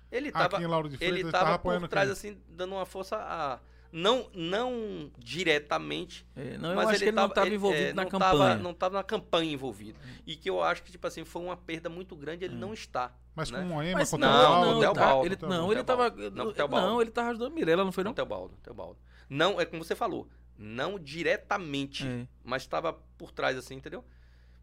Ele 0.10 0.30
Aqui 0.30 0.38
tava, 0.38 0.64
em 0.64 0.68
Lauro 0.68 0.88
de 0.88 0.96
Freitas 0.98 1.18
ele 1.18 1.26
ele 1.26 1.32
tava, 1.32 1.46
tava 1.46 1.58
por 1.60 1.70
apoiando 1.70 1.88
trás, 1.90 2.10
assim, 2.10 2.38
dando 2.48 2.74
uma 2.76 2.86
força 2.86 3.18
a. 3.18 3.60
Não, 3.92 4.30
não 4.34 5.12
diretamente, 5.18 6.26
É, 6.36 6.58
não, 6.58 6.70
eu 6.70 6.76
mas 6.76 6.90
ele 6.90 6.98
que 7.00 7.04
ele 7.06 7.12
não 7.12 7.24
tava- 7.24 7.32
estava 7.32 7.48
ele, 7.48 7.56
envolvido 7.56 7.84
é, 7.84 7.94
na 7.94 8.04
não 8.04 8.10
campanha. 8.10 8.32
Tava, 8.32 8.56
não 8.56 8.72
estava 8.72 8.98
na 8.98 9.04
campanha 9.04 9.52
envolvido. 9.52 10.00
E 10.26 10.36
que 10.36 10.50
eu 10.50 10.64
acho 10.64 10.82
que, 10.84 10.92
tipo 10.92 11.06
assim, 11.08 11.26
foi 11.26 11.42
uma 11.42 11.58
perda 11.58 11.90
muito 11.90 12.16
grande 12.16 12.46
ele 12.46 12.56
não 12.56 12.74
está. 12.74 13.14
Mas 13.36 13.52
né? 13.52 13.60
com 13.60 13.66
Moema, 13.66 14.00
Mas 14.00 14.10
com 14.10 14.18
não, 14.18 14.28
Teobaldo, 14.30 14.66
não, 14.72 14.80
Teobaldo, 14.80 15.22
tá, 15.22 15.26
ele, 15.46 15.54
não, 15.54 15.72
ele 15.72 15.84
tava, 15.84 16.12
Teobaldo. 16.12 16.72
Não, 16.88 16.94
não, 16.94 17.02
ele 17.02 17.12
tava 17.12 17.30
ajudando 17.32 17.54
Mirella, 17.54 17.84
não 17.84 17.92
foi 17.92 18.04
não? 18.04 18.10
Não, 18.12 18.16
Teobaldo, 18.16 18.56
Teobaldo. 18.64 18.98
Não, 19.30 19.60
é 19.60 19.66
como 19.66 19.84
você 19.84 19.96
falou, 19.96 20.28
não 20.58 20.98
diretamente, 20.98 22.06
É. 22.08 22.28
mas 22.44 22.62
estava 22.64 22.94
por 23.18 23.32
trás, 23.32 23.58
assim, 23.58 23.76
entendeu? 23.76 24.04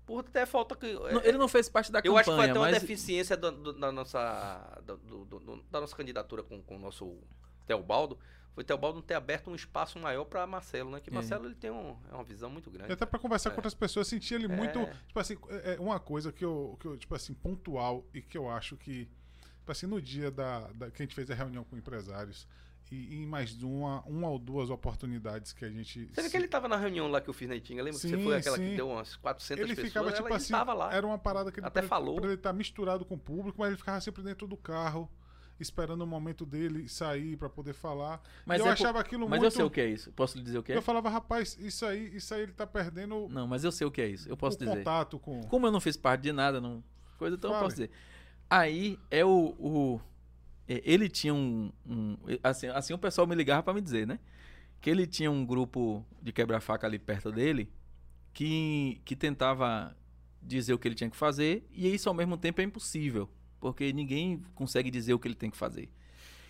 Por 0.07 0.21
até 0.21 0.47
falta 0.47 0.75
que. 0.75 0.91
Não, 0.91 1.21
é, 1.21 1.29
ele 1.29 1.37
não 1.37 1.49
fez 1.49 1.69
parte 1.69 1.93
da 1.93 1.99
eu 1.99 2.03
campanha, 2.15 2.21
acho 2.21 2.31
que 2.31 2.37
foi 2.37 2.45
até 2.51 2.59
uma 2.59 2.71
mas 2.71 2.81
deficiência 2.81 3.37
do- 3.37 3.51
do- 3.53 3.73
da, 3.75 3.93
nossa, 3.93 4.81
do- 4.87 4.97
do- 4.97 5.39
do- 5.39 5.63
da 5.71 5.81
nossa 5.83 5.95
candidatura 5.95 6.43
com, 6.43 6.63
com 6.63 6.77
o 6.77 6.79
nosso 6.79 7.19
Teobaldo. 7.67 8.19
Foi 8.59 8.65
Teobaldo 8.65 8.97
não 8.97 9.03
ter 9.05 9.15
aberto 9.15 9.51
um 9.53 9.55
espaço 9.55 10.01
maior 10.01 10.25
para 10.25 10.45
Marcelo, 10.45 10.91
né? 10.91 10.99
Que 10.99 11.11
É. 11.11 11.13
Marcelo 11.13 11.47
ele 11.47 11.55
tem 11.55 11.71
um- 11.71 11.97
é 12.11 12.15
uma 12.15 12.25
visão 12.25 12.51
muito 12.51 12.69
grande. 12.73 12.91
E 12.91 12.93
até 12.93 13.07
pra 13.07 13.17
conversar 13.17 13.51
É. 13.51 13.53
com 13.53 13.59
outras 13.59 13.73
pessoas, 13.73 14.09
senti 14.09 14.35
ele 14.35 14.49
muito. 14.49 14.81
É. 14.81 14.93
Tipo 15.07 15.21
assim, 15.21 15.37
é 15.49 15.77
uma 15.79 16.01
coisa 16.01 16.33
que 16.33 16.45
eu, 16.45 16.77
que 16.81 16.87
eu, 16.87 16.97
tipo 16.97 17.15
assim, 17.15 17.35
pontual 17.35 18.05
e 18.13 18.21
que 18.21 18.37
eu 18.37 18.51
acho 18.51 18.77
que. 18.77 19.05
Tipo 19.61 19.71
assim, 19.71 19.87
no 19.87 20.03
dia 20.03 20.29
da, 20.33 20.67
da- 20.73 20.91
que 20.91 21.01
a 21.01 21.05
gente 21.05 21.15
fez 21.15 21.31
a 21.31 21.35
reunião 21.37 21.63
com 21.63 21.77
empresários, 21.77 22.49
e, 22.91 22.97
e 22.97 23.23
em 23.23 23.27
mais 23.27 23.51
de 23.57 23.65
uma, 23.65 24.01
uma 24.07 24.29
ou 24.29 24.41
duas 24.41 24.71
oportunidades 24.71 25.53
que 25.53 25.65
a 25.65 25.71
gente. 25.71 26.07
Você 26.07 26.15
vê 26.21 26.23
se- 26.23 26.31
que 26.31 26.37
ele 26.37 26.47
estava 26.47 26.67
na 26.67 26.77
reunião 26.77 27.07
lá 27.07 27.21
que 27.21 27.31
eu 27.31 27.35
fiz 27.35 27.49
na 27.49 27.55
Itinga, 27.55 27.81
lembra 27.85 28.01
que 28.01 28.09
Sim, 28.09 28.17
você 28.17 28.25
foi 28.25 28.37
aquela 28.39 28.57
sim. 28.57 28.71
que 28.71 28.75
deu 28.77 28.89
umas 28.89 29.15
400 29.15 29.63
ele 29.63 29.69
pessoas? 29.77 29.87
ficava 29.89 30.07
ela- 30.09 30.17
tipo 30.17 30.27
ele 30.29 30.35
assim, 30.35 30.53
tava 30.53 30.75
lá. 30.75 30.93
era 30.93 31.07
uma 31.07 31.17
parada 31.19 31.53
que 31.53 31.61
ele 31.61 31.67
Até 31.69 31.81
pra- 31.83 31.89
falou. 31.89 32.17
pra 32.17 32.25
ele 32.25 32.35
estar 32.35 32.53
misturado 32.53 33.05
com 33.05 33.15
o 33.15 33.19
público, 33.19 33.57
mas 33.61 33.69
ele 33.69 33.77
ficava 33.77 34.01
sempre 34.01 34.21
dentro 34.25 34.49
do 34.49 34.57
carro, 34.57 35.09
esperando 35.61 36.03
o 36.03 36.07
momento 36.07 36.45
dele 36.47 36.89
sair 36.89 37.37
pra 37.37 37.49
poder 37.49 37.73
falar. 37.73 38.21
Mas 38.47 38.59
e 38.59 38.61
eu 38.63 38.67
é 38.67 38.69
por- 38.69 38.73
achava 38.83 39.01
aquilo 39.01 39.29
mas 39.29 39.41
muito. 39.41 39.45
eu 39.45 39.51
sei 39.51 39.65
o 39.65 39.71
que 39.71 39.81
é 39.81 39.87
isso. 39.91 40.13
Posso 40.13 40.37
lhe 40.39 40.45
dizer 40.45 40.59
o 40.59 40.63
que 40.63 40.73
é? 40.73 40.77
Eu 40.77 40.83
falava, 40.83 41.09
rapaz, 41.09 41.57
isso 41.61 41.85
aí, 41.87 42.15
isso 42.17 42.33
aí 42.35 42.43
ele 42.43 42.53
tá 42.53 42.67
perdendo 42.67 43.29
Não, 43.29 43.47
mas 43.47 43.65
eu 43.65 43.73
sei 43.73 43.87
o 43.87 43.91
que 43.91 44.01
é 44.01 44.09
isso. 44.09 44.29
Eu 44.29 44.37
posso 44.37 44.57
o 44.57 44.61
dizer. 44.61 44.77
contato 44.79 45.19
com. 45.19 45.41
Como 45.45 45.67
eu 45.67 45.73
não 45.73 45.81
fiz 45.81 45.97
parte 45.97 46.23
de 46.23 46.33
nada, 46.33 46.61
não 46.61 46.83
coisa, 47.19 47.37
então 47.37 47.51
eu 47.51 47.55
Fale. 47.55 47.65
posso 47.65 47.77
dizer. 47.77 47.91
Aí 48.51 48.99
é 49.11 49.25
o, 49.25 49.55
o- 49.59 50.01
é, 50.69 50.81
ele 50.85 51.09
tinha 51.09 51.35
um, 51.35 51.73
um- 51.87 52.17
assim, 52.43 52.67
assim 52.69 52.93
o 52.95 52.99
pessoal 52.99 53.27
me 53.27 53.35
ligava 53.35 53.63
pra 53.63 53.75
me 53.75 53.81
dizer, 53.81 54.07
né? 54.07 54.19
Que 54.81 54.89
ele 54.91 55.07
tinha 55.07 55.31
um 55.31 55.45
grupo 55.45 56.05
de 56.23 56.33
quebra-faca 56.33 56.87
ali 56.87 56.99
perto 56.99 57.33
dele 57.33 57.69
que 58.33 59.01
que 59.05 59.17
tentava 59.17 59.97
dizer 60.43 60.73
o 60.73 60.79
que 60.79 60.87
ele 60.87 60.95
tinha 60.95 61.11
que 61.11 61.17
fazer 61.17 61.67
e 61.73 61.93
isso 61.93 62.09
ao 62.09 62.15
mesmo 62.15 62.37
tempo 62.37 62.61
é 62.61 62.65
impossível, 62.65 63.29
porque 63.61 63.93
ninguém 63.93 64.43
consegue 64.55 64.91
dizer 64.91 65.15
o 65.15 65.19
que 65.19 65.29
ele 65.29 65.35
tem 65.35 65.51
que 65.51 65.57
fazer. 65.57 65.89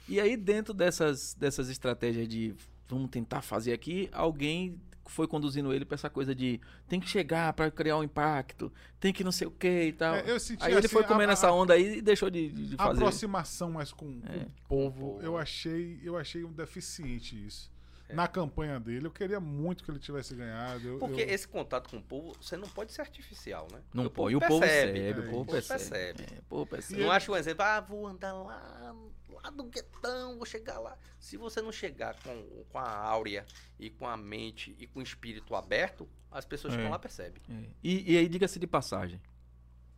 E 0.09 0.19
aí 0.21 0.37
dentro 0.37 0.73
dessas 0.73 1.35
dessas 1.35 1.69
estratégias 1.69 2.27
de 2.29 2.55
vamos 2.89 3.11
tentar 3.11 3.43
fazer 3.43 3.73
aqui, 3.73 4.09
alguém 4.13 4.81
foi 5.05 5.27
conduzindo 5.27 5.73
ele 5.73 5.87
pra 5.87 5.95
essa 5.95 6.11
coisa 6.11 6.35
de 6.35 6.61
tem 6.87 7.01
que 7.01 7.09
chegar 7.09 7.53
pra 7.55 7.71
criar 7.71 7.97
um 7.97 8.03
impacto, 8.05 8.71
tem 9.01 9.11
que 9.13 9.25
não 9.25 9.33
sei 9.33 9.47
o 9.47 9.51
que 9.51 9.85
e 9.85 9.93
tal. 9.93 10.15
É, 10.17 10.31
eu 10.31 10.39
senti 10.39 10.63
Aí 10.65 10.73
ele 10.73 10.81
assim, 10.81 10.89
foi 10.89 11.03
comendo 11.05 11.31
a- 11.31 11.33
essa 11.33 11.51
onda 11.51 11.73
aí 11.75 11.99
e 11.99 12.03
deixou 12.03 12.29
de, 12.29 12.51
de 12.51 12.75
A 12.77 12.85
fazer. 12.85 12.99
aproximação 13.01 13.71
mais 13.71 13.91
com, 13.93 14.21
com 14.21 14.27
É. 14.33 14.37
o 14.37 14.69
povo, 14.69 15.01
povo. 15.13 15.23
eu 15.23 15.37
achei, 15.39 15.99
eu 16.03 16.17
achei 16.17 16.45
um 16.45 16.53
deficiente 16.53 17.35
isso. 17.47 17.71
É. 18.09 18.15
Na 18.15 18.27
campanha 18.27 18.81
dele, 18.81 19.07
eu 19.07 19.11
queria 19.11 19.39
muito 19.39 19.85
que 19.85 19.91
ele 19.91 19.99
tivesse 19.99 20.35
ganhado. 20.35 20.87
eu- 20.89 20.99
Porque 20.99 21.21
eu- 21.21 21.29
esse 21.29 21.47
contato 21.47 21.91
com 21.91 21.99
o 21.99 22.03
povo, 22.03 22.35
você 22.41 22.57
não 22.57 22.69
pode 22.69 22.93
ser 22.93 23.03
artificial, 23.03 23.69
né? 23.71 23.81
Não 23.93 24.09
pode. 24.09 24.35
O 24.35 24.41
povo 24.41 24.61
percebe, 24.61 25.01
é, 25.01 25.11
o 25.11 25.31
povo 25.31 25.45
percebe. 25.51 26.23
É, 26.23 26.39
o 26.39 26.43
povo 26.45 26.67
percebe. 26.67 27.03
Não 27.03 27.11
acha 27.13 27.31
um 27.31 27.37
exemplo, 27.37 27.63
ah, 27.65 27.81
vou 27.81 28.07
andar 28.07 28.33
lá, 28.33 28.95
lá 29.31 29.51
do 29.51 29.65
guetão, 29.65 30.37
vou 30.37 30.47
chegar 30.47 30.79
lá. 30.79 30.97
Se 31.21 31.37
você 31.37 31.61
não 31.61 31.71
chegar 31.71 32.17
com, 32.23 32.65
com 32.71 32.79
a 32.79 32.89
áurea 32.91 33.45
e 33.79 33.91
com 33.91 34.07
a 34.07 34.17
mente 34.17 34.75
e 34.79 34.87
com 34.87 35.01
o 35.01 35.03
espírito 35.03 35.55
aberto, 35.55 36.09
as 36.31 36.45
pessoas 36.47 36.73
que 36.75 36.79
É. 36.79 36.83
estão 36.83 36.91
lá 36.93 36.99
percebem. 36.99 37.43
É. 37.51 37.65
E, 37.85 38.15
e 38.15 38.17
aí, 38.17 38.29
diga-se 38.29 38.59
de 38.59 38.67
passagem. 38.67 39.21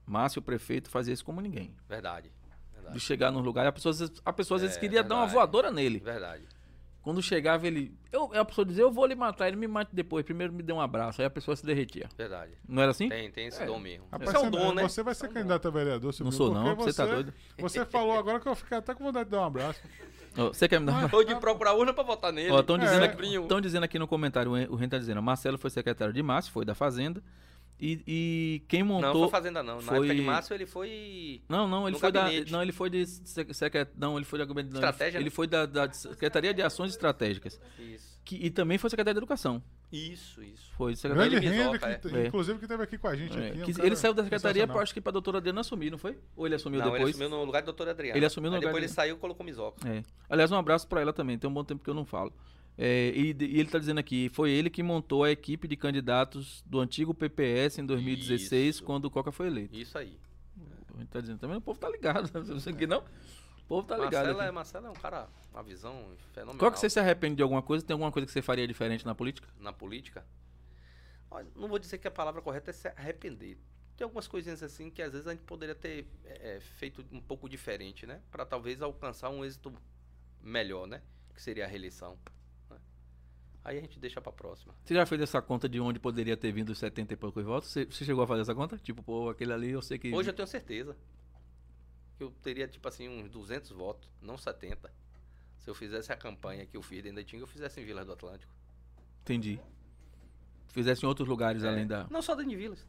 Márcio, 0.06 0.40
o 0.40 0.42
prefeito, 0.42 0.90
fazia 0.90 1.14
isso 1.14 1.24
como 1.24 1.40
ninguém. 1.40 1.76
Verdade. 1.88 2.32
Verdade. 2.72 2.94
De 2.94 3.00
chegar 3.00 3.30
num 3.30 3.40
lugar, 3.40 3.66
a 3.66 3.72
pessoa, 3.72 3.90
às 3.92 4.00
vezes- 4.00 4.20
a 4.24 4.32
pessoa 4.32 4.56
às 4.56 4.62
vezes 4.62 4.76
É, 4.76 4.80
queria 4.80 5.02
dar 5.04 5.14
uma 5.14 5.26
verdade. 5.26 5.34
voadora 5.34 5.70
nele. 5.70 6.00
Verdade. 6.00 6.44
Quando 7.02 7.22
chegava, 7.22 7.66
ele. 7.66 7.94
Eu, 8.12 8.30
a 8.34 8.44
pessoa 8.44 8.64
dizia, 8.64 8.82
eu 8.82 8.90
vou 8.92 9.06
lhe 9.06 9.14
matar, 9.14 9.48
ele 9.48 9.56
me 9.56 9.66
mate 9.66 9.90
depois. 9.94 10.22
Primeiro 10.24 10.52
me 10.52 10.62
dê 10.62 10.70
um 10.72 10.80
abraço. 10.80 11.22
Aí 11.22 11.26
a 11.26 11.30
pessoa 11.30 11.56
se 11.56 11.64
derretia. 11.64 12.06
Verdade. 12.16 12.52
Não 12.68 12.82
era 12.82 12.90
assim? 12.90 13.08
Tem, 13.08 13.30
tem 13.30 13.46
esse 13.46 13.62
É. 13.62 13.66
dom 13.66 13.78
mesmo. 13.78 14.04
Rapaz, 14.12 14.28
Esse 14.28 14.36
é 14.36 14.40
você, 14.40 14.46
um 14.46 14.50
dom, 14.50 14.74
né? 14.74 14.82
você 14.82 15.02
vai 15.02 15.14
ser 15.14 15.26
é 15.26 15.28
um 15.30 15.32
candidato 15.32 15.66
a 15.66 15.70
vereador, 15.70 16.04
Não 16.06 16.12
Silvio, 16.12 16.32
sou, 16.32 16.52
não. 16.52 16.76
porque 16.76 16.82
Você 16.92 16.92
tá 16.96 17.06
doido? 17.06 17.32
Você 17.58 17.84
falou 17.86 18.18
agora 18.18 18.38
que 18.38 18.46
eu 18.46 18.54
fiquei 18.54 18.76
até 18.76 18.94
com 18.94 19.02
vontade 19.04 19.24
de 19.24 19.30
dar 19.30 19.40
um 19.40 19.44
abraço. 19.44 19.80
Ó, 20.36 20.48
Você 20.48 20.68
quer 20.68 20.78
me 20.78 20.86
dar 20.86 20.92
uma. 20.92 21.10
Ou 21.10 21.24
de 21.24 21.34
procurar 21.36 21.72
urna 21.72 21.94
pra 21.94 22.04
votar 22.04 22.32
nele. 22.32 22.54
Estão 22.54 22.76
dizendo, 22.76 23.04
É. 23.04 23.06
aqui- 23.08 23.60
dizendo 23.62 23.84
aqui 23.84 23.98
no 23.98 24.06
comentário, 24.06 24.52
o 24.52 24.76
Ren 24.76 24.88
tá 24.88 24.98
dizendo, 24.98 25.22
Marcelo 25.22 25.56
foi 25.56 25.70
secretário 25.70 26.12
de 26.12 26.22
Márcio, 26.22 26.52
foi 26.52 26.64
da 26.66 26.74
Fazenda. 26.74 27.22
E, 27.82 28.02
e 28.06 28.62
quem 28.68 28.80
Não, 28.82 28.88
montou. 29.00 29.22
foi 29.22 29.30
fazenda 29.30 29.62
não. 29.62 29.76
Na 29.76 29.82
foi- 29.82 29.96
época 29.98 30.14
de 30.14 30.20
Márcio 30.20 30.54
ele 30.54 30.66
foi... 30.66 31.40
Não, 31.48 31.66
não, 31.66 31.84
ele 31.88 31.92
No 31.94 31.98
foi 31.98 32.12
gabinete. 32.12 32.44
da. 32.50 32.52
Não, 32.56 32.62
ele 32.62 32.72
foi 32.72 32.90
de. 32.90 33.06
sec- 33.06 33.54
secret- 33.54 33.88
não, 33.96 34.16
ele 34.18 34.26
foi 34.26 34.38
da 34.38 34.44
gabinete- 34.44 34.72
não, 34.74 34.80
Estratégia, 34.80 35.16
Ele 35.18 35.24
né? 35.24 35.30
foi 35.30 35.46
da, 35.46 35.64
da 35.64 35.90
Secretaria 35.90 36.52
de 36.52 36.60
Ações 36.60 36.90
Estratégicas. 36.90 37.58
Isso. 37.78 38.20
Que, 38.22 38.36
e 38.36 38.50
também 38.50 38.76
foi 38.76 38.90
secretário 38.90 39.14
de 39.14 39.18
Educação. 39.20 39.62
Isso, 39.90 40.42
isso. 40.42 40.70
Foi 40.76 40.94
secretário 40.94 41.30
Grande 41.30 41.46
Ele 41.46 41.54
Henry, 41.56 41.68
Misoca, 41.68 41.98
que, 41.98 42.16
é. 42.16 42.26
inclusive, 42.26 42.58
que 42.58 42.64
esteve 42.66 42.82
aqui 42.82 42.98
com 42.98 43.08
a 43.08 43.16
gente. 43.16 43.36
É, 43.38 43.48
aqui, 43.48 43.72
é 43.80 43.82
um 43.82 43.86
ele 43.86 43.96
saiu 43.96 44.12
da 44.12 44.22
secretaria, 44.24 44.64
acho 44.70 44.92
que 44.94 45.00
pra 45.00 45.10
doutora 45.10 45.38
Adriana 45.38 45.62
assumir, 45.62 45.90
não 45.90 45.96
foi? 45.98 46.18
Ou 46.36 46.46
ele 46.46 46.54
assumiu 46.56 46.80
não, 46.80 46.88
ele 46.88 46.96
depois? 46.98 47.14
assumiu 47.14 47.30
no 47.30 47.42
lugar 47.44 47.62
do 47.62 47.66
doutor 47.66 47.88
Adriano. 47.88 48.16
Ele 48.18 48.26
assumiu 48.26 48.50
no 48.50 48.56
Aí 48.56 48.60
lugar 48.60 48.68
depois 48.72 48.82
dele. 48.82 48.90
ele 48.90 48.94
saiu 48.94 49.16
e 49.16 49.18
colocou 49.18 49.44
Misoca. 49.44 49.88
É. 49.88 50.02
Aliás, 50.28 50.52
um 50.52 50.56
abraço 50.56 50.86
pra 50.86 51.00
ela 51.00 51.12
também, 51.14 51.38
tem 51.38 51.48
um 51.48 51.52
bom 51.54 51.64
tempo 51.64 51.82
que 51.82 51.88
eu 51.88 51.94
não 51.94 52.04
falo. 52.04 52.30
É, 52.76 53.10
e, 53.14 53.36
e 53.38 53.60
ele 53.60 53.68
tá 53.68 53.78
dizendo 53.78 53.98
aqui, 53.98 54.30
foi 54.30 54.50
ele 54.50 54.70
que 54.70 54.82
montou 54.82 55.24
a 55.24 55.30
equipe 55.30 55.68
de 55.68 55.76
candidatos 55.76 56.62
do 56.66 56.80
antigo 56.80 57.12
PPS 57.12 57.78
em 57.78 57.86
2016, 57.86 58.76
Isso. 58.76 58.84
quando 58.84 59.04
o 59.04 59.10
Coca 59.10 59.30
foi 59.30 59.48
eleito. 59.48 59.76
Isso 59.76 59.98
aí. 59.98 60.18
A 60.94 60.98
gente 60.98 61.08
tá 61.08 61.20
dizendo 61.20 61.38
também, 61.38 61.56
o 61.56 61.60
povo 61.60 61.78
tá 61.78 61.88
ligado, 61.88 62.30
não 62.46 62.60
sei 62.60 62.72
aqui 62.72 62.86
não. 62.86 63.00
O 63.00 63.66
povo 63.68 63.86
tá 63.86 63.96
ligado. 63.96 64.26
Marcelo, 64.26 64.40
é. 64.42 64.50
Marcelo 64.50 64.86
é 64.86 64.90
um 64.90 64.94
cara, 64.94 65.28
uma 65.52 65.62
visão 65.62 66.08
fenomenal. 66.32 66.58
Qual 66.58 66.72
que 66.72 66.80
você 66.80 66.90
se 66.90 66.98
arrepende 66.98 67.36
de 67.36 67.42
alguma 67.42 67.62
coisa? 67.62 67.84
Tem 67.84 67.94
alguma 67.94 68.10
coisa 68.10 68.26
que 68.26 68.32
você 68.32 68.42
faria 68.42 68.66
diferente 68.66 69.04
na 69.04 69.14
política? 69.14 69.48
na 69.58 69.72
política. 69.72 70.24
Não 71.54 71.68
vou 71.68 71.78
dizer 71.78 71.98
que 71.98 72.08
a 72.08 72.10
palavra 72.10 72.42
correta 72.42 72.70
é 72.70 72.72
se 72.72 72.88
arrepender. 72.88 73.56
Tem 73.96 74.04
algumas 74.04 74.26
coisinhas 74.26 74.62
assim 74.62 74.90
que 74.90 75.02
às 75.02 75.12
vezes 75.12 75.26
a 75.26 75.30
gente 75.30 75.44
poderia 75.44 75.74
ter 75.74 76.06
é, 76.24 76.56
é, 76.56 76.60
feito 76.60 77.04
um 77.12 77.20
pouco 77.20 77.48
diferente, 77.48 78.06
né? 78.06 78.20
Para 78.30 78.44
talvez 78.44 78.80
alcançar 78.82 79.28
um 79.28 79.44
êxito 79.44 79.72
melhor, 80.40 80.86
né? 80.86 81.02
Que 81.34 81.40
seria 81.40 81.66
a 81.66 81.68
reeleição. 81.68 82.18
Aí 83.70 83.78
a 83.78 83.80
gente 83.80 84.00
deixa 84.00 84.20
para 84.20 84.32
próxima. 84.32 84.74
Você 84.84 84.94
já 84.94 85.06
fez 85.06 85.20
essa 85.20 85.40
conta 85.40 85.68
de 85.68 85.78
onde 85.78 86.00
poderia 86.00 86.36
ter 86.36 86.50
vindo 86.50 86.70
os 86.70 86.78
70 86.78 87.14
e 87.14 87.16
poucos 87.16 87.44
votos? 87.44 87.70
Você, 87.70 87.84
você 87.84 88.04
chegou 88.04 88.24
a 88.24 88.26
fazer 88.26 88.42
essa 88.42 88.52
conta? 88.52 88.76
Tipo, 88.76 89.00
pô, 89.00 89.30
aquele 89.30 89.52
ali 89.52 89.70
eu 89.70 89.80
sei 89.80 89.96
que. 89.96 90.12
Hoje 90.12 90.28
eu 90.28 90.34
tenho 90.34 90.48
certeza 90.48 90.96
que 92.18 92.24
eu 92.24 92.32
teria 92.42 92.66
tipo 92.66 92.88
assim 92.88 93.08
uns 93.08 93.30
200 93.30 93.70
votos, 93.70 94.10
não 94.20 94.36
70. 94.36 94.92
Se 95.60 95.70
eu 95.70 95.74
fizesse 95.76 96.12
a 96.12 96.16
campanha 96.16 96.66
que 96.66 96.76
eu 96.76 96.82
fiz 96.82 97.00
dentro 97.00 97.18
da 97.18 97.24
Tinga, 97.24 97.44
eu 97.44 97.46
fizesse 97.46 97.80
em 97.80 97.84
Vilas 97.84 98.04
do 98.04 98.12
Atlântico. 98.12 98.52
Entendi. 99.22 99.60
Fizesse 100.72 101.04
em 101.04 101.08
outros 101.08 101.28
lugares 101.28 101.62
É, 101.62 101.68
além 101.68 101.86
da. 101.86 102.08
Não 102.10 102.22
só 102.22 102.34
dentro 102.34 102.50
de 102.50 102.56
Vilas. 102.56 102.84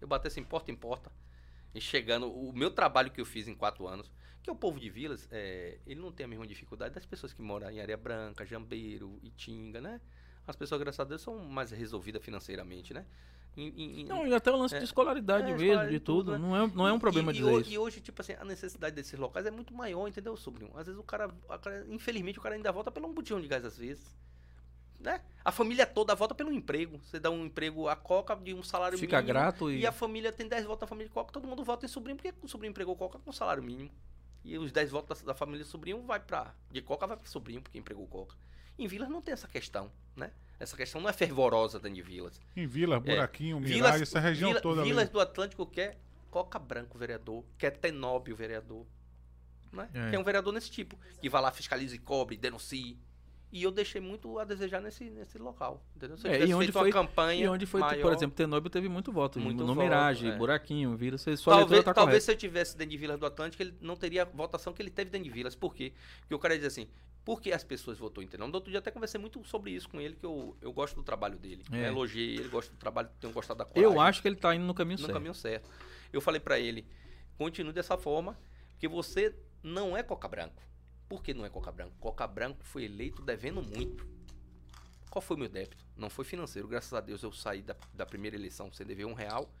Eu 0.00 0.08
batesse 0.08 0.40
em 0.40 0.44
porta 0.44 0.72
em 0.72 0.76
porta. 0.76 1.12
E 1.72 1.80
chegando, 1.80 2.28
o 2.28 2.52
meu 2.52 2.72
trabalho 2.72 3.12
que 3.12 3.20
eu 3.20 3.24
fiz 3.24 3.46
em 3.46 3.54
quatro 3.54 3.86
anos, 3.86 4.10
que 4.42 4.50
é 4.50 4.52
o 4.52 4.56
povo 4.56 4.80
de 4.80 4.90
Vilas, 4.90 5.28
é, 5.30 5.78
ele 5.86 6.00
não 6.00 6.10
tem 6.10 6.24
a 6.24 6.28
mesma 6.28 6.46
dificuldade 6.46 6.94
das 6.94 7.06
pessoas 7.06 7.32
que 7.32 7.40
moram 7.40 7.70
em 7.70 7.80
Areia 7.80 7.96
Branca, 7.96 8.44
Jambeiro, 8.44 9.18
Itinga, 9.22 9.80
né? 9.80 10.00
As 10.46 10.56
pessoas, 10.56 10.80
graças 10.80 10.98
a 11.00 11.04
Deus, 11.04 11.20
são 11.22 11.38
mais 11.38 11.70
resolvidas 11.70 12.22
financeiramente, 12.24 12.92
né? 12.92 13.06
Em- 13.56 14.04
Não, 14.06 14.26
e 14.26 14.32
até 14.34 14.50
o 14.50 14.56
lance 14.56 14.74
É. 14.74 14.78
de 14.78 14.84
escolaridade 14.86 15.42
É, 15.44 15.46
mesmo, 15.48 15.58
escolaridade 15.62 15.90
de 15.92 15.98
de 15.98 16.04
tudo, 16.04 16.32
tudo. 16.32 16.32
né? 16.32 16.38
Não, 16.38 16.56
é, 16.56 16.66
não 16.74 16.88
é 16.88 16.92
um 16.92 16.98
problema 16.98 17.30
e, 17.30 17.34
e, 17.34 17.38
dizer 17.38 17.50
ho- 17.52 17.60
isso. 17.60 17.70
E 17.70 17.78
hoje, 17.78 18.00
tipo 18.00 18.20
assim, 18.22 18.32
a 18.32 18.44
necessidade 18.44 18.96
desses 18.96 19.18
locais 19.18 19.44
é 19.46 19.50
muito 19.50 19.74
maior, 19.74 20.08
entendeu, 20.08 20.34
sobrinho? 20.36 20.70
Às 20.74 20.86
vezes 20.86 20.98
o 20.98 21.04
cara, 21.04 21.30
infelizmente, 21.90 22.38
o 22.38 22.42
cara 22.42 22.54
ainda 22.54 22.72
volta 22.72 22.90
pelo 22.90 23.06
um 23.08 23.12
botijão 23.12 23.40
de 23.40 23.46
gás, 23.46 23.64
às 23.64 23.76
vezes. 23.76 24.16
Né? 24.98 25.20
A 25.44 25.50
família 25.52 25.84
toda 25.84 26.14
volta 26.14 26.34
pelo 26.34 26.52
emprego. 26.52 26.98
Você 27.04 27.18
dá 27.20 27.28
um 27.30 27.44
emprego 27.44 27.88
a 27.88 27.96
coca 27.96 28.34
de 28.36 28.54
um 28.54 28.62
salário 28.62 28.96
Fica 28.96 29.16
mínimo. 29.18 29.32
grato 29.38 29.70
e. 29.70 29.80
E 29.80 29.86
a 29.86 29.92
família 29.92 30.32
tem 30.32 30.48
10 30.48 30.64
votos 30.64 30.80
na 30.82 30.86
família 30.86 31.08
de 31.08 31.12
Coca, 31.14 31.32
todo 31.32 31.46
mundo 31.46 31.62
vota 31.64 31.84
em 31.84 31.88
sobrinho, 31.88 32.16
porque 32.16 32.32
o 32.42 32.48
sobrinho 32.48 32.70
empregou 32.70 32.96
Coca 32.96 33.18
com 33.18 33.32
salário 33.32 33.62
mínimo. 33.62 33.90
E 34.44 34.58
os 34.58 34.72
10 34.72 34.90
votos 34.90 35.20
da, 35.20 35.26
da 35.32 35.34
família 35.34 35.64
sobrinho 35.64 36.02
vai 36.02 36.18
pra. 36.20 36.54
De 36.70 36.80
Coca 36.82 37.06
vai 37.06 37.16
pro 37.16 37.28
sobrinho, 37.28 37.62
porque 37.62 37.78
empregou 37.78 38.06
Coca. 38.06 38.34
Em 38.78 38.86
Vilas 38.86 39.08
não 39.08 39.20
tem 39.22 39.32
essa 39.32 39.46
questão, 39.46 39.92
né? 40.16 40.32
Essa 40.58 40.76
questão 40.76 41.00
não 41.00 41.08
é 41.08 41.12
fervorosa 41.12 41.78
dentro 41.78 41.96
de 41.96 42.02
Vilas. 42.02 42.40
Em 42.56 42.66
Vila, 42.66 42.98
Buraquinho, 43.00 43.58
Vilas- 43.60 43.74
Mirage, 43.92 44.02
essa 44.04 44.20
região 44.20 44.50
Vila- 44.50 44.60
toda 44.60 44.82
Vilas 44.82 45.04
ali. 45.04 45.12
do 45.12 45.20
Atlântico 45.20 45.66
quer 45.66 45.98
Coca 46.30 46.58
Branco, 46.58 46.96
vereador. 46.98 47.44
Quer 47.58 47.72
Tenóbio, 47.76 48.34
vereador. 48.34 48.86
Né? 49.72 49.88
É. 49.94 50.10
Quer 50.10 50.18
um 50.18 50.24
vereador 50.24 50.52
nesse 50.52 50.70
tipo. 50.70 50.98
Que 51.20 51.28
vai 51.28 51.40
lá, 51.42 51.50
fiscalize, 51.52 51.96
cobre, 51.98 52.36
denuncie. 52.36 52.98
E 53.52 53.62
eu 53.62 53.70
deixei 53.70 54.00
muito 54.00 54.38
a 54.38 54.44
desejar 54.44 54.80
nesse, 54.80 55.04
nesse 55.10 55.36
local. 55.36 55.84
Entendeu? 55.94 56.16
Se 56.16 56.26
É, 56.26 56.40
e 56.46 56.54
onde 56.54 56.64
feito 56.66 56.72
foi- 56.72 56.88
uma 56.88 56.92
campanha 56.92 57.44
E 57.44 57.48
onde 57.48 57.66
foi, 57.66 57.80
maior, 57.80 58.00
por 58.00 58.12
exemplo, 58.14 58.34
Tenóbio 58.34 58.70
teve 58.70 58.88
muito 58.88 59.12
voto. 59.12 59.38
Muito 59.38 59.62
no 59.62 59.74
voto, 59.74 59.92
é. 59.92 60.36
Buraquinho, 60.38 60.96
Vila. 60.96 61.18
Você, 61.18 61.36
sua 61.36 61.58
Talvez, 61.58 61.84
tá 61.84 61.92
talvez 61.92 62.24
correta. 62.24 62.24
se 62.24 62.30
eu 62.32 62.36
tivesse 62.36 62.78
dentro 62.78 62.92
de 62.92 62.96
Vilas 62.96 63.20
do 63.20 63.26
Atlântico, 63.26 63.62
ele 63.62 63.74
não 63.82 63.94
teria 63.94 64.22
a 64.22 64.24
votação 64.24 64.72
que 64.72 64.80
ele 64.80 64.90
teve 64.90 65.10
dentro 65.10 65.28
de 65.28 65.30
Vilas. 65.34 65.54
Por 65.54 65.74
quê? 65.74 65.92
Porque 66.20 66.34
o 66.34 66.38
cara 66.38 66.56
diz 66.56 66.66
assim, 66.66 66.88
por 67.26 67.42
que 67.42 67.52
as 67.52 67.62
pessoas 67.62 67.98
votou 67.98 68.24
em 68.24 68.26
Tenóbio? 68.26 68.52
No 68.52 68.56
outro 68.56 68.70
dia 68.70 68.78
até 68.78 68.90
conversei 68.90 69.20
muito 69.20 69.44
sobre 69.44 69.70
isso 69.72 69.86
com 69.86 70.00
ele, 70.00 70.16
que 70.16 70.24
eu, 70.24 70.56
eu 70.62 70.72
gosto 70.72 70.94
do 70.96 71.02
trabalho 71.02 71.38
dele. 71.38 71.62
É. 71.70 71.80
Eu 71.82 71.88
elogiei 71.88 72.36
ele, 72.36 72.48
gosto 72.48 72.70
do 72.70 72.78
trabalho, 72.78 73.10
tenho 73.20 73.34
gostado 73.34 73.58
da 73.58 73.66
coragem. 73.66 73.84
Eu 73.84 74.00
acho 74.00 74.22
que 74.22 74.28
ele 74.28 74.36
tá 74.36 74.54
indo 74.54 74.64
no 74.64 74.72
caminho 74.72 74.96
no 74.98 75.04
certo. 75.04 75.12
caminho 75.12 75.34
certo. 75.34 75.68
Eu 76.10 76.22
falei 76.22 76.40
pra 76.40 76.58
ele, 76.58 76.86
continue 77.36 77.72
dessa 77.74 77.98
forma, 77.98 78.34
porque 78.70 78.88
você 78.88 79.34
não 79.62 79.94
é 79.94 80.02
Coca 80.02 80.26
Branco. 80.26 80.62
Por 81.12 81.22
que 81.22 81.34
não 81.34 81.44
é 81.44 81.50
Coca 81.50 81.70
Branco? 81.70 81.92
Coca 82.00 82.26
Branco 82.26 82.64
foi 82.64 82.84
eleito 82.84 83.20
devendo 83.20 83.62
muito. 83.62 84.06
Qual 85.10 85.20
foi 85.20 85.36
o 85.36 85.40
meu 85.40 85.48
débito? 85.50 85.84
Não 85.94 86.08
foi 86.08 86.24
financeiro. 86.24 86.66
Graças 86.66 86.90
a 86.94 87.02
Deus 87.02 87.22
eu 87.22 87.30
saí 87.30 87.60
da, 87.60 87.76
da 87.92 88.06
primeira 88.06 88.34
eleição 88.34 88.72
sem 88.72 88.86
dever 88.86 89.04
um 89.04 89.12
real 89.12 89.52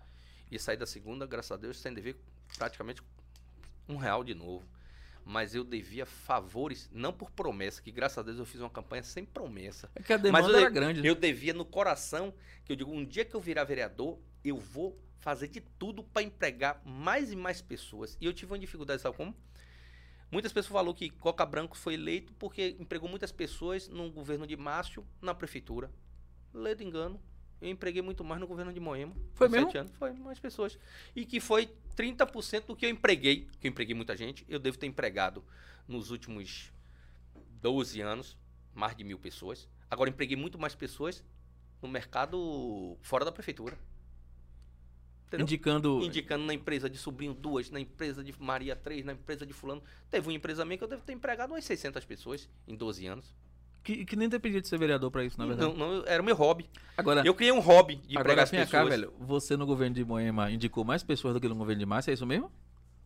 e 0.50 0.58
saí 0.58 0.78
da 0.78 0.86
segunda, 0.86 1.26
graças 1.26 1.52
a 1.52 1.58
Deus, 1.58 1.76
sem 1.76 1.92
dever 1.92 2.16
praticamente 2.56 3.02
um 3.86 3.96
real 3.98 4.24
de 4.24 4.32
novo. 4.34 4.66
Mas 5.26 5.54
eu 5.54 5.62
devia 5.62 6.06
favores, 6.06 6.88
não 6.90 7.12
por 7.12 7.30
promessa, 7.30 7.82
que 7.82 7.92
graças 7.92 8.16
a 8.16 8.22
Deus 8.22 8.38
eu 8.38 8.46
fiz 8.46 8.58
uma 8.62 8.70
campanha 8.70 9.02
sem 9.02 9.22
promessa. 9.26 9.90
É 9.94 10.02
que 10.02 10.10
a 10.10 10.16
Mas 10.16 10.22
demanda 10.46 10.48
eu, 10.52 10.56
era 10.56 10.68
de- 10.70 10.74
grande. 10.74 11.06
eu 11.06 11.14
devia 11.14 11.52
no 11.52 11.66
coração, 11.66 12.32
que 12.64 12.72
eu 12.72 12.76
digo, 12.76 12.90
um 12.90 13.04
dia 13.04 13.26
que 13.26 13.34
eu 13.36 13.40
virar 13.42 13.64
vereador, 13.64 14.18
eu 14.42 14.56
vou 14.56 14.98
fazer 15.18 15.48
de 15.48 15.60
tudo 15.60 16.02
para 16.02 16.22
empregar 16.22 16.80
mais 16.82 17.30
e 17.30 17.36
mais 17.36 17.60
pessoas. 17.60 18.16
E 18.18 18.24
eu 18.24 18.32
tive 18.32 18.52
uma 18.54 18.58
dificuldade, 18.58 19.02
sabe 19.02 19.18
como? 19.18 19.36
Muitas 20.32 20.50
pessoas 20.50 20.72
falaram 20.72 20.94
que 20.94 21.10
Coca 21.10 21.44
Branco 21.44 21.76
foi 21.76 21.92
eleito 21.92 22.32
porque 22.38 22.74
empregou 22.80 23.06
muitas 23.06 23.30
pessoas 23.30 23.86
no 23.86 24.10
governo 24.10 24.46
de 24.46 24.56
Márcio, 24.56 25.06
na 25.20 25.34
prefeitura. 25.34 25.92
Ledo 26.54 26.82
engano. 26.82 27.20
Eu 27.60 27.68
empreguei 27.68 28.00
muito 28.00 28.24
mais 28.24 28.40
no 28.40 28.46
governo 28.46 28.72
de 28.72 28.80
Moema. 28.80 29.14
Foi 29.34 29.46
mesmo? 29.46 29.66
sete 29.66 29.78
anos. 29.78 29.92
Foi, 29.92 30.10
mais 30.14 30.40
pessoas. 30.40 30.78
E 31.14 31.26
que 31.26 31.38
foi 31.38 31.66
30% 31.94 32.64
do 32.64 32.74
que 32.74 32.86
eu 32.86 32.90
empreguei, 32.90 33.46
que 33.60 33.66
eu 33.66 33.70
empreguei 33.70 33.94
muita 33.94 34.16
gente. 34.16 34.44
Eu 34.48 34.58
devo 34.58 34.78
ter 34.78 34.86
empregado 34.86 35.44
nos 35.86 36.10
últimos 36.10 36.72
12 37.60 38.00
anos 38.00 38.38
mais 38.74 38.96
de 38.96 39.04
mil 39.04 39.18
pessoas. 39.18 39.68
Agora 39.90 40.08
empreguei 40.08 40.36
muito 40.36 40.58
mais 40.58 40.74
pessoas 40.74 41.22
no 41.82 41.88
mercado 41.88 42.96
fora 43.02 43.22
da 43.22 43.30
prefeitura. 43.30 43.78
Entendeu? 45.32 45.44
Indicando. 45.44 46.00
Indicando 46.02 46.44
na 46.44 46.52
empresa 46.52 46.90
de 46.90 46.98
sobrinho 46.98 47.32
duas, 47.32 47.70
na 47.70 47.80
empresa 47.80 48.22
de 48.22 48.34
Maria 48.38 48.76
três, 48.76 49.04
na 49.04 49.12
empresa 49.12 49.46
de 49.46 49.52
fulano. 49.54 49.82
Teve 50.10 50.28
uma 50.28 50.34
empresa 50.34 50.64
minha 50.64 50.76
que 50.76 50.84
eu 50.84 50.88
devo 50.88 51.02
ter 51.02 51.14
empregado 51.14 51.52
umas 51.52 51.64
600 51.64 52.04
pessoas 52.04 52.48
em 52.68 52.76
12 52.76 53.06
anos. 53.06 53.34
Que, 53.82 54.04
que 54.04 54.14
nem 54.14 54.28
dependia 54.28 54.60
de 54.60 54.68
ser 54.68 54.78
vereador 54.78 55.10
pra 55.10 55.24
isso, 55.24 55.36
na 55.38 55.46
verdade. 55.46 55.76
Não, 55.76 55.96
não, 55.96 56.06
era 56.06 56.22
o 56.22 56.24
meu 56.24 56.36
hobby. 56.36 56.68
Agora, 56.96 57.22
Eu 57.26 57.34
criei 57.34 57.50
um 57.50 57.58
hobby 57.58 57.96
de 57.96 58.14
empregar 58.14 58.44
agora 58.44 58.46
vem 58.46 58.60
pessoas. 58.60 58.70
cá, 58.70 58.84
velho. 58.88 59.12
Você 59.18 59.56
no 59.56 59.66
governo 59.66 59.94
de 59.96 60.04
Moema 60.04 60.50
indicou 60.50 60.84
mais 60.84 61.02
pessoas 61.02 61.34
do 61.34 61.40
que 61.40 61.48
no 61.48 61.56
governo 61.56 61.80
de 61.80 61.86
Márcia, 61.86 62.12
é 62.12 62.14
isso 62.14 62.26
mesmo? 62.26 62.52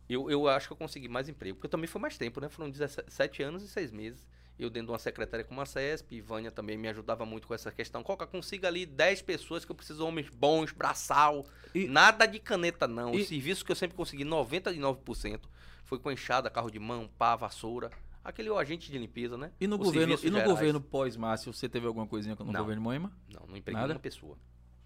Eu, 0.09 0.29
eu 0.29 0.47
acho 0.47 0.67
que 0.67 0.73
eu 0.73 0.77
consegui 0.77 1.07
mais 1.07 1.27
emprego, 1.27 1.55
porque 1.55 1.65
eu 1.65 1.71
também 1.71 1.87
foi 1.87 1.99
mais 1.99 2.17
tempo, 2.17 2.39
né? 2.39 2.47
Foram 2.47 2.69
17 2.69 3.41
anos 3.43 3.63
e 3.63 3.67
6 3.67 3.91
meses. 3.91 4.25
Eu 4.59 4.69
dentro 4.71 4.87
de 4.87 4.91
uma 4.93 4.99
secretária 4.99 5.45
como 5.45 5.61
a 5.61 5.65
CESP, 5.65 6.19
Vânia 6.19 6.49
também 6.51 6.77
me 6.77 6.87
ajudava 6.87 7.25
muito 7.25 7.47
com 7.47 7.53
essa 7.53 7.71
questão. 7.71 8.01
Coca, 8.01 8.25
consiga 8.25 8.67
ali 8.67 8.85
10 8.87 9.21
pessoas 9.21 9.63
que 9.63 9.71
eu 9.71 9.75
preciso 9.75 10.03
homens 10.05 10.29
bons, 10.29 10.71
braçal. 10.71 11.45
E- 11.75 11.87
Nada 11.87 12.25
de 12.25 12.39
caneta, 12.39 12.87
não. 12.87 13.13
e- 13.13 13.21
O 13.21 13.25
serviço 13.25 13.63
que 13.63 13.71
eu 13.71 13.75
sempre 13.75 13.95
consegui, 13.95 14.23
99%, 14.23 15.47
foi 15.85 15.99
com 15.99 16.11
enxada, 16.11 16.49
carro 16.49 16.71
de 16.71 16.79
mão, 16.79 17.07
pá, 17.17 17.35
vassoura. 17.35 17.91
Aquele 18.23 18.49
agente 18.49 18.91
de 18.91 18.97
limpeza, 18.97 19.37
né? 19.37 19.51
E 19.59 19.67
no 19.67 19.75
Os 19.79 19.83
governo, 19.85 20.13
e 20.15 20.15
no 20.29 20.37
gerais. 20.37 20.47
governo 20.49 20.81
pós-Márcio, 20.81 21.53
você 21.53 21.69
teve 21.69 21.85
alguma 21.87 22.05
coisinha 22.07 22.35
no 22.37 22.51
Não. 22.51 22.59
governo 22.59 22.81
Moema? 22.81 23.11
Não, 23.33 23.45
não 23.47 23.55
empreguei 23.55 23.79
Nada? 23.81 23.93
uma 23.93 23.99
pessoa. 23.99 24.37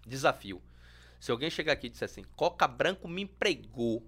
Desafio. 0.06 0.62
Se 1.18 1.30
alguém 1.32 1.48
chegar 1.50 1.72
aqui 1.72 1.86
e 1.86 1.90
disser 1.90 2.06
assim, 2.06 2.22
Coca 2.36 2.68
Branco 2.68 3.08
me 3.08 3.22
empregou 3.22 4.06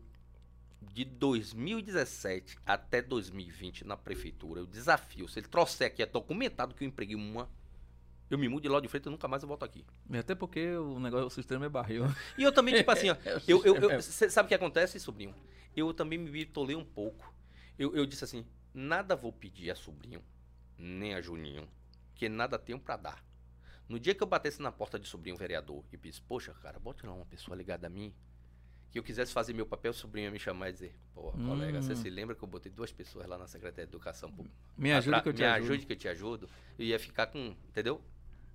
de 0.93 1.05
2017 1.05 2.59
até 2.67 3.01
2020 3.03 3.85
na 3.85 3.97
prefeitura, 3.97 4.61
eu 4.61 4.67
desafio. 4.67 5.29
Se 5.29 5.39
ele 5.39 5.49
trouxer 5.49 5.87
aqui 5.87 6.03
é 6.03 6.07
documentado 6.07 6.75
que 6.75 6.85
eu 6.85 6.89
empreguei 6.89 7.17
uma, 7.17 7.49
eu 8.31 8.39
me 8.39 8.49
mudo 8.49 8.63
de 8.63 8.69
lá 8.69 8.81
de 8.81 8.89
frente 8.89 9.07
e 9.07 9.11
nunca 9.11 9.29
mais 9.29 9.43
eu 9.43 9.49
volto 9.49 9.65
aqui. 9.65 9.85
Até 10.13 10.35
porque 10.35 10.75
o 10.77 10.99
negócio, 10.99 11.27
o 11.27 11.31
sistema 11.31 11.67
é 11.67 11.69
barril. 11.69 12.05
E 12.39 12.43
eu 12.43 12.53
também, 12.53 12.75
tipo 12.75 12.91
assim, 12.91 13.11
ó, 13.11 13.17
É, 13.25 13.41
eu, 13.47 13.65
eu, 13.65 13.77
eu- 13.91 14.03
sabe 14.03 14.47
o 14.47 14.49
que 14.49 14.55
acontece, 14.55 14.99
sobrinho? 14.99 15.35
Eu 15.77 15.93
também 15.93 16.19
me 16.19 16.31
bitolei 16.31 16.77
um 16.77 16.85
pouco. 16.85 17.33
Eu, 17.79 17.95
eu 17.95 18.07
disse 18.07 18.25
assim, 18.25 18.47
nada 18.73 19.17
vou 19.17 19.33
pedir 19.33 19.71
a 19.71 19.75
sobrinho, 19.75 20.23
nem 20.79 21.15
a 21.15 21.21
Juninho, 21.21 21.69
que 22.15 22.29
nada 22.29 22.59
tenho 22.59 22.79
pra 22.79 22.97
dar. 22.97 23.25
No 23.89 23.99
dia 24.01 24.15
que 24.15 24.23
eu 24.23 24.27
batesse 24.27 24.63
na 24.63 24.73
porta 24.73 24.99
de 24.99 25.07
sobrinho 25.07 25.37
vereador 25.37 25.85
e 25.93 25.97
disse, 25.97 26.21
poxa, 26.23 26.55
cara, 26.55 26.79
bote 26.79 27.05
lá 27.05 27.13
uma 27.13 27.27
pessoa 27.27 27.57
ligada 27.57 27.87
a 27.87 27.91
mim, 27.91 28.15
que 28.91 28.99
eu 28.99 29.03
quisesse 29.03 29.33
fazer 29.33 29.53
meu 29.53 29.67
papel, 29.67 29.91
o 29.91 29.95
sobrinho 29.95 30.27
ia 30.27 30.31
me 30.31 30.39
chamar 30.39 30.69
e 30.69 30.73
dizer, 30.73 30.95
pô, 31.15 31.33
colega, 31.33 31.83
você 31.83 31.93
Hum. 31.93 31.97
se 31.97 32.09
lembra 32.11 32.35
que 32.37 32.43
eu 32.45 32.49
botei 32.49 32.71
duas 32.71 32.93
pessoas 32.93 33.27
lá 33.27 33.37
na 33.37 33.47
Secretaria 33.49 33.87
de 33.87 33.91
Educação 33.91 34.31
Pública? 34.31 34.55
Me 34.79 34.93
ajuda 34.93 35.17
Atra- 35.17 35.23
que 35.25 35.29
eu 35.31 35.33
te 35.33 35.43
me 35.43 35.47
ajudo. 35.49 35.73
ajude 35.73 35.87
que 35.87 35.93
eu 35.93 35.97
te 35.97 36.09
ajudo. 36.09 36.49
Eu 36.79 36.85
ia 36.87 36.99
ficar 36.99 37.27
com, 37.27 37.55
entendeu? 37.69 38.01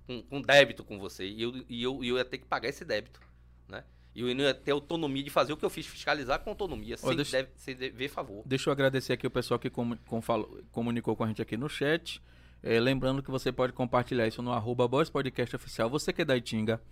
Com, 0.06 0.22
com 0.22 0.40
débito 0.40 0.82
com 0.82 0.98
você. 0.98 1.26
E 1.26 1.42
eu, 1.42 1.52
e, 1.68 1.82
eu, 1.82 2.02
e 2.02 2.08
eu 2.08 2.16
ia 2.16 2.24
ter 2.24 2.38
que 2.38 2.46
pagar 2.46 2.68
esse 2.70 2.84
débito, 2.84 3.20
né? 3.68 3.84
E 4.14 4.22
eu 4.22 4.34
não 4.34 4.42
ia 4.44 4.54
ter 4.54 4.72
autonomia 4.72 5.22
de 5.22 5.30
fazer 5.30 5.52
o 5.52 5.56
que 5.56 5.64
eu 5.64 5.70
fiz, 5.70 5.86
fiscalizar 5.86 6.40
com 6.40 6.50
autonomia, 6.50 6.96
sem, 6.96 7.14
deixa- 7.14 7.36
deve- 7.36 7.50
sem 7.56 7.76
dever 7.76 8.08
favor. 8.08 8.42
Deixa 8.46 8.68
eu 8.68 8.72
agradecer 8.72 9.12
aqui 9.12 9.26
o 9.26 9.30
pessoal 9.30 9.60
que 9.60 9.68
comu- 9.70 9.98
com- 10.06 10.20
falou- 10.22 10.62
comunicou 10.72 11.14
com 11.14 11.22
a 11.22 11.28
gente 11.28 11.40
aqui 11.42 11.56
no 11.56 11.68
chat. 11.68 12.20
É, 12.62 12.80
lembrando 12.80 13.22
que 13.22 13.30
você 13.30 13.52
pode 13.52 13.72
compartilhar 13.72 14.26
isso 14.26 14.42
no 14.42 14.52
arroba 14.52 14.88
Boys 14.88 15.08
Podcast 15.08 15.54
Oficial. 15.54 15.88
Você 15.90 16.12
que 16.12 16.22
é 16.22 16.24
da 16.24 16.36
Itinga, 16.36 16.82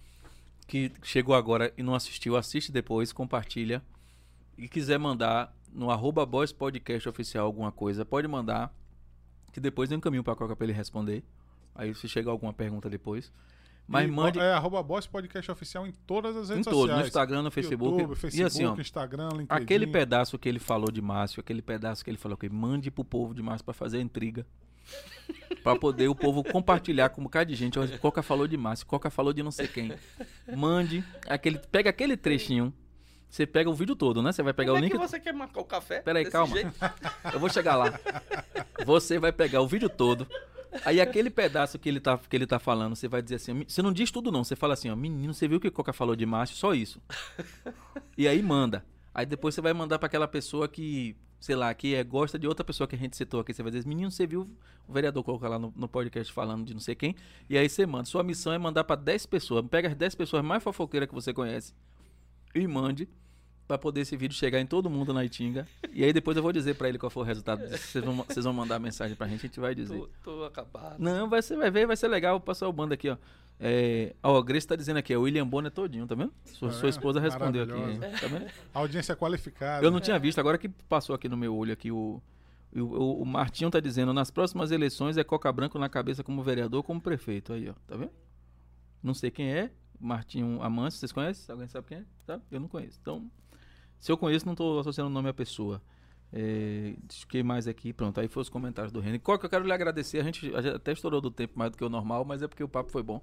que 0.69 0.93
chegou 1.03 1.35
agora 1.35 1.73
e 1.77 1.83
não 1.83 1.95
assistiu, 1.95 2.37
assiste 2.37 2.71
depois, 2.71 3.13
compartilha. 3.13 3.83
E 4.57 4.69
quiser 4.69 4.99
mandar 4.99 5.53
no 5.73 5.91
arroba 5.91 6.25
Boys 6.27 6.53
Podcast 6.53 7.09
Oficial 7.09 7.47
alguma 7.47 7.73
coisa, 7.73 8.05
pode 8.05 8.29
mandar. 8.29 8.73
Que 9.51 9.59
depois 9.59 9.91
eu 9.91 9.97
encaminho 9.97 10.23
pra 10.23 10.37
Coca 10.37 10.55
pra 10.55 10.65
ele 10.65 10.75
responder. 10.75 11.25
Aí 11.75 11.95
se 11.95 12.07
chegar 12.07 12.31
alguma 12.31 12.53
pergunta 12.53 12.89
depois. 12.91 13.33
Mas 13.87 14.07
E, 14.07 14.13
mande 14.13 14.39
É 14.39 14.53
arroba 14.53 14.83
Boss 14.83 15.07
Podcast 15.07 15.51
Oficial 15.51 15.87
em 15.87 15.93
todas 16.07 16.37
as 16.37 16.51
em 16.51 16.57
redes 16.57 16.65
todos, 16.67 16.81
no 16.81 16.87
sociais. 16.89 17.07
Instagram, 17.07 17.43
no 17.43 17.51
Facebook. 17.51 17.99
YouTube, 17.99 18.17
Facebook, 18.17 18.43
e 18.43 18.45
assim, 18.45 18.67
ó, 18.67 18.79
Instagram, 18.79 19.29
LinkedIn. 19.31 19.63
Aquele 19.63 19.87
pedaço 19.87 20.39
que 20.39 20.47
ele 20.47 20.59
falou 20.59 20.91
de 20.91 21.01
Márcio, 21.01 21.41
aquele 21.41 21.63
pedaço 21.63 22.05
que 22.05 22.11
ele 22.11 22.19
falou 22.19 22.37
que 22.37 22.51
mande 22.51 22.91
pro 22.91 23.03
povo 23.03 23.33
de 23.35 23.43
Márcio 23.43 23.65
pra 23.65 23.73
fazer 23.73 23.97
a 23.97 24.01
intriga. 24.03 24.47
Pra 25.63 25.77
poder 25.77 26.09
o 26.09 26.15
povo 26.15 26.43
compartilhar 26.45 27.09
com 27.11 27.21
um 27.21 27.25
bocado 27.25 27.51
de 27.51 27.57
gente. 27.57 27.79
Olha, 27.79 27.99
Coca 27.99 28.23
falou 28.23 28.47
de 28.47 28.57
Márcio, 28.57 28.87
Coca 28.87 29.11
falou 29.11 29.33
de 29.33 29.43
não 29.43 29.51
sei 29.51 29.69
quem. 29.69 29.93
Mande 30.57 31.05
aquele. 31.27 31.59
Pega 31.59 31.91
aquele 31.91 32.17
trechinho. 32.17 32.73
Você 33.29 33.47
pega 33.47 33.69
o 33.69 33.75
vídeo 33.75 33.95
todo, 33.95 34.23
né? 34.23 34.33
Você 34.33 34.43
vai 34.43 34.55
pegar 34.55 34.73
Como 34.73 34.77
o 34.83 34.87
é 34.87 34.89
link. 34.89 34.93
que 34.93 34.99
você 34.99 35.21
quer 35.21 35.35
marcar 35.35 35.61
o 35.61 35.65
café? 35.65 36.01
Peraí, 36.01 36.25
calma. 36.25 36.55
jeito? 36.55 36.73
Eu 37.33 37.39
vou 37.39 37.51
chegar 37.51 37.77
lá. 37.77 38.01
Você 38.87 39.19
vai 39.19 39.33
pegar 39.33 39.61
o 39.61 39.67
vídeo 39.69 39.89
todo. 39.91 40.27
Aí 40.85 41.01
aquele 41.01 41.31
pedaço 41.31 41.79
que 41.79 41.89
ele 41.89 42.01
tá, 42.01 42.19
que 42.19 42.35
ele 42.37 42.47
tá 42.47 42.59
falando, 42.59 42.95
você 42.95 43.09
vai 43.09 43.23
dizer 43.23 43.37
assim, 43.37 43.65
você 43.67 43.83
não 43.83 43.93
diz 43.93 44.11
tudo 44.11 44.31
não, 44.31 44.45
você 44.45 44.55
fala 44.55 44.75
assim, 44.75 44.91
ó, 44.91 44.97
menino, 44.97 45.33
você 45.33 45.49
viu 45.49 45.59
que 45.59 45.71
Coca 45.71 45.93
falou 45.93 46.15
de 46.15 46.27
Márcio? 46.27 46.57
Só 46.57 46.75
isso. 46.75 47.01
E 48.17 48.29
aí 48.29 48.43
manda. 48.43 48.85
Aí 49.15 49.27
depois 49.27 49.55
você 49.55 49.61
vai 49.61 49.73
mandar 49.73 49.99
pra 49.99 50.07
aquela 50.07 50.29
pessoa 50.29 50.69
que, 50.69 51.17
sei 51.41 51.55
lá, 51.55 51.73
que 51.73 51.95
é, 51.95 52.03
gosta 52.03 52.39
de 52.39 52.47
outra 52.47 52.65
pessoa 52.65 52.87
que 52.87 52.95
a 52.95 52.99
gente 52.99 53.17
citou 53.17 53.41
aqui. 53.41 53.55
Você 53.55 53.63
vai 53.63 53.71
dizer, 53.71 53.87
menino, 53.87 54.11
você 54.11 54.27
viu 54.27 54.49
o 54.87 54.93
vereador 54.93 55.23
Coca 55.23 55.49
lá 55.49 55.59
no, 55.59 55.73
no 55.77 55.89
podcast 55.89 56.33
falando 56.33 56.65
de 56.65 56.75
não 56.75 56.81
sei 56.81 56.95
quem? 56.95 57.15
E 57.49 57.57
aí 57.57 57.69
você 57.69 57.87
manda. 57.87 58.05
Sua 58.05 58.23
missão 58.23 58.53
é 58.53 58.59
mandar 58.59 58.85
pra 58.85 58.97
10 58.97 59.27
pessoas. 59.27 59.65
Pega 59.69 59.89
as 59.89 59.95
10 59.95 60.15
pessoas 60.15 60.45
mais 60.45 60.63
fofoqueiras 60.63 61.09
que 61.09 61.15
você 61.15 61.33
conhece 61.33 61.73
e 62.55 62.67
mande 62.67 63.09
pra 63.69 63.77
poder 63.77 64.01
esse 64.01 64.17
vídeo 64.17 64.35
chegar 64.35 64.59
em 64.59 64.67
todo 64.67 64.89
mundo 64.89 65.13
na 65.13 65.25
Itinga. 65.25 65.69
E 65.93 66.03
aí 66.03 66.13
depois 66.13 66.37
eu 66.37 66.43
vou 66.43 66.53
dizer 66.53 66.75
pra 66.75 66.89
ele 66.89 66.99
qual 66.99 67.11
foi 67.11 67.23
o 67.23 67.27
resultado. 67.27 67.61
Vocês 67.69 68.03
vão, 68.03 68.15
vocês 68.17 68.45
vão 68.45 68.55
mandar 68.55 68.79
mensagem 68.79 69.15
pra 69.15 69.29
gente, 69.29 69.41
a 69.41 69.49
gente 69.49 69.61
vai 69.61 69.75
dizer. 69.75 69.99
Tô, 70.25 70.39
tô 70.39 70.45
acabado. 70.45 70.99
Não, 70.99 71.29
vai 71.29 71.43
ser, 71.43 71.57
vai 71.57 71.71
ver, 71.71 71.87
vai 71.87 71.97
ser 71.97 72.09
legal. 72.09 72.39
Vou 72.39 72.41
passar 72.41 72.67
o 72.67 72.73
bando 72.73 72.95
aqui, 72.95 73.11
ó. 73.11 73.19
É, 73.61 74.15
ó, 74.23 74.39
a 74.39 74.43
Grace 74.43 74.67
tá 74.67 74.77
dizendo 74.77 74.99
aqui, 74.99 75.13
é 75.13 75.19
o 75.19 75.23
William 75.23 75.47
Bonner 75.47 75.71
todinho, 75.73 76.07
tá 76.07 76.15
vendo? 76.15 76.33
Sua, 76.45 76.71
sua 76.71 76.89
É, 76.89 76.91
esposa 76.91 77.19
respondeu 77.19 77.65
aqui, 77.65 77.99
tá 78.21 78.27
vendo? 78.29 78.47
Audiência 78.73 79.17
qualificada. 79.17 79.85
Eu 79.85 79.91
não 79.91 79.99
tinha 80.01 80.19
visto, 80.19 80.39
agora 80.39 80.57
que 80.57 80.69
passou 80.69 81.15
aqui 81.15 81.29
no 81.29 81.37
meu 81.37 81.55
olho 81.57 81.73
aqui 81.73 81.91
o. 81.91 82.23
O, 82.71 82.81
o, 82.81 83.23
o 83.23 83.27
Martinho 83.27 83.71
tá 83.71 83.81
dizendo, 83.81 84.13
nas 84.13 84.31
próximas 84.31 84.71
eleições 84.71 85.17
é 85.17 85.25
Coca 85.25 85.51
Branco 85.51 85.79
na 85.79 85.89
cabeça 85.89 86.23
como 86.23 86.43
vereador, 86.43 86.83
como 86.83 87.01
prefeito. 87.01 87.55
Aí, 87.55 87.69
ó, 87.71 87.73
tá 87.87 87.97
vendo? 87.97 88.11
Não 89.03 89.15
sei 89.15 89.31
quem 89.31 89.51
é, 89.51 89.71
Martinho 89.99 90.63
Amâncio, 90.63 91.01
vocês 91.01 91.11
conhecem? 91.11 91.51
Alguém 91.51 91.67
sabe 91.67 91.87
quem 91.89 91.99
é? 91.99 92.05
Tá? 92.27 92.39
Eu 92.51 92.61
não 92.61 92.69
conheço. 92.69 92.99
Então, 93.01 93.31
se 93.99 94.13
eu 94.13 94.19
conheço, 94.19 94.45
não 94.47 94.55
tô 94.55 94.79
associando 94.79 95.09
o 95.09 95.13
nome 95.13 95.31
à 95.31 95.35
pessoa. 95.35 95.81
É, 96.33 96.95
quem 97.29 97.43
mais 97.43 97.67
aqui? 97.67 97.93
Pronto, 97.93 98.21
aí 98.21 98.29
foi 98.29 98.43
os 98.43 98.49
comentários 98.49 98.93
do 98.93 99.01
Renan. 99.01 99.19
Qual 99.19 99.39
que 99.39 99.47
eu 99.47 99.51
quero 99.51 99.65
lhe 99.65 99.73
agradecer? 99.73 100.21
A 100.21 100.23
gente, 100.23 100.55
a 100.55 100.61
gente 100.61 100.77
até 100.77 100.93
estourou 100.93 101.21
do 101.21 101.31
tempo 101.31 101.59
mais 101.59 101.71
do 101.71 101.77
que 101.77 101.85
o 101.85 101.89
normal, 101.89 102.25
mas 102.25 102.43
é 102.43 102.49
porque 102.49 102.63
o 102.63 102.69
papo 102.69 102.91
foi 102.91 103.03
bom. 103.03 103.23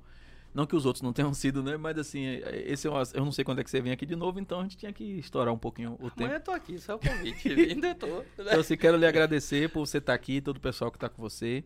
Não 0.53 0.65
que 0.65 0.75
os 0.75 0.85
outros 0.85 1.01
não 1.01 1.13
tenham 1.13 1.33
sido, 1.35 1.61
né? 1.61 1.77
Mas 1.77 1.97
assim, 1.97 2.25
é, 2.25 2.39
é, 2.39 2.71
esse 2.71 2.87
é 2.87 2.91
um, 2.91 2.95
eu 3.13 3.25
não 3.25 3.31
sei 3.31 3.43
quando 3.43 3.59
é 3.59 3.63
que 3.63 3.69
você 3.69 3.81
vem 3.81 3.91
aqui 3.91 4.05
de 4.05 4.15
novo, 4.15 4.39
então 4.39 4.59
a 4.59 4.63
gente 4.63 4.77
tinha 4.77 4.91
que 4.91 5.03
estourar 5.19 5.53
um 5.53 5.57
pouquinho 5.57 5.93
o 5.99 6.09
tempo. 6.09 6.23
Amanhã 6.23 6.37
eu 6.37 6.43
tô 6.43 6.51
aqui, 6.51 6.79
só 6.79 6.95
o 6.95 6.99
convite. 6.99 7.49
Ainda 7.51 7.93
tô. 7.93 8.07
Né? 8.07 8.25
Então, 8.39 8.59
assim, 8.59 8.77
quero 8.77 8.97
lhe 8.97 9.05
agradecer 9.05 9.69
por 9.69 9.85
você 9.85 9.99
estar 9.99 10.13
aqui, 10.13 10.41
todo 10.41 10.57
o 10.57 10.61
pessoal 10.61 10.89
que 10.89 10.97
está 10.97 11.09
com 11.09 11.21
você. 11.21 11.63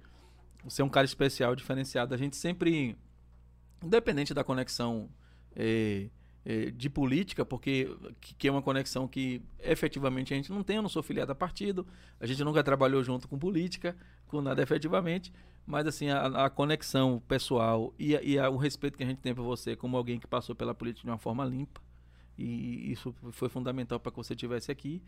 Você 0.65 0.81
é 0.81 0.85
um 0.85 0.89
cara 0.89 1.05
especial, 1.05 1.55
diferenciado. 1.55 2.13
A 2.13 2.17
gente 2.17 2.35
sempre, 2.35 2.97
independente 3.81 4.33
da 4.33 4.43
conexão 4.43 5.09
é, 5.55 6.09
de 6.71 6.89
política, 6.89 7.45
porque 7.45 7.95
que 8.21 8.47
é 8.47 8.51
uma 8.51 8.61
conexão 8.61 9.07
que 9.07 9.41
efetivamente 9.59 10.33
a 10.33 10.37
gente 10.37 10.51
não 10.51 10.63
tem, 10.63 10.77
eu 10.77 10.81
não 10.81 10.89
sou 10.89 11.03
filiado 11.03 11.31
a 11.31 11.35
partido, 11.35 11.85
a 12.19 12.25
gente 12.25 12.43
nunca 12.43 12.63
trabalhou 12.63 13.03
junto 13.03 13.27
com 13.27 13.37
política, 13.37 13.95
com 14.27 14.41
nada 14.41 14.61
efetivamente, 14.61 15.31
mas 15.65 15.85
assim, 15.85 16.09
a, 16.09 16.45
a 16.45 16.49
conexão 16.49 17.21
pessoal 17.27 17.93
e, 17.99 18.15
a, 18.15 18.21
e 18.23 18.39
a, 18.39 18.49
o 18.49 18.57
respeito 18.57 18.97
que 18.97 19.03
a 19.03 19.07
gente 19.07 19.19
tem 19.19 19.35
por 19.35 19.43
você 19.43 19.75
como 19.75 19.95
alguém 19.95 20.19
que 20.19 20.27
passou 20.27 20.55
pela 20.55 20.73
política 20.73 21.05
de 21.05 21.11
uma 21.11 21.19
forma 21.19 21.45
limpa, 21.45 21.81
e 22.37 22.91
isso 22.91 23.13
foi 23.31 23.49
fundamental 23.49 23.99
para 23.99 24.11
que 24.11 24.17
você 24.17 24.33
estivesse 24.33 24.71
aqui 24.71 25.01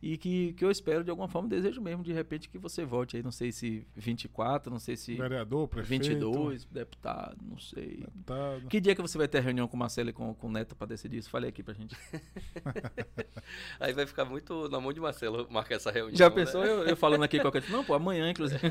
e 0.00 0.16
que, 0.16 0.52
que 0.52 0.64
eu 0.64 0.70
espero 0.70 1.02
de 1.02 1.10
alguma 1.10 1.26
forma, 1.26 1.48
desejo 1.48 1.80
mesmo 1.80 2.04
de 2.04 2.12
repente 2.12 2.48
que 2.48 2.56
você 2.56 2.84
volte 2.84 3.16
aí, 3.16 3.22
não 3.22 3.32
sei 3.32 3.50
se 3.50 3.84
24, 3.96 4.70
não 4.70 4.78
sei 4.78 4.96
se 4.96 5.16
vereador, 5.16 5.66
prefeito, 5.66 6.04
22, 6.04 6.64
deputado, 6.66 7.36
não 7.42 7.58
sei. 7.58 7.96
Deputado. 7.96 8.66
Que 8.68 8.80
dia 8.80 8.94
que 8.94 9.02
você 9.02 9.18
vai 9.18 9.26
ter 9.26 9.40
reunião 9.40 9.66
com 9.66 9.76
o 9.76 9.78
Marcelo 9.78 10.10
e 10.10 10.12
com, 10.12 10.32
com 10.34 10.46
o 10.46 10.52
Neto 10.52 10.76
para 10.76 10.86
decidir 10.86 11.18
isso? 11.18 11.30
Falei 11.30 11.50
aqui 11.50 11.64
pra 11.64 11.74
gente. 11.74 11.96
aí 13.80 13.92
vai 13.92 14.06
ficar 14.06 14.24
muito 14.24 14.68
na 14.68 14.80
mão 14.80 14.92
de 14.92 15.00
Marcelo 15.00 15.48
marcar 15.50 15.74
essa 15.74 15.90
reunião. 15.90 16.16
Já 16.16 16.28
né? 16.28 16.34
pensou 16.34 16.64
eu, 16.64 16.84
eu, 16.84 16.96
falando 16.96 17.24
aqui 17.24 17.40
qualquer 17.40 17.68
Não, 17.68 17.84
pô, 17.84 17.94
amanhã 17.94 18.30
inclusive. 18.30 18.60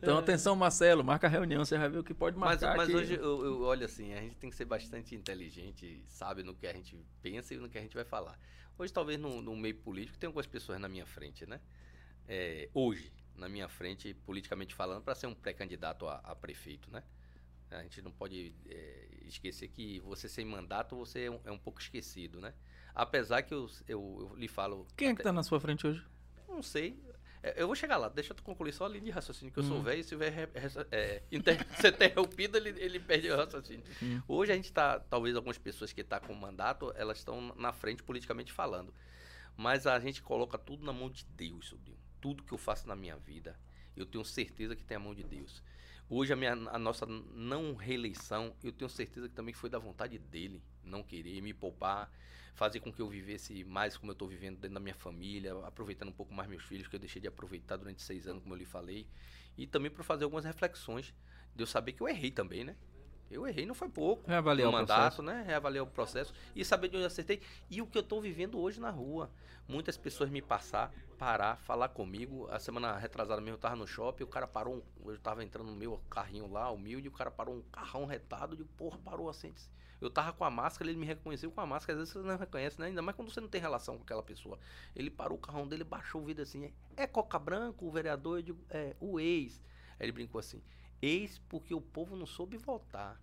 Então, 0.00 0.16
atenção, 0.16 0.54
Marcelo, 0.54 1.02
marca 1.02 1.26
a 1.26 1.30
reunião, 1.30 1.64
você 1.64 1.76
vai 1.76 1.88
ver 1.88 1.98
o 1.98 2.04
que 2.04 2.14
pode 2.14 2.36
marcar. 2.36 2.76
Mas, 2.76 2.88
mas 2.88 2.96
hoje, 2.96 3.14
eu, 3.14 3.44
eu, 3.44 3.62
olha 3.62 3.86
assim, 3.86 4.14
a 4.14 4.20
gente 4.20 4.36
tem 4.36 4.48
que 4.48 4.54
ser 4.54 4.64
bastante 4.64 5.12
inteligente, 5.14 6.04
sabe 6.06 6.44
no 6.44 6.54
que 6.54 6.68
a 6.68 6.72
gente 6.72 6.96
pensa 7.20 7.52
e 7.52 7.56
no 7.56 7.68
que 7.68 7.76
a 7.76 7.80
gente 7.80 7.94
vai 7.94 8.04
falar. 8.04 8.38
Hoje, 8.78 8.92
talvez 8.92 9.18
no, 9.18 9.42
no 9.42 9.56
meio 9.56 9.74
político, 9.74 10.16
tem 10.16 10.28
algumas 10.28 10.46
pessoas 10.46 10.80
na 10.80 10.88
minha 10.88 11.04
frente, 11.04 11.44
né? 11.44 11.60
É, 12.28 12.68
hoje, 12.72 13.12
na 13.34 13.48
minha 13.48 13.68
frente, 13.68 14.14
politicamente 14.14 14.72
falando, 14.72 15.02
para 15.02 15.16
ser 15.16 15.26
um 15.26 15.34
pré-candidato 15.34 16.06
a, 16.06 16.16
a, 16.16 16.36
prefeito, 16.36 16.88
né? 16.90 17.02
A 17.70 17.82
gente 17.82 18.00
não 18.00 18.12
pode 18.12 18.54
é, 18.68 19.08
esquecer 19.26 19.68
que 19.68 19.98
você 20.00 20.28
sem 20.28 20.44
mandato, 20.44 20.96
você 20.96 21.24
é 21.24 21.30
um, 21.30 21.40
é 21.44 21.50
um 21.50 21.58
pouco 21.58 21.80
esquecido, 21.80 22.40
né? 22.40 22.54
Apesar 22.94 23.42
que 23.42 23.52
eu, 23.52 23.68
eu, 23.88 24.30
eu 24.30 24.36
lhe 24.36 24.48
falo... 24.48 24.86
Quem 24.96 25.08
é 25.08 25.14
que 25.14 25.20
está 25.20 25.32
na 25.32 25.42
sua 25.42 25.60
frente 25.60 25.86
hoje? 25.86 26.04
Não 26.46 26.62
sei, 26.62 27.02
eu 27.56 27.66
vou 27.66 27.76
chegar 27.76 27.96
lá, 27.96 28.08
deixa 28.08 28.32
eu 28.32 28.36
concluir 28.42 28.72
só 28.72 28.86
a 28.86 28.88
linha 28.88 29.04
de 29.04 29.10
raciocínio, 29.10 29.52
que 29.52 29.58
eu 29.58 29.64
hum. 29.64 29.68
sou 29.68 29.82
velho 29.82 30.02
se 30.02 30.08
tiver 30.10 30.50
é, 30.90 31.22
inter, 31.30 31.64
ser 31.80 31.94
interrompido, 31.94 32.56
ele, 32.56 32.70
ele 32.80 32.98
perde 32.98 33.30
o 33.30 33.36
raciocínio. 33.36 33.84
Hum. 34.02 34.20
Hoje 34.26 34.52
a 34.52 34.56
gente 34.56 34.66
está, 34.66 34.98
talvez 34.98 35.36
algumas 35.36 35.58
pessoas 35.58 35.92
que 35.92 36.00
estão 36.00 36.18
tá 36.18 36.26
com 36.26 36.34
mandato, 36.34 36.92
elas 36.96 37.18
estão 37.18 37.54
na 37.56 37.72
frente 37.72 38.02
politicamente 38.02 38.52
falando. 38.52 38.92
Mas 39.56 39.86
a 39.86 39.98
gente 39.98 40.22
coloca 40.22 40.56
tudo 40.56 40.84
na 40.84 40.92
mão 40.92 41.10
de 41.10 41.24
Deus, 41.24 41.68
sobrinho. 41.68 41.98
Tudo 42.20 42.44
que 42.44 42.52
eu 42.52 42.58
faço 42.58 42.86
na 42.86 42.94
minha 42.94 43.16
vida, 43.16 43.58
eu 43.96 44.06
tenho 44.06 44.24
certeza 44.24 44.76
que 44.76 44.84
tem 44.84 44.96
a 44.96 45.00
mão 45.00 45.14
de 45.14 45.24
Deus. 45.24 45.62
Hoje 46.10 46.32
a, 46.32 46.36
minha, 46.36 46.52
a 46.52 46.78
nossa 46.78 47.04
não 47.06 47.74
reeleição, 47.74 48.54
eu 48.64 48.72
tenho 48.72 48.88
certeza 48.88 49.28
que 49.28 49.34
também 49.34 49.52
foi 49.52 49.68
da 49.68 49.78
vontade 49.78 50.18
dele, 50.18 50.62
não 50.82 51.02
querer 51.02 51.40
me 51.42 51.52
poupar 51.52 52.10
fazer 52.58 52.80
com 52.80 52.92
que 52.92 53.00
eu 53.00 53.08
vivesse 53.08 53.62
mais 53.62 53.96
como 53.96 54.10
eu 54.10 54.14
estou 54.14 54.26
vivendo 54.26 54.56
dentro 54.56 54.74
da 54.74 54.80
minha 54.80 54.94
família, 54.94 55.54
aproveitando 55.64 56.08
um 56.08 56.12
pouco 56.12 56.34
mais 56.34 56.48
meus 56.48 56.64
filhos, 56.64 56.88
que 56.88 56.96
eu 56.96 56.98
deixei 56.98 57.22
de 57.22 57.28
aproveitar 57.28 57.76
durante 57.76 58.02
seis 58.02 58.26
anos, 58.26 58.42
como 58.42 58.52
eu 58.52 58.58
lhe 58.58 58.64
falei. 58.64 59.06
E 59.56 59.64
também 59.64 59.90
para 59.90 60.02
fazer 60.02 60.24
algumas 60.24 60.44
reflexões, 60.44 61.14
de 61.54 61.62
eu 61.62 61.66
saber 61.68 61.92
que 61.92 62.02
eu 62.02 62.08
errei 62.08 62.32
também, 62.32 62.64
né? 62.64 62.74
Eu 63.30 63.46
errei, 63.46 63.66
não 63.66 63.74
foi 63.74 63.88
pouco. 63.88 64.26
Reavaliar 64.26 64.68
o 64.68 64.72
mandato, 64.72 65.16
processo. 65.16 65.22
né? 65.22 65.44
Reavaliar 65.46 65.84
o 65.84 65.86
processo 65.86 66.32
e 66.54 66.64
saber 66.64 66.88
de 66.88 66.96
onde 66.96 67.04
eu 67.04 67.08
acertei. 67.08 67.40
E 67.70 67.82
o 67.82 67.86
que 67.86 67.98
eu 67.98 68.02
estou 68.02 68.20
vivendo 68.20 68.58
hoje 68.58 68.80
na 68.80 68.90
rua. 68.90 69.30
Muitas 69.66 69.98
pessoas 69.98 70.30
me 70.30 70.40
passar, 70.40 70.90
parar, 71.18 71.56
falar 71.58 71.90
comigo. 71.90 72.48
A 72.50 72.58
semana 72.58 72.96
retrasada 72.96 73.38
mesmo 73.40 73.54
eu 73.54 73.56
estava 73.56 73.76
no 73.76 73.86
shopping, 73.86 74.24
o 74.24 74.26
cara 74.26 74.46
parou, 74.46 74.76
um, 74.76 75.10
eu 75.10 75.14
estava 75.14 75.44
entrando 75.44 75.70
no 75.70 75.76
meu 75.76 76.00
carrinho 76.08 76.50
lá, 76.50 76.70
humilde, 76.70 77.08
o 77.08 77.12
cara 77.12 77.30
parou 77.30 77.54
um 77.54 77.62
carrão 77.70 78.06
retado, 78.06 78.56
de 78.56 78.64
porra, 78.64 78.96
parou 78.98 79.28
assim. 79.28 79.52
Eu 80.00 80.08
tava 80.08 80.32
com 80.32 80.44
a 80.44 80.50
máscara, 80.50 80.88
ele 80.90 80.98
me 80.98 81.04
reconheceu 81.04 81.50
com 81.50 81.60
a 81.60 81.66
máscara. 81.66 81.94
Às 81.94 81.98
vezes 81.98 82.14
você 82.14 82.26
não 82.26 82.38
reconhece, 82.38 82.80
né? 82.80 82.86
Ainda 82.86 83.02
mais 83.02 83.16
quando 83.16 83.30
você 83.30 83.40
não 83.40 83.48
tem 83.48 83.60
relação 83.60 83.96
com 83.96 84.04
aquela 84.04 84.22
pessoa. 84.22 84.58
Ele 84.94 85.10
parou 85.10 85.36
o 85.36 85.40
carrão 85.40 85.66
dele, 85.66 85.84
baixou 85.84 86.22
o 86.22 86.24
vidro 86.24 86.44
assim. 86.44 86.72
É 86.96 87.06
Coca 87.06 87.38
Branco, 87.38 87.84
o 87.84 87.90
vereador? 87.90 88.38
Eu 88.38 88.42
digo, 88.42 88.64
é, 88.70 88.94
o 89.00 89.18
ex. 89.18 89.60
Aí 89.98 90.06
ele 90.06 90.12
brincou 90.12 90.38
assim: 90.38 90.62
ex 91.00 91.38
porque 91.48 91.74
o 91.74 91.80
povo 91.80 92.16
não 92.16 92.26
soube 92.26 92.56
votar. 92.56 93.20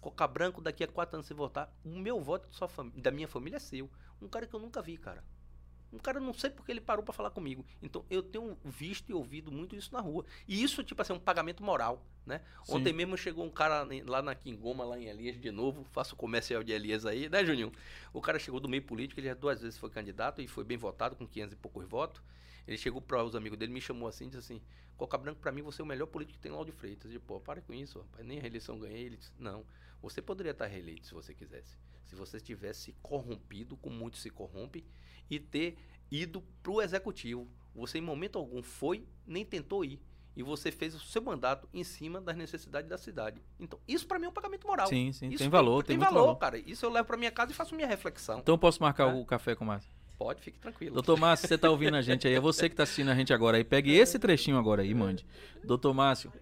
Coca 0.00 0.26
Branco, 0.26 0.60
daqui 0.60 0.84
a 0.84 0.88
quatro 0.88 1.16
anos 1.16 1.26
você 1.26 1.34
votar, 1.34 1.72
o 1.84 1.88
meu 1.88 2.20
voto 2.20 2.48
da 2.94 3.10
minha 3.10 3.26
família 3.26 3.56
é 3.56 3.60
seu. 3.60 3.90
Um 4.20 4.28
cara 4.28 4.46
que 4.46 4.54
eu 4.54 4.60
nunca 4.60 4.80
vi, 4.80 4.96
cara. 4.96 5.24
Um 5.92 5.98
cara, 5.98 6.20
não 6.20 6.34
sei 6.34 6.50
porque 6.50 6.70
ele 6.70 6.80
parou 6.80 7.02
para 7.02 7.14
falar 7.14 7.30
comigo. 7.30 7.64
Então, 7.82 8.04
eu 8.10 8.22
tenho 8.22 8.58
visto 8.62 9.10
e 9.10 9.14
ouvido 9.14 9.50
muito 9.50 9.74
isso 9.74 9.92
na 9.92 10.00
rua. 10.00 10.24
E 10.46 10.62
isso, 10.62 10.84
tipo 10.84 11.00
assim, 11.00 11.14
é 11.14 11.16
um 11.16 11.20
pagamento 11.20 11.62
moral, 11.62 12.04
né? 12.26 12.42
Sim. 12.62 12.74
Ontem 12.74 12.92
mesmo 12.92 13.16
chegou 13.16 13.44
um 13.44 13.50
cara 13.50 13.88
lá 14.06 14.20
na 14.20 14.34
Quingoma, 14.34 14.84
lá 14.84 14.98
em 14.98 15.06
Elias, 15.06 15.40
de 15.40 15.50
novo. 15.50 15.84
Faço 15.84 16.14
comercial 16.14 16.62
de 16.62 16.72
Elias 16.72 17.06
aí, 17.06 17.28
né, 17.28 17.44
Juninho? 17.44 17.72
O 18.12 18.20
cara 18.20 18.38
chegou 18.38 18.60
do 18.60 18.68
meio 18.68 18.82
político, 18.82 19.18
ele 19.18 19.28
já 19.28 19.34
duas 19.34 19.62
vezes 19.62 19.78
foi 19.78 19.88
candidato 19.88 20.42
e 20.42 20.46
foi 20.46 20.62
bem 20.62 20.76
votado, 20.76 21.16
com 21.16 21.26
500 21.26 21.54
e 21.54 21.56
poucos 21.56 21.86
votos. 21.88 22.22
Ele 22.68 22.76
chegou 22.76 23.00
para 23.00 23.24
os 23.24 23.34
amigos 23.34 23.58
dele, 23.58 23.72
me 23.72 23.80
chamou 23.80 24.06
assim, 24.06 24.26
disse 24.26 24.38
assim: 24.38 24.60
Coca 24.94 25.16
Branco, 25.16 25.40
para 25.40 25.50
mim, 25.50 25.62
você 25.62 25.80
é 25.80 25.84
o 25.84 25.88
melhor 25.88 26.06
político 26.06 26.36
que 26.36 26.42
tem 26.42 26.52
lá 26.52 26.62
de 26.62 26.70
Freitas. 26.70 27.06
Eu 27.06 27.12
disse, 27.12 27.24
pô, 27.24 27.40
para 27.40 27.62
com 27.62 27.72
isso, 27.72 27.98
rapaz. 27.98 28.26
Nem 28.26 28.36
a 28.38 28.42
reeleição 28.42 28.78
ganhei. 28.78 29.06
Ele 29.06 29.16
disse: 29.16 29.32
Não, 29.38 29.64
você 30.02 30.20
poderia 30.20 30.52
estar 30.52 30.66
reeleito 30.66 31.06
se 31.06 31.14
você 31.14 31.32
quisesse. 31.32 31.78
Se 32.04 32.14
você 32.14 32.38
tivesse 32.38 32.94
corrompido, 33.02 33.74
como 33.78 33.96
muito 33.96 34.18
se 34.18 34.28
corrompe, 34.28 34.84
e 35.30 35.40
ter 35.40 35.78
ido 36.10 36.42
para 36.62 36.72
o 36.72 36.82
executivo. 36.82 37.48
Você, 37.74 37.98
em 37.98 38.02
momento 38.02 38.38
algum, 38.38 38.62
foi, 38.62 39.06
nem 39.26 39.46
tentou 39.46 39.82
ir. 39.82 39.98
E 40.36 40.42
você 40.42 40.70
fez 40.70 40.94
o 40.94 41.00
seu 41.00 41.22
mandato 41.22 41.66
em 41.72 41.82
cima 41.82 42.20
das 42.20 42.36
necessidades 42.36 42.88
da 42.88 42.98
cidade. 42.98 43.42
Então, 43.58 43.80
isso 43.88 44.06
para 44.06 44.18
mim 44.18 44.26
é 44.26 44.28
um 44.28 44.32
pagamento 44.32 44.66
moral. 44.66 44.88
Sim, 44.88 45.10
sim. 45.10 45.28
Isso 45.28 45.38
tem 45.38 45.48
valor, 45.48 45.82
tem, 45.82 45.96
tem 45.96 46.04
valor, 46.04 46.20
valor, 46.20 46.36
cara. 46.36 46.58
Isso 46.58 46.84
eu 46.84 46.90
levo 46.90 47.06
para 47.06 47.16
minha 47.16 47.30
casa 47.30 47.50
e 47.50 47.54
faço 47.54 47.74
minha 47.74 47.88
reflexão. 47.88 48.38
Então, 48.38 48.54
eu 48.54 48.58
posso 48.58 48.80
marcar 48.82 49.08
é. 49.08 49.14
o 49.14 49.24
café 49.24 49.54
com 49.54 49.64
o 49.64 49.66
Márcio? 49.66 49.90
Pode, 50.18 50.42
fique 50.42 50.58
tranquilo. 50.58 50.94
Doutor 50.94 51.16
Márcio, 51.18 51.46
você 51.46 51.54
está 51.54 51.70
ouvindo 51.70 51.96
a 51.96 52.02
gente 52.02 52.26
aí. 52.26 52.34
É 52.34 52.40
você 52.40 52.68
que 52.68 52.72
está 52.72 52.82
assistindo 52.82 53.08
a 53.10 53.14
gente 53.14 53.32
agora 53.32 53.56
aí. 53.56 53.64
Pegue 53.64 53.94
esse 53.94 54.18
trechinho 54.18 54.58
agora 54.58 54.82
aí, 54.82 54.92
mande. 54.92 55.24
Doutor 55.62 55.94
Márcio, 55.94 56.32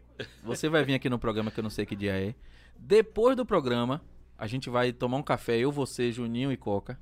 você 0.43 0.69
vai 0.69 0.83
vir 0.83 0.95
aqui 0.95 1.11
no 1.11 1.19
programa 1.19 1.51
que 1.51 1.61
eu 1.61 1.63
não 1.63 1.71
sei 1.71 1.85
que 1.85 1.95
dia 1.95 2.19
é. 2.19 2.35
Depois 2.79 3.37
do 3.37 3.45
programa, 3.45 4.03
a 4.39 4.47
gente 4.47 4.71
vai 4.71 4.93
tomar 4.93 5.19
um 5.19 5.23
café, 5.23 5.59
eu, 5.59 5.71
você, 5.71 6.11
Juninho 6.11 6.51
e 6.51 6.57
Coca. 6.57 6.99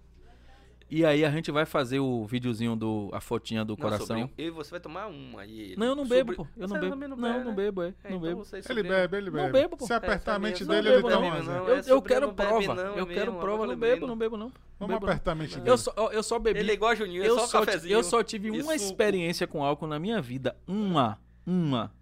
E 0.90 1.04
aí 1.04 1.24
a 1.24 1.30
gente 1.30 1.50
vai 1.50 1.64
fazer 1.64 1.98
o 1.98 2.24
videozinho 2.24 2.76
do 2.76 3.08
a 3.12 3.20
fotinha 3.20 3.64
do 3.64 3.72
não, 3.72 3.76
coração. 3.76 4.06
Sobrinho, 4.06 4.30
e 4.36 4.50
você 4.50 4.70
vai 4.70 4.80
tomar 4.80 5.06
uma 5.06 5.40
aí. 5.40 5.74
Não, 5.76 5.86
eu 5.86 5.96
não 5.96 6.06
bebo, 6.06 6.34
pô. 6.34 6.46
Eu 6.56 6.68
não 6.68 6.78
bebo. 6.78 6.96
Não, 6.96 7.16
não, 7.16 7.44
não 7.44 7.54
bebo, 7.54 7.82
é. 7.82 7.94
é 8.04 8.10
não 8.10 8.18
então 8.18 8.20
bebo. 8.20 8.46
Ele 8.68 8.82
bebe, 8.82 9.16
ele 9.16 9.30
bebe. 9.30 9.44
Não 9.44 9.52
bebo, 9.52 9.76
pô. 9.76 9.86
Se 9.86 9.92
apertar 9.92 10.34
a 10.34 10.38
mente 10.38 10.64
dele, 10.64 10.88
ele 10.88 11.02
toma. 11.02 11.36
Eu, 11.36 11.96
eu 11.96 12.02
quero 12.02 12.32
prova. 12.32 12.74
Eu 12.96 13.06
quero 13.06 13.32
prova, 13.34 13.66
não 13.66 13.76
bebo, 13.76 14.06
não 14.06 14.16
bebo 14.16 14.36
não. 14.36 14.52
Vamos 14.78 14.96
apertar 14.96 15.32
a 15.32 15.34
mente 15.34 15.56
dele. 15.56 15.70
Eu 15.70 15.78
só, 15.78 15.92
eu 16.12 16.22
só 16.22 16.38
bebi. 16.38 16.60
Ele 16.60 16.70
é 16.70 16.74
igual 16.74 16.90
a 16.90 16.94
Juninho, 16.94 17.24
eu 17.24 17.38
só 17.38 17.60
cafezinho. 17.60 17.92
Eu 17.92 18.04
só 18.04 18.22
tive 18.22 18.50
uma 18.50 18.74
experiência 18.74 19.46
com 19.46 19.64
álcool 19.64 19.86
na 19.86 19.98
minha 19.98 20.20
vida, 20.20 20.56
uma, 20.66 21.18
uma. 21.46 21.92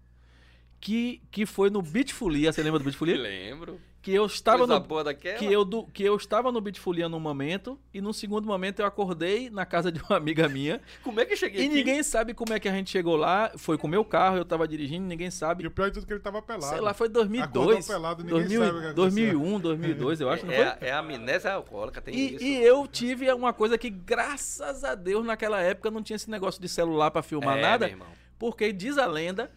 Que, 0.79 1.21
que 1.31 1.45
foi 1.45 1.69
no 1.69 1.81
Beach 1.81 2.13
Folia, 2.13 2.51
você 2.51 2.61
lembra 2.61 2.77
do 2.77 2.83
Beach 2.83 2.97
Folia? 2.97 3.17
Lembro 3.17 3.79
que 4.03 4.13
eu 4.13 4.25
estava 4.25 4.67
Coisa 4.67 4.73
no 4.73 5.17
que 5.39 5.45
eu 5.45 5.63
do, 5.63 5.85
que 5.85 6.03
eu 6.03 6.17
estava 6.17 6.51
no 6.51 6.59
Bitfolia 6.59 7.07
num 7.07 7.21
momento 7.21 7.79
e 7.93 8.01
no 8.01 8.13
segundo 8.13 8.45
momento 8.45 8.81
eu 8.81 8.85
acordei 8.85 9.49
na 9.49 9.65
casa 9.65 9.89
de 9.89 10.01
uma 10.01 10.17
amiga 10.17 10.49
minha. 10.49 10.81
como 11.01 11.21
é 11.21 11.25
que 11.25 11.31
eu 11.31 11.37
cheguei 11.37 11.61
E 11.61 11.65
aqui? 11.67 11.73
ninguém 11.73 12.03
sabe 12.03 12.33
como 12.33 12.51
é 12.51 12.59
que 12.59 12.67
a 12.67 12.71
gente 12.73 12.91
chegou 12.91 13.15
lá, 13.15 13.53
foi 13.55 13.77
com 13.77 13.87
o 13.87 13.89
meu 13.89 14.03
carro, 14.03 14.35
eu 14.35 14.43
tava 14.43 14.67
dirigindo, 14.67 15.07
ninguém 15.07 15.31
sabe. 15.31 15.63
E 15.63 15.67
o 15.67 15.71
pior 15.71 15.87
de 15.87 15.93
tudo 15.93 16.03
é 16.03 16.07
que 16.07 16.13
ele 16.13 16.19
tava 16.19 16.41
pelado. 16.41 16.65
Sei 16.67 16.81
lá, 16.81 16.93
foi 16.93 17.07
2002. 17.07 17.87
pelado, 17.87 18.23
2000, 18.25 18.65
sabe 18.65 18.93
2001, 18.93 19.59
2002, 19.61 20.19
eu 20.19 20.29
acho, 20.29 20.45
não 20.45 20.53
é, 20.53 20.75
foi? 20.75 20.87
É 20.89 20.91
a 20.91 20.99
amnésia 20.99 21.53
alcoólica, 21.53 22.01
tem 22.01 22.13
e, 22.13 22.35
isso. 22.35 22.43
E 22.43 22.61
eu 22.61 22.85
tive 22.85 23.31
uma 23.31 23.53
coisa 23.53 23.77
que 23.77 23.89
graças 23.89 24.83
a 24.83 24.95
Deus 24.95 25.25
naquela 25.25 25.61
época 25.61 25.89
não 25.89 26.03
tinha 26.03 26.17
esse 26.17 26.29
negócio 26.29 26.61
de 26.61 26.67
celular 26.67 27.09
para 27.09 27.23
filmar 27.23 27.57
é, 27.57 27.61
nada, 27.61 27.85
meu 27.85 27.95
irmão. 27.95 28.07
porque 28.37 28.73
diz 28.73 28.97
a 28.97 29.05
lenda 29.05 29.49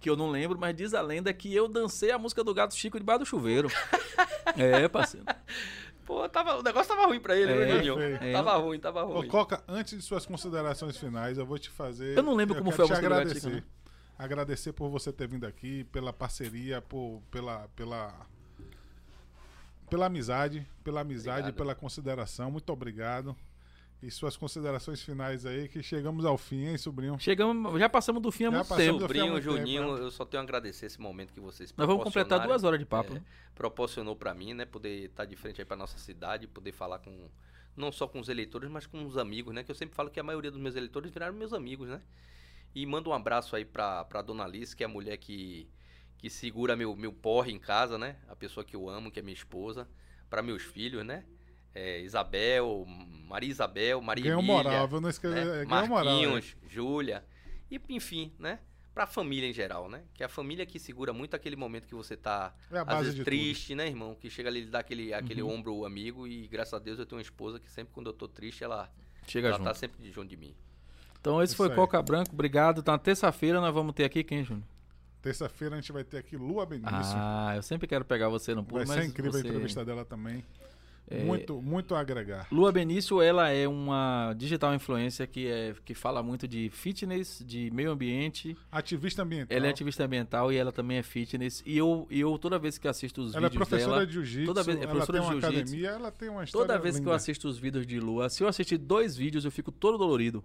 que 0.00 0.08
eu 0.08 0.16
não 0.16 0.30
lembro, 0.30 0.58
mas 0.58 0.74
diz 0.74 0.94
a 0.94 1.02
lenda 1.02 1.32
que 1.32 1.54
eu 1.54 1.68
dancei 1.68 2.10
a 2.10 2.18
música 2.18 2.42
do 2.42 2.54
Gato 2.54 2.74
Chico 2.74 2.98
debaixo 2.98 3.20
do 3.20 3.26
chuveiro. 3.26 3.68
é, 4.56 4.88
parceiro. 4.88 5.26
Pô, 6.06 6.28
tava, 6.28 6.58
o 6.58 6.62
negócio 6.62 6.92
tava 6.92 7.06
ruim 7.06 7.20
pra 7.20 7.36
ele, 7.36 7.52
É, 7.52 7.56
né, 7.56 7.84
Juninho? 7.84 8.00
é. 8.00 8.32
Tava 8.32 8.56
ruim, 8.56 8.80
tava 8.80 9.04
Ô, 9.04 9.18
ruim. 9.18 9.28
Coca, 9.28 9.62
antes 9.68 9.96
de 9.96 10.02
suas 10.02 10.26
considerações 10.26 10.96
finais, 10.96 11.38
eu 11.38 11.46
vou 11.46 11.58
te 11.58 11.70
fazer. 11.70 12.16
Eu 12.16 12.22
não 12.22 12.34
lembro 12.34 12.56
como 12.56 12.70
quero 12.70 12.76
foi 12.76 12.84
a 12.86 12.88
música 12.88 13.06
do 13.06 13.10
Gato 13.10 13.20
agradecer. 13.20 13.54
Chico, 13.56 13.66
Agradecer 14.18 14.72
por 14.72 14.90
você 14.90 15.12
ter 15.12 15.28
vindo 15.28 15.46
aqui, 15.46 15.84
pela 15.84 16.12
parceria, 16.12 16.82
por, 16.82 17.22
pela, 17.30 17.68
pela, 17.76 18.26
pela 19.88 20.06
amizade, 20.06 20.66
pela 20.82 21.00
amizade 21.02 21.40
Obrigado. 21.40 21.54
e 21.54 21.56
pela 21.56 21.74
consideração. 21.74 22.50
Muito 22.50 22.70
obrigado. 22.72 23.36
E 24.02 24.10
suas 24.10 24.34
considerações 24.34 25.02
finais 25.02 25.44
aí, 25.44 25.68
que 25.68 25.82
chegamos 25.82 26.24
ao 26.24 26.38
fim, 26.38 26.64
hein, 26.68 26.78
sobrinho? 26.78 27.18
Chegamos, 27.18 27.78
já 27.78 27.86
passamos 27.88 28.22
do 28.22 28.32
fim 28.32 28.44
há 28.44 28.50
Já 28.50 28.56
muito 28.58 28.74
tempo. 28.76 28.98
do 28.98 29.08
fim 29.08 29.18
há 29.18 29.22
Sobrinho, 29.24 29.32
muito 29.32 29.44
Juninho, 29.44 29.82
tempo, 29.82 29.94
né? 29.98 30.04
eu 30.06 30.10
só 30.10 30.24
tenho 30.24 30.40
a 30.40 30.44
agradecer 30.44 30.86
esse 30.86 30.98
momento 30.98 31.34
que 31.34 31.40
vocês 31.40 31.74
Nós 31.76 31.86
vamos 31.86 32.02
completar 32.04 32.40
duas 32.46 32.64
horas 32.64 32.78
de 32.78 32.86
papo. 32.86 33.10
é, 33.12 33.14
né? 33.16 33.22
proporcionou 33.54 34.16
pra 34.16 34.32
mim, 34.32 34.54
né? 34.54 34.64
Poder 34.64 35.04
estar 35.04 35.26
de 35.26 35.36
frente 35.36 35.60
aí 35.60 35.66
pra 35.66 35.76
nossa 35.76 35.98
cidade, 35.98 36.46
poder 36.46 36.72
falar 36.72 36.98
com 37.00 37.28
não 37.76 37.92
só 37.92 38.08
com 38.08 38.18
os 38.20 38.30
eleitores, 38.30 38.70
mas 38.70 38.86
com 38.86 39.04
os 39.04 39.18
amigos, 39.18 39.54
né? 39.54 39.62
Que 39.62 39.70
eu 39.70 39.74
sempre 39.74 39.94
falo 39.94 40.10
que 40.10 40.18
a 40.18 40.22
maioria 40.22 40.50
dos 40.50 40.60
meus 40.60 40.76
eleitores 40.76 41.10
viraram 41.10 41.34
meus 41.34 41.52
amigos, 41.52 41.86
né? 41.88 42.00
E 42.74 42.86
mando 42.86 43.10
um 43.10 43.12
abraço 43.12 43.54
aí 43.54 43.66
pra, 43.66 44.04
pra 44.06 44.22
dona 44.22 44.44
Alice, 44.44 44.74
que 44.74 44.82
é 44.82 44.86
a 44.86 44.88
mulher 44.88 45.18
que, 45.18 45.68
que 46.16 46.30
segura 46.30 46.74
meu, 46.74 46.96
meu 46.96 47.12
porre 47.12 47.52
em 47.52 47.58
casa, 47.58 47.98
né? 47.98 48.16
A 48.28 48.34
pessoa 48.36 48.64
que 48.64 48.74
eu 48.74 48.88
amo, 48.88 49.10
que 49.10 49.18
é 49.18 49.22
minha 49.22 49.34
esposa. 49.34 49.86
Pra 50.30 50.42
meus 50.42 50.62
filhos, 50.62 51.04
né? 51.04 51.24
É, 51.74 52.00
Isabel, 52.00 52.84
Maria 53.28 53.48
Isabel, 53.50 54.00
Maria 54.00 54.24
Ganhou 54.24 54.40
Emília, 54.40 54.56
moral, 54.64 54.88
viu? 54.88 55.00
Não 55.00 55.08
esquece. 55.08 55.34
né? 55.34 55.64
Ganhou 55.64 55.86
moral. 55.88 56.04
né? 56.04 56.10
Marquinhos, 56.26 56.56
Júlia. 56.68 57.24
E, 57.70 57.80
enfim, 57.88 58.32
né? 58.38 58.58
Pra 58.92 59.06
família 59.06 59.48
em 59.48 59.52
geral, 59.52 59.88
né? 59.88 60.02
Que 60.12 60.24
é 60.24 60.26
a 60.26 60.28
família 60.28 60.66
que 60.66 60.78
segura 60.80 61.12
muito 61.12 61.34
aquele 61.34 61.54
momento 61.54 61.86
que 61.86 61.94
você 61.94 62.16
tá, 62.16 62.52
É 62.72 62.78
a 62.78 62.82
às 62.82 63.06
vezes, 63.06 63.24
triste, 63.24 63.74
né, 63.76 63.86
irmão? 63.86 64.16
Que 64.16 64.28
chega 64.28 64.48
ali 64.48 64.62
e 64.62 64.66
dá 64.66 64.80
aquele, 64.80 65.14
aquele 65.14 65.42
Uhum. 65.42 65.54
ombro 65.54 65.84
amigo. 65.86 66.26
E 66.26 66.48
graças 66.48 66.74
a 66.74 66.78
Deus 66.80 66.98
eu 66.98 67.06
tenho 67.06 67.18
uma 67.18 67.22
esposa 67.22 67.60
que 67.60 67.70
sempre 67.70 67.94
quando 67.94 68.08
eu 68.08 68.12
tô 68.12 68.26
triste, 68.26 68.64
ela, 68.64 68.90
Chega 69.28 69.46
ela 69.46 69.58
junto. 69.58 69.66
tá 69.68 69.74
sempre 69.74 70.10
junto 70.10 70.28
de 70.28 70.36
mim. 70.36 70.52
Então 71.20 71.40
esse 71.40 71.52
Isso 71.52 71.56
foi 71.56 71.68
aí. 71.68 71.76
Coca 71.76 72.02
Branco. 72.02 72.32
Obrigado. 72.32 72.80
Então, 72.80 72.92
na 72.92 72.98
terça-feira 72.98 73.60
nós 73.60 73.72
vamos 73.72 73.94
ter 73.94 74.04
aqui 74.04 74.24
quem, 74.24 74.42
Júnior? 74.42 74.64
tudo. 74.66 74.80
Terça-feira 75.22 75.76
a 75.76 75.80
gente 75.80 75.92
vai 75.92 76.02
ter 76.02 76.16
aqui 76.18 76.36
Lua 76.36 76.66
Benício. 76.66 76.90
Ah, 77.14 77.52
eu 77.54 77.62
sempre 77.62 77.86
quero 77.86 78.04
pegar 78.04 78.28
você 78.28 78.54
no 78.54 78.64
pulo, 78.64 78.84
vai 78.84 78.96
mas 78.96 79.04
ser 79.04 79.10
incrível 79.10 79.30
você... 79.32 79.46
a 79.46 79.50
entrevista 79.50 79.84
dela 79.84 80.04
também. 80.04 80.42
É, 81.10 81.24
Muito, 81.24 81.60
muito 81.60 81.94
a 81.94 82.00
agregar. 82.00 82.46
Lua 82.52 82.70
Benício, 82.70 83.20
ela 83.20 83.48
é 83.50 83.66
uma 83.66 84.32
digital 84.36 84.72
influencer 84.72 85.28
que, 85.28 85.48
é, 85.48 85.74
que 85.84 85.92
fala 85.92 86.22
muito 86.22 86.46
de 86.46 86.70
fitness, 86.70 87.42
de 87.44 87.68
meio 87.72 87.90
ambiente. 87.90 88.56
Ativista 88.70 89.22
ambiental. 89.24 89.56
Ela 89.56 89.66
é 89.66 89.70
ativista 89.70 90.04
ambiental 90.04 90.52
e 90.52 90.56
ela 90.56 90.70
também 90.70 90.98
é 90.98 91.02
fitness. 91.02 91.62
E 91.66 91.76
eu, 91.76 92.06
eu 92.10 92.38
toda 92.38 92.58
vez 92.60 92.78
que 92.78 92.86
assisto 92.86 93.22
os 93.22 93.34
Ela 93.34 93.46
é 93.46 93.48
vídeos 93.50 93.68
professora 93.68 93.92
dela, 93.96 94.06
de 94.06 94.12
jiu-jitsu, 94.12 94.46
toda 94.46 94.62
vez- 94.62 94.78
é 94.78 94.82
ela 94.84 94.90
professora 94.92 95.18
tem 95.18 95.26
uma 95.26 95.34
de 95.34 95.40
jiu-jitsu. 95.40 95.62
academia, 95.74 95.88
ela 95.90 96.10
tem 96.12 96.28
uma 96.28 96.44
história 96.44 96.66
toda 96.68 96.78
vez 96.80 96.94
que 96.94 97.00
eu 97.00 97.04
linda. 97.06 97.16
assisto 97.16 97.48
os 97.48 97.58
vídeos 97.58 97.86
de 97.86 97.98
Lua, 97.98 98.28
se 98.30 98.42
eu 98.44 98.48
assistir 98.48 98.78
dois 98.78 99.16
vídeos, 99.16 99.44
eu 99.44 99.50
fico 99.50 99.72
todo 99.72 99.98
dolorido. 99.98 100.44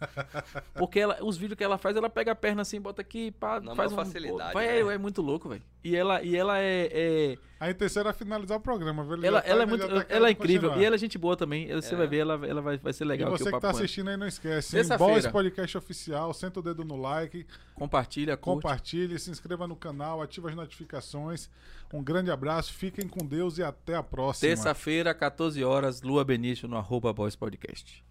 Porque 0.74 1.00
ela, 1.00 1.18
os 1.22 1.36
vídeos 1.36 1.56
que 1.56 1.64
ela 1.64 1.78
faz, 1.78 1.96
ela 1.96 2.08
pega 2.10 2.32
a 2.32 2.34
perna 2.34 2.62
assim, 2.62 2.80
bota 2.80 3.00
aqui, 3.02 3.30
pá, 3.32 3.60
Na 3.60 3.74
faz 3.74 3.90
maior 3.90 4.02
um, 4.02 4.04
facilidade, 4.04 4.54
Vai, 4.54 4.66
né? 4.66 4.78
é, 4.78 4.94
é 4.94 4.98
muito 4.98 5.22
louco, 5.22 5.48
velho. 5.48 5.62
E 5.82 5.94
ela, 5.96 6.22
e 6.22 6.36
ela 6.36 6.58
é, 6.58 6.88
é- 6.92 7.38
A 7.60 7.70
intenção 7.70 8.00
era 8.00 8.12
finalizar 8.12 8.58
o 8.58 8.60
programa? 8.60 9.06
Ele 9.14 9.26
ela, 9.26 9.38
já 9.38 9.44
tá- 9.44 9.48
ela 9.50 9.62
é 9.62 9.66
muito, 9.66 9.86
tá 9.86 9.92
ela 9.92 10.04
querendo 10.04 10.26
é 10.26 10.30
incrível 10.30 10.60
continuar. 10.70 10.82
e 10.82 10.84
ela 10.84 10.94
é 10.96 10.98
gente 10.98 11.16
boa 11.18 11.36
também. 11.36 11.68
Você 11.74 11.94
É. 11.94 11.96
vai 11.96 12.06
ver, 12.06 12.18
ela, 12.18 12.46
ela 12.46 12.60
vai, 12.60 12.76
vai 12.76 12.92
ser 12.92 13.04
legal 13.04 13.30
e 13.30 13.34
aqui 13.34 13.38
você 13.38 13.44
o 13.44 13.46
que 13.46 13.50
papo 13.52 13.62
tá 13.62 13.68
ela. 13.68 13.78
assistindo 13.78 14.08
aí, 14.10 14.16
não 14.16 14.26
esquece. 14.26 14.76
Boys 14.98 15.26
Podcast 15.26 15.78
Oficial, 15.78 16.34
senta 16.34 16.60
o 16.60 16.62
dedo 16.62 16.84
no 16.84 16.96
like, 16.96 17.46
Compartilha, 17.74 18.36
curte. 18.36 18.62
compartilhe, 18.62 19.18
se 19.18 19.30
inscreva 19.30 19.66
no 19.66 19.76
canal, 19.76 20.20
ative 20.20 20.48
as 20.48 20.54
notificações. 20.54 21.48
Um 21.94 22.02
grande 22.02 22.30
abraço, 22.30 22.72
fiquem 22.74 23.06
com 23.08 23.24
Deus 23.24 23.58
e 23.58 23.62
até 23.62 23.94
a 23.94 24.02
próxima. 24.02 24.48
Terça-feira, 24.48 25.14
14 25.14 25.62
horas, 25.64 26.02
Lua 26.02 26.24
Benício 26.24 26.66
no 26.68 26.76
arroba 26.76 27.12
Boys 27.12 27.36
Podcast. 27.36 28.04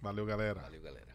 Valeu, 0.00 0.26
galera. 0.26 0.60
Valeu, 0.60 0.82
galera. 0.82 1.11